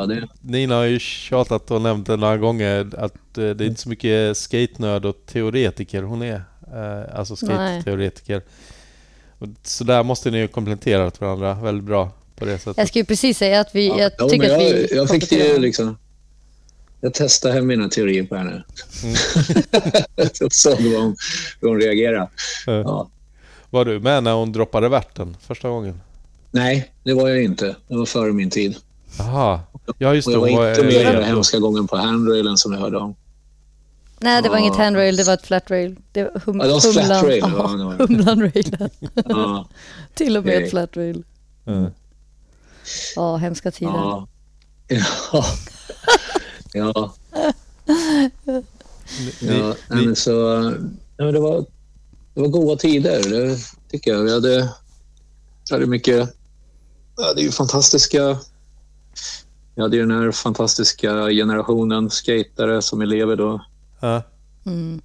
Det. 0.08 0.28
Nina 0.40 0.74
har 0.74 0.84
ju 0.84 0.98
tjatat 0.98 1.70
och 1.70 1.82
nämnt 1.82 2.06
det 2.06 2.16
några 2.16 2.36
gånger 2.36 2.90
att 2.98 3.14
det 3.34 3.42
är 3.42 3.62
inte 3.62 3.80
så 3.80 3.88
mycket 3.88 4.36
skate-nörd 4.36 5.04
och 5.04 5.16
teoretiker 5.26 6.02
hon 6.02 6.22
är. 6.22 6.44
Eh, 6.74 7.18
Alltså 7.18 7.36
Nej. 7.42 7.80
skate-teoretiker. 7.82 8.36
Och 8.36 8.44
Så 9.62 9.84
där 9.84 10.02
måste 10.02 10.30
ni 10.30 10.38
ju 10.38 10.48
komplettera 10.48 11.10
varandra 11.18 11.54
väldigt 11.54 11.84
bra 11.84 12.10
på 12.36 12.44
det 12.44 12.58
sättet. 12.58 12.76
Jag 12.76 12.88
skulle 12.88 13.04
precis 13.04 13.38
säga 13.38 13.60
att 13.60 13.74
vi, 13.74 13.88
jag 13.88 14.12
Ja, 14.18 14.28
tycker 14.28 14.48
men 14.48 14.56
att 14.56 14.62
jag, 14.62 14.72
vi 14.72 14.96
jag 14.96 15.08
fick 15.08 15.32
ju 15.32 15.58
liksom... 15.58 15.98
Jag 17.00 17.14
testade 17.14 17.54
hem 17.54 17.66
mina 17.66 17.88
teorier 17.88 18.22
på 18.22 18.36
henne. 18.36 18.64
Mm. 19.02 19.16
och 20.44 20.52
såg 20.52 20.80
hur 20.80 21.00
hon, 21.00 21.16
hur 21.60 21.68
hon 21.68 21.80
reagerade. 21.80 22.28
Ja. 22.66 22.72
Ja. 22.72 23.10
Var 23.70 23.84
du 23.84 24.00
med 24.00 24.22
när 24.22 24.32
hon 24.32 24.52
droppade 24.52 24.88
värten 24.88 25.36
första 25.46 25.68
gången? 25.68 26.00
Nej, 26.50 26.92
det 27.04 27.14
var 27.14 27.28
jag 27.28 27.42
inte. 27.42 27.76
Det 27.88 27.96
var 27.96 28.06
före 28.06 28.32
min 28.32 28.50
tid. 28.50 28.76
Jaha. 29.18 29.60
Ja 29.98 30.14
just 30.14 30.28
Och 30.28 30.32
det, 30.46 30.50
jag 30.50 30.58
var 30.58 30.70
inte 30.70 30.84
med 30.84 31.14
den 31.14 31.24
hemska 31.24 31.58
gången 31.58 31.86
på 31.86 31.96
handrailen 31.96 32.56
som 32.56 32.72
jag 32.72 32.80
hörde 32.80 32.98
om. 32.98 33.14
Nej, 34.22 34.42
det 34.42 34.48
var 34.48 34.56
Ja. 34.56 34.62
inget 34.62 34.76
handrail, 34.76 35.16
det 35.16 35.24
var 35.24 35.34
ett 35.34 35.46
flatrail. 35.46 35.96
Det 36.12 36.22
var, 36.24 36.40
hum, 36.46 36.58
Ja, 36.58 36.64
det 36.66 36.72
var 36.72 36.80
humlan, 36.80 37.04
flatrail, 37.06 37.38
ja, 37.40 37.48
ja, 37.56 37.76
det 37.76 37.84
var 37.84 37.94
det. 37.94 38.04
Humlan-railen. 38.04 38.90
Ja, 39.28 39.68
Till 40.14 40.36
och 40.36 40.44
med 40.44 40.62
ett 40.62 40.70
flatrail. 40.70 41.24
Ja. 41.64 41.90
Ja, 43.16 43.36
hemska 43.36 43.70
tider. 43.70 43.92
ja. 43.92 44.26
Ja. 45.32 45.44
ja. 46.72 47.14
Ni, 49.40 49.58
Ja, 49.58 49.74
nej, 49.88 50.00
ni, 50.00 50.06
men 50.06 50.16
så, 50.16 50.30
ja, 51.16 51.24
men 51.24 51.34
det, 51.34 51.40
var, 51.40 51.64
det 52.34 52.40
var 52.40 52.48
goda 52.48 52.76
tider, 52.76 53.30
det 53.30 53.58
tycker 53.90 54.10
jag. 54.14 54.22
Vi 54.22 54.32
hade, 54.32 54.68
vi 55.68 55.74
hade 55.74 55.86
mycket... 55.86 56.28
Vi 57.16 57.24
hade 57.24 57.40
ju 57.42 57.50
fantastiska... 57.50 58.38
Vi 59.74 59.82
hade 59.82 59.96
ju 59.96 60.06
den 60.06 60.18
här 60.22 60.32
fantastiska 60.32 61.28
generationen 61.30 62.10
skatare 62.10 62.82
som 62.82 63.00
elever 63.00 63.36
då. 63.36 63.64
Ja. 64.00 64.22
Mm. 64.66 65.00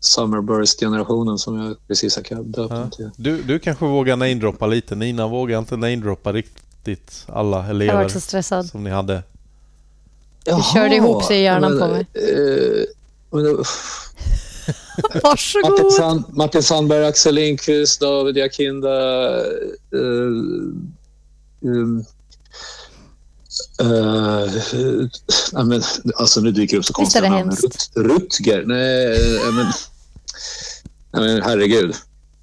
Summerburst-generationen 0.00 1.38
som 1.38 1.60
jag 1.60 1.76
precis 1.88 2.16
har 2.16 2.42
döpt 2.42 2.72
Ja. 2.74 2.90
till. 2.90 3.10
Du, 3.16 3.42
du 3.42 3.58
kanske 3.58 3.84
vågar 3.84 4.16
namedroppa 4.16 4.66
lite. 4.66 4.94
Nina 4.94 5.26
vågar 5.28 5.58
inte 5.58 5.76
namedroppa 5.76 6.32
riktigt 6.32 7.24
alla 7.28 7.56
Jag 7.58 7.70
elever 7.70 7.94
varit 7.94 8.12
så 8.12 8.20
stressad. 8.20 8.66
som 8.66 8.84
ni 8.84 8.90
hade. 8.90 9.22
Det 10.44 10.62
körde 10.74 10.94
ihop 10.96 11.24
sig 11.24 11.38
i 11.38 11.42
hjärnan 11.42 11.74
men, 11.74 11.80
på 11.80 11.86
mig. 11.94 12.06
eh, 12.14 12.84
men 13.30 13.42
Martin, 15.02 15.20
Varsågod! 15.22 15.92
Sand, 15.92 16.24
Martin 16.28 16.62
Sandberg, 16.62 17.06
Axel 17.06 17.34
Lindqvist, 17.34 18.00
David 18.00 18.36
Jakinda. 18.36 18.88
Uh, 19.94 20.74
um, 21.60 22.04
uh, 23.80 24.50
nej, 25.52 25.64
men, 25.64 25.82
alltså 26.16 26.40
nu 26.40 26.50
dyker 26.52 26.76
det 26.76 26.78
upp 26.78 26.84
så 26.84 26.92
konstiga 26.92 27.30
namn. 27.30 27.50
Rut, 27.50 27.90
Rutger? 27.96 28.64
Nej, 28.66 29.06
eh, 29.06 29.54
men, 29.54 29.66
nej, 31.12 31.34
men 31.34 31.42
herregud. 31.42 31.94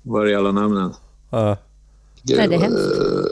Var 0.03 0.25
är 0.25 0.37
alla 0.37 0.51
namnen? 0.51 0.93
Ja, 1.29 1.57
Nej, 2.23 2.47
det 2.47 2.55
är 2.55 2.59
hemskt. 2.59 2.77
Eh, 2.77 3.25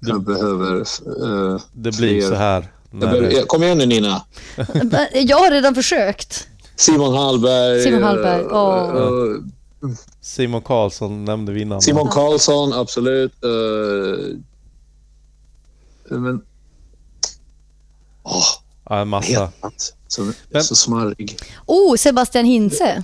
jag 0.00 0.22
behöver... 0.22 0.76
eh, 0.80 1.60
det 1.72 1.96
blir 1.96 2.20
fler. 2.20 2.28
så 2.28 2.34
här. 2.34 2.72
Behöver 2.90 3.42
kom 3.46 3.62
igen 3.62 3.78
nu 3.78 3.86
Nina. 3.86 4.22
Jag 5.12 5.36
har 5.36 5.50
redan 5.50 5.74
försökt. 5.74 6.48
Simon 6.76 7.14
Hallberg. 7.14 7.82
Simon 7.82 8.02
Hallberg, 8.02 8.40
eh, 8.40 8.48
åh. 8.52 8.88
eh, 8.96 9.90
Simon 10.20 10.62
Karlsson 10.62 11.24
nämnde 11.24 11.52
vi 11.52 11.60
innan. 11.60 11.82
Simon 11.82 12.08
Karlsson, 12.08 12.72
absolut. 12.72 13.32
Uh, 13.44 14.36
men... 16.18 16.40
Åh, 18.26 18.44
Ja, 18.88 18.98
en 19.00 19.08
massa. 19.08 19.50
Så, 20.08 20.32
Men- 20.50 20.64
så 20.64 20.74
smarrig. 20.76 21.36
Oh, 21.66 21.96
Sebastian 21.96 22.44
Hinse. 22.44 23.02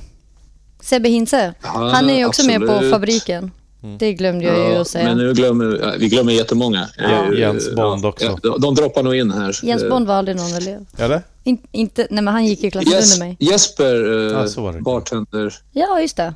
Sebbe 0.82 1.08
Hinse. 1.08 1.54
Han 1.60 2.10
är 2.10 2.14
ju 2.18 2.24
också 2.26 2.46
med 2.46 2.60
på 2.60 2.72
absolut. 2.72 2.90
fabriken. 2.92 3.50
Det 3.98 4.12
glömde 4.12 4.44
jag 4.44 4.56
ju 4.58 4.74
Ja, 4.74 4.80
att 4.80 4.88
säga. 4.88 5.04
men 5.04 5.18
nu 5.18 5.32
glömmer 5.34 5.78
ja, 5.82 5.92
vi 5.98 6.08
glömmer 6.08 6.32
jättemånga. 6.32 6.88
Ja, 6.98 7.04
Eh, 7.32 7.38
Jens 7.40 7.74
Bond 7.74 8.06
också. 8.06 8.24
Ja, 8.26 8.38
de, 8.42 8.60
de 8.60 8.74
droppar 8.74 9.02
nog 9.02 9.14
in 9.16 9.30
här. 9.30 9.60
Jens 9.62 9.82
Eh, 9.82 9.88
Bond 9.88 10.06
var 10.06 10.14
aldrig 10.14 10.36
någon 10.36 10.54
elev. 10.54 10.86
Eller? 10.98 11.22
In, 11.44 11.58
inte, 11.72 12.06
nej, 12.10 12.22
men 12.22 12.34
han 12.34 12.46
gick 12.46 12.64
i 12.64 12.70
klassen 12.70 12.92
Jes, 12.92 13.14
under 13.14 13.26
mig. 13.26 13.36
Jesper, 13.40 13.94
eh, 14.26 14.46
Ja, 14.56 14.72
det. 14.72 14.80
bartender. 14.80 15.54
Ja, 15.72 16.00
just 16.00 16.16
det. 16.16 16.34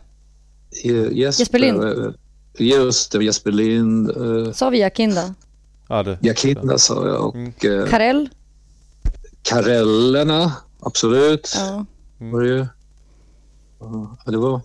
Eh, 0.85 0.91
Jesper, 1.13 1.19
Jesper 1.43 1.59
Lind. 1.59 1.83
eh, 1.85 2.11
Just 2.59 3.13
det, 3.13 3.25
Jesper 3.25 3.53
Lind. 3.53 4.17
Uh, 4.17 4.53
Sa 4.53 4.71
vi 4.71 4.79
Jakinda? 4.79 5.35
Ja, 5.89 6.03
det. 6.03 6.19
Jakinda 6.23 6.79
sa 6.79 7.07
jag 7.09 7.25
och 7.29 7.35
Mm. 7.35 7.53
eh, 7.83 7.87
Karell? 7.89 8.29
Karellerna, 9.49 10.53
absolut. 10.81 11.53
Ja. 11.57 11.85
var 12.19 12.41
det 12.41 12.49
ju. 12.49 12.67
Ja, 13.81 14.17
det 14.27 14.37
var... 14.37 14.61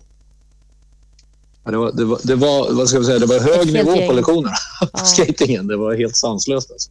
Ja, 1.64 1.72
det, 1.72 1.78
var, 1.78 1.92
det, 1.92 2.06
var, 2.06 2.20
det 2.24 2.36
var, 2.36 2.72
vad 2.74 2.88
ska 2.90 2.98
jag 2.98 3.06
säga, 3.06 3.20
det 3.20 3.26
var 3.26 3.40
hög 3.40 3.74
nivå 3.74 3.96
gäng. 3.96 4.08
på 4.10 4.14
lektionerna 4.14 4.56
på 4.82 4.88
Ja. 4.94 5.00
skatingen. 5.06 5.68
Det 5.68 5.78
var 5.78 5.96
helt 5.96 6.16
sanslöst. 6.16 6.72
Alltså. 6.72 6.90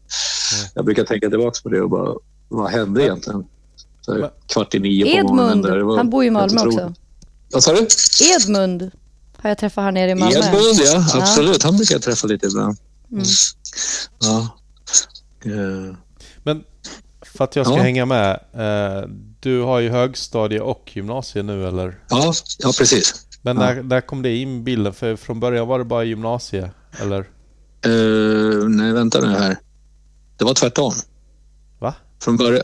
Jag 0.74 0.84
brukar 0.84 1.04
tänka 1.04 1.28
tillbaka 1.30 1.60
på 1.62 1.68
det 1.68 1.80
och 1.80 1.90
bara, 1.90 2.14
vad 2.48 2.70
hände 2.70 3.02
egentligen? 3.02 3.44
Så 4.00 4.12
här, 4.12 4.20
Men- 4.20 4.30
kvart 4.46 4.74
i 4.74 4.78
nio 4.78 5.22
på 5.22 5.28
morgonen. 5.34 5.48
Edmund, 5.50 5.64
Där. 5.64 5.76
Det 5.76 5.84
var 5.84 5.96
han 5.96 6.10
bor 6.10 6.24
i 6.24 6.30
Malmö 6.30 6.60
också. 6.66 6.94
Vad 7.52 7.62
sa 7.64 7.72
du? 7.72 7.86
Edmund 8.36 8.90
har 9.36 9.50
jag 9.50 9.58
träffat 9.58 9.84
här 9.84 9.92
nere 9.92 10.10
i 10.10 10.14
Malmö. 10.14 10.38
Edmund, 10.38 10.80
ja. 10.84 11.04
Absolut. 11.20 11.62
Han 11.62 11.76
brukar 11.76 11.94
jag 11.94 12.02
träffa 12.02 12.26
lite 12.26 12.46
ibland. 12.46 12.76
Mm. 13.12 13.24
Ja. 14.20 14.48
Eh, 15.44 15.94
Men 16.42 16.64
för 17.36 17.44
att 17.44 17.56
jag 17.56 17.66
ska 17.66 17.76
Ja. 17.76 17.82
hänga 17.82 18.06
med. 18.06 18.40
Eh, 18.54 19.08
du 19.40 19.60
har 19.60 19.78
ju 19.80 19.90
högstadie 19.90 20.60
och 20.60 20.90
gymnasie 20.94 21.42
nu 21.42 21.68
eller? 21.68 21.98
ja, 22.08 22.32
ja, 22.58 22.72
precis. 22.78 23.26
Men 23.42 23.56
Ja. 23.56 23.62
när, 23.62 23.82
när 23.82 24.00
kom 24.00 24.22
det 24.22 24.36
in 24.36 24.64
bilden? 24.64 24.92
För 24.94 25.16
från 25.16 25.40
början 25.40 25.68
var 25.68 25.78
det 25.78 25.84
bara 25.84 26.04
gymnasie, 26.04 26.70
eller? 27.02 27.28
Uh, 27.86 28.68
nej, 28.68 28.92
vänta 28.92 29.20
nu 29.20 29.26
här. 29.28 29.56
Det 30.36 30.44
var 30.44 30.54
tvärtom. 30.54 30.92
Va? 31.78 31.94
Från 32.22 32.36
början. 32.36 32.62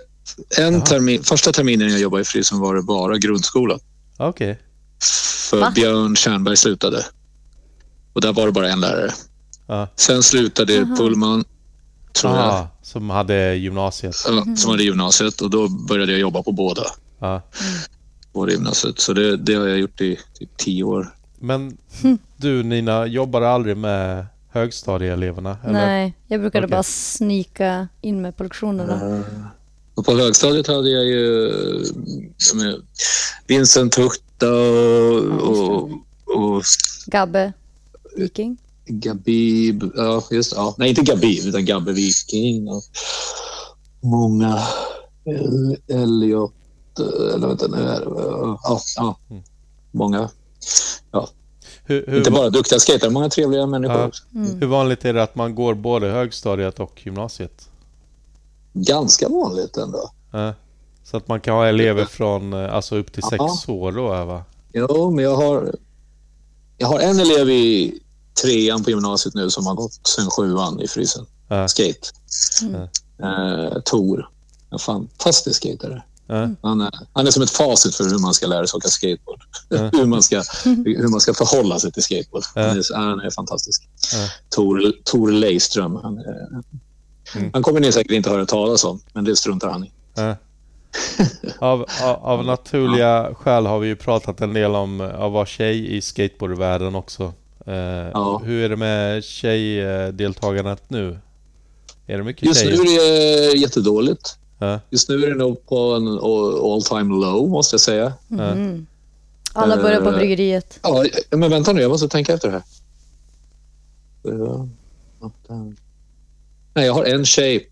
En 0.58 0.82
termin, 0.84 1.22
första 1.22 1.52
terminen 1.52 1.88
jag 1.90 2.00
jobbade 2.00 2.22
i 2.22 2.24
Frysön 2.24 2.58
var 2.60 2.74
det 2.74 2.82
bara 2.82 3.16
grundskola. 3.18 3.78
Okej. 4.16 4.58
För 5.50 5.60
Va? 5.60 5.72
Björn 5.74 6.16
Tjärnberg 6.16 6.56
slutade. 6.56 7.04
Och 8.12 8.20
där 8.20 8.32
var 8.32 8.46
det 8.46 8.52
bara 8.52 8.68
en 8.70 8.80
lärare. 8.80 9.10
Ja. 9.66 9.88
Sen 9.96 10.22
slutade 10.22 10.82
Aha. 10.82 10.96
Pullman, 10.96 11.44
tror 12.20 12.36
jag, 12.36 12.44
Ah, 12.44 12.68
som 12.82 13.10
hade 13.10 13.54
gymnasiet. 13.54 14.16
ja, 14.28 14.56
som 14.56 14.70
hade 14.70 14.82
gymnasiet. 14.82 15.40
Och 15.40 15.50
då 15.50 15.68
började 15.68 16.12
jag 16.12 16.20
jobba 16.20 16.42
på 16.42 16.52
båda. 16.52 16.82
Ja. 17.18 17.42
Båda 18.32 18.52
gymnasiet. 18.52 18.98
Så 18.98 19.12
det, 19.12 19.36
det 19.36 19.54
har 19.54 19.66
jag 19.66 19.78
gjort 19.78 20.00
i 20.00 20.18
typ 20.38 20.56
tio 20.56 20.84
år. 20.84 21.14
Men 21.38 21.76
du 22.36 22.62
Nina, 22.62 23.06
jobbade 23.06 23.48
aldrig 23.48 23.76
med 23.76 24.26
högstadieeleverna? 24.50 25.56
Eller? 25.64 25.72
Nej, 25.72 26.14
jag 26.26 26.40
brukade 26.40 26.66
Okej. 26.66 26.70
bara 26.76 26.82
snika 26.82 27.88
in 28.00 28.22
mig 28.22 28.32
på 28.32 28.42
lektionerna. 28.42 29.22
Och 29.94 30.04
på 30.04 30.16
högstadiet 30.16 30.66
hade 30.66 30.90
jag 30.90 31.04
ju 31.04 31.52
som 32.36 32.60
är 32.60 32.76
Vincent 33.46 33.94
Hurta 33.98 34.50
och, 34.50 35.24
och, 35.58 35.90
och 36.26 36.62
Gabbe, 37.06 37.52
Viking. 38.16 38.56
Gabib. 38.86 39.90
Ja, 39.96 40.22
just 40.30 40.52
ja. 40.56 40.74
Nej, 40.78 40.88
inte 40.88 41.02
Gabib, 41.02 41.46
utan 41.46 41.64
Gabbe 41.64 41.92
Viking. 41.92 42.68
Och 42.68 42.82
många. 44.02 44.62
El- 45.24 45.76
Elliot. 45.88 46.52
Eller 47.34 47.46
vänta 47.48 47.66
nu. 47.66 47.76
Är 47.76 48.00
det, 48.00 48.06
ja, 48.62 48.80
ja. 48.96 49.16
Många. 49.92 50.30
Hur, 51.88 52.04
hur, 52.08 52.18
Inte 52.18 52.30
bara 52.30 52.50
duktiga 52.50 52.78
skater, 52.78 53.10
många 53.10 53.28
trevliga 53.28 53.66
människor 53.66 53.96
Ja. 53.96 54.06
också. 54.06 54.22
hur 54.32 54.66
vanligt 54.66 55.04
är 55.04 55.12
det 55.12 55.22
att 55.22 55.34
man 55.34 55.54
går 55.54 55.74
både 55.74 56.06
högstadiet 56.06 56.80
och 56.80 57.00
gymnasiet? 57.06 57.68
Ganska 58.72 59.28
vanligt 59.28 59.76
ändå. 59.76 60.10
Ja. 60.32 60.54
Så 61.04 61.16
att 61.16 61.28
man 61.28 61.40
kan 61.40 61.54
ha 61.54 61.66
elever 61.66 62.04
från 62.04 62.52
eh, 62.52 62.74
alltså 62.74 62.96
upp 62.96 63.12
till 63.12 63.22
sex 63.22 63.36
Ja. 63.66 63.72
år 63.72 63.92
då, 63.92 64.24
va? 64.24 64.44
Jo, 64.72 65.10
men 65.10 65.24
jag 65.24 65.36
har, 65.36 65.74
jag 66.78 66.86
har 66.88 67.00
en 67.00 67.20
elev 67.20 67.50
i 67.50 68.00
trean 68.42 68.84
på 68.84 68.90
gymnasiet 68.90 69.34
nu 69.34 69.50
som 69.50 69.66
har 69.66 69.74
gått 69.74 70.06
sen 70.06 70.30
sjuan 70.30 70.80
i 70.80 70.88
frysen. 70.88 71.26
Ja. 71.48 71.68
Skate. 71.68 72.08
Mm. 72.62 72.82
Eh, 73.22 73.80
Tor. 73.84 74.28
En 74.70 74.78
fantastisk 74.78 75.56
skatare. 75.56 76.02
Ja. 76.26 76.48
Han 76.62 76.80
är, 76.80 76.90
han 77.12 77.26
är 77.26 77.30
som 77.30 77.42
ett 77.42 77.50
facit 77.50 77.94
för 77.94 78.04
hur 78.04 78.18
man 78.18 78.34
ska 78.34 78.46
lära 78.46 78.66
sig 78.66 78.78
åka 78.78 78.88
skateboard. 78.88 79.40
Ja. 79.68 79.90
hur, 79.98 80.06
man 80.06 80.22
ska, 80.22 80.42
hur 80.64 81.08
man 81.08 81.20
ska 81.20 81.34
förhålla 81.34 81.78
sig 81.78 81.92
till 81.92 82.02
skateboard. 82.02 82.44
Ja. 82.54 82.62
Han, 82.62 82.78
är, 82.78 82.94
han 82.94 83.20
är 83.20 83.30
fantastisk. 83.30 83.88
Ja. 84.14 84.28
Tor, 84.48 84.92
Tor 85.04 85.30
Leiström. 85.30 85.96
Han, 85.96 86.18
är, 86.18 86.62
Mm. 87.34 87.50
han 87.52 87.62
kommer 87.62 87.80
ni 87.80 87.92
säkert 87.92 88.12
inte 88.12 88.30
höra 88.30 88.46
talas 88.46 88.84
om, 88.84 89.00
men 89.12 89.24
det 89.24 89.36
struntar 89.36 89.70
han 89.70 89.84
i. 89.84 89.92
Av, 91.58 91.86
av, 92.02 92.16
av 92.24 92.44
naturliga 92.44 93.34
skäl 93.34 93.66
har 93.66 93.78
vi 93.78 93.88
ju 93.88 93.96
pratat 93.96 94.40
en 94.40 94.52
del 94.52 94.74
om 94.74 95.00
att 95.00 95.32
vara 95.32 95.46
tjej 95.46 95.96
i 95.96 96.00
skateboardvärlden 96.00 96.94
också. 96.94 97.32
Eh, 97.66 97.74
Ja. 98.14 98.42
Hur 98.44 98.64
är 98.64 98.68
det 98.68 98.76
med 98.76 99.24
tjejdeltagandet 99.24 100.90
nu? 100.90 101.18
Är 102.06 102.18
det 102.18 102.24
mycket 102.24 102.42
Just 102.42 102.64
nu 102.64 102.70
tjejer? 102.76 102.82
är 102.82 103.52
det 103.52 103.58
jättedåligt. 103.58 104.38
Ja. 104.58 104.80
Just 104.90 105.08
nu 105.08 105.24
är 105.24 105.28
det 105.28 105.34
nog 105.34 105.66
på 105.66 105.78
en 105.94 106.08
all 106.72 106.82
time 106.82 107.14
low, 107.26 107.48
måste 107.50 107.74
jag 107.74 107.80
säga. 107.80 108.12
Mhm. 108.28 108.86
Alla 109.52 109.76
börjar 109.76 110.00
på 110.00 110.08
Eh, 110.08 110.16
bryggeriet. 110.16 110.78
Ja, 110.82 111.04
men 111.30 111.50
vänta 111.50 111.72
nu, 111.72 111.80
jag 111.80 111.88
måste 111.90 112.08
tänka 112.08 112.34
efter 112.34 112.48
det 112.48 112.54
här. 112.54 112.62
Åtta. 115.20 115.54
Nej, 116.74 116.86
jag 116.86 116.94
har 116.94 117.04
en 117.04 117.24
tjej 117.24 117.70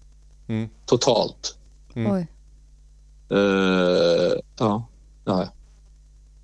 Mm. 0.48 0.68
totalt. 0.86 1.56
Mm. 1.94 2.12
Oj. 2.12 2.26
Eh, 3.30 4.32
ja, 4.58 4.86
det 5.24 5.30
har 5.30 5.38
jag. 5.40 5.48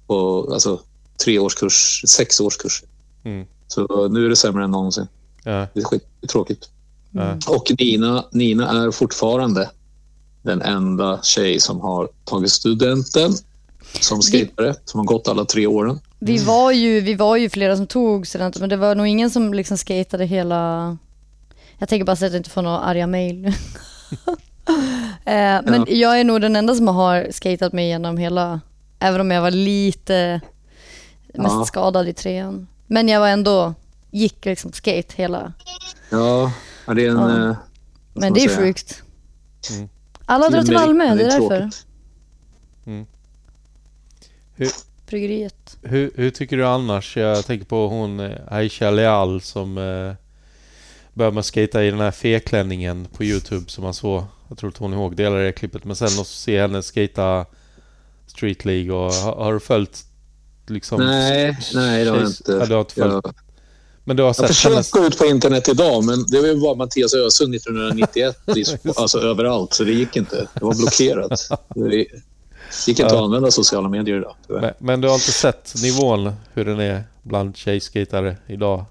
På 0.06 0.48
alltså, 0.52 0.80
tre 1.24 1.38
årskurs, 1.38 2.02
sex 2.08 2.40
årskurser. 2.40 2.88
Mm. 3.24 3.46
Så 3.66 4.08
nu 4.08 4.24
är 4.24 4.28
det 4.28 4.36
sämre 4.36 4.64
än 4.64 4.70
någonsin. 4.70 5.06
Ja. 5.44 5.66
Det 5.74 5.80
är 5.80 5.84
skit, 5.84 6.06
det 6.20 6.26
är 6.26 6.28
tråkigt. 6.28 6.70
Ja. 7.10 7.34
Och 7.48 7.72
Nina, 7.78 8.24
Nina 8.30 8.84
är 8.84 8.90
fortfarande 8.90 9.70
den 10.42 10.62
enda 10.62 11.22
tjej 11.22 11.60
som 11.60 11.80
har 11.80 12.08
tagit 12.24 12.50
studenten 12.52 13.32
som 14.00 14.22
skatare, 14.22 14.74
som 14.84 15.00
har 15.00 15.04
gått 15.04 15.28
alla 15.28 15.44
tre 15.44 15.66
åren. 15.66 16.00
Vi 16.18 16.38
var, 16.44 16.72
ju, 16.72 17.00
vi 17.00 17.14
var 17.14 17.36
ju 17.36 17.50
flera 17.50 17.76
som 17.76 17.86
tog 17.86 18.26
studenter, 18.26 18.60
men 18.60 18.68
det 18.68 18.76
var 18.76 18.94
nog 18.94 19.06
ingen 19.06 19.30
som 19.30 19.54
liksom 19.54 19.78
skatade 19.78 20.24
hela... 20.24 20.96
Jag 21.78 21.88
tänker 21.88 22.04
bara 22.04 22.16
så 22.16 22.26
att 22.26 22.32
jag 22.32 22.40
inte 22.40 22.50
får 22.50 22.62
några 22.62 22.78
arga 22.78 23.06
mejl. 23.06 23.46
eh, 25.24 25.60
men 25.64 25.84
jag 25.88 26.20
är 26.20 26.24
nog 26.24 26.40
den 26.40 26.56
enda 26.56 26.74
som 26.74 26.88
har 26.88 27.28
skatat 27.30 27.72
mig 27.72 27.84
igenom 27.84 28.16
hela, 28.16 28.60
även 28.98 29.20
om 29.20 29.30
jag 29.30 29.42
var 29.42 29.50
lite 29.50 30.40
mest 31.34 31.54
Ja. 31.54 31.64
skadad 31.64 32.08
i 32.08 32.12
trean. 32.12 32.66
Men 32.92 33.08
jag 33.08 33.20
var 33.20 33.28
ändå, 33.28 33.74
gick 34.10 34.44
liksom 34.44 34.72
skate 34.72 35.14
hela. 35.16 35.52
Ja, 36.10 36.52
det 36.86 37.06
är 37.06 37.10
en... 37.10 37.16
Ja. 37.16 37.50
eh, 37.50 37.56
Men 38.12 38.32
det 38.32 38.40
är 38.44 38.48
säga? 38.48 38.58
sjukt. 38.60 39.02
Mm. 39.70 39.88
Alla 40.24 40.48
drar 40.48 40.62
till 40.62 40.74
Malmö, 40.74 41.14
det 41.14 41.24
är 41.24 41.30
därför. 41.30 41.58
tråkigt. 41.58 41.86
Hur, 44.54 44.68
Bryggeriet. 45.06 45.78
hur, 45.82 46.10
hur 46.14 46.30
tycker 46.30 46.56
du 46.56 46.66
annars? 46.66 47.16
Jag 47.16 47.46
tänker 47.46 47.66
på 47.66 47.88
hon 47.88 48.20
eh, 48.20 48.38
Aisha 48.48 48.90
Leal 48.90 49.40
som 49.40 49.78
eh, 49.78 50.14
började 51.14 51.34
med 51.34 51.40
att 51.40 51.46
skata 51.46 51.84
i 51.84 51.90
den 51.90 52.00
här 52.00 52.10
feklänningen 52.10 53.06
på 53.16 53.24
Youtube 53.24 53.70
som 53.70 53.84
man 53.84 53.94
såg. 53.94 54.24
Jag 54.48 54.58
tror 54.58 54.70
inte 54.70 54.84
hon 54.84 54.92
ihåg 54.92 55.16
delar 55.16 55.38
det 55.38 55.52
klippet. 55.52 55.84
Men 55.84 55.96
sen 55.96 56.20
att 56.20 56.26
se 56.26 56.60
henne 56.60 56.82
skata 56.82 57.46
Street 58.26 58.64
League 58.64 58.92
och 58.92 59.12
har, 59.12 59.44
har 59.44 59.52
du 59.52 59.60
följt 59.60 60.04
liksom... 60.66 61.00
Nej, 61.00 61.58
nej 61.74 62.04
det 62.04 62.10
har 62.10 62.18
jag 62.18 62.26
inte. 62.26 62.52
Ja, 62.52 62.66
du 62.66 62.74
har 62.74 62.80
inte 62.80 62.94
följt. 62.94 63.12
Jag, 63.24 63.34
Men 64.04 64.16
du 64.16 64.22
har 64.22 64.28
jag 64.28 64.36
sett 64.36 64.46
försökt 64.46 64.72
hennes... 64.74 64.90
gå 64.90 65.04
ut 65.06 65.18
på 65.18 65.24
internet 65.26 65.68
idag, 65.68 66.04
men 66.04 66.24
det 66.28 66.40
var 66.40 66.48
ju 66.48 66.60
bara 66.60 66.74
Mattias 66.74 67.14
Ösund 67.14 67.54
1991. 67.54 68.36
i- 68.56 68.64
alltså 68.96 69.18
överallt, 69.20 69.74
så 69.74 69.84
det 69.84 69.92
gick 69.92 70.16
inte. 70.16 70.48
Det 70.54 70.64
var 70.64 70.74
blockerat. 70.74 71.48
Det 71.74 71.96
gick 72.86 73.00
inte 73.00 73.06
att 73.06 73.12
använda 73.12 73.50
sociala 73.50 73.88
medier 73.88 74.16
idag. 74.16 74.34
Men, 74.48 74.72
men 74.78 75.00
du 75.00 75.08
har 75.08 75.14
inte 75.14 75.32
sett 75.32 75.72
nivån 75.82 76.32
hur 76.52 76.64
den 76.64 76.80
är 76.80 77.04
bland 77.22 77.56
tjejskatare 77.56 78.36
idag? 78.46 78.84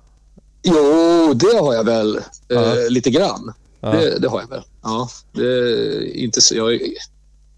Jo, 0.63 1.33
det 1.33 1.57
har 1.57 1.73
jag 1.73 1.83
väl. 1.83 2.15
Eh, 2.17 2.21
Ja. 2.47 2.73
lite 2.89 3.09
grann. 3.09 3.53
Ja. 3.81 3.91
Det, 3.91 4.19
det 4.19 4.27
har 4.27 4.41
jag 4.41 4.49
väl. 4.49 4.61
Ja, 4.83 5.09
det 5.31 6.11
inte 6.19 6.41
så, 6.41 6.55
jag, 6.55 6.79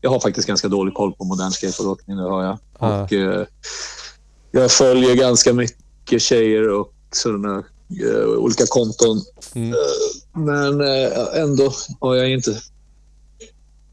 jag 0.01 0.09
har 0.09 0.19
faktiskt 0.19 0.47
ganska 0.47 0.67
dålig 0.67 0.93
koll 0.93 1.13
på 1.13 1.23
modern 1.23 1.51
skateboardåkning, 1.51 2.17
det 2.17 2.23
har 2.23 2.43
jag. 2.43 2.57
Ja. 2.81 3.03
Och, 3.03 3.13
eh, 3.13 3.45
jag 4.51 4.71
följer 4.71 5.15
ganska 5.15 5.53
mycket 5.53 6.21
tjejer 6.21 6.69
och 6.69 6.93
sådana 7.11 7.63
eh, 8.03 8.27
olika 8.27 8.63
konton. 8.67 9.21
Mm. 9.53 9.69
Eh, 9.69 10.41
men 10.41 10.81
eh, 10.81 11.41
ändå 11.41 11.73
har 11.99 12.15
jag 12.15 12.31
inte... 12.31 12.61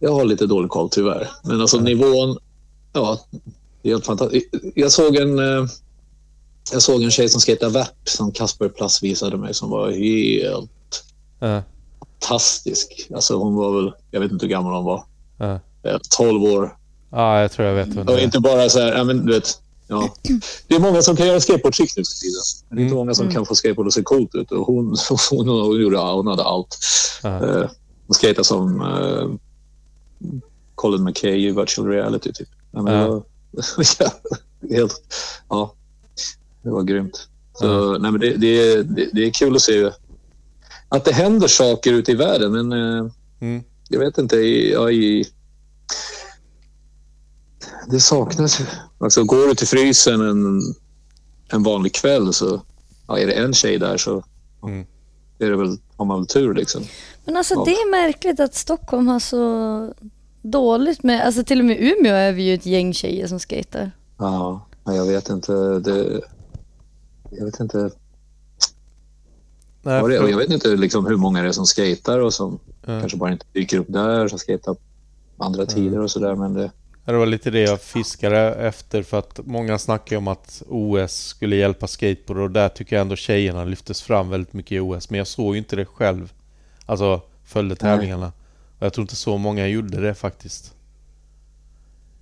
Jag 0.00 0.12
har 0.12 0.24
lite 0.24 0.46
dålig 0.46 0.70
koll 0.70 0.88
tyvärr. 0.90 1.28
Men 1.44 1.60
alltså 1.60 1.80
nivån, 1.80 2.38
ja, 2.92 3.20
helt 3.84 4.06
fantastiskt. 4.06 4.54
Jag 4.74 4.92
såg 4.92 5.16
en... 5.16 5.38
Eh, 5.38 5.66
jag 6.72 6.82
såg 6.82 7.02
en 7.02 7.10
tjej 7.10 7.28
som 7.28 7.40
skejtade 7.40 7.72
värt 7.72 8.08
som 8.08 8.32
Kasper 8.32 8.68
Plass 8.68 9.02
visade 9.02 9.36
mig 9.36 9.54
som 9.54 9.70
var 9.70 9.90
helt 9.90 11.04
Ja, 11.40 11.62
fantastisk. 12.20 13.08
Alltså 13.14 13.36
hon 13.36 13.54
var 13.54 13.72
väl, 13.72 13.92
jag 14.10 14.20
vet 14.20 14.32
inte 14.32 14.46
hur 14.46 14.50
gammal 14.50 14.74
hon 14.74 14.84
var, 14.84 15.04
eh, 15.82 15.98
12 16.16 16.42
år. 16.42 16.76
Ja, 17.10 17.40
jag 17.40 17.52
tror 17.52 17.68
jag 17.68 17.74
vet 17.86 18.08
Och 18.08 18.18
inte 18.20 18.40
bara 18.40 18.68
så 18.68 18.80
här, 18.80 18.92
ja 18.96 19.04
men 19.04 19.26
du 19.26 19.32
vet, 19.32 19.48
ja. 19.86 20.14
Det 20.68 20.74
är 20.74 20.80
många 20.80 21.02
som 21.02 21.16
kan 21.16 21.26
göra 21.26 21.40
skateboardtrick 21.40 21.96
nu 21.96 22.02
för 22.04 22.14
tiden. 22.20 22.42
Men 22.68 22.76
det 22.76 22.82
är 22.82 22.84
inte 22.84 22.92
Mm. 22.92 22.98
många 22.98 23.14
som 23.14 23.30
kan 23.30 23.46
få 23.46 23.54
skateboard 23.54 23.86
att 23.86 23.92
se 23.94 24.02
coolt 24.02 24.34
ut. 24.34 24.52
Och 24.52 24.66
hon, 24.66 24.84
hon, 25.30 25.48
hon, 25.48 25.80
gjorde, 25.80 25.98
hon 25.98 26.26
hade 26.26 26.42
allt. 26.44 26.78
Eh, 27.24 27.70
hon 28.06 28.14
skejtade 28.20 28.44
som 28.44 28.80
eh, 28.80 29.28
Colin 30.74 31.04
McKay 31.04 31.46
i 31.48 31.52
virtual 31.52 31.88
reality 31.88 32.32
typ. 32.32 32.48
Ja, 32.72 32.82
men 32.82 33.08
var, 33.08 33.22
ja, 33.98 34.10
helt, 34.70 35.00
ja, 35.48 35.74
det 36.62 36.70
var 36.70 36.82
grymt. 36.82 37.28
Så, 37.54 37.98
nej, 37.98 38.10
men 38.10 38.20
det, 38.20 38.36
det, 38.36 38.82
det, 38.82 39.08
det 39.12 39.26
är 39.26 39.30
kul 39.30 39.56
att 39.56 39.62
se 39.62 39.90
att 40.88 41.04
det 41.04 41.12
händer 41.12 41.48
saker 41.48 41.92
ute 41.92 42.12
i 42.12 42.14
världen. 42.14 42.52
Men 42.52 42.72
eh, 42.72 43.10
Mm. 43.40 43.62
jag 43.88 43.98
vet 44.00 44.18
inte, 44.18 44.36
i, 44.36 44.72
ja, 44.72 44.90
i, 44.90 45.26
det 47.90 48.00
saknas 48.00 48.60
ju. 48.60 48.64
Alltså, 48.98 49.24
går 49.24 49.48
du 49.48 49.54
till 49.54 49.68
frysen 49.68 50.20
en, 50.20 50.60
en 51.52 51.62
vanlig 51.62 51.94
kväll 51.94 52.32
så 52.32 52.60
ja, 53.08 53.18
är 53.18 53.26
det 53.26 53.32
en 53.32 53.52
tjej 53.54 53.78
där 53.78 53.96
så 53.96 54.24
Mm. 54.62 54.86
är 55.38 55.50
det 55.50 55.56
väl, 55.56 55.78
har 55.96 56.04
man 56.04 56.18
väl 56.18 56.26
tur. 56.26 56.54
Liksom. 56.54 56.82
Men 57.24 57.36
alltså 57.36 57.54
Ja. 57.54 57.64
det 57.64 57.70
är 57.70 57.90
märkligt 57.90 58.40
att 58.40 58.54
Stockholm 58.54 59.08
har 59.08 59.20
så 59.20 59.94
dåligt 60.42 61.02
med, 61.02 61.26
alltså 61.26 61.44
till 61.44 61.58
och 61.60 61.64
med 61.64 61.80
i 61.80 61.90
Umeå 61.98 62.14
är 62.14 62.32
vi 62.32 62.42
ju 62.42 62.54
ett 62.54 62.66
gäng 62.66 62.94
tjejer 62.94 63.26
som 63.26 63.40
skater. 63.40 63.92
Ja, 64.18 64.66
ja, 64.84 64.94
jag 64.94 65.06
vet 65.06 65.28
inte. 65.28 65.52
Det, 65.78 66.20
jag 67.30 67.44
vet 67.44 67.60
inte. 67.60 67.90
Nej, 69.82 70.00
för- 70.00 70.10
jag 70.10 70.36
vet 70.36 70.50
inte 70.50 70.68
liksom, 70.76 71.06
hur 71.06 71.16
många 71.16 71.42
det 71.42 71.48
är 71.48 71.52
som 71.52 71.66
skater 71.66 72.20
och 72.20 72.34
som 72.34 72.58
Ja. 72.86 73.00
kanske 73.00 73.18
bara 73.18 73.32
inte 73.32 73.46
dyker 73.52 73.78
upp 73.78 73.86
där, 73.88 74.28
som 74.28 74.38
skater 74.38 74.74
på 75.36 75.44
andra 75.44 75.66
tider 75.66 75.98
och 76.00 76.10
sådär. 76.10 76.34
Men 76.34 76.54
det, 76.54 76.70
Det 77.12 77.18
var 77.18 77.26
lite 77.26 77.50
det 77.50 77.60
jag 77.60 77.80
fiskade 77.80 78.54
efter 78.54 79.02
för 79.02 79.18
att 79.18 79.40
många 79.44 79.78
snackar 79.78 80.16
om 80.16 80.28
att 80.28 80.62
OS 80.68 81.12
skulle 81.12 81.56
hjälpa 81.56 81.86
skateboard 81.86 82.38
och 82.38 82.50
där 82.50 82.68
tycker 82.68 82.96
jag 82.96 83.00
ändå 83.00 83.16
tjejerna 83.16 83.64
lyftes 83.64 84.02
fram 84.02 84.30
väldigt 84.30 84.52
mycket 84.52 84.72
i 84.72 84.80
OS. 84.80 85.10
Men 85.10 85.18
jag 85.18 85.26
såg 85.26 85.54
ju 85.54 85.58
inte 85.58 85.76
det 85.76 85.84
själv. 85.84 86.32
Alltså 86.86 87.22
följde 87.44 87.76
tävlingarna. 87.76 88.32
Och 88.78 88.86
jag 88.86 88.92
tror 88.92 89.02
inte 89.02 89.16
så 89.16 89.38
många 89.38 89.66
gjorde 89.66 90.00
det 90.00 90.14
faktiskt. 90.14 90.74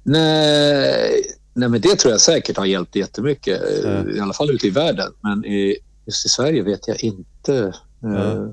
nej, 0.03 1.23
nej, 1.55 1.69
men 1.69 1.81
det 1.81 1.97
tror 1.97 2.13
jag 2.13 2.21
säkert 2.21 2.57
har 2.57 2.67
hjälpt 2.67 2.97
jättemycket. 2.97 3.61
Ja. 3.85 4.11
I 4.11 4.21
alla 4.21 4.33
fall 4.33 4.51
ute 4.51 4.67
i 4.67 4.71
världen. 4.71 5.13
Men 5.21 5.45
i, 5.45 5.77
just 6.05 6.27
i 6.27 6.29
Sverige 6.29 6.63
vet 6.63 6.89
jag 6.89 7.05
inte 7.05 7.73
eh, 8.03 8.49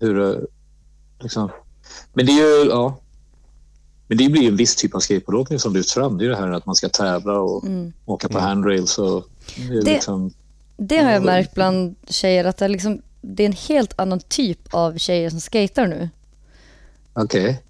hur 0.00 0.14
det... 0.14 0.40
Liksom. 1.20 1.50
Men 2.12 2.26
det 2.26 2.32
är 2.32 2.64
ju... 2.64 2.70
Ja. 2.70 3.00
Men 4.10 4.18
det 4.18 4.28
blir 4.28 4.42
ju 4.42 4.48
en 4.48 4.56
viss 4.56 4.76
typ 4.76 4.94
av 4.94 5.00
skateboardåkning 5.00 5.58
som 5.58 5.72
lyfts 5.74 5.94
fram. 5.94 6.18
Det 6.18 6.24
är 6.24 6.28
det 6.28 6.36
här 6.36 6.50
att 6.50 6.66
man 6.66 6.74
ska 6.74 6.88
tävla 6.88 7.38
och 7.38 7.64
Mm. 7.64 7.92
åka 8.06 8.28
på 8.28 8.38
Mm. 8.38 8.48
handrails. 8.48 8.98
Och 8.98 9.24
det 9.68 9.82
liksom, 9.92 10.32
Det 10.76 10.96
har 10.98 11.10
jag 11.10 11.24
märkt 11.24 11.54
bland 11.54 11.94
tjejer 12.08 12.44
att 12.44 12.56
det 12.56 12.64
är, 12.64 12.68
liksom, 12.68 13.02
det 13.20 13.42
är 13.42 13.46
en 13.46 13.52
helt 13.68 14.00
annan 14.00 14.20
typ 14.20 14.74
av 14.74 14.98
tjejer 14.98 15.30
som 15.30 15.40
skater 15.40 15.86
nu. 15.86 16.08
Okej. 17.12 17.62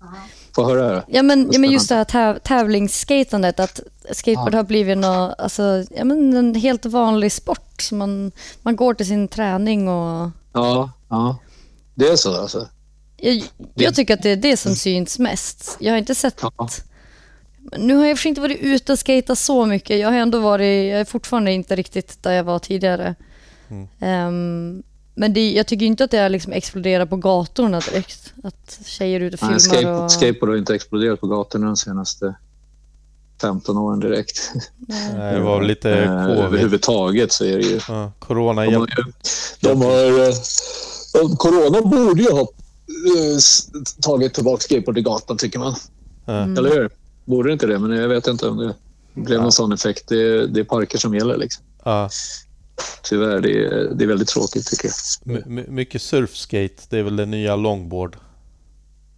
Få 0.54 0.64
höra. 0.64 0.88
här. 0.94 1.04
Ja 1.08 1.22
men, 1.22 1.48
ja, 1.52 1.58
men 1.58 1.70
just 1.70 1.88
det 1.88 1.94
här 1.94 2.04
täv- 2.04 2.38
tävlingsskatandet, 2.38 3.60
att 3.60 3.80
skateboard 4.12 4.52
Ja. 4.54 4.58
har 4.58 4.64
blivit 4.64 4.98
nå, 4.98 5.34
alltså, 5.38 5.84
ja, 5.96 6.04
men 6.04 6.36
en 6.36 6.54
helt 6.54 6.86
vanlig 6.86 7.32
sport. 7.32 7.82
Så 7.82 7.94
man, 7.94 8.32
man 8.62 8.76
går 8.76 8.94
till 8.94 9.06
sin 9.06 9.28
träning 9.28 9.88
och 9.88 10.30
Ja, 10.52 10.90
ja. 11.08 11.36
Det 11.94 12.08
är 12.08 12.16
så 12.16 12.40
alltså. 12.40 12.66
Jag, 13.22 13.42
jag 13.74 13.94
tycker 13.94 14.14
att 14.14 14.22
det 14.22 14.30
är 14.30 14.36
det 14.36 14.56
som 14.56 14.74
syns 14.74 15.18
mest. 15.18 15.76
Jag 15.80 15.92
har 15.92 15.98
inte 15.98 16.14
sett... 16.14 16.38
Ja. 16.42 16.68
Nu 17.78 17.94
har 17.94 18.06
jag 18.06 18.18
för 18.18 18.28
inte 18.28 18.40
varit 18.40 18.58
ute 18.60 18.92
och 18.92 18.98
skatat 18.98 19.38
så 19.38 19.66
mycket. 19.66 19.98
Jag 19.98 20.08
har 20.08 20.18
ändå 20.18 20.40
varit, 20.40 20.90
jag 20.90 21.00
är 21.00 21.04
fortfarande 21.04 21.52
inte 21.52 21.76
riktigt 21.76 22.22
där 22.22 22.32
jag 22.32 22.44
var 22.44 22.58
tidigare. 22.58 23.14
Mm. 23.68 23.88
Ehm, 24.00 24.82
men 25.14 25.32
det, 25.32 25.52
jag 25.52 25.66
tycker 25.66 25.86
inte 25.86 26.04
att 26.04 26.10
det 26.10 26.18
har 26.18 26.28
liksom 26.28 26.52
exploderat 26.52 27.10
på 27.10 27.16
gatorna 27.16 27.80
direkt. 27.80 28.34
Att 28.44 28.80
tjejer 28.84 29.20
är 29.20 29.24
ute 29.24 29.36
och 29.36 29.50
Nej, 29.50 29.60
filmar 29.60 29.76
skate, 29.76 29.90
och... 29.90 30.12
Skateboard 30.12 30.48
har 30.50 30.56
inte 30.56 30.74
exploderat 30.74 31.20
på 31.20 31.26
gatorna 31.26 31.66
de 31.66 31.76
senaste 31.76 32.34
15 33.40 33.76
åren 33.76 34.00
direkt. 34.00 34.52
Nej, 34.88 35.34
Det 35.34 35.40
var 35.40 35.62
lite 35.62 35.90
Eh, 35.90 36.26
covid. 36.26 36.38
Överhuvudtaget 36.38 37.32
så 37.32 37.44
är 37.44 37.56
det 37.56 37.64
ju... 37.64 37.80
Ja, 37.88 38.12
corona 38.18 38.64
De 38.64 38.74
har, 38.74 38.88
de 39.60 39.82
har, 39.82 40.28
eh, 40.28 41.36
corona 41.36 41.80
borde 41.80 42.22
ju 42.22 42.30
ha 42.30 42.48
tagit 44.02 44.34
tillbaka 44.34 44.60
skateboard 44.60 44.94
till 44.96 45.04
gatan 45.04 45.36
tycker 45.36 45.58
man. 45.58 45.74
Ja. 46.24 46.42
Eller 46.42 46.70
hur? 46.74 46.90
Borde 47.24 47.52
inte 47.52 47.66
det? 47.66 47.78
Men 47.78 47.90
jag 47.90 48.08
vet 48.08 48.26
inte 48.26 48.48
om 48.48 48.58
det 48.58 48.74
blev 49.14 49.40
någon 49.42 49.52
sån 49.52 49.72
effekt. 49.72 50.08
Det, 50.08 50.16
är- 50.22 50.46
det 50.46 50.60
är 50.60 50.64
parker 50.64 50.98
som 50.98 51.14
gäller 51.14 51.36
liksom. 51.36 51.64
Ja. 51.84 52.10
Tyvärr, 53.02 53.40
det 53.40 53.64
är, 53.64 53.94
det 53.94 54.04
är 54.04 54.08
väldigt 54.08 54.28
tråkigt 54.28 54.66
tycker 54.66 54.88
jag. 54.88 55.34
My- 55.34 55.42
my- 55.46 55.66
mycket 55.68 56.02
surfskate, 56.02 56.74
det 56.88 56.98
är 56.98 57.02
väl 57.02 57.16
det 57.16 57.26
nya 57.26 57.56
longboard. 57.56 58.16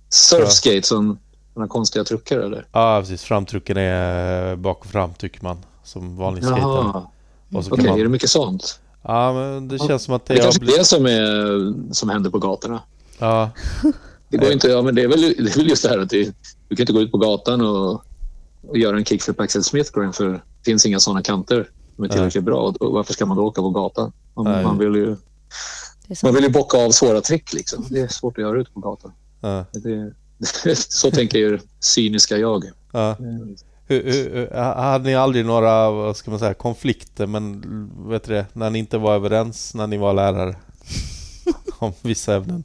Surfskate 0.09 0.83
som 0.83 1.19
såna 1.55 1.69
konstiga 1.69 2.05
truckar 2.05 2.39
eller? 2.39 2.67
Ja, 2.73 3.01
precis. 3.01 3.23
Framtrucken 3.23 3.77
är 3.77 4.57
bak 4.57 4.81
och 4.81 4.87
fram 4.87 5.15
tycker 5.15 5.43
man. 5.43 5.59
Som 5.85 6.17
vanlig 6.17 6.45
skater. 6.45 6.63
Så 6.63 7.07
okej. 7.53 7.85
kan 7.85 7.87
Är 7.87 7.97
det 7.97 8.03
man... 8.03 8.13
mycket 8.13 8.31
sånt? 8.31 8.81
Ja, 9.03 9.33
men 9.33 9.69
det 9.69 9.79
känns 9.79 10.03
som 10.03 10.15
att 10.15 10.27
det, 10.27 10.35
Det 10.35 10.41
är 10.41 10.43
kanske 10.43 10.61
blivit... 10.61 10.79
det 10.79 10.85
som, 10.85 11.07
är, 11.07 11.93
som 11.95 12.09
händer 12.09 12.31
på 12.31 12.39
gatorna. 12.39 12.83
Ja, 13.19 13.51
Det, 14.29 14.37
går 14.37 14.53
inte, 14.53 14.69
ja, 14.69 14.83
men 14.83 14.95
det, 14.95 15.03
är 15.03 15.09
väl, 15.09 15.21
det 15.21 15.51
är 15.53 15.57
väl 15.59 15.69
just 15.69 15.83
det 15.83 15.89
här 15.89 15.99
att 15.99 16.11
det, 16.11 16.25
du 16.69 16.77
kan 16.77 16.83
inte 16.83 16.93
gå 16.93 17.01
ut 17.01 17.13
på 17.13 17.19
gatan 17.19 17.61
och, 17.61 18.05
och 18.69 18.79
göra 18.79 18.97
en 18.97 19.05
kickflip 19.05 19.41
Axel 19.41 19.65
Smith 19.65 19.91
grind 19.95 20.15
för 20.15 20.29
det 20.29 20.41
finns 20.65 20.87
inga 20.87 21.01
sådana 21.01 21.23
kanter 21.23 21.71
som 21.97 22.05
är 22.05 22.09
tillräckligt 22.09 22.45
bra. 22.45 22.61
Och 22.61 22.73
då, 22.81 22.91
varför 22.91 23.13
ska 23.13 23.27
man 23.27 23.37
då 23.37 23.45
åka 23.47 23.61
på 23.63 23.71
gatan? 23.71 24.13
Man, 24.35 24.45
man, 24.45 24.79
vill 24.79 24.95
ju, 24.95 25.17
man 26.23 26.35
vill 26.35 26.45
ju 26.45 26.51
bocka 26.51 26.79
av 26.79 26.91
svåra 26.91 27.21
trick. 27.21 27.53
Liksom. 27.53 27.87
Det 27.91 28.01
är 28.01 28.09
svårt 28.09 28.39
att 28.39 28.43
göra 28.43 28.61
ute 28.61 28.71
på 28.73 28.81
gatan. 28.81 29.13
ja, 29.41 29.65
Det, 29.73 30.13
så 30.77 31.11
tänker 31.11 31.39
ju 31.39 31.59
cyniska 31.81 32.37
jag. 32.39 32.65
ja. 32.93 33.17
Hur, 33.87 34.03
hur- 34.05 34.51
hade 34.75 35.05
ni 35.05 35.15
aldrig 35.15 35.47
några, 35.47 35.91
vad 35.91 36.17
ska 36.17 36.31
man 36.31 36.41
säga, 36.41 36.55
konflikter 36.55 37.27
men 37.27 37.63
vet 38.09 38.25
du 38.25 38.33
det, 38.35 38.47
när 38.53 38.71
ni 38.71 38.79
inte 38.79 38.99
var 38.99 39.15
överens 39.15 39.75
när 39.75 39.87
ni 39.87 39.97
var 39.99 40.13
lärare? 40.13 40.57
Om 41.79 41.93
vissa 42.03 42.35
ämnen? 42.35 42.65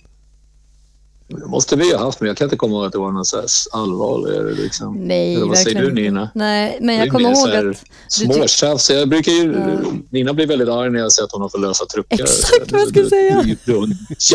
Det 1.30 1.45
måste 1.45 1.75
vi 1.75 1.93
ha 1.93 1.99
haft, 1.99 2.19
men 2.19 2.27
jag 2.27 2.38
kan 2.38 2.45
inte 2.45 2.56
komma 2.56 2.75
ihåg 2.75 2.85
att 2.85 2.91
det 2.91 2.97
var 2.97 3.11
något 3.11 3.27
så 3.27 3.38
här 3.38 3.45
allvarligare. 3.72 4.53
Liksom. 4.53 4.95
Nej, 4.95 5.35
Eller 5.35 5.45
vad 5.45 5.57
säger 5.57 5.81
du. 5.81 5.93
Nina? 5.93 6.30
Nej, 6.35 6.77
men 6.81 6.95
jag 6.95 7.09
kommer 7.09 7.30
ihåg 7.30 7.69
att... 7.69 7.83
Småtjafs. 8.07 8.89
Jag 8.89 9.09
brukar 9.09 9.31
ju... 9.31 9.53
Ja. 9.53 9.91
Nina 10.11 10.33
blir 10.33 10.47
väldigt 10.47 10.69
arg 10.69 10.89
när 10.89 10.99
jag 10.99 11.11
säger 11.11 11.25
att 11.25 11.31
hon 11.31 11.41
har 11.41 11.49
för 11.49 11.59
lösa 11.59 11.85
truckar. 11.85 12.23
Exakt 12.23 12.72
vad 12.72 12.81
jag 12.81 12.88
skulle 12.88 13.09
säga. 13.09 13.43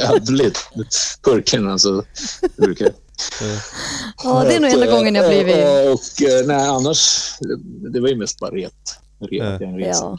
Jävligt 0.00 0.58
purken 1.24 1.68
alltså. 1.68 2.04
Det 2.40 2.62
brukar. 2.62 2.90
Ja, 4.24 4.44
det 4.48 4.54
är 4.56 4.60
nog 4.60 4.70
enda 4.70 4.86
gången 4.86 5.14
jag 5.14 5.28
blivit... 5.28 5.56
Och, 5.56 5.92
och 5.92 6.22
eh, 6.22 6.46
nej, 6.46 6.68
annars... 6.68 7.30
Det 7.92 8.00
var 8.00 8.08
ju 8.08 8.16
mest 8.16 8.38
bara 8.38 8.50
ret. 8.50 8.72
ret 9.20 9.60
Ja. 10.00 10.18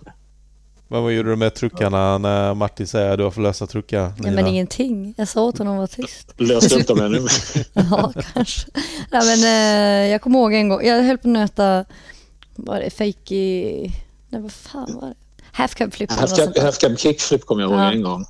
Men 0.93 1.03
vad 1.03 1.13
gjorde 1.13 1.29
du 1.29 1.35
med 1.35 1.53
truckarna 1.53 2.17
när 2.17 2.53
Martin 2.53 2.87
säger 2.87 3.11
att 3.11 3.17
du 3.17 3.23
har 3.23 3.31
för 3.31 3.41
lösa 3.41 3.67
truckar? 3.67 4.13
Nina? 4.17 4.35
men 4.35 4.47
ingenting. 4.47 5.13
Jag 5.17 5.27
sa 5.27 5.41
åt 5.43 5.57
honom 5.57 5.73
att 5.73 5.77
vara 5.77 6.07
tyst. 6.07 6.33
Löste 6.37 6.75
upp 6.75 6.87
dem 6.87 6.99
ännu. 6.99 7.27
Ja, 7.73 8.13
kanske. 8.33 8.67
Nej, 9.11 9.21
men, 9.25 9.43
eh, 9.43 10.11
jag 10.11 10.21
kommer 10.21 10.39
ihåg 10.39 10.53
en 10.53 10.69
gång, 10.69 10.85
jag 10.85 11.03
höll 11.03 11.17
på 11.17 11.27
att 11.27 11.33
nöta, 11.33 11.85
vad 12.55 12.67
var 12.67 12.79
det, 12.79 12.89
fake 12.89 13.35
i... 13.35 13.91
Nej, 14.29 14.41
vad 14.41 14.51
fan 14.51 14.99
var 15.01 15.07
det? 15.09 15.15
Half 15.51 15.75
cab 15.75 15.93
flip. 15.93 16.11
Half 16.11 16.35
cab, 16.37 16.57
half 16.57 16.77
cab 16.77 16.99
kickflip 16.99 17.45
kom 17.45 17.59
jag 17.59 17.69
ihåg 17.69 17.79
Ja. 17.79 17.91
en 17.91 18.01
gång. 18.01 18.25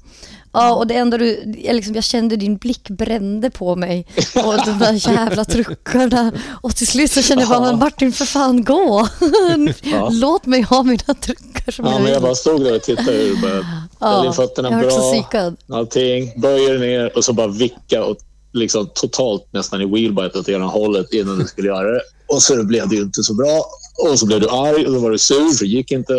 Ja, 0.53 0.73
och 0.75 0.87
det 0.87 0.93
enda 0.93 1.17
du, 1.17 1.53
jag, 1.63 1.75
liksom, 1.75 1.95
jag 1.95 2.03
kände 2.03 2.35
din 2.35 2.57
blick 2.57 2.89
brände 2.89 3.49
på 3.49 3.75
mig 3.75 4.07
och 4.45 4.53
de 4.65 4.79
där 4.79 5.09
jävla 5.11 5.45
truckarna. 5.45 6.31
Och 6.61 6.75
till 6.75 6.87
slut 6.87 7.11
så 7.11 7.21
kände 7.21 7.43
jag 7.43 7.49
bara, 7.49 7.67
Ja. 7.69 7.75
Martin 7.75 8.11
för 8.13 8.25
fan 8.25 8.63
gå! 8.63 9.07
Ja. 9.81 10.09
Låt 10.11 10.45
mig 10.45 10.61
ha 10.61 10.83
mina 10.83 11.13
truckar 11.21 11.71
som 11.71 11.85
Ja, 11.85 11.91
jag 11.91 12.01
men 12.01 12.11
jag 12.11 12.21
bara 12.21 12.35
stod 12.35 12.63
där 12.63 12.75
och 12.75 12.81
tittade 12.81 13.31
och 13.31 13.37
bara 13.37 13.61
ställ 13.97 14.25
in 14.27 14.33
fötterna 14.33 14.69
jag 14.71 14.79
bra. 14.81 14.89
psykad. 15.11 15.57
allting, 15.71 16.41
böjer 16.41 16.79
ner 16.79 17.17
och 17.17 17.23
så 17.23 17.33
bara 17.33 17.47
vicka 17.47 18.03
och 18.05 18.17
liksom 18.53 18.89
totalt 18.93 19.47
nästan 19.53 19.81
i 19.81 19.85
wheelbite 19.85 20.39
åt 20.39 20.49
ena 20.49 20.65
hållet 20.65 21.13
innan 21.13 21.39
du 21.39 21.45
skulle 21.45 21.67
göra 21.67 21.91
det. 21.91 22.01
Och 22.27 22.41
så 22.43 22.63
blev 22.63 22.89
det 22.89 22.95
ju 22.95 23.01
inte 23.01 23.23
så 23.23 23.33
bra. 23.33 23.65
Och 24.09 24.19
så 24.19 24.25
blev 24.25 24.39
du 24.39 24.49
arg 24.49 24.85
och 24.85 24.93
då 24.93 24.99
var 24.99 25.11
du 25.11 25.17
sur 25.17 25.53
för 25.57 25.65
det 25.65 25.71
gick 25.71 25.91
inte. 25.91 26.13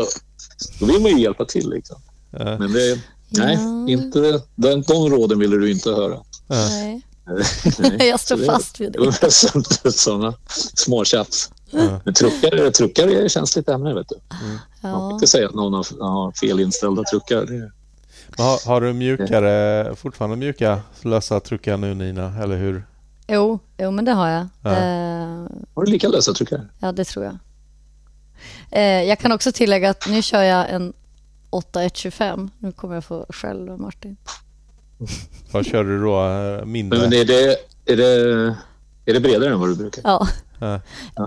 Då 0.81 0.87
vill 0.87 1.01
man 1.01 1.11
ju 1.11 1.21
hjälpa 1.23 1.45
till. 1.45 1.71
Liksom. 1.71 1.97
Ja, 2.31 2.59
Men 2.59 2.73
det, 2.73 2.99
nej, 3.39 3.55
Ja. 3.61 3.89
inte, 3.93 4.41
den, 4.55 4.83
de 4.83 5.09
råden 5.11 5.39
ville 5.39 5.57
du 5.57 5.71
inte 5.71 5.91
höra. 5.91 6.19
Nej. 6.47 7.03
Nej. 7.79 8.09
Jag 8.09 8.21
står 8.21 8.37
fast 8.47 8.81
vid 8.81 8.93
Det 8.93 8.99
det. 8.99 9.05
var 9.23 9.91
sådana 9.91 10.35
små 10.75 11.05
tjafs. 11.05 11.51
Ja. 11.71 12.01
Men 12.05 12.15
truckar, 12.15 12.71
truckar 12.71 13.09
är 13.09 13.25
ett 13.25 13.33
känsligt 13.33 13.69
ämne. 13.69 13.95
Vet 13.95 14.09
du. 14.09 14.15
Man 14.83 14.93
får 14.93 15.01
Ja. 15.11 15.13
inte 15.15 15.27
säga 15.27 15.49
att 15.49 15.55
någon 15.55 15.73
har, 15.75 15.87
har 16.11 16.33
fel 16.33 16.61
inställda 16.61 17.03
truckar. 17.05 17.37
Det, 17.47 17.53
Men 18.37 18.47
Har, 18.47 18.67
har 18.67 18.81
du 18.81 18.93
mjukare, 18.93 19.97
fortfarande 19.97 20.37
mjuka 20.37 20.81
lösa 21.03 21.41
truckar 21.41 21.77
nu 21.77 21.95
Nina, 21.95 22.43
eller 22.43 22.57
hur? 22.57 22.85
Jo, 23.29 23.59
jo, 23.79 23.91
men 23.91 24.05
det 24.05 24.13
har 24.13 24.29
jag. 24.29 24.47
Ja. 24.63 24.71
Eh, 24.71 25.47
har 25.75 25.85
du 25.85 25.91
lika 25.93 26.09
lösa 26.09 26.33
truckar? 26.33 26.69
Ja, 26.79 26.93
det 26.93 27.05
tror 27.05 27.25
jag. 27.25 27.39
Eh, 28.71 29.03
jag 29.09 29.19
kan 29.19 29.33
också 29.33 29.53
tillägga 29.53 29.91
att 29.91 30.07
nu 30.09 30.23
kör 30.23 30.43
jag 30.43 30.71
en 30.71 30.93
8125. 31.55 32.51
Nu 32.59 32.73
kommer 32.73 32.95
jag 32.95 33.05
få 33.05 33.27
skäll 33.29 33.69
av 33.69 33.81
Martin. 33.81 34.17
Vad 35.53 35.67
kör 35.67 35.85
du 35.85 36.03
då? 36.03 36.27
Eh, 36.27 36.65
Mindre? 36.65 36.99
Men 36.99 37.13
är 37.13 37.25
det, 37.25 37.57
är, 37.85 37.97
det, 37.97 38.57
är 39.05 39.15
det 39.15 39.21
bredare 39.21 39.53
än 39.53 39.61
vad 39.61 39.69
du 39.69 39.77
brukar? 39.77 40.03
Ja, 40.05 40.29
Ja. 40.59 40.81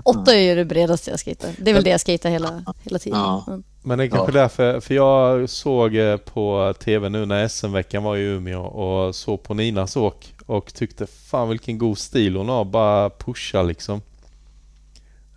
8 0.04 0.34
är 0.34 0.40
ju 0.40 0.54
det 0.54 0.64
bredaste 0.64 1.10
jag 1.10 1.20
skejtar. 1.20 1.50
Det 1.58 1.70
är 1.70 1.74
väl 1.74 1.84
det 1.84 1.90
jag 1.90 2.00
skejtar 2.00 2.30
hela, 2.30 2.64
hela 2.82 2.98
tiden. 2.98 3.18
Ja. 3.18 3.44
Mm. 3.46 3.62
Men 3.82 3.98
det 3.98 4.04
är 4.04 4.08
kanske 4.08 4.32
därför, 4.32 4.80
för 4.80 4.94
jag 4.94 5.50
såg 5.50 5.96
eh, 5.96 6.16
på 6.16 6.74
TV 6.84 7.08
nu 7.08 7.26
när 7.26 7.48
SM-veckan 7.48 8.02
var 8.02 8.16
i 8.16 8.20
Umeå 8.20 8.60
och 8.62 9.14
såg 9.14 9.42
på 9.42 9.54
Ninas 9.54 9.96
åk 9.96 10.34
och 10.46 10.74
tyckte 10.74 11.06
fan 11.06 11.48
vilken 11.48 11.78
god 11.78 11.98
stil 11.98 12.36
hon 12.36 12.48
har, 12.48 12.64
bara 12.64 13.10
pusha 13.10 13.62
liksom. 13.62 14.02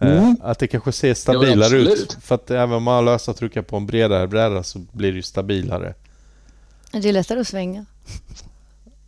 Eh, 0.02 0.18
Mm. 0.18 0.36
Att 0.42 0.60
det 0.60 0.68
kanske 0.68 0.92
ser 0.92 1.14
stabilare 1.14 1.66
absolut. 1.66 1.90
ut. 2.00 2.18
För 2.22 2.36
att 2.36 2.52
även 2.52 2.76
om 2.76 2.84
man 2.84 2.94
har 2.96 3.02
lösa 3.02 3.34
truckar 3.34 3.62
på 3.62 3.78
en 3.78 3.86
bredare 3.86 4.28
bräda 4.28 4.64
så 4.64 4.80
blir 4.92 5.12
det 5.12 5.16
ju 5.16 5.22
stabilare. 5.22 5.94
Det 6.92 7.10
är 7.10 7.14
lättare 7.14 7.40
att 7.40 7.48
svänga. 7.48 7.86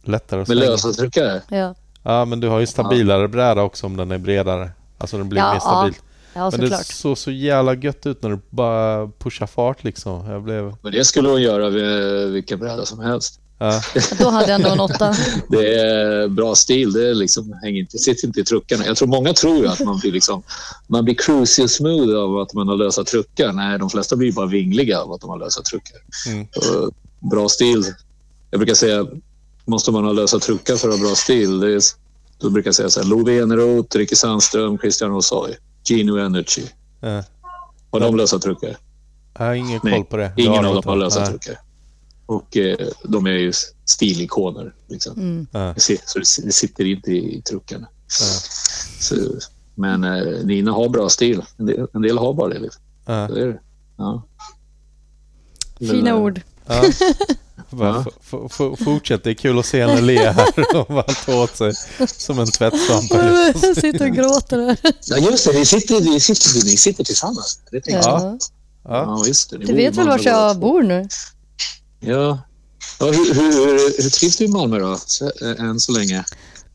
Lättare 0.04 0.42
att 0.42 0.48
Med 0.48 0.58
svänga. 0.58 0.72
lösa 0.72 0.92
truckar? 0.92 1.42
Ja, 1.50 1.76
Ja 2.04 2.26
men 2.26 2.40
du 2.40 2.48
har 2.48 2.60
ju 2.60 2.68
stabilare 2.68 3.28
bräda 3.28 3.62
också 3.62 3.86
om 3.86 3.98
den 3.98 4.12
är 4.12 4.18
bredare. 4.18 4.72
Alltså 4.98 5.18
den 5.18 5.30
blir 5.30 5.42
Ja, 5.42 5.54
mer 5.54 5.60
stabil. 5.60 5.94
ja 6.34 6.52
men 6.52 6.60
det 6.70 6.78
såg 6.86 7.18
så 7.18 7.32
jävla 7.32 7.74
gött 7.76 8.06
ut 8.06 8.24
när 8.24 8.30
du 8.30 8.40
bara 8.50 9.08
pushar 9.20 9.48
fart 9.48 9.84
liksom. 9.84 10.30
Jag 10.30 10.44
blev... 10.44 10.76
Men 10.82 10.92
det 10.92 11.06
skulle 11.06 11.30
hon 11.30 11.42
göra 11.42 11.70
vid 11.70 12.32
vilken 12.32 12.60
bräda 12.60 12.86
som 12.86 13.00
helst. 13.00 13.40
Ja, 13.58 13.82
Då 14.20 14.30
hade 14.30 14.52
jag 14.52 14.56
ändå 14.56 14.70
en 14.70 14.80
8. 14.80 15.16
Det 15.50 15.76
är 15.80 16.28
bra 16.28 16.56
stil. 16.56 16.94
Det 16.94 17.14
liksom, 17.14 17.54
hänger 17.64 17.80
inte, 17.80 17.98
sitter 17.98 18.28
inte 18.28 18.40
i 18.40 18.44
truckarna. 18.44 18.86
Jag 18.86 18.98
tror 18.98 19.08
många 19.08 19.34
tror 19.34 19.58
ju 19.58 19.68
att 19.68 19.80
man 19.80 20.00
blir, 20.00 20.12
liksom, 20.12 20.44
man 20.88 21.06
blir 21.06 21.16
cruisy 21.16 21.68
smooth 21.68 22.18
av 22.18 22.38
att 22.38 22.54
man 22.54 22.68
har 22.68 22.76
lösa 22.76 23.04
truckar. 23.04 23.52
Nej, 23.54 23.80
de 23.80 23.90
flesta 23.90 24.16
blir 24.16 24.32
bara 24.32 24.46
vingliga 24.46 25.00
av 25.00 25.12
att 25.12 25.22
de 25.22 25.30
har 25.30 25.38
lösa 25.40 25.62
truckar. 25.62 25.98
Mm. 26.28 26.48
Och 26.56 26.92
bra 27.32 27.50
stil. 27.50 27.86
Jag 28.52 28.60
brukar 28.60 28.74
säga, 28.76 29.06
måste 29.66 29.92
man 29.92 30.04
ha 30.06 30.12
lösa 30.12 30.40
truckar 30.40 30.76
för 30.76 30.90
att 30.90 31.00
ha 31.00 31.06
bra 31.06 31.16
stil? 31.16 31.60
Det 31.60 31.74
är, 31.74 31.82
då 32.38 32.50
brukar 32.50 32.68
jag 32.68 32.76
säga 32.76 32.90
så 32.90 33.02
här, 33.02 33.08
Love 33.08 33.42
Eneroth, 33.42 33.98
Ricky 33.98 34.16
Sandström, 34.16 34.78
Christian 34.78 35.12
Osoy, 35.12 35.54
Gino 35.84 36.18
Energy. 36.18 36.64
ja. 37.00 37.24
Har 37.92 38.00
de 38.00 38.16
lösa 38.18 38.40
truckar? 38.40 38.78
Jag 39.38 39.46
har 39.46 39.54
ingen 39.54 39.80
Nej, 39.84 39.94
koll 39.94 40.06
på 40.06 40.18
det. 40.18 40.34
Ingen 40.38 40.54
av 40.54 40.64
de 40.64 40.74
dem 40.76 40.84
har 40.86 40.96
lösa 40.96 41.26
truckar. 41.26 41.60
Och 42.26 42.58
eh, 42.58 42.88
de 43.04 43.26
är 43.26 43.32
ju 43.32 43.54
stilikoner. 43.86 44.74
Liksom. 44.88 45.14
Mm. 45.18 45.48
Ja. 45.52 45.74
Det 45.76 45.82
Så 45.82 46.20
det, 46.20 46.46
det 46.46 46.52
sitter 46.52 46.86
inte 46.86 47.12
i, 47.12 47.38
i 47.38 47.42
trucken. 47.42 47.86
Ja. 48.20 48.26
Så, 49.00 49.16
men 49.76 50.04
eh, 50.04 50.46
Nina 50.46 50.72
har 50.72 50.90
bra 50.90 51.10
stil. 51.10 51.42
En 51.58 51.66
del, 51.66 51.88
en 51.94 52.02
del 52.02 52.18
har 52.18 52.34
bara 52.34 52.50
det. 52.50 52.60
Liksom. 52.60 52.82
Ja. 53.06 53.28
Så 53.28 53.36
är 53.36 53.48
det. 53.48 53.60
Ja. 53.98 54.24
Fina 55.80 55.94
Men, 55.94 56.08
eh, 56.08 56.18
ord. 56.18 56.42
Ja. 56.68 56.84
Bara, 57.70 58.06
fortsätt, 58.78 59.24
det 59.24 59.30
är 59.30 59.34
kul 59.34 59.60
att 59.60 59.66
se 59.66 59.86
henne 59.86 60.02
le 60.02 60.32
här 60.32 60.76
och 60.76 60.88
bara 60.88 61.04
ta 61.04 61.44
åt 61.44 61.58
sig 61.58 61.74
som 62.08 62.40
en 62.40 62.48
tvättsvamp. 62.48 63.12
Jag 63.64 63.78
sitter 63.78 64.10
och 64.10 64.16
gråter 64.16 64.58
här. 64.60 64.78
Ja, 65.06 65.18
just 65.18 65.46
det. 65.46 65.54
Vi 65.54 65.66
sitter, 65.66 66.02
vi 66.02 66.20
sitter, 66.20 66.66
ni 66.66 66.78
sitter 66.78 67.04
tillsammans. 67.04 67.60
Det. 67.72 67.82
Ja. 67.86 68.02
Ja. 68.04 68.38
Ja, 68.84 69.24
det. 69.50 69.58
Ni 69.58 69.66
Du 69.66 69.74
vet 69.74 69.96
väl 69.96 70.08
vart 70.08 70.26
jag 70.26 70.60
bor 70.60 70.84
nu? 70.84 71.08
Ja. 72.06 72.40
ja 73.00 73.06
hur, 73.06 73.34
hur, 73.34 74.04
hur 74.04 74.10
trivs 74.10 74.38
du 74.38 74.46
i 74.46 74.48
Malmö 74.48 74.80
då? 74.80 74.98
Så, 75.06 75.26
eh, 75.26 75.66
än 75.66 75.80
så 75.80 75.92
länge? 75.92 76.24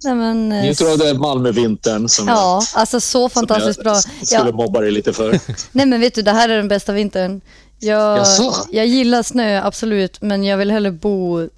Nej, 0.04 0.14
men, 0.14 0.52
eh, 0.52 0.62
Njuter 0.62 0.92
av 0.92 0.98
den 0.98 1.20
Malmövintern 1.20 2.08
som 2.08 2.28
Ja, 2.28 2.62
alltså 2.74 3.00
så 3.00 3.28
fantastiskt 3.28 3.82
bra. 3.82 3.92
jag 3.94 4.02
skulle 4.26 4.50
Ja, 4.50 4.52
mobba 4.52 4.80
dig 4.80 4.90
lite 4.90 5.12
för? 5.12 5.40
nej 5.72 5.86
men 5.86 6.00
vet 6.00 6.14
du, 6.14 6.22
det 6.22 6.32
här 6.32 6.48
är 6.48 6.56
den 6.56 6.68
bästa 6.68 6.92
vintern. 6.92 7.40
Jag, 7.78 8.18
Jaså? 8.18 8.54
jag 8.70 8.86
gillar 8.86 9.22
snö, 9.22 9.62
absolut, 9.64 10.22
men 10.22 10.44
jag 10.44 10.56
vill 10.56 10.70
hellre 10.70 10.90
bo... 10.92 11.48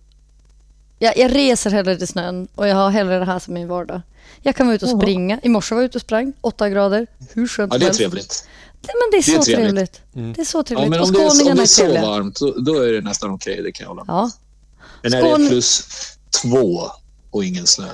Jag, 0.98 1.18
jag 1.18 1.34
reser 1.34 1.70
hellre 1.70 1.96
till 1.96 2.08
snön 2.08 2.48
och 2.54 2.68
jag 2.68 2.76
har 2.76 2.90
hellre 2.90 3.18
det 3.18 3.24
här 3.24 3.38
som 3.38 3.54
min 3.54 3.68
vardag. 3.68 4.00
Jag 4.42 4.56
kan 4.56 4.66
vara 4.66 4.74
ute 4.76 4.84
och 4.84 5.00
springa. 5.02 5.40
I 5.42 5.48
morse 5.48 5.74
var 5.74 5.82
jag 5.82 5.88
ute 5.88 5.98
och 5.98 6.02
sprang, 6.02 6.32
åtta 6.40 6.68
grader. 6.68 7.06
Hur 7.32 7.48
skönt 7.48 7.72
Ja, 7.72 7.78
det 7.78 7.86
är 7.86 7.90
trevligt. 7.90 8.44
Men 8.82 8.92
det 9.10 9.16
är, 9.16 9.22
Det 9.26 9.32
är 9.32 9.38
så 9.38 9.42
trevligt. 9.44 9.64
trevligt. 9.66 10.00
Mm. 10.14 10.32
Det 10.32 10.40
är 10.40 10.44
så 10.44 10.58
Ja, 10.58 10.62
trevligt. 10.62 10.90
men 10.90 11.00
och 11.00 11.06
om 11.06 11.12
det, 11.12 11.20
är, 11.22 11.30
om 11.30 11.38
det 11.38 11.50
är 11.50 11.62
är 11.62 11.66
så 11.66 11.80
trevliga. 11.82 12.02
varmt, 12.06 12.40
då, 12.40 12.52
då 12.52 12.74
är 12.82 12.92
det 12.92 13.00
nästan 13.00 13.30
okej. 13.30 13.62
Det 13.62 13.72
kan 13.72 13.84
jag 13.84 13.88
hålla 13.88 14.04
med 14.04 14.14
Ja. 14.14 14.30
Men 15.02 15.10
när 15.12 15.22
Skåne- 15.22 15.38
det 15.38 15.44
är 15.46 15.48
plus 15.48 15.84
två 16.42 16.82
och 17.30 17.44
ingen 17.44 17.66
snö. 17.66 17.86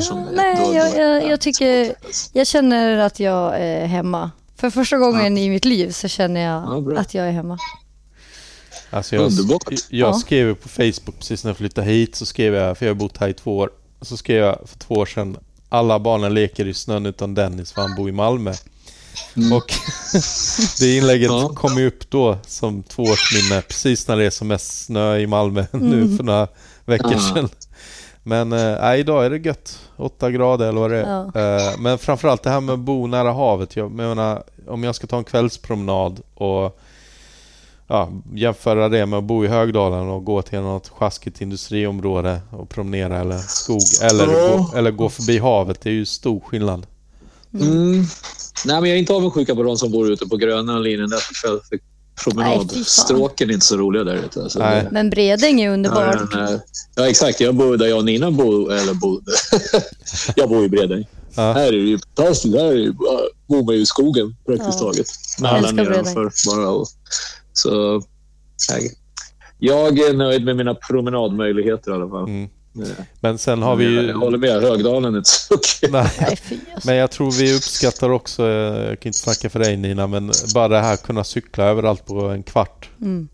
Som 0.00 0.24
det- 0.24 0.30
nej, 0.32 0.56
då- 0.56 0.74
jag- 0.74 0.92
då- 0.92 0.98
jag- 1.00 1.22
jag 1.22 1.30
ja, 1.32 1.36
tycker- 1.36 1.94
Jag 2.32 2.46
känner 2.46 2.98
att 2.98 3.20
jag 3.20 3.60
är 3.60 3.86
hemma. 3.86 4.30
För 4.56 4.70
första 4.70 4.98
gången 4.98 5.38
i 5.38 5.50
mitt 5.50 5.64
liv 5.64 5.90
så 5.92 6.08
känner 6.08 6.40
jag 6.40 6.62
Ja, 6.94 7.00
att 7.00 7.14
jag 7.14 7.26
är 7.26 7.32
hemma. 7.32 7.58
Alltså 8.90 9.16
jag, 9.16 9.24
Underbart. 9.26 9.62
jag 9.70 10.08
Ja. 10.08 10.14
skrev 10.14 10.54
på 10.54 10.68
Facebook 10.68 11.18
precis 11.18 11.44
när 11.44 11.48
jag 11.50 11.56
flyttade 11.56 11.86
hit, 11.86 12.14
så 12.16 12.26
skrev 12.26 12.54
jag, 12.54 12.78
för 12.78 12.86
jag 12.86 12.90
har 12.94 12.98
bott 12.98 13.16
här 13.16 13.28
i 13.28 13.34
två 13.34 13.56
år, 13.58 13.70
så 14.02 14.16
skrev 14.16 14.38
jag 14.44 14.58
för 14.66 14.78
två 14.78 14.94
år 14.94 15.06
sedan 15.06 15.36
alla 15.68 15.98
barnen 15.98 16.34
leker 16.34 16.66
i 16.66 16.74
snön 16.74 17.06
utan 17.06 17.34
Dennis 17.34 17.72
för 17.72 17.82
han 17.82 17.94
bor 17.96 18.08
i 18.08 18.12
Malmö. 18.12 18.52
Och 19.54 19.72
det 20.80 20.96
inlägget 20.96 21.30
Ja. 21.30 21.48
kom 21.54 21.78
ju 21.78 21.86
upp 21.86 22.10
då 22.10 22.38
som 22.46 22.82
tvåårsminne 22.82 23.62
precis 23.62 24.08
när 24.08 24.16
det 24.16 24.24
är 24.24 24.30
som 24.30 24.48
mest 24.48 24.84
snö 24.84 25.16
i 25.18 25.26
Malmö 25.26 25.64
nu 25.72 26.16
för 26.16 26.24
några 26.24 26.48
veckor 26.84 27.12
Ja. 27.12 27.34
sedan. 27.34 27.48
Men 28.22 28.52
äh, 28.52 28.94
idag 29.00 29.26
är 29.26 29.30
det 29.30 29.36
gött. 29.38 29.78
8 29.96 30.30
grader 30.30 30.68
eller 30.68 30.80
vad 30.80 30.90
det 30.90 31.02
är. 31.02 31.30
Ja. 31.34 31.40
Eh, 31.72 31.78
men 31.78 31.98
framförallt 31.98 32.42
det 32.42 32.50
här 32.50 32.60
med 32.60 32.72
att 32.72 32.78
bo 32.78 33.06
nära 33.06 33.32
havet. 33.32 33.76
Jag 33.76 33.90
menar, 33.90 34.42
om 34.68 34.84
jag 34.84 34.94
ska 34.94 35.06
ta 35.06 35.18
en 35.18 35.24
kvällspromenad 35.24 36.20
och 36.34 36.78
ja, 37.86 38.08
jämföra 38.34 38.88
det 38.88 39.06
med 39.06 39.18
att 39.18 39.24
bo 39.24 39.44
i 39.44 39.48
Högdalen 39.48 40.08
och 40.08 40.24
gå 40.24 40.42
till 40.42 40.60
något 40.60 40.88
sjaskigt 40.88 41.40
industriområde 41.40 42.40
och 42.50 42.68
promenera 42.68 43.20
eller 43.20 43.38
skog 43.38 43.80
eller, 44.02 44.26
Ja. 44.32 44.56
gå, 44.72 44.78
eller 44.78 44.90
gå 44.90 45.08
förbi 45.08 45.38
havet. 45.38 45.80
Det 45.80 45.88
är 45.90 45.94
ju 45.94 46.06
stor 46.06 46.40
skillnad. 46.40 46.86
Mm. 47.60 48.04
Nej, 48.64 48.80
men 48.80 48.84
jag 48.90 48.96
är 48.96 48.96
inte 48.96 49.12
avundsjuka 49.12 49.54
på 49.54 49.62
de 49.62 49.76
som 49.76 49.90
bor 49.92 50.10
ute 50.12 50.26
på 50.26 50.36
gröna 50.36 50.78
linjen 50.78 51.10
där 51.10 51.18
för 51.18 51.60
promenadstråken 52.24 53.50
är 53.50 53.54
inte 53.54 53.66
så 53.66 53.76
roliga 53.76 54.04
där 54.04 54.14
ute. 54.14 54.42
Alltså, 54.42 54.58
Nej. 54.58 54.88
Men 54.90 55.10
Bredäng 55.10 55.60
är 55.60 55.70
underbart. 55.70 56.34
ja, 56.94 57.08
exakt. 57.08 57.40
Jag 57.40 57.54
bor 57.54 57.76
där 57.76 57.86
jag 57.86 57.98
och 57.98 58.04
Nina 58.04 58.30
bor. 58.30 58.72
Eller 58.72 58.94
bodde. 58.94 59.32
jag 60.36 60.48
bor 60.48 60.64
i 60.64 60.68
Bredäng. 60.68 61.04
Ja. 61.34 61.52
Här 61.52 61.66
är 61.66 61.72
det 61.72 61.78
ju 61.78 61.98
fantastiskt. 61.98 62.54
Här 62.56 62.64
är 62.64 62.74
det 62.74 62.80
ju 62.80 62.92
bara, 62.92 63.20
bor 63.48 63.64
man 63.64 63.74
ju 63.74 63.80
i 63.80 63.86
skogen 63.86 64.36
praktiskt 64.46 64.78
Ja. 64.80 64.86
taget. 64.86 65.06
Med 65.40 65.52
alla 65.52 65.70
nedanför 65.70 66.32
bara. 66.46 66.68
Och, 66.70 66.86
så, 67.52 68.02
jag, 68.68 68.82
jag 69.58 69.98
är 69.98 70.14
nöjd 70.14 70.44
med 70.44 70.56
mina 70.56 70.74
promenadmöjligheter 70.74 71.90
i 71.90 71.94
alla 71.94 72.08
fall. 72.08 72.24
Mm. 72.28 72.48
Men 73.20 73.38
sen 73.38 73.62
har 73.62 73.76
vi 73.76 73.84
ju... 73.84 74.06
jag 74.06 74.18
håller 74.18 74.38
med. 74.38 74.62
Högdalen 74.62 75.14
är 75.14 75.18
inte 75.18 75.30
så 75.30 75.54
okej. 75.54 75.90
Nej. 75.92 76.10
Alltså. 76.18 76.54
Men 76.84 76.96
jag 76.96 77.10
tror 77.10 77.30
vi 77.30 77.54
uppskattar 77.54 78.10
också, 78.10 78.42
eh, 78.42 78.88
jag 78.88 79.00
kan 79.00 79.08
inte 79.08 79.18
snacka 79.18 79.50
för 79.50 79.58
dig 79.58 79.76
Nina, 79.76 80.06
men 80.06 80.32
bara 80.54 80.68
det 80.68 80.80
här 80.80 80.94
att 80.94 81.02
kunna 81.02 81.24
cykla 81.24 81.64
överallt 81.64 82.06
på 82.06 82.20
en 82.20 82.42
kvart. 82.42 82.88
Mm. 83.00 83.28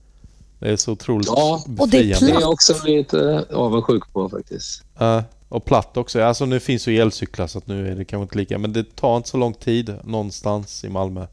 Det 0.58 0.68
är 0.68 0.76
så 0.76 0.92
otroligt 0.92 1.26
Ja, 1.26 1.64
och 1.78 1.88
det 1.88 1.98
är 1.98 2.08
befriande. 2.08 2.26
Det 2.26 2.32
är 2.32 2.40
jag 2.40 2.50
också 2.50 2.74
lite 2.84 3.46
avundsjuk 3.52 4.12
på 4.12 4.28
faktiskt. 4.28 4.82
Ja, 4.98 5.22
och 5.48 5.64
platt 5.64 5.96
också. 5.96 6.22
Alltså 6.22 6.46
nu 6.46 6.60
finns 6.60 6.86
ju 6.86 6.96
elcyklar 6.96 7.46
så 7.46 7.58
att 7.58 7.66
nu 7.66 7.88
är 7.88 7.94
det 7.94 8.04
kanske 8.04 8.22
inte 8.22 8.38
lika. 8.38 8.58
Men 8.58 8.72
det 8.72 8.96
tar 8.96 9.16
inte 9.16 9.28
så 9.28 9.36
lång 9.36 9.54
tid 9.54 9.94
någonstans 10.04 10.84
i 10.84 10.88
Malmö. 10.88 11.26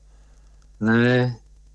Nej, 0.78 1.32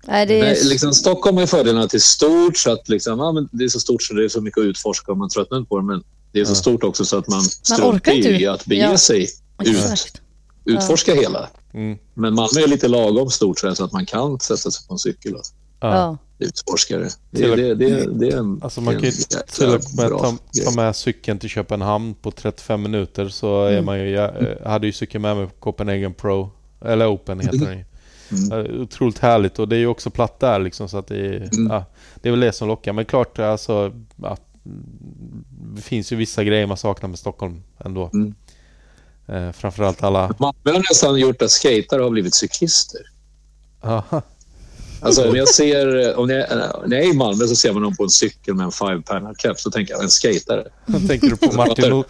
Nej, 0.07 0.25
det 0.25 0.39
är... 0.39 0.43
Nej, 0.43 0.63
liksom, 0.63 0.93
Stockholm 0.93 1.37
är 1.37 1.45
fördelen 1.45 1.81
att 1.81 1.91
det 1.91 1.97
är 1.97 1.99
stort. 1.99 2.57
Så 2.57 2.71
att, 2.71 2.89
liksom, 2.89 3.19
ja, 3.19 3.31
men 3.31 3.49
det 3.51 3.63
är 3.63 3.67
så 3.67 3.79
stort 3.79 4.03
så 4.03 4.13
det 4.13 4.23
är 4.23 4.29
så 4.29 4.41
mycket 4.41 4.61
att 4.61 4.65
utforska 4.65 5.11
och 5.11 5.17
man 5.17 5.29
tröttnar 5.29 5.57
inte 5.57 5.69
på 5.69 5.77
det. 5.77 5.85
Men 5.85 6.03
det 6.35 6.41
är 6.41 6.45
så 6.45 6.51
Ja. 6.51 6.55
stort 6.55 6.83
också 6.83 7.05
så 7.05 7.17
att 7.17 7.27
man 7.27 7.39
orkar 7.39 7.49
struntar 7.75 8.11
inte 8.11 8.29
i 8.29 8.47
att 8.47 8.65
bege 8.65 8.81
Ja. 8.81 8.97
sig 8.97 9.27
ut. 9.63 10.21
Utforska 10.65 11.13
hela. 11.13 11.49
Mm. 11.73 11.97
Men 12.13 12.33
Malmö 12.35 12.61
är 12.63 12.67
lite 12.67 12.87
lagom 12.87 13.29
stort 13.29 13.59
så, 13.59 13.67
att 13.83 13.91
man 13.91 14.05
kan 14.05 14.39
sätta 14.39 14.71
sig 14.71 14.87
på 14.87 14.93
en 14.93 14.99
cykel 14.99 15.35
och 15.35 15.41
Ja. 15.79 16.17
Utforska 16.39 16.97
det. 16.97 17.09
Det, 17.31 17.37
Till 17.37 17.51
och- 17.51 17.57
det, 17.57 17.75
det, 17.75 18.19
det 18.19 18.27
är 18.27 18.37
en, 18.37 18.59
Alltså 18.63 18.81
man 18.81 18.93
kan 18.93 19.03
ju 19.03 19.11
till 19.11 19.65
och 19.67 19.81
med 19.97 20.09
ta, 20.09 20.37
ta 20.65 20.71
med 20.75 20.95
cykeln 20.95 21.39
till 21.39 21.49
Köpenhamn 21.49 22.13
på 22.13 22.31
35 22.31 22.81
minuter 22.81 23.29
så 23.29 23.63
är 23.65 23.71
Mm. 23.73 23.85
man 23.85 23.99
ju... 23.99 24.09
Jag 24.09 24.43
eh, 24.43 24.67
hade 24.69 24.87
ju 24.87 24.93
cykeln 24.93 25.21
med 25.21 25.37
mig 25.37 25.47
på 25.47 25.53
Copenhagen 25.59 26.13
Pro. 26.13 26.49
Eller 26.85 27.13
Open 27.13 27.39
heter 27.39 27.57
den 27.57 27.77
ju. 27.77 27.85
Mm. 28.51 28.81
Otroligt 28.81 29.19
härligt 29.19 29.59
och 29.59 29.67
det 29.67 29.75
är 29.75 29.79
ju 29.79 29.87
också 29.87 30.09
platt 30.09 30.39
där 30.39 30.59
liksom 30.59 30.89
så 30.89 30.97
att 30.97 31.07
det 31.07 31.17
är... 31.17 31.35
Mm. 31.35 31.67
Ja, 31.71 31.85
det 32.21 32.29
är 32.29 32.31
väl 32.31 32.39
det 32.39 32.51
som 32.51 32.67
lockar. 32.67 32.93
Men 32.93 33.05
klart 33.05 33.39
alltså... 33.39 33.91
Ja, 34.21 34.37
det 35.75 35.81
finns 35.81 36.11
ju 36.11 36.15
vissa 36.15 36.43
grejer 36.43 36.67
man 36.67 36.77
saknar 36.77 37.09
med 37.09 37.19
Stockholm 37.19 37.63
ändå. 37.85 38.11
Mm. 38.13 38.35
Eh, 39.27 39.51
framförallt 39.51 40.03
alla... 40.03 40.35
Malmö 40.39 40.71
har 40.71 40.79
nästan 40.79 41.19
gjort 41.19 41.41
att 41.41 41.51
skatare 41.51 42.01
har 42.03 42.09
blivit 42.09 42.35
cyklister. 42.35 43.01
Aha. 43.81 44.21
Alltså, 45.01 45.21
när 45.21 45.35
jag 45.35 45.47
ser, 45.49 46.15
om 46.15 46.29
jag, 46.29 46.45
när 46.87 46.97
jag 46.97 47.05
är 47.05 47.13
i 47.13 47.13
Malmö 47.13 47.47
så 47.47 47.55
ser 47.55 47.73
man 47.73 47.81
någon 47.81 47.95
på 47.95 48.03
en 48.03 48.09
cykel 48.09 48.53
med 48.53 48.63
en 48.65 48.71
five 48.71 49.01
panel 49.01 49.35
cap 49.37 49.59
så 49.59 49.71
tänker 49.71 49.93
jag 49.93 50.03
en 50.03 50.09
skatare. 50.09 50.67
Tänker 51.07 51.27
du 51.29 51.35
på 51.37 51.55
Martin 51.55 51.93
O- 51.93 52.05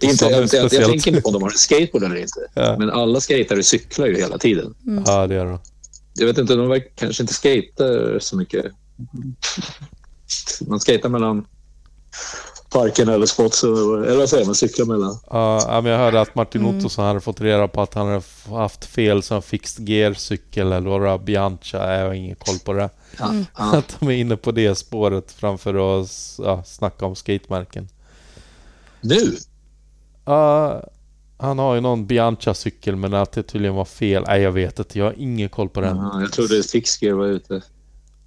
Det 0.00 0.06
är 0.06 0.10
inte, 0.10 0.26
Ottosson 0.26 0.28
nu 0.30 0.34
jag, 0.36 0.72
jag, 0.72 0.72
jag 0.72 0.88
tänker 0.90 1.10
inte 1.10 1.22
på 1.22 1.28
om 1.28 1.32
de 1.34 1.42
har 1.42 1.50
en 1.50 1.56
skateboard 1.58 2.02
eller 2.04 2.16
inte. 2.16 2.40
Ja. 2.54 2.76
Men 2.78 2.90
alla 2.90 3.20
skatare 3.20 3.62
cyklar 3.62 4.06
ju 4.06 4.16
hela 4.16 4.38
tiden. 4.38 4.74
Ja, 5.06 5.26
det 5.26 5.34
gör 5.34 5.46
de. 5.46 5.58
Jag 6.14 6.26
vet 6.26 6.38
inte, 6.38 6.54
de 6.54 6.68
verkar 6.68 6.90
kanske 6.94 7.22
inte 7.22 7.34
skater 7.34 8.18
så 8.20 8.36
mycket. 8.36 8.64
Man 10.66 10.80
skater 10.80 11.08
mellan 11.08 11.46
parken 12.70 13.08
eller 13.08 13.26
spots, 13.26 13.64
eller 13.64 14.16
vad 14.16 14.28
säger 14.28 14.46
man, 14.46 14.54
cyklar 14.54 14.86
mellan. 14.86 15.18
Ja, 15.30 15.80
men 15.82 15.92
jag 15.92 15.98
hörde 15.98 16.20
att 16.20 16.34
Martin 16.34 16.60
Mm. 16.60 16.78
Ottosson 16.78 17.04
hade 17.04 17.20
fått 17.20 17.40
reda 17.40 17.68
på 17.68 17.82
att 17.82 17.94
han 17.94 18.06
hade 18.06 18.22
haft 18.62 18.84
fel 18.84 19.22
som 19.22 19.42
fixed 19.42 19.88
gear-cykel 19.88 20.72
eller 20.72 20.98
vad 20.98 21.24
Bianca, 21.24 21.96
jag 21.98 22.06
har 22.06 22.14
ingen 22.14 22.36
koll 22.36 22.58
på 22.64 22.72
det. 22.72 22.90
Mm. 23.20 23.46
Att 23.52 23.96
de 24.00 24.08
är 24.08 24.12
inne 24.12 24.36
på 24.36 24.52
det 24.52 24.74
spåret 24.74 25.32
framför 25.32 26.00
att 26.00 26.38
ja, 26.38 26.62
snacka 26.64 27.06
om 27.06 27.16
skatemärken. 27.16 27.88
Nu? 29.00 29.36
Ja, 30.24 30.82
han 31.38 31.58
har 31.58 31.74
ju 31.74 31.80
någon 31.80 32.06
Bianca-cykel 32.06 32.96
men 32.96 33.14
att 33.14 33.32
det 33.32 33.42
tydligen 33.42 33.74
var 33.74 33.84
fel. 33.84 34.24
Nej, 34.26 34.42
jag 34.42 34.52
vet 34.52 34.78
inte. 34.78 34.98
Jag 34.98 35.06
har 35.06 35.14
ingen 35.18 35.48
koll 35.48 35.68
på 35.68 35.80
den. 35.80 35.96
Ja, 35.96 36.20
jag 36.20 36.32
trodde 36.32 36.62
Fixgear 36.62 37.12
var 37.14 37.26
ute. 37.26 37.62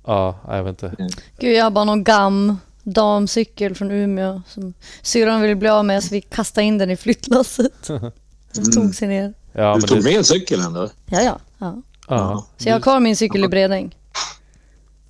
Ja, 0.05 0.39
jag 0.47 0.63
vet 0.63 0.83
inte. 0.83 1.07
Gud, 1.39 1.53
jag 1.57 1.63
har 1.63 1.71
bara 1.71 1.85
någon 1.85 2.03
gam 2.03 2.57
damcykel 2.83 3.75
från 3.75 3.91
Umeå 3.91 4.41
som 4.47 4.73
syrran 5.01 5.41
ville 5.41 5.55
bli 5.55 5.69
av 5.69 5.85
med 5.85 6.03
så 6.03 6.09
vi 6.09 6.21
kastade 6.21 6.65
in 6.65 6.77
den 6.77 6.91
i 6.91 6.97
flyttlasset. 6.97 7.87
Den 8.53 8.71
tog 8.71 8.95
sig 8.95 9.07
ner. 9.07 9.33
Ja, 9.53 9.75
du 9.75 9.81
tog 9.81 9.97
det, 9.97 10.03
med 10.03 10.13
en 10.13 10.23
cykel 10.23 10.61
ändå? 10.61 10.89
Ja, 11.05 11.21
ja. 11.21 11.39
ja. 11.57 11.81
ja. 12.07 12.45
Så 12.57 12.69
jag 12.69 12.75
har 12.75 12.79
kvar 12.79 12.99
min 12.99 13.15
cykel 13.15 13.43
i 13.43 13.47
Bredäng. 13.47 13.95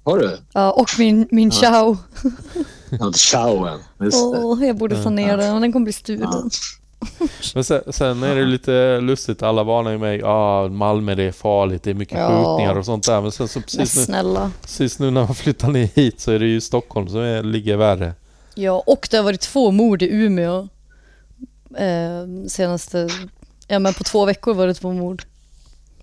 Har 0.03 0.19
du? 0.19 0.38
Ja, 0.53 0.72
och 0.72 0.90
min, 1.00 1.27
min 1.32 1.51
chow. 1.51 1.98
Ja, 2.90 3.11
Chowen. 3.14 3.80
Just 4.00 4.17
det. 4.17 4.40
Åh, 4.40 4.66
jag 4.66 4.77
borde 4.77 5.03
ta 5.03 5.09
ner 5.09 5.38
den, 5.38 5.53
men 5.53 5.61
den 5.61 5.74
kommer 5.74 5.83
bli 5.83 5.93
stulen. 5.93 6.50
Men 7.56 7.64
sen, 7.64 7.82
sen 7.90 8.24
är 8.24 8.36
det 8.36 8.46
lite 8.46 9.00
lustigt. 9.02 9.44
Alla 9.44 9.64
varnar 9.64 9.92
ju 9.92 9.98
mig. 9.98 10.18
Ja, 10.20 10.68
Malmö 10.68 11.16
det 11.16 11.24
är 11.24 11.32
farligt. 11.32 11.84
Det 11.84 11.90
är 11.90 11.94
mycket 11.94 12.18
Ja. 12.18 12.28
skjutningar 12.28 12.76
och 12.76 12.86
sånt 12.86 13.06
där. 13.06 13.22
Men 13.22 13.32
sen 13.32 13.48
så 13.48 13.60
Men 13.60 13.64
precis 13.64 14.08
nu, 14.10 14.50
precis 14.62 15.00
nu 15.00 15.12
när 15.12 15.26
man 15.26 15.36
flyttar 15.36 15.70
ner 15.70 15.90
hit 15.96 16.20
så 16.20 16.32
är 16.32 16.40
det 16.40 16.46
ju 16.46 16.62
Stockholm 16.62 17.08
som 17.08 17.20
är, 17.20 17.44
ligger 17.44 17.78
värre. 17.78 18.14
Ja, 18.56 18.84
och 18.86 19.08
det 19.12 19.18
har 19.18 19.24
varit 19.24 19.42
två 19.42 19.72
mord 19.72 20.02
i 20.02 20.08
Umeå. 20.12 20.68
Eh, 21.78 22.48
senaste, 22.48 23.10
ja 23.68 23.80
men 23.80 23.94
på 23.94 24.04
två 24.04 24.26
veckor 24.26 24.54
var 24.54 24.68
det 24.68 24.74
två 24.74 24.94
mord. 24.94 25.24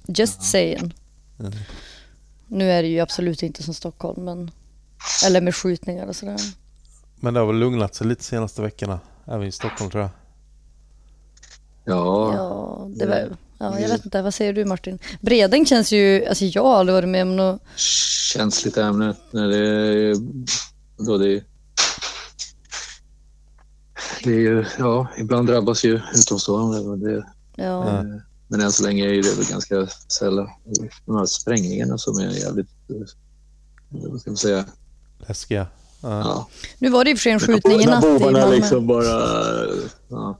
Just 0.06 0.42
saying. 0.42 0.94
Mm. 1.40 1.52
Nu 2.46 2.70
är 2.70 2.82
det 2.82 2.88
ju 2.88 3.00
absolut 3.00 3.42
inte 3.42 3.62
som 3.62 3.74
Stockholm, 3.74 4.24
men, 4.24 4.50
eller 5.26 5.40
med 5.40 5.54
skjutningar 5.54 6.06
och 6.06 6.16
sådär. 6.16 6.36
Men 7.20 7.34
det 7.34 7.40
har 7.40 7.46
väl 7.46 7.56
lugnat 7.56 7.94
sig 7.94 8.06
lite 8.06 8.24
senaste 8.24 8.62
veckorna. 8.62 9.00
Även 9.26 9.46
i 9.46 9.52
Stockholm 9.52 9.90
tror 9.90 10.02
jag. 10.02 10.10
Ja, 11.88 12.34
Ja, 12.34 12.88
det 12.96 13.06
var, 13.06 13.36
ja, 13.58 13.80
jag 13.80 13.88
vet 13.88 14.04
inte. 14.04 14.22
Vad 14.22 14.34
säger 14.34 14.52
du 14.52 14.64
Martin? 14.64 14.98
Bredäng 15.20 15.66
känns 15.66 15.92
ju... 15.92 16.26
Alltså 16.26 16.44
jag 16.44 16.62
har 16.62 16.76
aldrig 16.76 16.94
varit 16.94 17.08
med 17.08 17.22
om 17.22 17.36
något... 17.36 17.62
känsligt 18.32 18.76
ämne. 18.76 19.14
När 19.30 19.48
det 19.48 19.58
är, 19.58 20.16
då 21.06 21.18
det, 21.18 21.44
det 24.24 24.30
är 24.30 24.38
ju, 24.38 24.64
ja, 24.78 25.06
ibland 25.18 25.48
drabbas 25.48 25.84
ju 25.84 26.00
utomstående. 26.14 26.88
Men, 26.88 27.00
det, 27.00 27.24
Ja. 27.56 27.64
Ja. 27.64 28.04
men 28.48 28.60
än 28.60 28.72
så 28.72 28.82
länge 28.82 29.04
är 29.06 29.22
det 29.22 29.36
väl 29.36 29.46
ganska 29.50 29.86
sällan. 30.18 30.48
De 31.06 31.16
här 31.16 31.26
sprängningarna 31.26 31.98
som 31.98 32.18
är 32.18 32.30
jävligt, 32.30 32.68
eh, 32.90 32.96
vad 34.10 34.20
ska 34.20 34.30
man 34.30 34.36
säga, 34.36 34.64
Läskiga. 35.18 35.66
Ja. 36.02 36.08
ja. 36.08 36.48
Nu 36.78 36.88
var 36.90 37.04
det 37.04 37.10
i 37.10 37.14
och 37.14 37.18
för 37.18 37.22
sig 37.22 37.32
en 37.32 37.40
skjutning 37.40 37.80
i 37.80 37.86
natt 37.86 38.00
bovarna 38.00 38.46
liksom 38.46 38.86
bara 38.86 39.04
ja, 40.08 40.38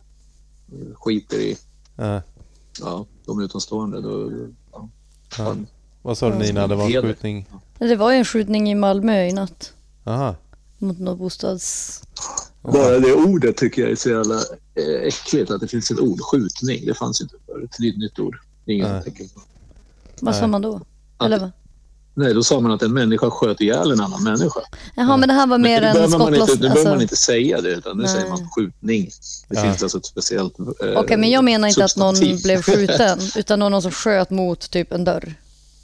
skiter 0.94 1.36
i 1.38 1.58
Ja. 1.96 2.22
ja, 2.80 3.06
de 3.26 3.40
utomstående. 3.40 4.00
Då, 4.00 4.30
ja. 4.72 4.88
Ja. 5.38 5.56
Vad 6.02 6.18
sa 6.18 6.30
du 6.30 6.38
Nina? 6.38 6.66
Det 6.66 6.74
var 6.74 6.84
en 6.84 7.02
skjutning? 7.02 7.48
Det 7.78 7.96
var 7.96 8.12
ju 8.12 8.18
en 8.18 8.24
skjutning 8.24 8.70
i 8.70 8.74
Malmö 8.74 9.24
i 9.24 9.32
natt. 9.32 9.72
Aha. 10.04 10.34
Mot 10.78 10.98
något 10.98 11.18
bostads... 11.18 12.02
Bara 12.62 12.98
det 12.98 13.14
ordet 13.14 13.56
tycker 13.56 13.82
jag 13.82 13.90
är 13.90 13.96
så 13.96 14.08
jävla 14.08 14.34
eh, 14.74 15.02
äckligt, 15.02 15.50
att 15.50 15.60
det 15.60 15.68
finns 15.68 15.90
ett 15.90 15.98
ord, 15.98 16.20
skjutning. 16.20 16.86
Det 16.86 16.94
fanns 16.94 17.20
ju 17.20 17.22
inte 17.22 17.36
förut. 17.46 17.70
Ett 17.74 17.96
nytt, 17.98 18.18
ord. 18.18 18.36
Ingen 18.66 18.92
Nej. 18.92 19.02
tänker 19.02 19.24
på. 19.24 19.40
Vad 20.20 20.36
sa 20.36 20.46
man 20.46 20.62
då? 20.62 20.80
Eller 21.24 21.38
vad? 21.38 21.50
Nej, 22.18 22.34
då 22.34 22.42
sa 22.42 22.60
man 22.60 22.72
att 22.72 22.82
en 22.82 22.92
människa 22.92 23.30
sköt 23.30 23.60
ihjäl 23.60 23.90
en 23.90 24.00
annan 24.00 24.22
människa. 24.22 24.60
Jaha, 24.94 25.16
men 25.16 25.28
det 25.28 25.34
här 25.34 25.46
var 25.46 25.58
mer 25.58 25.82
en 25.82 25.92
behöver 25.94 26.18
man, 26.18 26.34
inte, 26.34 26.36
skottloss... 26.46 26.60
nu 26.60 26.68
behöver 26.68 26.84
man 26.84 26.92
Alltså, 26.92 27.02
inte 27.02 27.16
säga 27.16 27.60
det, 27.60 27.68
utan 27.70 27.96
nu 27.96 28.02
Nej. 28.02 28.12
säger 28.12 28.28
man 28.28 28.48
skjutning. 28.50 29.10
Det 29.48 29.54
Ja. 29.56 29.62
finns 29.62 29.82
alltså 29.82 29.98
ett 29.98 30.06
speciellt... 30.06 30.58
Eh, 30.58 30.64
Okej, 30.96 31.16
men 31.16 31.30
jag 31.30 31.44
menar 31.44 31.68
inte 31.68 31.84
att 31.84 31.96
någon 31.96 32.16
substantiv. 32.16 32.42
blev 32.42 32.62
skjuten, 32.62 33.18
utan 33.36 33.58
någon 33.58 33.82
som 33.82 33.90
sköt 33.90 34.30
mot 34.30 34.70
typ 34.70 34.92
en 34.92 35.04
dörr. 35.04 35.34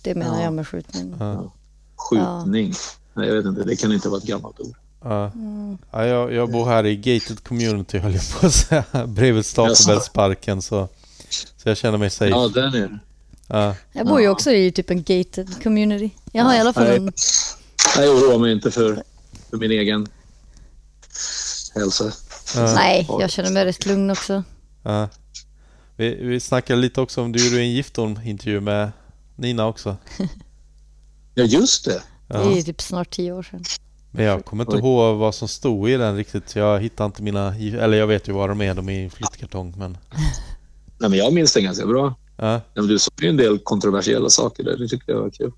Det 0.03 0.15
menar 0.15 0.39
Ja. 0.39 0.45
jag 0.45 0.53
med 0.53 0.69
skjutning. 0.69 1.15
Ja. 1.19 1.53
Skjutning. 1.97 2.75
Nej, 3.15 3.29
jag 3.29 3.35
vet 3.35 3.45
inte. 3.47 3.63
Det 3.65 3.77
kan 3.77 3.93
inte 3.93 4.09
vara 4.09 4.19
ett 4.19 4.27
gammalt 4.27 4.61
ord. 4.61 4.75
Ja. 5.05 5.33
Ja, 5.93 6.07
jag, 6.07 6.33
jag 6.33 6.51
bor 6.53 6.67
här 6.67 6.87
i 6.87 6.97
gated 6.97 7.45
community 7.45 7.99
höll 7.99 8.15
jag 8.15 8.23
på 8.41 8.47
att 8.47 8.53
säga. 8.55 8.85
Bredvid 9.07 9.47
Stapelbäddsparken 9.47 10.63
så, 10.63 10.89
så 11.57 11.69
jag 11.69 11.77
känner 11.77 11.99
mig 11.99 12.11
safe. 12.11 12.31
Ja, 12.31 12.49
där 12.49 12.71
nere. 12.71 12.99
Ja. 13.49 13.75
Jag 13.93 14.07
bor 14.07 14.19
ju 14.21 14.25
Ja. 14.25 14.31
också 14.31 14.51
i 14.53 14.73
typ 14.73 14.91
en 14.91 15.03
gated 15.03 15.63
community. 15.63 16.11
Jag 16.33 16.45
har 16.45 16.55
i 16.55 16.59
alla 16.59 16.73
fall 16.73 16.85
Nej. 16.85 16.97
en... 16.97 17.13
Jag 17.99 18.09
oroar 18.17 18.39
mig 18.39 18.53
inte 18.53 18.71
för, 18.71 19.03
för 19.51 19.57
min 19.57 19.71
egen 19.71 20.09
hälsa. 21.75 22.13
Ja. 22.57 22.75
Nej, 22.75 23.07
jag 23.21 23.31
känner 23.31 23.51
mig 23.51 23.65
rätt 23.65 23.87
lugn 23.87 24.11
också. 24.11 24.43
Ja. 24.83 25.09
Vi, 25.97 26.15
vi 26.15 26.41
snackade 26.41 26.81
lite 26.81 27.01
också 27.01 27.23
om, 27.23 27.33
du 27.33 27.45
gjorde 27.45 27.61
en 27.63 27.71
Giftorm-intervju 27.71 28.61
med 28.61 28.93
Nina 29.37 29.67
också. 29.67 29.97
Ja, 31.37 31.45
just 31.45 31.85
det. 31.85 32.03
Det 32.29 32.35
är 32.35 32.57
Ja. 32.57 32.63
typ 32.63 32.81
snart 32.83 33.11
tio 33.11 33.33
år 33.33 33.43
sedan. 33.43 33.65
Men 34.11 34.25
jag 34.25 34.45
kommer 34.45 34.65
inte 34.65 34.77
Oj. 34.77 34.81
ihåg 34.83 35.17
vad 35.17 35.35
som 35.35 35.49
stod 35.49 35.91
i 35.91 35.97
den 35.97 36.17
riktigt. 36.17 36.57
Jag 36.57 36.81
hittar 36.81 37.05
inte 37.05 37.23
mina, 37.23 37.55
eller 37.57 37.97
jag 37.99 38.07
vet 38.07 38.29
ju 38.29 38.33
vad 38.33 38.49
de 38.49 38.61
är, 38.61 38.75
de 38.75 38.89
är 38.89 38.93
i 39.01 39.05
en 39.05 39.11
flyttkartong 39.11 39.75
men... 39.77 39.99
Nej, 40.99 41.11
men 41.11 41.19
jag 41.19 41.33
minns 41.33 41.53
det 41.53 41.61
ganska 41.61 41.87
bra. 41.87 42.15
Ja. 42.37 42.61
Men 42.75 42.87
du 42.87 42.99
sa 42.99 43.11
ju 43.21 43.29
en 43.29 43.37
del 43.37 43.59
kontroversiella 43.59 44.31
saker 44.31 44.65
där. 44.65 44.77
Det 44.77 44.89
tyckte 44.89 45.13
jag 45.13 45.21
var 45.21 45.31
kul. 45.31 45.53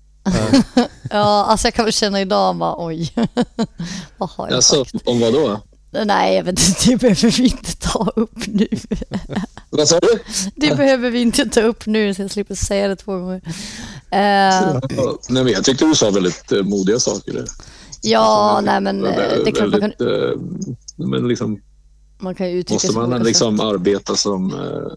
Ja, 1.09 1.45
alltså 1.45 1.67
jag 1.67 1.73
kan 1.73 1.85
väl 1.85 1.93
känna 1.93 2.21
idag 2.21 2.55
bara 2.55 2.75
oj. 2.85 3.13
vad 4.17 4.29
har 4.29 4.47
jag 4.47 4.55
Alltså, 4.55 4.85
sagt? 4.85 5.07
om 5.07 5.19
vad 5.19 5.33
då? 5.33 5.59
Nej, 6.05 6.35
jag 6.35 6.43
vet 6.43 6.59
inte. 6.59 6.89
Det 6.89 6.97
behöver 6.97 7.31
vi 7.37 7.43
inte 7.43 7.75
ta 7.77 8.11
upp 8.15 8.47
nu. 8.47 8.67
Vad 9.69 9.87
sa 9.87 9.99
du? 9.99 10.19
Det 10.55 10.75
behöver 10.77 11.09
vi 11.11 11.21
inte 11.21 11.45
ta 11.49 11.61
upp 11.61 11.85
nu 11.85 12.13
så 12.13 12.21
jag 12.21 12.31
slipper 12.31 12.55
säga 12.55 12.87
det 12.87 12.95
två 12.95 13.11
gånger. 13.17 13.41
Ja, 14.09 14.81
Nej, 15.29 15.43
men 15.43 15.53
jag 15.53 15.63
tyckte 15.63 15.85
du 15.85 15.95
sa 15.95 16.09
väldigt 16.09 16.51
eh, 16.51 16.63
modiga 16.63 16.99
saker 16.99 17.33
där. 17.33 17.45
ja, 18.01 18.61
nej 18.63 18.81
men 18.81 19.05
eh, 19.05 19.15
det 19.15 19.47
är 19.49 19.51
klart 19.51 19.71
man 19.71 19.79
kan, 19.81 19.91
eh, 19.91 20.35
Men 20.95 21.27
liksom, 21.27 21.61
man 22.19 22.35
kan 22.35 22.49
ju 22.51 22.59
uttrycka 22.59 22.87
måste 22.87 23.09
man 23.09 23.23
liksom 23.23 23.59
arbeta 23.59 24.15
som 24.15 24.51
eh, 24.53 24.93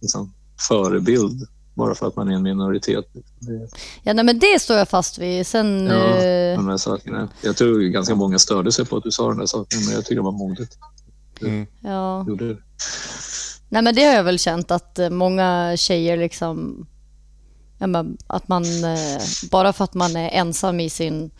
liksom, 0.00 0.32
förebild 0.68 1.48
bara 1.74 1.94
för 1.94 2.06
att 2.06 2.16
man 2.16 2.28
är 2.28 2.32
en 2.32 2.42
minoritet? 2.42 3.04
Ja, 4.02 4.12
nej 4.12 4.24
men 4.24 4.38
det 4.38 4.60
står 4.60 4.76
jag 4.76 4.88
fast 4.88 5.18
vid. 5.18 5.46
Sen... 5.46 5.86
ja, 5.86 6.16
eh, 6.16 6.56
de 6.56 6.68
här 6.68 6.76
sakerna. 6.76 7.28
Jag 7.42 7.56
tror 7.56 7.80
ganska 7.80 8.14
många 8.14 8.38
störde 8.38 8.72
sig 8.72 8.84
på 8.86 8.96
att 8.96 9.04
du 9.04 9.10
sa 9.10 9.28
de 9.28 9.38
där 9.38 9.46
sakerna, 9.46 9.82
men 9.84 9.94
jag 9.94 10.04
tycker 10.04 10.14
det 10.14 10.22
var 10.22 10.32
modigt. 10.32 10.78
Mm. 11.42 11.66
ja. 11.80 12.24
Gjorde 12.28 12.48
det. 12.48 12.56
Nej 13.68 13.82
men 13.82 13.94
det 13.94 14.04
har 14.04 14.14
jag 14.14 14.24
väl 14.24 14.38
känt 14.38 14.70
att 14.70 14.98
eh, 14.98 15.10
många 15.10 15.76
tjejer 15.76 16.16
liksom 16.16 16.86
att 18.26 18.48
man 18.48 18.64
eh, 18.64 19.20
bara 19.50 19.72
för 19.72 19.84
att 19.84 19.94
man 19.94 20.16
är 20.16 20.28
ensam 20.28 20.80
i 20.80 20.90
sin 20.90 21.30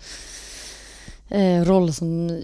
roll 1.66 1.92
som 1.92 2.42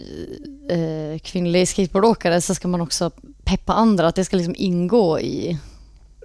kvinnlig 1.23 1.69
skateboardåkare 1.69 2.41
så 2.41 2.55
ska 2.55 2.69
man 2.69 2.81
också 2.81 3.11
peppa 3.45 3.73
andra, 3.73 4.09
att 4.09 4.15
det 4.15 4.25
ska 4.25 4.37
liksom 4.37 4.55
ingå 4.59 5.21
i 5.21 5.59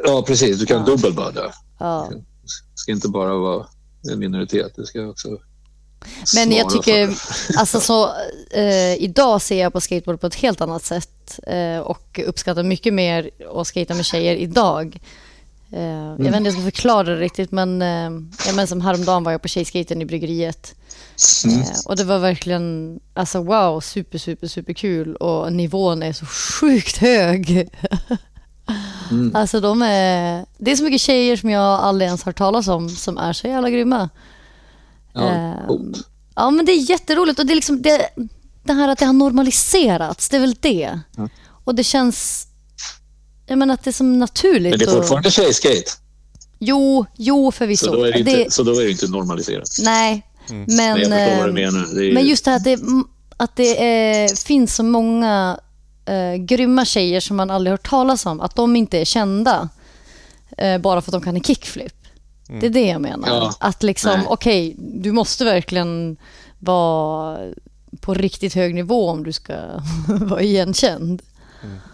Ja, 0.04 0.24
precis. 0.28 0.60
Du 0.60 0.66
kan 0.66 0.78
Ja. 0.80 0.86
dubbelbörda. 0.86 1.54
ja. 1.80 2.10
Det 2.12 2.80
ska 2.84 2.92
inte 2.92 3.08
bara 3.08 3.36
vara 3.38 3.66
en 4.12 4.20
minoritet. 4.20 4.74
Det 4.76 4.86
ska 4.86 5.08
också 5.08 5.28
Men 6.36 6.52
jag 6.52 6.70
tycker, 6.70 7.10
alltså 7.58 7.80
så, 7.80 8.10
eh, 8.52 8.94
idag 9.04 9.42
ser 9.42 9.60
jag 9.62 9.74
på 9.74 9.82
skateboard 9.82 10.22
på 10.22 10.28
ett 10.28 10.36
helt 10.36 10.62
annat 10.62 10.84
sätt 10.84 11.40
eh, 11.48 11.80
och 11.80 12.20
uppskattar 12.26 12.64
mycket 12.64 12.94
mer 12.94 13.30
att 13.56 13.68
skata 13.68 13.94
med 13.94 14.06
tjejer 14.06 14.36
idag. 14.36 15.00
Eh, 15.74 15.82
Jag 15.82 16.18
vet 16.18 16.26
inte 16.28 16.38
om 16.38 16.46
jag 16.46 16.54
ska 16.54 16.64
förklara 16.64 17.04
det 17.04 17.16
riktigt 17.16 17.52
men, 17.52 17.82
eh, 17.82 18.12
ja, 18.48 18.54
men 18.56 18.68
som 18.68 18.82
häromdagen 18.82 19.24
var 19.24 19.32
jag 19.32 19.42
på 19.42 19.48
tjejskaten 19.48 20.02
i 20.02 20.06
bryggeriet. 20.06 20.76
Mm. 21.46 21.60
Eh, 21.62 21.68
och 21.86 21.96
det 21.96 22.04
var 22.04 22.20
verkligen, 22.20 23.00
alltså 23.14 23.44
wow, 23.44 23.80
super, 23.80 24.18
super, 24.18 24.48
super 24.48 24.74
kul 24.74 25.16
och 25.16 25.54
nivån 25.54 26.04
är 26.04 26.14
så 26.14 26.26
sjukt 26.26 26.98
hög. 26.98 27.70
Mm. 29.11 29.35
Alltså 29.35 29.59
de 29.59 29.82
är, 29.82 30.45
det 30.58 30.72
är 30.72 30.75
så 30.75 30.83
mycket 30.83 31.01
tjejer 31.01 31.38
som 31.38 31.50
jag 31.50 31.64
aldrig 31.80 32.06
ens 32.08 32.24
hört 32.24 32.38
talas 32.38 32.67
om 32.67 32.90
som 32.90 33.17
är 33.17 33.33
så 33.33 33.48
jävla 33.48 33.69
grymma. 33.69 34.09
Ja, 35.14 35.22
Ehm, 35.30 35.67
coolt. 35.67 35.98
Ja, 36.35 36.50
men 36.50 36.66
det 36.66 36.72
är 36.72 36.90
jätteroligt 36.90 37.40
och 37.40 37.45
det 37.45 37.53
är 37.53 37.56
liksom 37.56 37.82
det, 37.82 38.09
det 38.64 38.74
här 38.74 38.88
att 38.88 38.98
det 39.00 39.06
har 39.06 39.14
normaliserats, 39.14 40.30
det 40.30 40.38
är 40.38 40.41
väl 40.41 40.56
det. 40.59 41.00
Ja. 41.17 41.30
Och 41.64 41.75
det 41.75 41.83
känns, 41.83 42.48
jag 43.45 43.58
menar 43.58 43.74
att 43.74 43.83
det 43.83 43.90
är 43.90 43.93
som 43.93 44.19
naturligt. 44.19 44.69
Men 44.72 44.80
det 44.80 44.85
är 44.85 44.90
och, 44.90 44.95
fortfarande 44.95 45.32
tjejskate. 45.32 45.91
Jo, 46.59 47.06
jo 47.17 47.51
förvisso. 47.51 47.85
Så 47.85 47.91
då 47.95 48.03
är 48.03 48.11
det 48.11 48.24
Det- 48.24 48.40
inte, 48.40 48.51
så 48.51 48.64
då 48.64 48.72
är 48.80 48.83
det 48.85 48.91
inte 48.91 49.08
normaliserat. 49.08 49.69
Nej, 49.83 50.27
Men 50.50 50.66
men, 50.67 50.88
jag 50.88 50.98
förstår 50.98 51.38
vad 51.38 51.56
du 51.56 51.64
eh, 51.64 51.72
menar. 51.72 51.95
Det 51.95 52.06
är, 52.09 52.14
men 52.14 52.25
just 52.27 52.45
det 52.45 52.51
här 52.51 52.58
att 52.58 52.64
det, 52.64 52.80
att 53.38 53.56
det 53.56 54.24
eh, 54.24 54.30
finns 54.45 54.75
så 54.75 54.83
många 54.83 55.59
eh, 56.06 56.36
grymma 56.36 56.86
tjejer 56.86 57.20
som 57.20 57.38
man 57.38 57.50
aldrig 57.50 57.72
hört 57.72 57.90
talas 57.90 58.26
om, 58.26 58.42
att 58.42 58.56
de 58.56 58.76
inte 58.76 58.98
är 58.98 59.06
kända 59.06 59.70
eh, 60.58 60.78
bara 60.78 61.02
för 61.02 61.10
att 61.10 61.14
de 61.14 61.22
kan 61.22 61.36
en 61.36 61.44
kickflip. 61.44 61.94
Det 62.60 62.66
är 62.66 62.70
det 62.70 62.88
jag 62.88 63.02
menar. 63.02 63.28
Ja. 63.28 63.54
Att 63.60 63.84
liksom, 63.84 64.22
okej, 64.28 64.76
du 64.78 65.12
måste 65.12 65.46
verkligen 65.46 66.18
vara 66.60 67.38
på 68.02 68.14
riktigt 68.14 68.54
hög 68.54 68.76
nivå 68.76 69.10
om 69.10 69.24
du 69.24 69.34
ska 69.34 69.54
vara 70.08 70.42
igenkänd. 70.42 71.22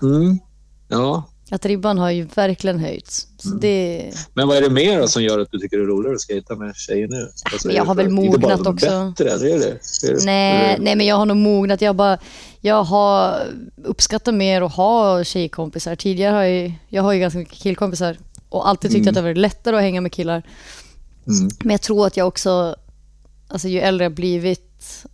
Mm. 0.02 0.40
Ja, 0.88 1.24
Att 1.52 1.66
ribban 1.66 1.98
har 1.98 2.12
ju 2.12 2.28
verkligen 2.36 2.80
höjts. 2.80 3.28
Mm. 3.46 3.60
det, 3.60 4.12
men 4.34 4.48
vad 4.48 4.58
är 4.58 4.62
det 4.62 4.70
mer 4.70 5.06
som 5.08 5.24
gör 5.24 5.40
att 5.40 5.52
du 5.52 5.60
tycker 5.60 5.78
det 5.78 5.84
är 5.84 5.88
roligare 5.88 6.16
att 6.16 6.22
skata 6.22 6.56
med 6.56 6.76
tjejer 6.76 7.08
nu? 7.08 7.30
Alltså, 7.52 7.72
jag 7.72 7.86
har 7.86 7.96
väl 7.96 8.10
mognat 8.10 8.68
också. 8.68 9.14
Bättre, 9.18 9.30
eller 9.34 9.46
är 9.46 9.60
det? 9.60 10.08
Är 10.08 10.14
det 10.14 10.26
nej, 10.26 10.56
är 10.74 10.78
det- 10.78 10.84
nej, 10.84 10.96
men 10.96 11.06
jag 11.06 11.16
har 11.16 11.26
nog 11.26 11.38
mognat. 11.38 11.82
Jag, 11.82 11.96
bara, 11.96 12.18
jag 12.62 12.84
har 12.84 13.42
uppskattat 13.84 14.34
mer 14.34 14.62
att 14.62 14.74
ha 14.74 15.24
tjejkompisar. 15.24 15.96
Tidigare 15.96 16.36
har 16.36 16.44
jag, 16.44 16.74
jag 16.90 17.04
har 17.04 17.14
ju 17.14 17.20
ganska 17.20 17.40
mycket 17.40 17.54
killkompisar 17.58 18.18
och 18.50 18.68
alltid 18.70 18.92
tyckt 18.92 19.02
Mm. 19.02 19.10
att 19.10 19.16
det 19.16 19.22
varit 19.22 19.38
lättare 19.38 19.76
att 19.76 19.82
hänga 19.82 20.02
med 20.02 20.12
killar. 20.12 20.44
Mm. 21.28 21.50
Men 21.60 21.72
jag 21.72 21.82
tror 21.82 22.08
att 22.08 22.18
jag 22.18 22.28
också, 22.28 22.76
alltså 23.48 23.68
ju 23.68 23.80
äldre 23.80 24.06
jag 24.06 24.14
blivit, 24.14 25.06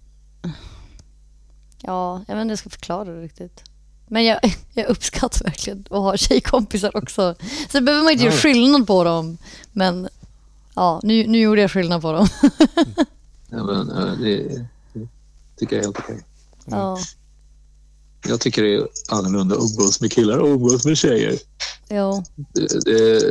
ja, 1.81 2.23
jag 2.27 2.35
vet 2.35 2.41
inte 2.41 2.43
hur 2.43 2.49
jag 2.49 2.59
ska 2.59 2.69
förklara 2.69 3.03
det 3.05 3.21
riktigt. 3.21 3.63
Men 4.13 4.23
jag, 4.25 4.39
jag 4.73 4.85
uppskattar 4.87 5.43
verkligen 5.43 5.79
att 5.89 5.97
ha 5.97 6.17
tjejkompisar 6.17 6.97
också. 6.97 7.35
Så 7.71 7.81
behöver 7.81 8.03
man 8.03 8.11
inte 8.11 8.23
göra 8.23 8.33
Ja. 8.35 8.39
skillnad 8.39 8.87
på 8.87 9.03
dem. 9.03 9.37
Men 9.71 10.09
ja, 10.75 10.99
nu, 11.03 11.27
nu 11.27 11.39
gjorde 11.39 11.61
jag 11.61 11.71
skillnad 11.71 12.01
på 12.01 12.11
dem. 12.11 12.27
Ja, 13.49 13.63
men, 13.63 13.87
det, 14.21 14.37
det 14.93 15.07
tycker 15.57 15.75
jag 15.75 15.83
är 15.83 15.87
helt 15.87 15.99
okej. 15.99 16.21
Ja, 16.65 16.99
Jag 18.27 18.39
tycker 18.41 18.63
det 18.63 18.73
är 18.75 18.87
annorlunda 19.09 19.55
att 19.55 19.61
umgås 19.61 20.01
med 20.01 20.11
killar 20.11 20.37
och 20.37 20.47
umgås 20.47 20.85
med 20.85 20.97
tjejer. 20.97 21.37
jo. 21.89 22.23
Det, 22.35 22.85
det, 22.85 23.21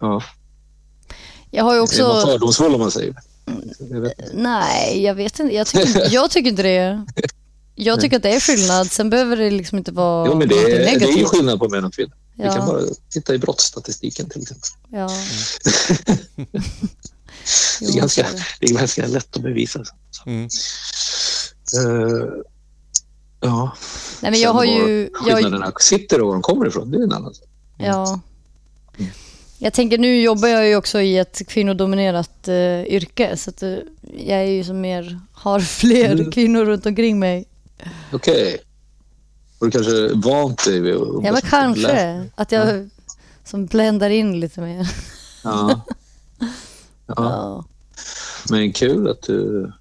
ja, 0.00 0.22
Jag 1.50 1.64
har 1.64 1.72
ju 1.72 1.76
är 1.76 1.80
man 1.80 1.84
också, 1.84 2.26
fördomsfull 2.26 2.74
om 2.74 2.80
man 2.80 2.90
säger. 2.90 3.14
Jag 3.90 4.12
nej, 4.34 5.02
jag 5.02 5.14
vet 5.14 5.40
inte. 5.40 5.54
Jag 5.54 5.66
tycker, 5.66 6.14
jag 6.14 6.30
tycker 6.30 6.50
inte 6.50 6.62
det. 6.62 7.06
jag 7.74 8.00
tycker 8.00 8.16
att 8.16 8.22
det 8.22 8.34
är 8.34 8.40
skillnad. 8.40 8.90
Sen 8.90 9.10
behöver 9.10 9.36
det 9.36 9.50
liksom 9.50 9.78
inte 9.78 9.92
vara 9.92 10.26
Jo, 10.26 10.34
men 10.38 10.48
det 10.48 10.54
är, 10.54 10.64
det 10.68 10.72
är 10.74 10.78
ju 10.78 10.84
negativt. 10.98 11.28
skillnad 11.28 11.58
på 11.58 11.68
män 11.68 11.84
och 11.84 11.94
kvinnor. 11.94 12.12
Vi 12.36 12.44
Ja. 12.44 12.52
kan 12.54 12.66
bara 12.66 12.80
titta 13.10 13.34
i 13.34 13.38
brottsstatistiken 13.38 14.28
till 14.28 14.42
exempel. 14.42 14.68
Ja. 14.90 15.10
Det 17.80 17.86
är, 17.88 17.92
ganska, 17.96 18.26
det 18.60 18.66
är 18.66 18.74
ganska 18.74 19.06
lätt 19.06 19.36
att 19.36 19.42
bevisa. 19.42 19.84
Mm. 20.26 20.42
Eh, 20.44 22.26
ja. 23.40 23.72
Nej, 24.20 24.30
men 24.30 24.40
jag 24.40 24.52
har 24.52 24.64
Sen 24.64 24.74
ju... 24.74 25.10
var 25.12 25.28
Jag, 25.28 25.36
skillnaderna 25.38 25.72
sitter 25.80 26.20
och 26.20 26.26
var 26.26 26.32
de 26.34 26.42
kommer 26.42 26.66
ifrån, 26.68 26.90
det 26.90 26.98
är 26.98 27.02
en 27.02 27.12
annan 27.12 27.34
sak. 27.34 27.48
ja. 27.78 28.20
Jag 29.58 29.72
tänker 29.72 29.98
nu 29.98 30.20
jobbar 30.22 30.48
jag 30.48 30.68
ju 30.68 30.76
också 30.76 31.00
i 31.00 31.18
ett 31.18 31.42
kvinnodominerat 31.48 32.48
eh, 32.48 32.82
yrke 32.82 33.36
så 33.36 33.50
att, 33.50 33.62
eh, 33.62 33.74
jag 34.16 34.38
är 34.38 34.42
ju 34.50 34.64
som 34.64 34.80
mer, 34.80 35.20
har 35.32 35.60
fler 35.80 36.12
Mm. 36.12 36.30
kvinnor 36.30 36.64
runt 36.64 36.86
omkring 36.86 37.18
mig. 37.18 37.44
Okej. 38.12 38.58
Har 39.60 39.66
du 39.66 39.70
kanske 39.70 40.08
vant 40.14 40.64
dig 40.64 40.80
vid 40.80 40.94
att 40.94 41.24
Ja 41.24 41.32
men 41.32 41.40
kanske 41.40 42.28
att 42.34 42.52
jag 42.52 42.90
som 43.44 43.66
bländar 43.66 44.10
in 44.10 44.40
lite 44.40 44.60
mer. 44.60 44.88
Ja. 45.44 45.80
ja. 47.06 47.14
Ja. 47.16 47.64
Men 48.50 48.72
kul 48.72 49.08
att 49.10 49.22
du 49.22 49.72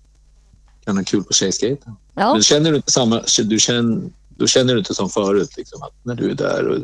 kan 0.86 0.98
ha 0.98 1.04
kul 1.04 1.24
på 1.24 1.34
tjejskaten. 1.34 1.96
Ja. 2.14 2.34
Men 2.34 2.44
känner 2.44 2.70
du 2.72 2.76
inte 2.76 2.92
samma... 2.92 3.24
Du 3.44 3.60
känner, 3.60 4.02
då 4.30 4.48
känner 4.48 4.74
du 4.74 4.80
inte 4.80 4.94
som 4.94 5.10
förut, 5.10 5.58
liksom, 5.58 5.84
att 5.84 5.94
när 6.04 6.16
du 6.16 6.32
är 6.32 6.36
där 6.36 6.68
och 6.68 6.78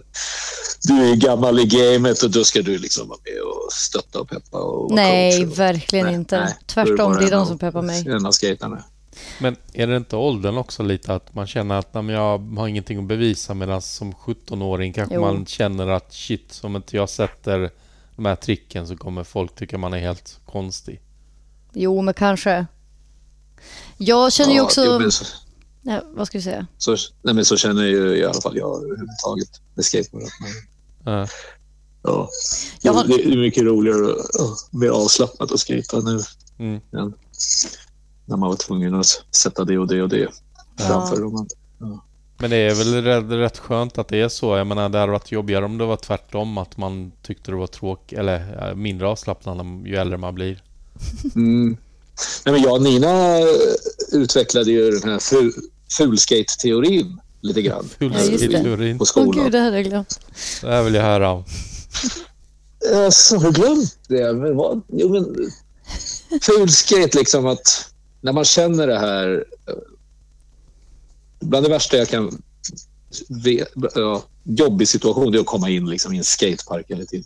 du 0.84 0.94
är 1.12 1.16
gammal 1.16 1.60
i 1.60 1.66
gamet 1.66 2.24
och 2.24 2.32
då 2.32 2.44
ska 2.44 2.62
du 2.62 2.78
liksom 2.78 3.08
vara 3.08 3.20
med 3.24 3.42
och 3.42 3.74
stötta 3.74 4.20
och 4.20 4.30
peppa 4.30 4.58
och 4.58 4.94
Nej, 4.94 5.46
och- 5.46 5.60
verkligen 5.60 6.06
Nej, 6.06 6.16
inte. 6.16 6.40
nej. 6.40 6.58
Tvärtom, 6.66 7.16
det 7.18 7.26
är 7.26 7.32
de 7.32 7.46
som 7.46 7.58
peppar 7.60 7.82
mig. 7.82 8.08
En 8.08 8.26
av 8.26 8.32
skaterna. 8.32 8.84
Men 9.42 9.56
är 9.74 9.88
det 9.88 9.98
inte 9.98 10.16
åldern 10.16 10.58
också 10.58 10.84
lite 10.84 11.14
att 11.14 11.36
man 11.36 11.48
känner 11.48 11.76
att 11.76 11.94
"Nej, 11.94 12.04
men 12.04 12.16
jag 12.16 12.38
har 12.58 12.68
ingenting 12.68 12.98
att 13.00 13.04
bevisa 13.08 13.54
medan 13.54 13.82
som 13.82 14.14
17-åring 14.14 14.94
kanske 14.94 15.16
Jo. 15.16 15.22
man 15.22 15.46
känner 15.46 15.88
att 15.88 16.14
shit, 16.14 16.60
om 16.64 16.76
inte 16.76 16.96
jag 16.96 17.10
sätter 17.10 17.70
de 18.16 18.26
här 18.26 18.36
tricken 18.36 18.88
så 18.88 18.98
kommer 18.98 19.24
folk 19.24 19.56
tycka 19.56 19.78
man 19.78 19.94
är 19.94 20.00
helt 20.00 20.40
konstig. 20.46 21.02
Jo, 21.74 22.02
men 22.02 22.14
kanske. 22.14 22.66
Jag 23.98 24.34
känner 24.34 24.54
ju 24.54 24.62
också... 24.62 24.86
jo, 24.86 25.00
men 25.00 25.12
så, 25.12 25.26
Ja, 25.82 26.02
vad 26.14 26.28
ska 26.28 26.38
vi 26.38 26.42
säga? 26.44 26.68
så, 26.78 26.96
nej, 27.22 27.34
men 27.36 27.46
så 27.46 27.58
känner 27.58 27.84
ju 27.84 28.16
i 28.18 28.26
alla 28.26 28.42
fall 28.42 28.58
jag 28.58 28.78
överhuvudtaget 28.84 29.62
med 29.76 29.86
skateboard. 29.86 30.24
att 30.24 30.30
man- 30.42 31.20
Ja. 31.20 31.28
Ja. 32.04 32.30
Jag 32.82 32.94
har- 32.94 33.04
Det 33.08 33.14
är 33.34 33.38
mycket 33.38 33.64
roligare 33.64 34.02
och 34.02 34.26
ja, 34.34 34.56
mer 34.72 34.90
avslappnat 34.90 35.52
att 35.52 35.60
skejta 35.62 36.00
nu 36.00 36.20
Mm. 36.60 36.82
än 36.94 37.14
när 38.28 38.38
man 38.38 38.50
var 38.50 38.56
tvungen 38.56 38.96
att 38.96 39.24
sätta 39.36 39.64
det 39.64 39.78
och 39.78 39.88
det 39.88 40.02
och 40.02 40.10
det 40.10 40.28
framför 40.80 41.22
dem. 41.22 41.48
Men 42.40 42.50
det 42.50 42.56
är 42.58 42.76
väl 42.76 43.04
rätt, 43.40 43.58
skönt 43.58 43.98
att 43.98 44.08
det 44.08 44.22
är 44.22 44.30
så. 44.30 44.58
Jag 44.58 44.68
menar, 44.68 44.90
det 44.90 44.98
hade 45.00 45.12
varit 45.12 45.32
jobbigare 45.32 45.66
om 45.66 45.78
det 45.78 45.86
var 45.86 45.98
tvärtom. 45.98 46.58
Att 46.58 46.78
man 46.78 47.12
tyckte 47.22 47.52
det 47.52 47.58
var 47.58 47.68
tråkigt, 47.68 48.20
eller 48.20 48.58
ja, 48.68 48.76
mindre 48.76 49.08
avslappnande 49.08 49.90
ju 49.90 49.96
äldre 49.96 50.18
man 50.18 50.36
blir. 50.36 50.64
Mm. 51.36 51.78
Nej, 52.46 52.54
men 52.54 52.62
jag 52.64 52.74
och 52.74 52.82
Nina 52.82 53.38
eh, 53.40 53.46
utvecklade 54.12 54.72
ju 54.72 54.92
den 54.92 55.12
här 55.12 55.20
ful, 55.20 55.52
fulskate-teorin 55.98 57.20
lite 57.42 57.62
grann 57.62 57.90
Ja. 58.00 58.10
Fulskate-teorin. 58.10 58.98
på 58.98 59.02
Åh 59.04 59.08
skolan. 59.08 59.44
gud, 59.44 59.52
det 59.52 59.60
hade 59.60 59.76
jag 59.76 59.86
glömt. 59.86 60.20
Det 60.62 60.68
här 60.68 60.84
vill 60.84 60.94
jag 60.96 61.04
höra 61.04 61.32
om. 61.32 61.44
Eh, 62.94 63.10
Så 63.10 63.38
har 63.38 63.44
du 63.44 63.52
glömt 63.62 63.98
det? 64.08 64.34
Men 64.34 64.56
vad? 64.56 64.82
Jo, 64.88 65.10
men 65.10 65.36
fulskate, 66.42 67.18
liksom 67.18 67.46
att 67.46 67.92
när 68.28 68.34
man 68.34 68.46
känner 68.46 68.88
det 68.88 69.00
här... 69.00 69.46
eh, 69.68 69.74
Bland 71.40 71.66
det 71.66 71.70
värsta 71.70 71.98
jag 71.98 72.08
kan... 72.08 72.42
Ja, 73.96 74.24
jobbig 74.44 74.88
situation 74.88 75.32
det 75.32 75.38
är 75.38 75.40
att 75.40 75.46
komma 75.46 75.70
in 75.70 75.90
liksom, 75.90 76.14
i 76.14 76.18
en 76.18 76.24
skatepark 76.24 76.90
eller 76.90 77.06
till 77.06 77.24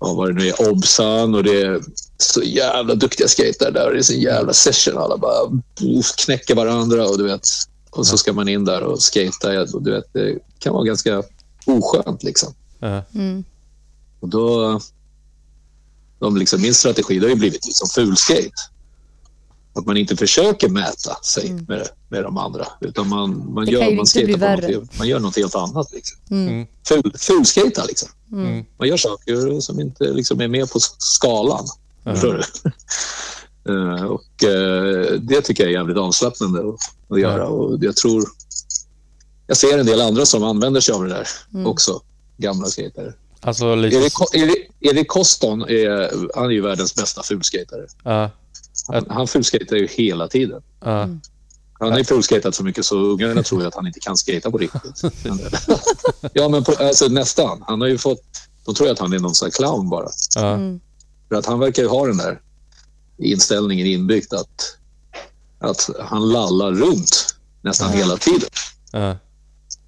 ja, 0.00 0.12
vad 0.12 0.28
det 0.28 0.34
nu 0.34 0.48
är, 0.48 0.70
Obsan 0.70 1.34
och 1.34 1.44
det 1.44 1.62
är 1.62 1.80
så 2.16 2.42
jävla 2.42 2.94
duktiga 2.94 3.28
skatare 3.28 3.70
där 3.70 3.86
och 3.86 3.92
det 3.92 3.98
är 3.98 4.02
så 4.02 4.14
jävla 4.14 4.52
session. 4.52 4.98
Alla 4.98 5.16
bara 5.16 5.62
knäcker 6.16 6.54
varandra 6.54 7.08
och 7.08 7.18
du 7.18 7.24
vet. 7.24 7.46
Och 7.90 8.06
så 8.06 8.18
ska 8.18 8.32
man 8.32 8.48
in 8.48 8.64
där 8.64 8.82
och 8.82 9.02
skata. 9.02 9.62
Och 9.62 9.82
du 9.82 9.90
vet, 9.90 10.12
det 10.12 10.38
kan 10.58 10.72
vara 10.72 10.84
ganska 10.84 11.22
oskönt 11.66 12.22
liksom. 12.22 12.54
Mm. 13.14 13.44
Och 14.20 14.28
då... 14.28 14.80
De 16.18 16.36
liksom, 16.36 16.62
min 16.62 16.74
strategi 16.74 17.18
det 17.18 17.26
har 17.26 17.30
ju 17.30 17.36
blivit 17.36 17.66
liksom 17.66 17.88
fulskate. 17.88 18.50
Att 19.78 19.86
man 19.86 19.96
inte 19.96 20.16
försöker 20.16 20.68
mäta 20.68 21.14
sig 21.22 21.52
med, 21.68 21.88
med 22.08 22.22
de 22.22 22.36
andra. 22.36 22.66
Utan 22.80 23.08
man, 23.08 23.52
man, 23.54 23.68
Mm. 23.68 23.80
Det 23.80 23.86
gör, 23.86 23.96
man, 23.96 24.06
skater 24.06 24.72
på 24.72 24.78
något, 24.78 24.98
man 24.98 25.08
gör 25.08 25.20
något 25.20 25.36
helt 25.36 25.54
annat. 25.54 25.92
Liksom. 25.92 26.18
Mm. 26.30 26.66
Ful, 26.88 27.12
fulskata 27.18 27.84
liksom. 27.84 28.08
Mm. 28.32 28.64
Man 28.78 28.88
gör 28.88 28.96
saker 28.96 29.60
som 29.60 29.80
inte 29.80 30.04
liksom 30.04 30.40
är 30.40 30.48
med 30.48 30.70
på 30.70 30.78
skalan. 30.98 31.66
Förstår 32.04 32.34
du? 32.34 32.70
Eh, 33.68 34.04
och 34.04 34.44
eh, 34.44 35.12
det 35.20 35.40
tycker 35.40 35.62
jag 35.64 35.70
är 35.72 35.76
jävligt 35.76 35.96
avslappnande 35.96 36.60
att, 36.60 36.76
att 37.08 37.20
göra. 37.20 37.46
Och 37.48 37.84
jag 37.84 37.96
tror... 37.96 38.24
Jag 39.46 39.56
ser 39.56 39.78
en 39.78 39.86
del 39.86 40.00
andra 40.00 40.26
som 40.26 40.42
använder 40.42 40.80
sig 40.80 40.94
av 40.94 41.02
det 41.02 41.08
där 41.08 41.28
Mm. 41.54 41.66
också. 41.66 42.00
Gamla 42.36 42.66
skatare. 42.66 43.12
Alltså 43.40 43.74
lite... 43.74 43.96
Erik, 43.96 44.12
Erik, 44.32 44.70
Erik 44.80 45.08
Koston 45.08 45.62
är, 45.62 46.10
han 46.34 46.44
är 46.46 46.50
ju 46.50 46.60
världens 46.60 46.94
bästa 46.94 47.22
fulskatare. 47.22 47.86
Ja, 48.04 48.30
Han, 48.88 49.04
han 49.08 49.26
fulskatar 49.26 49.76
ju 49.76 49.86
hela 49.86 50.28
tiden. 50.28 50.62
ja. 50.84 51.08
Han 51.80 51.90
har 51.90 51.98
ju 51.98 52.04
fulskatat 52.04 52.54
så 52.54 52.64
mycket 52.64 52.84
så 52.84 52.98
ungarna 52.98 53.42
tror 53.42 53.66
att 53.66 53.74
han 53.74 53.86
inte 53.86 54.00
kan 54.00 54.16
skata 54.16 54.50
på 54.50 54.58
riktigt. 54.58 55.02
ja, 56.32 56.48
men 56.48 56.64
på, 56.64 56.72
alltså, 56.72 57.08
nästan. 57.08 57.64
Han 57.66 57.80
har 57.80 57.88
ju 57.88 57.98
fått... 57.98 58.20
De 58.64 58.74
tror 58.74 58.90
att 58.90 58.98
han 58.98 59.12
är 59.12 59.18
någon 59.18 59.34
sån 59.34 59.46
här 59.46 59.50
clown 59.50 59.88
bara. 59.88 60.08
Mm. 60.38 60.80
För 61.28 61.36
att 61.36 61.46
han 61.46 61.58
verkar 61.58 61.82
ju 61.82 61.88
ha 61.88 62.06
den 62.06 62.16
där 62.16 62.40
inställningen 63.18 63.86
inbyggt 63.86 64.32
att, 64.32 64.76
att 65.58 65.90
han 66.00 66.28
lallar 66.28 66.72
runt 66.72 67.36
nästan 67.62 67.92
hela 67.92 68.16
tiden. 68.16 68.48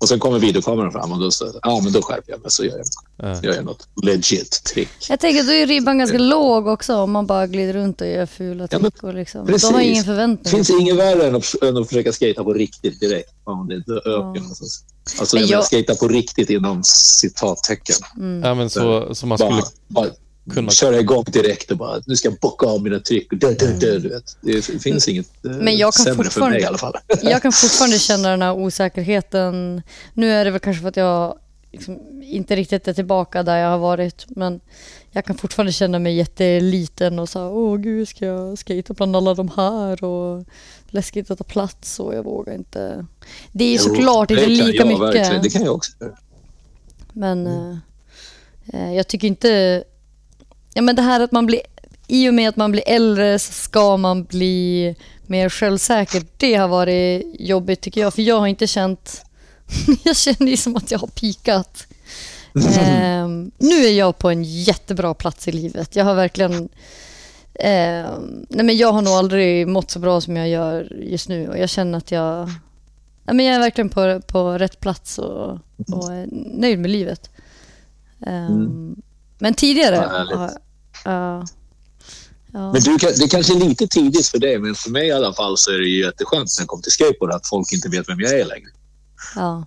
Ja. 0.01 0.05
Och 0.05 0.09
sen 0.09 0.19
kommer 0.19 0.39
videokameran 0.39 0.93
fram 0.93 1.13
och 1.13 1.21
då, 1.21 1.31
så, 1.31 1.53
ja, 1.63 1.81
men 1.85 1.93
då 1.93 2.03
skärper 2.03 2.33
jag 2.33 2.41
mig 2.43 2.51
så 2.51 2.65
gör 2.65 2.77
jag, 2.79 2.87
ja. 3.35 3.41
gör 3.43 3.55
jag 3.55 3.65
något 3.65 3.89
legit 4.03 4.65
trick. 4.65 4.89
Jag 5.09 5.21
tänker 5.21 5.43
då 5.45 5.53
är 5.53 5.67
ribban 5.67 5.99
ganska 5.99 6.19
låg 6.19 6.67
också 6.67 6.95
om 6.97 7.11
man 7.11 7.27
bara 7.27 7.47
glider 7.47 7.73
runt 7.73 8.01
och 8.01 8.07
gör 8.07 8.27
fula 8.27 8.69
Ja, 8.71 8.79
men 8.79 8.91
trick. 8.91 9.03
och 9.03 9.15
liksom. 9.15 9.47
precis. 9.47 9.69
De 9.69 9.75
har 9.75 9.81
ingen 9.83 9.97
Det 10.03 10.05
förväntning. 10.07 10.51
finns 10.51 10.71
inget 10.71 10.97
värre 10.97 11.27
än 11.27 11.37
att, 11.37 11.63
än 11.63 11.77
att 11.77 11.89
försöka 11.89 12.13
skata 12.13 12.45
på 12.45 12.53
riktigt 12.53 13.01
direkt. 13.01 13.31
Om 13.45 13.69
det 13.69 13.75
är 13.75 14.09
öken. 14.09 14.45
Alltså, 14.45 14.65
alltså 15.21 15.39
jag 15.39 15.49
jag- 15.49 15.65
skata 15.65 15.95
på 15.95 16.09
riktigt 16.09 16.51
inom 16.51 16.83
citattecken. 16.85 17.97
ja 18.43 18.55
men 18.55 18.71
så, 18.71 19.15
så 19.15 19.27
man 19.27 19.39
skulle... 19.39 19.51
Bara, 19.51 19.63
bara 19.89 20.11
kunna- 20.55 20.71
köra 20.71 21.01
igång 21.01 21.25
direkt 21.27 21.71
och 21.71 21.77
bara 21.77 22.01
nu 22.07 22.17
ska 22.17 22.29
jag 22.29 22.39
bocka 22.39 22.67
av 22.67 22.83
mina 22.83 23.01
trick. 23.01 23.33
Och 23.33 23.39
dö, 23.39 23.53
dö, 23.55 23.67
dö, 23.81 23.99
du 23.99 24.09
vet. 24.09 24.37
Det 24.41 24.63
finns 24.63 25.09
inget 25.09 25.45
eh, 25.45 25.51
Men 25.51 25.77
jag 25.77 25.95
kan 25.95 26.05
sämre 26.05 26.17
för 26.17 26.25
fortfarande- 26.25 26.55
mig 26.57 26.63
i 26.63 26.67
alla 26.67 26.79
fall. 26.79 26.95
Jag 27.23 27.43
kan 27.43 27.53
fortfarande 27.53 27.99
känna 28.09 28.29
den 28.31 28.43
här 28.43 28.53
osäkerheten. 28.53 29.83
Nu 30.15 30.31
är 30.33 30.45
det 30.45 30.51
väl 30.51 30.61
kanske 30.61 30.81
för 30.83 30.89
att 30.89 30.97
jag 30.97 31.39
liksom 31.73 31.99
inte 32.23 32.57
riktigt 32.57 32.89
är 32.89 32.93
tillbaka 32.93 33.43
där 33.43 33.57
jag 33.57 33.71
har 33.71 33.79
varit. 33.79 34.27
Men 34.29 34.61
jag 35.11 35.25
kan 35.25 35.37
fortfarande 35.37 35.73
känna 35.73 35.99
mig 35.99 36.17
jätteliten 36.17 37.19
och 37.19 37.29
så 37.29 37.39
här, 37.39 37.49
åh 37.51 37.77
gud, 37.77 38.09
ska 38.09 38.27
jag 38.27 38.59
skata 38.59 38.95
bland 38.95 39.17
alla 39.17 39.35
de 39.35 39.49
här? 39.57 40.05
Och 40.05 40.45
läskigt 40.91 41.31
att 41.31 41.39
ta 41.39 41.45
plats 41.45 42.01
och 42.01 42.15
jag 42.15 42.23
vågar 42.23 42.55
inte. 42.55 43.07
Det 43.53 43.65
är 43.65 43.73
Jo, 43.73 43.79
såklart 43.79 44.31
inte 44.31 44.47
lika 44.47 44.77
jag, 44.79 44.87
mycket. 44.87 45.03
Verkligen. 45.03 45.43
Det 45.43 45.51
kan 45.51 45.63
jag 45.65 45.75
också. 45.75 45.93
Men 47.13 47.47
eh, 47.47 47.77
eh, 48.73 48.95
jag 48.95 49.09
tycker 49.09 49.29
inte... 49.29 49.85
Ja, 50.75 50.83
men 50.83 50.97
det 50.97 51.03
här 51.03 51.21
att 51.21 51.33
man 51.33 51.47
blir... 51.47 51.61
I 52.07 52.29
och 52.29 52.35
med 52.35 52.49
att 52.49 52.57
man 52.57 52.73
blir 52.73 52.83
äldre 52.87 53.39
så 53.39 53.53
ska 53.53 53.97
man 53.97 54.25
bli 54.25 54.95
mer 55.27 55.49
självsäker. 55.49 56.23
Det 56.37 56.55
har 56.55 56.69
varit 56.69 57.27
jobbigt 57.39 57.81
tycker 57.81 58.01
jag. 58.01 58.15
För 58.15 58.23
jag 58.23 58.41
har 58.41 58.47
inte 58.47 58.67
känt... 58.67 59.25
jag 60.05 60.17
känner 60.17 60.51
ju 60.51 60.57
som 60.57 60.77
att 60.77 60.91
jag 60.91 60.99
har 60.99 61.07
pikat. 61.07 61.87
Ehm, 62.55 63.51
nu 63.59 63.75
är 63.75 63.93
jag 63.93 64.19
på 64.19 64.31
en 64.31 64.45
jättebra 64.45 65.15
plats 65.15 65.49
i 65.49 65.53
livet. 65.53 65.97
Jag 65.97 66.05
har 66.05 66.15
verkligen... 66.15 66.69
ehm, 67.55 68.47
nej 68.49 68.65
men 68.65 68.77
jag 68.77 68.93
har 68.93 69.03
nog 69.03 69.13
aldrig 69.13 69.69
mått 69.69 69.91
så 69.91 69.99
bra 69.99 70.21
som 70.21 70.37
jag 70.37 70.49
gör 70.49 70.97
just 71.03 71.29
nu. 71.29 71.49
Och 71.49 71.59
jag 71.59 71.69
känner 71.69 71.99
att 71.99 72.11
jag... 72.11 72.47
Nej 73.25 73.37
men 73.37 73.47
jag 73.47 73.55
är 73.55 73.61
verkligen 73.61 73.89
på, 73.89 74.21
på 74.27 74.59
rätt 74.59 74.81
plats 74.81 75.19
och, 75.19 75.51
och 75.93 76.13
är 76.13 76.29
nöjd 76.61 76.79
med 76.79 76.91
livet. 76.91 77.31
Ehm, 78.27 78.47
mm. 78.47 79.03
Men 79.41 79.55
tidigare... 79.55 79.97
Ja. 79.97 80.51
ja. 81.05 81.47
Men 82.53 82.83
du, 82.83 82.97
det 82.97 83.29
kanske 83.31 83.55
är 83.55 83.59
lite 83.69 83.87
tidigt 83.87 84.27
för 84.27 84.39
dig, 84.39 84.59
men 84.59 84.75
för 84.75 84.91
mig 84.91 85.07
i 85.07 85.13
alla 85.13 85.33
fall 85.33 85.59
så 85.59 85.71
är 85.71 85.79
det 85.79 85.85
ju 85.85 86.05
jätteskönt 86.05 86.49
när 86.59 86.63
jag 86.63 86.69
kom 86.69 86.83
till 86.83 86.93
skateboard 86.93 87.33
att 87.33 87.49
folk 87.49 87.73
inte 87.73 87.89
vet 87.89 88.09
vem 88.09 88.21
jag 88.21 88.33
är 88.33 88.45
längre. 88.45 88.69
ja. 89.37 89.67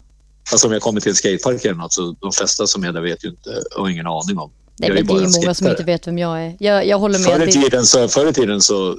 Alltså 0.52 0.68
om 0.68 0.74
jag 0.74 0.82
kommer 0.82 1.02
till 1.02 1.10
en 1.10 1.16
skatepark 1.16 1.66
eller 1.66 1.76
något 1.76 1.94
så 1.94 2.16
de 2.22 2.32
flesta 2.32 2.68
som 2.68 2.84
är 2.84 2.92
där 2.92 3.02
vet 3.02 3.26
ju 3.26 3.30
inte, 3.30 3.64
har 3.76 3.90
ingen 3.90 4.08
aning 4.08 4.38
om. 4.38 4.52
Nej, 4.80 4.90
Jag 4.90 4.98
är 4.98 5.04
men 5.04 5.16
det 5.16 5.24
är 5.24 5.42
många 5.42 5.54
som 5.54 5.68
inte 5.68 5.84
vet 5.84 6.08
vem 6.08 6.18
jag 6.18 6.46
är. 6.46 6.56
Jag, 6.60 6.88
jag 6.88 7.00
håller 7.00 7.20
med. 7.20 7.28
Förr 7.28 7.48
i, 7.48 7.52
tiden 7.52 7.86
så, 7.86 8.08
förr 8.08 8.30
i 8.30 8.34
tiden 8.34 8.62
så 8.62 8.98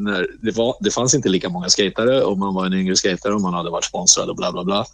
när 0.00 0.26
det, 0.42 0.56
var, 0.56 0.76
det 0.80 0.90
fanns 0.90 1.14
inte 1.14 1.28
lika 1.28 1.48
många 1.48 1.68
skatare 1.68 2.22
och 2.22 2.38
man 2.38 2.54
var 2.54 2.66
en 2.66 2.72
yngre 2.72 2.96
skatare 2.96 3.34
och 3.34 3.40
man 3.40 3.54
hade 3.54 3.70
varit 3.70 3.84
sponsrad 3.84 4.28
och 4.28 4.36
bla 4.36 4.52
bla 4.52 4.64
bla. 4.64 4.84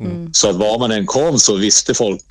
Mm. 0.00 0.34
Så 0.34 0.50
att 0.50 0.56
var 0.56 0.78
man 0.78 0.90
än 0.90 1.06
kom 1.06 1.38
så 1.38 1.56
visste 1.56 1.94
folk 1.94 2.22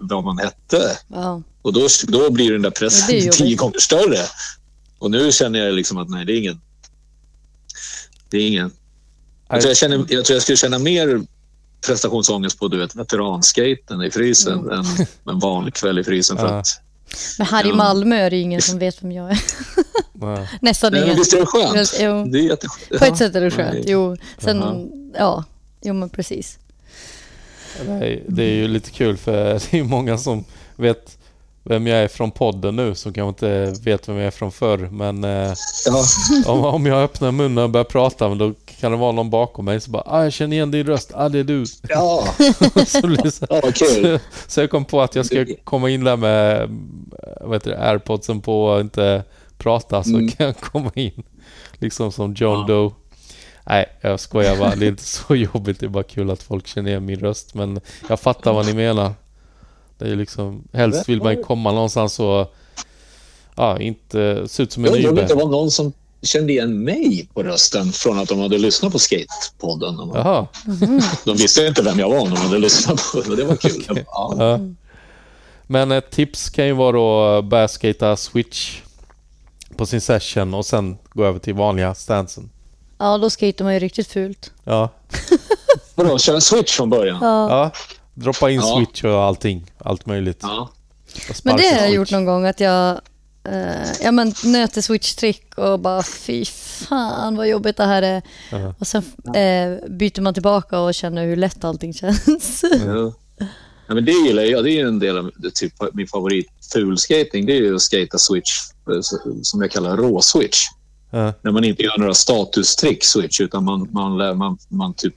vad 0.00 0.24
man 0.24 0.38
hette. 0.38 0.98
Ja. 1.08 1.42
Och 1.62 1.72
då, 1.72 1.88
då 2.08 2.30
blir 2.30 2.52
den 2.52 2.62
där 2.62 2.70
pressen 2.70 3.30
tio 3.32 3.56
gånger 3.56 3.78
större. 3.78 4.18
Och 4.98 5.10
nu 5.10 5.32
känner 5.32 5.58
jag 5.58 5.74
liksom 5.74 5.98
att 5.98 6.08
nej, 6.08 6.24
det 6.24 6.32
är 6.32 6.38
ingen. 6.38 6.60
Det 8.30 8.38
är 8.38 8.48
ingen. 8.48 8.70
Jag 9.48 9.60
tror 9.60 9.70
jag, 9.70 9.76
känner, 9.76 9.96
jag 9.96 10.24
tror 10.24 10.34
jag 10.34 10.42
skulle 10.42 10.56
känna 10.56 10.78
mer 10.78 11.22
prestationsångest 11.86 12.58
på 12.58 12.68
du 12.68 12.78
vet, 12.78 12.94
veteranskaten 12.96 14.02
i 14.02 14.10
frysen 14.10 14.58
Mm. 14.58 14.78
än 14.78 14.86
en 15.30 15.38
vanlig 15.38 15.74
kväll 15.74 15.98
i 15.98 16.04
frysen. 16.04 16.36
För 16.36 16.46
att, 16.46 16.80
Men 17.38 17.46
här 17.46 17.66
i. 17.66 17.72
Malmö 17.72 18.16
är 18.16 18.30
det 18.30 18.36
ingen 18.36 18.62
som 18.62 18.78
vet 18.78 19.02
vem 19.02 19.12
jag 19.12 19.30
är. 19.30 19.40
Nej. 20.12 20.48
Nästan 20.60 20.96
ingen. 20.96 21.16
visst 21.16 21.32
är 21.32 21.40
det 21.40 21.46
skönt? 21.46 21.92
Jo. 22.00 22.24
Det 22.24 22.38
är 22.38 22.42
jätteskönt. 22.42 22.98
På 23.00 23.04
ett 23.04 23.16
sätt 23.16 23.34
är 23.34 23.40
det 23.40 23.50
skönt. 23.50 23.84
Jo, 23.86 24.16
sen, 24.38 24.90
ja, 25.18 25.44
jo 25.82 25.94
men 25.94 26.08
precis. 26.08 26.58
Nej, 27.86 28.24
det 28.28 28.42
är 28.42 28.54
ju 28.54 28.68
lite 28.68 28.90
kul 28.90 29.16
för 29.16 29.44
det 29.52 29.72
är 29.72 29.76
ju 29.76 29.84
många 29.84 30.18
som 30.18 30.44
vet 30.76 31.18
vem 31.62 31.86
jag 31.86 31.98
är 31.98 32.08
från 32.08 32.30
podden 32.30 32.76
nu 32.76 32.94
som 32.94 33.12
kanske 33.12 33.28
inte 33.28 33.80
vet 33.82 34.08
vem 34.08 34.16
jag 34.16 34.26
är 34.26 34.30
från 34.30 34.52
förr. 34.52 34.78
Men 34.78 35.24
eh, 35.24 35.52
Ja. 35.86 36.04
om, 36.46 36.64
om 36.64 36.86
jag 36.86 37.02
öppnar 37.02 37.32
munnen 37.32 37.64
och 37.64 37.70
börjar 37.70 37.84
prata 37.84 38.28
då 38.34 38.54
kan 38.80 38.92
det 38.92 38.98
vara 38.98 39.12
någon 39.12 39.30
bakom 39.30 39.64
mig 39.64 39.80
som 39.80 39.92
bara 39.92 40.02
ah, 40.06 40.22
jag 40.22 40.32
känner 40.32 40.56
igen 40.56 40.70
din 40.70 40.86
röst, 40.86 41.10
ah 41.14 41.28
det 41.28 41.38
är 41.38 41.44
du. 41.44 41.64
Ja, 41.88 42.24
så, 42.86 43.30
så, 43.30 43.46
ja 43.50 43.60
kul. 43.60 43.72
så, 43.74 44.18
så 44.46 44.60
jag 44.60 44.70
kom 44.70 44.84
på 44.84 45.00
att 45.02 45.14
jag 45.14 45.26
ska 45.26 45.46
komma 45.64 45.90
in 45.90 46.04
där 46.04 46.16
med 46.16 46.68
vad 47.40 47.54
heter 47.54 47.70
det, 47.70 47.78
airpodsen 47.88 48.40
på 48.40 48.64
och 48.64 48.80
inte 48.80 49.24
prata 49.58 50.02
så 50.02 50.10
Mm. 50.10 50.28
kan 50.30 50.46
jag 50.46 50.56
komma 50.60 50.90
in 50.94 51.22
liksom 51.74 52.12
som 52.12 52.34
John 52.34 52.58
Ja. 52.60 52.66
Doe. 52.74 52.90
Nej, 53.64 53.86
jag 54.00 54.20
skojar 54.20 54.56
bara. 54.56 54.74
Det 54.76 54.86
är 54.86 54.88
inte 54.88 55.04
så 55.04 55.36
jobbigt. 55.36 55.80
Det 55.80 55.86
är 55.86 55.90
bara 55.90 56.02
kul 56.02 56.30
att 56.30 56.42
folk 56.42 56.66
känner 56.66 56.90
igen 56.90 57.04
min 57.04 57.20
röst. 57.20 57.54
Men 57.54 57.80
jag 58.08 58.20
fattar 58.20 58.52
vad 58.52 58.66
ni 58.66 58.72
menar. 58.74 59.12
Det 59.98 60.04
är 60.04 60.08
ju 60.08 60.16
liksom... 60.16 60.64
Helst 60.72 61.08
vill 61.08 61.22
man 61.22 61.36
ju 61.36 61.42
komma 61.42 61.72
någonstans 61.72 62.20
och... 62.20 62.54
Ja, 63.56 63.78
inte 63.80 64.48
se 64.48 64.62
ut 64.62 64.72
som 64.72 64.84
en 64.84 64.90
Jag 64.94 65.04
undrar 65.08 65.22
om 65.22 65.28
det 65.28 65.34
var 65.34 65.50
någon 65.50 65.70
som 65.70 65.92
kände 66.22 66.52
igen 66.52 66.84
mig 66.84 67.28
på 67.34 67.42
rösten 67.42 67.92
från 67.92 68.18
att 68.18 68.28
de 68.28 68.40
hade 68.40 68.58
lyssnat 68.58 68.92
på 68.92 68.98
Skatepodden. 68.98 69.96
De, 69.96 70.10
Jaha. 70.14 70.46
de 71.24 71.36
visste 71.36 71.66
inte 71.66 71.82
vem 71.82 71.98
jag 71.98 72.10
var 72.10 72.20
om 72.20 72.30
de 72.30 72.36
hade 72.36 72.58
lyssnat 72.58 73.00
på 73.12 73.20
det. 73.20 73.36
Det 73.36 73.44
var 73.44 73.56
kul. 73.56 73.84
Okej. 73.88 74.04
Ja. 74.06 74.34
Ja. 74.38 74.58
Men 75.66 75.92
ett 75.92 76.10
tips 76.10 76.50
kan 76.50 76.66
ju 76.66 76.72
vara 76.72 76.92
då 76.92 77.42
börja 77.42 77.68
skata 77.68 78.16
switch 78.16 78.80
på 79.76 79.86
sin 79.86 80.00
session 80.00 80.54
och 80.54 80.66
sen 80.66 80.98
gå 81.10 81.24
över 81.24 81.38
till 81.38 81.54
vanliga 81.54 81.94
stansen. 81.94 82.50
Ja, 82.98 83.18
då 83.18 83.30
skater 83.30 83.64
man 83.64 83.74
ju 83.74 83.80
riktigt 83.80 84.08
fult. 84.08 84.52
Ja, 84.64 84.88
Vadå, 85.94 86.18
köra 86.18 86.40
switch 86.40 86.76
från 86.76 86.90
början? 86.90 87.18
Ja. 87.20 87.50
ja. 87.50 87.70
Droppa 88.14 88.50
in 88.50 88.60
Ja. 88.60 88.76
switch 88.76 89.04
och 89.04 89.22
allting. 89.22 89.70
Allt 89.78 90.06
möjligt. 90.06 90.38
Ja. 90.42 90.68
Men 91.42 91.56
det 91.56 91.62
har 91.68 91.80
jag 91.80 91.90
gjort 91.90 92.10
någon 92.10 92.24
gång 92.24 92.44
att 92.46 92.60
jag 92.60 93.00
eh, 93.52 93.92
ja, 94.02 94.12
men 94.12 94.34
nöter 94.44 94.80
switch-trick 94.80 95.54
och 95.54 95.80
bara 95.80 96.02
fy 96.02 96.44
fan 96.44 97.36
vad 97.36 97.48
jobbigt 97.48 97.76
det 97.76 97.84
här 97.84 98.02
är. 98.02 98.22
Ja. 98.50 98.74
Och 98.78 98.86
sen 98.86 99.02
eh, 99.26 99.88
byter 99.90 100.20
man 100.20 100.34
tillbaka 100.34 100.80
och 100.80 100.94
känner 100.94 101.26
hur 101.26 101.36
lätt 101.36 101.64
allting 101.64 101.94
känns. 101.94 102.64
Ja. 102.86 103.12
Ja, 103.88 103.94
men 103.94 104.04
det 104.04 104.12
gillar 104.12 104.42
jag. 104.42 104.64
Det 104.64 104.70
är 104.70 104.74
ju 104.74 104.88
en 104.88 104.98
del 104.98 105.18
av 105.18 105.30
typ, 105.54 105.72
min 105.92 106.06
favorit 106.06 106.46
fulskating. 106.72 107.46
Det 107.46 107.52
är 107.52 107.60
ju 107.60 107.74
att 107.74 107.82
skata 107.82 108.18
switch 108.18 108.50
eh, 108.90 109.00
som 109.42 109.62
jag 109.62 109.70
kallar 109.70 109.96
rå-switch. 109.96 110.58
Ja. 111.10 111.32
När 111.42 111.50
man 111.50 111.64
inte 111.64 111.82
gör 111.82 111.98
några 111.98 112.14
statustrick 112.14 113.04
switch 113.04 113.40
utan 113.40 113.64
man, 113.64 113.88
man, 113.90 114.38
man, 114.38 114.58
man, 114.68 114.94
typ, 114.94 115.14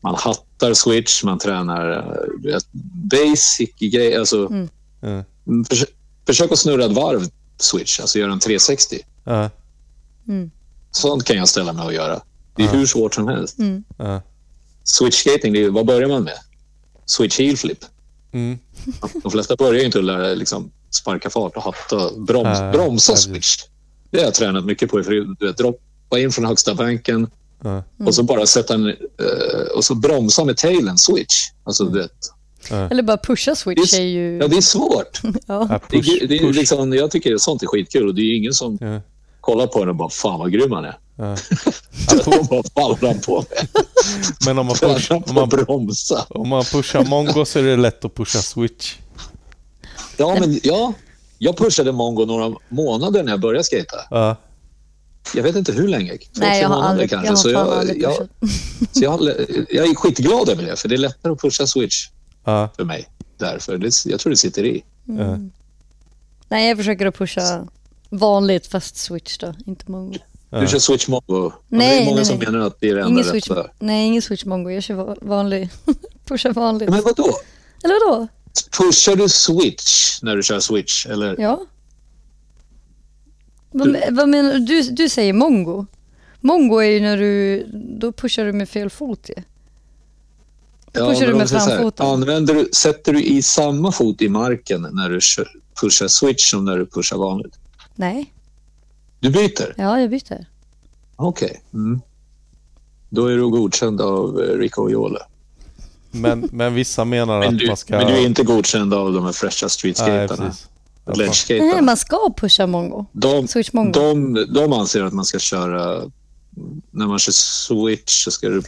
man 0.00 0.14
hattar 0.14 0.74
switch, 0.74 1.24
man 1.24 1.38
tränar 1.38 2.04
vet, 2.42 2.64
basic 3.10 3.70
grejer. 3.78 4.18
Alltså, 4.18 4.46
Mm. 5.02 5.24
Mm, 5.46 5.64
försök, 5.64 5.88
försök 6.26 6.52
att 6.52 6.58
snurra 6.58 6.84
ett 6.84 6.92
varv 6.92 7.28
switch, 7.58 8.00
alltså 8.00 8.18
göra 8.18 8.32
en 8.32 8.40
360. 8.40 8.98
Ja. 9.24 9.50
Mm. 10.28 10.50
Sånt 10.90 11.24
kan 11.24 11.36
jag 11.36 11.48
ställa 11.48 11.72
mig 11.72 11.84
och 11.86 11.92
göra. 11.94 12.20
Det 12.56 12.62
är 12.62 12.66
Ja. 12.66 12.72
hur 12.72 12.86
svårt 12.86 13.14
som 13.14 13.28
helst. 13.28 13.58
Mm. 13.58 13.84
Ja. 13.98 14.22
Switch 14.84 15.16
skating, 15.20 15.52
det 15.52 15.64
är, 15.64 15.70
vad 15.70 15.86
börjar 15.86 16.08
man 16.08 16.22
med? 16.24 16.38
Switch 17.06 17.38
heel 17.38 17.56
flip. 17.56 17.78
Mm. 18.32 18.58
De 19.22 19.30
flesta 19.30 19.56
börjar 19.56 19.80
ju 19.80 19.86
inte 19.86 19.98
att 19.98 20.04
lära 20.04 20.34
liksom, 20.34 20.70
sparka 20.90 21.30
fart 21.30 21.56
och 21.56 21.62
hatta, 21.62 22.10
broms, 22.16 22.58
Nej, 22.60 22.72
bromsa 22.72 23.16
switch. 23.16 23.56
Det 24.10 24.18
har 24.18 24.24
jag 24.24 24.34
tränat 24.34 24.64
mycket 24.64 24.90
på. 24.90 25.02
För, 25.02 25.10
du 25.38 25.46
vet, 25.46 25.56
droppa 25.56 26.18
in 26.18 26.32
från 26.32 26.44
högsta 26.44 26.74
banken 26.74 27.30
och 28.06 28.14
så 28.14 28.22
bara 28.22 28.46
sätta 28.46 28.74
en... 28.74 28.86
eh, 28.88 28.94
och 29.76 29.84
så 29.84 29.94
bromsa 29.94 30.44
med 30.44 30.56
tailen 30.56 30.98
switch. 30.98 31.34
Alltså, 31.64 31.84
du 31.84 31.98
vet, 32.00 32.12
Eller 32.70 33.02
bara 33.02 33.16
pusha 33.16 33.54
switch 33.54 33.90
Det 33.92 33.96
är 33.96 34.00
är- 34.00 34.04
ju... 34.06 34.38
ja, 34.42 34.48
det 34.48 34.56
är 34.56 34.60
svårt. 34.60 35.20
Ja. 35.22 35.30
Ja, 35.46 35.80
Det, 35.90 35.96
push, 35.96 36.22
är- 36.22 36.26
det 36.26 36.38
är 36.38 36.52
liksom, 36.52 36.92
jag 36.92 37.10
tycker 37.10 37.38
sånt 37.38 37.62
är 37.62 37.66
skitkul 37.66 38.08
och 38.08 38.14
det 38.14 38.20
är 38.20 38.24
ju 38.24 38.36
ingen 38.36 38.52
som 38.54 38.78
Ja. 38.80 39.00
kollar 39.40 39.66
på 39.66 39.78
den 39.78 39.88
och 39.88 39.94
bara 39.96 40.08
“Fan 40.10 40.38
vad 40.38 40.52
grym 40.52 40.72
han 40.72 40.84
är”. 40.84 40.98
Ja. 41.16 41.36
De 42.24 42.46
bara 42.50 42.62
“Fan 42.74 42.96
han 43.08 43.20
på 43.20 43.44
med?” 43.50 43.68
Men 44.46 44.58
om 44.58 44.66
man, 44.66 44.76
push, 44.76 45.10
om, 45.12 45.22
man, 45.34 45.48
bromsa. 45.48 46.26
om 46.28 46.48
man 46.48 46.64
pushar 46.64 47.04
mongo 47.04 47.44
så 47.44 47.58
är 47.58 47.62
det 47.62 47.76
lätt 47.76 48.04
att 48.04 48.14
pusha 48.14 48.38
switch. 48.38 48.94
Ja, 50.16 50.36
men 50.40 50.60
ja. 50.62 50.92
Jag 51.38 51.56
pushade 51.56 51.92
mongo 51.92 52.24
några 52.24 52.56
månader 52.68 53.22
när 53.22 53.32
jag 53.32 53.40
började 53.40 53.64
skata. 53.64 53.96
Ja. 54.10 54.36
Jag 55.34 55.42
vet 55.42 55.56
inte 55.56 55.72
hur 55.72 55.88
länge. 55.88 56.18
Nej, 56.32 56.60
jag 56.62 56.68
har 56.68 56.82
aldrig, 56.82 57.10
kanske. 57.10 57.26
jag 57.50 57.58
har 57.64 57.82
så 57.82 57.88
jag, 57.88 57.98
jag, 57.98 58.14
så 58.92 59.04
jag, 59.04 59.20
jag 59.70 59.86
är 59.90 59.94
skitglad 59.94 60.48
över 60.48 60.62
det, 60.62 60.76
för 60.76 60.88
det 60.88 60.94
är 60.94 60.98
lättare 60.98 61.32
att 61.32 61.40
pusha 61.40 61.66
switch 61.66 62.06
Ja. 62.46 62.68
för 62.76 62.84
mig. 62.84 63.08
Därför. 63.38 63.78
Det, 63.78 64.04
jag 64.06 64.20
tror 64.20 64.30
det 64.30 64.36
sitter 64.36 64.64
i. 64.64 64.84
Ja. 65.04 65.38
Nej, 66.48 66.68
jag 66.68 66.76
försöker 66.78 67.06
att 67.06 67.14
pusha 67.18 67.68
vanligt 68.10 68.66
fast 68.66 68.96
switch 68.96 69.38
då, 69.38 69.54
inte 69.66 69.90
mongo. 69.90 70.18
Ja. 70.50 70.60
Du 70.60 70.66
kör 70.66 70.78
switch 70.78 71.08
mongo. 71.08 71.48
det 71.68 71.76
Nej, 71.76 72.00
är 72.02 72.04
många 72.04 72.16
nej, 72.16 72.24
som 72.24 72.38
nej. 72.38 72.48
menar 72.50 72.66
att 72.66 72.80
det 72.80 72.88
är 72.90 72.94
det 72.94 73.00
enda 73.00 73.12
Ingen 73.12 73.24
switch, 73.24 73.50
rätta. 73.50 73.70
nej, 73.78 74.06
ingen 74.06 74.22
switch 74.22 74.44
mongo. 74.44 74.70
Jag 74.70 74.82
kör 74.82 74.94
va- 74.94 75.16
vanlig. 75.20 75.70
Pusha 76.24 76.52
vanligt. 76.52 76.90
Men 76.90 77.02
vadå? 77.02 77.30
Eller 77.84 78.10
vadå? 78.10 78.28
Pushar 78.78 79.16
du 79.16 79.28
switch 79.28 80.22
när 80.22 80.36
du 80.36 80.42
kör 80.42 80.60
switch? 80.60 81.06
Eller? 81.06 81.36
Ja. 81.40 81.66
Vad, 83.70 83.88
me- 83.88 84.08
vad 84.16 84.28
menar 84.28 84.52
du? 84.54 84.58
du? 84.58 84.82
Du 84.82 85.08
säger 85.08 85.32
mongo. 85.32 85.86
Mongo 86.40 86.78
är 86.78 86.90
ju 86.90 87.00
när 87.00 87.16
du, 87.16 87.64
då 88.00 88.12
pushar 88.12 88.44
du 88.44 88.52
med 88.52 88.68
fel 88.68 88.90
fot 88.90 89.30
ju. 89.36 89.42
Då 90.98 91.10
pushar 91.10 91.26
du 91.26 91.34
med 91.34 91.50
framfoten. 91.50 92.06
Använder 92.06 92.54
du, 92.54 92.68
sätter 92.72 93.12
du 93.12 93.22
i 93.24 93.42
samma 93.42 93.92
fot 93.92 94.22
i 94.22 94.28
marken 94.28 94.88
när 94.92 95.08
du 95.10 95.20
pushar 95.80 96.08
switch 96.08 96.50
som 96.50 96.64
när 96.64 96.78
du 96.78 96.86
pushar 96.86 97.16
vanligt? 97.16 97.54
Nej, 97.94 98.32
Du 99.20 99.30
byter? 99.30 99.74
ja 99.76 100.00
jag 100.00 100.10
byter. 100.10 100.46
Okej. 101.16 101.62
Mm. 101.74 102.00
Då 103.08 103.26
är 103.26 103.36
du 103.36 103.50
godkänd 103.50 104.00
av 104.00 104.40
eh, 104.40 104.58
Rico 104.58 104.90
Jole. 104.90 105.18
Men, 106.10 106.48
men 106.52 106.74
vissa 106.74 107.04
menar 107.04 107.40
Men 107.40 107.48
att 107.54 107.58
du, 107.58 107.66
man 107.66 107.76
ska... 107.76 107.96
men 107.96 108.06
du 108.06 108.12
är 108.12 108.26
inte 108.26 108.42
godkänd 108.42 108.94
av 108.94 109.12
de 109.12 109.24
här 109.24 109.32
fräscha 109.32 109.68
streetskaterna. 109.68 110.54
Ja. 111.04 111.14
Nej, 111.48 111.82
man 111.82 111.96
ska 111.96 112.34
pusha 112.36 112.66
mongo. 112.66 113.06
De, 113.12 113.48
Switch 113.48 113.72
mongo. 113.72 113.92
de, 113.92 114.34
de 114.54 114.72
anser 114.72 115.02
att 115.02 115.12
man 115.12 115.24
ska 115.24 115.38
köra... 115.38 116.10
När 116.90 117.06
man 117.06 117.18
kör 117.18 117.32
switch 117.32 118.24
så 118.24 118.30
ska 118.30 118.48
du... 118.48 118.62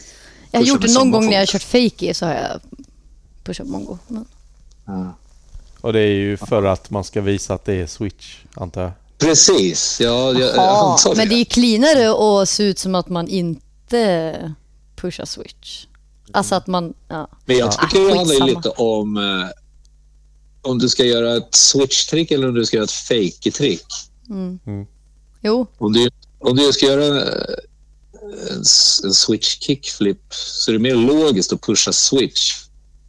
jag 0.51 0.59
har 0.59 0.65
gjort 0.65 0.81
det 0.81 0.93
någon 0.93 1.11
gång 1.11 1.25
när 1.25 1.33
jag 1.33 1.39
har 1.41 1.45
kört 1.45 1.63
fakey 1.63 2.13
så 2.13 2.25
har 2.25 2.33
jag 2.33 2.61
pushat 3.43 3.67
mongo. 3.67 3.97
Men, 4.07 4.25
Ja. 4.85 5.13
Och 5.81 5.93
det 5.93 5.99
är 5.99 6.13
ju 6.13 6.37
för 6.37 6.63
att 6.63 6.89
man 6.89 7.03
ska 7.03 7.21
visa 7.21 7.53
att 7.53 7.65
det 7.65 7.73
är 7.73 7.87
switch, 7.87 8.37
antar 8.53 8.81
jag. 8.81 8.91
Precis. 9.17 9.97
Ja, 10.01 10.09
jag, 10.09 10.39
jag 10.41 10.55
ja, 10.55 10.91
antar 10.91 11.15
men 11.15 11.29
det 11.29 11.35
är 11.35 11.39
ju 11.39 11.45
cleanare 11.45 12.41
att 12.41 12.49
se 12.49 12.63
ut 12.63 12.79
som 12.79 12.95
att 12.95 13.09
man 13.09 13.27
inte 13.27 14.53
pushar 14.95 15.25
switch. 15.25 15.85
Alltså 16.31 16.55
att 16.55 16.67
man, 16.67 16.93
ja. 17.07 17.27
Men 17.45 17.57
jag 17.57 17.67
Ja. 17.67 17.71
tycker 17.71 17.99
det 17.99 18.11
Ah, 18.13 18.15
handlar 18.17 18.35
ju 18.35 18.41
skitsamma. 18.41 18.45
lite 18.59 18.69
om 18.69 19.17
eh, 19.17 19.49
om 20.61 20.77
du 20.79 20.89
ska 20.89 21.03
göra 21.05 21.37
ett 21.37 21.51
switch-trick 21.55 22.31
eller 22.33 22.47
om 22.47 22.53
du 22.53 22.65
ska 22.65 22.77
göra 22.77 22.83
ett 22.83 22.91
fake-trick. 22.91 23.85
Jo, 25.41 25.67
Om 25.77 25.93
du, 25.93 26.09
om 26.39 26.55
du 26.55 26.71
ska 26.73 26.85
göra 26.85 27.21
eh, 27.21 27.55
en, 28.51 28.61
s- 28.61 29.01
en 29.03 29.13
switch-kickflip 29.13 30.17
så 30.29 30.71
är 30.71 30.73
det 30.73 30.79
mer 30.79 30.95
logiskt 30.95 31.53
att 31.53 31.61
pusha 31.61 31.91
switch. 31.93 32.55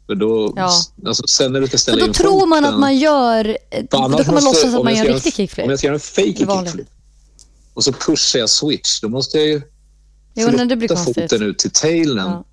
För 0.07 0.15
då, 0.15 0.53
Ja. 0.57 0.73
alltså, 1.07 1.27
sen 1.27 1.53
när 1.53 1.61
du 1.61 1.67
ska 1.67 1.79
ställa 1.79 1.99
då 1.99 2.07
in 2.07 2.13
tror 2.13 2.47
man 2.47 2.63
foten- 2.63 2.75
att 2.75 2.81
man 2.81 2.97
gör, 2.99 3.59
då 3.71 3.87
kan 3.89 4.01
man 4.01 4.11
måste- 4.11 4.33
låtsas 4.33 4.65
att 4.65 4.79
om 4.79 4.85
man 4.85 4.95
jag 4.97 5.05
gör 5.07 5.11
en 5.15 5.15
riktig 5.15 5.33
Om 5.33 5.37
kickflip. 5.37 5.67
jag 5.69 5.79
ska 5.79 5.87
göra 5.87 5.95
en 5.95 6.01
fake 6.01 6.35
kickflip 6.67 6.87
och 7.75 7.85
så 7.85 7.93
pushar 7.93 8.39
jag 8.39 8.51
switch, 8.51 9.01
då 9.01 9.09
måste 9.09 9.39
jag 9.39 9.47
ju 9.47 9.63
Jo, 10.35 10.49
flytta 10.49 10.95
konstigt. 10.95 11.15
foten 11.15 11.43
ut 11.43 11.59
till 11.59 11.71
tailen 11.71 12.27
Ja. 12.27 12.45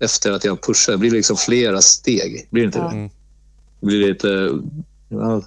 efter 0.00 0.32
att 0.32 0.44
jag 0.44 0.62
pushar. 0.62 0.92
Det 0.92 0.98
blir 0.98 1.10
liksom 1.10 1.36
flera 1.36 1.82
steg. 1.82 2.48
Blir 2.50 2.62
det 2.62 2.66
inte 2.66 2.78
Ja. 2.78 2.84
det? 2.84 2.90
Mm. 2.90 3.10
Det 3.80 3.86
blir 3.86 4.08
lite... 4.08 4.50
Ja, 5.08 5.42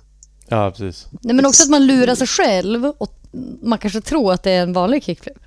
Ja, 0.51 0.71
precis. 0.71 1.07
Nej, 1.21 1.35
men 1.35 1.45
också 1.45 1.63
att 1.63 1.69
man 1.69 1.85
lurar 1.87 2.15
sig 2.15 2.27
själv 2.27 2.85
och 2.97 3.13
man 3.61 3.79
kanske 3.79 4.01
tror 4.01 4.33
att 4.33 4.43
det 4.43 4.51
är 4.51 4.63
en 4.63 4.73
vanlig 4.73 5.03
kickflip. 5.03 5.37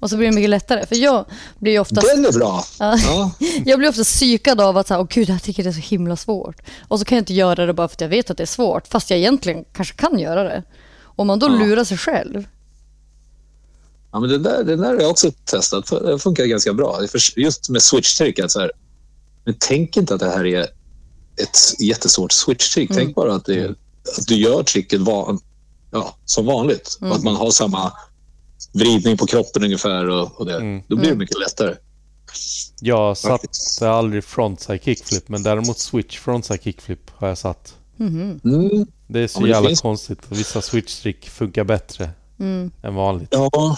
Och 0.00 0.10
så 0.10 0.16
blir 0.16 0.28
det 0.28 0.34
mycket 0.34 0.50
lättare. 0.50 0.86
För 0.86 0.96
jag 0.96 1.24
blir 1.58 1.72
ju 1.72 1.78
oftast, 1.78 2.08
Den 2.14 2.26
är 2.26 2.32
bra. 2.32 2.64
Ja. 2.78 2.96
Ja. 2.98 3.30
jag 3.64 3.78
blir 3.78 3.88
ofta 3.88 4.04
psykad 4.04 4.60
av 4.60 4.76
att 4.76 4.86
så 4.88 4.94
här, 4.94 5.00
åh 5.00 5.06
gud, 5.10 5.28
jag 5.28 5.42
tycker 5.42 5.62
det 5.62 5.68
är 5.68 5.72
så 5.72 5.80
himla 5.80 6.16
svårt. 6.16 6.56
Och 6.88 6.98
så 6.98 7.04
kan 7.04 7.16
jag 7.16 7.22
inte 7.22 7.34
göra 7.34 7.66
det 7.66 7.72
bara 7.72 7.88
för 7.88 7.94
att 7.94 8.00
jag 8.00 8.08
vet 8.08 8.30
att 8.30 8.36
det 8.36 8.44
är 8.44 8.46
svårt, 8.46 8.86
fast 8.88 9.10
jag 9.10 9.18
egentligen 9.18 9.64
kanske 9.72 9.94
kan 9.94 10.18
göra 10.18 10.42
det. 10.44 10.62
Om 11.02 11.26
man 11.26 11.38
då 11.38 11.46
Ja. 11.46 11.50
lurar 11.50 11.84
sig 11.84 11.98
själv. 11.98 12.44
Ja, 14.12 14.20
men 14.20 14.30
det, 14.30 14.38
där, 14.38 14.64
det 14.64 14.76
där 14.76 14.84
har 14.84 15.00
jag 15.00 15.10
också 15.10 15.30
testat. 15.44 15.86
Det 16.02 16.18
funkar 16.18 16.44
ganska 16.44 16.72
bra. 16.72 17.00
Just 17.36 17.68
med 17.68 17.80
switch-trick. 17.82 18.44
att 18.44 18.50
så 18.50 18.60
här, 18.60 18.72
Men 19.44 19.54
tänk 19.58 19.96
inte 19.96 20.14
att 20.14 20.20
det 20.20 20.30
här 20.30 20.46
är 20.46 20.60
ett 21.36 21.80
jättesvårt 21.80 22.32
switch-trick. 22.32 22.90
Tänk 22.94 23.14
bara 23.14 23.34
att, 23.34 23.44
det 23.44 23.64
att 24.18 24.26
du 24.26 24.34
gör 24.34 24.62
tricket 24.62 25.00
van, 25.00 25.40
ja, 25.90 26.16
som 26.24 26.46
vanligt. 26.46 26.98
Och 27.00 27.14
att 27.16 27.22
man 27.22 27.36
har 27.36 27.50
samma 27.50 27.92
vridning 28.72 29.16
på 29.16 29.26
kroppen 29.26 29.64
ungefär. 29.64 30.08
Och, 30.08 30.40
och 30.40 30.46
det. 30.46 30.56
Mm. 30.56 30.82
Då 30.88 30.96
blir 30.96 31.10
det 31.10 31.16
mycket 31.16 31.38
lättare. 31.38 31.74
Jag 32.80 33.16
satte 33.16 33.90
aldrig 33.90 34.24
frontside 34.24 34.82
kickflip, 34.84 35.28
men 35.28 35.42
däremot 35.42 35.78
switch 35.78 36.18
frontside 36.18 36.62
kickflip 36.62 37.10
har 37.14 37.28
jag 37.28 37.38
satt. 37.38 37.74
Mm. 38.00 38.40
Det 39.06 39.20
är 39.20 39.28
så 39.28 39.38
Ja, 39.40 39.44
det 39.44 39.48
jävla 39.50 39.68
finns- 39.68 39.80
konstigt. 39.80 40.18
Vissa 40.28 40.60
switch-trick 40.60 41.28
funkar 41.30 41.64
bättre 41.64 42.10
än 42.82 42.94
vanligt. 42.94 43.28
Ja, 43.32 43.76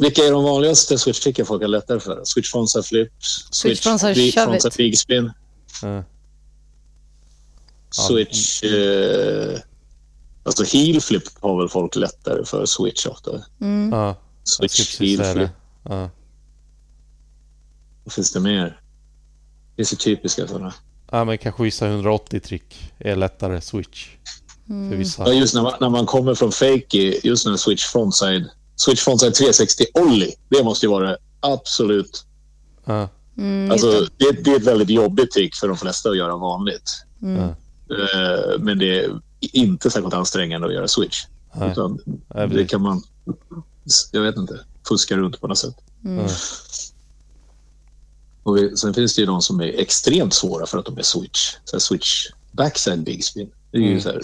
vilka 0.00 0.22
är 0.24 0.30
de 0.32 0.44
vanligaste 0.44 0.98
switch-tricken 0.98 1.44
folk 1.44 1.62
har 1.62 1.68
lättare 1.68 2.00
för? 2.00 2.20
Switch 2.24 2.50
frontside 2.52 2.84
flip, 2.86 3.12
switch, 3.50 3.84
shove 3.84 3.98
frontside 3.98 4.72
big 4.76 4.98
spin, 4.98 5.30
Ja. 5.82 6.04
switch... 7.90 8.62
Eh, 8.62 9.58
alltså 10.44 10.64
heel 10.64 11.00
flip 11.00 11.22
har 11.40 11.58
väl 11.58 11.68
folk 11.68 11.96
lättare 11.96 12.44
för 12.44 12.66
switch 12.66 13.06
ofta. 13.06 13.30
Ja, 13.30 14.06
jag 14.06 14.16
skulle 14.42 14.68
Switch 14.68 15.00
heel 15.00 15.24
flip. 15.24 15.50
Ja. 15.88 16.10
Vad 18.04 18.12
finns 18.12 18.32
det 18.32 18.40
mer? 18.40 18.64
Det 18.64 19.76
finns 19.76 19.92
ju 19.92 19.96
typiska 19.96 20.46
sådana. 20.48 20.74
ja, 21.10 21.24
men 21.24 21.38
kanske 21.38 21.62
vissa 21.62 21.86
180-trick 21.88 22.92
är 22.98 23.16
lättare 23.16 23.60
switch. 23.60 24.08
För 24.66 24.96
vissa. 24.96 25.22
Ja, 25.26 25.32
just 25.32 25.54
när 25.54 25.62
man, 25.62 25.72
när 25.80 25.88
man 25.88 26.06
kommer 26.06 26.34
från 26.34 26.52
fakey, 26.52 27.20
just 27.22 27.46
när 27.46 27.56
switch 27.56 27.84
frontside, 27.84 28.44
switch 28.76 29.00
frontside 29.00 29.34
360 29.34 29.84
ollie, 29.94 30.34
det 30.48 30.64
måste 30.64 30.86
ju 30.86 30.90
vara 30.90 31.08
det 31.10 31.18
absolut... 31.40 32.26
Ja, 32.84 33.08
Alltså, 33.70 34.06
det, 34.16 34.32
det 34.44 34.50
är 34.50 34.56
ett 34.56 34.66
väldigt 34.66 34.90
jobbigt 34.90 35.30
trick 35.30 35.54
för 35.56 35.68
de 35.68 35.76
flesta 35.76 36.08
att 36.10 36.16
göra 36.16 36.36
vanligt. 36.36 36.90
ja. 37.20 37.54
Eh, 37.96 38.58
men 38.58 38.78
det 38.78 38.98
är 39.04 39.20
inte 39.46 39.90
särskilt 39.90 40.14
ansträngande 40.14 40.66
att 40.66 40.74
göra 40.74 40.88
switch. 40.88 41.24
Nej. 41.54 41.70
Utan 41.70 41.98
Nej, 42.34 42.48
det 42.48 42.66
kan 42.66 42.82
man, 42.82 43.02
jag 44.12 44.22
vet 44.22 44.36
inte, 44.36 44.60
fuska 44.88 45.16
runt 45.16 45.40
på 45.40 45.48
något 45.48 45.58
sätt. 45.58 45.76
Ja. 46.00 46.28
Och 48.42 48.56
vi, 48.56 48.76
sen 48.76 48.94
finns 48.94 49.14
det 49.14 49.20
ju 49.20 49.26
de 49.26 49.42
som 49.42 49.60
är 49.60 49.80
extremt 49.80 50.34
svåra 50.34 50.66
för 50.66 50.78
att 50.78 50.84
de 50.86 50.98
är 50.98 51.02
switch. 51.02 51.54
Så 51.64 51.76
här 51.76 51.80
switch 51.80 52.26
backside 52.52 53.04
big 53.04 53.24
spin. 53.24 53.50
Det 53.70 53.78
är 53.78 53.82
ju 53.82 53.88
Mm. 53.88 54.00
så 54.00 54.08
här, 54.08 54.22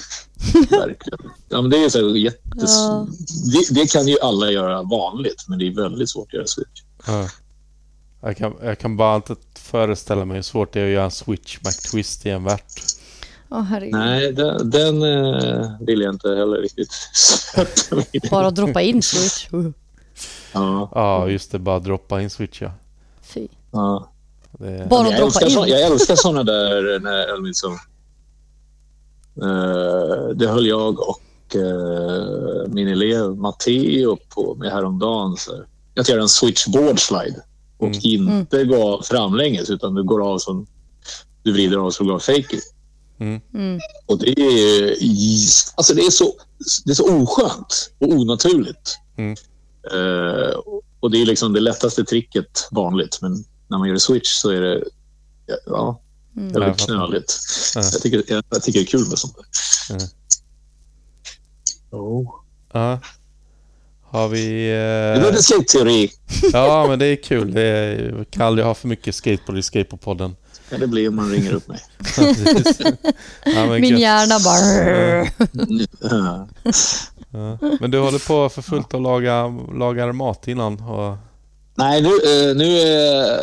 verkligen. 0.70 1.18
Ja, 1.48 1.62
men 1.62 1.70
det 1.70 1.84
är 1.84 1.88
så 1.88 1.98
här 2.08 2.16
jättes... 2.16 2.74
Ja. 2.76 3.06
Det, 3.52 3.80
det 3.80 3.92
kan 3.92 4.08
ju 4.08 4.16
alla 4.22 4.50
göra 4.50 4.82
vanligt, 4.82 5.44
men 5.48 5.58
det 5.58 5.66
är 5.66 5.74
väldigt 5.74 6.10
svårt 6.10 6.26
att 6.28 6.32
göra 6.34 6.46
switch. 6.46 6.82
Ja. 7.06 7.28
Jag, 8.20 8.36
kan, 8.36 8.54
jag 8.62 8.78
kan 8.78 8.96
bara 8.96 9.16
inte 9.16 9.36
föreställa 9.54 10.24
mig 10.24 10.34
hur 10.36 10.42
svårt 10.42 10.72
det 10.72 10.80
är 10.80 10.84
att 10.84 10.90
göra 10.92 11.04
en 11.04 11.10
switch 11.10 11.58
McTwist 11.64 12.26
i 12.26 12.30
en 12.30 12.44
värt. 12.44 12.82
Herregud. 13.50 13.94
Nej, 13.94 14.32
den, 14.32 14.70
den 14.70 15.02
eh, 15.02 15.70
vill 15.80 16.00
jag 16.00 16.14
inte 16.14 16.28
heller 16.28 16.56
riktigt. 16.62 16.90
Bara 18.30 18.50
droppa 18.50 18.82
in 18.82 19.02
switch. 19.02 19.48
Ja, 20.52 20.90
Ja, 20.94 21.28
just 21.28 21.52
det. 21.52 21.58
Bara 21.58 21.78
droppa 21.78 22.20
in 22.22 22.30
switch, 22.30 22.62
ja. 22.62 22.70
Fy. 23.22 23.48
ja. 23.70 24.10
Det, 24.52 24.86
Bara 24.90 25.04
jag, 25.10 25.12
droppa 25.12 25.24
älskar 25.26 25.48
så, 25.48 25.66
in. 25.66 25.72
jag 25.72 25.80
älskar 25.82 26.16
såna 26.16 26.42
där 26.44 27.00
när 27.00 27.18
eller 27.34 27.46
liksom, 27.46 27.72
eh, 29.42 30.28
Det 30.34 30.46
höll 30.48 30.66
jag 30.66 31.00
och 31.08 31.56
eh, 31.56 32.68
min 32.68 32.88
elev 32.88 33.36
Matteo 33.36 34.16
på 34.28 34.54
med 34.54 34.72
häromdagen. 34.72 35.36
Så. 35.36 35.52
Att 36.00 36.08
göra 36.08 36.22
en 36.22 36.28
switchboard 36.28 37.00
slide 37.00 37.40
och 37.78 37.86
Mm. 37.86 38.00
inte 38.38 38.64
gå 38.64 38.92
av 38.94 39.02
framlänges 39.02 39.70
utan 39.70 39.94
du 39.94 40.02
går 40.04 40.32
av 40.32 40.38
som 40.38 40.66
du 41.42 41.52
vrider 41.52 41.76
av 41.76 41.90
så 41.90 42.02
du 42.02 42.08
går 42.08 42.14
av 42.14 42.18
fake 42.20 42.56
it. 42.56 42.74
Mm. 43.20 43.40
Mm. 43.54 43.80
Och 44.06 44.18
det 44.18 44.40
är, 44.40 44.96
alltså 45.74 45.94
det 45.94 46.02
är, 46.02 46.10
så, 46.10 46.34
det 46.84 46.90
är 46.90 46.94
så 46.94 47.22
oskönt 47.22 47.90
och 47.98 48.08
onaturligt. 48.08 48.98
Mm. 49.16 49.32
Eh, 49.92 50.56
och 51.00 51.10
det 51.10 51.22
är 51.22 51.26
liksom 51.26 51.52
det 51.52 51.60
lättaste 51.60 52.04
tricket 52.04 52.68
vanligt. 52.70 53.18
Men 53.22 53.44
när 53.68 53.78
man 53.78 53.88
gör 53.88 53.96
switch 53.96 54.28
så 54.28 54.50
är 54.50 54.60
det 54.60 54.84
ja, 55.66 56.00
jag 56.34 56.60
väldigt 56.60 56.86
knöligt. 56.86 57.38
Ja. 57.74 57.80
Jag, 57.92 58.02
tycker, 58.02 58.22
jag, 58.28 58.44
jag 58.50 58.62
tycker 58.62 58.78
det 58.80 58.84
är 58.84 58.86
kul 58.86 59.08
med 59.08 59.18
sånt 59.18 59.36
där. 59.36 59.44
Ja. 61.90 61.98
Oh. 61.98 62.30
ja. 62.72 63.00
Har 64.02 64.28
vi... 64.28 64.68
Det 64.68 65.14
Eh, 65.16 65.22
var 65.22 65.32
en 65.32 65.42
skate-teori. 65.42 66.10
ja, 66.52 66.86
men 66.88 66.98
det 66.98 67.06
är 67.06 67.16
kul. 67.16 67.54
Det 67.54 67.62
är, 67.62 68.12
vi 68.12 68.24
kan 68.24 68.46
aldrig 68.46 68.66
ha 68.66 68.74
för 68.74 68.88
mycket 68.88 69.14
skateboard 69.14 69.58
i 69.58 69.62
Skateboardpodden. 69.62 70.36
Kan 70.70 70.80
det 70.80 70.86
bli 70.86 71.08
om 71.08 71.16
man 71.16 71.30
ringer 71.30 71.52
upp 71.52 71.68
mig? 71.68 71.80
Ja, 73.44 73.66
Min 73.66 73.84
gött. 73.90 74.00
hjärna 74.00 74.34
bara... 74.44 74.58
Ja. 76.10 76.48
men 77.80 77.90
du 77.90 77.98
håller 77.98 78.26
på 78.28 78.48
för 78.48 78.62
fullt 78.62 78.94
att 78.94 79.02
laga, 79.02 79.46
laga 79.78 80.12
mat 80.12 80.48
innan. 80.48 80.80
Och, 80.80 81.16
Nej, 81.74 82.02
nu, 82.02 82.08
eh, 82.08 82.56
nu, 82.56 82.78
är, 82.78 83.40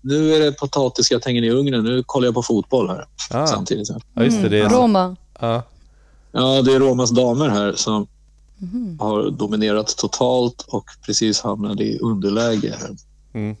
nu 0.00 0.34
är 0.34 0.40
det 0.40 0.52
potatisgratäng 0.52 1.36
i 1.38 1.50
ugnen. 1.50 1.84
Nu 1.84 2.02
kollar 2.06 2.26
jag 2.26 2.34
på 2.34 2.42
fotboll 2.42 2.88
här 2.88 3.04
ah, 3.30 3.46
samtidigt. 3.46 3.88
ja, 4.14 4.24
just 4.24 4.42
det. 4.42 4.48
det 4.48 4.58
är, 4.60 4.68
Roma. 4.68 5.16
ja, 5.40 5.62
Ja, 6.32 6.62
det 6.62 6.72
är 6.74 6.80
Romas 6.80 7.10
damer 7.10 7.48
här 7.48 7.72
som 7.72 8.06
Mhm. 8.58 8.98
har 9.00 9.30
dominerat 9.30 9.96
totalt 9.96 10.64
och 10.68 10.84
precis 11.06 11.40
hamnade 11.40 11.84
i 11.84 11.98
underläge. 11.98 12.74
Här. 12.80 12.96
mm, 13.34 13.56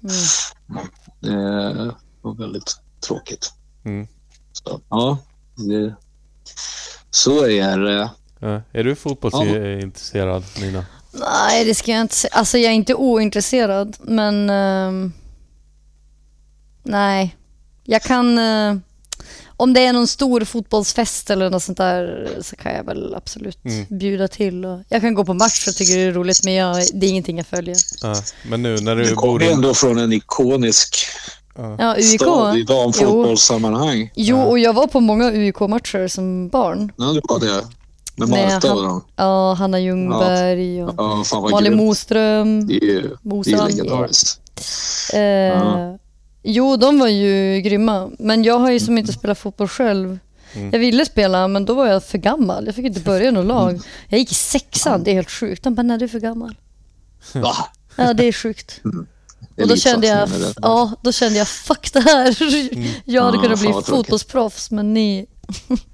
Det 1.20 1.94
var 2.26 2.34
väldigt 2.34 2.76
tråkigt. 3.06 3.52
mm. 3.84 4.06
Så, 4.52 4.80
ja, 4.90 5.18
det, 5.56 5.94
så 7.10 7.46
är 7.46 7.78
det. 7.78 8.10
Ja. 8.40 8.62
Är 8.72 8.84
du 8.84 8.94
fotbollsintresserad, 8.96 10.44
Nina? 10.60 10.86
Nej, 11.12 11.64
det 11.64 11.74
ska 11.74 11.90
jag 11.92 12.00
inte 12.00 12.14
säga. 12.14 12.30
Alltså 12.34 12.58
jag 12.58 12.70
är 12.72 12.76
inte 12.76 12.94
ointresserad, 12.94 13.96
men... 14.00 14.50
ehm, 14.50 15.12
nej. 16.82 17.36
Jag 17.84 18.02
kan... 18.02 18.38
eh, 18.38 18.76
om 19.58 19.72
det 19.72 19.80
är 19.86 19.92
någon 19.92 20.06
stor 20.06 20.44
fotbollsfest 20.44 21.30
eller 21.30 21.50
något 21.50 21.62
sånt 21.62 21.78
där 21.78 22.28
så 22.40 22.56
kan 22.56 22.74
jag 22.74 22.84
väl 22.84 23.14
absolut 23.14 23.64
Mm. 23.64 23.86
bjuda 23.98 24.28
till. 24.28 24.64
Och 24.64 24.80
jag 24.88 25.00
kan 25.00 25.14
gå 25.14 25.24
på 25.24 25.34
match 25.34 25.68
och 25.68 25.74
tycker 25.74 25.96
det 25.96 26.02
är 26.02 26.12
roligt, 26.12 26.40
men 26.44 26.54
jag, 26.54 26.76
det 26.94 27.06
är 27.06 27.10
ingenting 27.10 27.36
jag 27.36 27.46
följer. 27.46 27.76
Ja. 28.02 28.22
Men 28.48 28.62
nu 28.62 28.76
när 28.80 28.96
Du 28.96 29.02
du 29.04 29.14
bor 29.14 29.16
kommer 29.22 29.42
i... 29.42 29.52
ändå 29.52 29.74
från 29.74 29.98
en 29.98 30.12
ikonisk 30.12 30.96
Ja, 31.78 31.94
UIK. 31.96 32.20
stad 32.20 32.56
i 32.56 32.60
Jo, 32.60 32.64
damfotbollssammanhang. 32.66 34.10
jo, 34.14 34.40
och 34.40 34.58
jag 34.58 34.72
var 34.72 34.86
på 34.86 35.00
många 35.00 35.30
UIK-matcher 35.32 36.08
som 36.08 36.48
barn. 36.48 36.92
Ja, 36.96 37.04
det 37.04 37.20
var 37.28 37.40
det. 37.40 37.64
Med 38.18 38.28
Marta 38.28 38.74
och 38.74 38.82
dem. 38.82 39.04
Ja, 39.16 39.54
Hanna 39.54 39.80
Ljungberg 39.80 40.84
och 40.84 40.94
Ja, 40.96 41.22
fan 41.26 41.42
vad 41.42 41.50
Malin 41.50 41.72
grymt. 41.72 41.84
Moström. 41.86 42.66
Det 42.66 42.74
är 42.74 42.80
det 42.80 42.98
är 42.98 43.16
Mosan. 43.22 43.68
legendariskt. 43.68 44.40
Eh, 45.14 45.20
Ja. 45.20 45.98
Jo, 46.48 46.76
de 46.76 46.98
var 46.98 47.08
ju 47.08 47.60
grymma. 47.60 48.10
Men 48.18 48.44
jag 48.44 48.58
har 48.58 48.70
ju 48.70 48.80
som 48.80 48.98
inte 48.98 49.12
spelat 49.12 49.38
fotboll 49.38 49.68
själv. 49.68 50.18
Mm. 50.54 50.70
Jag 50.72 50.78
ville 50.78 51.04
spela, 51.06 51.48
men 51.48 51.64
då 51.64 51.74
var 51.74 51.86
jag 51.86 52.04
för 52.04 52.18
gammal. 52.18 52.66
Jag 52.66 52.74
fick 52.74 52.84
inte 52.86 53.00
börja 53.00 53.28
i 53.28 53.32
något 53.32 53.46
lag. 53.46 53.80
Jag 54.08 54.18
gick 54.20 54.30
i 54.30 54.34
sexan, 54.34 55.02
det 55.04 55.10
är 55.10 55.14
helt 55.14 55.30
sjukt. 55.30 55.62
De 55.64 55.74
bara, 55.74 55.82
nej 55.82 55.98
du 55.98 56.04
är 56.04 56.08
för 56.08 56.20
gammal. 56.20 56.54
Va? 57.34 57.54
Ja, 57.96 58.12
det 58.14 58.24
är 58.24 58.32
sjukt. 58.32 58.80
Är 58.84 58.90
Och 59.62 59.68
då 59.68 59.76
kände 59.76 60.06
jag, 60.06 60.28
ja, 60.62 60.90
då 61.02 61.12
kände 61.12 61.38
jag, 61.38 61.48
fuck 61.48 61.92
det 61.92 62.00
här. 62.00 62.36
Jag 63.04 63.22
hade 63.22 63.36
Ja, 63.36 63.42
kunnat 63.42 63.60
bli 63.60 63.72
fotbollsproffs, 63.72 64.70
men 64.70 64.94
ni... 64.94 65.26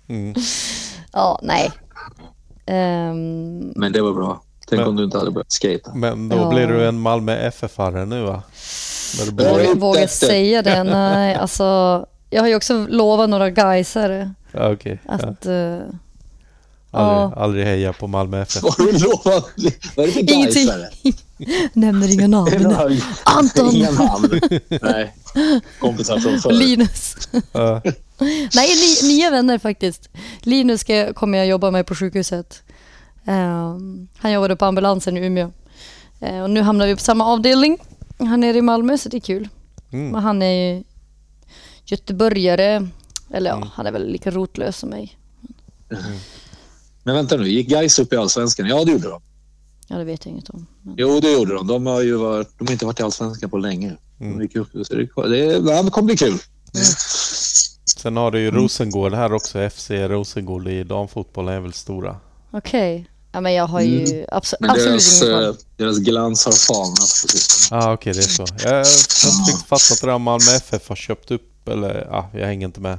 Mm. 0.09 0.35
Ja, 1.13 1.39
nej. 1.43 1.71
Ehm, 2.67 3.59
Men 3.77 3.93
det 3.93 4.03
var 4.03 4.13
bra. 4.13 4.43
Tänk 4.69 4.81
Men- 4.81 4.89
om 4.89 4.97
du 4.97 5.05
inte 5.05 5.19
hade 5.19 5.31
börjat 5.31 5.53
skata. 5.53 5.95
Men 5.95 6.29
då 6.29 6.37
Ja. 6.37 6.49
blir 6.49 6.67
du 6.67 6.89
en 6.89 7.01
Malmö 7.01 7.49
FF-are 7.51 8.05
nu 8.07 8.23
va? 8.23 8.43
När 9.19 9.31
vågar, 9.31 9.75
vågar 9.75 10.03
inte. 10.03 10.15
säga 10.15 10.63
det? 10.63 10.85
Nej, 10.85 11.35
alltså. 11.35 12.07
Jag 12.31 12.41
har 12.43 12.49
ju 12.49 12.57
också 12.57 12.87
lovat 12.89 13.29
några 13.31 13.51
gaisare 13.51 14.35
Ja, 14.53 14.73
okej. 14.73 15.01
Ja. 15.07 15.13
att... 15.13 15.47
eh, 15.47 15.79
Aldrig, 16.95 17.39
aldrig 17.39 17.65
heja 17.67 17.93
på 17.93 18.07
Malmö 18.07 18.43
FF. 18.43 18.63
Vad 18.63 18.79
har 18.79 18.85
du 18.87 18.93
lovat? 18.99 19.49
Vad 19.97 20.05
är 20.05 20.07
det 20.07 20.13
för 20.13 20.33
Ingenting. 20.35 20.69
Nämner 21.73 22.13
inga 22.13 22.29
namn. 22.29 23.03
Anton. 23.25 23.75
Inga 23.75 23.91
namn. 23.91 24.41
Nej. 24.83 25.15
Kompisar 25.79 26.19
från 26.19 26.41
förr. 26.41 26.53
Linus. 26.53 27.17
Nej, 28.55 28.71
ni, 29.03 29.09
nya 29.09 29.31
vänner 29.31 29.59
faktiskt. 29.59 30.09
Linus 30.41 30.81
ska, 30.81 31.13
kommer 31.13 31.39
jag 31.39 31.47
jobba 31.47 31.71
med 31.71 31.87
på 31.87 31.95
sjukhuset. 31.95 32.63
Ehm, 33.27 34.09
han 34.19 34.33
jobbade 34.33 34.57
på 34.57 34.65
ambulansen 34.65 35.17
i 35.17 35.27
Umeå. 35.27 35.53
Eh, 36.21 36.43
och 36.43 36.51
nu 36.51 36.61
hamnar 36.61 36.87
vi 36.87 36.95
på 36.95 37.01
samma 37.01 37.27
avdelning. 37.27 37.79
Han 38.19 38.45
är 38.45 38.57
i 38.57 38.63
Malmö 38.63 38.99
så 38.99 39.09
det 39.09 39.17
är 39.17 39.21
kul. 39.21 39.49
Mm. 39.93 40.09
Men 40.09 40.23
han 40.23 40.43
är 40.43 40.85
göteborgare. 41.85 42.89
Eller 43.31 43.51
ja, 43.51 43.69
han 43.75 43.87
är 43.87 43.93
väl 43.93 44.09
lika 44.09 44.31
rotlös 44.31 44.77
som 44.77 44.89
mig. 44.89 45.19
Men 47.03 47.15
vänta 47.15 47.37
nu, 47.37 47.49
gick 47.49 47.69
Gais 47.69 47.99
upp 47.99 48.13
i 48.13 48.17
Allsvenskan? 48.17 48.67
Ja, 48.67 48.85
det 48.85 48.93
gjorde 48.93 49.09
de. 49.09 49.23
Ja, 49.93 49.99
det 49.99 50.05
vet 50.05 50.25
jag 50.27 50.33
inget 50.33 50.51
om. 50.51 50.67
Men... 50.83 50.95
Jo, 50.99 51.21
det 51.21 51.33
gjorde 51.33 51.55
de. 51.55 51.67
De 51.67 51.87
har 51.87 52.01
ju 52.03 52.17
varit, 52.17 52.59
de 52.59 52.67
har 52.67 52.73
inte 52.73 52.87
varit 52.87 53.01
i 53.01 53.03
Allsvenskan 53.03 53.51
på 53.51 53.59
länge. 53.59 53.97
Mm. 54.21 54.39
De 54.39 54.43
gick 54.45 54.57
upp, 54.57 54.69
så 54.87 54.95
det, 54.95 55.09
det, 55.29 55.83
det 55.83 55.91
kommer 55.91 56.07
bli 56.07 56.17
kul. 56.17 56.39
Sen 57.97 58.17
har 58.17 58.31
du 58.31 58.41
ju 58.41 58.51
Rosengård 58.51 59.15
här 59.15 59.33
också. 59.33 59.71
FC 59.71 59.91
Rosengård 59.91 60.69
i 60.69 60.85
damfotboll 60.85 61.49
är 61.49 61.61
väl 61.61 61.73
stora. 61.73 62.17
Okej. 62.51 63.09
Ja, 63.33 63.41
men 63.41 63.55
jag 63.55 63.67
har 63.67 63.81
ju 63.81 64.25
abso- 64.25 64.55
Men 64.61 64.71
absolut 64.71 64.91
deras, 64.91 65.23
ingen 65.23 65.45
eh, 65.45 65.55
deras 65.77 65.99
glans 65.99 66.45
har 66.45 66.53
falnat 66.53 66.97
på 66.99 67.29
sistone. 67.29 67.81
Ja, 67.81 67.89
ah, 67.89 67.93
okej, 67.93 68.13
det 68.13 68.19
är 68.19 68.23
så. 68.23 68.47
Jag 68.63 68.71
har 68.71 69.51
inte 69.51 69.67
fattat 69.69 70.01
det 70.01 70.07
där 70.07 70.19
Malmö 70.19 70.51
FF 70.57 70.89
har 70.89 70.97
köpt 70.97 71.31
upp 71.31 71.69
eller 71.69 72.07
ja, 72.11 72.31
jag 72.35 72.47
hänger 72.47 72.67
inte 72.67 72.81
med. 72.81 72.99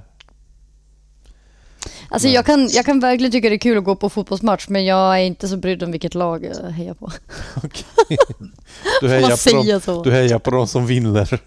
Alltså 2.10 2.28
jag 2.28 2.46
kan, 2.46 2.70
jag 2.72 2.86
kan 2.86 3.00
verkligen 3.00 3.32
tycka 3.32 3.50
det 3.50 3.56
är 3.56 3.60
kul 3.60 3.78
att 3.78 3.84
gå 3.84 3.96
på 3.96 4.10
fotbollsmatch 4.10 4.66
men 4.68 4.86
jag 4.86 5.14
är 5.20 5.24
inte 5.24 5.48
så 5.48 5.58
brydd 5.58 5.84
om 5.84 5.92
vilket 5.92 6.16
lag 6.16 6.46
jag 6.46 6.72
hejar 6.72 6.94
på. 6.94 7.12
Okej. 7.56 8.18
Du 9.02 9.10
hejar, 9.10 9.52
på 9.52 9.64
dem, 9.72 9.82
så? 9.82 10.04
du 10.04 10.12
hejar 10.12 10.40
på 10.40 10.52
de 10.52 10.68
som 10.68 10.88
vinner. 10.88 11.40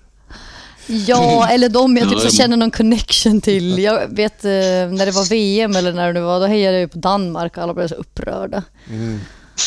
Ja, 0.86 1.48
eller 1.48 1.68
de 1.68 1.96
jag 1.96 2.08
typ 2.08 2.18
så 2.18 2.26
jag- 2.26 2.32
känner 2.32 2.56
någon 2.56 2.70
connection 2.70 3.40
till. 3.40 3.78
Jag 3.78 4.06
vet 4.16 4.44
eh, 4.44 4.50
när 4.50 5.06
det 5.06 5.12
var 5.12 5.24
VM 5.30 5.76
eller 5.76 5.92
när 5.92 6.12
det 6.12 6.20
var, 6.20 6.40
då 6.40 6.46
hejade 6.46 6.72
jag 6.76 6.80
ju 6.80 6.88
på 6.88 6.98
Danmark 6.98 7.56
och 7.56 7.62
alla 7.62 7.74
blev 7.74 7.88
så 7.88 7.94
upprörda. 7.94 8.62
Mm. 8.90 9.20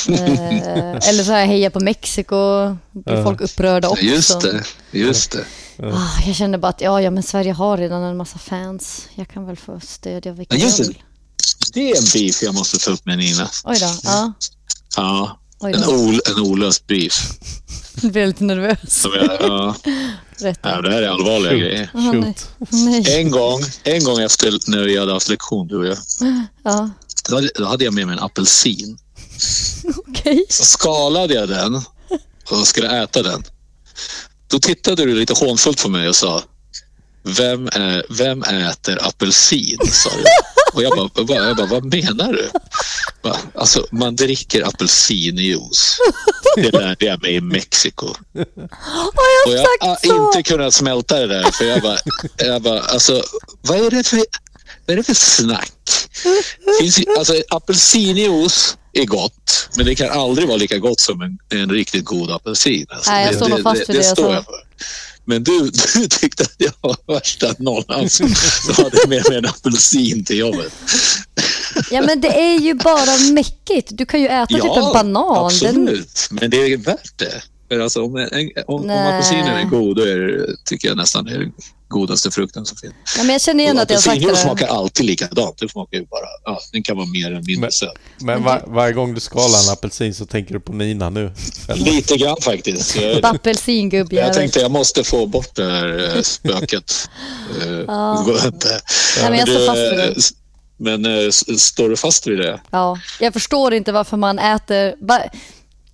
Eh, 0.09 1.09
eller 1.09 1.23
så 1.23 1.31
här 1.31 1.45
hejar 1.45 1.69
på 1.69 1.79
Mexiko, 1.79 2.67
blir 2.91 3.15
Ja. 3.15 3.23
folk 3.23 3.41
upprörda 3.41 3.89
också. 3.89 4.03
Just 4.05 4.41
det, 4.41 4.63
just 4.91 5.31
det. 5.31 5.45
Ah, 5.83 6.21
jag 6.27 6.35
känner 6.35 6.57
bara 6.57 6.67
att 6.67 6.81
ja, 6.81 7.01
ja, 7.01 7.11
men 7.11 7.23
Sverige 7.23 7.53
har 7.53 7.77
redan 7.77 8.03
en 8.03 8.17
massa 8.17 8.39
fans. 8.39 9.07
Jag 9.15 9.27
kan 9.27 9.45
väl 9.45 9.55
få 9.57 9.79
stödja 9.79 10.31
vilka 10.33 10.55
Ja, 10.55 10.65
jag 10.67 10.77
det. 10.77 10.83
vill. 10.83 11.03
Det 11.73 11.91
är 11.91 11.97
en 11.97 12.03
beef 12.13 12.43
jag 12.43 12.53
måste 12.53 12.77
ta 12.79 12.91
upp 12.91 13.05
med 13.05 13.17
Nina. 13.17 13.49
Oj 13.63 13.77
då, 13.79 13.89
ja. 14.03 14.33
Ja, 14.97 15.39
Oj 15.59 15.73
en, 15.73 15.83
ol, 15.85 16.19
en 16.35 16.39
olöst 16.41 16.87
beef. 16.87 17.29
Jag 18.01 18.11
blir 18.11 18.27
lite 18.27 18.43
nervös. 18.43 19.05
Jag, 19.15 19.37
ja, 19.41 19.75
Rätt. 20.39 20.59
ja, 20.63 20.81
det 20.81 20.91
här 20.91 21.01
är 21.01 21.07
allvarliga 21.07 21.53
grejer. 21.53 21.89
Nej. 21.93 22.13
Shoot. 22.23 22.49
Nej. 22.71 23.21
En 23.21 23.31
gång, 23.31 23.61
en 23.83 24.03
gång 24.03 24.19
efter 24.19 24.59
när 24.71 24.83
vi 24.83 24.97
hade 24.97 25.13
haft 25.13 25.29
lektion, 25.29 25.67
du 25.67 25.77
och 25.77 25.85
jag, 25.87 25.97
Ja, 26.63 26.89
då 27.29 27.35
hade, 27.35 27.49
då 27.55 27.65
hade 27.65 27.83
jag 27.83 27.93
med 27.93 28.07
mig 28.07 28.13
en 28.17 28.23
apelsin. 28.23 28.97
okej. 30.07 30.45
Så 30.49 30.63
skalade 30.63 31.33
jag 31.33 31.49
den 31.49 31.75
och 32.51 32.67
skulle 32.67 33.03
äta 33.03 33.23
den. 33.23 33.43
Då 34.49 34.59
tittade 34.59 35.05
du 35.05 35.15
lite 35.15 35.33
hånfullt 35.33 35.83
på 35.83 35.89
mig 35.89 36.09
och 36.09 36.15
sa 36.15 36.43
Vem, 37.23 37.67
är, 37.67 38.05
vem 38.09 38.43
äter 38.43 39.07
apelsin? 39.07 39.77
Sa 39.91 40.09
du. 40.09 40.23
Och 40.73 40.83
jag 40.83 40.97
bara, 40.97 41.23
vad, 41.23 41.47
jag 41.47 41.57
bara, 41.57 41.67
vad 41.67 41.85
menar 41.85 42.33
du? 42.33 42.49
Bara, 43.23 43.37
Alltså, 43.55 43.85
man 43.91 44.15
dricker 44.15 44.67
apelsinjuice. 44.67 45.97
Det 46.55 46.71
lärde 46.71 47.05
jag 47.05 47.21
mig 47.21 47.35
i 47.35 47.41
Mexiko. 47.41 48.05
Och 48.05 48.15
jag 49.53 49.65
jag 49.79 49.87
har 49.87 50.27
inte 50.27 50.43
kunnat 50.43 50.73
smälta 50.73 51.19
det 51.19 51.27
där. 51.27 51.51
För 51.51 51.65
jag 51.65 51.81
bara, 51.81 51.97
jag 52.37 52.61
bara 52.61 52.79
alltså, 52.79 53.23
vad 53.61 53.77
är 53.85 53.91
det 53.91 54.03
för, 54.07 54.17
vad 54.85 54.93
är 54.93 54.95
det 54.95 55.03
för 55.03 55.13
snack? 55.13 56.07
Finns, 56.79 56.99
alltså, 57.17 57.33
apelsinjuice 57.49 58.77
är 59.01 59.05
gott, 59.05 59.69
men 59.77 59.85
det 59.85 59.95
kan 59.95 60.09
aldrig 60.09 60.47
vara 60.47 60.57
lika 60.57 60.77
gott 60.77 60.99
som 60.99 61.21
en, 61.21 61.59
en 61.59 61.69
riktigt 61.69 62.05
god 62.05 62.31
apelsin. 62.31 62.85
Alltså, 62.89 63.11
Nej, 63.11 63.25
jag 63.25 63.35
står 63.35 63.49
nog 63.49 63.63
fast 63.63 63.89
vid 63.89 63.95
det 63.95 64.05
jag 64.05 64.17
står 64.17 64.33
jag 64.33 64.45
för. 64.45 64.53
Men 65.25 65.43
du, 65.43 65.59
du 65.93 66.07
tyckte 66.07 66.43
att 66.43 66.55
jag 66.57 66.73
var 66.81 67.13
värsta 67.13 67.55
nollan 67.57 68.09
som 68.09 68.35
som 68.65 68.83
hade 68.83 69.07
med 69.07 69.29
mig 69.29 69.37
en 69.37 69.45
apelsin 69.45 70.25
till 70.25 70.37
jobbet. 70.37 70.73
Ja 71.91 72.01
men 72.01 72.21
det 72.21 72.39
är 72.39 72.59
ju 72.59 72.73
bara 72.73 73.17
mäckigt. 73.33 73.87
Du 73.91 74.05
kan 74.05 74.21
ju 74.21 74.27
äta 74.27 74.45
typ 74.45 74.63
en 74.63 74.71
banan. 74.71 75.03
Den, 75.13 75.45
absolut. 75.45 76.27
Men 76.31 76.49
det 76.49 76.57
är 76.57 76.77
värt 76.77 77.17
det. 77.17 77.41
Alltså, 77.71 78.03
om, 78.05 78.15
en, 78.15 78.29
om, 78.67 78.81
om 78.83 78.89
apelsinen 78.89 79.47
är 79.57 79.63
god, 79.63 79.95
då 79.97 80.01
är 80.03 80.17
det, 80.17 80.55
tycker 80.65 80.87
jag 80.87 80.97
nästan 80.97 81.25
det 81.25 81.31
är 81.33 81.39
den 81.39 81.53
godaste 81.87 82.31
frukten 82.31 82.65
som 82.65 82.77
finns. 82.77 82.93
ja, 83.17 83.23
men 83.23 83.31
jag 83.31 83.41
känner 83.41 83.63
igen 83.63 83.79
att 83.79 83.89
jag 83.89 83.99
sagt 84.01 84.21
det. 84.21 84.35
smakar 84.35 84.67
alltid 84.67 85.05
likadant. 85.05 85.57
Det 85.57 85.69
smakar 85.69 85.97
ju 85.97 86.05
bara, 86.05 86.25
ja, 86.43 86.59
den 86.71 86.83
kan 86.83 86.97
vara 86.97 87.05
mer 87.07 87.25
eller 87.27 87.35
mindre 87.41 87.57
Men- 87.61 87.71
söt. 87.71 87.93
Men 88.21 88.43
var, 88.43 88.63
varje 88.67 88.93
gång 88.93 89.13
du 89.13 89.19
skalar 89.19 89.67
en 89.67 89.73
apelsin 89.73 90.13
så 90.13 90.25
tänker 90.25 90.53
du 90.53 90.59
på 90.59 90.73
Nina 90.73 91.09
nu. 91.09 91.31
Eller? 91.67 91.85
Lite 91.91 92.17
grann 92.17 92.37
faktiskt. 92.41 92.97
Apelsingubbjävel. 93.23 94.27
jag 94.27 94.35
tänkte 94.35 94.59
jag 94.59 94.71
måste 94.71 95.03
få 95.03 95.25
bort 95.25 95.55
det 95.55 95.63
här 95.71 96.15
eh, 96.15 96.21
spöket. 96.21 96.93
Eh, 97.65 97.69
Ja. 97.87 98.23
det 98.25 98.31
går 98.31 98.45
inte. 98.45 98.67
Nej, 99.21 99.29
men 99.29 99.39
jag 99.39 99.47
står 99.49 99.59
du, 99.59 99.65
fast 99.65 99.77
vid 99.79 99.97
det. 99.99 100.15
Men 100.77 101.05
eh, 101.05 101.29
står 101.57 101.89
du 101.89 101.95
fast 101.97 102.27
vid 102.27 102.37
det? 102.37 102.59
Ja, 102.71 102.97
jag 103.19 103.33
förstår 103.33 103.73
inte 103.73 103.91
varför 103.91 104.17
man 104.17 104.39
äter... 104.39 104.95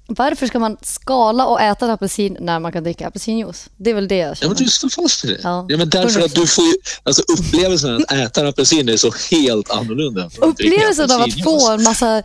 Va, 0.08 0.16
varför 0.18 0.48
ska 0.48 0.60
man 0.60 0.78
skala 0.82 1.46
och 1.46 1.62
äta 1.62 1.86
en 1.86 1.92
apelsin 1.92 2.38
när 2.40 2.60
man 2.60 2.72
kan 2.72 2.84
dricka 2.84 3.08
apelsinjuice? 3.08 3.70
Det 3.78 3.90
är 3.90 3.94
väl 3.94 4.08
det 4.08 4.16
jag 4.18 4.30
Ja, 4.30 4.36
känner. 4.36 4.56
men 4.56 4.64
du 4.64 4.70
står 4.72 4.90
fast 4.90 5.26
vid 5.26 5.32
det. 5.32 5.40
Ja. 5.44 5.66
Ja. 5.70 5.78
men 5.78 5.90
därför 5.90 6.22
att 6.22 6.36
du 6.36 6.48
får 6.48 6.64
ju, 6.66 6.74
alltså 7.04 7.22
upplevelsen 7.40 7.96
att 7.96 8.12
äta 8.12 8.42
en 8.42 8.48
apelsin 8.48 8.90
är 8.90 8.98
så 8.98 9.12
helt 9.32 9.72
annorlunda. 9.72 10.30
Upplevelsen 10.42 11.12
av 11.12 11.22
att 11.22 11.44
få 11.44 11.72
en 11.72 11.84
massa 11.84 12.24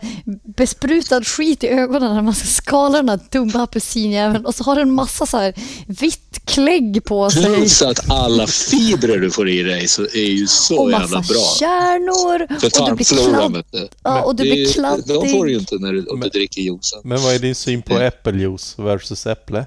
besprutad 0.57 1.23
skit 1.23 1.63
i 1.63 1.67
ögonen 1.67 2.15
när 2.15 2.21
man 2.21 2.35
ska 2.35 2.47
skala 2.47 2.97
den 2.97 3.09
här 3.09 3.19
dumma 3.31 3.63
apelsinjäveln 3.63 4.45
och 4.45 4.55
så 4.55 4.63
har 4.63 4.75
den 4.75 4.87
en 4.87 4.93
massa 4.93 5.25
så 5.25 5.37
här 5.37 5.53
vitt 5.87 6.41
klägg 6.45 7.03
på 7.03 7.29
sig 7.29 7.43
Plus 7.45 7.81
att 7.81 8.11
alla 8.11 8.47
fibrer 8.47 9.17
du 9.19 9.31
får 9.31 9.49
i 9.49 9.63
dig 9.63 9.87
så 9.87 10.01
är 10.03 10.29
ju 10.31 10.47
så 10.47 10.77
och 10.81 10.91
jävla 10.91 11.07
massa 11.17 11.33
bra. 11.33 11.43
kärnor 11.59 12.59
För 12.59 12.67
och 12.67 12.73
tarmfloran. 12.73 13.33
kladd. 13.33 13.53
vet 13.53 13.71
du. 13.71 13.87
Ja, 14.03 14.21
och 14.21 14.35
du 14.35 14.43
blir 14.43 14.73
kladdig. 14.73 15.05
De 15.07 15.29
får 15.31 15.45
du 15.45 15.51
ju 15.51 15.57
inte 15.59 15.75
när 15.75 15.93
du, 15.93 16.05
om 16.05 16.19
du 16.19 16.29
dricker 16.29 16.61
juicen. 16.61 16.99
Men 17.03 17.21
vad 17.23 17.33
är 17.35 17.39
din 17.39 17.55
syn 17.55 17.70
på 17.81 17.99
äppeljuice 17.99 18.79
versus 18.79 19.27
äpple? 19.27 19.65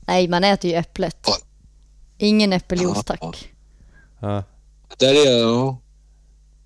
Nej, 0.00 0.28
man 0.28 0.44
äter 0.44 0.70
ju 0.70 0.76
äpplet. 0.76 1.26
Ingen 2.18 2.52
äppeljuice 2.52 3.04
tack. 3.04 3.48
Ja. 4.20 4.44
Där 4.98 5.26
är 5.26 5.38
jag, 5.38 5.76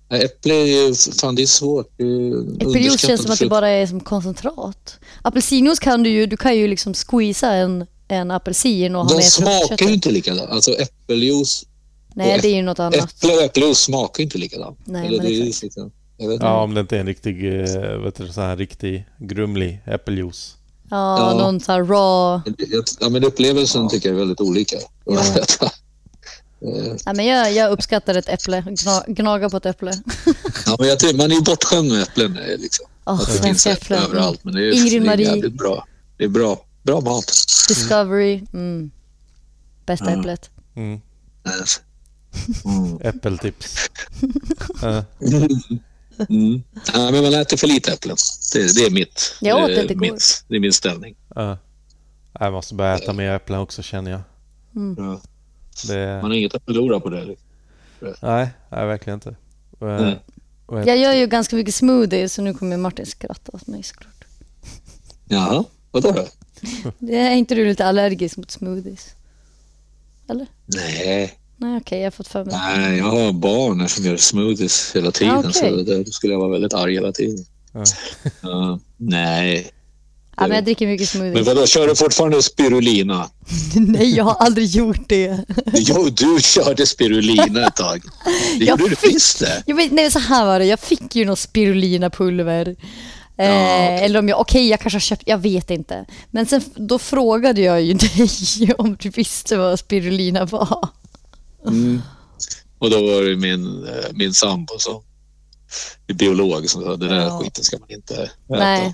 Äpple 0.09 0.53
är 0.53 0.65
ju, 0.65 0.95
fan 0.95 1.35
det 1.35 1.41
är 1.41 1.45
svårt. 1.45 1.91
Det 1.97 2.03
är 2.03 2.69
Äppeljuice 2.69 3.01
känns 3.01 3.21
som 3.21 3.31
att 3.31 3.39
det 3.39 3.47
bara 3.47 3.69
är 3.69 3.87
som 3.87 3.99
koncentrat. 3.99 4.99
Apelsinjuice 5.21 5.79
kan 5.79 6.03
du 6.03 6.09
ju, 6.09 6.25
du 6.25 6.37
kan 6.37 6.55
ju 6.57 6.67
liksom 6.67 6.93
squeeza 6.93 7.51
en, 7.53 7.85
en 8.07 8.31
apelsin 8.31 8.95
och 8.95 9.01
ha 9.01 9.09
De 9.09 9.15
med 9.15 9.23
smakar 9.25 9.85
ju 9.85 9.93
inte 9.93 10.11
likadant. 10.11 10.49
Alltså 10.49 10.71
äppeljuice, 10.71 11.65
Nej, 12.13 12.39
det 12.41 12.47
är 12.47 12.55
ju 12.55 12.61
något 12.61 12.79
annat. 12.79 12.95
äpple 12.95 13.33
och 13.35 13.41
äppeljuice 13.41 13.77
smakar 13.79 14.19
ju 14.19 14.23
inte 14.23 14.37
likadant. 14.37 14.79
Nej, 14.85 15.07
Eller 15.07 15.17
men 15.17 15.25
det 15.25 15.31
är 15.33 15.35
ju 15.35 15.47
exakt. 15.47 15.63
liksom, 15.63 15.81
jag 15.83 15.89
vet 15.89 16.02
ja, 16.17 16.33
inte. 16.33 16.45
om 16.45 16.73
det 16.73 16.81
inte 16.81 16.95
är 16.95 16.99
en 16.99 17.05
riktig, 17.05 17.45
eh, 17.59 17.97
vet 17.97 18.15
du, 18.15 18.27
så 18.27 18.41
här 18.41 18.57
riktig 18.57 19.05
grumlig 19.17 19.81
äppeljuice. 19.85 20.55
Ja, 20.89 21.19
Ja. 21.31 21.37
någon 21.37 21.59
sån 21.59 21.73
här 21.75 21.83
raw. 21.83 22.41
Men 22.45 22.55
det- 22.57 22.97
Ja, 22.99 23.09
men 23.09 23.23
upplevelsen 23.23 23.89
tycker 23.89 24.09
jag 24.09 24.15
är 24.15 24.19
väldigt 24.19 24.41
olika. 24.41 24.77
Eh, 26.65 26.95
Nej, 27.05 27.15
men 27.15 27.25
jag, 27.25 27.53
jag 27.53 27.71
uppskattar 27.71 28.15
ett 28.15 28.29
äpple. 28.29 28.61
Gna, 28.61 29.03
gnaga 29.07 29.49
på 29.49 29.57
ett 29.57 29.65
äpple. 29.65 29.91
ja, 30.65 30.75
men 30.79 30.87
jag 30.87 30.99
tycker, 30.99 31.17
man 31.17 31.31
är 31.31 31.35
ju 31.35 31.41
bortskämd 31.41 31.91
med 31.91 32.01
äpplen. 32.03 32.37
Liksom. 32.59 32.85
Att 33.03 33.27
det 33.27 33.43
finns 33.43 33.67
äpplen 33.67 34.03
överallt. 34.03 34.43
Men 34.43 34.53
det 34.53 34.61
är, 34.67 34.71
Ingrid 34.73 35.01
det 35.01 35.05
är 35.05 35.09
Marie. 35.09 35.27
jävligt 35.27 35.53
bra. 35.57 35.85
Det 36.17 36.23
är 36.23 36.27
bra, 36.29 36.65
bra 36.83 37.01
mat. 37.01 37.25
Discovery. 37.67 38.41
Mm. 38.53 38.91
Bästa 39.85 40.11
Ja. 40.11 40.19
äpplet. 40.19 40.49
Mm. 40.75 41.01
Mm. 42.65 42.99
Äppeltips. 43.01 43.75
Ja. 46.17 46.25
Mm. 46.29 46.63
Ja, 46.93 47.11
men 47.11 47.23
man 47.23 47.33
äter 47.33 47.57
för 47.57 47.67
lite 47.67 47.91
äpplen. 47.93 48.17
Det, 48.53 48.75
det 48.75 48.85
är 48.85 48.89
mitt. 48.91 49.35
Jag 49.41 49.61
åt 49.63 49.67
det, 49.67 49.75
är 49.75 49.81
inte 49.81 49.95
min, 49.95 50.03
igår. 50.05 50.17
det 50.47 50.55
är 50.55 50.59
min 50.59 50.73
ställning. 50.73 51.15
Ja. 51.35 51.57
Jag 52.39 52.53
måste 52.53 52.75
börja 52.75 52.95
äta 52.95 53.13
mer 53.13 53.31
äpplen 53.31 53.59
också 53.59 53.81
känner 53.83 54.11
jag. 54.11 54.21
Ja. 54.97 55.21
Det, 55.87 56.19
Man 56.21 56.31
har 56.31 56.37
inget 56.37 56.55
att 56.55 56.63
förlora 56.65 56.99
på 56.99 57.09
det. 57.09 57.35
nej, 57.99 58.49
nej, 58.69 58.85
verkligen 58.87 59.17
inte. 59.17 59.29
Eh, 59.29 59.35
Nej. 60.01 60.19
ett- 60.81 60.87
Jag 60.87 60.97
gör 60.97 61.13
ju 61.13 61.27
ganska 61.27 61.55
mycket 61.55 61.75
smoothie 61.75 62.29
så 62.29 62.41
nu 62.41 62.53
kommer 62.53 62.77
Martin 62.77 63.05
skratta 63.05 63.51
åt 63.53 63.67
mig 63.67 63.83
såklart. 63.83 64.25
Jaha, 65.27 65.63
vadå 65.91 66.11
då? 66.11 66.27
Det 66.99 67.17
är 67.17 67.31
inte 67.35 67.55
du 67.55 67.65
lite 67.65 67.85
allergisk 67.85 68.37
mot 68.37 68.51
smoothies? 68.51 69.09
Eller? 70.29 70.47
Nej, 70.65 71.39
Nej 71.63 71.77
okej, 71.77 71.99
jag 71.99 72.05
har 72.05 72.11
fått 72.11 72.27
för 72.27 72.45
mig. 72.45 72.53
nej, 72.57 72.97
jag 72.97 73.05
har 73.05 73.31
barn 73.31 73.89
som 73.89 74.05
gör 74.05 74.17
smoothies 74.17 74.91
hela 74.95 75.11
tiden. 75.11 75.37
Okej. 75.37 75.53
Så 75.53 75.75
det, 75.75 76.03
då 76.03 76.11
skulle 76.11 76.33
jag 76.33 76.39
vara 76.39 76.49
väldigt 76.51 76.73
arg 76.73 76.93
hela 76.93 77.11
tiden. 77.11 77.45
Ja. 77.73 77.83
Ja, 78.41 78.79
nej. 78.97 79.71
Ja, 80.37 80.47
men 80.47 80.51
jag 80.55 80.63
dricker 80.65 80.87
mycket 80.87 81.13
Men 81.15 81.21
smoothies. 81.33 81.47
vadå, 81.47 81.65
kör 81.67 81.87
du 81.87 81.95
fortfarande 81.95 82.43
spirulina? 82.43 83.29
Nej, 83.75 84.15
jag 84.15 84.23
har 84.23 84.33
aldrig 84.33 84.67
gjort 84.67 85.09
det. 85.09 85.39
Jo, 85.73 86.09
du 86.09 86.37
körde 86.41 86.85
spirulina 86.85 87.67
ett 87.67 87.75
tag. 87.75 88.01
Det 88.59 88.65
Jag 88.65 88.79
gjorde 88.79 88.89
du 88.89 88.95
fick- 88.95 89.15
visst 89.15 89.39
det. 89.39 89.63
Jag 89.65 89.75
vet, 89.75 89.91
nej, 89.91 90.11
så 90.11 90.19
här 90.19 90.45
var 90.45 90.59
det. 90.59 90.65
Jag 90.65 90.79
fick 90.79 91.15
ju 91.15 91.25
någon 91.25 91.35
spirulina-pulver 91.37 92.75
Eh, 93.37 94.03
eller 94.03 94.19
om 94.19 94.29
jag, 94.29 94.39
okej 94.39 94.69
jag 94.69 94.79
kanske 94.79 94.95
har 94.95 95.01
köpt, 95.01 95.23
jag 95.25 95.37
vet 95.37 95.69
inte. 95.69 96.05
Men 96.31 96.45
sen 96.45 96.61
då 96.75 96.99
frågade 96.99 97.61
jag 97.61 97.81
ju 97.81 97.93
dig 98.57 98.73
om 98.77 98.95
du 98.99 99.09
visste 99.09 99.57
vad 99.57 99.79
spirulina 99.79 100.45
var. 100.45 100.87
Mm. 101.67 102.01
Och 102.79 102.89
då 102.89 102.97
var 103.01 103.21
det 103.29 103.35
min, 103.35 103.87
eh, 103.87 104.05
min 104.13 104.33
sambo 104.33 104.79
som 104.79 105.01
är 106.07 106.13
biolog 106.13 106.69
som 106.69 106.83
sa 106.83 106.95
det 106.95 107.07
där 107.07 107.15
Ja. 107.15 107.39
skiten 107.43 107.63
ska 107.63 107.77
man 107.77 107.91
inte 107.91 108.15
äta. 108.15 108.31
Nej, 108.47 108.93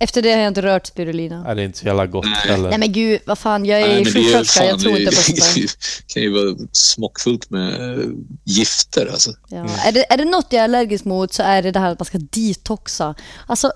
efter 0.00 0.22
det 0.22 0.30
har 0.32 0.38
jag 0.38 0.48
inte 0.48 0.62
rört 0.62 0.86
spirulina. 0.86 1.42
Nej, 1.42 1.54
det 1.56 1.62
är 1.62 1.64
inte 1.64 1.78
så 1.78 1.86
jävla 1.86 2.06
gott 2.06 2.24
Nej. 2.24 2.34
heller. 2.34 2.68
Nej 2.70 2.78
men 2.78 2.92
gud, 2.92 3.20
vad 3.26 3.38
fan, 3.38 3.64
jag 3.64 3.80
är 3.80 4.04
sjuksköterska, 4.04 4.64
jag 4.64 4.80
tror 4.80 4.98
inte 4.98 5.16
på 5.16 5.22
sånt 5.22 5.38
där. 5.38 5.54
Det 6.06 6.14
kan 6.14 6.22
ju 6.22 6.30
vara 6.32 6.68
smockfullt 6.72 7.50
med 7.50 7.98
eh, 7.98 8.04
gifter 8.44 9.06
alltså. 9.06 9.32
Ja. 9.48 9.66
Är, 9.86 9.92
det, 9.92 10.12
är 10.12 10.16
det 10.16 10.24
något 10.24 10.46
jag 10.50 10.60
är 10.60 10.64
allergisk 10.64 11.04
mot 11.04 11.32
så 11.32 11.42
är 11.42 11.62
det 11.62 11.70
det 11.70 11.78
här 11.78 11.92
att 11.92 11.98
man 11.98 12.06
ska 12.06 12.18
detoxa. 12.18 13.14
Alltså, 13.46 13.72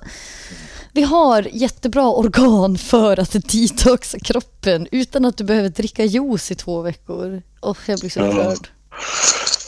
vi 0.97 1.03
har 1.03 1.49
jättebra 1.53 2.09
organ 2.09 2.79
för 2.79 3.19
att 3.21 3.33
detoxa 3.33 4.19
kroppen 4.19 4.89
utan 4.93 5.25
att 5.25 5.37
du 5.37 5.45
behöver 5.45 5.69
dricka 5.69 6.05
juice 6.05 6.51
i 6.51 6.55
två 6.55 6.83
veckor. 6.83 7.43
Och 7.61 7.77
jag 7.87 7.99
blir 8.01 8.11
så 8.11 8.21
Ja. 8.21 8.27
upprörd. 8.27 8.69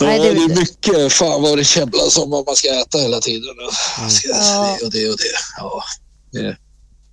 Ja, 0.00 0.07
Nej, 0.07 0.18
det, 0.18 0.32
det- 0.34 0.52
är 0.55 0.57
mycket. 0.57 1.12
Fan 1.12 1.42
vad 1.42 1.58
det 1.58 1.65
käbblas 1.65 2.18
om 2.18 2.31
vad 2.31 2.47
man 2.47 2.57
ska 2.57 2.68
äta 2.68 2.98
hela 2.98 3.20
tiden. 3.20 3.57
Man 4.00 4.10
ska 4.10 4.28
Ja. 4.28 4.76
Det 4.81 4.86
och 4.86 4.92
det 4.92 5.08
och 5.10 5.16
det. 5.16 5.24
Ja, 5.58 5.82
det, 6.32 6.57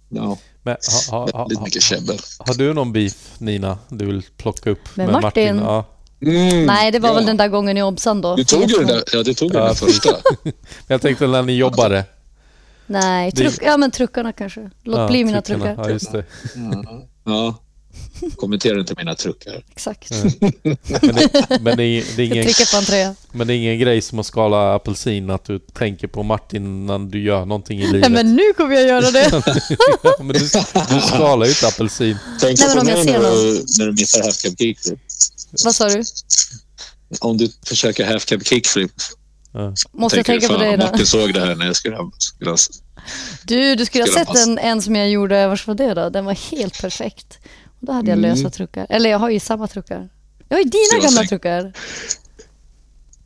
ja 0.10 0.38
Men, 0.64 0.78
ha, 1.12 1.18
ha, 1.20 1.32
ha, 1.32 1.44
väldigt 1.44 1.62
mycket 1.62 1.82
käbbel. 1.84 2.20
har 2.40 2.54
du 2.54 2.74
någon 2.74 2.94
beef, 2.94 3.14
Nina, 3.38 3.78
du 3.90 4.06
vill 4.06 4.24
plocka 4.38 4.70
upp 4.70 4.96
Med 4.96 5.10
Martin? 5.12 5.58
Ja. 5.58 5.86
Mm, 6.22 6.66
Nej, 6.66 6.92
det 6.92 7.00
var 7.00 7.10
ja. 7.10 7.16
väl 7.16 7.26
den 7.26 7.38
där 7.38 7.48
gången 7.48 7.78
i 7.78 7.84
Obsan 7.84 8.22
då. 8.22 8.36
Du 8.36 8.44
tog 8.44 8.70
ju 8.72 8.78
den 8.78 8.88
där, 8.88 9.04
ja, 9.14 9.24
du 9.24 9.34
tog 9.34 9.52
den 9.52 9.62
Ja, 9.62 9.68
där 9.68 9.74
första. 9.76 10.10
Men 10.44 10.54
jag 10.88 11.02
tänkte 11.02 11.28
när 11.28 11.42
ni 11.42 11.54
jobbade. 11.54 12.06
Nej, 12.88 13.32
Det- 13.36 13.42
truck, 13.50 13.60
ja 13.62 13.78
men 13.78 13.92
truckarna 13.92 14.34
kanske. 14.34 14.70
Låt 14.84 14.98
Ja, 15.00 15.08
bli 15.08 15.24
mina 15.26 15.42
truckarna. 15.42 15.76
truckar. 15.76 15.90
Ja, 15.90 15.94
just 15.94 16.12
det. 16.12 16.26
Ja. 17.26 17.62
Kommentera 18.36 18.80
inte 18.80 18.94
mina 18.98 19.16
truckar. 19.16 19.64
Exakt. 19.72 20.10
Men 20.42 21.16
det, 21.16 21.60
men 21.62 21.78
det, 21.78 21.84
är, 21.84 22.04
det, 22.16 22.22
är 22.24 22.26
ingen, 22.26 22.44
trycker 22.46 22.72
på 22.72 22.78
en 22.78 22.86
tröja. 22.86 23.16
men 23.32 23.48
det 23.48 23.54
är 23.54 23.56
ingen 23.58 23.80
grej 23.80 24.02
som 24.02 24.20
att 24.20 24.26
skala 24.26 24.76
apelsin 24.76 25.30
att 25.30 25.46
du 25.46 25.60
tänker 25.60 26.08
på 26.08 26.24
Martin 26.24 26.86
när 26.86 27.00
du 27.00 27.22
gör 27.24 27.46
någonting 27.46 27.80
i 27.80 27.84
Nej, 27.84 27.92
livet. 27.94 28.12
men 28.12 28.36
nu 28.36 28.54
kommer 28.58 28.76
jag 28.76 28.88
göra 28.88 29.12
det. 29.12 29.44
Ja, 30.04 30.12
men 30.24 30.28
du, 30.28 30.40
du 30.90 31.02
skalar 31.02 31.46
ju 31.46 31.52
inte 31.52 31.68
apelsin. 31.68 32.18
Tänk 32.42 32.60
Nej, 32.60 32.68
men 32.68 32.76
på 32.76 32.82
om 32.82 32.88
jag 32.88 32.96
mig 32.98 33.06
ser 33.06 33.20
när 33.22 33.30
du, 33.32 33.64
när 33.80 33.86
du 33.86 33.92
missar 33.92 34.24
half 34.24 34.42
cab 34.42 34.58
kickflip. 34.58 35.00
Vad 35.64 35.76
sa 35.76 35.88
du? 35.90 36.04
Om 37.20 37.38
du 37.38 37.50
försöker 37.66 38.06
half 38.06 38.26
cab 38.26 38.46
kickflip. 38.46 38.92
Måste 39.92 40.18
jag 40.20 40.26
tänka 40.26 40.48
på 40.48 40.54
om 40.54 40.60
då? 40.62 40.78
Martin 40.78 41.06
såg 41.06 41.34
det 41.34 41.40
här 41.40 41.56
när 41.56 41.66
jag 41.66 41.76
skulle 41.76 41.96
ha... 41.96 42.12
Skulle 42.18 42.50
ha 42.52 42.58
Du, 43.44 43.76
du 43.76 43.86
skulle 43.86 44.04
ha 44.04 44.08
Skulle 44.08 44.20
sett 44.26 44.28
passa. 44.28 44.50
en, 44.52 44.58
en 44.60 44.82
som 44.82 44.96
jag 44.96 45.10
gjorde, 45.10 45.48
vars 45.48 45.68
var 45.68 45.76
det 45.76 45.94
då? 45.94 46.10
Den 46.10 46.26
var 46.26 46.52
helt 46.52 46.82
perfekt. 46.82 47.40
Och 47.80 47.86
då 47.86 47.92
hade 47.94 48.10
jag 48.12 48.18
Mm. 48.18 48.30
lösa 48.36 48.50
truckar. 48.50 48.88
Eller 48.90 49.10
jag 49.10 49.20
har 49.20 49.30
ju 49.30 49.40
samma 49.40 49.68
truckar. 49.68 50.10
Jag 50.50 50.58
har 50.58 50.64
ju 50.64 50.70
dina 50.70 50.94
gamla 51.02 51.10
säger- 51.10 51.28
truckar. 51.28 51.74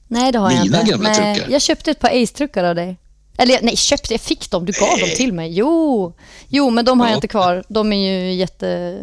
Nej, 0.08 0.32
det 0.32 0.40
har 0.40 0.52
jag 0.52 0.64
Mina 0.64 0.80
inte. 0.82 0.92
gamla 0.92 1.10
nej, 1.10 1.36
truckar? 1.36 1.52
Jag 1.52 1.62
köpte 1.62 1.92
ett 1.92 2.00
par 2.00 2.10
Ace-truckar 2.10 2.64
av 2.64 2.76
dig. 2.76 2.98
Eller 3.38 3.54
jag- 3.54 3.64
nej, 3.64 3.76
köpte, 3.78 4.14
jag 4.14 4.22
fick 4.22 4.52
dem. 4.52 4.66
Du 4.66 4.72
gav 4.72 4.90
dem 4.90 5.00
Nej. 5.02 5.16
till 5.16 5.34
mig. 5.34 5.52
Jo, 5.54 6.14
jo 6.48 6.70
men 6.70 6.86
de 6.86 7.00
har 7.00 7.08
jag 7.08 7.12
Ja. 7.14 7.16
inte 7.16 7.28
kvar. 7.28 7.64
De 7.70 7.94
är 7.94 8.12
ju 8.12 8.34
jätte... 8.34 8.98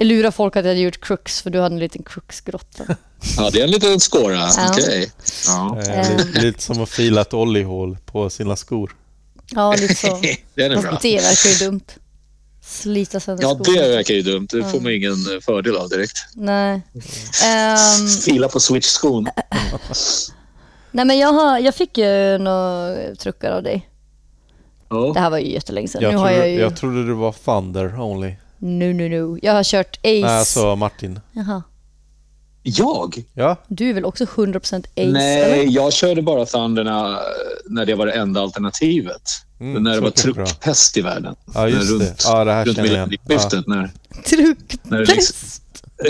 Jag 0.00 0.06
lurar 0.06 0.30
folk 0.30 0.56
att 0.56 0.64
jag 0.64 0.70
hade 0.70 0.80
gjort 0.80 1.00
crooks 1.00 1.42
för 1.42 1.50
du 1.50 1.60
hade 1.60 1.74
en 1.74 1.78
liten 1.78 2.02
crooksgrotta. 2.02 2.84
Ja, 3.36 3.50
det 3.52 3.60
är 3.60 3.64
en 3.64 3.70
liten 3.70 4.00
skåra. 4.00 4.34
Ja. 4.34 4.68
Okej. 4.70 5.10
Ja. 5.46 5.80
Eh, 5.82 6.16
li- 6.16 6.40
lite 6.40 6.62
som 6.62 6.82
att 6.82 6.88
fila 6.90 7.20
ett 7.20 7.34
oljehål 7.34 7.98
på 8.06 8.30
sina 8.30 8.56
skor. 8.56 8.96
Ja, 9.50 9.72
lite 9.72 9.94
så. 9.94 10.20
Den 10.54 10.72
är 10.72 10.82
bra. 10.82 10.98
Det 11.02 11.16
verkar 11.20 11.50
ju 11.50 11.70
dumt. 11.70 11.84
Slita 12.62 13.20
sönder 13.20 13.44
Ja, 13.44 13.54
det 13.54 13.88
verkar 13.96 14.14
ju 14.14 14.22
dumt. 14.22 14.46
Det 14.50 14.64
får 14.64 14.80
man 14.80 14.92
ingen 14.92 15.12
eh, 15.12 15.40
fördel 15.40 15.76
av 15.76 15.88
direkt. 15.88 16.18
Nej. 16.34 16.82
Ehm, 17.44 18.08
Fila 18.24 18.48
på 18.48 18.60
switch-skon. 18.60 19.28
nej 20.90 21.04
men 21.04 21.18
jag, 21.18 21.32
har, 21.32 21.58
jag 21.58 21.74
fick 21.74 21.98
ju 21.98 22.38
några 22.38 22.94
truckar 23.18 23.50
av 23.52 23.62
dig. 23.62 23.88
Det 24.88 24.96
Ja. 24.96 25.14
här 25.16 25.30
var 25.30 25.38
ju 25.38 25.52
jättelänge 25.52 25.88
sedan. 25.88 26.02
Jag, 26.02 26.10
nu 26.12 26.16
har 26.18 26.26
trodde, 26.28 26.40
jag 26.46 26.50
ju... 26.54 26.60
jag 26.60 26.76
trodde 26.76 27.06
det 27.06 27.14
var 27.14 27.32
Thunder 27.32 28.00
only. 28.00 28.34
Nu, 28.60 28.92
nu, 28.94 29.08
nu. 29.08 29.38
Jag 29.42 29.52
har 29.52 29.64
kört 29.64 29.96
Ace. 29.96 30.20
Nej, 30.20 30.24
alltså 30.24 30.76
Martin. 30.76 31.20
Jaha. 31.32 31.62
Jag? 32.62 33.24
Ja, 33.34 33.56
Du 33.68 33.90
är 33.90 33.94
väl 33.94 34.04
också 34.04 34.24
100% 34.24 34.78
Ace? 34.96 35.06
Nej, 35.06 35.40
Eller? 35.42 35.72
jag 35.72 35.92
körde 35.92 36.22
bara 36.22 36.46
Thunderna 36.46 37.10
eh, 37.10 37.16
när 37.68 37.86
det 37.86 37.94
var 37.94 38.06
det 38.06 38.12
enda 38.12 38.40
alternativet. 38.40 39.22
Mm, 39.60 39.82
när 39.82 39.94
det 39.94 40.00
var 40.00 40.10
truckpest 40.10 40.96
i 40.96 41.00
världen. 41.00 41.34
ja 41.54 41.68
just 41.68 41.90
runt, 41.90 42.00
det. 42.02 42.14
Ja, 42.24 42.44
det 42.44 42.52
här 42.52 42.64
runt 42.64 42.76
känner 42.76 42.88
jag 42.88 42.96
igen. 43.08 43.18
Ja. 43.28 43.62
När, 43.66 43.90
När 44.82 44.98
det 44.98 45.06
Truckpest. 45.06 45.62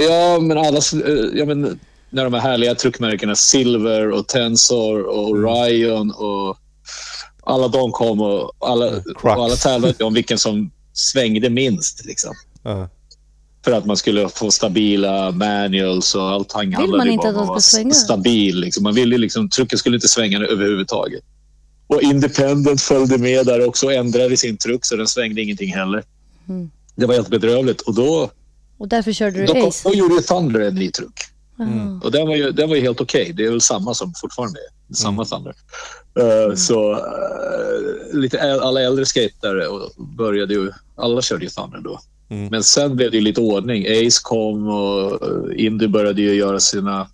Ja, 0.08 0.38
men 0.40 0.58
alla... 0.58 0.78
eh, 0.78 1.38
Ja, 1.38 1.44
men, 1.44 1.78
när 2.10 2.24
de 2.24 2.34
här 2.34 2.40
härliga 2.40 2.74
truckmärkena 2.74 3.34
Silver 3.36 4.10
och 4.10 4.26
Tensor 4.26 5.02
och 5.06 5.30
Orion 5.30 6.10
och 6.10 6.56
alla 7.42 7.68
de 7.68 7.92
kom 7.92 8.20
och 8.20 8.52
alla, 8.60 8.90
Crux. 8.90 9.24
och 9.24 9.44
alla 9.44 9.56
tävlade 9.56 10.04
om 10.04 10.14
vilken 10.14 10.38
som 10.38 10.70
svängde 11.00 11.50
minst. 11.50 12.04
Liksom. 12.04 12.34
Ja. 12.62 12.88
För 13.64 13.72
att 13.72 13.86
man 13.86 13.96
skulle 13.96 14.28
få 14.28 14.50
stabila 14.50 15.30
manuals 15.30 16.14
och 16.14 16.22
allting 16.22 16.74
handlade 16.74 16.96
man 16.96 17.06
ju 17.06 17.12
inte 17.12 17.22
bara 17.22 17.40
att 17.40 17.46
de 17.46 17.50
om 17.50 17.60
ska 17.60 17.76
svänga? 17.76 17.94
stabil. 17.94 18.60
Liksom. 18.60 18.82
Man 18.82 18.94
ville 18.94 19.18
liksom, 19.18 19.48
trucken 19.48 19.78
skulle 19.78 19.96
inte 19.96 20.08
svänga 20.08 20.38
överhuvudtaget. 20.38 21.24
Och 21.86 22.02
Independent 22.02 22.82
följde 22.82 23.18
med 23.18 23.46
där 23.46 23.66
också 23.68 23.86
och 23.86 23.92
ändrade 23.92 24.36
sin 24.36 24.56
truck 24.56 24.84
så 24.84 24.96
den 24.96 25.06
svängde 25.08 25.42
ingenting 25.42 25.74
heller. 25.74 26.04
Mm. 26.48 26.70
Det 26.94 27.06
var 27.06 27.14
helt 27.14 27.28
bedrövligt. 27.28 27.80
Och 27.80 27.94
då, 27.94 28.30
Och 28.78 28.88
därför 28.88 29.12
körde 29.12 29.46
då, 29.46 29.54
du 29.54 29.60
kom, 29.60 29.68
Ace? 29.68 29.88
då 29.88 29.94
gjorde 29.94 30.22
Thunder 30.22 30.60
en 30.60 30.74
ny 30.74 30.90
truck. 30.90 31.20
Jaha. 31.56 32.00
Och 32.04 32.12
den 32.12 32.28
var 32.28 32.36
ju, 32.36 32.50
den 32.52 32.68
var 32.68 32.76
ju 32.76 32.82
helt 32.82 33.00
okej. 33.00 33.32
Det 33.36 33.44
är 33.44 33.50
väl 33.50 33.60
samma 33.60 33.94
som 33.94 34.14
fortfarande 34.20 34.58
är. 34.58 34.79
Samma 34.92 35.24
Thunder. 35.24 35.54
Eh, 36.20 36.54
Så 36.54 36.92
eh, 36.92 38.18
lite 38.18 38.60
alla 38.62 38.80
äldre 38.82 39.06
skatare 39.06 39.66
och 39.66 39.90
började 40.16 40.54
ju... 40.54 40.70
Alla 40.96 41.22
körde 41.22 41.44
ju 41.44 41.50
Thunder 41.50 41.78
då. 41.80 42.00
Mm. 42.28 42.46
Men 42.50 42.62
sen 42.64 42.96
blev 42.96 43.10
det 43.10 43.16
ju 43.16 43.22
lite 43.22 43.40
ordning. 43.40 43.86
Ace 43.86 44.20
kom 44.22 44.68
och 44.68 45.12
eh, 45.22 45.64
Indy 45.66 45.86
började 45.88 46.22
ju 46.22 46.34
göra 46.34 46.60
sina, 46.60 47.08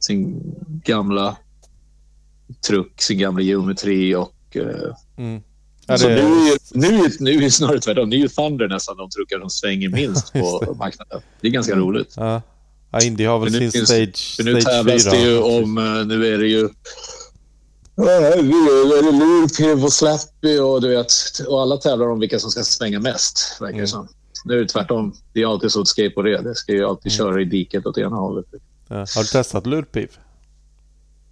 sin 0.00 0.40
gamla 0.84 1.36
truck, 2.66 3.02
sin 3.02 3.18
gamla 3.18 3.42
geometri 3.42 4.14
och... 4.14 4.34
eh, 4.56 4.94
Mm. 5.18 5.42
Ja, 5.86 5.98
så 5.98 6.08
det, 6.08 6.14
nu, 6.14 6.20
är 6.20 6.46
ju, 6.46 6.56
nu, 6.74 6.86
är, 7.04 7.12
nu 7.22 7.30
är 7.34 7.40
det 7.40 7.50
snarare 7.50 7.80
tvärtom. 7.80 8.08
Nu 8.10 8.16
är 8.16 8.20
ju 8.20 8.28
Thunder 8.28 8.68
nästan 8.68 8.96
de 8.96 9.10
truckar 9.10 9.40
som 9.40 9.50
svänger 9.50 9.88
minst 9.88 10.32
på 10.32 10.74
marknaden. 10.78 11.20
Det 11.40 11.48
är 11.48 11.52
ganska 11.52 11.76
roligt. 11.76 12.14
ja. 12.16 12.42
ja, 12.90 13.00
Indy 13.02 13.24
har 13.24 13.38
väl 13.38 13.52
sin 13.52 13.70
finns- 13.70 13.88
stage, 13.88 14.36
För 14.36 14.44
nu 14.44 14.60
stage 14.60 14.72
tävlas 14.74 15.04
4. 15.04 15.12
det 15.12 15.20
ju 15.22 15.38
om, 15.38 15.74
nu 16.08 16.34
är 16.34 16.38
det 16.38 16.46
ju 16.48 16.68
Lurpiv 19.12 19.84
och 19.84 19.92
Slappy 19.92 20.58
och 20.58 20.80
du 20.80 20.88
vet, 20.88 21.12
och 21.48 21.62
alla 21.62 21.76
tävlar 21.76 22.10
om 22.10 22.20
vilka 22.20 22.38
som 22.38 22.50
ska 22.50 22.62
svänga 22.62 23.00
mest, 23.00 23.56
verkar 23.60 23.72
det 23.72 23.78
Mm. 23.78 23.86
som. 23.86 24.08
Nu 24.44 24.54
är 24.54 24.58
det 24.60 24.68
tvärtom. 24.68 25.12
Det 25.32 25.42
är 25.42 25.46
alltid 25.46 25.72
så 25.72 25.80
att 25.80 25.88
skateboard 25.88 26.26
är. 26.28 26.42
Det 26.42 26.54
ska 26.54 26.72
ju 26.72 26.84
alltid 26.84 27.12
köra 27.12 27.40
i 27.40 27.44
diket 27.44 27.86
åt 27.86 27.98
ena 27.98 28.16
hållet. 28.16 28.44
Ja. 28.88 28.94
Har 28.96 29.22
du 29.22 29.28
testat 29.28 29.66
lurpiv? 29.66 30.10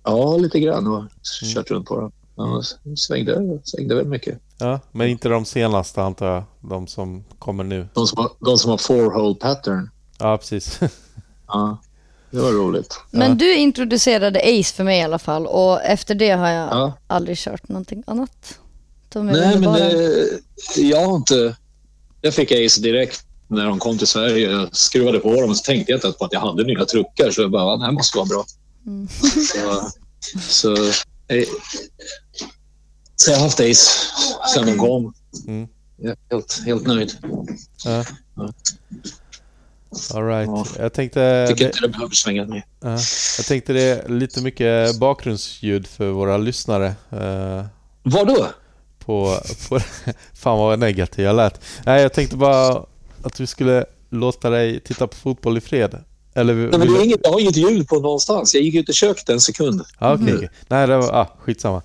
Ja, 0.04 0.36
lite 0.36 0.60
grann 0.60 0.86
och 0.86 0.98
Mm. 0.98 1.08
kört 1.54 1.70
runt 1.70 1.86
på 1.86 2.00
den. 2.00 2.12
Ja, 2.36 2.62
svängde, 2.96 3.58
svängde 3.64 3.94
väl 3.94 4.06
mycket. 4.06 4.38
Ja, 4.58 4.80
men 4.92 5.08
inte 5.08 5.28
de 5.28 5.44
senaste 5.44 6.02
antar 6.02 6.26
jag. 6.26 6.42
De 6.60 6.86
som 6.86 7.24
kommer 7.38 7.64
nu. 7.64 7.88
De 7.94 8.06
som 8.06 8.18
har, 8.18 8.30
de 8.38 8.58
som 8.58 8.70
har 8.70 8.78
four-hole 8.78 9.34
pattern. 9.34 9.90
Ja, 10.18 10.38
precis. 10.38 10.80
Ja, 11.50 11.78
det 12.30 12.40
var 12.40 12.52
roligt. 12.52 13.00
Men 13.10 13.28
Ja. 13.28 13.34
du 13.34 13.54
introducerade 13.54 14.40
Ace 14.40 14.74
för 14.74 14.84
mig 14.84 14.98
i 14.98 15.02
alla 15.02 15.18
fall 15.18 15.46
och 15.46 15.82
efter 15.82 16.14
det 16.14 16.30
har 16.30 16.48
jag 16.48 16.68
Ja. 16.70 16.92
aldrig 17.06 17.38
kört 17.38 17.68
någonting 17.68 18.02
annat. 18.06 18.58
Nej, 19.14 19.58
men 19.58 19.72
det, 19.72 20.28
jag 20.76 21.06
har 21.06 21.16
inte... 21.16 21.56
Jag 22.20 22.34
fick 22.34 22.52
Ace 22.52 22.80
direkt 22.80 23.24
när 23.48 23.66
de 23.66 23.78
kom 23.78 23.98
till 23.98 24.06
Sverige. 24.06 24.50
Jag 24.50 24.76
skruvade 24.76 25.18
på 25.18 25.40
dem 25.40 25.50
och 25.50 25.56
så 25.56 25.62
tänkte 25.64 25.92
jag 25.92 25.96
inte 25.96 26.12
på 26.18 26.24
att 26.24 26.32
jag 26.32 26.40
hade 26.40 26.64
nya 26.64 26.84
truckar. 26.84 27.30
Så 27.30 27.40
jag 27.42 27.50
bara, 27.50 27.62
"Ja, 27.62 27.76
det 27.76 27.84
här 27.84 27.92
måste 27.92 28.18
vara 28.18 28.26
bra. 28.26 28.44
Mm. 28.86 29.08
Så, 29.52 29.90
så, 30.48 30.74
eh, 31.34 31.44
så 33.16 33.30
jag 33.30 33.36
har 33.36 33.44
haft 33.44 33.60
Ace 33.60 33.90
sedan 34.54 34.66
de 34.66 34.78
kom. 34.78 35.14
Mm. 35.46 35.68
Jag 35.96 36.10
är 36.10 36.16
helt, 36.30 36.62
helt 36.66 36.86
nöjd. 36.86 37.12
Ja. 37.84 38.04
All 40.14 40.26
right. 40.26 40.48
Ja. 40.48 40.66
Jag 40.78 40.92
tänkte... 40.92 41.46
Tycker 41.48 41.64
Det, 41.64 41.68
inte 41.68 41.80
det 41.80 41.88
behöver 41.88 42.14
svänga 42.14 42.62
ja, 42.82 42.90
jag 43.38 43.46
tänkte 43.46 43.72
det 43.72 43.82
är 43.82 44.08
lite 44.08 44.40
mycket 44.42 44.98
bakgrundsljud 44.98 45.86
för 45.86 46.10
våra 46.10 46.36
lyssnare. 46.36 46.86
eh, 47.10 47.64
Vadå? 48.02 48.46
på, 48.98 49.38
på... 49.68 49.80
Fan 50.34 50.58
vad 50.58 50.78
negativ 50.78 51.24
jag 51.24 51.36
lät. 51.36 51.60
Nej, 51.86 52.02
jag 52.02 52.12
tänkte 52.12 52.36
bara 52.36 52.84
att 53.22 53.40
vi 53.40 53.46
skulle 53.46 53.84
låta 54.10 54.50
dig 54.50 54.80
titta 54.80 55.06
på 55.06 55.16
fotboll 55.16 55.58
i 55.58 55.60
fred 55.60 55.98
Eller, 56.34 56.54
Nej, 56.54 56.78
men 56.78 56.80
det 56.92 56.98
är 57.00 57.04
inget, 57.04 57.20
jag 57.22 57.30
har 57.32 57.40
inget 57.40 57.56
ljud 57.56 57.88
på 57.88 58.00
någonstans. 58.00 58.54
Jag 58.54 58.62
gick 58.62 58.74
ut 58.74 58.88
i 58.88 58.92
köket 58.92 59.28
en 59.28 59.40
sekund. 59.40 59.82
Ja, 60.00 60.14
okej, 60.14 60.34
okej. 60.36 60.50
Nej, 60.68 60.86
det 60.86 60.96
var... 60.96 61.08
Ah, 61.20 61.36
skitsamma. 61.40 61.82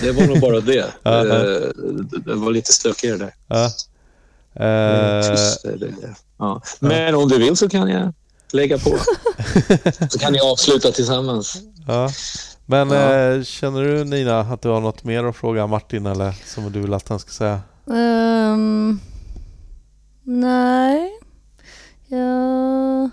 Det 0.00 0.12
var 0.12 0.26
nog 0.26 0.40
bara 0.40 0.60
det. 0.60 0.86
Ja. 1.02 1.26
Eh, 1.26 1.32
det- 1.42 2.18
Det 2.26 2.34
var 2.34 2.50
lite 2.50 2.72
stökigare 2.72 3.16
där. 3.16 3.34
Ja. 3.48 3.70
Eh, 4.58 5.30
Tyst. 5.30 5.64
Ja. 6.38 6.62
Men 6.80 7.14
om 7.14 7.28
du 7.28 7.38
vill 7.38 7.56
så 7.56 7.68
kan 7.68 7.88
jag 7.90 8.12
lägga 8.52 8.78
på. 8.78 8.98
Så 10.10 10.18
kan 10.18 10.32
ni 10.32 10.40
avsluta 10.40 10.92
tillsammans. 10.92 11.56
ja. 11.86 12.10
Men 12.66 12.90
Ja. 12.90 13.14
eh, 13.14 13.42
känner 13.42 13.82
du 13.82 14.04
Nina 14.04 14.40
att 14.40 14.62
du 14.62 14.68
har 14.68 14.80
något 14.80 15.04
mer 15.04 15.24
att 15.24 15.36
fråga 15.36 15.66
Martin 15.66 16.06
eller 16.06 16.34
som 16.46 16.72
du 16.72 16.80
vill 16.80 16.94
att 16.94 17.08
han 17.08 17.18
ska 17.18 17.30
säga? 17.30 17.60
Ehm, 17.94 19.00
nej. 20.24 21.10
Jag... 22.06 23.10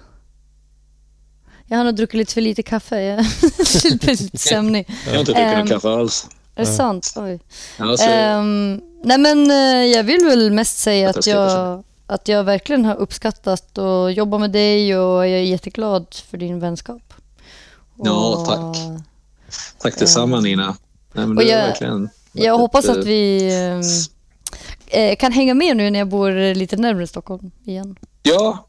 Jag 1.68 1.78
har 1.78 1.84
nog 1.84 1.96
druckit 1.96 2.18
lite 2.18 2.34
för 2.34 2.42
lite 2.42 2.64
kaffe. 2.64 3.02
Jag 3.02 3.20
är 3.20 3.92
lite 4.08 4.38
sömnig. 4.38 4.90
Jag 5.06 5.12
har 5.14 5.20
inte 5.20 5.32
druckit 5.32 5.48
Ehm, 5.48 5.60
någon 5.60 5.68
kaffe 5.68 5.90
alls. 5.90 6.28
Är 6.56 6.66
det 6.66 6.66
sant? 6.66 7.14
Oj. 7.16 7.40
Alltså, 7.78 8.06
Ehm, 8.06 8.82
nej 9.04 9.18
men 9.18 9.52
eh, 9.52 9.86
jag 9.98 10.04
vill 10.04 10.26
väl 10.26 10.52
mest 10.52 10.78
säga 10.78 11.10
Att 11.10 11.28
jag 11.28 11.84
att 12.08 12.28
jag 12.28 12.44
verkligen 12.44 12.86
har 12.86 12.96
uppskattat 12.96 13.78
att 13.78 14.16
jobba 14.16 14.38
med 14.38 14.52
dig 14.52 14.98
och 15.00 15.16
jag 15.28 15.30
är 15.40 15.44
jätteglad 15.44 16.06
för 16.30 16.38
din 16.38 16.60
vänskap. 16.60 17.14
Ja, 18.04 18.36
Och 18.36 18.46
tack. 18.48 18.78
tack 19.82 20.00
detsamma 20.00 20.40
Nina. 20.40 20.78
Nej, 21.14 21.28
men 21.28 21.38
Och 21.38 21.44
jag- 21.44 21.58
verkligen 21.68 22.10
Jag 22.32 22.58
hoppas 22.58 22.90
att 22.90 23.06
vi 23.06 23.50
ehm, 23.56 23.82
eh, 24.88 25.16
kan 25.16 25.32
hänga 25.32 25.54
med 25.54 25.78
nu 25.78 25.90
när 25.90 26.00
jag 26.00 26.08
bor 26.08 26.54
lite 26.56 26.78
närmare 26.78 27.08
Stockholm 27.08 27.52
igen. 27.66 27.96
Ja, 28.24 28.68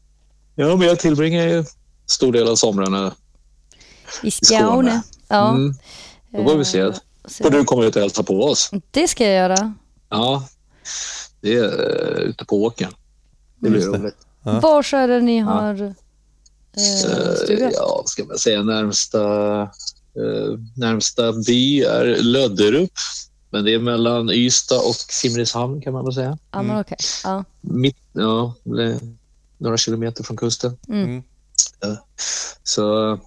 ja 0.55 0.75
men 0.75 0.87
jag 0.87 0.99
tillbringar 0.99 1.47
ju 1.47 1.65
stor 2.05 2.31
del 2.33 2.47
av 2.47 2.55
somrarna. 2.55 3.11
I 4.23 4.31
Skåne. 4.31 4.59
Skåne. 4.59 5.01
Ja. 5.27 5.49
Mm. 5.49 5.73
Då 6.29 6.43
får 6.43 6.57
vi 6.57 6.65
se. 6.65 6.91
Eh, 7.27 7.31
så- 7.31 7.43
Får 7.43 7.49
du 7.49 7.63
komma 7.63 7.85
ut 7.85 7.95
och 7.95 8.01
hälsa 8.01 8.23
på 8.23 8.43
oss. 8.43 8.71
Det 8.91 9.07
ska 9.07 9.23
jag 9.23 9.33
göra. 9.35 9.73
Ja, 10.09 10.47
det 11.41 11.55
är 11.55 11.63
uh, 11.63 12.19
ute 12.29 12.45
på 12.45 12.63
åkern. 12.63 12.91
Det 13.59 13.69
blir 13.69 13.81
roligt. 13.85 14.15
Ja. 14.43 14.59
Var 14.59 14.93
är 14.95 15.07
det 15.07 15.21
ni 15.21 15.39
har 15.39 15.81
eh, 15.83 15.91
Eh, 16.77 17.33
stuga? 17.43 17.71
ja, 17.73 18.03
ska 18.05 18.23
man 18.25 18.37
säga? 18.37 18.63
Närmsta, 18.63 19.61
eh, 19.61 20.59
närmsta 20.75 21.33
by 21.33 21.81
är 21.83 22.05
Lödderup. 22.21 22.91
Men 23.49 23.65
det 23.65 23.73
är 23.73 23.79
mellan 23.79 24.29
Ystad 24.29 24.77
och 24.79 24.95
Simrishamn 24.95 25.81
kan 25.81 25.93
man 25.93 26.05
väl 26.05 26.13
säga. 26.13 26.37
Ja, 26.51 26.61
men 26.61 26.79
okej. 26.81 26.97
Ja. 27.23 27.43
Mitt, 27.61 27.97
ja, 28.13 28.53
några 29.57 29.77
kilometer 29.77 30.23
från 30.23 30.37
kusten. 30.37 30.77
Mm. 30.89 31.23
Så 32.63 33.19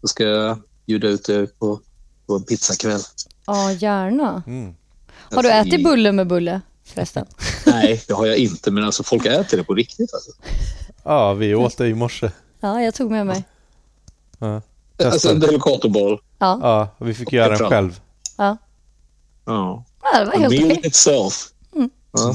då 0.00 0.08
ska 0.08 0.24
jag 0.24 0.58
bjuda 0.86 1.08
ut 1.08 1.28
er 1.28 1.46
på, 1.58 1.80
på 2.26 2.34
en 2.34 2.42
pizzakväll. 2.42 3.00
ja, 3.46 3.72
gärna. 3.72 4.42
Mm. 4.46 4.74
Har 5.30 5.42
du 5.42 5.50
Alltså, 5.50 5.68
ätit 5.70 5.80
i- 5.80 5.84
bulle 5.84 6.12
med 6.12 6.26
bulle 6.26 6.60
förresten? 6.84 7.26
Nej, 7.66 8.02
det 8.08 8.14
har 8.14 8.26
jag 8.26 8.36
inte. 8.36 8.70
Men 8.70 8.84
alltså 8.84 9.02
folk 9.02 9.26
äter 9.26 9.56
det 9.56 9.64
på 9.64 9.74
riktigt. 9.74 10.14
Alltså. 10.14 10.30
Ja, 11.04 11.34
vi 11.34 11.54
åt 11.54 11.76
det 11.78 11.88
i 11.88 11.94
morse. 11.94 12.30
Ja, 12.60 12.82
jag 12.82 12.94
tog 12.94 13.10
med 13.10 13.26
mig. 13.26 13.44
Ja. 14.38 14.62
Alltså 15.04 15.30
en 15.30 15.40
delicatoboll. 15.40 16.20
Ja, 16.38 16.58
Ja, 16.62 16.88
vi 17.06 17.14
fick 17.14 17.32
göra 17.32 17.58
den 17.58 17.68
själv. 17.68 18.00
ja. 18.36 18.56
Ja. 19.46 19.84
ja 20.02 20.18
det 20.18 20.24
var 20.24 20.32
helt 20.32 20.54
meal 20.54 20.64
okej. 20.72 20.80
itself. 20.86 21.46
Ja, 22.12 22.34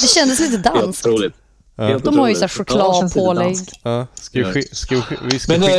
Det 0.00 0.08
kändes 0.08 0.40
lite 0.40 0.52
helt 0.52 0.64
danskt. 0.64 1.06
otroligt. 1.06 1.34
Ja. 1.80 1.98
De 1.98 2.18
har 2.18 2.28
ju 2.28 2.34
så 2.34 2.44
otroligt. 2.44 2.70
här 2.70 2.78
Ja, 2.78 2.94
känns 3.00 3.16
lite 3.16 3.26
chokladpålägg. 3.26 3.56
Ja. 3.82 4.06
Ska 4.14 4.38
vi, 4.38 4.44
sk- 4.44 4.74
ska 4.74 4.94
vi, 4.96 5.02
vi 5.32 5.38
ska 5.38 5.52
Men, 5.52 5.62
eh, 5.62 5.70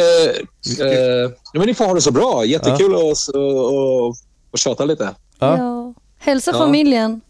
eh, 0.87 1.31
men 1.53 1.65
ni 1.65 1.73
får 1.73 1.85
ha 1.85 1.93
det 1.93 2.01
så 2.01 2.11
bra. 2.11 2.45
Jättekul 2.45 2.95
att 2.95 3.01
och, 3.35 4.05
och, 4.07 4.15
och 4.51 4.57
tjata 4.59 4.85
lite. 4.85 5.09
Ja. 5.39 5.57
Ja. 5.57 5.93
Hälsa 6.19 6.51
Ja. 6.51 6.57
familjen. 6.57 7.21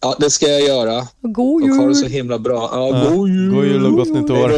Ja, 0.00 0.16
det 0.20 0.30
ska 0.30 0.46
jag 0.46 0.60
göra. 0.62 1.06
God 1.20 1.62
Och 1.62 1.68
ha 1.76 1.86
det 1.86 1.94
så 1.94 2.02
jul. 2.04 2.12
himla 2.12 2.38
bra. 2.38 2.70
Ja, 2.72 2.88
Ja. 3.04 3.10
God 3.10 3.28
jul! 3.28 3.54
God 3.54 3.64
jul 3.64 3.86
och 3.86 3.92
gott 3.92 4.08
nytt 4.08 4.30
år. 4.30 4.48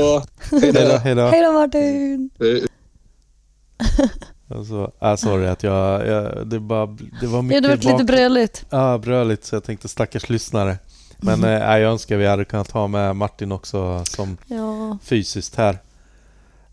Hej 0.61 0.73
då! 1.15 1.23
Hej 1.31 1.43
då, 1.45 1.53
Martin. 1.53 2.31
Alltså, 4.55 4.93
äh, 5.03 5.17
sorry 5.17 5.47
att 5.47 5.63
jag, 5.63 6.07
jag 6.07 6.47
det, 6.47 6.61
bara, 6.61 6.87
det 7.21 7.27
var 7.27 7.39
Ja, 7.39 7.43
mycket 7.43 7.63
det 7.63 7.69
var 7.69 7.93
lite 7.93 8.05
bröligt. 8.05 8.65
Ja, 8.71 8.99
bröligt 8.99 9.45
så 9.45 9.55
jag 9.57 9.65
tänkte 9.65 9.89
stackars 9.89 10.29
lyssnare. 10.29 10.79
Men 11.23 11.45
eh, 11.45 11.51
jag 11.79 11.83
önskar 11.93 12.17
vi 12.17 12.27
hade 12.27 12.45
kunnat 12.45 12.71
ha 12.71 12.87
med 12.87 13.17
Martin 13.17 13.53
också 13.53 14.05
som 14.05 14.37
Ja. 14.47 14.99
fysiskt 15.03 15.57
här. 15.57 15.79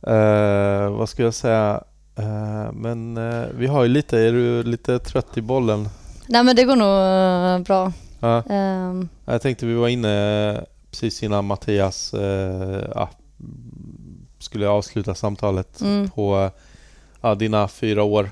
Eh, 0.01 0.89
vad 0.91 1.09
ska 1.09 1.23
jag 1.23 1.33
säga? 1.33 1.83
Eh, 2.15 2.71
men 2.73 3.17
eh, 3.17 3.47
vi 3.57 3.67
har 3.67 3.83
ju 3.83 3.89
lite, 3.89 4.19
är 4.19 4.31
du 4.31 4.63
lite 4.63 4.99
trött 4.99 5.37
i 5.37 5.41
bollen? 5.41 5.89
Nej 6.27 6.43
men 6.43 6.55
det 6.55 6.63
går 6.63 6.75
nog 6.75 7.57
eh, 7.59 7.65
bra. 7.65 7.91
Ja, 8.19 8.43
Ehm, 8.49 9.09
jag 9.25 9.41
tänkte 9.41 9.65
vi 9.65 9.73
var 9.73 9.87
inne 9.87 10.65
precis 10.91 11.23
innan 11.23 11.45
Mattias 11.45 12.13
eh, 12.13 12.83
ja, 12.95 13.09
skulle 14.39 14.67
avsluta 14.67 15.15
samtalet 15.15 15.81
Mm. 15.81 16.09
på 16.09 16.51
ja, 17.21 17.35
dina 17.35 17.67
fyra 17.67 18.03
år 18.03 18.29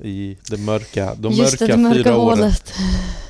i 0.00 0.36
det 0.50 0.56
mörka, 0.60 1.14
de 1.14 1.32
just 1.32 1.60
mörka, 1.60 1.76
det 1.76 1.82
mörka 1.82 1.94
fyra 1.96 2.16
åren. 2.18 2.38
hålet. 2.38 2.72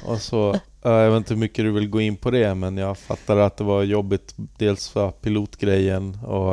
Och 0.07 0.21
så, 0.21 0.59
jag 0.83 1.11
vet 1.11 1.17
inte 1.17 1.35
hur 1.35 1.41
mycket 1.41 1.65
du 1.65 1.71
vill 1.71 1.89
gå 1.89 2.01
in 2.01 2.17
på 2.17 2.31
det 2.31 2.55
men 2.55 2.77
jag 2.77 2.99
fattar 2.99 3.37
att 3.37 3.57
det 3.57 3.65
var 3.65 3.83
jobbigt 3.83 4.35
dels 4.59 4.89
för 4.89 5.11
pilotgrejen 5.11 6.19
och 6.27 6.53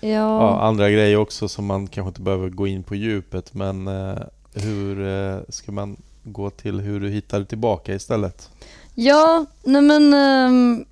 ja, 0.00 0.08
Ja. 0.08 0.60
andra 0.60 0.90
grejer 0.90 1.16
också 1.16 1.48
som 1.48 1.66
man 1.66 1.86
kanske 1.86 2.08
inte 2.08 2.20
behöver 2.20 2.48
gå 2.48 2.66
in 2.66 2.82
på 2.82 2.94
djupet 2.94 3.54
men 3.54 3.88
eh, 3.88 4.18
hur 4.54 5.06
eh, 5.08 5.38
ska 5.48 5.72
man 5.72 5.96
gå 6.22 6.50
till 6.50 6.80
hur 6.80 7.00
du 7.00 7.08
hittade 7.10 7.44
tillbaka 7.44 7.94
istället? 7.94 8.50
Ja, 8.94 9.46
nej 9.64 9.82
men 9.82 10.14
ehm, 10.14 10.84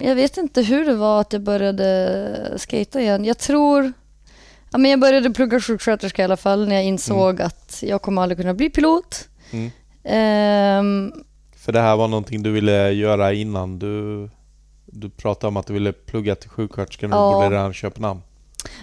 jag 0.00 0.14
vet 0.14 0.36
inte 0.36 0.62
hur 0.62 0.84
det 0.86 0.94
var 0.94 1.20
att 1.20 1.32
jag 1.32 1.42
började 1.42 2.54
skata 2.56 3.00
igen. 3.00 3.24
Jag 3.24 3.38
tror, 3.38 3.92
ja 4.72 4.78
men 4.78 4.90
jag 4.90 5.00
började 5.00 5.30
plugga 5.30 5.60
sjuksköterska 5.60 6.22
i 6.22 6.24
alla 6.24 6.36
fall 6.36 6.68
när 6.68 6.74
jag 6.74 6.84
insåg 6.84 7.42
att 7.42 7.78
jag 7.86 8.02
kommer 8.02 8.22
aldrig 8.22 8.38
kunna 8.38 8.54
bli 8.54 8.70
pilot. 8.70 9.28
Mm. 9.50 9.70
Ehm, 10.04 11.12
För 11.56 11.72
det 11.72 11.80
här 11.80 11.96
var 11.96 12.08
någonting 12.08 12.42
du 12.42 12.50
ville 12.52 12.90
göra 12.92 13.32
innan 13.32 13.78
du 13.78 14.28
du 14.86 15.10
pratade 15.10 15.48
om 15.48 15.56
att 15.56 15.66
du 15.66 15.72
ville 15.72 15.92
plugga 15.92 16.34
till 16.34 16.50
sjuksköterska 16.50 17.08
när 17.08 17.16
Ja. 17.16 17.28
du 17.30 17.34
bodde 17.34 17.50
redan 17.56 17.70
i 17.70 17.74
Köpenhamn. 17.74 18.20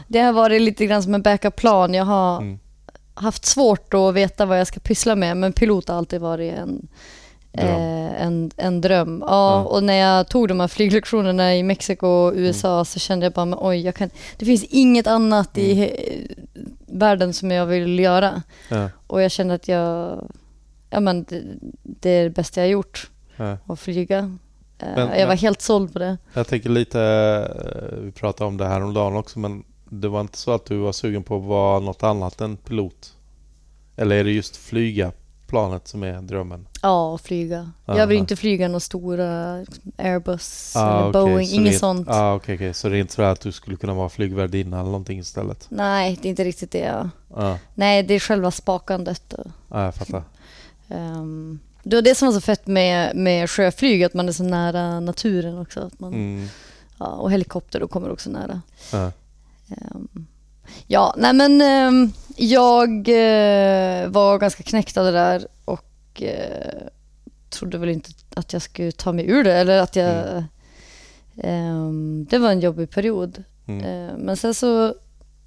det 0.07 0.19
har 0.19 0.33
varit 0.33 0.61
lite 0.61 0.85
grann 0.85 1.03
som 1.03 1.13
en 1.15 1.21
backup-plan. 1.21 1.93
Jag 1.93 2.05
har 2.05 2.37
Mm. 2.37 2.59
haft 3.13 3.45
svårt 3.45 3.93
att 3.93 4.13
veta 4.13 4.45
vad 4.45 4.59
jag 4.59 4.67
ska 4.67 4.79
pyssla 4.79 5.15
med 5.15 5.37
men 5.37 5.53
pilot 5.53 5.87
har 5.89 5.95
alltid 5.97 6.21
varit 6.21 6.53
en 6.53 6.87
Dröm. 7.57 7.67
Eh, 7.69 8.21
en, 8.25 8.51
en 8.57 8.81
dröm. 8.81 9.23
Ja, 9.27 9.27
Ja. 9.59 9.63
och 9.63 9.83
när 9.83 9.93
jag 9.93 10.29
tog 10.29 10.47
de 10.47 10.59
här 10.59 10.67
flyglektionerna 10.67 11.55
i 11.55 11.63
Mexiko 11.63 12.07
och 12.07 12.33
USA 12.35 12.73
Mm. 12.73 12.85
så 12.85 12.99
kände 12.99 13.25
jag 13.25 13.33
bara, 13.33 13.45
men 13.45 13.59
oj, 13.61 13.81
jag 13.81 13.95
kan, 13.95 14.09
det 14.37 14.45
finns 14.45 14.63
inget 14.63 15.07
annat 15.07 15.57
i 15.57 15.71
Mm. 15.73 15.83
he- 15.89 16.35
världen 16.87 17.33
som 17.33 17.51
jag 17.51 17.65
vill 17.65 17.99
göra. 17.99 18.41
Ja, 18.69 18.89
Och 19.07 19.21
jag 19.21 19.31
kände 19.31 19.53
att 19.53 19.67
jag, 19.67 20.17
ja 20.89 20.99
men 20.99 21.23
det, 21.23 21.41
det 21.83 22.09
är 22.09 22.23
det 22.23 22.29
bästa 22.29 22.61
jag 22.61 22.67
har 22.67 22.71
gjort, 22.71 23.09
ja. 23.37 23.57
att 23.67 23.79
flyga. 23.79 24.17
Eh, 24.79 24.87
Men- 24.95 25.19
jag 25.19 25.19
var 25.19 25.27
men- 25.27 25.37
helt 25.37 25.61
såld 25.61 25.93
på 25.93 25.99
det. 25.99 26.17
Jag 26.33 26.47
tänker 26.47 26.69
lite, 26.69 27.01
eh, 27.01 27.97
vi 28.03 28.11
pratade 28.11 28.47
om 28.47 28.57
det 28.57 28.65
här 28.65 28.83
om 28.83 28.93
dagen 28.93 29.15
också 29.15 29.39
men 29.39 29.63
det 29.89 30.07
var 30.07 30.21
inte 30.21 30.37
så 30.37 30.51
att 30.51 30.65
du 30.65 30.77
var 30.77 30.91
sugen 30.91 31.23
på 31.23 31.37
att 31.37 31.43
vara 31.43 31.79
något 31.79 32.03
annat 32.03 32.41
än 32.41 32.57
pilot? 32.57 33.13
Eller 33.95 34.15
är 34.15 34.23
det 34.23 34.31
just 34.31 34.55
flyga 34.57 35.11
planet 35.47 35.87
som 35.87 36.03
är 36.03 36.21
drömmen? 36.21 36.67
Ja, 36.83 37.17
flyga. 37.17 37.71
Ja, 37.85 37.97
jag 37.97 38.07
vill 38.07 38.17
inte 38.17 38.35
flyga 38.35 38.67
några 38.67 38.79
stora 38.79 39.57
liksom, 39.57 39.91
Airbus 39.97 40.73
Ah, 40.75 40.99
eller 40.99 41.09
okej, 41.09 41.21
Boeing, 41.33 41.47
så 41.47 41.55
inget 41.55 41.73
det 41.73 41.79
sånt. 41.79 42.07
Ah, 42.09 42.33
okej, 42.35 42.55
okej. 42.55 42.73
Så 42.73 42.89
det 42.89 42.97
är 42.97 42.99
inte 43.01 43.13
så 43.13 43.21
att 43.21 43.41
du 43.41 43.51
skulle 43.51 43.75
kunna 43.77 43.93
vara 43.93 44.09
flygvärdinna 44.09 44.75
eller 44.79 44.85
någonting 44.89 45.19
istället? 45.19 45.65
Nej, 45.69 46.19
det 46.21 46.27
är 46.27 46.29
inte 46.29 46.43
riktigt 46.43 46.71
det. 46.71 46.79
Ja. 46.79 47.09
Ja, 47.35 47.57
Nej, 47.75 48.03
det 48.03 48.13
är 48.13 48.19
själva 48.19 48.51
spakandet. 48.51 49.33
Och, 49.33 49.45
ah, 49.69 49.83
jag 49.85 49.95
fattar. 49.95 50.23
Ehm, 50.89 51.59
det 51.83 51.95
var 51.95 52.01
det 52.01 52.15
som 52.15 52.25
var 52.25 52.33
så 52.33 52.41
fett 52.41 52.67
med, 52.67 53.15
med 53.15 53.49
sjöflyg, 53.49 54.03
att 54.03 54.13
man 54.13 54.27
är 54.27 54.33
så 54.33 54.43
nära 54.43 54.99
naturen 54.99 55.59
också. 55.59 55.79
Att 55.79 55.99
man, 55.99 56.13
Mm. 56.13 56.47
ja, 56.99 57.05
och 57.05 57.31
helikopter 57.31 57.79
då 57.79 57.87
kommer 57.87 58.11
också 58.11 58.29
nära. 58.29 58.61
Ja. 58.91 59.11
Ehm, 59.69 60.25
ja, 60.87 61.13
nej 61.17 61.33
men 61.33 61.61
ehm, 61.61 62.11
jag 62.35 62.89
eh, 63.09 64.07
var 64.09 64.37
ganska 64.37 64.63
knäckt 64.63 64.97
av 64.97 65.05
det 65.05 65.11
där 65.11 65.47
och 65.65 65.85
eh, 66.21 66.87
trodde 67.49 67.77
väl 67.77 67.89
inte 67.89 68.09
att 68.35 68.53
jag 68.53 68.61
skulle 68.61 68.91
ta 68.91 69.11
mig 69.13 69.29
ur 69.29 69.43
det. 69.43 69.53
Eller 69.53 69.77
att 69.77 69.95
jag... 69.95 70.43
ehm, 71.37 72.25
det 72.29 72.37
var 72.37 72.51
en 72.51 72.59
jobbig 72.59 72.89
period. 72.89 73.43
Mm. 73.67 73.83
Eh, 74.09 74.17
Men 74.17 74.37
sen 74.37 74.53
så 74.53 74.95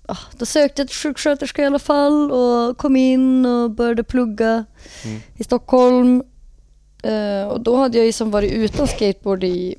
ah, 0.06 0.18
då 0.38 0.46
sökte 0.46 0.82
jag 0.82 0.88
till 0.88 0.96
sjuksköterska 0.96 1.62
i 1.62 1.66
alla 1.66 1.78
fall 1.78 2.32
och 2.32 2.78
kom 2.78 2.96
in 2.96 3.46
och 3.46 3.70
började 3.70 4.04
plugga 4.04 4.64
Mm. 5.04 5.20
i 5.36 5.44
Stockholm. 5.44 6.22
Eh, 7.02 7.48
och 7.48 7.60
då 7.60 7.76
hade 7.76 7.98
jag 7.98 8.06
ju 8.06 8.12
som 8.12 8.30
varit 8.30 8.52
utan 8.52 8.86
skateboard 8.88 9.44
i 9.44 9.76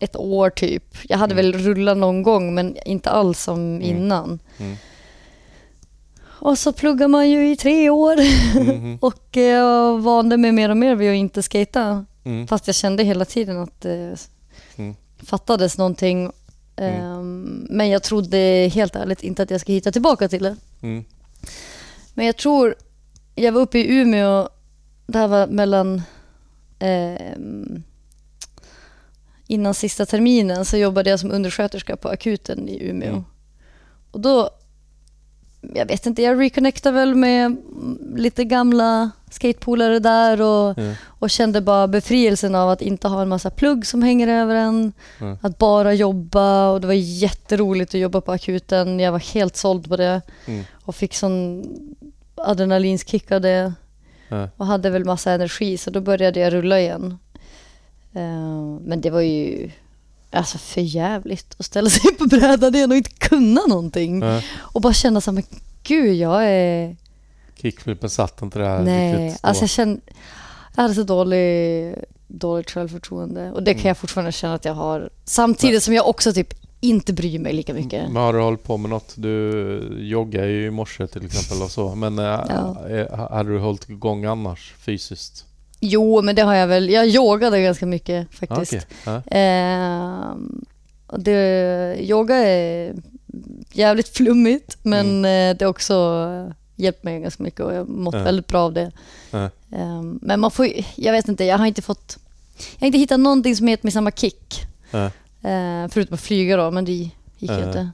ett 0.00 0.16
år 0.16 0.50
typ. 0.50 0.84
Jag 1.08 1.18
hade 1.18 1.34
väl 1.34 1.52
rullat 1.52 1.96
någon 1.96 2.22
gång 2.22 2.54
men 2.54 2.76
inte 2.84 3.10
alls 3.10 3.42
som 3.42 3.82
innan. 3.82 4.38
Mm. 4.58 4.76
Och 6.40 6.58
så 6.58 6.72
pluggar 6.72 7.08
man 7.08 7.30
ju 7.30 7.50
i 7.52 7.56
tre 7.56 7.90
år 7.90 8.16
Mhm. 8.60 8.98
och 9.00 9.36
eh, 9.36 9.42
jag 9.42 9.98
vande 9.98 10.36
mig 10.36 10.52
mer 10.52 10.68
och 10.68 10.76
mer 10.76 10.94
vid 10.94 11.10
att 11.10 11.14
inte 11.16 11.42
skata. 11.42 12.04
Mm. 12.24 12.46
Fast 12.46 12.66
jag 12.66 12.76
kände 12.76 13.02
hela 13.04 13.24
tiden 13.24 13.58
att 13.58 13.80
det 13.80 14.16
Mm. 14.76 14.94
fattades 15.22 15.78
någonting. 15.78 16.30
Ehm, 16.76 17.66
Men 17.70 17.88
jag 17.88 18.02
trodde 18.02 18.38
helt 18.74 18.96
ärligt 18.96 19.22
inte 19.22 19.42
att 19.42 19.50
jag 19.50 19.60
skulle 19.60 19.74
hitta 19.76 19.92
tillbaka 19.92 20.28
till 20.28 20.42
det. 20.42 20.56
Mm. 20.82 21.04
Men 22.14 22.26
jag 22.26 22.36
tror, 22.36 22.74
jag 23.34 23.52
var 23.52 23.60
uppe 23.60 23.78
i 23.78 23.98
Umeå, 24.00 24.48
det 25.06 25.18
här 25.18 25.28
var 25.28 25.46
mellan, 25.46 26.02
ehm, 26.78 27.82
innan 29.46 29.74
sista 29.74 30.06
terminen 30.06 30.64
så 30.64 30.76
jobbade 30.76 31.10
jag 31.10 31.20
som 31.20 31.30
undersköterska 31.32 31.96
på 31.96 32.08
akuten 32.08 32.68
i 32.68 32.88
Umeå. 32.88 33.08
Mm. 33.10 33.24
Och 34.10 34.20
då, 34.20 34.50
jag 35.74 35.86
vet 35.86 36.06
inte, 36.06 36.22
jag 36.22 36.40
reconnectade 36.40 36.94
väl 36.96 37.14
med 37.14 37.46
mm, 37.46 37.98
lite 38.16 38.44
gamla 38.44 39.10
skatepolare 39.30 39.98
där 39.98 40.40
och, 40.40 40.78
Ja. 40.78 40.94
och 41.06 41.30
kände 41.30 41.60
bara 41.60 41.88
befrielsen 41.88 42.54
av 42.54 42.70
att 42.70 42.82
inte 42.82 43.08
ha 43.08 43.22
en 43.22 43.28
massa 43.28 43.50
plugg 43.50 43.86
som 43.86 44.02
hänger 44.02 44.28
över 44.28 44.54
en. 44.54 44.92
Ja. 45.20 45.36
Att 45.40 45.58
bara 45.58 45.94
jobba 45.94 46.70
och 46.70 46.80
det 46.80 46.86
var 46.86 46.94
jätteroligt 46.94 47.94
att 47.94 48.00
jobba 48.00 48.20
på 48.20 48.32
akuten. 48.32 49.00
Jag 49.00 49.12
var 49.12 49.34
helt 49.34 49.56
såld 49.56 49.88
på 49.88 49.96
det 49.96 50.22
Mm. 50.46 50.64
och 50.84 50.94
fick 50.94 51.14
sån 51.14 51.64
adrenalinskick 52.34 53.32
av 53.32 53.40
det 53.40 53.72
och 54.56 54.66
hade 54.66 54.90
väl 54.90 55.04
massa 55.04 55.32
energi 55.32 55.78
så 55.78 55.90
då 55.90 56.00
började 56.00 56.40
jag 56.40 56.52
rulla 56.52 56.80
igen. 56.80 57.18
Eh, 58.12 58.80
men 58.84 59.00
det 59.00 59.10
var 59.10 59.20
ju 59.20 59.70
alltså 60.30 60.58
för 60.58 60.80
jävligt 60.80 61.54
att 61.58 61.66
ställa 61.66 61.90
sig 61.90 62.12
på 62.18 62.26
brädan 62.26 62.74
igen 62.74 62.90
och 62.90 62.96
inte 62.96 63.10
kunna 63.10 63.60
någonting. 63.68 64.22
Ja. 64.22 64.42
Och 64.58 64.80
bara 64.80 64.92
känna 64.92 65.20
så 65.20 65.30
här, 65.30 65.34
men 65.34 65.44
gud 65.82 66.14
jag 66.14 66.44
är... 66.48 66.96
Kickflippen 67.62 68.10
satt 68.10 68.42
inte 68.42 68.58
där 68.58 68.82
Nej, 68.82 69.12
riktigt 69.26 69.42
då. 69.42 69.48
alltså 69.48 69.62
jag 69.62 69.70
kände... 69.70 70.00
Jag 70.76 70.82
hade 70.82 70.94
så 70.94 71.02
dålig, 71.02 71.94
dåligt 72.26 72.70
självförtroende 72.70 73.52
och 73.52 73.62
det 73.62 73.72
kan 73.74 73.80
Mm. 73.80 73.88
jag 73.88 73.96
fortfarande 73.98 74.32
känna 74.32 74.54
att 74.54 74.64
jag 74.64 74.74
har. 74.74 75.10
Samtidigt 75.24 75.82
som 75.82 75.94
jag 75.94 76.08
också 76.08 76.32
typ 76.32 76.54
inte 76.80 77.12
bryr 77.12 77.38
mig 77.38 77.52
lika 77.52 77.74
mycket. 77.74 78.04
Men 78.12 78.22
har 78.22 78.32
du 78.32 78.40
hållit 78.40 78.62
på 78.64 78.76
med 78.76 78.90
något? 78.90 79.14
Du 79.16 79.96
joggar 79.98 80.44
ju 80.44 80.66
i 80.66 80.70
morse 80.70 81.06
till 81.06 81.26
exempel 81.26 81.62
och 81.62 81.70
så. 81.70 81.94
Men 81.94 82.18
äh, 82.18 82.24
Ja. 82.24 82.88
äh, 82.88 83.28
hade 83.30 83.50
du 83.52 83.58
hållit 83.58 83.90
igång 83.90 84.24
annars 84.24 84.74
fysiskt? 84.78 85.44
Jo, 85.80 86.22
men 86.22 86.34
det 86.34 86.42
har 86.42 86.54
jag 86.54 86.66
väl. 86.66 86.90
Jag 86.90 87.06
yogade 87.08 87.62
ganska 87.62 87.86
mycket 87.86 88.34
faktiskt. 88.34 88.72
okej. 88.72 89.22
Ja. 89.34 90.36
Och 91.06 91.20
det, 91.20 91.96
yoga 92.00 92.34
är 92.36 92.94
jävligt 93.72 94.08
flummigt 94.08 94.76
men 94.82 95.24
eh, 95.24 95.56
det 95.56 95.64
har 95.64 95.66
också 95.70 95.94
eh, 96.48 96.54
hjälpt 96.76 97.04
mig 97.04 97.20
ganska 97.20 97.42
mycket 97.42 97.60
och 97.60 97.72
jag 97.72 97.78
har 97.78 97.84
mått 97.86 98.14
Ja. 98.14 98.22
väldigt 98.22 98.46
bra 98.46 98.60
av 98.62 98.72
det. 98.72 98.92
Ja. 99.30 99.50
Ehm, 99.72 100.18
men 100.22 100.40
man 100.40 100.50
får 100.50 100.68
jag 100.96 101.12
vet 101.12 101.28
inte, 101.28 101.44
jag 101.44 101.58
har 101.58 101.66
inte 101.66 101.82
fått, 101.82 102.18
jag 102.74 102.80
har 102.80 102.86
inte 102.86 102.98
hittat 102.98 103.20
någonting 103.20 103.56
som 103.56 103.68
gett 103.68 103.82
mig 103.82 103.92
samma 103.92 104.10
kick. 104.10 104.60
Eh, 105.42 105.88
förutom 105.90 106.14
att 106.14 106.20
flyga 106.20 106.56
då, 106.56 106.70
men 106.70 106.84
det 106.84 106.92
gick 106.92 107.12
ju 107.50 107.64
inte. 107.66 107.90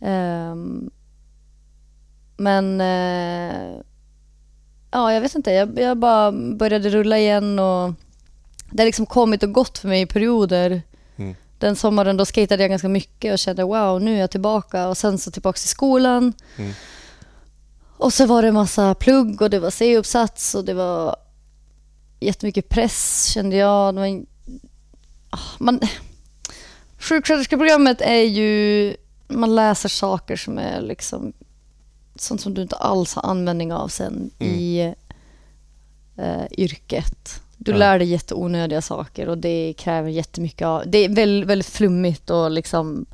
Ehm, 0.00 0.90
men 2.36 2.80
eh, 2.80 3.80
ja, 4.92 5.12
jag 5.12 5.20
vet 5.20 5.34
inte. 5.34 5.50
Jag, 5.52 5.78
jag 5.78 5.98
bara 5.98 6.32
började 6.32 6.88
rulla 6.90 7.18
igen 7.18 7.58
och 7.58 7.92
det 8.70 8.82
har 8.82 8.86
liksom 8.86 9.06
kommit 9.06 9.42
och 9.42 9.52
gått 9.52 9.78
för 9.78 9.88
mig 9.88 10.00
i 10.00 10.06
perioder. 10.06 10.82
Mm. 11.16 11.34
Den 11.58 11.76
sommaren 11.76 12.16
då 12.16 12.24
skatade 12.24 12.62
jag 12.62 12.70
ganska 12.70 12.88
mycket 12.88 13.32
och 13.32 13.38
kände 13.38 13.62
wow, 13.64 14.02
nu 14.02 14.16
är 14.16 14.20
jag 14.20 14.30
tillbaka. 14.30 14.88
Och 14.88 14.96
sen 14.98 15.18
så 15.18 15.30
tillbaka 15.30 15.56
till 15.58 15.68
skolan. 15.68 16.32
Mm. 16.56 16.72
Och 17.98 18.12
så 18.12 18.26
var 18.26 18.42
det 18.42 18.52
massa 18.52 18.94
plugg 18.94 19.42
och 19.42 19.50
det 19.50 19.58
var 19.58 19.70
C-uppsats 19.70 20.54
och 20.54 20.64
det 20.64 20.74
var 20.74 21.16
jättemycket 22.20 22.68
press 22.68 23.26
kände 23.34 23.56
jag. 23.56 24.08
En- 24.08 24.26
Ah, 25.34 25.38
man, 25.58 25.80
sjuksköterskeprogrammet 26.98 28.00
är 28.00 28.22
ju, 28.22 28.96
man 29.28 29.54
läser 29.54 29.88
saker 29.88 30.36
som 30.36 30.58
är 30.58 30.80
liksom 30.80 31.32
sånt 32.14 32.40
som 32.40 32.54
du 32.54 32.62
inte 32.62 32.76
alls 32.76 33.14
har 33.14 33.22
användning 33.30 33.72
av 33.72 33.88
sen 33.88 34.30
Mm. 34.38 34.54
i 34.54 34.94
eh, 36.16 36.44
yrket. 36.58 37.42
Du 37.56 37.70
Ja. 37.72 37.76
lär 37.78 37.98
dig 37.98 38.08
jätteonödiga 38.08 38.82
saker 38.82 39.28
och 39.28 39.38
det 39.38 39.74
kräver 39.78 40.08
jättemycket 40.10 40.66
av, 40.66 40.82
det 40.86 40.98
är 40.98 41.08
väldigt, 41.08 41.48
väldigt 41.48 41.66
flummigt 41.68 42.30
och 42.30 42.50
liksom, 42.50 43.06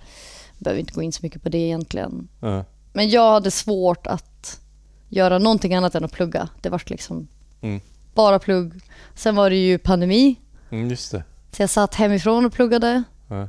behöver 0.59 0.81
inte 0.81 0.93
gå 0.95 1.03
in 1.03 1.13
så 1.13 1.21
mycket 1.23 1.43
på 1.43 1.49
det 1.49 1.59
egentligen. 1.59 2.29
Ja. 2.41 2.65
Men 2.93 3.09
jag 3.11 3.33
hade 3.33 3.51
svårt 3.51 4.07
att 4.07 4.61
göra 5.09 5.39
någonting 5.39 5.75
annat 5.75 5.95
än 5.95 6.05
att 6.05 6.13
plugga. 6.13 6.49
Det 6.63 6.69
var 6.69 6.83
liksom 6.87 7.29
Mm. 7.61 7.81
bara 8.15 8.39
plugg. 8.39 8.73
Sen 9.15 9.37
var 9.37 9.51
det 9.51 9.57
ju 9.57 9.79
pandemi, 9.79 10.37
Mm, 10.71 10.91
just 10.91 11.13
det. 11.13 11.23
så 11.53 11.63
jag 11.63 11.71
satt 11.71 11.95
hemifrån 11.95 12.45
och 12.47 12.53
pluggade. 12.53 13.03
Ja. 13.29 13.49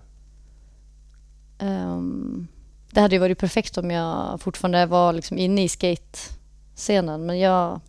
Ehm, 1.60 2.48
det 2.92 3.01
hade 3.01 3.16
ju 3.16 3.19
varit 3.19 3.38
perfekt 3.40 3.77
om 3.77 3.92
jag 3.92 4.42
fortfarande 4.42 4.85
var 4.85 5.14
liksom 5.14 5.38
inne 5.38 5.64
i 5.64 5.69
skate-scenen, 5.69 7.26
men 7.26 7.40
jag, 7.40 7.82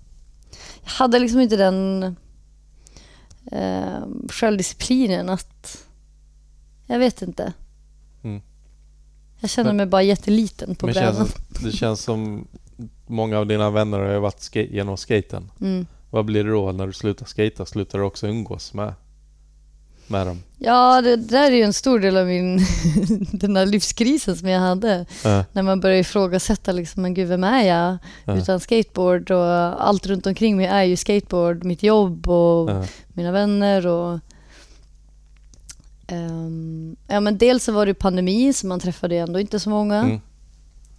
jag 0.82 0.90
hade 0.90 1.18
liksom 1.18 1.40
inte 1.40 1.56
den 1.56 2.16
um, 3.52 4.28
självdisciplinen 4.30 5.28
att... 5.28 5.86
Jag 6.86 6.98
vet 6.98 7.22
inte. 7.22 7.52
Mm. 8.22 8.42
Jag 9.40 9.50
känner 9.50 9.70
Men- 9.70 9.76
mig 9.76 9.86
bara 9.86 10.02
jätteliten 10.02 10.74
på 10.74 10.86
brädan. 10.86 11.14
känns, 11.16 11.34
det 11.62 11.72
känns 11.72 12.00
som 12.00 12.46
många 13.06 13.38
av 13.38 13.46
dina 13.46 13.70
vänner 13.70 13.98
har 13.98 14.18
varit 14.20 14.40
ska- 14.40 14.60
genom 14.62 14.96
skaten. 14.96 15.50
Mm. 15.60 15.86
Vad 16.10 16.24
blir 16.24 16.44
det 16.44 16.50
då 16.50 16.72
när 16.72 16.86
du 16.86 16.92
slutar 16.92 17.26
skata? 17.26 17.66
Slutar 17.66 17.98
du 17.98 18.04
också 18.04 18.26
umgås 18.28 18.74
med, 18.74 18.94
med 20.10 20.26
dem? 20.26 20.42
Ja, 20.58 21.00
det, 21.02 21.16
där 21.16 21.50
är 21.52 21.56
ju 21.56 21.62
en 21.62 21.72
stor 21.72 21.98
del 22.00 22.16
av 22.16 22.26
min, 22.26 22.56
den 23.32 23.56
här 23.56 23.66
livskrisen 23.66 24.36
som 24.36 24.48
jag 24.48 24.60
hade. 24.60 25.06
Ja. 25.24 25.44
När 25.52 25.62
man 25.62 25.80
börjar 25.80 25.96
ifrågasätta 25.96 26.72
liksom, 26.72 27.02
men 27.02 27.14
gud 27.14 27.28
vem 27.28 27.44
är 27.44 27.62
jag 27.62 27.98
Ja. 28.24 28.36
utan 28.36 28.60
skateboard 28.60 29.30
och 29.30 29.46
allt 29.88 30.06
runt 30.06 30.26
omkring 30.26 30.56
mig 30.56 30.66
är 30.66 30.82
ju 30.82 30.96
skateboard, 30.96 31.64
mitt 31.64 31.82
jobb 31.82 32.28
och 32.28 32.70
Ja. 32.70 32.84
mina 33.14 33.32
vänner 33.32 33.86
och 33.86 34.18
ehm, 36.06 36.96
ja 37.06 37.20
men 37.20 37.38
dels 37.38 37.64
så 37.64 37.72
var 37.72 37.86
det 37.86 37.94
pandemi 37.94 38.52
så 38.52 38.66
man 38.66 38.80
träffade 38.80 39.16
ändå 39.16 39.40
inte 39.40 39.60
så 39.60 39.70
många. 39.70 39.96
Mm. 39.96 40.20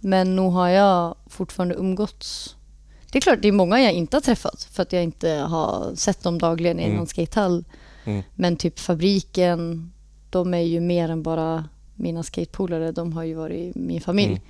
Men 0.00 0.36
nog 0.36 0.52
har 0.52 0.68
jag 0.68 1.14
fortfarande 1.26 1.74
umgåtts. 1.74 2.56
Det 3.12 3.18
är 3.18 3.22
klart 3.22 3.38
det 3.42 3.48
är 3.48 3.52
många 3.52 3.80
jag 3.82 3.92
inte 3.92 4.16
har 4.16 4.20
träffat 4.22 4.68
för 4.72 4.82
att 4.82 4.92
jag 4.92 5.02
inte 5.02 5.30
har 5.30 5.92
sett 5.94 6.22
dem 6.22 6.38
dagligen 6.38 6.80
i 6.80 6.84
Mm. 6.84 6.96
någon 6.96 7.06
skatehall. 7.06 7.64
Mm. 8.04 8.22
Men 8.34 8.56
typ 8.56 8.78
fabriken, 8.78 9.92
de 10.30 10.54
är 10.54 10.58
ju 10.58 10.80
mer 10.80 11.08
än 11.08 11.22
bara 11.22 11.64
mina 11.94 12.22
skatepolare. 12.22 12.92
De 12.92 13.12
har 13.12 13.22
ju 13.22 13.34
varit 13.34 13.74
min 13.74 14.00
familj. 14.00 14.40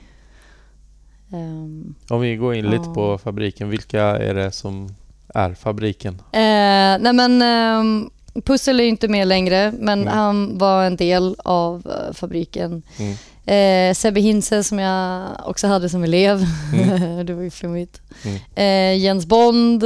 Ehm, 1.32 1.94
Om 2.08 2.20
vi 2.20 2.36
går 2.36 2.54
in 2.54 2.64
lite 2.70 2.84
Ja. 2.86 2.94
på 2.94 3.18
fabriken. 3.18 3.68
Vilka 3.70 4.02
är 4.02 4.34
det 4.34 4.52
som 4.52 4.88
är 5.34 5.54
fabriken? 5.54 6.14
Eh, 6.32 6.98
nej 7.00 7.12
men 7.12 7.42
um, 7.80 8.10
Pussel 8.44 8.80
är 8.80 8.84
ju 8.84 8.90
inte 8.90 9.08
med 9.08 9.28
längre, 9.28 9.72
men 9.78 10.00
Mm. 10.02 10.14
han 10.14 10.58
var 10.58 10.84
en 10.84 10.96
del 10.96 11.36
av 11.38 11.86
eh, 11.86 12.14
fabriken. 12.14 12.82
Mm. 12.98 13.14
Eh, 13.46 13.94
Sebbe 13.94 14.20
Hinse 14.20 14.64
som 14.64 14.78
jag 14.78 15.26
också 15.46 15.66
hade 15.66 15.88
som 15.88 16.04
elev. 16.04 16.44
Mm. 16.74 17.26
det 17.26 17.34
var 17.34 17.42
ju 17.42 17.50
flummigt. 17.50 18.00
Mm. 18.24 18.38
Eh, 18.54 19.04
Jens 19.04 19.26
Bond 19.26 19.84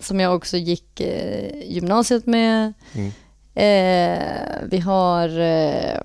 som 0.00 0.20
jag 0.20 0.36
också 0.36 0.56
gick 0.56 1.00
eh, 1.00 1.72
gymnasiet 1.72 2.26
med. 2.26 2.72
Mm. 2.92 3.12
Eh, 3.54 4.68
vi 4.70 4.78
har 4.78 5.40
eh, 5.40 6.00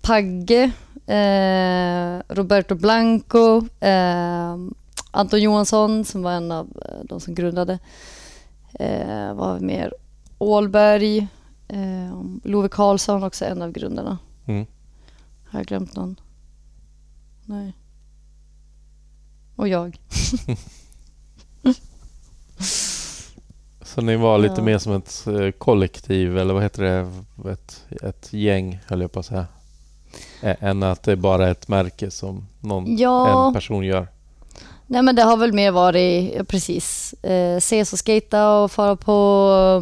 Pagge, 0.00 0.70
eh, 1.06 2.22
Roberto 2.34 2.74
Blanco, 2.74 3.66
eh, 3.80 4.56
Anton 5.10 5.40
Johansson 5.40 6.04
som 6.04 6.22
var 6.22 6.32
en 6.32 6.52
av 6.52 6.66
eh, 6.84 7.04
de 7.04 7.20
som 7.20 7.34
grundade. 7.34 7.78
Eh, 8.72 9.34
vad 9.34 9.48
har 9.48 9.58
vi 9.58 9.66
mer? 9.66 9.94
Ålberg, 10.38 11.28
eh, 11.68 12.22
Love 12.44 12.68
Karlsson 12.68 13.24
också 13.24 13.44
en 13.44 13.62
av 13.62 13.72
grundarna. 13.72 14.18
Mm. 14.46 14.66
Har 15.44 15.58
jag 15.58 15.66
glömt 15.66 15.96
någon? 15.96 16.20
Nej. 17.44 17.74
Och 19.56 19.68
jag. 19.68 19.98
Så 23.98 24.02
ni 24.02 24.16
var 24.16 24.38
lite 24.38 24.54
Ja. 24.56 24.62
mer 24.62 24.78
som 24.78 24.92
ett 24.92 25.24
eh, 25.26 25.50
kollektiv 25.50 26.38
eller 26.38 26.54
vad 26.54 26.62
heter 26.62 26.82
det? 26.82 27.06
Ett, 27.52 27.84
ett 28.02 28.32
gäng 28.32 28.78
höll 28.86 29.00
jag 29.00 29.12
på 29.12 29.20
att 29.20 29.26
säga. 29.26 29.46
Ä- 30.42 30.56
Än 30.60 30.82
att 30.82 31.02
det 31.02 31.12
är 31.12 31.16
bara 31.16 31.48
ett 31.48 31.68
märke 31.68 32.10
som 32.10 32.46
någon, 32.60 32.96
Ja. 32.96 33.46
en 33.48 33.54
person 33.54 33.84
gör. 33.84 34.08
Nej 34.86 35.02
men 35.02 35.16
det 35.16 35.22
har 35.22 35.36
väl 35.36 35.52
mer 35.52 35.70
varit, 35.70 36.48
precis, 36.48 37.12
eh, 37.22 37.56
ses 37.56 37.92
och 37.92 37.98
skata 37.98 38.50
och 38.50 38.72
fara 38.72 38.96
på 38.96 39.12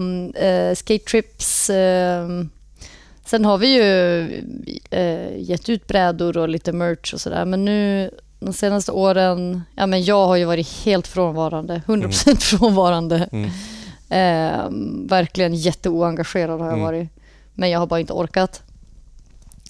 um, 0.01 0.31
eh, 0.35 0.75
skate 0.75 1.05
trips. 1.11 1.71
Eh, 1.71 2.29
Sen 3.25 3.45
har 3.45 3.59
vi 3.59 3.69
ju 3.75 4.21
eh, 4.91 5.39
gett 5.39 5.69
ut 5.69 5.87
brädor 5.87 6.37
och 6.39 6.49
lite 6.49 6.73
merch 6.73 7.15
och 7.15 7.21
sådär. 7.21 7.45
Men 7.45 7.65
nu 7.65 8.11
de 8.41 8.53
senaste 8.53 8.93
åren, 8.93 9.63
ja 9.77 9.87
men 9.87 10.05
jag 10.05 10.27
har 10.27 10.37
ju 10.37 10.45
varit 10.45 10.69
helt 10.85 11.07
frånvarande. 11.07 11.83
100% 11.87 12.37
frånvarande. 12.41 13.29
Mm. 13.33 13.51
Eh, 14.09 14.69
verkligen 15.09 15.55
jätteoengagerad 15.55 16.61
har 16.61 16.67
jag 16.67 16.75
Mm. 16.75 16.85
varit. 16.87 17.09
Men 17.55 17.71
jag 17.71 17.79
har 17.79 17.87
bara 17.87 18.01
inte 18.01 18.13
orkat. 18.13 18.63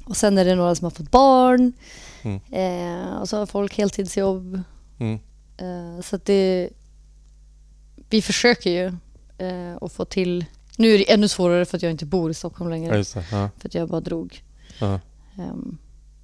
Och 0.05 0.16
sen 0.16 0.39
är 0.39 0.44
det 0.44 0.55
några 0.55 0.74
som 0.74 0.84
har 0.84 0.90
fått 0.90 1.10
barn. 1.10 1.73
Mm. 2.23 2.40
Eh, 2.50 3.16
och 3.16 3.28
så 3.28 3.36
har 3.39 3.47
folk 3.47 3.78
heltidsjobb. 3.78 4.60
Mm. 4.98 5.18
Eh, 5.56 6.02
så 6.02 6.16
att 6.16 6.24
det... 6.24 6.68
Vi 8.10 8.23
försöker 8.23 8.70
ju 8.70 8.86
eh, 9.48 9.76
att 9.81 9.92
få 9.92 10.05
till... 10.05 10.44
Nu 10.76 10.94
är 10.94 10.98
det 10.98 11.12
ännu 11.12 11.28
svårare 11.28 11.65
för 11.65 11.76
att 11.76 11.82
jag 11.82 11.92
inte 11.92 12.06
bor 12.06 12.31
i 12.31 12.34
Stockholm 12.34 12.70
längre. 12.70 12.97
det. 12.97 13.15
Ja. 13.32 13.50
För 13.58 13.68
att 13.68 13.74
jag 13.74 13.89
bara 13.89 14.00
drog. 14.00 14.42
Ja. 14.81 15.00
Ehm, 15.39 15.78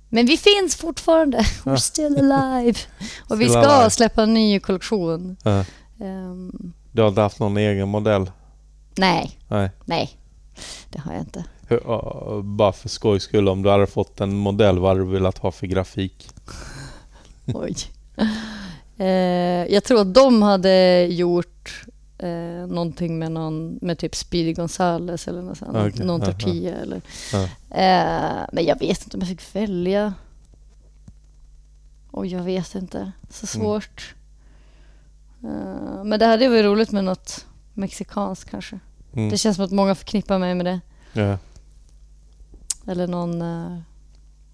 men 0.08 0.26
vi 0.26 0.36
finns 0.36 0.76
fortfarande. 0.76 1.38
We're 1.64 1.76
still 1.76 2.32
alive. 2.32 2.78
Och 3.28 3.40
vi 3.40 3.48
ska 3.48 3.90
släppa 3.90 4.22
en 4.22 4.34
ny 4.34 4.60
kollektion. 4.60 5.36
Ja. 5.42 5.64
Ehm, 6.00 6.72
Du 6.92 7.02
har 7.02 7.08
inte 7.08 7.20
haft 7.20 7.40
någon 7.40 7.56
egen 7.56 7.88
modell? 7.88 8.30
nej, 8.96 9.38
Nej. 9.48 9.70
nej. 9.84 10.10
Det 10.88 10.98
har 10.98 11.12
jag 11.12 11.22
inte. 11.22 11.44
Hur, 11.68 12.42
bara 12.42 12.72
för 12.72 12.88
skojs 12.88 13.22
skull, 13.22 13.48
om 13.48 13.62
du 13.62 13.70
hade 13.70 13.86
fått 13.86 14.20
en 14.20 14.34
modell, 14.34 14.78
vad 14.78 14.90
hade 14.90 15.00
du 15.00 15.06
velat 15.06 15.38
ha 15.38 15.52
för 15.52 15.66
grafik? 15.66 16.28
Oj. 17.54 17.76
Eh, 18.96 19.72
jag 19.72 19.84
tror 19.84 20.00
att 20.00 20.14
de 20.14 20.42
hade 20.42 21.06
gjort 21.10 21.84
eh, 22.18 22.66
någonting 22.68 23.18
med 23.18 23.32
någon 23.32 23.78
med 23.82 23.98
typ 23.98 24.14
Speedy 24.14 24.52
Gonzales 24.52 25.28
eller 25.28 25.42
något 25.42 25.58
sånt, 25.58 25.76
Okej, 25.76 26.06
någon 26.06 26.20
tortilla 26.20 26.70
eller. 26.70 27.00
Ja. 27.32 27.42
Eh, 27.70 28.46
men 28.52 28.64
jag 28.64 28.78
vet 28.78 29.04
inte 29.04 29.16
om 29.16 29.20
jag 29.20 29.28
fick 29.28 29.54
välja. 29.56 30.14
Oj, 32.10 32.28
jag 32.32 32.42
vet 32.42 32.74
inte. 32.74 33.12
Så 33.30 33.58
Mm. 33.58 33.66
Eh, 35.44 36.04
men 36.04 36.18
det 36.18 36.26
hade 36.26 36.48
varit 36.48 36.64
roligt 36.64 36.92
med 36.92 37.04
något 37.04 37.46
mexikanskt 37.74 38.50
kanske. 38.50 38.78
Mm. 39.14 39.28
Det 39.28 39.38
känns 39.38 39.56
som 39.56 39.64
att 39.64 39.70
många 39.70 39.94
förknippar 39.94 40.38
mig 40.38 40.54
med 40.54 40.66
det. 40.66 40.80
Ja. 41.12 41.38
Eller 42.86 43.06
någon 43.06 43.42
uh, 43.42 43.78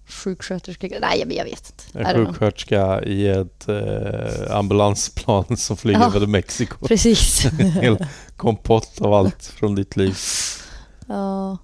sjuksköterska. 0.07 0.87
Nej, 1.01 1.23
men 1.25 1.35
jag 1.37 1.43
vet 1.45 1.73
inte. 1.93 1.99
En 2.09 2.25
sjuksköterska 2.25 3.01
i 3.03 3.27
ett 3.27 3.67
eh, 3.69 4.55
ambulansplan 4.57 5.57
som 5.57 5.77
flyger 5.77 5.99
Ja. 5.99 6.15
över 6.15 6.27
Mexiko. 6.27 6.87
Precis. 6.87 7.45
Hel 7.81 8.05
kompott 8.37 9.01
av 9.01 9.13
allt 9.13 9.43
från 9.45 9.75
ditt 9.75 9.95
liv. 9.95 10.17
ja. 11.07 11.57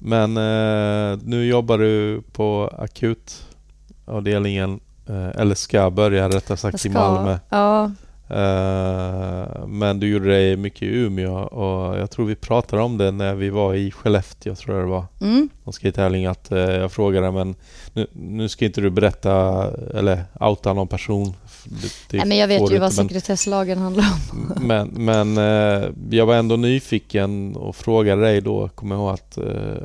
Men 0.00 0.36
eh, 0.36 1.18
nu 1.22 1.46
jobbar 1.46 1.78
du 1.78 2.22
på 2.32 2.74
akutavdelningen, 2.78 4.80
eh, 5.08 5.28
eller 5.28 5.54
ska 5.54 5.90
börja 5.90 6.28
rättare 6.28 6.56
sagt 6.56 6.86
i 6.86 6.88
Malmö. 6.88 7.38
Ja, 7.48 7.92
Eh, 8.30 9.66
men 9.66 10.00
du 10.00 10.08
gjorde 10.08 10.38
det 10.38 10.56
mycket 10.56 10.82
i 10.82 10.86
Umeå 10.86 11.34
och 11.34 11.98
jag 11.98 12.10
tror 12.10 12.26
vi 12.26 12.34
pratade 12.34 12.82
om 12.82 12.98
det 12.98 13.10
när 13.10 13.34
vi 13.34 13.50
var 13.50 13.74
i 13.74 13.90
Skellefteå 13.90 14.54
tror 14.54 14.76
jag 14.76 14.86
det 14.86 14.90
var. 14.90 15.04
mm. 15.20 15.48
På 15.64 15.72
skate-tävling 15.72 16.26
att 16.26 16.52
eh, 16.52 16.58
jag 16.58 16.92
frågade 16.92 17.30
men 17.30 17.54
nu, 17.92 18.06
nu 18.12 18.48
ska 18.48 18.64
inte 18.64 18.80
du 18.80 18.90
berätta 18.90 19.64
eller 19.94 20.24
outa 20.40 20.72
någon 20.72 20.88
person. 20.88 21.34
Det, 21.64 21.92
det 22.10 22.16
Nej, 22.16 22.26
men 22.26 22.38
jag 22.38 22.48
vet 22.48 22.60
ju 22.60 22.66
du 22.66 22.78
vad 22.78 22.90
inte, 22.90 23.02
men- 23.02 23.08
sekretesslagen 23.08 23.78
handlar 23.78 24.04
om. 24.32 24.52
men, 24.66 24.88
men 24.88 25.38
eh, 25.38 25.88
jag 26.10 26.26
var 26.26 26.34
ändå 26.34 26.56
nyfiken 26.56 27.56
och 27.56 27.76
frågade 27.76 28.22
dig 28.22 28.40
då, 28.40 28.68
kommer 28.68 28.94
jag 28.96 29.02
ihåg 29.02 29.14
att 29.14 29.38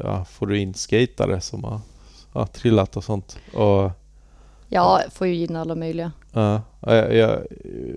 ja, 0.03 0.25
får 0.25 0.47
du 0.47 0.59
in 0.59 0.73
skatare 0.73 1.41
som 1.41 1.63
har 1.63 1.79
ja, 2.33 2.47
trillat 2.47 2.97
och 2.97 3.03
sånt? 3.03 3.37
Och, 3.53 3.91
Ja, 4.73 5.01
får 5.11 5.27
ju 5.27 5.35
in 5.43 5.55
alla 5.55 5.75
möjliga. 5.75 6.11
ja, 6.31 6.61
jag, 6.81 7.15
jag 7.15 7.39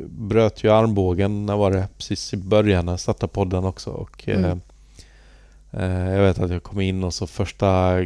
bröt 0.08 0.64
ju 0.64 0.70
armbågen, 0.72 1.46
när 1.46 1.56
var 1.56 1.70
det? 1.70 1.88
Precis 1.98 2.34
i 2.34 2.36
början 2.36 2.84
när 2.86 2.92
jag 2.92 3.00
startade 3.00 3.32
podden 3.32 3.64
också. 3.64 3.90
Och, 3.90 4.28
eh, 4.28 4.38
Mm. 4.38 4.60
eh, 5.72 6.14
jag 6.14 6.22
vet 6.22 6.38
att 6.38 6.50
jag 6.50 6.62
kom 6.62 6.80
in 6.80 7.04
och 7.04 7.14
så 7.14 7.26
första 7.26 7.98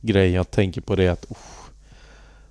grejen 0.00 0.34
jag 0.34 0.50
tänker 0.50 0.80
på 0.80 0.96
det 0.96 1.04
är 1.06 1.10
att 1.10 1.24
uff, 1.30 1.70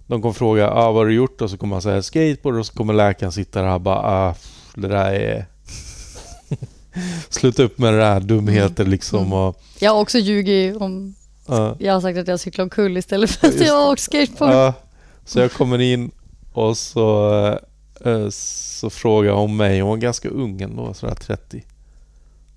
de 0.08 0.22
kommer 0.22 0.34
fråga 0.34 0.70
ah, 0.72 0.86
vad 0.92 0.96
har 0.96 1.06
du 1.06 1.14
gjort? 1.14 1.42
Och 1.42 1.50
så 1.50 1.58
kommer 1.58 1.76
man 1.76 1.82
säga 1.82 2.02
skateboard 2.02 2.58
och 2.60 2.66
så 2.66 2.74
kommer 2.74 2.94
läkaren 2.94 3.32
sitta 3.32 3.62
där 3.62 3.74
och 3.74 3.82
bara 3.82 4.00
ah, 4.00 4.36
det 4.76 4.88
där 4.88 5.12
är 5.14 5.46
Sluta 7.30 7.64
upp 7.64 7.78
med 7.78 7.94
det 7.94 8.00
där 8.00 8.20
dumheter 8.20 8.86
liksom 8.86 9.20
Mm. 9.20 9.34
och 9.34 9.62
Jag 9.80 9.92
har 9.92 10.00
också 10.02 10.18
ljugit 10.18 10.78
om... 10.78 11.16
ja. 11.48 11.76
Jag 11.80 11.94
har 11.94 12.02
sagt 12.02 12.18
att 12.20 12.28
jag 12.28 12.40
cyklar 12.40 12.64
omkull 12.64 12.98
istället 12.98 13.30
för 13.32 13.48
att 13.48 13.54
Just 13.54 13.66
jag 13.68 13.74
har 13.74 13.92
åkt 13.92 14.02
skateboard. 14.02 14.54
Ja, 14.54 14.74
så 15.26 15.40
jag 15.40 15.52
kommer 15.52 15.82
in 15.82 16.12
och 16.54 16.78
så, 16.78 17.32
eh, 18.06 18.30
så 18.30 18.90
frågar 18.90 19.32
hon 19.34 19.58
mig, 19.58 19.80
hon 19.82 19.90
var 19.90 19.98
ganska 19.98 20.30
ung 20.30 20.62
ändå, 20.62 20.94
sådär 20.94 21.16
30. 21.16 21.64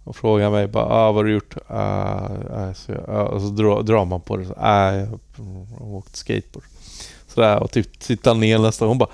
Och 0.05 0.17
frågar 0.17 0.51
mig 0.51 0.67
bara, 0.67 0.84
ah, 0.84 1.07
vad 1.07 1.15
har 1.15 1.25
du 1.25 1.33
gjort? 1.33 1.55
Ah, 1.67 2.28
ah, 2.55 2.75
så, 2.75 2.93
jag, 2.93 3.05
ah, 3.09 3.23
och 3.23 3.41
så 3.43 3.49
drar, 3.49 3.83
drar 3.83 4.05
man 4.05 4.20
på 4.20 4.36
det. 4.36 4.44
Så, 4.47 4.55
ah, 4.57 4.93
jag 4.93 5.07
har 5.78 5.94
åkt 5.94 6.17
skateboard. 6.17 6.65
Sådär, 7.28 7.59
och 7.62 7.70
typ 7.70 7.99
tittar 8.01 8.34
ner 8.34 8.59
nästan. 8.59 8.89
Hon 8.89 8.99
bara, 8.99 9.10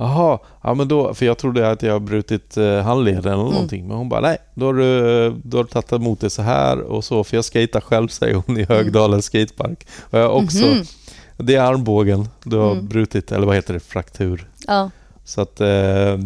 Jaha, 0.00 0.38
ja 0.62 0.74
men 0.74 0.88
då, 0.88 1.14
för 1.14 1.26
jag 1.26 1.38
trodde 1.38 1.70
att 1.70 1.82
jag 1.82 1.92
har 1.92 2.00
brutit 2.00 2.56
eh, 2.56 2.80
handleden 2.80 3.24
eller 3.32 3.34
Mm. 3.42 3.52
någonting. 3.52 3.88
Men 3.88 3.96
hon 3.96 4.08
bara, 4.08 4.20
nej, 4.20 4.38
då 4.54 4.66
har 4.66 4.74
du, 4.74 5.30
då 5.44 5.56
har 5.56 5.64
du 5.64 5.70
tagit 5.70 5.92
emot 5.92 6.20
det 6.20 6.30
så 6.30 6.42
här 6.42 6.80
och 6.80 7.04
så. 7.04 7.24
För 7.24 7.36
jag 7.36 7.44
skater 7.44 7.80
själv, 7.80 8.08
säger 8.08 8.42
hon, 8.46 8.58
i 8.58 8.64
Högdalens 8.64 9.24
skatepark. 9.24 9.86
Och 10.10 10.18
jag 10.18 10.22
har 10.28 10.34
också, 10.44 10.66
Mhm. 10.66 10.84
Det 11.44 11.54
är 11.54 11.60
armbågen 11.60 12.28
du 12.44 12.56
har 12.56 12.72
Mm. 12.72 12.86
brutit, 12.88 13.32
eller 13.32 13.46
vad 13.46 13.56
heter 13.56 13.74
det, 13.74 13.80
fraktur. 13.80 14.48
Ja. 14.66 14.90
Så 15.24 15.40
att, 15.40 15.60
eh, 15.60 16.18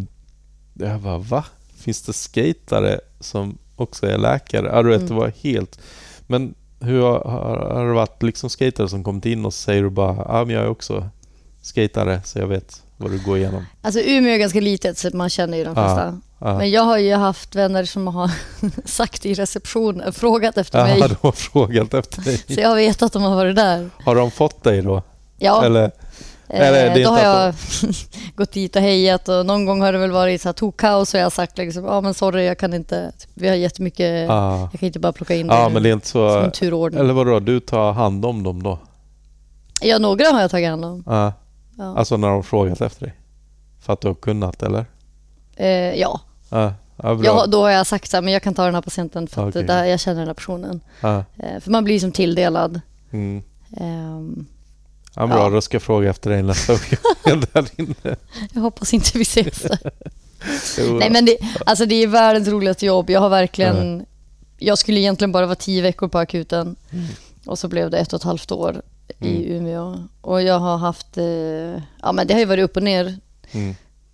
jag 0.75 1.01
bara, 1.01 1.19
va? 1.19 1.45
Finns 1.77 2.03
det 2.03 2.13
skatare 2.13 3.01
som 3.21 3.59
också 3.77 4.07
är 4.07 4.19
läkare? 4.19 4.67
Ja, 4.73 4.83
du 4.83 4.89
vet, 4.89 5.01
det 5.01 5.07
Mm. 5.07 5.17
var 5.19 5.33
helt... 5.43 5.81
Men 6.27 6.55
hur 6.81 7.01
har, 7.03 7.21
har, 7.75 7.87
det 7.87 7.93
varit 7.93 8.23
liksom 8.23 8.51
skatare 8.51 8.89
som 8.89 9.05
kommit 9.05 9.27
in 9.27 9.45
och 9.45 9.55
säger 9.55 9.83
du 9.83 9.91
bara, 9.91 10.17
ja 10.29 10.45
men 10.45 10.55
jag 10.55 10.65
är 10.65 10.69
också 10.69 11.09
skatare 11.63 12.21
så 12.25 12.39
jag 12.39 12.47
vet 12.47 12.83
vad 12.97 13.11
du 13.11 13.19
går 13.25 13.39
igenom. 13.39 13.65
Alltså 13.83 14.01
Umeå 14.01 14.33
är 14.33 14.39
ganska 14.39 14.61
litet 14.61 14.99
så 14.99 15.17
man 15.17 15.31
känner 15.31 15.59
ju 15.59 15.65
de 15.65 15.75
flesta. 15.75 16.05
Ja. 16.07 16.19
Men 16.45 16.71
jag 16.71 16.83
har 16.83 16.99
ju 16.99 17.15
haft 17.15 17.55
vänner 17.55 17.85
som 17.85 18.07
har 18.07 18.31
sagt 18.85 19.27
i 19.27 19.35
receptionen, 19.35 20.13
frågat 20.13 20.59
efter 20.59 20.85
mig. 20.85 20.99
Ja, 20.99 21.09
de 21.09 21.15
har 21.21 21.33
frågat 21.33 21.95
efter 21.95 22.23
dig. 22.23 22.39
Så 22.39 22.61
jag 22.61 22.69
har 22.69 22.77
vetat 22.77 23.03
att 23.03 23.13
de 23.13 23.23
har 23.23 23.37
varit 23.37 23.57
där. 23.57 23.91
Har 24.05 24.15
de 24.15 24.31
fått 24.31 24.65
dig 24.65 24.83
då? 24.83 25.03
Ja, 25.39 25.65
Eller, 25.65 25.91
eller 26.49 26.87
är 26.87 26.95
det 26.95 27.03
eh, 27.03 27.09
då 27.09 27.15
har 27.15 27.23
jag 27.23 27.49
att 27.49 27.85
gått 28.37 28.53
dit 28.53 28.77
och 28.77 28.83
hejat 28.83 29.29
och 29.29 29.47
någon 29.47 29.67
gång 29.67 29.81
har 29.83 29.93
det 29.93 29.99
väl 29.99 30.11
varit 30.11 30.43
så 30.43 30.49
här 30.49 30.53
tokkaos 30.53 31.15
och 31.15 31.21
jag 31.21 31.25
har 31.25 31.31
sagt 31.31 31.59
liksom, 31.59 31.85
ja 31.85 32.01
men 32.01 32.15
sorry 32.15 32.45
jag 32.45 32.59
kan 32.59 32.75
inte, 32.75 33.13
vi 33.35 33.49
har 33.49 33.55
jättemycket, 33.55 34.31
ah. 34.31 34.69
jag 34.73 34.81
kan 34.81 34.87
inte 34.87 34.99
bara 34.99 35.13
plocka 35.13 35.35
in 35.35 35.47
det 35.47 35.69
men 35.73 35.83
det 35.83 35.89
är 35.89 35.93
inte 35.93 36.07
som 36.09 36.29
så... 36.29 36.39
en 36.39 36.53
turordning. 36.53 37.01
Eller 37.01 37.15
vadå, 37.15 37.41
du 37.41 37.61
tar 37.61 37.93
hand 37.93 38.25
om 38.25 38.43
dem 38.43 38.63
då? 38.63 38.79
Ja, 39.81 39.99
några 39.99 40.27
har 40.27 40.41
jag 40.41 40.51
tagit 40.51 40.69
hand 40.69 40.85
om. 40.85 41.03
Ja. 41.07 41.33
Ja, 41.79 41.97
Alltså 41.99 42.17
när 42.17 42.29
de 42.29 42.43
frågat 42.43 42.81
efter 42.81 43.07
dig? 43.07 43.15
För 43.81 43.93
att 43.93 44.01
du 44.01 44.09
har 44.09 44.15
kunnat 44.15 44.63
eller? 44.63 44.87
eh, 45.57 45.95
ja. 46.01 46.21
Ja, 46.53 46.75
ja. 46.97 47.21
Jag, 47.25 47.51
då 47.51 47.63
har 47.63 47.71
jag 47.71 47.87
sagt 47.87 48.11
så 48.11 48.17
här, 48.17 48.23
men 48.23 48.33
jag 48.33 48.43
kan 48.43 48.55
ta 48.55 48.65
den 48.65 48.75
här 48.75 48.83
patienten 48.83 49.27
för 49.27 49.49
att 49.49 49.55
det 49.55 49.63
där, 49.63 49.85
jag 49.85 50.01
känner 50.01 50.19
den 50.19 50.27
här 50.29 50.35
personen. 50.35 50.81
Ja, 51.01 51.25
Eh, 51.39 51.61
för 51.61 51.71
man 51.71 51.85
blir 51.85 52.01
som 52.01 52.13
tilldelad. 52.13 52.81
mm. 53.11 53.43
Ehm, 53.77 54.47
ja, 55.17 55.27
bra, 55.27 55.39
Ja. 55.39 55.49
då 55.51 55.61
ska 55.61 55.75
jag 55.75 55.83
fråga 55.83 56.11
efter 56.11 56.31
dig 56.31 56.43
nästa 56.43 56.73
gång 56.73 56.81
där 57.53 57.65
inne. 57.77 58.17
jag 58.53 58.61
hoppas 58.61 58.95
inte 58.95 59.19
vi 59.19 59.23
ses 59.23 59.63
där. 59.63 59.79
Nej 60.99 61.11
men 61.11 61.25
det, 61.25 61.37
alltså 61.67 61.87
det 61.87 61.95
är 61.95 62.07
världens 62.07 62.49
roligaste 62.49 62.87
jobb. 62.87 63.11
Jag 63.11 63.21
har 63.21 63.29
verkligen... 63.29 64.07
Jag 64.59 64.79
skulle 64.79 65.01
egentligen 65.01 65.33
bara 65.33 65.47
vara 65.47 65.57
tio 65.57 65.83
veckor 65.83 66.09
på 66.09 66.19
akuten. 66.19 66.77
Mm. 66.91 67.05
Och 67.47 67.59
så 67.59 67.69
blev 67.69 67.91
det 67.91 67.99
ett 67.99 68.13
och 68.13 68.17
ett 68.21 68.25
halvt 68.25 68.53
år 68.53 68.83
i 69.21 69.45
Mm. 69.47 69.57
Umeå. 69.57 69.99
Och 70.21 70.43
jag 70.43 70.59
har 70.59 70.77
haft... 70.77 71.17
Eh, 71.19 71.25
ja 72.03 72.13
men 72.13 72.27
det 72.27 72.33
har 72.35 72.39
ju 72.41 72.47
varit 72.47 72.65
upp 72.65 72.77
och 72.77 72.83
ner. 72.83 73.17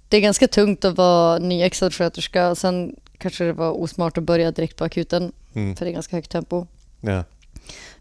Mm. 0.09 0.11
Det 0.11 0.17
är 0.17 0.21
ganska 0.21 0.49
tungt 0.49 0.85
att 0.85 0.97
vara 0.97 1.39
nyexad 1.39 1.95
sköterska. 1.95 2.55
Sen 2.55 2.97
kanske 3.19 3.45
det 3.45 3.53
var 3.53 3.71
osmart 3.81 4.19
att 4.19 4.25
börja 4.25 4.51
direkt 4.53 4.77
på 4.77 4.85
akuten. 4.85 5.33
Mm. 5.55 5.77
För 5.77 5.85
det 5.85 5.91
är 5.91 5.93
ganska 5.95 6.17
högt 6.17 6.31
tempo. 6.31 6.67
Ja. 7.01 7.25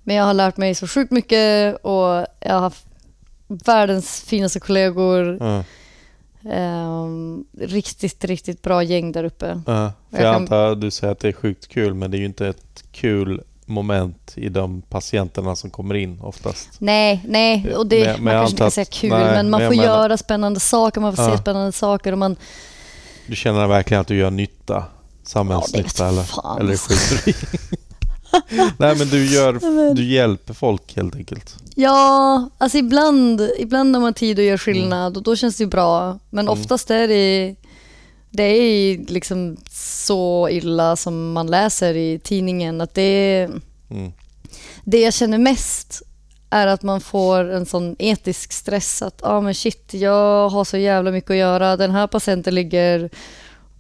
Men 0.03 0.15
jag 0.15 0.23
har 0.23 0.33
lärt 0.33 0.57
mig 0.57 0.75
så 0.75 0.87
sjukt 0.87 1.11
mycket 1.11 1.75
och 1.81 2.25
jag 2.39 2.53
har 2.53 2.59
haft 2.59 2.85
världens 3.47 4.21
finaste 4.21 4.59
kollegor. 4.59 5.37
Ja. 5.39 5.63
Ehm, 6.51 7.45
riktigt, 7.59 8.25
riktigt 8.25 8.61
bra 8.61 8.83
gäng 8.83 9.11
där 9.11 9.23
uppe. 9.23 9.61
Ja. 9.67 9.91
För 10.11 10.17
Jag 10.17 10.25
jag 10.27 10.33
kan- 10.33 10.41
antar 10.41 10.71
att 10.71 10.81
du 10.81 10.91
säger 10.91 11.11
att 11.11 11.19
det 11.19 11.27
är 11.27 11.33
sjukt 11.33 11.67
kul 11.67 11.93
men 11.93 12.11
det 12.11 12.17
är 12.17 12.19
ju 12.19 12.25
inte 12.25 12.47
ett 12.47 12.83
kul 12.91 13.41
moment 13.67 14.33
i 14.35 14.49
de 14.49 14.81
patienterna 14.81 15.55
som 15.55 15.69
kommer 15.69 15.95
in 15.95 16.19
oftast. 16.21 16.69
Nej, 16.79 17.23
nej, 17.27 17.75
och 17.75 17.87
det, 17.87 18.05
Men- 18.05 18.23
man 18.23 18.33
kanske 18.33 18.51
inte 18.53 18.61
kan 18.63 18.71
säga 18.71 18.85
kul, 18.85 19.09
nej, 19.09 19.19
men 19.25 19.49
man 19.49 19.61
men 19.61 19.69
får 19.69 19.75
menar- 19.75 19.83
göra 19.93 20.17
spännande 20.17 20.59
saker, 20.59 21.01
man 21.01 21.15
får 21.15 21.25
Ja. 21.25 21.31
se 21.31 21.37
spännande 21.37 21.71
saker 21.71 22.11
och 22.11 22.17
man... 22.17 22.35
Du 23.27 23.35
känner 23.35 23.67
verkligen 23.67 24.01
att 24.01 24.07
du 24.07 24.15
gör 24.17 24.31
nytta? 24.31 24.73
Ja, 24.73 24.85
Samhällsnytta 25.23 25.87
vet 25.87 26.01
eller? 26.13 26.23
fan. 26.23 26.59
Eller 26.61 26.77
skiter? 26.77 27.35
Nej 28.77 28.95
men 28.95 29.09
du 29.09 29.25
gör, 29.25 29.93
du 29.93 30.05
hjälper 30.05 30.53
folk 30.53 30.95
helt 30.95 31.15
enkelt. 31.15 31.55
Ja, 31.75 32.49
alltså 32.57 32.77
ibland, 32.77 33.49
ibland 33.59 33.95
har 33.95 34.01
man 34.01 34.13
tid 34.13 34.39
att 34.39 34.45
göra 34.45 34.57
skillnad 34.57 35.17
och 35.17 35.23
då 35.23 35.35
känns 35.35 35.57
det 35.57 35.65
bra. 35.65 36.19
Men 36.29 36.49
oftast 36.49 36.91
är 36.91 37.07
det, 37.07 37.55
det 38.29 38.43
är 38.43 38.97
liksom 39.11 39.57
så 39.71 40.49
illa 40.49 40.95
som 40.95 41.31
man 41.31 41.47
läser 41.47 41.95
i 41.95 42.19
tidningen 42.23 42.81
att 42.81 42.93
det 42.93 43.49
Mm. 43.89 44.11
det 44.83 45.01
jag 45.01 45.13
känner 45.13 45.37
mest 45.37 46.01
är 46.49 46.67
att 46.67 46.83
man 46.83 47.01
får 47.01 47.49
en 47.51 47.65
sån 47.65 47.95
etisk 47.99 48.51
stress 48.51 49.01
att 49.01 49.23
ah, 49.23 49.41
men 49.41 49.53
shit, 49.53 49.93
jag 49.93 50.49
har 50.49 50.63
så 50.63 50.77
jävla 50.77 51.11
mycket 51.11 51.31
att 51.31 51.37
göra. 51.37 51.77
Den 51.77 51.91
här 51.91 52.07
patienten 52.07 52.55
ligger 52.55 53.09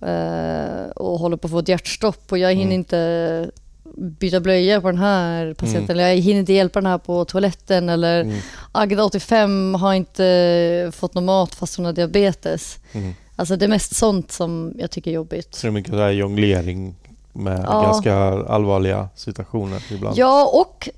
eh, 0.01 0.89
och 0.95 1.19
håller 1.19 1.37
på 1.37 1.47
att 1.47 1.51
få 1.51 1.59
ett 1.59 1.67
hjärtstopp 1.67 2.31
och 2.31 2.37
jag 2.37 2.53
hinner 2.53 2.75
inte 2.75 3.51
byta 3.97 4.39
blöja 4.39 4.81
på 4.81 4.87
den 4.87 4.99
här 4.99 5.53
patienten 5.53 5.89
eller 5.95 6.07
jag 6.07 6.15
hinner 6.15 6.39
inte 6.39 6.53
hjälpa 6.53 6.81
den 6.81 6.91
här 6.91 6.97
på 6.97 7.25
toaletten 7.25 7.89
eller 7.89 8.21
Mm. 8.21 8.37
Agda 8.71 9.03
85 9.03 9.73
har 9.75 9.93
inte 9.93 10.91
fått 10.95 11.13
någon 11.13 11.25
mat 11.25 11.55
fast 11.55 11.75
hon 11.77 11.85
har 11.85 11.93
diabetes. 11.93 12.77
Mm. 12.91 13.13
Alltså 13.39 13.55
det 13.55 13.65
är 13.65 13.69
mest 13.69 13.95
sånt 13.95 14.31
som 14.31 14.73
jag 14.77 14.91
tycker 14.91 15.11
är 15.11 15.15
jobbigt. 15.15 15.55
Så 15.55 15.67
det 15.67 15.69
är 15.69 15.71
mycket 15.71 15.93
här 15.93 16.09
jonglering 16.09 16.95
med 17.33 17.63
Ja. 17.67 17.81
ganska 17.81 18.15
allvarliga 18.47 19.09
situationer 19.15 19.83
ibland. 19.91 20.17
Ja, 20.17 20.49
och 20.53 20.89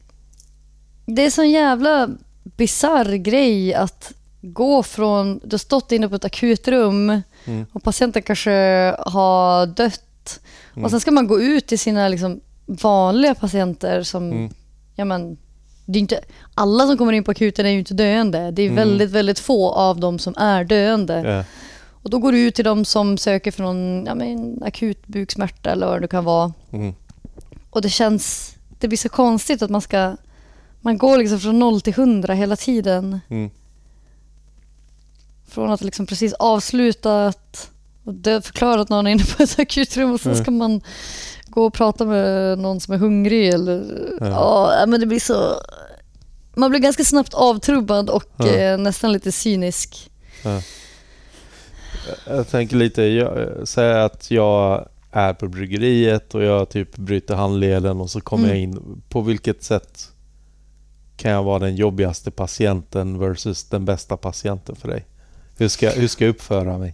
det 1.06 1.26
är 1.26 1.30
sån 1.30 1.50
jävla 1.52 2.10
bizarr 2.44 3.14
grej 3.16 3.74
att 3.74 4.12
gå 4.42 4.84
från, 4.84 5.40
du 5.44 5.54
har 5.54 5.58
stått 5.58 5.92
inne 5.92 6.10
på 6.10 6.16
ett 6.16 6.26
akutrum 6.26 7.22
Mm. 7.46 7.66
och 7.74 7.84
patienten 7.84 8.22
kanske 8.22 8.52
har 9.00 9.66
dött 9.66 10.40
och 10.84 10.90
sen 10.90 11.00
ska 11.00 11.12
man 11.12 11.28
gå 11.28 11.42
ut 11.42 11.68
till 11.68 11.80
sina 11.80 12.08
liksom 12.08 12.40
vanliga 12.66 13.36
patienter 13.36 14.04
som, 14.04 14.32
Mm. 14.32 14.50
ja 14.96 15.06
men, 15.06 15.38
det 15.86 15.98
är 15.98 16.02
inte, 16.02 16.20
alla 16.56 16.88
som 16.88 16.98
kommer 16.98 17.14
in 17.14 17.24
på 17.24 17.32
akuten 17.32 17.66
är 17.66 17.70
ju 17.70 17.80
inte 17.80 17.94
döende. 17.94 18.52
Det 18.52 18.62
är 18.62 18.70
väldigt, 18.72 19.10
väldigt 19.12 19.40
få 19.40 19.70
av 19.72 20.00
dem 20.00 20.20
som 20.20 20.34
är 20.38 20.64
döende. 20.64 21.20
Ja. 21.20 21.44
Och 22.04 22.10
då 22.10 22.20
går 22.20 22.32
du 22.32 22.40
ut 22.40 22.56
till 22.56 22.66
dem 22.66 22.86
som 22.86 23.18
söker 23.18 23.52
för 23.52 23.64
någon 23.64 24.06
ja, 24.06 24.16
men, 24.16 24.64
akut 24.64 25.08
buksmärta 25.08 25.72
eller 25.72 25.88
vad 25.88 26.02
det 26.02 26.08
kan 26.08 26.24
vara. 26.24 26.54
Mm. 26.72 26.94
Och 27.70 27.82
det 27.82 27.90
känns, 27.90 28.56
det 28.80 28.88
blir 28.88 28.98
så 28.98 29.10
konstigt 29.10 29.62
att 29.62 29.70
man 29.70 29.82
ska, 29.82 30.16
man 30.82 30.98
går 30.98 31.18
liksom 31.18 31.40
från 31.40 31.60
noll 31.60 31.82
till 31.82 31.94
hundra 31.94 32.34
hela 32.34 32.56
tiden. 32.56 33.20
Mm. 33.30 33.50
Från 35.48 35.72
att 35.72 35.82
liksom 35.82 36.06
precis 36.06 36.34
avslutat 36.34 37.70
och 38.04 38.14
dö- 38.14 38.42
förklarat 38.42 38.90
någon 38.90 39.08
är 39.08 39.12
inne 39.12 39.24
på 39.38 39.44
ett 39.44 39.60
akutrum 39.60 40.12
och 40.14 40.22
så 40.22 40.30
Mm. 40.30 40.42
ska 40.44 40.52
man 40.52 40.82
gå 41.48 41.66
och 41.66 41.74
prata 41.74 42.06
med 42.06 42.60
någon 42.60 42.80
som 42.80 42.94
är 42.94 42.98
hungrig 42.98 43.48
eller, 43.54 43.84
Ja. 44.20 44.84
men 44.88 45.00
det 45.00 45.06
blir 45.06 45.20
så, 45.20 45.56
man 46.56 46.70
blir 46.70 46.80
ganska 46.80 47.04
snabbt 47.04 47.34
avtrubbad 47.34 48.10
och 48.10 48.46
eh, 48.46 48.78
nästan 48.78 49.12
lite 49.12 49.32
cynisk. 49.32 50.12
Jag 52.28 52.48
tänker 52.48 52.76
lite, 52.76 53.04
jag, 53.04 53.50
säg 53.68 53.94
att 54.02 54.32
jag 54.32 54.88
är 55.12 55.34
på 55.34 55.48
bryggeriet 55.48 56.36
och 56.36 56.44
jag 56.44 56.70
typ 56.70 56.98
bryter 56.98 57.36
handleden 57.36 58.02
och 58.02 58.10
så 58.10 58.22
kommer 58.22 58.44
Mm. 58.44 58.56
jag 58.56 58.64
in. 58.64 59.02
På 59.10 59.22
vilket 59.22 59.64
sätt 59.64 60.12
kan 61.18 61.32
jag 61.32 61.44
vara 61.44 61.60
den 61.60 61.76
jobbigaste 61.76 62.32
patienten 62.32 63.20
versus 63.20 63.64
den 63.64 63.86
bästa 63.86 64.18
patienten 64.18 64.76
för 64.76 64.88
dig? 64.88 65.06
Hur 65.58 65.68
ska, 65.68 65.90
hur 65.90 66.08
ska 66.08 66.26
jag 66.26 66.30
uppföra 66.32 66.78
mig? 66.78 66.94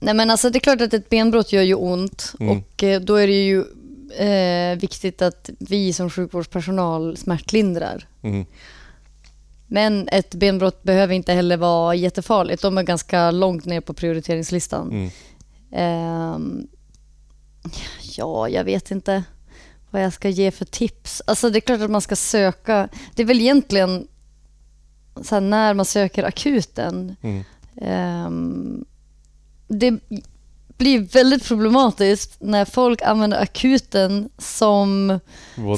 Nej 0.00 0.14
men 0.14 0.30
alltså 0.30 0.50
det 0.50 0.58
är 0.58 0.60
klart 0.60 0.80
att 0.80 0.94
ett 0.94 1.08
benbrott 1.08 1.52
gör 1.52 1.62
ju 1.62 1.74
ont 1.74 2.32
Mm. 2.40 2.58
och 2.58 2.82
eh, 2.82 3.00
då 3.00 3.14
är 3.14 3.26
det 3.26 3.44
ju 3.44 3.64
eh, 4.26 4.78
viktigt 4.78 5.22
att 5.22 5.50
vi 5.58 5.92
som 5.92 6.10
sjukvårdspersonal 6.10 7.16
smärtlindrar. 7.16 8.06
Mm. 8.22 8.46
Men 9.72 10.08
ett 10.12 10.34
benbrott 10.34 10.82
behöver 10.82 11.14
inte 11.14 11.32
heller 11.32 11.56
vara 11.56 11.94
jättefarligt. 11.94 12.62
De 12.62 12.78
är 12.78 12.82
ganska 12.82 13.30
långt 13.30 13.64
ner 13.64 13.80
på 13.80 13.94
prioriteringslistan. 13.94 14.90
Mm. 14.90 15.10
Ehm, 15.72 16.66
ja, 18.16 18.48
jag 18.48 18.64
vet 18.64 18.90
inte 18.90 19.24
vad 19.90 20.02
jag 20.02 20.12
ska 20.12 20.28
ge 20.28 20.50
för 20.50 20.64
tips. 20.64 21.22
Alltså 21.26 21.50
det 21.50 21.58
är 21.58 21.60
klart 21.60 21.80
att 21.80 21.90
man 21.90 22.00
ska 22.00 22.16
söka. 22.16 22.88
Det 23.14 23.22
är 23.22 23.26
väl 23.26 23.40
egentligen 23.40 24.08
så 25.22 25.40
när 25.40 25.74
man 25.74 25.84
söker 25.84 26.24
akuten. 26.24 27.16
Mm. 27.22 27.44
Ehm, 27.76 28.84
det 29.68 29.98
blir 30.82 31.00
väldigt 31.00 31.44
problematiskt 31.44 32.36
när 32.40 32.64
folk 32.64 33.02
använder 33.02 33.38
akuten 33.38 34.28
som 34.38 35.20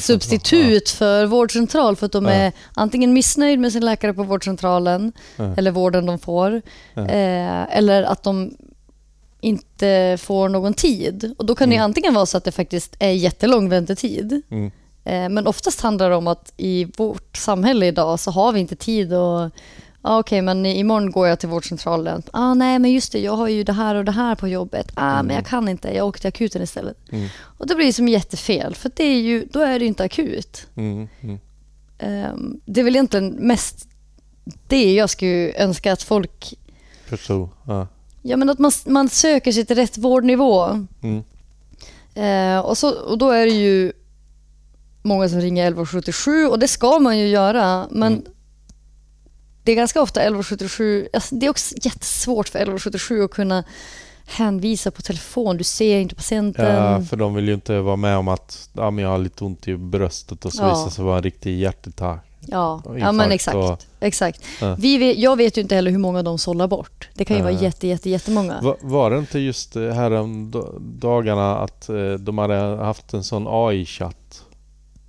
substitut 0.01 0.91
för 0.91 1.27
vårdcentral 1.27 1.97
för 1.97 2.07
att 2.07 2.13
de 2.13 2.27
är 2.27 2.53
antingen 2.75 3.13
missnöjd 3.13 3.59
med 3.59 3.73
sin 3.73 3.85
läkare 3.85 4.15
på 4.15 4.23
vårdcentralen 4.23 5.13
eller 5.57 5.71
vården 5.71 6.07
de 6.07 6.19
får 6.19 6.63
eh, 6.97 7.77
eller 7.79 8.03
att 8.03 8.23
de 8.23 8.57
inte 9.41 10.19
får 10.21 10.49
någon 10.49 10.75
tid. 10.75 11.35
Och 11.39 11.47
då 11.47 11.55
kan 11.55 11.69
det 11.69 11.75
ju 11.75 11.81
antingen 11.81 12.15
vara 12.15 12.27
så 12.27 12.37
att 12.37 12.45
det 12.45 12.53
faktiskt 12.53 12.97
är 12.99 13.11
jättelång 13.11 13.69
väntetid 13.69 14.43
Mm. 14.51 14.71
Eh, 15.05 15.29
Men 15.29 15.47
oftast 15.47 15.81
handlar 15.81 16.11
det 16.11 16.17
om 16.17 16.27
att 16.27 16.53
i 16.57 16.85
vårt 16.97 17.37
samhälle 17.37 17.87
idag 17.87 18.21
så 18.21 18.31
har 18.31 18.53
vi 18.53 18.61
inte 18.61 18.77
tid 18.77 19.13
och 19.13 19.51
ah, 20.05 20.19
okej, 20.19 20.43
men 20.43 20.67
imorgon 20.67 21.11
går 21.11 21.29
jag 21.29 21.41
till 21.41 21.49
vårdcentralen. 21.49 22.23
Ah, 22.33 22.55
nej, 22.55 22.79
men 22.79 22.93
just 22.93 23.13
det, 23.13 23.21
jag 23.21 23.37
har 23.37 23.49
ju 23.49 23.65
det 23.65 23.73
här 23.73 23.95
och 23.95 24.05
det 24.05 24.13
här 24.13 24.35
på 24.35 24.49
jobbet. 24.49 24.93
Ah, 24.95 25.23
men 25.23 25.37
jag 25.37 25.47
kan 25.47 25.69
inte, 25.69 25.89
jag 25.97 26.07
åker 26.07 26.21
till 26.21 26.29
akuten 26.29 26.63
istället. 26.63 26.97
Mm. 27.13 27.29
Och 27.59 27.67
det 27.67 27.75
blir 27.75 27.93
som 27.93 28.09
jättefel, 28.09 28.75
för 28.75 28.91
det 28.97 29.05
är 29.05 29.21
ju, 29.21 29.47
då 29.53 29.61
är 29.61 29.79
det 29.79 29.85
ju 29.85 29.89
inte 29.89 30.05
akut. 30.05 30.67
Mm. 30.77 31.09
Mm. 31.21 31.39
Ehm, 31.99 32.61
det 32.67 32.81
är 32.81 32.85
väl 32.85 32.97
egentligen 32.97 33.31
mest 33.31 33.89
det 34.69 34.95
jag 34.95 35.11
skulle 35.11 35.53
önska 35.53 35.93
att 35.93 36.03
folk, 36.03 36.55
Förstod. 37.07 37.49
Ja. 37.67 37.87
ja 38.23 38.37
men 38.37 38.51
att 38.51 38.59
man, 38.59 38.73
man 38.87 39.09
söker 39.09 39.53
sig 39.53 39.65
till 39.67 39.77
rätt 39.77 39.99
vårdnivå. 39.99 40.87
Mm. 41.03 41.23
Eh, 42.15 42.61
och, 42.61 42.79
så, 42.79 42.91
och 42.91 43.19
då 43.19 43.31
är 43.31 43.47
det 43.47 43.53
ju 43.53 43.93
många 45.03 45.29
som 45.29 45.41
ringer 45.41 45.63
1177 45.63 46.47
och 46.47 46.59
det 46.59 46.69
ska 46.69 46.99
man 46.99 47.19
ju 47.19 47.29
göra. 47.29 47.87
Men 47.91 48.13
Mm. 48.13 48.25
Det 49.65 49.73
är 49.73 49.77
ganska 49.77 50.03
ofta 50.03 50.21
1177, 50.21 51.09
alltså 51.13 51.35
det 51.35 51.47
är 51.47 51.51
också 51.51 51.75
jättesvårt 51.83 52.49
för 52.49 52.59
1177 52.59 53.25
att 53.25 53.31
kunna 53.31 53.65
hänvisa 54.27 54.91
på 54.91 55.03
telefon. 55.03 55.57
Du 55.57 55.65
ser 55.65 55.99
inte 56.01 56.15
patienten. 56.15 56.75
Ja, 56.75 57.03
för 57.03 57.17
de 57.17 57.35
vill 57.35 57.49
ju 57.49 57.55
inte 57.55 57.81
vara 57.81 57.97
med 57.97 58.17
om 58.17 58.29
att 58.29 58.69
ja, 58.73 58.91
men 58.91 59.05
jag 59.05 59.11
har 59.11 59.19
lite 59.19 59.45
ont 59.45 59.69
i 59.69 59.77
bröstet 59.77 60.45
och 60.45 60.53
så 60.53 60.63
Ja. 60.63 60.69
visar 60.69 60.91
sig 60.91 61.05
vara 61.05 61.17
en 61.17 61.23
riktig 61.23 61.59
hjärtattack. 61.59 62.25
Ja, 62.47 62.83
ja 62.99 63.13
men 63.13 63.33
exakt. 63.33 63.57
och- 63.57 63.79
exakt. 64.01 64.43
Ja. 64.61 64.77
Vi 64.79 64.99
vet, 64.99 65.19
jag 65.19 65.37
vet 65.37 65.57
ju 65.59 65.63
inte 65.63 65.75
heller 65.75 65.91
hur 65.91 65.99
många 65.99 66.23
de 66.23 66.39
sållar 66.39 66.67
bort. 66.69 67.09
Det 67.15 67.25
kan 67.25 67.37
ju 67.37 67.43
Ja. 67.43 67.51
vara 67.51 67.63
jätte, 67.63 67.87
jätte, 67.87 68.11
jättemånga. 68.11 68.61
Va, 68.63 68.77
var 68.81 69.11
det 69.11 69.19
inte 69.19 69.39
just 69.39 69.77
eh, 69.77 69.83
härom 69.91 70.51
da- 70.51 70.79
dagarna 70.81 71.59
att 71.59 71.89
eh, 71.89 72.13
de 72.13 72.39
hade 72.39 72.55
haft 72.85 73.15
en 73.15 73.25
sån 73.25 73.45
AI-chatt 73.49 74.43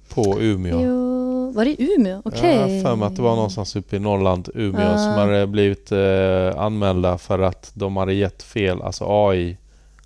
på 0.10 0.40
Umeå? 0.42 0.82
Jo, 0.82 1.15
var 1.56 1.66
det 1.66 1.72
i 1.72 1.94
Umeå? 1.98 2.22
Okej. 2.26 2.56
Jag 2.56 2.62
har 2.62 2.82
för 2.84 2.96
mig 2.96 3.08
att 3.08 3.16
det 3.16 3.22
var 3.22 3.36
någonstans 3.36 3.76
uppe 3.76 3.96
i 3.96 4.00
Norrland, 4.00 4.50
Umeå, 4.56 4.88
Ah. 4.94 4.98
som 4.98 5.14
hade 5.14 5.48
blivit 5.48 5.92
eh, 5.92 6.58
anmälda 6.58 7.18
för 7.18 7.40
att 7.40 7.72
de 7.74 7.98
hade 7.98 8.14
gett 8.14 8.44
fel, 8.44 8.82
alltså 8.82 9.06
AI 9.08 9.58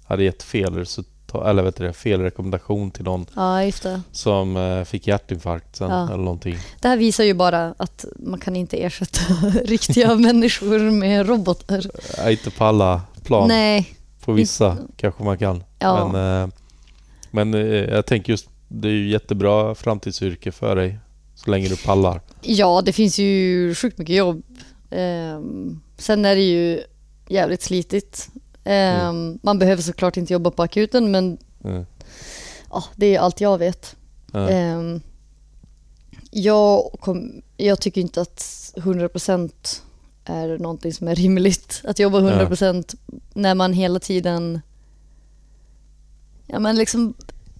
hade 0.06 0.24
gett 0.24 0.44
fel 0.44 0.76
resultat, 0.76 1.48
eller 1.48 1.64
vet 1.64 1.76
du 1.76 1.94
fel 1.94 2.22
rekommendation 2.22 2.92
till 2.92 3.03
någon 3.03 3.26
det. 3.84 4.02
som 4.11 4.58
eh, 4.58 4.84
fick 4.84 5.08
hjärtinfarkt 5.08 5.76
sen 5.76 5.90
Ja. 5.92 6.08
eller 6.08 6.24
någonting. 6.24 6.56
Det 6.82 6.88
här 6.88 6.98
visar 6.98 7.24
ju 7.24 7.34
bara 7.34 7.74
att 7.78 8.06
man 8.19 8.40
kan 8.40 8.56
inte 8.56 8.84
ersätta 8.84 9.19
riktiga 9.66 10.16
människor 10.16 10.80
med 10.80 11.28
robotar. 11.30 11.86
Inte 12.32 12.52
på 12.52 12.64
alla 12.66 13.02
plan, 13.24 13.48
Nej, 13.48 13.95
på 14.26 14.32
vissa 14.32 14.78
kanske 14.98 15.24
man 15.24 15.38
kan. 15.38 15.64
Ja. 15.80 16.08
Men, 16.08 16.44
eh, 16.44 16.50
men 17.32 17.53
eh, 17.53 17.61
jag 17.66 18.06
tänker 18.06 18.34
just, 18.34 18.50
det 18.68 18.88
är 18.88 18.92
ju 18.92 19.10
jättebra 19.10 19.76
framtidsyrke 19.76 20.52
för 20.52 20.76
dig. 20.76 20.98
Så 21.45 21.51
länge 21.51 21.68
du 21.68 21.77
pallar. 21.77 22.22
ja 22.42 22.82
det 22.85 22.93
finns 22.93 23.19
ju 23.19 23.76
sjukt 23.76 23.98
mycket 23.98 24.16
jobb. 24.16 24.43
Ehm, 24.90 25.82
sen 25.98 26.26
är 26.26 26.35
det 26.35 26.42
ju 26.42 26.82
jävligt 27.27 27.61
slitigt. 27.61 28.30
Ehm, 28.64 29.40
Man 29.43 29.59
behöver 29.59 29.82
såklart 29.82 30.18
inte 30.18 30.34
jobba 30.34 30.51
på 30.51 30.64
akuten 30.64 31.11
men 31.11 31.38
Mm. 31.64 31.85
ja, 32.69 32.84
det 32.95 33.16
är 33.16 33.19
allt 33.19 33.42
jag 33.42 33.58
vet. 33.58 33.95
Ja. 34.32 34.50
Ehm, 34.50 35.01
jag, 36.32 36.92
kom, 37.00 37.42
jag 37.58 37.82
tycker 37.82 38.01
inte 38.01 38.22
att 38.22 38.40
100% 38.76 39.51
är 40.26 40.58
någonting 40.58 40.93
som 40.93 41.08
är 41.08 41.16
rimligt. 41.16 41.82
Att 41.84 42.00
jobba 42.00 42.19
100% 42.19 42.95
när 43.34 43.56
man 43.56 43.74
hela 43.74 44.00
tiden... 44.00 44.61
Ja 46.48 46.59
men 46.59 46.76
liksom 46.76 47.14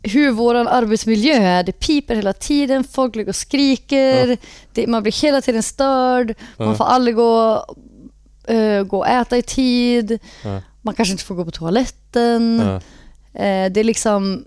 hur 0.04 0.32
vår 0.32 0.56
arbetsmiljö 0.56 1.34
är. 1.34 1.64
Det 1.64 1.72
piper 1.72 2.16
hela 2.16 2.34
tiden, 2.34 2.84
folk 2.84 3.16
ligger 3.16 3.30
och 3.30 3.36
skriker, 3.36 4.38
det, 4.74 4.88
man 4.88 5.04
blir 5.04 5.22
hela 5.22 5.42
tiden 5.42 5.64
störd, 5.64 6.34
Ja. 6.58 6.66
man 6.66 6.78
får 6.78 6.86
aldrig 6.86 7.16
gå, 7.16 7.66
eh, 8.48 8.84
gå 8.84 8.98
och 8.98 9.08
äta 9.08 9.38
i 9.38 9.42
tid, 9.42 10.20
Ja. 10.44 10.62
man 10.82 10.94
kanske 10.96 11.12
inte 11.12 11.24
får 11.24 11.36
gå 11.36 11.46
på 11.46 11.52
toaletten. 11.52 12.62
Ja. 12.66 12.76
Eh, 13.42 13.72
det 13.72 13.80
är 13.80 13.84
liksom... 13.84 14.46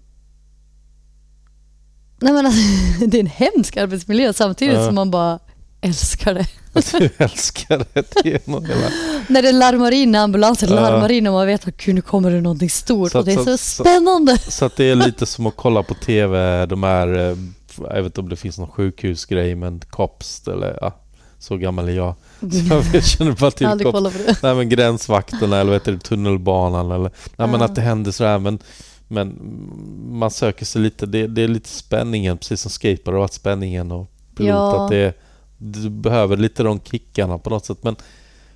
Nej, 2.20 2.32
men 2.32 2.46
alltså, 2.46 2.60
det 3.06 3.16
är 3.16 3.20
en 3.20 3.26
hemsk 3.26 3.76
arbetsmiljö 3.76 4.32
samtidigt 4.32 4.74
Ja. 4.74 4.86
som 4.86 4.94
man 4.94 5.10
bara 5.10 5.38
älskar 5.82 6.34
det. 6.34 6.46
Att 6.78 6.94
du 6.98 7.10
älskar 7.18 7.84
det 7.92 8.24
genom 8.24 8.64
hela... 8.64 8.90
När 9.28 9.42
det 9.42 9.52
larmar 9.52 9.92
in, 9.92 10.14
ambulansen 10.14 10.68
Ja. 10.68 10.74
larmar 10.80 11.12
in 11.12 11.26
och 11.26 11.32
man 11.32 11.46
vet 11.46 11.68
att 11.68 11.86
nu 11.86 12.00
kommer 12.02 12.30
det 12.30 12.40
någonting 12.40 12.70
stort 12.70 13.12
Så 13.12 13.18
och 13.18 13.24
det 13.24 13.32
är 13.32 13.38
att- 13.38 13.44
så, 13.44 13.56
så- 13.58 13.82
spännande. 13.82 14.38
Så 14.38 14.64
att 14.64 14.76
det 14.76 14.84
är 14.84 14.94
lite 14.94 15.26
som 15.32 15.46
att 15.46 15.56
kolla 15.56 15.82
på 15.82 15.94
TV, 15.94 16.66
de 16.66 16.82
här, 16.82 17.08
eh, 17.30 17.36
jag 17.78 17.94
vet 17.96 18.04
inte 18.04 18.20
om 18.20 18.28
det 18.28 18.36
finns 18.36 18.58
någon 18.58 18.68
sjukhusgrej, 18.70 19.54
men 19.54 19.80
COPS 19.90 20.48
eller 20.48 20.78
ja, 20.80 20.94
så 21.38 21.56
gammal 21.56 21.88
är 21.88 21.92
jag. 21.92 22.14
Så 22.40 22.82
jag 22.96 23.04
känner 23.04 23.32
bara 23.32 23.46
Jag 23.46 23.56
till 23.56 23.66
aldrig 23.66 23.92
COPS. 23.92 24.42
Nej 24.42 24.54
men 24.54 24.68
gränsvakterna 24.68 25.56
eller 25.60 25.72
vet 25.72 25.84
du, 25.84 25.98
tunnelbanan 25.98 26.90
eller 26.90 27.10
nej, 27.36 27.48
men 27.48 27.62
att 27.62 27.74
det 27.74 27.80
händer 27.80 28.10
sådär 28.10 28.38
men, 28.38 28.58
men 29.08 29.38
man 30.10 30.30
söker 30.30 30.64
sig 30.66 30.82
lite, 30.82 31.06
det, 31.06 31.26
det 31.26 31.42
är 31.42 31.48
lite 31.48 31.68
spänningen 31.68 32.38
precis 32.38 32.60
som 32.60 32.70
skateboard 32.70 33.14
har 33.14 33.20
varit 33.20 33.32
spänningen 33.32 33.92
och 33.92 34.10
pilot 34.36 34.48
Ja. 34.48 34.84
att 34.84 34.90
det 34.90 34.96
är, 34.96 35.14
du 35.62 35.90
behöver 35.90 36.36
lite 36.36 36.62
de 36.62 36.80
kickarna 36.80 37.38
på 37.38 37.50
något 37.50 37.64
sätt 37.64 37.78
men 37.82 37.96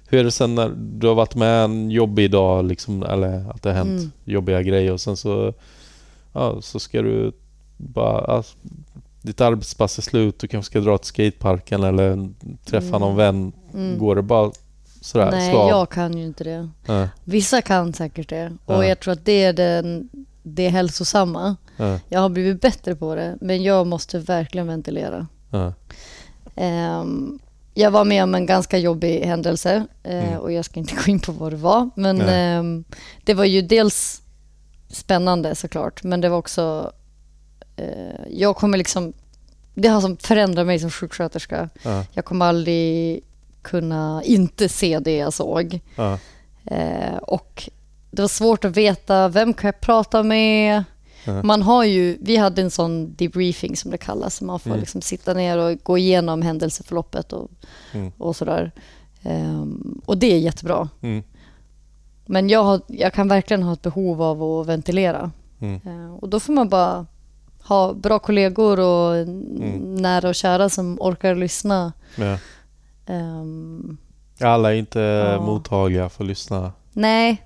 hur 0.09 0.19
är 0.21 0.25
det 0.25 0.31
sen 0.31 0.55
när 0.55 0.73
du 0.77 1.07
har 1.07 1.15
varit 1.15 1.35
med 1.35 1.65
en 1.65 1.91
jobbig 1.91 2.31
dag 2.31 2.65
liksom, 2.65 3.03
eller 3.03 3.51
att 3.51 3.63
det 3.63 3.69
har 3.69 3.77
hänt 3.77 4.01
Mm. 4.01 4.13
jobbiga 4.25 4.63
grejer 4.63 4.93
och 4.93 5.01
sen 5.01 5.17
så 5.17 5.53
ja, 6.33 6.63
så 6.63 6.79
ska 6.81 7.03
du 7.03 7.33
bara 7.77 8.19
alltså, 8.25 8.57
ditt 9.23 9.41
arbetspass 9.41 9.99
är 9.99 10.03
slut, 10.03 10.39
du 10.39 10.49
kanske 10.49 10.71
ska 10.71 10.81
dra 10.81 10.99
till 10.99 11.07
skateparken 11.09 11.83
eller 11.83 12.29
träffa 12.65 12.87
Mm. 12.89 13.01
någon 13.01 13.17
vän. 13.17 13.53
Mm. 13.75 13.99
Går 13.99 14.17
det 14.17 14.23
bara 14.23 14.51
sådär 15.01 15.31
Nej, 15.31 15.51
slav? 15.51 15.69
jag 15.69 15.91
kan 15.91 16.19
ju 16.19 16.25
inte 16.25 16.45
det. 16.45 16.69
Nej. 16.87 17.09
Vissa 17.25 17.63
kan 17.63 17.93
säkert 17.93 18.29
det 18.29 18.53
och 18.65 18.75
Ja. 18.75 18.85
jag 18.87 19.01
tror 19.01 19.13
att 19.13 19.25
det 19.25 19.45
är 19.45 19.53
den, 19.53 20.09
det 20.43 20.69
hälsosamma. 20.69 21.57
Ja, 21.77 21.99
Jag 22.09 22.21
har 22.21 22.29
blivit 22.29 22.61
bättre 22.61 22.95
på 22.95 23.15
det, 23.15 23.39
men 23.41 23.63
jag 23.63 23.87
måste 23.87 24.19
verkligen 24.19 24.67
ventilera. 24.67 25.27
Ehm, 26.57 27.39
jag 27.75 27.91
var 27.91 28.05
med 28.05 28.23
om 28.23 28.35
en 28.35 28.47
ganska 28.47 28.79
jobbig 28.79 29.21
händelse 29.21 29.87
eh, 30.03 30.29
Mm. 30.29 30.39
och 30.41 30.53
jag 30.53 30.65
ska 30.65 30.81
inte 30.81 30.95
gå 31.05 31.11
in 31.11 31.21
på 31.21 31.33
vad 31.33 31.53
det 31.53 31.57
var. 31.57 31.91
Men 31.95 32.17
Nej. 32.17 32.29
ehm, 32.57 32.85
det 33.25 33.35
var 33.35 33.45
ju 33.45 33.63
dels 33.63 34.23
spännande 34.89 35.55
såklart, 35.55 36.03
men 36.03 36.21
det 36.21 36.29
var 36.29 36.39
också... 36.39 36.93
Eh, 37.77 38.21
jag 38.31 38.57
kommer 38.57 38.79
liksom... 38.79 39.13
Det 39.75 39.89
har 39.89 40.01
som 40.01 40.17
förändrat 40.17 40.67
mig 40.67 40.79
som 40.79 40.91
sjuksköterska. 40.91 41.69
ja, 41.83 42.05
Jag 42.13 42.25
kommer 42.25 42.47
aldrig 42.47 43.21
kunna 43.63 44.23
inte 44.25 44.69
se 44.69 44.99
det 44.99 45.17
jag 45.17 45.33
såg. 45.33 45.81
ja, 45.97 46.19
Eh, 46.71 47.17
och 47.17 47.71
det 48.11 48.23
var 48.23 48.29
svårt 48.29 48.65
att 48.65 48.77
veta 48.77 49.29
vem 49.29 49.55
kan 49.55 49.69
jag 49.69 49.81
prata 49.81 50.23
med. 50.23 50.85
Ja. 51.27 51.43
Man 51.43 51.63
har 51.63 51.85
ju, 51.85 52.19
vi 52.21 52.37
hade 52.37 52.63
en 52.63 52.71
sån 52.71 53.15
debriefing 53.17 53.77
som 53.77 53.91
det 53.91 53.99
kallas. 53.99 54.41
Man 54.43 54.59
får 54.61 54.71
Mm. 54.71 54.81
liksom 54.81 55.01
sitta 55.01 55.35
ner 55.35 55.59
och 55.59 55.79
gå 55.83 55.99
igenom 55.99 56.43
händelseförloppet 56.43 57.33
och, 57.33 57.51
Mm. 57.93 58.13
och 58.19 58.37
sådär. 58.37 58.73
Ehm, 59.23 60.01
och 60.07 60.19
det 60.19 60.27
är 60.33 60.39
jättebra. 60.39 60.89
mm, 61.03 61.23
Men 62.27 62.49
jag, 62.49 62.65
har, 62.65 62.81
jag 62.87 63.13
kan 63.13 63.29
verkligen 63.29 63.63
ha 63.63 63.73
ett 63.73 63.83
behov 63.83 64.23
av 64.23 64.43
att 64.43 64.67
ventilera. 64.67 65.31
mm, 65.61 65.81
Eh, 65.85 66.15
och 66.15 66.29
då 66.29 66.41
får 66.41 66.53
man 66.53 66.69
bara 66.69 67.07
ha 67.63 67.93
bra 67.95 68.19
kollegor 68.19 68.81
och 68.81 69.17
Mm. 69.17 69.95
nära 69.95 70.29
och 70.29 70.35
kära 70.35 70.69
som 70.69 70.97
orkar 71.01 71.35
lyssna. 71.35 71.93
ja. 72.17 72.39
Ehm, 73.07 73.97
Alla 74.41 74.73
är 74.75 74.77
inte 74.77 75.01
Ja. 75.01 75.41
mottagliga 75.41 76.09
för 76.09 76.25
att 76.25 76.29
lyssna. 76.29 76.73
Nej, 76.93 77.43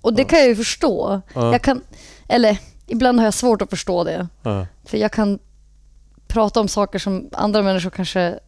och 0.00 0.14
det 0.14 0.24
kan 0.24 0.38
jag 0.38 0.48
ju 0.48 0.56
förstå. 0.56 1.20
Ja. 1.34 1.52
Jag 1.52 1.62
kan, 1.62 1.80
eller 2.28 2.58
ibland 2.86 3.18
har 3.18 3.24
jag 3.26 3.34
svårt 3.34 3.62
att 3.62 3.70
förstå 3.70 4.04
det. 4.04 4.28
Ja, 4.42 4.66
För 4.84 4.98
jag 4.98 5.12
kan 5.12 5.38
prata 6.26 6.60
om 6.60 6.68
saker 6.68 6.98
som 6.98 7.28
andra 7.32 7.62
människor 7.62 7.90
kanske 7.90 8.38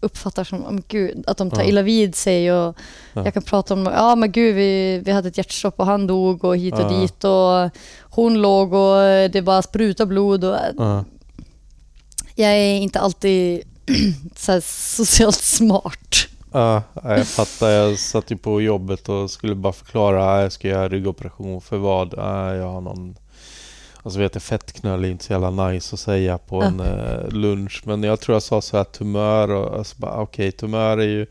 uppfattar 0.00 0.44
som 0.44 0.64
oh, 0.64 0.80
gud, 0.88 1.24
att 1.26 1.36
de 1.36 1.50
tar 1.50 1.62
illa 1.62 1.82
vid 1.82 2.14
sig. 2.14 2.52
Och 2.52 2.76
Ja. 3.12 3.24
Jag 3.24 3.34
kan 3.34 3.42
prata 3.42 3.74
om 3.74 3.86
ja 3.96 4.14
men 4.14 4.32
gud 4.32 4.54
vi, 4.54 4.98
vi 5.04 5.12
hade 5.12 5.28
ett 5.28 5.38
hjärtstopp 5.38 5.74
och 5.80 5.86
han 5.86 6.06
dog 6.06 6.44
och 6.44 6.56
hit 6.56 6.74
och 6.74 6.80
Ja. 6.80 6.88
dit 7.00 7.24
och 7.24 7.70
hon 8.16 8.34
låg 8.42 8.72
och 8.72 9.30
det 9.30 9.42
bara 9.44 9.62
sprutar 9.62 10.06
blod. 10.06 10.44
Och, 10.44 10.56
ja, 10.78 11.04
jag 12.34 12.50
är 12.52 12.76
inte 12.76 13.00
alltid 13.00 13.62
så 14.36 14.60
socialt 14.60 15.34
smart. 15.40 16.14
ja, 16.52 16.82
jag 17.02 17.26
fattar. 17.26 17.68
Jag 17.70 17.98
satt 17.98 18.30
ju 18.30 18.36
på 18.36 18.60
jobbet 18.60 19.08
och 19.08 19.30
skulle 19.30 19.54
bara 19.54 19.72
förklara. 19.72 20.42
Jag 20.42 20.52
ska 20.52 20.68
göra 20.68 20.88
ryggoperation. 20.88 21.60
För 21.60 21.76
vad? 21.76 22.14
Ja, 22.16 22.54
Jag 22.54 22.70
har 22.72 22.80
någon... 22.80 23.16
Alltså 24.04 24.20
vet 24.20 24.34
jag, 24.34 24.42
fettknöl 24.42 25.04
är 25.04 25.08
inte 25.08 25.24
så 25.24 25.32
jävla 25.32 25.50
nice 25.50 25.94
att 25.94 26.00
säga 26.00 26.38
på 26.38 26.62
en 26.62 26.80
eh, 26.80 27.28
lunch. 27.28 27.82
Men 27.84 28.02
jag 28.02 28.20
tror 28.20 28.34
jag 28.34 28.42
sa 28.42 28.60
så 28.60 28.76
här 28.76 28.84
tumör 28.84 29.50
och 29.50 29.78
alltså 29.78 29.94
bara 29.98 30.20
okej, 30.20 30.52
tumör 30.52 30.98
är 30.98 31.02
ju... 31.06 31.26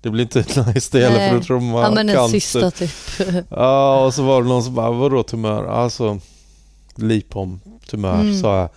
Det 0.00 0.10
blir 0.10 0.22
inte 0.22 0.38
nice 0.66 0.98
det 0.98 1.04
heller 1.08 1.28
för 1.28 1.36
då 1.36 1.42
tror 1.42 1.60
man 1.60 1.82
Ja 1.82 1.90
men 1.90 2.08
en 2.08 2.14
cancer. 2.14 2.40
cysta 2.40 2.70
typ. 2.70 2.90
Ja, 3.50 4.04
och 4.04 4.14
så 4.14 4.22
var 4.22 4.42
det 4.42 4.48
någon 4.48 4.62
som 4.62 4.74
bara, 4.74 4.90
vadå 4.90 5.22
tumör? 5.22 5.64
Alltså, 5.66 6.18
lipom, 6.94 7.60
tumör, 7.90 8.14
Mm. 8.20 8.40
sa 8.40 8.56
jag. 8.58 8.68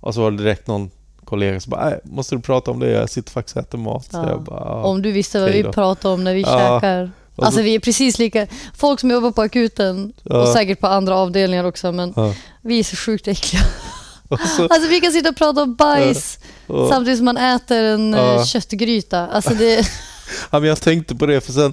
Och 0.00 0.14
så 0.14 0.20
var 0.22 0.30
det 0.30 0.36
direkt 0.36 0.66
någon 0.66 0.90
kollega 1.24 1.60
som 1.60 1.70
bara, 1.70 1.84
nej, 1.90 2.00
måste 2.04 2.34
du 2.36 2.40
prata 2.42 2.70
om 2.70 2.78
det? 2.80 2.90
Jag 2.90 3.10
sitter 3.10 3.30
faktiskt 3.30 3.56
och 3.56 3.62
äter 3.62 3.78
mat. 3.78 4.04
Så 4.04 4.16
Ja. 4.16 4.28
jag 4.30 4.42
bara. 4.42 4.82
Om 4.84 5.02
du 5.02 5.12
visste 5.12 5.40
vad 5.40 5.50
vi 5.50 5.62
då. 5.62 5.72
pratar 5.72 6.10
om 6.10 6.24
när 6.24 6.34
vi 6.34 6.40
Ja. 6.40 6.80
käkar. 6.80 7.10
Och 7.36 7.44
Alltså 7.44 7.58
så- 7.58 7.64
vi 7.64 7.74
är 7.74 7.78
precis 7.80 8.18
lika, 8.18 8.46
folk 8.76 9.00
som 9.00 9.10
jobbar 9.10 9.30
på 9.30 9.42
akuten 9.42 10.12
och 10.24 10.36
Ja. 10.36 10.52
säkert 10.52 10.80
på 10.80 10.86
andra 10.86 11.16
avdelningar 11.16 11.64
också 11.64 11.92
men 11.92 12.12
Ja. 12.16 12.34
vi 12.62 12.78
är 12.78 12.84
så 12.84 12.96
sjukt 12.96 13.28
äckliga. 13.28 13.62
Och 14.28 14.40
så, 14.40 14.62
Alltså 14.62 14.88
vi 14.88 15.00
kan 15.00 15.12
sitta 15.12 15.28
och 15.28 15.36
prata 15.36 15.62
om 15.62 15.74
bajs 15.74 16.38
och, 16.66 16.88
samtidigt 16.88 17.18
som 17.18 17.24
man 17.24 17.36
äter 17.36 17.82
en 17.84 18.12
Ja. 18.12 18.34
ja. 18.34 18.44
köttgryta. 18.44 19.26
Alltså 19.28 19.54
det, 19.54 19.76
ja, 20.50 20.58
men 20.60 20.64
jag 20.64 20.80
tänkte 20.80 21.14
på 21.14 21.26
det 21.26 21.40
för 21.40 21.52
sen 21.52 21.72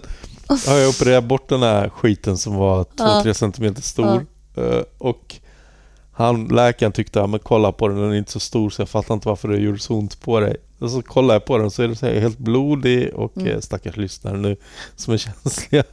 har 0.67 0.77
jag 0.77 0.89
opererat 0.89 1.23
bort 1.23 1.49
den 1.49 1.61
här 1.63 1.89
skiten 1.89 2.37
som 2.37 2.55
var 2.55 2.83
2-3 2.83 3.27
Ja. 3.27 3.33
centimeter 3.33 3.81
stor. 3.81 4.25
Eh, 4.57 4.81
Och 4.97 5.35
han, 6.11 6.47
läkaren 6.47 6.91
tyckte, 6.91 7.19
ja, 7.19 7.27
men 7.27 7.39
kolla 7.39 7.71
på 7.71 7.87
den, 7.87 7.97
den 8.01 8.11
är 8.11 8.15
inte 8.15 8.31
så 8.31 8.39
stor 8.39 8.69
så 8.69 8.81
jag 8.81 8.89
fattar 8.89 9.13
inte 9.13 9.27
varför 9.27 9.47
det 9.47 9.57
gjorde 9.57 9.79
så 9.79 9.93
ont 9.93 10.21
på 10.21 10.39
dig. 10.39 10.55
Och 10.79 10.91
så 10.91 11.01
kollar 11.01 11.35
jag 11.35 11.45
på 11.45 11.57
den 11.57 11.71
så 11.71 11.83
är 11.83 11.87
den 11.87 11.95
så 11.95 12.05
helt 12.05 12.37
blodig 12.37 13.13
och 13.13 13.37
Mm. 13.37 13.47
mm. 13.49 13.61
stackars 13.61 13.97
lyssnare 13.97 14.37
nu 14.37 14.57
som 14.95 15.13
är 15.13 15.17
känsliga. 15.43 15.83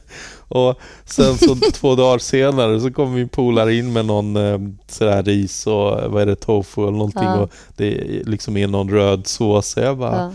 Och 0.47 0.79
sen 1.05 1.37
så 1.37 1.55
två 1.73 1.95
dagar 1.95 2.17
senare 2.19 2.81
så 2.81 2.91
kommer 2.91 3.15
min 3.15 3.29
polare 3.29 3.75
in 3.75 3.93
med 3.93 4.05
någon 4.05 4.35
eh, 4.35 4.59
sådär 4.87 5.23
ris 5.23 5.67
och 5.67 5.99
eh, 6.01 6.09
vad 6.09 6.21
är 6.21 6.25
det, 6.25 6.35
tofu 6.35 6.81
eller 6.81 6.91
någonting 6.91 7.23
Ja. 7.23 7.39
och 7.39 7.51
det 7.75 7.85
är 7.97 8.23
liksom 8.23 8.57
i 8.57 8.67
någon 8.67 8.89
röd 8.89 9.27
sås. 9.27 9.67
Så 9.67 9.79
jag 9.79 9.97
bara, 9.97 10.17
ja. 10.17 10.31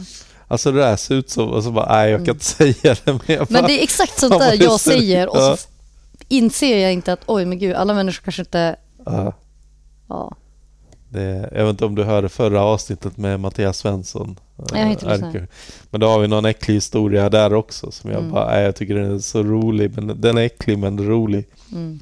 alltså 0.49 0.73
det 0.73 0.81
där 0.81 0.97
ser 0.97 1.15
ut 1.15 1.31
som, 1.31 1.49
och 1.49 1.65
så 1.65 1.71
bara, 1.71 1.93
nej 1.95 2.11
jag 2.11 2.25
kan 2.27 2.35
inte 2.35 2.45
säga 2.45 2.75
det 3.05 3.07
men 3.07 3.19
bara, 3.39 3.47
Men 3.49 3.65
det 3.65 3.81
är 3.81 3.83
exakt 3.83 4.19
sånt 4.21 4.39
där 4.39 4.63
jag 4.63 4.81
säger 4.81 5.29
och 5.29 5.37
så 5.37 5.57
inser 6.29 6.77
jag 6.79 6.93
inte 6.93 7.13
att 7.13 7.21
oj 7.27 7.45
men 7.45 7.59
gud 7.59 7.75
alla 7.75 7.95
människor 7.95 8.23
kanske 8.23 8.43
inte, 8.43 8.77
ja. 9.07 9.33
ja. 10.09 10.37
Det, 11.13 11.49
jag 11.53 11.65
vet 11.65 11.71
inte 11.71 11.85
om 11.85 11.95
du 11.95 12.03
hörde 12.05 12.29
förra 12.29 12.63
avsnittet 12.63 13.17
med 13.17 13.41
Mattias 13.41 13.79
Svensson. 13.79 14.39
Jag 14.75 14.91
inte 14.91 15.07
eh, 15.07 15.13
lyssnat. 15.13 15.35
Erker. 15.35 15.49
Men 15.91 16.01
då 16.01 16.07
har 16.09 16.19
vi 16.21 16.29
någon 16.29 16.45
äcklig 16.45 16.75
historia 16.75 17.29
där 17.31 17.55
också 17.55 17.91
som 17.91 18.11
jag 18.11 18.19
Mm. 18.21 18.33
bara, 18.33 18.63
jag 18.63 18.77
tycker 18.77 18.95
den 18.95 19.15
är 19.15 19.19
så 19.19 19.43
rolig. 19.43 19.93
Men 19.97 20.21
den 20.21 20.39
är 20.39 20.43
äcklig 20.43 20.79
men 20.79 21.07
rolig. 21.09 21.47
Mm. 21.73 21.99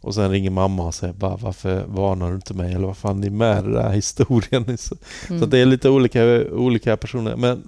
Och 0.00 0.14
sen 0.14 0.30
ringer 0.30 0.50
mamma 0.50 0.86
och 0.86 0.94
säger 0.94 1.12
bara, 1.14 1.36
varför 1.36 1.84
varnar 1.86 2.28
du 2.28 2.34
inte 2.34 2.54
mig? 2.54 2.74
Eller 2.74 2.86
vad 2.86 2.96
fan 2.96 3.24
är 3.24 3.30
med 3.30 3.64
den 3.64 3.72
där 3.72 3.90
historien? 3.90 4.78
Så, 4.78 4.96
Mm. 5.28 5.40
så 5.40 5.46
det 5.46 5.58
är 5.58 5.66
lite 5.66 5.88
olika, 5.90 6.24
olika 6.52 6.96
personer. 6.96 7.36
Men 7.36 7.62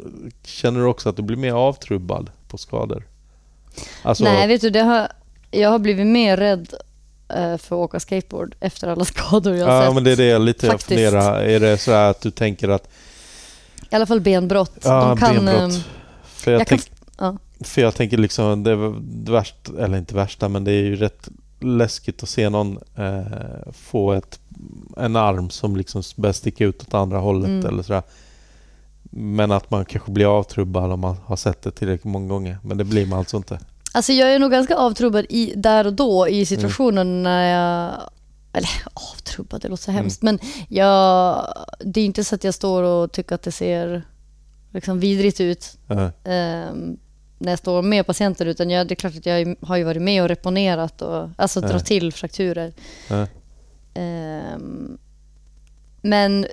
känner 0.45 0.81
du 0.81 0.87
också 0.87 1.09
att 1.09 1.17
du 1.17 1.23
blir 1.23 1.37
mer 1.37 1.53
avtrubbad 1.53 2.31
på 2.49 2.59
skador? 2.59 3.03
Alltså, 4.03 4.25
Nej 4.25 4.49
vet 4.49 4.61
du, 4.61 4.71
det 4.71 4.81
har, 4.83 5.09
jag 5.51 5.71
har 5.71 5.79
blivit 5.79 6.07
mer 6.07 6.37
rädd 6.37 6.69
eh, 6.73 6.79
för 7.35 7.55
att 7.57 7.73
åka 7.73 8.01
skateboard 8.01 8.55
efter 8.61 8.89
alla 8.89 9.05
skador 9.15 9.55
jag 9.57 9.69
ja 9.69 9.85
sett. 9.87 9.95
men 9.95 10.05
det 10.05 10.13
är 10.13 10.17
det 10.17 10.39
lite 10.39 10.67
jag 10.67 10.81
funderar. 10.81 11.41
Är 11.43 11.61
det 11.61 11.79
så 11.79 11.93
att 11.93 12.21
du 12.21 12.31
tänker 12.31 12.69
att 12.69 12.89
I 13.91 13.95
alla 13.95 14.07
fall 14.07 14.21
benbrott. 14.21 14.73
Ja, 14.85 15.05
De 15.09 15.17
kan, 15.19 15.35
benbrott. 15.35 15.61
ehm, 15.75 15.81
För 16.25 16.51
jag, 16.53 16.61
jag 16.61 16.67
kan, 16.67 16.79
tänk, 16.79 16.93
ja. 17.19 17.37
för 17.61 17.83
jag 17.83 17.95
tänker 17.95 18.17
liksom 18.19 18.63
det, 18.63 18.71
är 18.71 18.95
det 19.01 19.33
värsta, 19.33 19.73
eller 19.85 19.99
inte 19.99 20.15
värsta, 20.15 20.49
men 20.49 20.65
det 20.65 20.73
är 20.73 20.83
ju 20.83 20.97
rätt 20.97 21.29
läskigt 21.61 22.23
att 22.23 22.29
se 22.29 22.49
någon 22.49 22.79
eh, 22.97 23.23
få 23.73 24.13
ett, 24.13 24.41
en 24.97 25.17
arm 25.17 25.51
som 25.51 25.77
liksom 25.77 26.03
börjar 26.17 26.33
sticka 26.33 26.65
ut 26.65 26.83
åt 26.83 26.95
andra 26.95 27.19
hållet 27.19 27.49
Mm. 27.49 27.67
eller 27.67 27.83
sådär. 27.83 28.03
Men 29.11 29.51
att 29.53 29.71
man 29.71 29.85
kanske 29.85 30.11
blir 30.11 30.39
avtrubbad 30.39 30.93
om 30.93 31.01
man 31.01 31.17
har 31.25 31.37
sett 31.37 31.63
det 31.63 31.71
tillräckligt 31.71 32.05
många 32.13 32.29
gånger. 32.29 32.59
Men 32.63 32.79
det 32.79 32.85
blir 32.85 33.07
man 33.07 33.19
alltså 33.19 33.37
inte. 33.37 33.59
Alltså 33.99 34.13
jag 34.13 34.35
är 34.35 34.39
nog 34.39 34.51
ganska 34.51 34.77
avtrubbad 34.77 35.27
i, 35.29 35.53
där 35.57 35.87
och 35.87 35.93
då 35.93 36.29
i 36.29 36.47
situationen 36.47 37.23
när 37.23 37.45
jag... 37.55 38.11
Eller 38.53 38.71
avtrubbad, 39.13 39.61
det 39.63 39.69
låter 39.69 39.83
så 39.83 39.91
hemskt. 39.91 40.23
Men 40.23 40.39
jag, 40.69 41.45
det 41.81 42.01
är 42.01 42.05
inte 42.05 42.25
så 42.25 42.35
att 42.35 42.45
jag 42.45 42.55
står 42.55 42.83
och 42.83 43.13
tycker 43.13 43.35
att 43.35 43.43
det 43.43 43.53
ser 43.53 44.03
liksom 44.73 45.01
vidrigt 45.01 45.41
ut 45.41 45.79
Eh, 46.25 46.33
ehm, 46.35 46.97
när 47.39 47.53
jag 47.53 47.59
står 47.59 47.83
med 47.83 48.07
patienter. 48.07 48.47
Utan 48.47 48.71
jag, 48.71 48.87
det 48.89 48.95
är 48.95 48.97
klart 48.97 49.17
att 49.17 49.27
jag 49.27 49.57
har 49.63 49.77
ju 49.77 49.85
varit 49.85 50.03
med 50.03 50.23
och 50.23 50.29
reponerat 50.29 51.03
och 51.03 51.29
alltså 51.37 51.61
dra 51.61 51.73
Ja. 51.73 51.79
till 51.81 52.13
frakturer. 52.13 52.73
eh, 53.11 53.25
Ehm, 53.95 54.99
men 56.03 56.47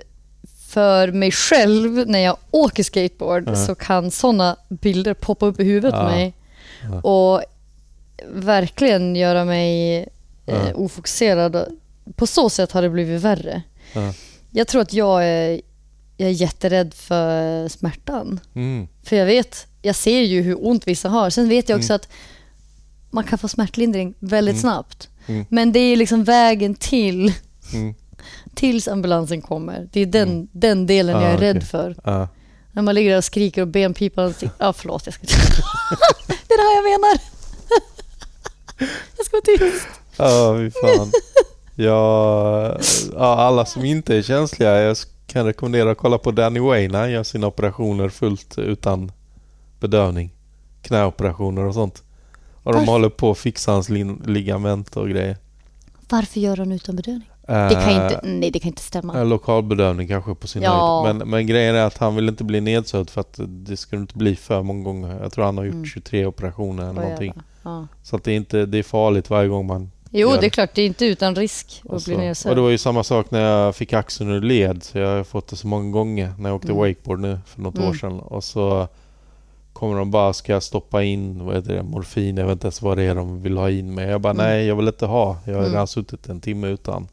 för 0.68 1.12
mig 1.12 1.32
själv 1.32 2.08
när 2.08 2.18
jag 2.18 2.36
åker 2.50 2.82
skateboard 2.82 3.56
så 3.66 3.74
kan 3.74 4.10
sådana 4.10 4.56
bilder 4.68 5.14
poppa 5.14 5.46
upp 5.46 5.60
i 5.60 5.64
huvudet 5.64 5.94
på 5.94 6.32
Ja. 6.90 7.00
och 7.00 7.42
verkligen 8.32 9.16
göra 9.16 9.44
mig 9.44 9.98
eh, 10.46 10.68
ofokuserad. 10.74 11.66
På 12.16 12.26
så 12.26 12.50
sätt 12.50 12.72
har 12.72 12.82
det 12.82 12.90
blivit 12.90 13.22
värre. 13.22 13.62
Ja. 13.92 14.12
Jag 14.50 14.68
tror 14.68 14.82
att 14.82 14.92
jag 14.92 15.24
är, 15.24 15.60
jag 16.16 16.28
är 16.28 16.32
jätterädd 16.32 16.94
för 16.94 17.68
smärtan. 17.68 18.40
Mm. 18.54 18.88
För 19.02 19.16
jag 19.16 19.26
vet, 19.26 19.66
jag 19.82 19.96
ser 19.96 20.20
ju 20.20 20.42
hur 20.42 20.66
ont 20.68 20.86
vissa 20.88 21.08
har. 21.08 21.30
Sen 21.30 21.48
vet 21.48 21.68
jag 21.68 21.78
också 21.78 21.92
att 21.94 22.08
man 23.10 23.24
kan 23.24 23.38
få 23.38 23.48
smärtlindring 23.48 24.14
väldigt 24.18 24.60
snabbt. 24.60 25.08
Mm. 25.26 25.44
Men 25.48 25.72
det 25.72 25.78
är 25.78 25.96
liksom 25.96 26.24
vägen 26.24 26.74
till, 26.74 27.32
Mm. 27.74 27.94
tills 28.54 28.88
ambulansen 28.88 29.42
kommer. 29.42 29.88
Det 29.92 30.00
är 30.00 30.06
den, 30.06 30.48
den 30.52 30.86
delen 30.86 31.16
Ah, 31.16 31.22
jag 31.22 31.32
är 31.32 31.38
rädd 31.38 31.56
okej. 31.56 31.68
för. 31.68 31.96
Ja. 32.04 32.28
När 32.72 32.82
man 32.82 32.94
ligger 32.94 33.10
där 33.10 33.18
och 33.18 33.24
skriker 33.24 33.62
och 33.62 33.68
benpipan... 33.68 34.34
Ja, 34.40 34.48
ah, 34.58 34.72
förlåt. 34.72 35.06
Jag 35.06 35.14
ska... 35.14 35.26
det 36.56 36.62
är 36.62 36.82
det 36.82 36.88
här 36.88 36.92
jag 36.92 37.00
menar. 37.00 37.18
jag 39.16 39.26
ska 39.26 39.36
vara 39.36 39.70
tyst. 39.70 39.86
Ja, 40.16 40.56
fy 40.58 40.70
fan. 40.70 41.12
Ja, 41.78 42.78
alla 43.16 43.64
som 43.66 43.84
inte 43.84 44.16
är 44.16 44.22
känsliga, 44.22 44.80
jag 44.80 44.96
kan 45.26 45.46
rekommendera 45.46 45.90
att 45.90 45.98
kolla 45.98 46.18
på 46.18 46.30
Danny 46.30 46.60
Wayne. 46.60 46.98
Han 46.98 47.10
gör 47.10 47.22
sina 47.22 47.46
operationer 47.46 48.08
fullt 48.08 48.58
utan 48.58 49.12
bedövning. 49.80 50.30
Knäoperationer 50.82 51.62
och 51.64 51.74
sånt. 51.74 52.02
Och 52.62 52.72
de 52.72 52.78
Varför? 52.78 52.92
håller 52.92 53.08
på 53.08 53.30
att 53.30 53.38
fixa 53.38 53.72
hans 53.72 53.88
ligament 54.26 54.96
och 54.96 55.08
grejer. 55.08 55.36
Varför 56.08 56.40
gör 56.40 56.56
han 56.56 56.72
utan 56.72 56.96
bedövning? 56.96 57.30
Det 57.46 57.70
kan 57.74 57.88
Eh, 57.88 58.04
inte, 58.04 58.20
nej, 58.22 58.50
det 58.50 58.58
kan 58.58 58.68
inte 58.68 58.82
stämma. 58.82 59.18
eh, 59.18 59.26
Lokalbedövning 59.26 60.08
kanske 60.08 60.34
på 60.34 60.46
sin 60.46 60.62
Ja. 60.62 61.02
höjd. 61.04 61.16
Men, 61.16 61.28
men 61.30 61.46
grejen 61.46 61.74
är 61.74 61.84
att 61.86 61.98
han 61.98 62.16
vill 62.16 62.28
inte 62.28 62.44
bli 62.44 62.60
nedsövd 62.60 63.10
för 63.10 63.20
att 63.20 63.40
det 63.46 63.76
skulle 63.76 64.02
inte 64.02 64.18
bli 64.18 64.36
för 64.36 64.62
många 64.62 64.84
gånger. 64.84 65.18
Jag 65.22 65.32
tror 65.32 65.44
han 65.44 65.58
har 65.58 65.64
gjort 65.64 65.74
Mm. 65.74 65.86
23 65.86 66.26
operationer 66.26 66.82
eller 66.82 66.92
Vad 66.92 67.02
någonting. 67.02 67.32
Ja. 67.62 67.86
Så 68.02 68.16
att 68.16 68.24
det, 68.24 68.32
är 68.32 68.36
inte, 68.36 68.66
det 68.66 68.78
är 68.78 68.82
farligt 68.82 69.30
varje 69.30 69.48
gång 69.48 69.66
man 69.66 69.90
Jo, 70.10 70.30
gör 70.30 70.40
det 70.40 70.46
är 70.46 70.50
klart. 70.50 70.70
Det 70.74 70.82
är 70.82 70.86
inte 70.86 71.04
utan 71.06 71.34
risk 71.34 71.80
Och, 71.84 71.96
att 71.96 72.04
bli 72.04 72.14
och 72.14 72.18
det 72.18 72.24
nedsövd. 72.26 72.58
var 72.58 72.70
ju 72.70 72.78
samma 72.78 73.04
sak 73.04 73.30
när 73.30 73.40
jag 73.40 73.76
fick 73.76 73.92
axeln 73.92 74.30
ur 74.30 74.40
led. 74.40 74.82
Så 74.82 74.98
jag 74.98 75.16
har 75.16 75.24
fått 75.24 75.48
det 75.48 75.56
så 75.56 75.66
många 75.66 75.90
gånger 75.90 76.32
när 76.38 76.50
jag 76.50 76.56
åkte 76.56 76.68
Mm. 76.72 76.78
wakeboard 76.80 77.20
nu 77.20 77.38
för 77.46 77.60
något 77.60 77.76
Mm. 77.76 77.88
år 77.90 77.94
sedan. 77.94 78.20
Och 78.20 78.44
så 78.44 78.88
kommer 79.72 79.98
de 79.98 80.10
bara, 80.10 80.32
ska 80.32 80.52
jag 80.52 80.62
stoppa 80.62 81.02
in 81.02 81.44
vad 81.46 81.54
heter 81.56 81.74
det, 81.74 81.82
morfin? 81.82 82.36
Jag 82.36 82.44
vet 82.46 82.52
inte 82.52 82.66
ens 82.66 82.82
vad 82.82 82.96
det 82.98 83.02
är 83.02 83.14
de 83.14 83.42
vill 83.42 83.56
ha 83.56 83.70
in 83.70 83.94
mig. 83.94 84.08
Jag 84.08 84.20
bara, 84.20 84.30
Mm. 84.32 84.46
nej 84.46 84.66
jag 84.66 84.76
vill 84.76 84.86
inte 84.88 85.06
ha. 85.06 85.36
Jag 85.44 85.52
har 85.54 85.60
Mm. 85.60 85.72
redan 85.72 85.86
suttit 85.86 86.28
en 86.28 86.40
timme 86.40 86.68
utan 86.68 87.08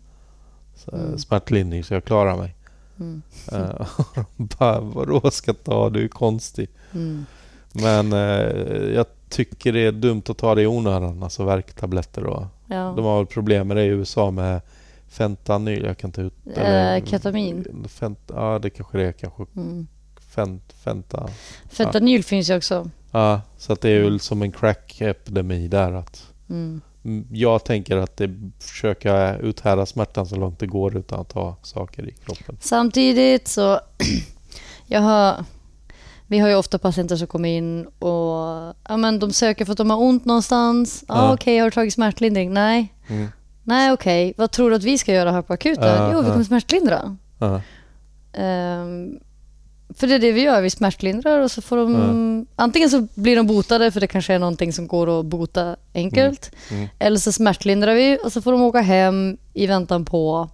så, 0.86 0.96
Mm. 0.96 1.18
smärtlindring 1.18 1.84
så 1.84 1.94
jag 1.94 2.04
klarar 2.06 2.38
mig. 2.38 2.56
Mm. 3.00 3.22
Eh, 3.52 3.88
de 4.38 4.48
bara, 4.60 4.80
vadå 4.80 5.32
ska 5.32 5.54
ta? 5.54 5.90
Du 5.90 6.04
är 6.04 6.08
konstig. 6.08 6.70
Mm. 6.94 7.26
Men 7.74 8.14
eh, 8.14 8.94
jag 8.96 9.06
tycker 9.30 9.74
det 9.74 9.80
är 9.86 9.92
dumt 9.92 10.22
att 10.30 10.38
ta 10.38 10.56
det 10.56 10.62
i 10.62 10.68
onödan, 10.68 11.24
alltså 11.24 11.44
värktabletter 11.44 12.24
och 12.26 12.46
Ja. 12.68 12.94
de 12.96 13.06
har 13.06 13.18
väl 13.18 13.26
problem 13.26 13.68
med 13.68 13.78
det 13.78 13.84
i 13.84 13.88
USA 13.88 14.32
med 14.32 14.62
fentanyl. 15.08 15.84
Jag 15.86 15.98
kan 15.98 16.08
inte 16.08 16.22
ut... 16.22 16.34
Eh, 16.56 17.06
ketamin. 17.06 17.86
Fent, 17.90 18.20
ja, 18.28 18.60
det 18.62 18.70
kanske 18.70 18.98
det 18.98 19.04
är. 19.08 19.12
Kanske 19.12 19.46
Mm. 19.56 19.88
fent, 20.36 20.74
fenta. 20.84 21.30
Fentanyl 21.70 22.24
finns 22.24 22.50
ju 22.50 22.56
också. 22.58 22.90
Ja, 23.12 23.42
så 23.58 23.74
att 23.74 23.82
det 23.82 23.90
är 23.90 24.04
väl 24.04 24.20
som 24.20 24.42
en 24.42 24.52
crack-epidemi 24.52 25.68
där. 25.68 25.92
Att, 25.94 26.32
Mm. 26.50 26.82
Mm, 27.06 27.28
jag 27.32 27.64
tänker 27.64 27.98
att 27.98 28.18
det 28.18 28.30
försöka 28.60 29.38
uthärda 29.38 29.86
smärtan 29.86 30.26
så 30.26 30.36
långt 30.36 30.60
det 30.60 30.68
går 30.68 30.98
utan 30.98 31.20
att 31.20 31.30
ta 31.30 31.56
saker 31.62 32.10
i 32.10 32.12
kroppen. 32.12 32.58
Samtidigt 32.60 33.48
så, 33.48 33.80
jag 34.88 35.02
har, 35.02 35.46
vi 36.28 36.40
har 36.40 36.50
ju 36.50 36.56
ofta 36.56 36.80
patienter 36.80 37.16
som 37.16 37.28
kommer 37.28 37.50
in 37.50 37.86
och 38.00 38.76
ja, 38.90 38.98
men 38.98 39.20
de 39.20 39.34
söker 39.34 39.66
för 39.66 39.72
att 39.72 39.78
de 39.78 39.90
har 39.90 39.98
ont 39.98 40.26
någonstans. 40.26 41.04
Ja, 41.08 41.16
Ja. 41.16 41.34
Okej, 41.34 41.58
har 41.58 41.66
du 41.66 41.72
tagit 41.72 41.94
smärtlindring? 41.94 42.54
Nej. 42.54 42.94
Mm. 43.08 43.28
Nej, 43.64 43.92
okej. 43.92 44.34
Vad 44.38 44.52
tror 44.52 44.70
du 44.70 44.76
att 44.76 44.84
vi 44.84 44.98
ska 44.98 45.14
göra 45.14 45.32
här 45.32 45.42
på 45.42 45.54
akuten? 45.54 45.84
Ja, 45.84 46.10
jo, 46.14 46.22
vi 46.22 46.30
kommer 46.32 46.44
smärtlindra. 46.44 47.18
Ja, 47.40 47.62
Ehm, 48.34 49.20
för 49.98 50.08
det 50.08 50.16
är 50.16 50.20
det 50.20 50.32
vi 50.32 50.42
gör, 50.42 50.62
vi 50.62 50.70
smärtlindrar 50.70 51.40
och 51.40 51.52
så 51.52 51.62
får 51.62 51.78
de... 51.78 52.46
Antingen 52.56 52.90
så 52.90 53.08
blir 53.16 53.36
de 53.36 53.48
botade 53.48 53.92
för 53.92 54.00
det 54.00 54.08
kanske 54.08 54.34
är 54.34 54.40
någonting 54.40 54.74
som 54.74 54.88
går 54.88 55.20
att 55.20 55.26
bota 55.26 55.76
enkelt. 55.94 56.52
Mm. 56.72 56.88
Eller 57.00 57.18
så 57.18 57.32
smärtlindrar 57.32 57.94
vi 57.96 58.18
och 58.24 58.32
så 58.34 58.42
får 58.42 58.52
de 58.52 58.62
åka 58.62 58.82
hem 58.82 59.38
i 59.54 59.68
väntan 59.68 60.06
på 60.06 60.50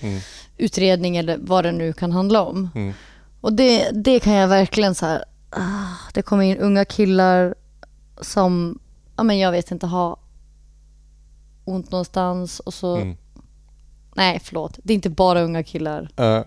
Mm. 0.00 0.20
utredning 0.56 1.16
eller 1.16 1.38
vad 1.40 1.64
det 1.64 1.72
nu 1.72 1.92
kan 1.92 2.12
handla 2.12 2.42
om. 2.42 2.70
Mm. 2.74 2.94
Och 3.40 3.52
det, 3.52 3.90
det 3.92 4.20
kan 4.20 4.32
jag 4.32 4.48
verkligen 4.48 4.94
så 4.94 5.06
här... 5.06 5.24
Ah, 5.50 6.10
det 6.14 6.22
kommer 6.22 6.44
in 6.44 6.56
unga 6.58 6.84
killar 6.84 7.54
som, 8.20 8.78
ja 9.16 9.22
men 9.22 9.38
jag 9.38 9.52
vet 9.52 9.70
inte, 9.70 9.86
har 9.86 10.16
ont 11.64 11.90
någonstans 11.90 12.60
och 12.60 12.74
så... 12.74 12.96
Mm. 12.96 13.16
Nej, 14.14 14.40
förlåt. 14.44 14.78
Det 14.82 14.92
är 14.92 14.94
inte 14.94 15.10
bara 15.10 15.40
unga 15.42 15.62
killar. 15.62 16.08
Eh, 16.16 16.42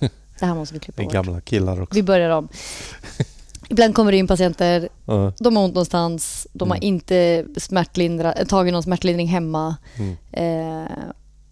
Det 0.40 0.46
här 0.46 0.54
måste 0.54 0.74
vi 0.74 0.80
klippa 0.80 1.02
bort. 1.02 1.12
gamla 1.12 1.40
killar 1.40 1.80
också. 1.80 1.94
Vi 1.94 2.02
börjar 2.02 2.30
om. 2.30 2.48
Ibland 3.70 3.94
kommer 3.94 4.12
det 4.12 4.18
in 4.18 4.26
patienter, 4.26 4.88
Ja, 5.06 5.32
de 5.38 5.56
har 5.56 5.64
ont 5.64 5.74
någonstans, 5.74 6.46
de 6.52 6.70
har 6.70 6.76
Mm. 6.76 6.86
inte 6.88 7.46
smärtlindra, 7.56 8.32
tagit 8.32 8.72
någon 8.72 8.82
smärtlindring 8.82 9.28
hemma. 9.28 9.76
Mm. 9.96 10.16
Eh, 10.32 10.90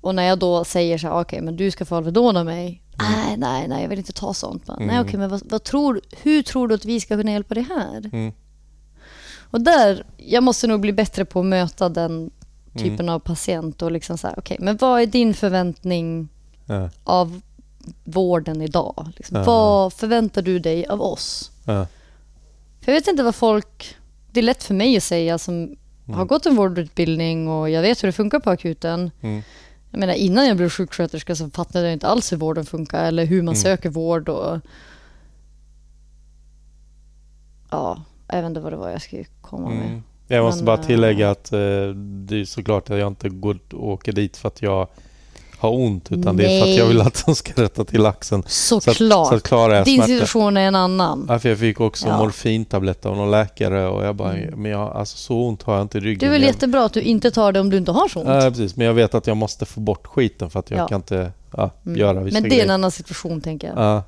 och 0.01 0.15
när 0.15 0.23
jag 0.23 0.39
då 0.39 0.65
säger 0.65 0.99
så 0.99 1.07
här, 1.07 1.21
okej 1.21 1.41
men 1.41 1.57
du 1.57 1.71
ska 1.71 1.85
få 1.85 1.97
Alvedon 1.97 2.37
av 2.37 2.45
mig. 2.45 2.83
Nej, 2.99 3.37
nej, 3.37 3.69
nej, 3.69 3.83
jag 3.83 3.89
vill 3.89 3.99
inte 3.99 4.13
ta 4.13 4.35
sånt. 4.35 4.67
Bara, 4.67 4.77
Nej, 4.77 4.89
Mm. 4.89 5.07
okej, 5.07 5.19
men 5.19 5.31
vad, 5.31 5.43
vad 5.51 5.63
tror, 5.63 6.01
hur 6.23 6.43
tror 6.43 6.69
du 6.69 6.75
att 6.75 6.85
vi 6.85 7.01
ska 7.01 7.17
kunna 7.17 7.33
hjälpa 7.33 7.55
dig 7.55 7.67
här? 7.69 8.11
Mm. 8.13 8.33
Och 9.51 9.61
där, 9.61 10.07
jag 10.17 10.43
måste 10.43 10.67
nog 10.67 10.81
bli 10.81 10.93
bättre 10.93 11.25
på 11.25 11.41
att 11.41 11.47
möta 11.47 11.89
den 11.89 12.31
typen 12.79 13.01
Mm. 13.01 13.09
av 13.15 13.19
patient 13.19 13.83
och 13.83 13.93
liksom 13.93 14.19
så 14.19 14.27
här, 14.27 14.39
okej, 14.39 14.57
men 14.61 14.77
vad 14.77 15.01
är 15.03 15.07
din 15.07 15.35
förväntning 15.35 16.29
ja, 16.67 16.91
av 17.05 17.41
vården 18.05 18.63
idag? 18.63 19.09
Liksom, 19.17 19.37
Ja. 19.37 19.45
Vad 19.45 19.93
förväntar 19.93 20.43
du 20.43 20.59
dig 20.59 20.87
av 20.87 21.03
oss? 21.03 21.51
ja. 21.65 21.87
För 22.81 22.93
jag 22.93 23.01
vet 23.01 23.09
inte 23.09 23.23
vad 23.23 23.35
folk... 23.35 23.97
Det 24.33 24.41
är 24.41 24.45
lätt 24.45 24.65
för 24.65 24.75
mig 24.75 24.97
att 24.97 25.03
säga 25.03 25.39
som 25.39 25.77
har 26.07 26.25
gått 26.25 26.47
en 26.47 26.57
vårdutbildning 26.57 27.49
och 27.49 27.71
jag 27.71 27.83
vet 27.83 28.03
hur 28.03 28.07
det 28.09 28.13
funkar 28.13 28.41
på 28.41 28.51
akuten. 28.51 29.11
Mm. 29.21 29.43
Jag 29.91 29.99
menar 30.01 30.15
innan 30.15 30.47
jag 30.47 30.57
blev 30.57 30.71
sjuksköterska 30.71 31.35
så 31.37 31.51
fattade 31.51 31.85
jag 31.85 31.93
inte 31.93 32.07
alls 32.07 32.33
hur 32.33 32.37
vården 32.37 32.67
funkar 32.67 33.05
eller 33.05 33.25
hur 33.25 33.43
man 33.43 33.55
Mm. 33.55 33.63
söker 33.63 33.89
vård 33.91 34.29
och... 34.29 34.59
Ja, 37.71 38.03
jag 38.29 38.37
vet 38.43 38.47
inte 38.49 38.61
vad 38.61 38.73
det 38.73 38.77
var 38.77 38.91
jag 38.91 39.03
skulle 39.03 39.25
komma 39.41 39.69
med. 39.69 39.87
Mm. 39.87 40.03
Jag 40.29 40.45
måste 40.45 40.59
Men, 40.59 40.67
bara 40.67 40.81
eh, 40.81 40.87
tillägga 40.87 41.31
att 41.31 41.53
eh, 41.53 41.59
det 42.27 42.41
är 42.41 42.45
såklart 42.45 42.91
att 42.91 42.99
jag 42.99 43.07
inte 43.07 43.29
går, 43.29 43.59
åker 43.73 44.13
dit 44.13 44.37
för 44.37 44.49
att 44.49 44.63
jag 44.63 44.89
har 45.59 45.71
ont 45.71 46.13
utan 46.13 46.37
det 46.37 46.45
är 46.45 46.61
för 46.61 46.71
att 46.71 46.77
jag 46.77 46.85
Nej. 46.87 46.89
vill 46.97 47.01
att 47.01 47.23
de 47.27 47.35
ska 47.35 47.63
rätta 47.63 47.85
till 47.85 48.07
axeln. 48.07 48.43
Så 48.47 48.77
att, 48.77 48.83
Såklart. 48.83 49.29
så 49.29 49.35
att 49.35 49.43
klara 49.43 49.85
Din 49.85 49.95
smärta. 49.97 50.09
situation 50.09 50.57
är 50.57 50.61
en 50.61 50.75
annan. 50.75 51.27
Ja, 51.29 51.39
för 51.39 51.49
jag 51.49 51.59
fick 51.59 51.81
också 51.81 52.09
Ja. 52.09 52.19
morfintabletter 52.19 53.09
av 53.11 53.17
någon 53.17 53.31
läkare 53.31 53.87
och 53.89 54.05
jag 54.05 54.15
bara, 54.17 54.33
Mm. 54.33 54.63
men 54.63 54.71
jag, 54.71 54.97
alltså 54.97 55.17
så 55.17 55.37
ont 55.43 55.63
har 55.63 55.75
jag 55.75 55.83
inte 55.83 55.99
i 55.99 56.01
ryggen. 56.01 56.19
Det 56.19 56.27
är 56.27 56.31
väl 56.31 56.43
jag, 56.43 56.49
jättebra 56.49 56.85
att 56.85 56.93
du 56.93 57.01
inte 57.01 57.31
tar 57.31 57.53
det 57.53 57.61
om 57.61 57.71
du 57.71 57.77
inte 57.77 57.93
har 57.93 58.09
så 58.09 58.21
ont. 58.21 58.29
Ja, 58.29 58.41
precis. 58.51 58.77
Men 58.77 58.87
jag 58.87 58.95
vet 58.95 59.15
att 59.15 59.27
jag 59.27 59.37
måste 59.37 59.67
få 59.67 59.81
bort 59.81 60.07
skiten 60.07 60.51
för 60.51 60.61
att 60.61 60.71
jag 60.71 60.81
Ja. 60.81 60.89
kan 60.89 60.97
inte 60.97 61.33
ja, 61.57 61.71
Mm. 61.87 61.99
göra 61.99 62.21
vissa 62.21 62.35
Men 62.35 62.43
det 62.43 62.47
är 62.47 62.51
grejer. 62.51 62.65
en 62.65 62.71
annan 62.71 62.91
situation 62.91 63.41
tänker 63.41 63.69
jag. 63.69 63.79
Ja, 63.79 64.03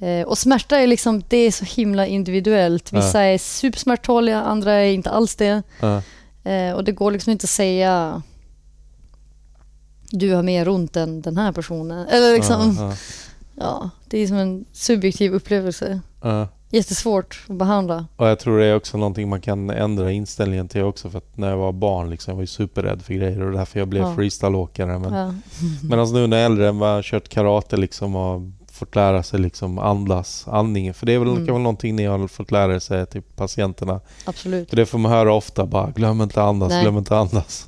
Eh, 0.00 0.26
och 0.26 0.38
smärta 0.38 0.78
är 0.78 0.86
liksom, 0.86 1.22
det 1.28 1.36
är 1.36 1.50
så 1.50 1.64
himla 1.64 2.06
individuellt. 2.06 2.92
Vissa 2.92 3.20
är 3.22 3.38
supersmärttåliga, 3.38 4.42
andra 4.42 4.72
är 4.72 4.92
inte 4.92 5.10
alls 5.10 5.34
det. 5.36 5.62
Eh, 6.44 6.72
och 6.74 6.84
det 6.84 6.92
går 6.92 7.10
liksom 7.12 7.30
inte 7.32 7.44
att 7.44 7.50
säga 7.50 8.22
du 10.10 10.34
har 10.34 10.42
mer 10.42 10.68
ont 10.68 10.96
än 10.96 11.22
den 11.22 11.36
här 11.36 11.52
personen. 11.52 12.06
Eller 12.08 12.34
liksom, 12.34 12.76
ja, 12.78 12.92
ja, 13.54 13.90
det 14.08 14.18
är 14.18 14.26
som 14.26 14.36
en 14.36 14.64
subjektiv 14.72 15.34
upplevelse. 15.34 16.00
ja. 16.22 16.48
Jättesvårt 16.70 17.44
att 17.48 17.56
behandla. 17.56 18.06
Och 18.16 18.26
jag 18.26 18.38
tror 18.38 18.58
det 18.58 18.64
är 18.66 18.76
också 18.76 18.98
någonting 18.98 19.28
man 19.28 19.40
kan 19.40 19.70
ändra 19.70 20.12
inställningen 20.12 20.68
till 20.68 20.82
också 20.82 21.10
för 21.10 21.18
att 21.18 21.36
när 21.36 21.50
jag 21.50 21.56
var 21.56 21.72
barn 21.72 22.10
liksom, 22.10 22.30
jag 22.32 22.36
var 22.36 22.42
ju 22.42 22.46
superrädd 22.46 23.02
för 23.02 23.14
grejer 23.14 23.42
och 23.42 23.52
därför 23.52 23.78
jag 23.78 23.88
blev 23.88 24.02
Ja. 24.02 24.14
freestyleåkare. 24.14 24.98
Men 24.98 25.12
Ja. 25.14 25.34
Medan 25.88 26.12
nu 26.12 26.26
när 26.26 26.36
jag 26.36 26.42
är 26.42 26.50
äldre, 26.50 26.72
man 26.72 26.88
har 26.88 27.02
kört 27.02 27.28
karate 27.28 27.76
liksom 27.76 28.16
och 28.16 28.40
fått 28.72 28.94
lära 28.94 29.22
sig 29.22 29.40
liksom 29.40 29.78
andas, 29.78 30.44
andningen. 30.48 30.94
För 30.94 31.06
det 31.06 31.12
är 31.12 31.18
väl, 31.18 31.28
Mm. 31.28 31.44
väl 31.46 31.54
någonting 31.58 31.96
ni 31.96 32.04
har 32.04 32.28
fått 32.28 32.50
lära 32.50 32.74
er 32.74 32.78
säga 32.78 33.06
till 33.06 33.22
patienterna. 33.22 34.00
Absolut. 34.24 34.70
För 34.70 34.76
det 34.76 34.86
får 34.86 34.98
man 34.98 35.12
höra 35.12 35.32
ofta 35.34 35.66
bara, 35.66 35.90
glöm 35.90 36.20
inte 36.20 36.42
andas, 36.42 36.68
Nej. 36.70 36.82
glöm 36.82 36.98
inte 36.98 37.16
andas. 37.16 37.67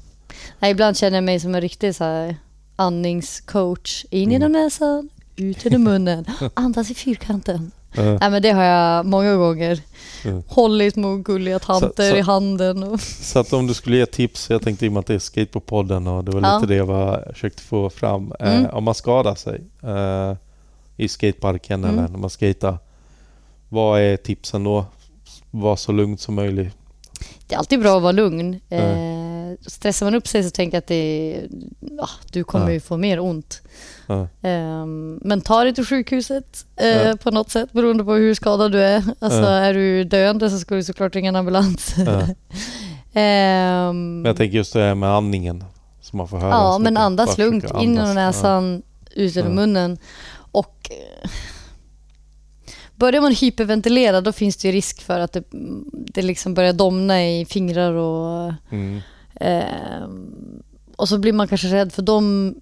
Nej, 0.59 0.71
ibland 0.71 0.97
känner 0.97 1.17
jag 1.17 1.25
mig 1.25 1.41
som 1.41 1.55
en 1.55 1.61
riktig 1.61 1.95
så 1.95 2.05
här, 2.05 2.37
andningscoach. 2.77 4.05
In 4.11 4.31
genom 4.33 4.47
Mm. 4.51 4.63
näsan, 4.65 5.09
ut 5.37 5.65
genom 5.65 5.83
munnen. 5.85 6.25
Andas 6.55 6.91
i 6.91 6.95
fyrkanten. 6.95 7.71
Eh, 7.95 8.05
Nej, 8.21 8.31
men 8.31 8.43
det 8.43 8.51
har 8.51 8.63
jag 8.65 9.07
många 9.07 9.35
gånger. 9.37 9.81
Mm. 10.25 10.43
Hållit 10.49 10.95
små 10.95 11.17
gulliga 11.17 11.59
tanter 11.59 12.11
så- 12.11 12.17
i 12.17 12.21
handen. 12.21 12.83
Och... 12.83 13.01
Så 13.01 13.39
att 13.39 13.53
om 13.53 13.67
du 13.67 13.75
skulle 13.75 13.97
ge 13.97 14.07
tips, 14.07 14.51
jag 14.51 14.63
tänkte 14.63 14.87
i 14.87 14.89
och 14.89 14.93
med 14.93 15.01
att 15.01 15.07
det 15.07 15.15
är 15.15 15.19
Skateboardpodden 15.19 16.07
och 16.07 16.25
det 16.25 16.31
var 16.33 16.41
lite 16.61 16.67
det 16.73 16.77
jag 16.77 16.87
var, 16.87 17.31
försökte 17.33 17.63
få 17.63 17.91
fram. 17.91 18.33
Eh, 18.41 18.55
Mm. 18.59 18.71
Om 18.71 18.85
man 18.85 18.95
skadar 18.95 19.35
sig, 19.35 19.61
eh, 19.83 20.37
i 20.97 21.09
skateparken 21.09 21.85
Mm. 21.85 21.99
eller 21.99 22.09
när 22.09 22.19
man 22.19 22.31
skater. 22.31 22.79
Vad 23.69 24.01
är 24.01 24.17
tipsen 24.17 24.65
då? 24.65 24.85
Var 25.51 25.77
så 25.77 25.93
lugnt 25.93 26.21
som 26.21 26.35
möjligt. 26.35 26.75
Det 27.47 27.55
är 27.55 27.59
alltid 27.59 27.81
bra 27.81 27.97
att 27.97 28.03
vara 28.03 28.13
lugn. 28.13 28.61
Eh, 28.69 28.81
stressar 29.67 30.07
man 30.07 30.15
upp 30.15 30.29
sig 30.29 30.45
så 30.45 30.51
tänker 30.51 30.77
jag 30.77 30.81
att 30.83 30.87
det, 30.87 31.43
ja, 31.81 32.09
du 32.33 32.45
kommer 32.45 32.67
Ja. 32.67 32.73
ju 32.73 32.81
få 32.81 32.97
mer 32.97 33.21
ont. 33.21 33.63
Ja. 34.07 34.29
Ehm, 34.43 35.19
men 35.25 35.41
ta 35.41 35.65
dig 35.65 35.75
till 35.75 35.87
sjukhuset 35.87 36.67
Ja. 36.77 37.17
på 37.23 37.31
något 37.31 37.51
sätt 37.51 37.73
beroende 37.73 38.05
på 38.05 38.15
hur 38.15 38.35
skadad 38.35 38.73
du 38.73 38.81
är. 38.81 39.03
Alltså 39.19 39.43
är 39.43 39.75
du 39.75 40.05
döende 40.05 40.51
så 40.51 40.59
ska 40.59 40.75
du 40.75 40.83
såklart 40.85 41.15
ringa 41.15 41.29
en 41.29 41.37
ambulans. 41.37 41.95
Ehm, 43.13 44.23
Men 44.23 44.25
jag 44.25 44.37
tänker 44.37 44.57
just 44.57 44.73
det 44.73 44.81
här 44.81 44.95
med 44.95 45.09
andningen. 45.11 45.65
Som 46.01 46.17
man 46.17 46.29
får 46.29 46.39
höra. 46.39 46.51
ja, 46.51 46.79
men 46.79 46.97
andas 46.97 47.39
lugnt. 47.39 47.65
In 47.81 47.95
genom 47.95 48.15
näsan, 48.15 48.83
ut 49.15 49.37
genom 49.37 49.55
munnen. 49.55 49.99
Och 50.53 50.91
eh, 50.91 51.31
börjar 52.97 53.21
man 53.21 53.33
hyperventilera 53.35 54.21
då 54.21 54.33
finns 54.33 54.57
det 54.57 54.69
ju 54.69 54.73
risk 54.75 55.03
för 55.03 55.21
att 55.21 55.33
det, 55.33 55.43
det 55.91 56.23
liksom 56.23 56.55
börjar 56.55 56.73
domna 56.73 57.27
i 57.29 57.45
fingrar 57.45 57.93
och. 57.93 58.53
Mm. 58.71 59.01
Ehm, 59.41 60.63
och 60.97 61.09
så 61.09 61.19
blir 61.19 61.33
man 61.33 61.49
kanske 61.49 61.69
rädd 61.69 61.93
för, 61.93 62.03
dem, 62.03 62.55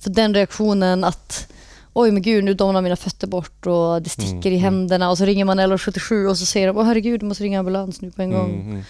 för 0.00 0.10
den 0.10 0.34
reaktionen 0.34 1.04
att 1.04 1.52
oj 1.92 2.10
men 2.10 2.22
gud 2.22 2.44
nu 2.44 2.54
domnar 2.54 2.82
mina 2.82 2.96
fötter 2.96 3.26
bort 3.26 3.66
och 3.66 4.02
det 4.02 4.10
sticker 4.10 4.30
Mm, 4.32 4.42
i 4.46 4.48
mm. 4.58 4.60
händerna 4.60 5.10
och 5.10 5.18
så 5.18 5.24
ringer 5.24 5.44
man 5.44 5.58
1177 5.58 6.26
och 6.26 6.38
så 6.38 6.46
säger 6.46 6.66
de 6.66 6.76
åh 6.76 6.84
herregud 6.84 7.20
du 7.20 7.26
måste 7.26 7.44
ringa 7.44 7.58
ambulans 7.58 8.00
nu 8.00 8.10
på 8.10 8.22
en 8.22 8.30
gång. 8.30 8.50
Mm, 8.54 8.70
mm, 8.70 8.82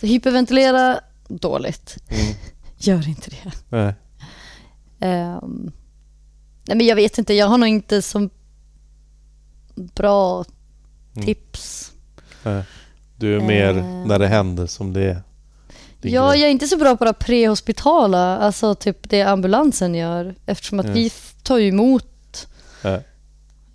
Så 0.00 0.06
hyperventilera, 0.06 1.00
dåligt. 1.28 1.96
mm. 2.08 2.34
Gör 2.78 3.08
inte 3.08 3.30
det. 3.30 3.52
Nej. 3.68 3.94
Ehm, 5.00 5.72
nej 6.68 6.76
men 6.76 6.86
jag 6.86 6.96
vet 6.96 7.18
inte, 7.18 7.34
jag 7.34 7.46
har 7.46 7.58
nog 7.58 7.68
inte 7.68 8.02
så 8.02 8.28
bra 9.74 10.44
Mm. 11.14 11.26
tips. 11.26 11.92
Nej. 12.42 12.62
Du 13.16 13.36
är 13.36 13.40
mer 13.40 13.76
Eh. 13.76 13.84
när 13.84 14.18
det 14.18 14.26
händer 14.28 14.66
som 14.66 14.92
det 14.92 15.04
är. 15.04 15.22
Ja, 16.02 16.34
jag 16.36 16.46
är 16.46 16.50
inte 16.50 16.66
så 16.66 16.76
bra 16.76 16.96
på 16.96 17.04
det 17.04 17.12
prehospitala, 17.12 18.38
alltså 18.38 18.74
typ 18.74 19.08
det 19.10 19.22
ambulansen 19.22 19.94
gör. 19.94 20.34
Eftersom 20.46 20.80
att 20.80 20.86
Ja. 20.86 20.92
vi 20.92 21.10
tar 21.42 21.58
ju 21.58 21.68
emot. 21.68 22.48
Ja. 22.82 23.00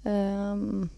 ehm, 0.06 0.90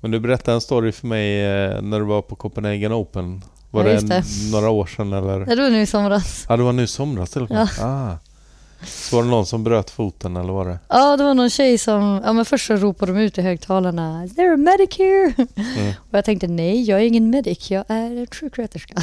Men 0.00 0.10
du 0.10 0.20
berättade 0.20 0.54
en 0.54 0.60
story 0.60 0.92
för 0.92 1.06
mig 1.06 1.40
eh, 1.44 1.82
när 1.82 1.98
du 1.98 2.04
var 2.04 2.22
på 2.22 2.36
Copenhagen 2.36 2.92
Open. 2.92 3.42
Var 3.70 3.84
Ja, 3.84 4.00
det, 4.00 4.06
det. 4.06 4.24
några 4.52 4.70
år 4.70 4.86
sedan 4.86 5.12
eller? 5.12 5.46
det 5.46 5.62
var 5.62 5.70
nu 5.70 5.80
i 5.82 5.86
somras. 5.86 6.46
Ja, 6.48 6.56
det 6.56 6.62
var 6.62 6.72
nu 6.72 6.82
i 6.82 6.86
somras 6.86 7.30
till 7.30 7.42
och 7.42 7.50
med. 7.50 7.68
Ah. 7.80 8.16
Så 8.86 9.16
var 9.16 9.22
det 9.22 9.28
någon 9.30 9.46
som 9.46 9.64
bröt 9.64 9.90
foten 9.90 10.36
eller 10.36 10.52
var 10.52 10.64
det? 10.68 10.78
Ja, 10.88 11.16
det 11.16 11.24
var 11.24 11.34
någon 11.34 11.50
tjej 11.50 11.78
som, 11.78 12.20
ja 12.24 12.32
men 12.32 12.44
först 12.44 12.66
så 12.66 12.76
ropade 12.76 13.12
de 13.12 13.20
ut 13.20 13.38
i 13.38 13.42
högtalarna 13.42 14.24
Is 14.24 14.34
there 14.34 14.54
a 14.54 14.56
medic 14.56 14.98
here? 14.98 15.34
Mm. 15.56 15.92
Och 16.10 16.18
jag 16.18 16.24
tänkte 16.24 16.46
nej, 16.46 16.82
jag 16.82 17.00
är 17.00 17.04
ingen 17.04 17.30
medic, 17.30 17.70
jag 17.70 17.84
är 17.88 18.16
en 18.20 18.26
sjuksköterska. 18.26 18.94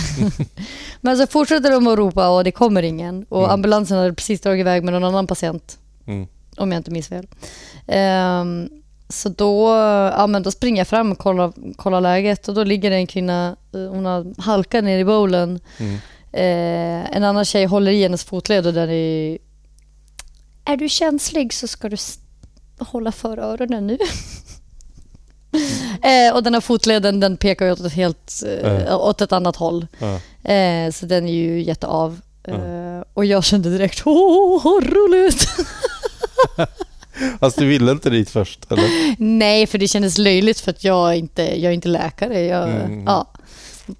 men 1.02 1.18
så 1.18 1.28
fortsätter 1.28 1.72
de 1.72 1.88
att 1.88 1.98
ropa 1.98 2.30
och 2.30 2.44
det 2.44 2.52
kommer 2.52 2.84
ingen. 2.84 3.26
Och 3.30 3.40
Mm. 3.42 3.52
ambulansen 3.52 3.98
hade 3.98 4.14
precis 4.14 4.42
dragit 4.42 4.62
iväg 4.62 4.84
med 4.84 4.94
någon 4.94 5.04
annan 5.04 5.28
patient. 5.28 5.78
Mm. 6.08 6.28
Om 6.58 6.72
jag 6.72 6.80
inte 6.80 6.92
minns 6.92 7.08
fel. 7.08 7.28
Ehm, 7.88 8.70
så 9.10 9.30
då, 9.30 9.68
ja, 10.18 10.28
men 10.28 10.44
då 10.44 10.52
springer 10.52 10.80
jag 10.80 10.88
fram 10.88 11.12
och 11.12 11.18
kollar, 11.18 11.54
kollar 11.76 12.02
läget 12.02 12.48
och 12.48 12.54
då 12.56 12.64
ligger 12.64 12.90
det 12.90 12.96
en 12.96 13.08
kvinna, 13.08 13.56
eh, 13.74 13.80
hon 13.90 14.06
har 14.06 14.42
halkat 14.42 14.84
ner 14.84 15.00
i 15.00 15.06
bowlen. 15.06 15.60
Mm. 15.78 15.94
Eh, 16.34 17.16
en 17.18 17.24
annan 17.24 17.46
tjej 17.46 17.66
håller 17.66 17.92
i 17.92 18.04
hennes 18.04 18.24
fotled 18.24 18.68
och 18.68 18.74
den 18.74 18.90
är... 18.90 19.38
Är 20.72 20.78
du 20.78 20.90
känslig 20.90 21.54
så 21.54 21.68
ska 21.68 21.90
du 21.90 21.98
hålla 22.80 23.12
för 23.12 23.38
öronen 23.38 23.88
nu. 23.88 23.98
eh, 26.10 26.36
och 26.36 26.44
den 26.44 26.54
här 26.54 26.62
fotleden 26.62 27.20
den 27.20 27.38
pekar 27.38 27.66
ju 27.66 27.72
åt 27.72 27.80
ett, 27.80 27.94
helt, 27.94 28.44
eh, 28.64 29.00
åt 29.00 29.22
ett 29.22 29.32
annat 29.32 29.56
håll. 29.56 29.88
Eh, 30.44 30.92
så 30.92 31.06
den 31.06 31.28
är 31.28 31.34
ju 31.34 31.62
jätteav. 31.64 32.22
Eh, 32.44 33.04
och 33.14 33.26
jag 33.26 33.44
kände 33.44 33.70
direkt, 33.70 34.02
åh, 34.06 34.64
vad 34.64 34.84
roligt. 34.84 35.48
Fast 37.40 37.58
du 37.58 37.68
ville 37.68 37.92
inte 37.92 38.10
dit 38.10 38.30
först 38.30 38.72
eller? 38.72 39.16
Nej, 39.18 39.68
för 39.68 39.78
det 39.78 39.88
kändes 39.88 40.18
löjligt 40.18 40.60
för 40.60 40.72
att 40.72 40.84
jag 40.84 41.18
inte, 41.18 41.42
jag 41.62 41.70
är 41.70 41.76
inte 41.76 41.88
läkare. 41.90 42.46
Jag, 42.46 42.70
Mm. 42.70 43.04
ja. 43.06 43.28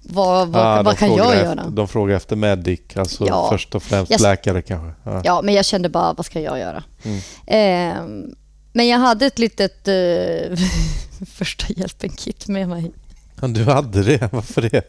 Vad, 0.02 0.48
vad, 0.48 0.62
Ah, 0.78 0.82
vad 0.82 0.98
kan 0.98 1.14
jag 1.14 1.34
efter, 1.34 1.44
göra? 1.44 1.68
De 1.70 1.88
frågar 1.88 2.16
efter 2.16 2.36
medic, 2.36 2.80
alltså 2.96 3.26
Ja. 3.26 3.48
först 3.50 3.74
och 3.74 3.82
främst 3.82 4.10
Jag- 4.12 4.20
läkare 4.20 4.62
kanske. 4.62 5.10
Ja. 5.10 5.20
Ja, 5.24 5.42
men 5.42 5.54
jag 5.54 5.64
kände 5.64 5.88
bara, 5.88 6.12
vad 6.12 6.26
ska 6.26 6.40
jag 6.40 6.58
göra? 6.58 6.82
Mm. 7.02 7.18
Eh, 7.46 8.28
men 8.72 8.88
jag 8.88 8.98
hade 8.98 9.26
ett 9.26 9.38
litet 9.38 9.88
eh, 9.88 10.56
första 11.26 11.66
hjälpen-kit 11.76 12.48
med 12.48 12.68
mig. 12.68 12.92
Du 13.40 13.64
hade 13.64 14.02
det, 14.02 14.28
varför 14.32 14.62
det? 14.62 14.82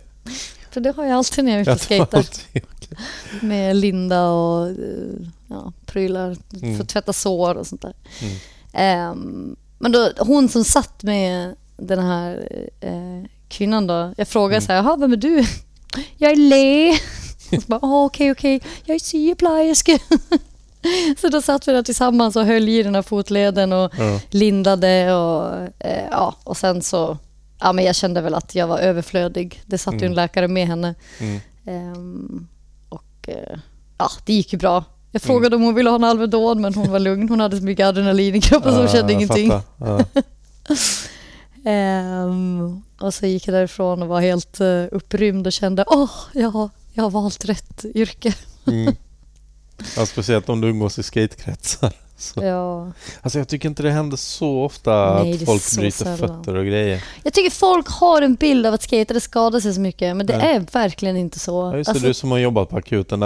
För 0.71 0.81
det 0.81 0.95
har 0.95 1.05
jag 1.05 1.17
alltid 1.17 1.45
när 1.45 1.51
jag 1.51 1.57
är 1.57 1.61
ute 1.61 1.71
och 1.71 1.81
skejtar. 1.81 2.17
alltid- 2.17 2.63
Med 3.41 3.75
linda 3.75 4.29
och 4.29 4.67
eh, 4.69 4.75
ja, 5.47 5.71
prylar 5.85 6.37
Mm. 6.61 6.75
för 6.75 6.83
att 6.83 6.89
tvätta 6.89 7.13
sår 7.13 7.55
och 7.55 7.67
sånt 7.67 7.81
där. 7.81 7.93
Mm. 8.21 8.35
Ehm, 8.73 9.55
men 9.79 9.91
då, 9.91 10.11
hon 10.19 10.49
som 10.49 10.63
satt 10.63 11.03
med 11.03 11.55
den 11.77 11.99
här 11.99 12.47
eh, 12.79 13.23
kvinnan 13.53 13.87
då. 13.87 14.13
Jag 14.17 14.27
frågade 14.27 14.55
Mm. 14.55 14.61
så 14.65 14.71
här, 14.71 14.83
jaha, 14.83 14.95
vem 14.95 15.13
är 15.13 15.17
du? 15.17 15.45
Jag 16.17 16.31
är 16.31 16.35
Le. 16.35 16.91
Och 17.57 17.61
så 17.63 17.67
bara, 17.67 17.79
"Ah, 17.83 18.05
okej, 18.05 18.31
okej, 18.31 18.61
jag 18.85 18.95
är 18.95 18.99
syopplejerska. 18.99 19.97
Så 21.21 21.29
då 21.29 21.41
satt 21.41 21.67
vi 21.67 21.71
där 21.71 21.83
tillsammans 21.83 22.35
och 22.35 22.45
höll 22.45 22.69
i 22.69 22.83
den 22.83 22.95
här 22.95 23.01
fotleden 23.01 23.73
och 23.73 23.91
Ja. 23.97 24.19
lindade 24.29 25.13
och 25.13 25.53
eh, 25.79 26.07
ja, 26.11 26.35
och 26.43 26.57
sen 26.57 26.81
så, 26.81 27.17
ja 27.59 27.73
men 27.73 27.85
jag 27.85 27.95
kände 27.95 28.21
väl 28.21 28.35
att 28.35 28.55
jag 28.55 28.67
var 28.67 28.77
överflödig. 28.79 29.61
Det 29.65 29.77
satt 29.77 29.93
ju 29.93 29.97
Mm. 29.97 30.09
en 30.11 30.15
läkare 30.15 30.47
med 30.47 30.67
henne. 30.67 30.95
Mm. 31.19 31.39
Ehm, 31.65 32.47
och 32.89 33.27
eh, 33.29 33.57
ja, 33.97 34.09
det 34.25 34.33
gick 34.33 34.53
ju 34.53 34.59
bra. 34.59 34.83
Jag 35.11 35.21
frågade 35.21 35.55
om 35.55 35.61
hon 35.61 35.75
ville 35.75 35.89
ha 35.89 35.95
en 35.95 36.03
Alvedon 36.03 36.61
men 36.61 36.73
hon 36.73 36.91
var 36.91 36.99
lugn. 36.99 37.29
Hon 37.29 37.39
hade 37.39 37.57
så 37.57 37.63
mycket 37.63 37.85
adrenalin 37.87 38.35
i 38.35 38.41
kroppen 38.41 38.71
så 38.71 38.77
hon 38.77 38.85
Ja, 38.87 38.91
kände 38.93 39.13
ingenting. 39.13 39.51
Ja. 39.77 39.99
Ehm, 41.65 42.81
och 42.99 43.13
så 43.13 43.25
gick 43.25 43.47
jag 43.47 43.53
därifrån 43.55 44.01
och 44.01 44.07
var 44.07 44.21
helt 44.21 44.61
uh, 44.61 44.85
upprymd 44.91 45.47
och 45.47 45.53
kände 45.53 45.85
åh, 45.87 46.11
ja, 46.33 46.69
jag 46.93 47.03
har 47.03 47.09
valt 47.09 47.45
rätt 47.45 47.85
yrke. 47.85 48.33
Mm. 48.67 48.95
Ja, 49.97 50.05
speciellt 50.05 50.49
om 50.49 50.61
du 50.61 50.67
umgås 50.67 50.99
i 50.99 51.03
skatekretsar. 51.03 51.93
Så. 52.17 52.43
Ja. 52.43 52.91
Alltså 53.21 53.39
jag 53.39 53.47
tycker 53.47 53.69
inte 53.69 53.83
det 53.83 53.91
händer 53.91 54.17
så 54.17 54.63
ofta 54.63 55.23
Nej, 55.23 55.33
att 55.33 55.45
folk 55.45 55.75
bryter 55.77 55.97
sällan. 55.97 56.17
fötter 56.17 56.55
och 56.55 56.65
grejer. 56.65 57.03
Jag 57.23 57.33
tycker 57.33 57.49
folk 57.51 57.87
har 57.87 58.21
en 58.21 58.35
bild 58.35 58.65
av 58.65 58.73
att 58.73 58.81
skatare 58.81 59.19
skadar 59.19 59.59
sig 59.59 59.73
så 59.73 59.81
mycket 59.81 60.15
men 60.15 60.25
det 60.25 60.33
Ja. 60.33 60.39
är 60.41 60.59
verkligen 60.73 61.17
inte 61.17 61.39
så. 61.39 61.71
Ja, 61.71 61.77
just 61.77 61.89
Alltså, 61.89 62.07
du 62.07 62.13
som 62.13 62.31
har 62.31 62.37
jobbat 62.37 62.69
på 62.69 62.77
akuten. 62.77 63.23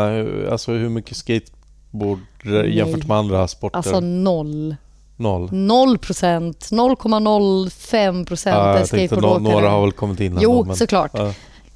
Alltså 0.51 0.71
hur 0.71 0.89
mycket 0.89 1.17
skateboard 1.17 2.19
jämfört 2.67 3.07
med 3.07 3.17
andra 3.17 3.47
sporter? 3.47 3.77
alltså 3.77 3.99
noll. 3.99 4.75
Noll. 5.19 5.49
Noll 5.53 5.97
procent. 5.97 6.59
0,05 6.71 8.25
procent 8.25 8.55
Ja, 8.55 8.85
skateboardåkare. 8.85 9.39
några 9.53 9.69
har 9.69 9.81
väl 9.81 9.91
kommit 9.91 10.19
in. 10.19 10.37
Jo, 10.41 10.63
men, 10.65 10.75
såklart. 10.75 11.11
Ja, 11.13 11.33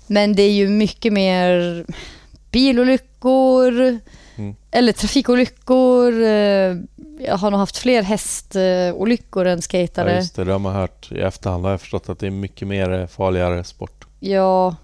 Men 0.07 0.35
det 0.35 0.43
är 0.43 0.51
ju 0.51 0.69
mycket 0.69 1.13
mer 1.13 1.85
bilolyckor 2.51 3.99
Mm. 4.37 4.55
eller 4.71 4.91
trafikolyckor. 4.93 6.13
eh, 6.21 6.75
Jag 7.25 7.37
har 7.37 7.51
nog 7.51 7.59
haft 7.59 7.77
fler 7.77 8.01
hästolyckor 8.03 9.45
än 9.45 9.57
ja, 9.57 9.61
skatare. 9.61 10.15
just 10.15 10.35
det. 10.35 10.43
Det 10.43 10.51
har 10.51 10.59
man 10.59 10.75
hört 10.75 11.11
i 11.11 11.19
efterhand. 11.19 11.63
har 11.63 11.71
jag 11.71 11.81
förstått 11.81 12.09
att 12.09 12.19
det 12.19 12.27
är 12.27 12.31
mycket 12.31 12.67
mer 12.67 12.91
eh, 12.91 13.07
farligare 13.07 13.63
sport. 13.63 14.05
Ja. 14.19 14.75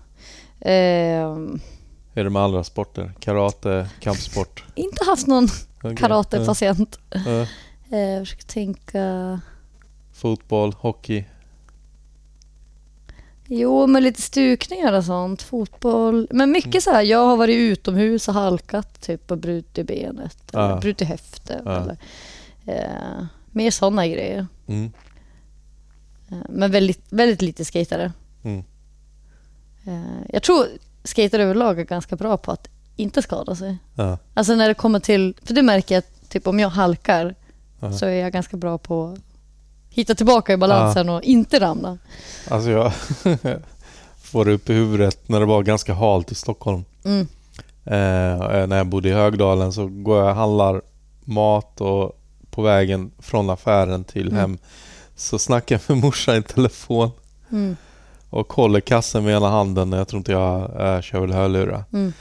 ehm, 0.61 1.59
Är 2.13 2.23
det 2.23 2.29
med 2.29 2.41
andra 2.41 2.63
sporter? 2.63 3.11
Karate, 3.19 3.87
kampsport? 3.99 4.63
inte 4.75 5.03
haft 5.05 5.27
någon 5.27 5.47
karatepatient. 5.97 6.99
Ja, 7.11 7.19
ja. 7.31 7.45
Eh, 7.91 7.99
Jag 7.99 8.19
försöker 8.27 8.45
tänka. 8.47 9.39
Fotboll, 10.13 10.73
hockey? 10.73 11.25
Jo, 13.49 13.87
med 13.87 14.03
lite 14.03 14.21
stukningar 14.21 14.93
och 14.93 15.03
sånt. 15.03 15.41
Fotboll. 15.41 16.27
Men 16.31 16.51
mycket 16.51 16.83
så 16.83 16.91
här, 16.91 17.01
jag 17.01 17.25
har 17.25 17.37
varit 17.37 17.55
utomhus 17.55 18.27
och 18.27 18.33
halkat 18.33 19.01
typ 19.01 19.31
och 19.31 19.37
brutit 19.37 19.87
benet. 19.87 20.53
Eller 20.53 20.69
Ja. 20.69 20.77
brutit 20.79 21.07
höften. 21.07 21.61
Ja. 21.65 21.71
Eller, 21.81 21.97
eh, 22.65 23.25
mer 23.51 23.71
sådana 23.71 24.07
grejer. 24.07 24.47
Mm. 24.67 24.91
Eh, 26.31 26.37
Men 26.49 26.71
väldigt, 26.71 27.01
väldigt 27.09 27.41
lite 27.41 27.65
skatare. 27.65 28.11
Mm. 28.43 28.63
Eh, 29.85 30.21
Jag 30.29 30.43
tror 30.43 30.67
skatare 31.03 31.43
överlag 31.43 31.79
är 31.79 31.83
ganska 31.83 32.15
bra 32.15 32.37
på 32.37 32.51
att 32.51 32.67
inte 32.95 33.21
skada 33.21 33.55
sig. 33.55 33.77
Ja. 33.95 34.17
Alltså 34.33 34.55
när 34.55 34.67
det 34.67 34.73
kommer 34.73 34.99
till, 34.99 35.35
för 35.43 35.53
det 35.53 35.61
märker 35.61 35.95
jag 35.95 36.03
typ 36.29 36.47
om 36.47 36.59
jag 36.59 36.69
halkar 36.69 37.35
Ja. 37.79 37.91
så 37.93 38.05
är 38.05 38.11
jag 38.11 38.33
ganska 38.33 38.57
bra 38.57 38.77
på 38.77 39.05
att 39.07 39.19
hitta 39.89 40.15
tillbaka 40.15 40.53
i 40.53 40.57
balansen 40.57 41.09
och 41.09 41.23
inte 41.23 41.59
ramla. 41.59 41.97
Alltså 42.49 42.69
jag 42.69 42.91
får 44.21 44.45
det 44.45 44.51
upp 44.53 44.69
i 44.69 44.73
huvudet 44.73 45.29
när 45.29 45.39
det 45.39 45.45
var 45.45 45.63
ganska 45.63 45.93
halt 45.93 46.31
i 46.31 46.35
Stockholm. 46.35 46.85
Mm. 47.05 47.27
Eh, 47.85 48.67
när 48.67 48.77
jag 48.77 48.87
bodde 48.87 49.09
i 49.09 49.13
Högdalen 49.13 49.73
så 49.73 49.87
går 49.87 50.19
jag 50.19 50.29
och 50.29 50.35
handlar 50.35 50.81
mat 51.23 51.81
och 51.81 52.19
på 52.49 52.61
vägen 52.61 53.11
från 53.19 53.49
affären 53.49 54.03
till 54.03 54.27
Mm. 54.27 54.39
hem 54.39 54.57
så 55.15 55.39
snackar 55.39 55.75
jag 55.87 55.95
med 55.95 56.03
morsan 56.05 56.35
i 56.35 56.41
telefon 56.43 57.09
Mm. 57.51 57.75
och 58.29 58.53
håller 58.53 58.79
kassen 58.79 59.23
med 59.23 59.35
ena 59.35 59.49
handen. 59.49 59.91
Jag 59.91 60.07
tror 60.07 60.17
inte 60.17 60.31
jag 60.31 60.61
äh, 60.95 61.01
kör 61.01 61.19
väl 61.19 61.31
hörlurar. 61.33 61.83
Mm. 61.93 62.13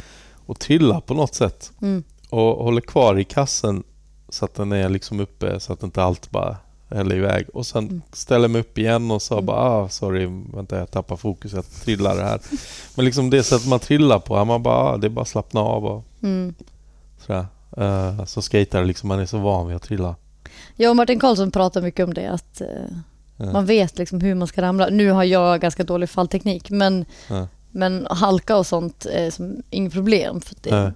Och 0.47 0.59
trillar 0.59 1.01
på 1.01 1.15
något 1.15 1.35
sätt. 1.35 1.73
Mm. 1.83 2.05
Och 2.31 2.65
håller 2.65 2.81
kvar 2.81 3.19
i 3.19 3.25
kassen 3.25 3.83
så 4.29 4.45
att 4.45 4.55
den 4.55 4.73
är 4.73 4.89
liksom 4.89 5.21
uppe 5.21 5.61
så 5.61 5.73
att 5.73 5.83
inte 5.83 6.03
allt 6.03 6.31
bara 6.31 6.57
häller 6.91 7.17
iväg. 7.17 7.47
Och 7.55 7.67
sen 7.67 7.85
Mm. 7.85 8.03
ställer 8.13 8.49
mig 8.49 8.61
upp 8.61 8.79
igen 8.79 9.11
och 9.11 9.23
sa 9.23 9.35
Mm. 9.35 9.47
bara 9.47 9.57
ah, 9.61 9.89
sorry, 9.89 10.27
vänta 10.55 10.79
jag 10.79 10.91
tappar 10.91 11.17
fokus, 11.17 11.53
jag 11.53 11.71
trillar 11.71 12.17
här. 12.23 12.41
Men 12.95 13.05
liksom 13.05 13.31
det 13.31 13.43
sättet 13.43 13.69
man 13.69 13.79
trillar 13.79 14.19
på, 14.19 14.45
man 14.45 14.63
bara 14.63 14.75
ah, 14.77 14.97
det 14.97 15.07
är 15.07 15.09
bara 15.09 15.23
att 15.23 15.29
slappna 15.29 15.61
av 15.61 15.85
och 15.87 16.05
Mm. 16.23 16.55
sådär. 17.27 17.47
Uh, 17.79 18.25
så 18.25 18.43
skater 18.43 18.85
liksom, 18.85 19.09
man 19.09 19.19
är 19.21 19.27
så 19.27 19.39
van 19.39 19.67
vid 19.67 19.77
att 19.77 19.83
trilla. 19.83 20.17
Jag 20.77 20.91
och 20.91 20.97
Martin 20.97 21.19
Karlsson 21.21 21.51
pratar 21.51 21.83
mycket 21.83 22.05
om 22.05 22.15
det, 22.15 22.27
att 22.31 22.61
eh, 22.61 22.67
Ja. 23.37 23.53
man 23.53 23.67
vet 23.67 23.99
liksom 23.99 24.21
hur 24.21 24.35
man 24.35 24.49
ska 24.49 24.63
ramla. 24.63 24.89
Nu 24.89 25.11
har 25.11 25.25
jag 25.25 25.61
ganska 25.61 25.85
dålig 25.85 26.09
fallteknik, 26.11 26.71
men, 26.71 27.05
Ja. 27.29 27.49
men 27.71 28.07
halka 28.11 28.57
och 28.57 28.67
sånt 28.67 29.07
är 29.07 29.31
som 29.31 29.63
inget 29.71 29.93
problem. 29.93 30.41
För 30.41 30.55
det 30.61 30.71
är 30.71 30.83
Nej. 30.83 30.93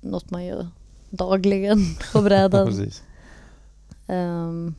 något 0.00 0.30
man 0.30 0.44
gör 0.44 0.68
dagligen 1.12 1.78
på 2.12 2.22
brädan. 2.22 2.68
är 4.06 4.72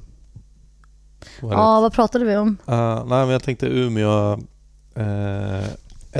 ja, 1.41 1.81
vad 1.81 1.93
pratade 1.93 2.25
vi 2.25 2.37
om? 2.37 2.57
Uh, 2.69 3.05
nej, 3.05 3.25
men 3.25 3.29
jag 3.29 3.43
tänkte 3.43 3.67
Umeå 3.67 4.39
uh, 4.97 5.63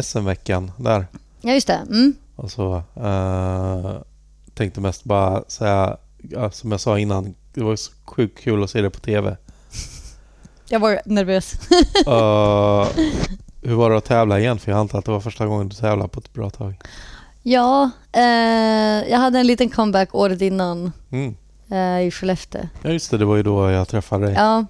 SM-veckan 0.02 0.72
där. 0.78 1.08
Ja, 1.42 1.54
just 1.54 1.68
det. 1.68 1.82
Mm. 1.90 2.14
Och 2.36 2.52
så 2.52 2.84
eh, 2.96 4.02
tänkte 4.54 4.82
mest 4.82 5.04
bara 5.04 5.44
säga, 5.48 5.98
ja, 6.18 6.52
som 6.52 6.72
jag 6.72 6.80
sa 6.80 7.00
innan, 7.00 7.36
det 7.54 7.64
var 7.64 7.76
så 7.76 7.92
sjukt 8.06 8.40
kul 8.40 8.64
att 8.64 8.70
se 8.70 8.82
det 8.82 8.90
på 8.90 9.00
TV. 9.00 9.38
Jag 10.70 10.80
var 10.80 11.02
nervös. 11.06 11.54
Eh, 12.08 12.88
hur 13.62 13.76
var 13.76 13.90
det 13.90 13.98
att 13.98 14.06
tävla 14.06 14.40
igen? 14.40 14.60
För 14.60 14.72
jag 14.72 14.80
antar 14.80 15.00
att 15.00 15.06
det 15.06 15.12
var 15.12 15.20
första 15.20 15.46
gången 15.46 15.70
du 15.70 15.76
tävlade 15.76 16.10
på 16.10 16.20
ett 16.20 16.34
bra 16.34 16.50
tag. 16.50 16.82
Ja, 17.44 17.90
eh, 18.12 18.22
jag 19.12 19.18
hade 19.18 19.40
en 19.40 19.48
liten 19.48 19.70
comeback 19.70 20.16
året 20.16 20.42
innan 20.42 20.92
Mm. 21.12 21.36
eh, 21.72 22.08
i 22.08 22.12
Skellefteå. 22.12 22.62
Ja 22.82 22.90
just 22.90 23.12
det, 23.12 23.18
det 23.18 23.26
var 23.26 23.36
ju 23.36 23.44
då 23.44 23.72
jag 23.72 23.88
träffade 23.88 24.26
dig. 24.26 24.36
Ja, 24.36 24.66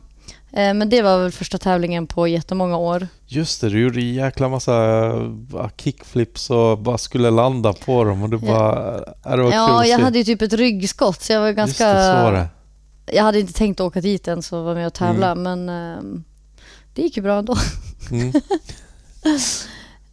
eh, 0.51 0.73
men 0.73 0.89
det 0.89 1.01
var 1.01 1.17
väl 1.19 1.31
första 1.31 1.57
tävlingen 1.57 2.07
på 2.07 2.27
jättemånga 2.27 2.77
år. 2.77 3.07
Just 3.27 3.61
det, 3.61 3.69
du 3.69 3.81
gjorde 3.81 3.99
en 3.99 4.13
jäkla 4.13 4.49
massa 4.49 5.05
eh, 5.53 5.69
kickflips 5.77 6.49
och 6.49 6.77
bara 6.79 6.97
skulle 6.97 7.29
landa 7.31 7.73
på 7.73 8.03
dem 8.03 8.23
och 8.23 8.29
du 8.29 8.37
bara... 8.37 9.03
Ja, 9.23 9.35
det 9.35 9.43
var 9.43 9.51
Ja, 9.51 9.85
jag 9.85 9.99
hade 9.99 10.17
ju 10.17 10.23
typ 10.23 10.41
ett 10.41 10.53
ryggskott 10.53 11.21
så 11.21 11.33
jag 11.33 11.41
var 11.41 11.51
ganska... 11.51 11.83
Just 11.87 11.97
det, 11.97 12.13
så 12.17 12.23
var 12.23 12.31
det. 12.31 12.47
Jag 13.05 13.23
hade 13.23 13.39
inte 13.39 13.53
tänkt 13.53 13.79
åka 13.79 14.01
dit 14.01 14.27
ens 14.27 14.53
och 14.53 14.63
vara 14.63 14.75
med 14.75 14.87
och 14.87 14.93
tävla 14.93 15.35
men 15.35 15.69
ehm, 15.69 16.23
det 16.93 17.01
gick 17.01 17.17
ju 17.17 17.23
bra 17.23 17.39
ändå. 17.39 17.55
Mm. 18.11 18.33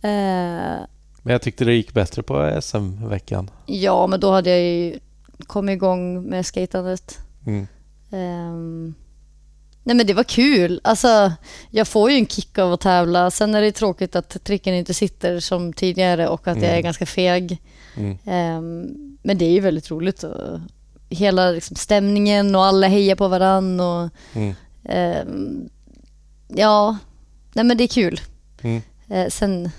Men 1.23 1.33
jag 1.33 1.43
tyckte 1.43 1.65
det 1.65 1.75
gick 1.75 1.95
bättre 1.95 2.23
på 2.23 2.59
SM-veckan. 2.63 3.51
ja, 3.67 4.07
men 4.07 4.21
då 4.21 4.31
hade 4.31 4.51
jag 4.51 4.61
ju 4.61 4.99
kommit 5.47 5.73
igång 5.73 6.23
med 6.23 6.47
skatandet. 6.47 7.19
Mm. 7.47 7.67
Ehm, 8.13 8.95
nej 9.83 9.97
men 9.97 10.07
det 10.07 10.15
var 10.15 10.25
kul. 10.25 10.81
Alltså, 10.85 11.33
jag 11.71 11.89
får 11.89 12.11
ju 12.11 12.17
en 12.17 12.27
kick 12.27 12.59
av 12.59 12.73
att 12.73 12.81
tävla. 12.81 13.31
Sen 13.31 13.55
är 13.55 13.63
det 13.63 13.73
tråkigt 13.73 14.17
att 14.17 14.45
tricken 14.45 14.75
inte 14.75 14.95
sitter 14.95 15.41
som 15.41 15.73
tidigare 15.73 16.29
och 16.29 16.49
att 16.49 16.57
jag 16.57 16.65
är 16.67 16.71
Mm. 16.73 16.83
ganska 16.83 17.07
feg. 17.07 17.63
Mm. 17.97 18.19
Ehm, 18.25 18.87
men 19.23 19.39
det 19.39 19.45
är 19.45 19.51
ju 19.53 19.61
väldigt 19.61 19.91
roligt. 19.91 20.23
Och 20.23 20.59
hela 21.09 21.51
liksom, 21.51 21.77
stämningen 21.77 22.55
och 22.55 22.65
alla 22.65 22.87
hejar 22.89 23.17
på 23.17 23.29
varann. 23.29 23.81
Och, 23.81 24.09
Mm. 24.35 24.55
ehm, 24.85 25.69
ja, 26.49 26.97
nej 27.53 27.65
men 27.65 27.77
det 27.77 27.85
är 27.85 27.89
kul. 27.89 28.21
Mm. 28.63 28.83
Eh, 29.09 29.29
sen 29.29 29.71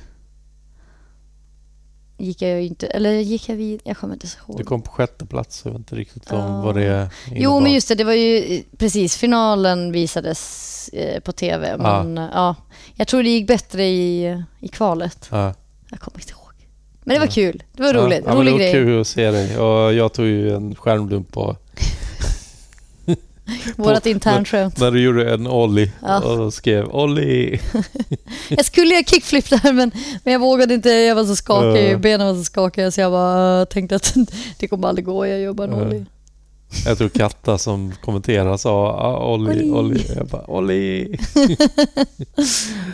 gick 2.21 2.41
jag 2.41 2.61
ju 2.61 2.67
inte, 2.67 2.87
eller 2.87 3.11
gick 3.11 3.49
jag 3.49 3.55
vid, 3.55 3.81
jag 3.83 3.97
kommer 3.97 4.13
inte 4.13 4.27
så 4.27 4.37
ihåg. 4.47 4.57
Du 4.57 4.63
kom 4.63 4.81
på 4.81 4.91
sjätte 4.91 5.25
plats, 5.25 5.61
jag 5.65 5.71
vet 5.71 5.79
inte 5.79 5.95
riktigt 5.95 6.31
om 6.31 6.37
Ja. 6.39 6.61
vad 6.61 6.75
det 6.75 7.09
Jo, 7.27 7.35
innebar. 7.35 7.61
men 7.61 7.73
just 7.73 7.87
det, 7.87 7.95
det 7.95 8.03
var 8.03 8.13
ju 8.13 8.63
precis, 8.77 9.17
finalen 9.17 9.91
visades 9.91 10.89
eh, 10.93 11.19
på 11.19 11.31
tv. 11.31 11.67
Ja. 11.79 12.03
Men 12.03 12.17
eh, 12.17 12.29
ja, 12.33 12.55
jag 12.95 13.07
tror 13.07 13.23
det 13.23 13.29
gick 13.29 13.47
bättre 13.47 13.85
i, 13.85 14.43
i 14.59 14.67
kvalet. 14.67 15.27
Ja. 15.31 15.53
Jag 15.89 15.99
kommer 15.99 16.19
inte 16.19 16.31
ihåg. 16.31 16.37
Men 17.03 17.13
det 17.15 17.19
var 17.19 17.27
Ja. 17.27 17.31
kul, 17.31 17.63
det 17.73 17.83
var 17.83 17.93
roligt, 17.93 18.21
Ja, 18.25 18.33
men 18.33 18.37
rolig 18.37 18.47
det 18.47 18.51
var 18.51 18.59
grej. 18.59 18.71
kul 18.73 19.01
att 19.01 19.07
se 19.07 19.31
dig 19.31 19.57
och 19.59 19.93
jag 19.93 20.13
tog 20.13 20.25
ju 20.25 20.55
en 20.55 20.75
skärmdump 20.75 21.31
på 21.31 21.55
Vårat 23.77 24.05
internskämt. 24.05 24.79
när 24.79 24.91
du 24.91 25.01
gjorde 25.01 25.33
en 25.33 25.47
ollie 25.47 25.91
Ja. 26.01 26.19
och 26.23 26.53
skrev 26.53 26.87
ollie. 26.89 27.59
Jag 28.49 28.65
skulle 28.65 28.93
göra 28.93 29.03
kickflip 29.03 29.49
där 29.49 29.73
men, 29.73 29.91
men 30.23 30.33
jag 30.33 30.39
vågade 30.39 30.73
inte, 30.73 30.89
jag 30.89 31.15
var 31.15 31.25
så 31.25 31.35
skakig, 31.35 31.91
Ja. 31.93 31.97
benen 31.97 32.27
var 32.27 32.35
så 32.35 32.43
skakiga 32.43 32.91
så 32.91 33.01
jag 33.01 33.11
bara 33.11 33.65
tänkte 33.65 33.95
att 33.95 34.13
det 34.59 34.67
kommer 34.67 34.87
aldrig 34.87 35.05
gå, 35.05 35.27
jag 35.27 35.39
gör 35.39 35.53
bara 35.53 35.67
en 35.71 35.77
Ja. 35.79 35.85
ollie. 35.85 36.05
Jag 36.85 36.97
tror 36.97 37.09
Katta 37.09 37.57
som 37.57 37.93
kommenterar 38.01 38.57
sa 38.57 38.71
ah, 38.87 39.33
ollie, 39.33 39.51
Ollie. 39.51 39.71
ollie. 39.71 40.05
Jag 40.15 40.27
bara 40.27 40.49
ollie. 40.49 41.17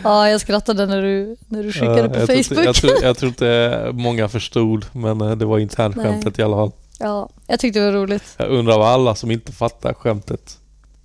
Ja, 0.04 0.28
jag 0.30 0.40
skrattade 0.40 0.86
när 0.86 1.02
du, 1.02 1.36
när 1.48 1.62
du 1.62 1.72
skickade 1.72 1.98
Ja, 2.00 2.08
på 2.08 2.18
jag 2.18 2.26
tror 2.28 2.42
Facebook. 2.42 2.64
Jag 2.66 2.74
tror, 2.74 2.92
jag 3.02 3.18
tror 3.18 3.28
inte 3.28 3.90
många 3.92 4.28
förstod 4.28 4.84
men 4.92 5.20
eh, 5.20 5.30
det 5.36 5.44
var 5.44 5.58
internskämtet 5.58 6.38
i 6.38 6.42
alla 6.42 6.56
fall. 6.56 6.72
Ja, 6.98 7.28
jag 7.46 7.60
tyckte 7.60 7.78
det 7.80 7.84
var 7.86 7.92
roligt. 7.92 8.34
Jag 8.36 8.48
undrar 8.50 8.78
vad 8.78 8.88
alla 8.88 9.14
som 9.14 9.30
inte 9.30 9.52
fattar 9.52 9.94
skämtet 9.94 10.58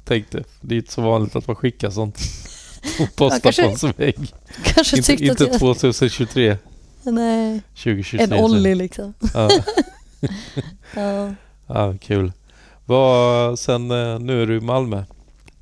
tänkte. 0.03 0.43
Det 0.61 0.75
är 0.75 0.80
inte 0.80 0.93
så 0.93 1.01
vanligt 1.01 1.35
att 1.35 1.47
man 1.47 1.55
skickar 1.55 1.89
sånt. 1.89 2.17
Och 3.01 3.15
postar 3.15 3.39
kanske- 3.39 3.61
på 3.61 3.67
ens 3.67 3.83
vägg. 3.83 4.33
Kanske 4.63 4.97
Inte, 4.97 5.07
tyckte 5.07 5.25
inte 5.25 5.43
att 5.43 5.49
jag... 5.51 5.59
2023. 5.59 6.57
Nej, 7.03 7.61
2023. 7.69 8.23
en 8.25 8.33
ollie 8.33 8.75
liksom. 8.75 9.13
Ja, 9.33 9.49
Ja. 10.95 11.33
ja, 11.67 11.95
kul. 12.01 12.31
Vad, 12.85 13.59
sen 13.59 13.91
eh, 13.91 14.19
nu 14.19 14.41
är 14.41 14.45
du 14.45 14.57
i 14.57 14.61
Malmö. 14.61 15.03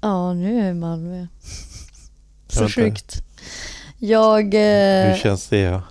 Ja, 0.01 0.33
nu 0.33 0.55
är 0.59 0.61
jag 0.63 0.71
i 0.71 0.79
Malmö. 0.79 1.17
Jag 1.17 1.27
Så 2.47 2.63
inte. 2.63 2.73
sjukt. 2.73 3.15
Jag... 3.97 4.53
Eh, 4.53 5.09
Hur 5.11 5.17
känns 5.17 5.47
det? 5.47 5.57
Ja? 5.59 5.81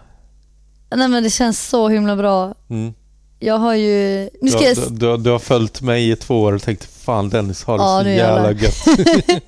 nej 0.94 1.08
men 1.08 1.22
det 1.22 1.30
känns 1.30 1.68
så 1.68 1.88
himla 1.88 2.16
bra. 2.16 2.54
Mm. 2.68 2.94
Jag 3.42 3.58
har 3.58 3.74
ju... 3.74 4.22
Nu 4.22 4.28
Du, 4.40 4.48
ska 4.48 4.58
har- 4.58 4.64
jag... 4.66 4.76
du, 4.76 5.16
du, 5.16 5.16
du 5.16 5.30
har 5.30 5.38
följt 5.38 5.80
mig 5.82 6.10
i 6.10 6.16
två 6.16 6.40
år 6.42 6.52
och 6.52 6.62
tänkt 6.62 6.84
fan 6.84 7.28
Dennis 7.28 7.64
har 7.64 7.78
det 7.78 7.84
Ja, 7.84 8.02
så 8.02 8.08
jävla 8.08 8.52
gött. 8.52 8.86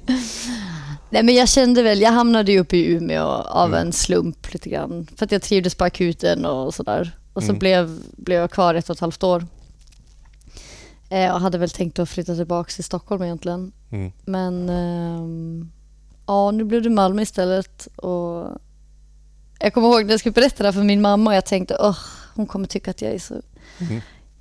Nej 1.10 1.22
men 1.22 1.34
jag 1.34 1.48
kände 1.48 1.82
väl, 1.82 2.00
jag 2.00 2.10
hamnade 2.12 2.52
ju 2.52 2.58
uppe 2.60 2.76
i 2.76 2.86
Umeå 2.92 3.24
av 3.28 3.68
Mm. 3.68 3.86
en 3.86 3.92
slump 3.92 4.52
lite 4.52 4.68
grann. 4.68 5.06
För 5.16 5.24
att 5.24 5.32
jag 5.32 5.42
trivdes 5.42 5.74
på 5.74 5.84
akuten 5.84 6.46
och 6.46 6.74
sådär. 6.74 7.16
Och 7.32 7.42
så 7.42 7.48
Mm. 7.48 7.58
blev, 7.58 7.98
blev 8.16 8.40
jag 8.40 8.50
kvar 8.50 8.74
ett 8.74 8.90
och 8.90 8.96
ett 8.96 9.00
halvt 9.00 9.22
år. 9.22 9.46
Eh, 11.10 11.34
och 11.34 11.40
hade 11.40 11.58
väl 11.58 11.70
tänkt 11.70 11.98
att 11.98 12.08
flytta 12.08 12.34
tillbaka 12.36 12.70
till 12.74 12.84
Stockholm 12.84 13.22
egentligen. 13.22 13.72
Mm. 13.90 14.12
Men 14.24 14.68
ehm, 14.68 15.70
ja, 16.26 16.50
nu 16.50 16.64
blev 16.64 16.82
det 16.82 16.90
Malmö 16.90 17.22
istället. 17.22 17.86
Och 17.96 18.46
jag 19.58 19.74
kommer 19.74 19.88
ihåg 19.88 20.04
när 20.04 20.10
jag 20.12 20.20
skulle 20.20 20.32
berätta 20.32 20.62
det 20.62 20.64
här 20.68 20.72
för 20.72 20.82
min 20.82 21.00
mamma 21.00 21.30
och 21.30 21.36
jag 21.36 21.46
tänkte 21.46 21.76
åh, 21.80 21.96
hon 22.34 22.46
kommer 22.46 22.66
tycka 22.66 22.90
att 22.90 23.02
jag 23.02 23.12
är 23.12 23.18
så 23.18 23.34
Mm. 23.80 24.00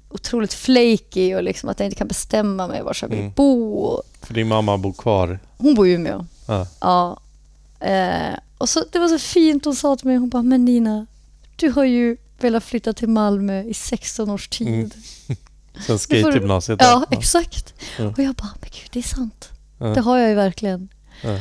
otroligt 0.10 0.54
flaky 0.54 1.36
och 1.36 1.44
liksom 1.44 1.70
att 1.70 1.80
jag 1.80 1.88
inte 1.88 1.96
kan 1.98 2.08
bestämma 2.08 2.68
mig 2.68 2.82
var 2.84 2.98
jag 3.02 3.08
vill 3.10 3.20
Mm. 3.20 3.32
bo. 3.36 4.02
För 4.22 4.34
din 4.34 4.48
mamma 4.48 4.78
bor 4.78 4.94
kvar. 4.94 5.40
Hon 5.58 5.76
bor 5.76 5.88
i 5.88 5.92
Umeå. 5.92 6.26
Ja. 6.48 6.68
Ja. 6.82 7.20
Eh, 7.88 8.36
och 8.58 8.70
så, 8.70 8.84
det 8.92 9.00
var 9.00 9.08
så 9.08 9.20
fint 9.20 9.66
hon 9.66 9.76
sa 9.76 9.96
till 9.96 10.08
mig, 10.08 10.18
hon 10.18 10.30
bara, 10.30 10.44
men 10.44 10.66
Nina, 10.66 11.06
du 11.56 11.70
har 11.70 11.84
ju 11.84 12.18
velat 12.40 12.64
flytta 12.64 12.94
till 12.94 13.10
Malmö 13.10 13.64
i 13.64 13.74
16 13.74 14.30
års 14.30 14.48
tid. 14.50 14.68
Mm. 14.68 14.90
Sen 15.88 16.00
skategymnasiet. 16.00 16.82
Ja, 16.82 17.06
exakt. 17.12 17.74
Ja. 18.00 18.06
Och 18.06 18.20
jag 18.20 18.36
bara, 18.36 18.50
men 18.62 18.70
gud, 18.70 18.90
det 18.92 19.00
är 19.00 19.04
sant. 19.04 19.50
Ja. 19.80 19.86
Det 19.86 20.02
har 20.02 20.18
jag 20.18 20.30
ju 20.30 20.36
verkligen. 20.36 20.90
Ja. 21.24 21.36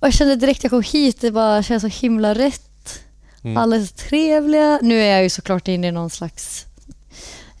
Och 0.00 0.06
jag 0.06 0.12
kände 0.14 0.36
direkt 0.36 0.62
jag 0.64 0.70
kom 0.70 0.82
hit, 0.82 1.20
det 1.20 1.30
bara 1.30 1.62
känns 1.62 1.80
så 1.82 1.88
himla 1.88 2.34
rätt. 2.34 3.00
Mm. 3.42 3.56
Alla 3.56 3.76
är 3.76 3.80
så 3.84 3.94
trevliga. 3.94 4.78
Nu 4.82 5.00
är 5.00 5.06
jag 5.14 5.22
ju 5.22 5.30
såklart 5.30 5.68
inne 5.68 5.88
i 5.88 5.92
någon 5.92 6.10
slags... 6.10 6.64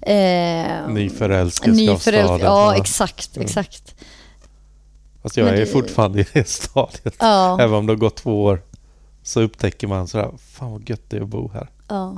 Eh, 0.08 0.88
Nyförälskelse 0.88 1.90
av 1.90 1.96
nyförälsk- 1.98 2.24
staden. 2.24 2.40
Ja, 2.46 2.76
exakt, 2.76 3.36
Mm. 3.36 3.46
exakt. 3.46 3.94
Fast 5.22 5.36
jag 5.36 5.44
Men 5.44 5.54
är 5.54 5.58
det- 5.60 5.66
fortfarande 5.66 6.20
i 6.20 6.26
det 6.32 6.48
stadiet. 6.48 7.14
Ja, 7.18 7.60
Även 7.60 7.74
om 7.74 7.86
det 7.86 7.92
har 7.92 7.98
gått 7.98 8.16
två 8.16 8.44
år. 8.44 8.62
Så 9.22 9.40
upptäcker 9.40 9.86
man 9.86 10.08
sådär, 10.08 10.30
fan 10.38 10.72
vad 10.72 10.88
gött 10.90 11.02
det 11.08 11.16
är 11.16 11.20
att 11.20 11.28
bo 11.28 11.50
här. 11.54 11.68
ja. 11.88 12.16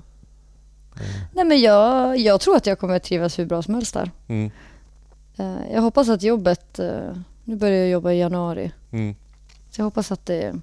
Nej 1.35 1.45
men 1.45 1.61
jag, 1.61 2.19
jag 2.19 2.41
tror 2.41 2.57
att 2.57 2.67
jag 2.67 2.79
kommer 2.79 2.97
att 2.97 3.03
trivas 3.05 3.39
hur 3.39 3.47
bra 3.47 3.63
som 3.63 3.75
helst 3.75 3.95
där. 3.95 4.11
Mm. 4.29 4.51
Eh, 5.37 5.73
Jag 5.73 5.83
hoppas 5.83 6.09
att 6.09 6.23
jobbet, 6.23 6.79
eh, 6.79 6.89
nu 7.45 7.57
börjar 7.57 7.79
jag 7.79 7.89
jobba 7.89 8.13
i 8.13 8.19
januari, 8.19 8.73
Mm. 8.93 9.15
så 9.71 9.81
jag 9.81 9.85
hoppas 9.85 10.13
att 10.13 10.27
det 10.27 10.55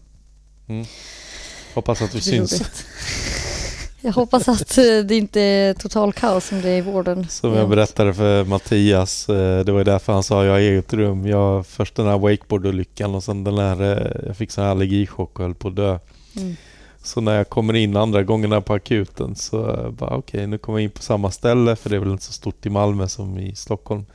Hoppas 1.74 2.02
att 2.02 2.12
du 2.12 2.16
blir 2.18 2.22
syns. 2.22 2.62
Jag 4.02 4.14
hoppas 4.14 4.48
att 4.48 4.78
eh, 4.78 4.84
det 5.06 5.16
inte 5.16 5.42
är 5.42 5.74
total 5.74 6.14
kaos 6.14 6.46
som 6.46 6.62
det 6.62 6.70
är 6.70 6.78
i 6.78 6.82
vården. 6.82 7.28
Som 7.30 7.54
jag 7.54 7.70
berättade 7.70 8.14
för 8.14 8.44
Mattias, 8.46 9.30
eh, 9.30 9.66
det 9.66 9.72
var 9.72 9.84
därför 9.84 10.14
han 10.14 10.24
sa 10.24 10.46
jag 10.46 10.52
har 10.52 10.60
eget 10.60 10.94
rum. 10.94 11.28
Jag, 11.28 11.66
först 11.66 11.96
den 11.96 12.08
här 12.08 12.18
wakeboardolyckan 12.18 13.16
och 13.16 13.24
sen 13.24 13.44
den 13.44 13.58
här, 13.58 13.82
eh, 13.82 14.28
jag 14.28 14.38
fick 14.38 14.52
sån 14.52 14.64
här 14.64 14.72
allergichock 14.72 15.40
och 15.40 15.46
höll 15.46 15.56
på 15.56 15.68
att 15.68 15.76
dö. 15.76 16.00
Mm. 16.36 16.56
Så 17.04 17.22
när 17.22 17.36
jag 17.36 17.50
kommer 17.50 17.74
in 17.74 17.98
andra 17.98 18.24
gångerna 18.24 18.62
på 18.62 18.74
akuten 18.74 19.36
så 19.36 19.88
bara 19.98 20.16
okej, 20.16 20.48
nu 20.48 20.58
kommer 20.58 20.80
jag 20.80 20.84
in 20.84 20.92
på 20.92 21.02
samma 21.02 21.32
ställe 21.32 21.76
för 21.76 21.90
det 21.90 21.96
är 21.96 22.00
väl 22.00 22.12
inte 22.12 22.24
så 22.24 22.34
stort 22.34 22.66
i 22.66 22.70
Malmö 22.70 23.08
som 23.08 23.40
i 23.40 23.56
Stockholm. 23.56 24.06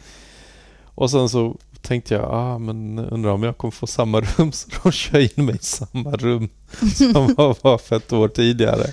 Och 0.95 1.11
sen 1.11 1.29
så 1.29 1.57
tänkte 1.81 2.15
jag, 2.15 2.25
ah, 2.31 2.59
men 2.59 2.99
undrar 2.99 3.31
om 3.31 3.43
jag 3.43 3.57
kommer 3.57 3.73
få 3.73 3.87
samma 3.87 4.21
rum 4.39 4.53
så 4.53 4.69
de 4.83 4.93
kör 4.93 5.39
in 5.39 5.45
mig 5.47 5.55
i 5.55 5.59
samma 5.59 6.11
rum 6.13 6.49
som 6.95 7.35
jag 7.37 7.57
var 7.63 7.79
för 7.79 7.97
ett 7.97 8.13
år 8.13 8.29
tidigare. 8.29 8.87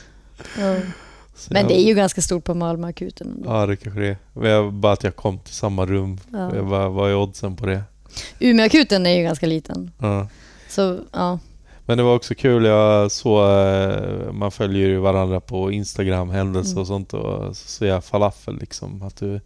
Så 1.35 1.53
Men 1.53 1.61
jag- 1.61 1.69
det 1.69 1.79
är 1.79 1.83
ju 1.83 1.93
ganska 1.93 2.21
stort 2.21 2.43
på 2.43 2.53
Malmöakuten. 2.53 3.27
ändå. 3.27 3.49
Ja, 3.49 3.65
det 3.65 3.75
kanske 3.75 3.99
det 4.01 4.17
är. 4.43 4.47
Jag, 4.49 4.73
bara 4.73 4.93
att 4.93 5.03
jag 5.03 5.15
kom 5.15 5.39
till 5.39 5.53
samma 5.53 5.85
rum. 5.85 6.17
Ja. 6.31 6.55
Jag 6.55 6.67
bara, 6.67 6.89
vad 6.89 7.09
är 7.11 7.15
oddsen 7.15 7.55
på 7.55 7.65
det? 7.65 7.83
Umeåakuten 8.39 9.05
är 9.05 9.17
ju 9.17 9.23
ganska 9.23 9.45
liten. 9.45 9.91
Ja. 9.99 10.27
Så 10.69 10.99
ja, 11.13 11.39
Men 11.85 11.97
det 11.97 12.03
var 12.03 12.15
också 12.15 12.35
kul, 12.35 12.65
jag 12.65 13.11
såg, 13.11 13.43
eh, 13.49 14.31
man 14.31 14.51
följer 14.51 14.87
ju 14.87 14.97
varandra 14.97 15.39
på 15.39 15.71
Instagram, 15.71 16.29
händelser 16.29 16.71
Mm. 16.71 16.81
och 16.81 16.87
sånt 16.87 17.13
och 17.13 17.57
så 17.57 17.67
ser 17.67 17.85
jag 17.85 18.03
falafel 18.03 18.57
liksom. 18.59 19.01
Att 19.01 19.15
du, 19.15 19.41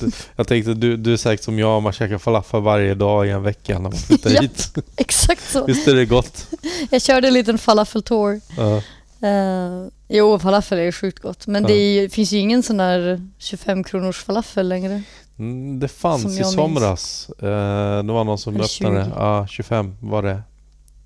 du, 0.00 0.10
jag 0.36 0.48
tänkte, 0.48 0.74
du, 0.74 0.96
du 0.96 1.12
är 1.12 1.16
säkert 1.16 1.44
som 1.44 1.58
jag, 1.58 1.82
man 1.82 1.92
käkar 1.92 2.18
falafel 2.18 2.60
varje 2.62 2.94
dag 2.94 3.26
i 3.26 3.30
en 3.30 3.42
vecka 3.42 3.72
när 3.74 3.80
man 3.80 3.92
flyttar 3.92 4.30
Ja. 4.34 4.40
hit. 4.40 4.74
exakt 4.96 5.50
så. 5.52 5.66
Visst 5.66 5.88
är 5.88 5.94
det 5.94 6.06
gott? 6.06 6.46
Jag 6.90 7.02
körde 7.02 7.28
en 7.28 7.34
liten 7.34 7.58
falafel-tour. 7.58 8.40
Ja. 8.56 8.82
Uh, 9.28 9.88
jo, 10.08 10.38
falafel 10.38 10.78
är 10.78 10.82
ju 10.82 10.92
sjukt 10.92 11.18
gott. 11.22 11.46
Men 11.46 11.62
Ja. 11.62 11.68
det 11.68 11.74
är 11.74 12.08
finns 12.08 12.32
ju 12.32 12.38
ingen 12.38 12.62
sån 12.62 12.76
där 12.76 13.26
25 13.38 13.84
kronors 13.84 14.24
falafel 14.24 14.68
längre. 14.68 15.02
Mm, 15.38 15.80
det 15.80 15.88
fanns 15.88 16.38
i 16.40 16.44
somras. 16.44 17.30
Eh, 17.38 18.02
det 18.04 18.12
var 18.12 18.24
någon 18.24 18.38
som 18.38 18.54
Eller 18.54 18.64
öppnade. 18.64 19.04
20. 19.04 19.12
Ja, 19.16 19.46
25 19.46 19.96
var 20.00 20.22
det. 20.22 20.42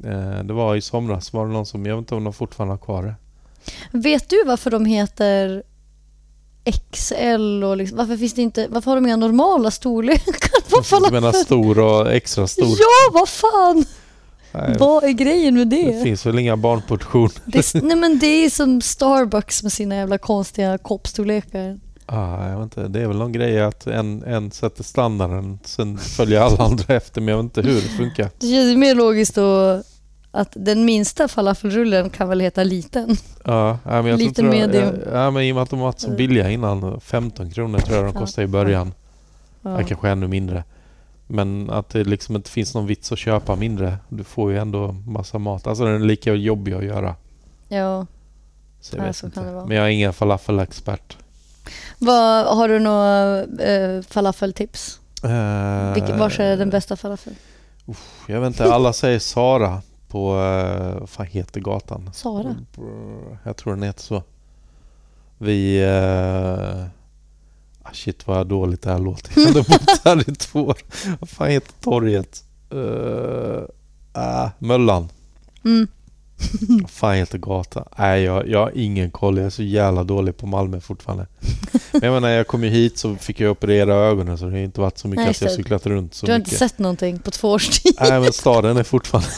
Eh, 0.04 0.44
det 0.44 0.52
var 0.52 0.76
i 0.76 0.80
somras. 0.80 1.32
Var 1.32 1.46
det 1.46 1.52
någon 1.52 1.66
som, 1.66 1.86
jag 1.86 1.96
vet 1.96 2.02
inte 2.02 2.14
om 2.14 2.24
de 2.24 2.32
fortfarande 2.32 2.72
har 2.72 2.78
kvar 2.78 3.02
det. 3.02 3.14
Vet 3.98 4.28
du 4.28 4.44
varför 4.46 4.70
de 4.70 4.84
heter 4.86 5.62
XL 6.90 7.64
och 7.64 7.76
liksom, 7.76 7.98
varför 7.98 8.16
finns 8.16 8.34
det 8.34 8.42
inte, 8.42 8.66
varför 8.70 8.90
har 8.90 8.96
de 8.96 9.06
inga 9.06 9.16
normala 9.16 9.70
storlekar 9.70 10.60
på 10.70 10.96
Du 11.06 11.12
menar 11.12 11.20
falafel? 11.20 11.44
stor 11.44 11.78
och 11.78 12.12
extra 12.12 12.46
stor? 12.46 12.66
Ja, 12.68 13.10
vad 13.12 13.28
fan! 13.28 13.84
Nej, 14.52 14.76
Vad 14.78 15.04
är 15.04 15.08
grejen 15.12 15.54
med 15.54 15.68
det 15.68 15.92
det? 15.92 16.02
finns 16.02 16.26
väl 16.26 16.38
inga 16.38 16.56
barnportioner? 16.56 17.32
det 17.44 17.74
nej 17.74 17.96
men 17.96 18.18
det 18.18 18.26
är 18.44 18.50
som 18.50 18.80
Starbucks 18.80 19.62
med 19.62 19.72
sina 19.72 19.94
jävla 19.94 20.18
konstiga 20.18 20.78
koppstorlekar. 20.78 21.78
Ah, 22.06 22.48
jag 22.48 22.56
vet 22.56 22.62
inte. 22.64 22.88
Det 22.88 23.00
är 23.00 23.06
väl 23.06 23.16
någon 23.18 23.32
grej 23.32 23.60
att 23.62 23.86
en, 23.86 24.22
en 24.22 24.50
sätter 24.50 24.84
standarden, 24.84 25.58
sen 25.64 25.98
följer 25.98 26.40
alla 26.40 26.64
andra 26.64 26.94
efter, 26.94 27.20
men 27.20 27.28
jag 27.28 27.36
vet 27.36 27.44
inte 27.44 27.62
hur 27.62 27.74
det 27.74 27.80
funkar. 27.88 28.30
Det 28.38 28.46
känns 28.46 28.76
mer 28.76 28.94
logiskt 28.94 29.34
då 29.34 29.82
att 30.30 30.52
den 30.54 30.84
minsta 30.84 31.28
falafelrullen 31.28 32.10
kan 32.10 32.28
väl 32.28 32.40
heta 32.40 32.64
liten. 32.64 33.16
Ja, 33.44 33.78
men 33.84 34.06
jag 34.06 34.18
Lite 34.18 34.34
tror, 34.34 34.50
medium. 34.50 34.94
Ja, 35.12 35.30
men 35.30 35.42
i 35.42 35.50
och 35.52 35.54
med 35.54 35.62
att 35.62 35.70
de 35.70 35.78
var 35.80 35.94
så 35.96 36.10
billiga 36.10 36.50
innan, 36.50 37.00
15 37.00 37.50
kronor 37.50 37.78
tror 37.78 37.96
jag 37.96 38.06
de 38.06 38.12
kostade 38.20 38.44
i 38.44 38.48
början. 38.48 38.92
Ja. 39.62 39.80
Ja. 39.80 39.86
Kanske 39.86 40.08
ännu 40.08 40.28
mindre. 40.28 40.64
Men 41.34 41.70
att 41.70 41.88
det 41.88 42.04
liksom 42.04 42.36
inte 42.36 42.50
finns 42.50 42.74
någon 42.74 42.86
vits 42.86 43.12
att 43.12 43.18
köpa 43.18 43.56
mindre. 43.56 43.98
Du 44.08 44.24
får 44.24 44.52
ju 44.52 44.58
ändå 44.58 44.92
massa 44.92 45.38
mat. 45.38 45.66
Alltså 45.66 45.84
den 45.84 45.94
är 45.94 45.98
lika 46.06 46.34
jobbig 46.34 46.72
att 46.72 46.84
göra. 46.84 47.16
ja. 47.68 48.06
Så 48.80 48.96
jag 48.96 49.02
Ja, 49.02 49.06
vet 49.06 49.16
så 49.16 49.26
inte. 49.26 49.34
kan 49.34 49.46
det 49.46 49.52
vara. 49.52 49.66
Men 49.66 49.76
jag 49.76 49.86
är 49.86 49.90
ingen 49.90 50.12
falafelexpert. 50.12 51.16
Vad, 51.98 52.56
har 52.56 52.68
du 52.68 52.78
några 52.78 53.42
eh, 53.42 54.02
falafeltips? 54.02 55.00
Uh, 55.24 55.94
Vilken, 55.94 56.18
vars 56.18 56.40
är 56.40 56.56
den 56.56 56.70
bästa 56.70 56.96
falafel? 56.96 57.34
Jag 58.26 58.40
vet 58.40 58.46
inte, 58.46 58.72
alla 58.74 58.92
säger 58.92 59.18
Sara 59.18 59.82
på, 60.08 60.34
uh, 60.34 60.98
vad 61.00 61.10
fan 61.10 61.26
heter 61.26 61.60
gatan? 61.60 62.10
Sara? 62.14 62.56
Jag 63.44 63.56
tror 63.56 63.74
den 63.74 63.82
heter 63.82 64.02
så. 64.02 64.22
Vi... 65.38 65.84
Ah, 65.84 66.84
shit 67.92 68.26
vad 68.26 68.46
dåligt 68.46 68.82
det 68.82 68.90
här 68.90 68.98
låter. 68.98 69.32
Jag 69.36 69.46
har 69.46 69.54
bott 69.54 70.00
här 70.04 70.30
i 70.30 70.34
två 70.34 70.60
år. 70.60 70.78
Vad 71.20 71.28
fan 71.28 71.50
heter 71.50 71.72
torget? 71.80 72.44
Uh, 72.74 73.62
ah, 74.12 74.50
Möllan. 74.58 75.08
Mm. 75.64 75.86
Vad 76.82 76.90
fan 76.90 77.14
heter 77.14 77.38
gatan? 77.38 77.84
Nej, 77.98 78.22
jag, 78.22 78.48
jag 78.48 78.58
har 78.58 78.72
ingen 78.74 79.10
koll. 79.10 79.36
Jag 79.36 79.46
är 79.46 79.50
så 79.50 79.62
jävla 79.62 80.04
dålig 80.04 80.36
på 80.36 80.46
Malmö 80.46 80.80
fortfarande. 80.80 81.26
Men 81.92 82.02
jag 82.02 82.12
menar, 82.12 82.28
jag 82.28 82.46
kom 82.46 82.64
ju 82.64 82.70
hit 82.70 82.98
så 82.98 83.16
fick 83.16 83.40
jag 83.40 83.50
operera 83.50 83.94
ögonen 83.94 84.38
så 84.38 84.44
det 84.44 84.50
har 84.50 84.58
inte 84.58 84.80
varit 84.80 84.98
så 84.98 85.08
mycket 85.08 85.24
Nej, 85.24 85.30
att 85.30 85.40
jag 85.40 85.50
cyklat 85.52 85.86
runt 85.86 86.14
så 86.14 86.26
Du 86.26 86.32
har 86.32 86.38
mycket. 86.38 86.52
inte 86.52 86.68
sett 86.68 86.78
någonting 86.78 87.18
på 87.18 87.30
två 87.30 87.50
års 87.50 87.68
tid? 87.68 87.94
Nej 88.00 88.20
men 88.20 88.32
staden 88.32 88.76
är 88.76 88.82
fortfarande... 88.82 89.28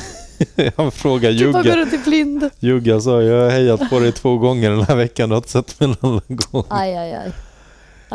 jag 0.77 0.95
frågar 0.95 1.33
Du 1.33 1.53
bara 1.53 1.63
går 1.63 1.77
Jugga. 1.79 1.99
blind. 2.05 2.51
Jugga 2.59 3.01
sa 3.01 3.23
jag 3.23 3.43
har 3.43 3.51
hejat 3.51 3.91
på 3.91 4.01
dig 4.01 4.13
två 4.13 4.39
gånger 4.39 4.71
den 4.71 4.83
här 4.83 4.97
veckan. 4.97 5.29
Du 5.29 5.33
har 5.33 5.39
inte 5.39 5.51
sett 5.51 5.81
mig 5.81 5.89
någon 5.89 6.11
annan 6.11 6.23
gång. 6.51 6.65
Aj, 6.69 6.97
aj, 6.97 7.13
aj. 7.13 7.33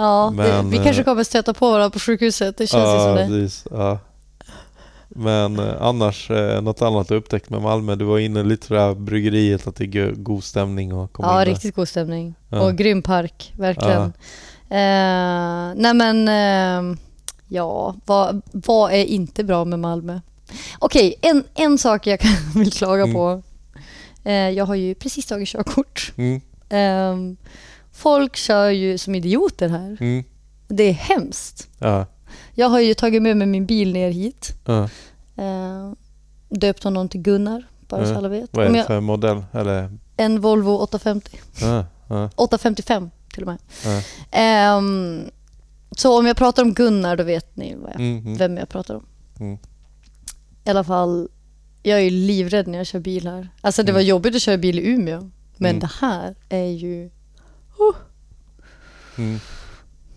Ja, 0.02 0.30
det, 0.32 0.36
Men, 0.44 0.70
vi 0.70 0.78
eh, 0.78 0.84
kanske 0.84 1.04
kommer 1.04 1.24
stöta 1.24 1.54
på 1.54 1.72
varandra 1.72 1.90
på 1.90 2.00
sjukhuset. 2.00 2.58
Det 2.58 2.68
känns 2.68 2.84
ju 2.96 3.00
som 3.00 3.16
det. 3.16 3.28
precis, 3.28 3.66
ja. 3.72 4.00
Men 5.08 5.60
eh, 5.60 5.74
annars, 5.82 6.32
eh, 6.32 6.62
något 6.62 6.82
annat 6.82 7.08
du 7.08 7.16
upptäckt 7.16 7.50
med 7.50 7.62
Malmö? 7.62 7.96
Du 7.96 8.06
var 8.06 8.20
inne 8.20 8.44
lite 8.44 8.74
där 8.74 8.94
bryggeriet 8.96 9.68
att 9.68 9.76
det 9.76 9.84
är 9.84 9.88
go- 10.10 10.14
god 10.18 10.44
stämning 10.44 10.94
och 10.94 11.12
komma 11.14 11.28
Ja, 11.28 11.42
in 11.42 11.48
riktigt 11.48 11.76
god 11.76 11.88
stämning. 11.88 12.36
Ja. 12.50 12.62
Och 12.62 12.76
grym 12.76 13.02
park, 13.02 13.54
verkligen. 13.58 14.02
Eh, 14.70 15.74
nej 15.76 15.94
men, 15.94 16.28
eh, 16.28 16.98
ja, 17.48 17.96
vad, 18.06 18.42
vad 18.52 18.92
är 18.92 19.06
inte 19.06 19.44
bra 19.44 19.66
med 19.66 19.80
Malmö? 19.80 20.20
Okej, 20.80 21.16
en, 21.22 21.44
en 21.56 21.78
sak 21.78 22.08
jag 22.08 22.20
kan, 22.20 22.32
vill 22.56 22.72
klaga 22.72 23.04
Mm. 23.04 23.16
på. 23.16 23.42
Eh, 24.24 24.34
jag 24.34 24.66
har 24.66 24.76
ju 24.76 24.96
precis 24.96 25.26
tagit 25.26 25.48
körkort. 25.48 26.12
Mm, 26.18 26.42
Eh, 26.72 27.16
folk 28.00 28.36
kör 28.36 28.70
ju 28.70 28.98
som 28.98 29.16
idioter 29.16 29.70
här. 29.70 29.98
mm, 30.00 30.24
Det 30.68 30.84
är 30.84 30.94
hemskt. 30.94 31.68
ja, 31.80 32.06
Jag 32.54 32.70
har 32.70 32.80
ju 32.80 32.94
tagit 32.94 33.22
med 33.22 33.38
mig 33.38 33.48
min 33.48 33.66
bil 33.66 33.94
ner 33.94 34.10
hit. 34.12 34.54
ja. 34.66 34.90
Eh, 35.38 35.92
döpt 36.50 36.84
honom 36.84 37.10
till 37.10 37.22
Gunnar, 37.22 37.64
bara 37.88 38.06
så 38.06 38.16
alla 38.16 38.30
vet. 38.30 38.50
Vad 38.54 38.66
är 38.66 38.70
det 38.74 38.84
för 38.84 39.00
modell? 39.02 39.44
Eller? 39.52 39.98
en 40.18 40.42
Volvo 40.42 40.72
850. 40.72 41.38
Ja, 41.62 41.86
ja, 42.08 42.30
855 42.36 43.10
till 43.34 43.44
och 43.44 43.48
med. 43.48 43.58
Ehm, 44.32 45.22
så 45.98 46.20
om 46.20 46.26
jag 46.26 46.38
pratar 46.38 46.64
om 46.64 46.74
Gunnar 46.74 47.16
då 47.18 47.24
vet 47.24 47.56
ni 47.56 47.76
vad 47.76 47.90
jag, 47.92 48.00
Mm, 48.00 48.18
mm. 48.20 48.38
vem 48.38 48.58
jag 48.58 48.70
pratar 48.70 48.96
om. 48.96 49.06
Mm. 49.40 49.58
I 50.64 50.70
alla 50.70 50.84
fall, 50.84 51.30
jag 51.84 52.00
är 52.00 52.04
ju 52.04 52.10
livrädd 52.10 52.68
när 52.68 52.78
jag 52.78 52.88
kör 52.88 53.00
bil 53.00 53.28
här. 53.28 53.50
Alltså 53.62 53.84
det 53.84 53.92
var 53.92 54.00
Mm. 54.00 54.10
jobbigt 54.10 54.36
att 54.36 54.42
köra 54.42 54.58
bil 54.58 54.80
i 54.80 54.88
Umeå. 54.88 55.30
Men 55.58 55.70
Mm. 55.70 55.80
det 55.80 55.90
här 56.02 56.36
är 56.50 56.66
ju... 56.72 57.10
Mm. 59.18 59.40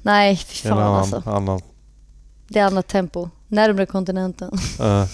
Nej, 0.03 0.37
fy 0.37 0.69
fan 0.69 0.79
annan, 0.79 0.95
alltså. 0.95 1.23
annan 1.27 1.61
Det 2.49 2.59
är 2.59 2.67
annat 2.67 2.89
tempo. 2.89 3.29
Närmare 3.49 3.87
kontinenten. 3.87 4.51
Ja. 4.79 5.09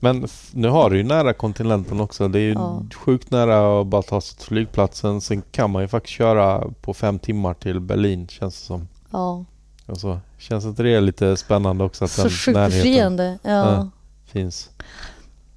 Men 0.00 0.26
nu 0.52 0.68
har 0.68 0.90
du 0.90 0.96
ju 0.96 1.02
nära 1.04 1.32
kontinenten 1.32 2.00
också. 2.00 2.28
Det 2.28 2.38
är 2.38 2.42
ju 2.42 2.52
Ja. 2.52 2.82
sjukt 2.94 3.30
nära 3.30 3.80
att 3.80 3.86
bara 3.86 4.02
ta 4.02 4.20
sig 4.20 4.36
till 4.38 4.46
flygplatsen. 4.46 5.20
Sen 5.20 5.42
kan 5.52 5.70
man 5.70 5.82
ju 5.82 5.88
faktiskt 5.88 6.14
köra 6.16 6.64
på 6.80 6.94
fem 6.94 7.18
timmar 7.18 7.54
till 7.54 7.80
Berlin 7.80 8.28
känns 8.28 8.60
det 8.60 8.66
som. 8.66 8.88
Ja, 9.10 9.44
Och 9.86 9.98
så. 9.98 10.20
Känns 10.38 10.64
inte 10.64 10.82
det 10.82 11.00
lite 11.00 11.36
spännande 11.36 11.84
också 11.84 12.04
att 12.04 12.10
så 12.10 12.22
den 12.22 12.30
sjukt 12.30 12.54
befriande. 12.56 13.38
Ja. 13.42 13.50
Ja. 13.50 13.88
finns? 14.26 14.70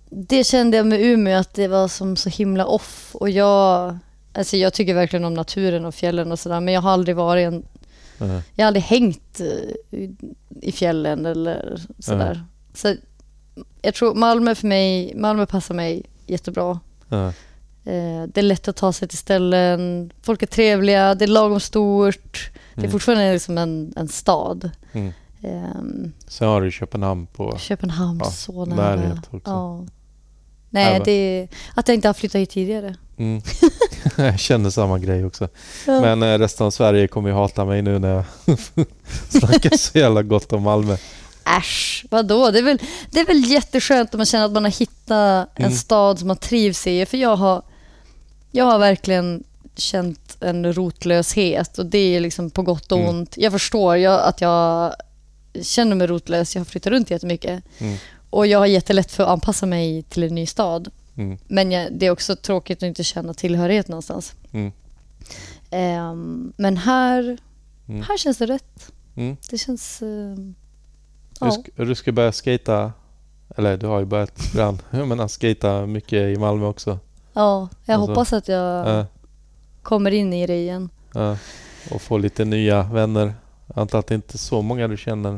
Det 0.10 0.44
kände 0.44 0.78
jag 0.78 0.86
med 0.88 1.02
Umeå 1.02 1.40
att 1.40 1.54
det 1.54 1.68
var 1.68 1.88
som 1.88 2.16
så 2.16 2.30
himla 2.30 2.66
off. 2.66 3.16
Och 3.16 3.30
jag, 3.30 3.98
alltså 4.36 4.58
jag 4.58 4.74
tycker 4.74 4.94
verkligen 4.94 5.26
om 5.26 5.34
naturen 5.34 5.86
och 5.86 5.96
fjällen 5.96 6.32
och 6.32 6.40
sådär. 6.40 6.60
Men 6.60 6.74
jag 6.74 6.82
har 6.82 6.92
aldrig 6.92 7.16
varit 7.16 7.48
en 7.48 7.64
Ja. 8.18 8.26
Jag 8.56 8.64
har 8.66 8.68
aldrig 8.68 8.84
hängt 8.84 9.40
eh, 9.40 10.00
i- 10.62 10.72
fjällen 10.72 11.26
eller 11.26 11.82
sådär. 12.00 12.44
Så 12.74 12.96
jag 13.82 13.94
tror 13.94 14.16
Malmö 14.16 14.56
för 14.56 14.68
mig, 14.68 15.14
Malmö 15.16 15.46
passar 15.46 15.76
mig 15.76 16.04
jättebra. 16.28 16.80
Eh, 17.10 18.24
Det 18.28 18.38
är 18.38 18.42
lätt 18.42 18.68
att 18.68 18.76
ta 18.76 18.94
sig 18.94 19.08
till 19.08 19.18
ställen, 19.18 20.12
folk 20.22 20.42
är 20.44 20.48
trevliga, 20.48 21.16
det 21.16 21.26
är 21.26 21.28
lagom 21.28 21.60
stort. 21.60 22.52
Det 22.74 22.80
är 22.82 22.84
Mm. 22.84 22.92
fortfarande 22.92 23.34
liksom 23.34 23.58
en, 23.58 23.94
en 23.96 24.08
stad. 24.08 24.70
Mm. 24.94 25.14
Ehm, 25.44 26.12
Sen 26.28 26.48
har 26.48 26.62
du 26.62 26.72
Köpenhamn 26.72 27.28
på... 27.28 27.58
Köpenhamn, 27.58 28.20
Ja, 28.24 28.32
så 28.32 28.66
nära. 28.66 28.96
närhet 28.96 29.18
också. 29.32 29.52
Ja. 29.52 29.86
Nej, 30.70 30.86
Även- 30.90 31.04
det 31.06 31.12
är 31.12 31.48
att 31.76 31.88
jag 31.88 31.96
inte 31.96 32.08
har 32.08 32.14
flyttat 32.14 32.42
hit 32.42 32.50
tidigare. 32.50 32.96
Mm. 33.18 33.42
jag 34.18 34.40
känner 34.40 34.70
samma 34.70 35.00
grej 35.00 35.26
också. 35.26 35.48
Ja. 35.88 36.02
Men 36.02 36.24
eh, 36.24 36.38
resten 36.40 36.66
av 36.68 36.72
Sverige 36.72 37.08
kommer 37.08 37.30
ju 37.30 37.36
hata 37.36 37.66
mig 37.66 37.82
nu 37.82 38.00
när 38.00 38.10
jag 38.14 38.24
snackar 39.30 39.78
så 39.78 39.98
jävla 39.98 40.24
gott 40.24 40.54
om 40.54 40.64
Malmö. 40.64 40.98
Äsch, 41.58 42.06
vadå? 42.10 42.52
Det 42.52 42.60
är, 42.60 42.64
väl, 42.64 42.78
det 43.12 43.20
är 43.20 43.26
väl 43.26 43.52
jätteskönt 43.52 44.14
om 44.14 44.18
man 44.18 44.26
känner 44.26 44.46
att 44.46 44.52
man 44.52 44.64
har 44.64 44.72
hittat 44.80 45.50
en 45.56 45.66
Mm. 45.66 45.78
stad 45.78 46.20
som 46.20 46.28
man 46.28 46.38
trivs 46.38 46.88
i. 46.88 47.06
För 47.06 47.18
jag 47.18 47.36
har, 47.36 47.62
jag 48.52 48.66
har 48.66 48.80
verkligen 48.80 49.44
känt 49.76 50.20
känt 50.30 50.38
en 50.40 50.74
rotlöshet 50.74 51.78
och 51.78 51.86
det 51.86 52.16
är 52.16 52.20
liksom 52.20 52.50
på 52.50 52.62
gott 52.62 52.92
och 52.92 52.98
Mm. 53.00 53.10
ont. 53.10 53.34
Jag 53.38 53.52
förstår 53.52 53.98
jag, 53.98 54.22
att 54.24 54.42
jag 54.42 54.94
känner 55.62 55.96
mig 55.96 56.08
rotlös. 56.08 56.56
Jag 56.56 56.60
har 56.60 56.66
flyttat 56.66 56.92
runt 56.92 57.12
jättemycket. 57.12 57.64
Mm. 57.78 57.98
Och 58.30 58.48
jag 58.48 58.60
har 58.60 58.66
jättelätt 58.66 59.12
för 59.12 59.24
att 59.24 59.30
anpassa 59.30 59.66
mig 59.66 60.04
till 60.04 60.24
en 60.24 60.36
ny 60.36 60.46
stad. 60.46 60.92
Mm. 61.18 61.38
Men 61.48 61.72
jag, 61.72 61.94
det 61.94 62.06
är 62.06 62.12
också 62.12 62.36
tråkigt 62.36 62.78
att 62.78 62.84
inte 62.88 63.04
känna 63.04 63.34
tillhörighet 63.34 63.88
någonstans. 63.88 64.34
Mm. 64.52 64.72
Ehm, 65.70 66.54
men 66.58 66.78
här, 66.78 67.38
Mm. 67.88 68.02
här 68.02 68.18
känns 68.18 68.38
det 68.38 68.46
rätt. 68.46 68.92
Mm. 69.16 69.38
Det 69.50 69.58
känns... 69.58 70.00
Du, 70.00 70.54
ja. 71.40 71.52
ska, 71.52 71.84
du 71.84 71.96
ska 71.96 72.12
börja 72.12 72.32
skata 72.32 72.92
eller 73.58 73.78
du 73.78 73.88
har 73.88 74.00
ju 74.00 74.06
börjat 74.06 74.40
ibland. 74.52 74.80
Jag 74.90 75.08
menar 75.08 75.28
skata 75.28 75.86
mycket 75.86 76.38
i 76.38 76.40
Malmö 76.40 76.66
också. 76.66 77.00
ja, 77.34 77.70
jag 77.86 77.94
Alltså, 77.96 78.12
hoppas 78.12 78.34
att 78.34 78.48
jag 78.48 78.88
Ja, 78.88 79.06
kommer 79.84 80.12
in 80.12 80.34
i 80.34 80.48
det 80.48 80.56
igen. 80.56 80.90
ja. 81.14 81.38
Och 81.92 82.02
få 82.02 82.18
lite 82.18 82.46
nya 82.46 82.84
vänner. 82.84 83.34
Jag 83.68 83.78
antar 83.82 84.00
att 84.00 84.08
det 84.08 84.16
inte 84.16 84.36
är 84.36 84.38
så 84.38 84.62
många 84.62 84.88
du 84.88 84.98
känner. 84.98 85.32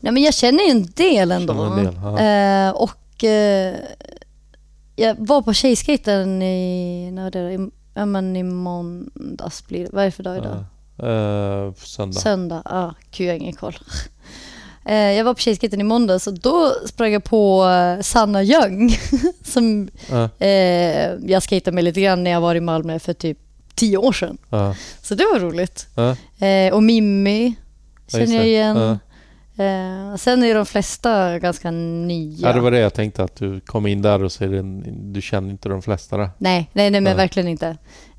Nej, 0.00 0.12
men 0.12 0.22
jag 0.22 0.34
känner 0.34 0.64
ju 0.64 0.70
en 0.70 0.86
del 0.86 1.32
ändå. 1.32 1.52
En 1.62 1.76
del. 1.84 1.94
Eh, 1.96 2.70
och 2.76 3.24
eh, 3.24 3.76
jag 5.00 5.16
var 5.18 5.42
på 5.42 5.52
tjejskaten 5.52 6.42
i, 6.42 7.10
när 7.12 7.30
det, 7.30 7.38
i, 7.38 7.70
ja, 7.94 8.06
men 8.06 8.36
i 8.36 8.42
måndags 8.42 9.66
blir 9.66 9.84
det. 9.84 9.90
Vad 9.92 10.02
är 10.02 10.06
det 10.06 10.12
för 10.12 10.22
dag 10.22 10.36
idag? 10.36 10.56
Eh, 11.10 11.74
söndag. 11.74 12.20
Söndag. 12.20 12.62
Ja, 12.64 12.94
gud 13.10 13.26
jag 13.26 13.32
har 13.32 13.38
ingen 13.38 13.54
koll. 13.54 13.78
Eh, 14.84 14.94
jag 14.94 15.24
var 15.24 15.34
på 15.34 15.40
tjejskaten 15.40 15.80
i 15.80 15.84
måndags 15.84 16.26
och 16.26 16.34
då 16.40 16.72
sprang 16.86 17.12
jag 17.12 17.24
på 17.24 17.64
eh, 17.64 18.02
Sanna 18.02 18.42
Ljung 18.42 18.90
som 19.44 19.88
eh, 20.38 20.50
jag 21.30 21.42
skejtade 21.42 21.74
med 21.74 21.84
lite 21.84 22.00
grann 22.00 22.24
när 22.24 22.30
jag 22.30 22.40
var 22.40 22.54
i 22.54 22.60
Malmö 22.60 22.98
för 22.98 23.12
typ 23.12 23.38
tio 23.74 23.96
år 23.96 24.12
sedan. 24.12 24.38
Så 25.02 25.14
det 25.14 25.24
var 25.32 25.40
roligt. 25.40 25.86
och 26.72 26.82
Mimmi 26.82 27.54
känner 28.08 28.36
jag 28.36 28.46
igen. 28.46 28.98
Eh, 29.60 30.16
sen 30.16 30.42
är 30.44 30.54
de 30.54 30.66
flesta 30.66 31.38
ganska 31.38 31.70
nya. 31.70 32.48
Ja, 32.48 32.54
det 32.54 32.60
var 32.60 32.70
det 32.70 32.78
jag 32.78 32.94
tänkte 32.94 33.22
att 33.24 33.36
du 33.36 33.60
kom 33.60 33.86
in 33.86 34.02
där 34.02 34.22
och 34.24 34.32
det 34.38 34.44
en, 34.58 35.12
du 35.12 35.22
känner 35.22 35.50
inte 35.50 35.68
de 35.68 35.82
flesta 35.82 36.16
där. 36.16 36.30
Nej, 36.38 36.70
nej, 36.72 36.90
nej 36.90 37.00
men 37.00 37.16
verkligen 37.16 37.48
inte. 37.48 37.66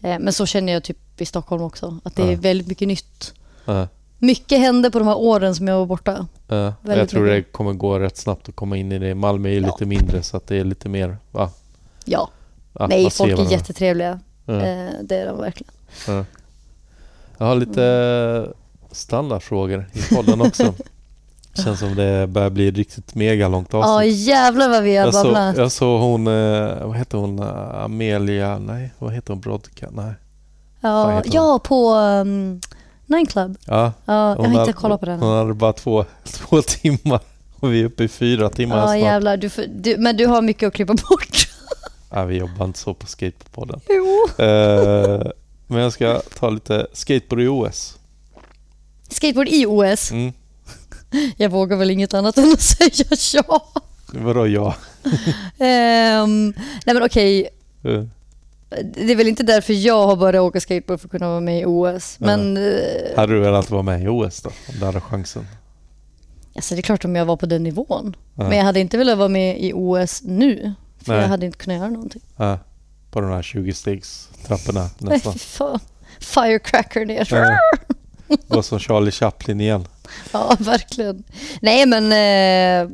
Eh, 0.01 0.19
men 0.19 0.33
så 0.33 0.45
känner 0.45 0.73
jag 0.73 0.83
typ 0.83 1.21
i 1.21 1.25
Stockholm 1.25 1.63
också. 1.63 1.97
Att 2.03 2.15
det 2.15 2.31
är 2.31 2.35
väldigt 2.35 2.67
mycket 2.67 2.87
nytt. 2.87 3.33
Mycket 4.17 4.59
hände 4.59 4.91
på 4.91 4.99
de 4.99 5.07
här 5.07 5.17
åren 5.17 5.55
som 5.55 5.67
jag 5.67 5.77
var 5.79 5.85
borta. 5.85 6.27
ja. 6.47 6.73
Jag 6.83 7.09
tror 7.09 7.25
det 7.25 7.35
mycket. 7.35 7.53
kommer 7.53 7.73
gå 7.73 7.99
rätt 7.99 8.17
snabbt 8.17 8.49
att 8.49 8.55
komma 8.55 8.77
in 8.77 8.91
i 8.91 8.99
det. 8.99 9.15
Malmö 9.15 9.49
är 9.49 9.53
ju 9.53 9.59
Ja. 9.61 9.67
lite 9.67 9.85
mindre 9.85 10.23
så 10.23 10.37
att 10.37 10.47
det 10.47 10.55
är 10.55 10.63
lite 10.63 10.89
mer 10.89 11.17
va? 11.31 11.49
Ja, 12.05 12.29
Ja, 12.79 12.87
nej, 12.87 13.09
folk 13.09 13.31
är 13.39 13.51
jättetrevliga. 13.51 14.19
Ja, 14.45 14.53
Eh, 14.53 14.89
det 15.03 15.15
är 15.15 15.25
de 15.25 15.37
verkligen. 15.41 15.73
ja. 16.07 16.25
Jag 17.37 17.45
har 17.45 17.55
lite 17.55 18.53
standardfrågor 18.91 19.85
i 19.93 20.15
podden 20.15 20.41
också. 20.41 20.73
Känns 21.53 21.79
som 21.79 21.95
det 21.95 22.27
börjar 22.27 22.49
bli 22.49 22.71
riktigt 22.71 23.15
megalångt 23.15 23.69
Ja, 23.71 23.95
avsnitt. 23.95 24.17
jävlar 24.17 24.69
vad 24.69 24.83
vi 24.83 24.95
har 24.97 25.05
jag, 25.05 25.13
babblat. 25.13 25.57
jag 25.57 25.71
såg 25.71 26.01
hon, 26.01 26.27
eh, 26.27 26.85
vad 26.87 26.97
heter 26.97 27.17
hon, 27.17 27.39
eh, 27.39 27.83
Amelia, 27.83 28.59
nej 28.59 28.93
vad 28.99 29.13
heter 29.13 29.33
hon, 29.33 29.41
Brodka, 29.41 29.89
nej. 29.91 30.13
Ja, 30.81 31.21
ja, 31.25 31.59
på 31.63 31.93
um, 31.93 32.61
Nine 33.05 33.25
Club. 33.25 33.57
Ja, 33.65 33.93
Ja, 34.05 34.35
jag 34.35 34.43
har 34.49 34.59
inte 34.61 34.73
kollat 34.73 34.99
på 34.99 35.05
den. 35.05 35.19
Hon 35.19 35.37
hade 35.37 35.53
bara 35.53 35.73
två, 35.73 36.05
två 36.23 36.61
timmar 36.61 37.19
och 37.59 37.73
vi 37.73 37.81
är 37.81 37.85
uppe 37.85 38.03
i 38.03 38.07
fyra 38.07 38.49
timmar 38.49 38.77
Ja, 38.77 38.85
snart. 38.87 38.97
jävlar. 38.97 39.37
Du, 39.37 39.49
du, 39.75 39.97
men 39.97 40.17
du 40.17 40.25
har 40.27 40.41
mycket 40.41 40.67
att 40.67 40.73
klippa 40.73 40.93
bort. 40.93 41.47
Ja, 42.13 42.23
vi 42.25 42.37
jobbar 42.37 42.65
inte 42.65 42.79
så 42.79 42.93
på 42.93 43.07
skateboardpodden. 43.07 43.79
Jo. 43.89 44.43
Eh, 44.45 45.21
men 45.67 45.81
jag 45.81 45.93
ska 45.93 46.21
ta 46.39 46.49
lite 46.49 46.87
skateboard 46.93 47.41
i 47.41 47.47
OS. 47.47 47.97
Skateboard 49.09 49.47
i 49.47 49.65
OS. 49.65 50.11
Mm. 50.11 50.33
Jag 51.37 51.49
vågar 51.49 51.77
väl 51.77 51.91
inget 51.91 52.13
annat 52.13 52.37
än 52.37 52.53
att 52.53 52.61
säga 52.61 53.05
ja. 53.33 53.67
Vadå 54.13 54.47
ja? 54.47 54.75
Ehm, 55.59 56.53
nej 56.85 56.93
men 56.95 57.03
okej, 57.03 57.49
Eh, 57.83 58.85
det 58.93 59.11
är 59.11 59.15
väl 59.15 59.27
inte 59.27 59.43
därför 59.43 59.73
jag 59.73 60.07
har 60.07 60.15
börjat 60.15 60.41
åka 60.41 60.59
skateboard 60.61 60.99
för 60.99 61.07
att 61.07 61.11
kunna 61.11 61.27
vara 61.27 61.39
med 61.39 61.61
i 61.61 61.65
OS. 61.65 62.17
Ja. 62.19 62.25
Men 62.25 62.57
eh, 62.57 63.15
hade 63.15 63.33
du 63.33 63.39
velat 63.39 63.69
vara 63.69 63.81
med 63.81 64.03
i 64.03 64.07
OS 64.07 64.41
då? 64.41 64.49
Om 64.49 64.79
du 64.79 64.85
hade 64.85 65.01
chansen? 65.01 65.47
alltså, 66.55 66.75
det 66.75 66.79
är 66.79 66.83
klart 66.83 67.05
om 67.05 67.15
jag 67.15 67.25
var 67.25 67.37
på 67.37 67.45
den 67.45 67.63
nivån. 67.63 68.15
Ja. 68.35 68.43
Men 68.43 68.57
jag 68.57 68.65
hade 68.65 68.79
inte 68.79 68.97
velat 68.97 69.17
vara 69.17 69.27
med 69.27 69.61
i 69.61 69.73
OS 69.75 70.21
nu. 70.23 70.73
För 70.97 71.13
Nej. 71.13 71.21
jag 71.21 71.27
hade 71.27 71.45
inte 71.45 71.57
kunnat 71.57 71.77
göra 71.77 71.89
någonting. 71.89 72.21
Ja, 72.37 72.59
på 73.11 73.21
de 73.21 73.31
här 73.31 73.41
20-stegstrapporna 73.41 74.89
Nej, 74.97 75.13
nästan. 75.13 75.33
fy 75.33 75.39
fan. 75.39 75.79
Firecracker 76.19 77.05
ner. 77.05 77.27
Ja. 77.31 77.57
Och 78.47 78.65
som 78.65 78.79
Charlie 78.79 79.11
Chaplin 79.11 79.61
igen. 79.61 79.87
Ja, 80.31 80.55
verkligen. 80.59 81.23
Nej, 81.61 81.85
men 81.85 82.03
eh, 82.03 82.89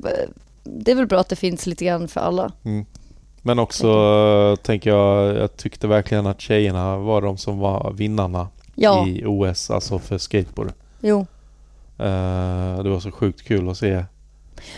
det 0.63 0.91
är 0.91 0.95
väl 0.95 1.07
bra 1.07 1.19
att 1.19 1.29
det 1.29 1.35
finns 1.35 1.65
lite 1.65 1.85
grann 1.85 2.07
för 2.07 2.21
alla. 2.21 2.51
Mm. 2.63 2.85
Men 3.41 3.59
också 3.59 3.87
eh, 3.87 4.55
tänker 4.63 4.89
jag, 4.89 5.35
jag 5.37 5.57
tyckte 5.57 5.87
verkligen 5.87 6.27
att 6.27 6.41
tjejerna 6.41 6.97
var 6.97 7.21
de 7.21 7.37
som 7.37 7.59
var 7.59 7.93
vinnarna 7.93 8.47
Ja, 8.75 9.07
i 9.07 9.23
OS, 9.25 9.71
alltså 9.71 9.99
för 9.99 10.17
skateboard. 10.17 10.73
jo. 11.01 11.19
Eh, 11.99 12.83
det 12.83 12.89
var 12.89 12.99
så 12.99 13.11
sjukt 13.11 13.47
kul 13.47 13.69
att 13.69 13.77
se 13.77 14.05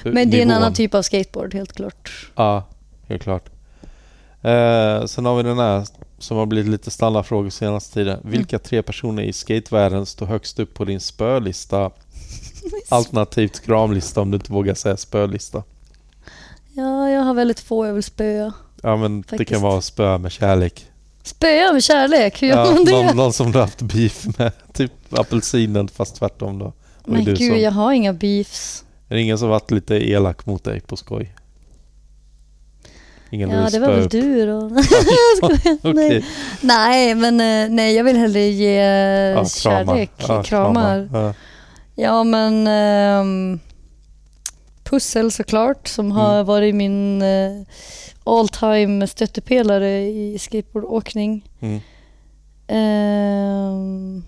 Men 0.04 0.30
det 0.30 0.38
är 0.40 0.42
en 0.42 0.52
annan 0.52 0.74
typ 0.74 0.94
av 0.96 1.02
skateboard, 1.02 1.54
helt 1.54 1.74
klart. 1.74 2.30
Ja, 2.36 2.64
helt 3.08 3.24
klart. 3.24 3.50
Eh, 4.42 5.06
sen 5.06 5.26
har 5.26 5.38
vi 5.38 5.44
den 5.44 5.58
här 5.60 5.86
som 6.20 6.38
har 6.38 6.46
blivit 6.46 6.72
lite 6.72 6.92
standardfrågor 6.92 7.50
senaste 7.50 7.94
tiden. 7.94 8.20
Mm. 8.20 8.32
Vilka 8.32 8.60
tre 8.60 8.82
personer 8.82 9.24
i 9.24 9.34
skatevärlden 9.34 10.06
står 10.06 10.26
högst 10.26 10.60
upp 10.60 10.74
på 10.74 10.86
din 10.86 11.00
spölista? 11.00 11.92
Alternativt 12.90 13.60
kramlista 13.66 14.22
om 14.22 14.32
du 14.32 14.36
inte 14.36 14.52
vågar 14.52 14.74
säga 14.74 14.98
spölista. 14.98 15.64
Ja, 16.74 17.10
jag 17.10 17.22
har 17.22 17.34
väldigt 17.34 17.60
få 17.60 17.86
jag 17.86 17.94
vill 17.94 18.04
spöa. 18.04 18.54
Ja 18.84 18.96
men 18.98 19.22
det 19.22 19.28
Faktiskt. 19.28 19.50
kan 19.52 19.62
vara 19.62 19.82
spö 19.82 20.18
med 20.18 20.32
kärlek. 20.32 20.86
Spöa 21.24 21.74
med 21.74 21.84
kärlek, 21.84 22.42
hur 22.42 22.48
gör 22.48 22.58
Ja, 22.66 22.72
man 22.72 22.86
det? 22.86 22.92
någon, 22.92 23.18
någon 23.18 23.34
som 23.34 23.52
du 23.52 23.58
har 23.58 23.66
haft 23.66 23.82
beef 23.82 24.28
med. 24.38 24.52
Typ 24.74 24.92
apelsinen 25.10 25.88
fast 25.88 26.16
tvärtom 26.16 26.60
då. 26.60 26.66
Och 26.66 26.74
Men 27.10 27.26
gud, 27.26 27.38
som, 27.38 27.60
jag 27.60 27.72
har 27.72 27.92
inga 27.92 28.14
beefs. 28.14 28.84
Är 29.10 29.16
det 29.16 29.22
ingen 29.22 29.38
som 29.38 29.50
varit 29.50 29.72
lite 29.72 29.96
elak 30.10 30.46
mot 30.46 30.64
dig 30.64 30.80
på 30.82 30.98
skoj? 30.98 31.34
Ingen 33.32 33.50
Ja, 33.50 33.58
det 33.58 33.64
var 33.64 33.70
spöa 33.88 33.96
väl 33.96 34.06
upp? 34.06 34.12
du 34.12 34.46
då. 34.46 34.72
Nej. 35.94 36.26
nej, 36.62 37.16
men 37.16 37.34
eh, 37.42 37.76
nej, 37.76 37.96
jag 37.96 38.04
vill 38.04 38.18
hellre 38.18 38.42
ge 38.42 38.74
Ja, 38.74 39.46
kärlek, 39.46 40.12
Ja, 40.28 40.44
kramar. 40.44 41.10
Ja. 41.14 41.34
Ja, 42.02 42.24
men 42.24 42.68
ehm, 42.68 43.60
Pussel 44.84 45.32
såklart, 45.32 45.88
som 45.88 46.06
Mm. 46.06 46.18
har 46.18 46.44
varit 46.44 46.76
min 46.76 47.22
eh, 47.22 47.62
all 48.24 48.48
time 48.50 49.08
stöttepelare 49.08 50.00
i 50.08 50.38
skateboardåkning. 50.40 51.50
Mm. 51.60 51.80
Ehm, 52.68 54.24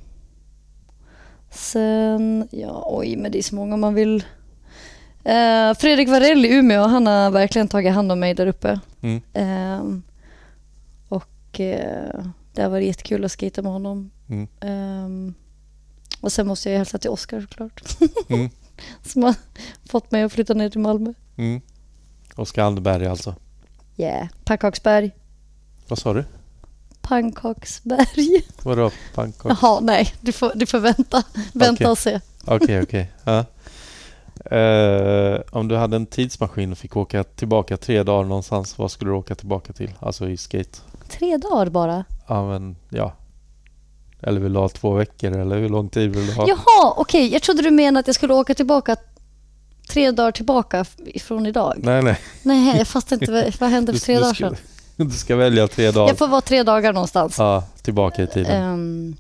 sen, 1.50 2.48
ja 2.52 2.84
oj, 2.88 3.16
men 3.18 3.32
det 3.32 3.38
är 3.38 3.44
så 3.44 3.56
många 3.56 3.78
man 3.78 3.94
vill. 3.94 4.24
Eh, 5.24 5.74
Fredrik 5.80 6.10
Varell 6.10 6.46
i 6.46 6.54
Umeå, 6.54 6.82
han 6.84 7.08
har 7.08 7.32
verkligen 7.32 7.68
tagit 7.68 7.94
hand 7.94 8.12
om 8.12 8.20
mig 8.20 8.34
där 8.34 8.48
uppe. 8.48 8.80
Mm. 9.02 9.22
Ehm, 9.34 10.04
och 11.10 11.60
eh, 11.60 12.26
det 12.54 12.62
har 12.62 12.70
varit 12.70 12.88
jättekul 12.88 13.26
att 13.26 13.32
skata 13.32 13.62
med 13.62 13.72
honom. 13.72 14.12
Mm. 14.30 15.34
Och 16.22 16.32
sen 16.32 16.48
måste 16.48 16.70
jag 16.70 16.78
hälsa 16.78 16.98
till 16.98 17.10
Oskar 17.10 17.42
såklart. 17.42 17.82
Mm. 18.30 18.50
Som 19.04 19.24
har 19.24 19.36
fått 19.90 20.12
mig 20.12 20.24
att 20.24 20.34
flytta 20.34 20.54
ner 20.54 20.70
till 20.70 20.80
Malmö. 20.80 21.14
Mm. 21.38 21.62
Oskar 22.36 22.64
Anderberg 22.64 23.08
alltså. 23.08 23.36
Yeah, 23.98 24.28
Pannkaksberg. 24.44 25.12
Vad 25.88 26.00
sa 26.00 26.14
du? 26.14 26.26
Pannkaksberg. 27.02 28.44
Vadå 28.64 28.92
pannkaka? 29.14 29.58
Jaha, 29.62 29.80
nej, 29.80 30.14
du 30.22 30.32
får, 30.32 30.52
du 30.56 30.66
får 30.66 30.80
vänta. 30.80 31.24
Vänta 31.54 31.74
Okej. 31.74 31.88
och 31.88 31.98
se. 31.98 32.20
Okej, 32.46 32.82
okej. 32.82 33.12
Ja. 33.24 33.46
Eh, 34.58 35.42
om 35.52 35.68
du 35.68 35.76
hade 35.76 35.96
en 35.96 36.06
tidsmaskin 36.06 36.72
och 36.72 36.78
fick 36.78 36.98
åka 36.98 37.24
tillbaka 37.24 37.78
tre 37.78 38.04
dagar 38.04 38.24
någonstans, 38.28 38.78
vad 38.78 38.92
skulle 38.92 39.12
du 39.12 39.16
åka 39.16 39.36
tillbaka 39.36 39.74
till? 39.74 39.92
Alltså 40.00 40.30
i 40.30 40.38
skate? 40.38 40.80
Tre 41.10 41.38
dagar 41.38 41.70
bara. 41.70 42.06
Ja, 42.28 42.48
men 42.48 42.76
ja. 42.90 43.14
Eller 44.24 44.40
vill 44.40 44.54
du 44.54 44.60
ha 44.60 44.70
två 44.70 44.94
veckor 44.94 45.32
eller 45.38 45.58
hur 45.60 45.70
lång 45.70 45.90
tid 45.90 46.16
vill 46.16 46.28
du 46.28 46.34
ha? 46.34 46.46
Jaha, 46.48 46.94
okej. 46.98 47.34
Jag 47.34 47.42
trodde 47.42 47.62
du 47.62 47.72
menade 47.72 48.00
att 48.00 48.08
jag 48.08 48.16
skulle 48.16 48.34
åka 48.34 48.54
tillbaka 48.54 48.96
tre 49.90 50.12
dagar 50.12 50.32
tillbaka 50.32 50.86
från 51.22 51.46
idag. 51.46 51.74
Nej, 51.78 52.02
nej. 52.04 52.20
Nej, 52.44 52.78
jag 52.78 52.88
fattar 52.88 53.16
inte. 53.16 53.52
vad- 53.60 53.70
hände 53.72 53.94
för 53.94 54.00
tre 54.00 54.16
du 54.16 54.22
dagar 54.22 54.34
sedan? 54.34 54.56
du 54.96 55.10
ska 55.12 55.36
välja 55.36 55.68
tre 55.68 55.92
dagar. 55.92 56.08
Jag 56.08 56.18
får 56.18 56.28
vara 56.28 56.42
tre 56.42 56.64
dagar 56.64 56.94
någonstans. 56.94 57.36
Ja, 57.38 57.64
tillbaka 57.82 58.24
i 58.24 58.28
tiden. 58.28 58.64
Ehm, 58.64 59.16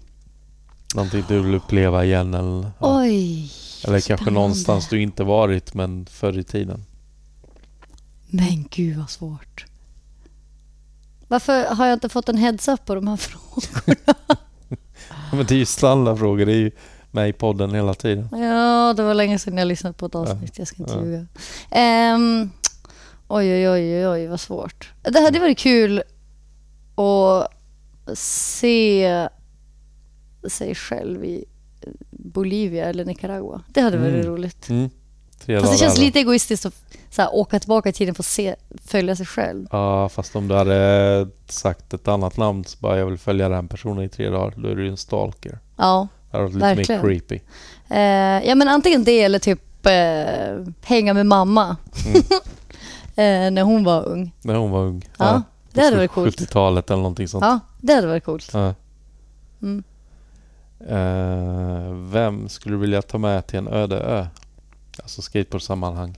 Någonting 0.96 1.24
du 1.28 1.40
vill 1.42 1.56
uppleva 1.56 2.06
igen 2.06 2.34
eller, 2.34 2.72
ja. 2.80 3.02
oj. 3.02 3.52
eller 3.84 4.00
kanske 4.00 4.02
spännande. 4.16 4.32
någonstans 4.32 4.88
du 4.90 5.02
inte 5.02 5.24
varit 5.24 5.74
men 5.74 6.06
förr 6.06 6.38
i 6.40 6.44
tiden. 6.44 6.86
Men 8.28 8.66
gud 8.70 8.98
vad 8.98 9.10
svårt. 9.10 9.66
Varför 11.28 11.66
har 11.76 11.86
jag 11.86 11.94
inte 11.94 12.10
fått 12.10 12.30
en 12.30 12.38
heads 12.38 12.68
up 12.68 12.86
på 12.86 12.96
de 12.96 13.08
här 13.08 13.18
frågorna? 13.18 14.16
Men 15.32 15.46
det 15.46 15.52
är 15.56 15.58
ju 15.60 15.66
standardfrågor. 15.66 16.46
Det 16.46 16.52
är 16.54 16.58
ju 16.58 16.72
med 17.12 17.30
i 17.30 17.34
podden 17.34 17.74
hela 17.74 17.94
tiden. 17.94 18.30
Ja, 18.32 18.94
det 18.98 19.04
var 19.04 19.14
länge 19.14 19.40
sedan 19.40 19.58
jag 19.58 19.68
lyssnade 19.68 19.94
på 19.94 20.06
ett 20.06 20.16
avsnitt. 20.16 20.58
Jag 20.58 20.68
ska 20.68 20.78
inte 20.84 20.94
Ja. 20.94 21.06
ljuga. 21.06 21.26
Ehm, 21.72 22.50
oj, 23.28 23.54
oj, 23.54 23.70
oj, 23.70 23.98
oj, 23.98 24.08
oj, 24.08 24.28
vad 24.28 24.40
svårt. 24.40 24.92
Det 25.02 25.20
hade 25.20 25.40
varit 25.40 25.58
kul 25.58 26.04
att 26.96 27.48
se 28.18 29.28
sig 30.50 30.76
själv 30.76 31.26
i 31.26 31.46
Bolivia 32.12 32.86
eller 32.86 33.06
Nicaragua. 33.06 33.62
Det 33.68 33.82
hade 33.82 33.98
varit 33.98 34.14
Mm. 34.14 34.26
roligt. 34.28 34.70
Mm. 34.70 34.90
Fast 35.62 35.72
det 35.74 35.78
känns 35.78 35.98
lite 35.98 36.20
egoistiskt 36.20 36.66
att 36.66 36.84
så 37.12 37.22
här, 37.22 37.36
åka 37.36 37.60
tillbaka 37.60 37.90
i 37.90 37.94
tiden 37.94 38.16
för 38.16 38.22
att 38.24 38.28
se, 38.28 38.56
följa 38.86 39.16
sig 39.16 39.26
själv. 39.26 39.68
Ja, 39.72 40.10
fast 40.10 40.36
om 40.36 40.48
du 40.48 40.56
hade 40.56 41.28
sagt 41.48 41.94
ett 41.94 42.08
annat 42.08 42.38
namn 42.38 42.64
så 42.66 42.78
bara 42.80 42.98
jag 43.00 43.06
vill 43.06 43.18
följa 43.18 43.50
den 43.50 43.68
personen 43.68 44.04
i 44.04 44.10
tre 44.10 44.30
dagar. 44.30 44.54
Då 44.58 44.70
är 44.70 44.76
du 44.76 44.84
ju 44.84 44.90
en 44.90 44.98
stalker. 44.98 45.60
Ja, 45.78 46.08
Det 46.32 46.38
hade 46.38 46.44
varit 46.44 46.54
lite 46.56 46.66
Verkligen. 46.76 47.02
mer 47.02 47.08
creepy. 47.10 47.40
eh, 47.90 48.50
ja 48.50 48.56
men 48.56 48.68
antingen 48.68 49.04
det 49.04 49.22
eller 49.24 49.40
typ 49.40 49.86
eh, 49.86 50.74
hänga 50.84 51.14
med 51.14 51.26
mamma. 51.26 51.78
eh, 53.16 53.52
när 53.52 53.62
hon 53.62 53.84
var 53.84 54.06
ung. 54.08 54.32
När 54.42 54.56
hon 54.56 54.72
var 54.72 54.80
ung. 54.82 55.10
Ja, 55.18 55.42
det 55.74 55.82
hade 55.82 55.96
varit 55.96 56.12
coolt. 56.12 56.42
70-talet 56.42 56.90
eller 56.90 57.02
någonting 57.02 57.28
sånt. 57.28 57.44
Ja, 57.46 57.60
det 57.82 57.94
hade 57.94 58.08
varit 58.08 58.24
coolt. 58.24 58.50
Ja. 58.54 58.74
Mm. 59.62 59.84
Eh, 60.88 61.94
vem 62.12 62.50
skulle 62.50 62.76
du 62.76 62.80
vilja 62.80 63.02
ta 63.02 63.18
med 63.18 63.48
till 63.48 63.60
en 63.60 63.68
öde 63.68 64.00
ö? 64.00 64.26
Alltså 65.02 65.22
skateboardsammanhang. 65.22 66.18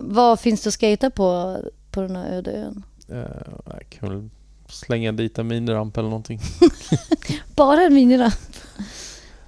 Vad 0.00 0.40
finns 0.40 0.62
det 0.62 0.68
att 0.68 0.74
skata 0.74 1.10
på 1.10 1.58
på 1.90 2.00
den 2.00 2.16
här 2.16 2.30
öde 2.30 2.52
ön? 2.52 2.82
Uh, 3.10 3.26
jag 3.64 3.86
kan 3.90 4.08
väl 4.08 4.28
slänga 4.68 5.12
dit 5.12 5.38
en 5.38 5.48
miniramp 5.48 5.96
eller 5.96 6.08
någonting. 6.08 6.40
Bara 7.56 7.82
en 7.82 7.94
miniramp. 7.94 8.34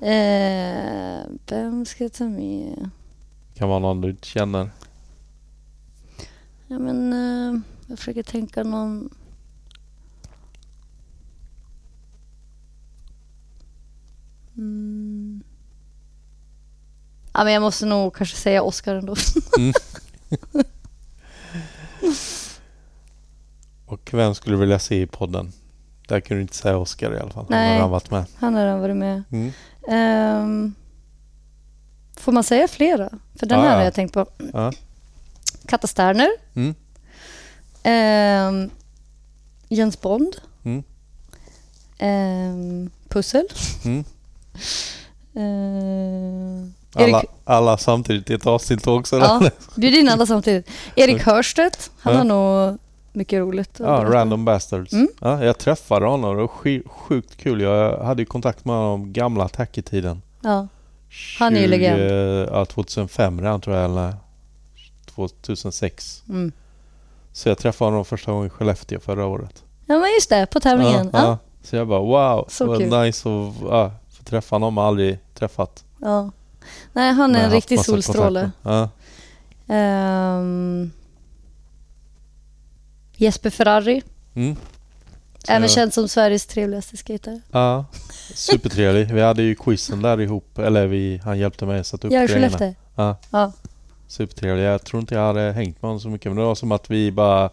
Eh, 0.01 1.31
vem 1.47 1.87
ska 1.87 2.05
jag 2.05 2.13
ta 2.13 2.25
med? 2.25 2.91
kan 3.55 3.69
vara 3.69 3.79
någon 3.79 4.01
du 4.01 4.17
känner. 4.23 4.71
Ja, 6.67 6.79
men, 6.79 7.13
eh, 7.13 7.61
jag 7.87 7.99
försöker 7.99 8.23
tänka 8.23 8.63
någon... 8.63 9.11
Mm. 14.57 15.43
Ja, 17.33 17.45
men 17.45 17.53
jag 17.53 17.63
måste 17.63 17.87
nog 17.87 18.15
kanske 18.15 18.37
säga 18.37 18.63
Oscar 18.63 18.95
ändå. 18.95 19.15
Och 23.87 24.11
vem 24.15 24.35
skulle 24.35 24.57
du 24.57 24.61
vilja 24.61 24.79
se 24.79 25.01
i 25.03 25.07
podden? 25.07 25.53
Där 26.09 26.21
kan 26.21 26.37
du 26.37 26.41
inte 26.43 26.57
säga 26.57 26.77
Oscar 26.79 27.15
i 27.15 27.19
alla 27.19 27.31
fall. 27.31 27.47
Nej. 27.49 27.73
Han 27.73 27.81
har 27.81 27.89
varit 27.89 28.11
med. 28.11 28.25
Han 28.37 28.55
har 28.55 28.79
varit 28.79 28.97
med. 28.97 29.23
Mm. 29.31 29.53
Ehm, 29.89 30.75
får 32.17 32.33
man 32.33 32.45
säga 32.45 32.69
flera? 32.69 33.11
För 33.35 33.47
den 33.47 33.59
Ja, 33.59 33.65
här 33.65 33.71
ja. 33.73 33.77
har 33.79 33.85
jag 33.85 33.95
tänkt 33.95 34.13
på. 34.15 34.27
Ja. 34.53 34.73
Katta 35.67 35.87
Sterner. 35.87 36.29
Mm. 36.55 36.75
Ehm, 37.83 38.71
Jens 39.69 40.01
Bond. 40.01 40.37
Mm. 40.65 40.83
Ehm, 41.99 42.91
Pussel. 43.09 43.47
Mm. 43.85 44.05
Ehm, 45.37 46.75
Alla, 46.95 47.19
Erik, 47.19 47.31
alla 47.45 47.77
samtidigt 47.79 48.31
i 48.31 48.35
ett 48.35 48.47
avsnitt 48.47 48.87
också. 48.87 49.17
ja, 49.19 49.43
bjud 49.77 49.95
in 49.95 50.09
alla 50.09 50.27
samtidigt. 50.27 50.69
Erik 50.97 51.23
Hörstedt. 51.23 51.91
Han 52.01 52.13
Ja. 52.13 52.19
har 52.19 52.25
nog 52.25 52.79
mycket 53.13 53.39
roligt 53.41 53.71
Ja. 53.79 54.05
Random 54.09 54.45
Bastards. 54.45 54.93
Mm. 54.93 55.09
Ja, 55.21 55.45
jag 55.45 55.59
träffade 55.59 56.07
honom 56.07 56.31
och 56.31 56.37
det 56.37 56.41
var 56.43 56.89
sjukt 56.89 57.37
kul. 57.37 57.61
Jag 57.61 57.99
hade 58.05 58.23
ju 58.23 58.27
kontakt 58.27 58.65
med 58.65 58.77
honom 58.77 59.13
gamla 59.13 59.45
attack-tiden. 59.45 60.23
Ja, 60.41 60.67
Han 61.39 61.57
är 61.57 61.61
ju 61.61 61.67
20, 61.67 61.71
legend. 61.71 62.01
Ja, 62.53 62.65
2005 62.65 63.41
redan 63.41 63.61
tror 63.61 63.77
jag, 63.77 63.85
eller 63.85 64.15
2006. 65.15 66.23
mm. 66.29 66.53
Så 67.33 67.49
jag 67.49 67.59
träffade 67.59 67.91
honom 67.91 68.05
första 68.05 68.33
gången 68.33 68.47
i 68.47 68.51
Skellefteå 68.51 69.01
förra 69.01 69.27
året. 69.27 69.63
ja 69.87 69.99
men 69.99 70.11
just 70.15 70.31
det, 70.31 70.47
på 70.47 70.61
tävlingen. 70.61 71.11
Ja, 71.13 71.19
ja. 71.23 71.39
Så 71.63 71.77
jag 71.77 71.89
bara 71.89 72.01
wow, 72.01 72.45
Så 72.49 72.67
vad 72.67 72.79
kul. 72.79 72.91
nice 73.01 73.29
att 73.29 73.53
ja, 73.71 73.91
få 74.11 74.23
träffa 74.25 74.55
honom. 74.55 74.79
Aldrig 74.79 75.19
träffat. 75.35 75.85
Nej, 76.93 77.13
han 77.13 77.37
är 77.37 77.45
en 77.45 77.51
riktig 77.51 77.81
solstråle. 77.81 78.51
Ja. 78.63 78.89
Ehm, 79.69 80.91
Jesper 83.17 83.51
Ferrari. 83.51 84.03
Mm. 84.35 84.57
Även 85.49 85.69
känd 85.69 85.95
som 85.95 86.09
Sveriges 86.09 86.47
trevligaste 86.47 86.97
skatare. 86.97 87.41
Ja, 87.51 87.85
supertrevlig. 88.35 89.15
Vi 89.15 89.21
hade 89.21 89.43
ju 89.43 89.55
quizen 89.55 90.03
där 90.03 90.21
ihop. 90.21 90.59
Eller 90.59 90.87
vi, 90.87 91.21
han 91.25 91.39
hjälpte 91.39 91.67
mig 91.67 91.81
att 91.81 91.87
sätta 91.87 92.07
upp 92.07 92.13
Jag 92.13 92.29
grejerna. 92.29 92.59
Skellefteå. 92.59 92.75
Ja. 92.95 93.17
Ja. 93.31 93.53
Supertrevlig. 94.07 94.65
Jag 94.65 94.85
tror 94.85 95.01
inte 95.01 95.15
jag 95.15 95.27
hade 95.27 95.53
hängt 95.53 95.83
med 95.83 95.89
honom 95.89 96.01
så 96.01 96.09
mycket. 96.09 96.27
Men 96.33 96.37
det 96.37 96.45
var 96.45 96.55
som 96.55 96.73
att 96.73 96.91
vi 96.91 97.13
bara 97.13 97.51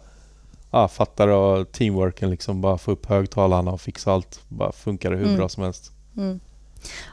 ja, 0.70 0.88
fattade 0.88 1.32
och 1.34 1.72
teamworken 1.72 2.30
liksom. 2.30 2.60
Bara 2.60 2.78
få 2.78 2.90
upp 2.90 3.06
högtalarna 3.06 3.70
och 3.70 3.80
fixa 3.80 4.12
allt. 4.12 4.40
Bara 4.48 4.72
funkade 4.72 5.16
hur 5.16 5.24
Mm. 5.24 5.36
bra 5.36 5.48
som 5.48 5.62
helst. 5.62 5.92
Mm. 6.16 6.40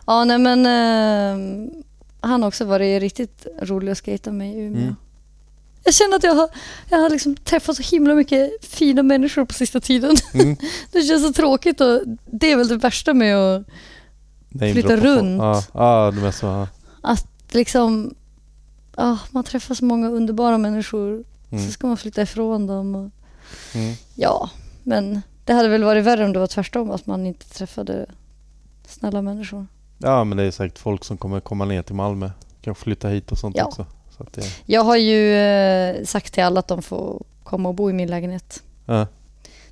Ja, 0.08 0.24
nej 0.24 0.38
men 0.38 0.66
ehm, 0.66 1.70
han 2.22 2.42
har 2.42 2.48
också 2.48 2.66
varit 2.66 3.02
riktigt 3.02 3.48
rolig 3.62 3.92
att 3.92 3.98
skata 3.98 4.32
med 4.32 4.54
i 4.56 4.60
Umeå. 4.60 4.82
Mm. 4.82 4.96
Jag 5.84 5.94
känner 5.94 6.16
att 6.16 6.24
jag 6.24 6.36
har, 6.36 6.50
jag 6.90 6.98
har 6.98 7.10
liksom 7.10 7.36
träffat 7.36 7.76
så 7.76 7.84
himla 7.96 8.14
mycket 8.16 8.66
fina 8.66 9.04
människor 9.04 9.46
på 9.46 9.54
sista 9.54 9.80
tiden. 9.80 10.16
Mm. 10.34 10.56
Det 10.92 11.02
känns 11.02 11.24
så 11.28 11.34
tråkigt 11.34 11.82
och 11.82 12.02
det 12.26 12.52
är 12.52 12.58
väl 12.58 12.68
det 12.68 12.78
värsta 12.78 13.14
med 13.14 13.38
att 13.38 13.68
Name 14.50 14.74
Flytta 14.74 14.96
runt. 14.96 15.42
Ja, 15.42 15.64
ja 15.74 16.12
mesta. 16.12 16.48
Ja. 16.48 16.68
att 17.02 17.28
liksom, 17.52 18.16
ja, 18.98 19.18
man 19.32 19.44
träffar 19.44 19.76
så 19.76 19.86
många 19.86 20.10
underbara 20.10 20.58
människor 20.58 21.24
Mm. 21.52 21.66
så 21.66 21.72
ska 21.72 21.88
man 21.88 21.98
flytta 21.98 22.22
ifrån 22.22 22.68
dem. 22.68 22.96
Och, 22.96 23.10
Mm. 23.76 23.96
ja, 24.16 24.50
men 24.84 25.22
det 25.46 25.54
hade 25.54 25.70
väl 25.70 25.84
varit 25.84 26.04
värre 26.06 26.26
om 26.26 26.34
det 26.34 26.40
var 26.40 26.48
tvärtom, 26.48 26.92
att 26.92 27.06
man 27.06 27.26
inte 27.26 27.50
träffade 27.50 28.06
snälla 28.88 29.22
människor. 29.22 29.68
Ja, 30.00 30.24
men 30.24 30.38
det 30.38 30.44
är 30.44 30.52
säkert 30.52 30.80
folk 30.80 31.04
som 31.06 31.18
kommer 31.18 31.40
komma 31.40 31.66
ner 31.66 31.82
till 31.82 31.96
Malmö. 31.96 32.30
Kan 32.62 32.76
flytta 32.76 33.08
hit 33.08 33.32
och 33.32 33.38
sånt 33.38 33.56
Ja. 33.58 33.66
också. 33.66 33.86
Så 34.18 34.26
det, 34.32 34.46
Jag 34.66 34.84
har 34.84 34.98
ju 34.98 35.36
eh, 35.36 36.04
sagt 36.06 36.34
till 36.34 36.44
alla 36.44 36.60
att 36.60 36.68
de 36.68 36.82
får 36.82 37.24
komma 37.44 37.70
och 37.70 37.76
bo 37.76 37.90
i 37.90 37.94
min 37.94 38.10
lägenhet. 38.10 38.64
ja. 38.86 39.08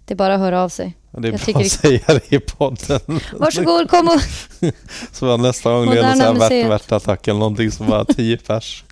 Det 0.05 0.13
är 0.13 0.15
bara 0.15 0.33
att 0.33 0.39
höra 0.39 0.63
av 0.63 0.69
sig. 0.69 0.97
det 1.11 1.17
är 1.27 1.31
Jag 1.31 1.39
bra 1.39 1.45
tycker 1.45 1.59
att 1.59 1.63
det- 1.63 1.69
säga 1.69 2.01
det 2.07 2.31
i 2.35 2.39
podden. 2.39 2.99
Varsågod, 3.33 3.89
kom 3.89 4.07
och... 4.07 4.21
Så 5.11 5.37
nästa 5.37 5.71
gång 5.71 5.85
Moderna 5.85 6.09
leder 6.13 6.15
så 6.19 6.23
här 6.25 6.33
museet. 6.33 6.69
värtattack 6.69 7.27
eller 7.27 7.39
någonting 7.39 7.71
som 7.71 7.87
bara 7.87 8.05
10 8.15 8.37
pers. 8.37 8.83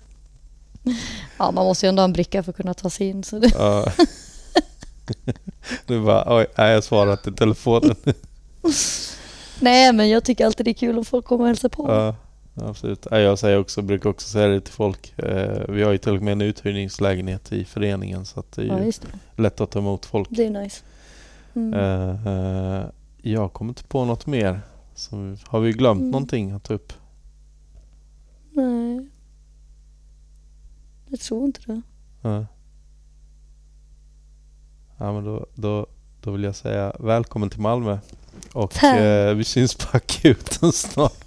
Ja, 1.38 1.50
man 1.50 1.64
måste 1.64 1.86
ju 1.86 1.88
ändå 1.88 2.00
ha 2.00 2.04
en 2.04 2.12
bricka 2.12 2.42
för 2.42 2.50
att 2.50 2.56
kunna 2.56 2.74
ta 2.74 2.90
sig 2.90 3.08
in. 3.08 3.24
Så 3.24 3.38
det... 3.38 3.50
Ja. 3.58 3.92
Du 5.86 6.00
bara, 6.00 6.36
oj, 6.36 6.46
nej 6.58 6.72
jag 6.72 6.84
svarar 6.84 7.12
inte 7.12 7.30
i 7.30 7.32
telefonen. 7.32 7.96
Nej, 9.60 9.92
men 9.92 10.08
jag 10.08 10.24
tycker 10.24 10.46
alltid 10.46 10.66
det 10.66 10.70
är 10.70 10.74
kul 10.74 10.98
om 10.98 11.04
folk 11.04 11.24
kommer 11.24 11.42
och 11.42 11.48
hälsar 11.48 11.68
på. 11.68 11.88
Ja, 11.90 12.14
absolut. 12.68 13.06
Jag 13.10 13.38
säger 13.38 13.58
också, 13.58 13.82
brukar 13.82 14.10
också 14.10 14.28
säga 14.28 14.48
det 14.48 14.60
till 14.60 14.72
folk. 14.74 15.18
Eh, 15.18 15.64
Vi 15.68 15.82
har 15.82 15.92
ju 15.92 15.98
till 15.98 16.16
och 16.16 16.22
med 16.22 16.32
en 16.32 16.40
uthyrningslägenhet 16.40 17.52
i 17.52 17.64
föreningen 17.64 18.24
så 18.24 18.42
det 18.54 18.62
är 18.62 18.66
Ja, 18.66 18.78
ju 18.78 18.84
det. 19.36 19.42
lätt 19.42 19.60
att 19.60 19.70
ta 19.70 19.78
emot 19.78 20.06
folk. 20.06 20.28
Det 20.30 20.46
är 20.46 20.50
nice. 20.50 20.84
Mm. 21.54 21.74
Eh, 21.74 22.26
eh, 22.26 22.84
Jag 23.22 23.52
kommer 23.52 23.68
inte 23.70 23.84
på 23.84 24.04
något 24.04 24.26
mer. 24.26 24.60
Så 24.94 25.36
har 25.46 25.60
vi 25.60 25.72
glömt 25.72 25.98
Mm. 26.00 26.10
någonting 26.10 26.50
att 26.50 26.64
ta 26.64 26.74
upp? 26.74 26.92
Nej. 28.52 29.06
Jag 31.08 31.20
tror 31.20 31.44
inte 31.44 31.60
det. 31.66 31.82
Ja. 32.22 32.46
Ja 34.98 35.12
men 35.12 35.24
då, 35.24 35.46
då, 35.54 35.86
då 36.20 36.30
vill 36.30 36.42
jag 36.44 36.56
säga 36.56 36.92
välkommen 37.00 37.50
till 37.50 37.60
Malmö. 37.60 37.98
Och 38.52 38.84
eh, 38.84 39.34
vi 39.34 39.44
syns 39.44 39.74
på 39.74 39.96
akuten 39.96 40.72
snart. 40.72 41.24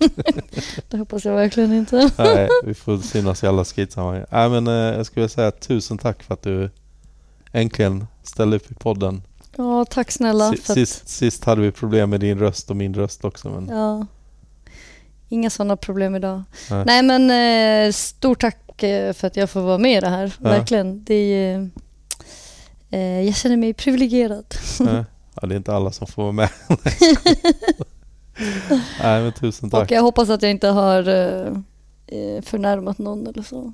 Det 0.89 0.97
hoppas 0.97 1.25
jag 1.25 1.33
verkligen 1.35 1.73
inte. 1.73 2.11
Nej, 2.17 2.49
vi 2.65 2.73
får 2.73 2.97
synas 2.97 3.43
i 3.43 3.47
alla 3.47 3.65
skitsammanhang. 3.65 4.25
Nej 4.31 4.49
men 4.49 4.67
eh, 4.67 4.73
jag 4.73 5.05
skulle 5.05 5.29
säga 5.29 5.51
tusen 5.51 5.97
tack 5.97 6.23
för 6.23 6.33
att 6.33 6.41
du 6.43 6.69
äntligen 7.51 8.07
ställde 8.23 8.55
upp 8.55 8.71
i 8.71 8.73
podden. 8.73 9.21
Ja, 9.57 9.85
tack 9.85 10.11
snälla. 10.11 10.51
Si- 10.51 10.57
För 10.57 10.73
att, 10.73 10.77
Sist, 10.79 11.07
sist 11.09 11.43
hade 11.43 11.61
vi 11.61 11.71
problem 11.71 12.09
med 12.09 12.19
din 12.19 12.39
röst 12.39 12.69
och 12.69 12.75
min 12.75 12.93
röst 12.93 13.25
också. 13.25 13.49
Men, 13.49 13.77
ja. 13.77 14.05
Inga 15.29 15.49
sådana 15.49 15.77
problem 15.77 16.15
idag. 16.15 16.43
Nej. 16.71 16.83
Nej, 16.85 17.03
men 17.03 17.31
eh, 17.87 17.91
stort 17.91 18.41
tack 18.41 18.83
eh, 18.83 19.13
för 19.13 19.27
att 19.27 19.35
jag 19.35 19.49
får 19.49 19.61
vara 19.61 19.77
med 19.77 19.97
i 19.97 20.01
det 20.01 20.09
här. 20.09 20.33
Ja. 20.43 20.49
Verkligen. 20.49 21.03
Det 21.03 21.13
är, 21.13 21.69
eh, 22.91 23.21
jag 23.25 23.35
känner 23.35 23.57
mig 23.57 23.73
privilegierad. 23.73 24.45
eh, 24.79 25.01
ja, 25.41 25.47
det 25.47 25.55
är 25.55 25.57
inte 25.57 25.73
alla 25.73 25.91
som 25.91 26.07
får 26.07 26.23
vara 26.23 26.31
med. 26.31 26.49
Nej 29.01 29.21
men 29.21 29.31
tusen 29.31 29.69
tack. 29.69 29.83
Och 29.83 29.91
jag 29.91 30.01
hoppas 30.01 30.29
att 30.29 30.41
jag 30.41 30.51
inte 30.51 30.67
har 30.67 31.07
eh, 31.07 31.47
eh, 32.07 32.41
förnärmat 32.41 32.97
någon 32.97 33.27
eller 33.27 33.43
så. 33.43 33.73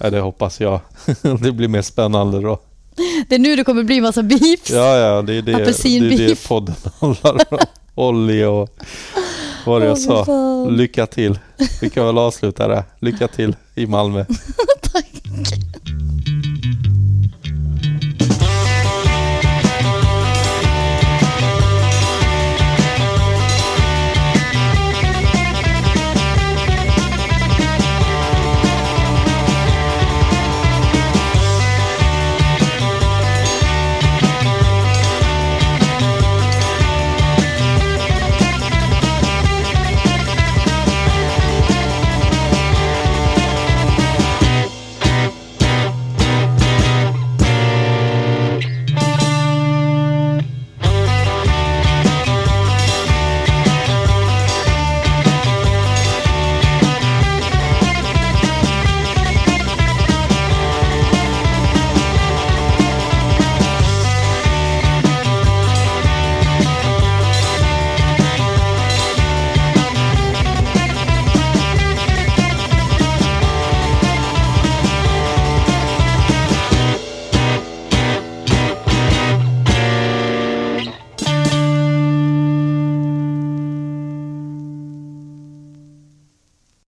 Ja, 0.00 0.10
det 0.10 0.20
hoppas 0.20 0.60
jag. 0.60 0.80
det 1.40 1.52
blir 1.52 1.68
mer 1.68 1.82
spännande 1.82 2.40
då. 2.40 2.58
Det 3.28 3.34
är 3.34 3.38
nu 3.38 3.56
det 3.56 3.64
kommer 3.64 3.82
bli 3.82 4.00
massa 4.00 4.22
beefs. 4.22 4.70
Ja, 4.70 4.96
ja, 4.96 5.22
det 5.22 5.34
är 5.34 5.42
det, 5.42 5.52
det, 5.52 5.88
är 5.88 6.28
det 6.28 6.48
podden 6.48 6.74
handlar 7.00 7.52
om. 7.52 7.58
Olli 7.94 8.44
och 8.44 8.70
vad 9.66 9.82
det 9.82 9.86
jag 9.86 9.98
Åh, 9.98 10.04
sa? 10.04 10.24
fan. 10.24 10.76
Lycka 10.76 11.06
till. 11.06 11.38
Vi 11.80 11.90
kan 11.90 12.06
väl 12.06 12.18
avsluta 12.18 12.68
där. 12.68 12.82
Lycka 12.98 13.28
till 13.28 13.56
i 13.74 13.86
Malmö. 13.86 14.24
Tack. 14.82 15.22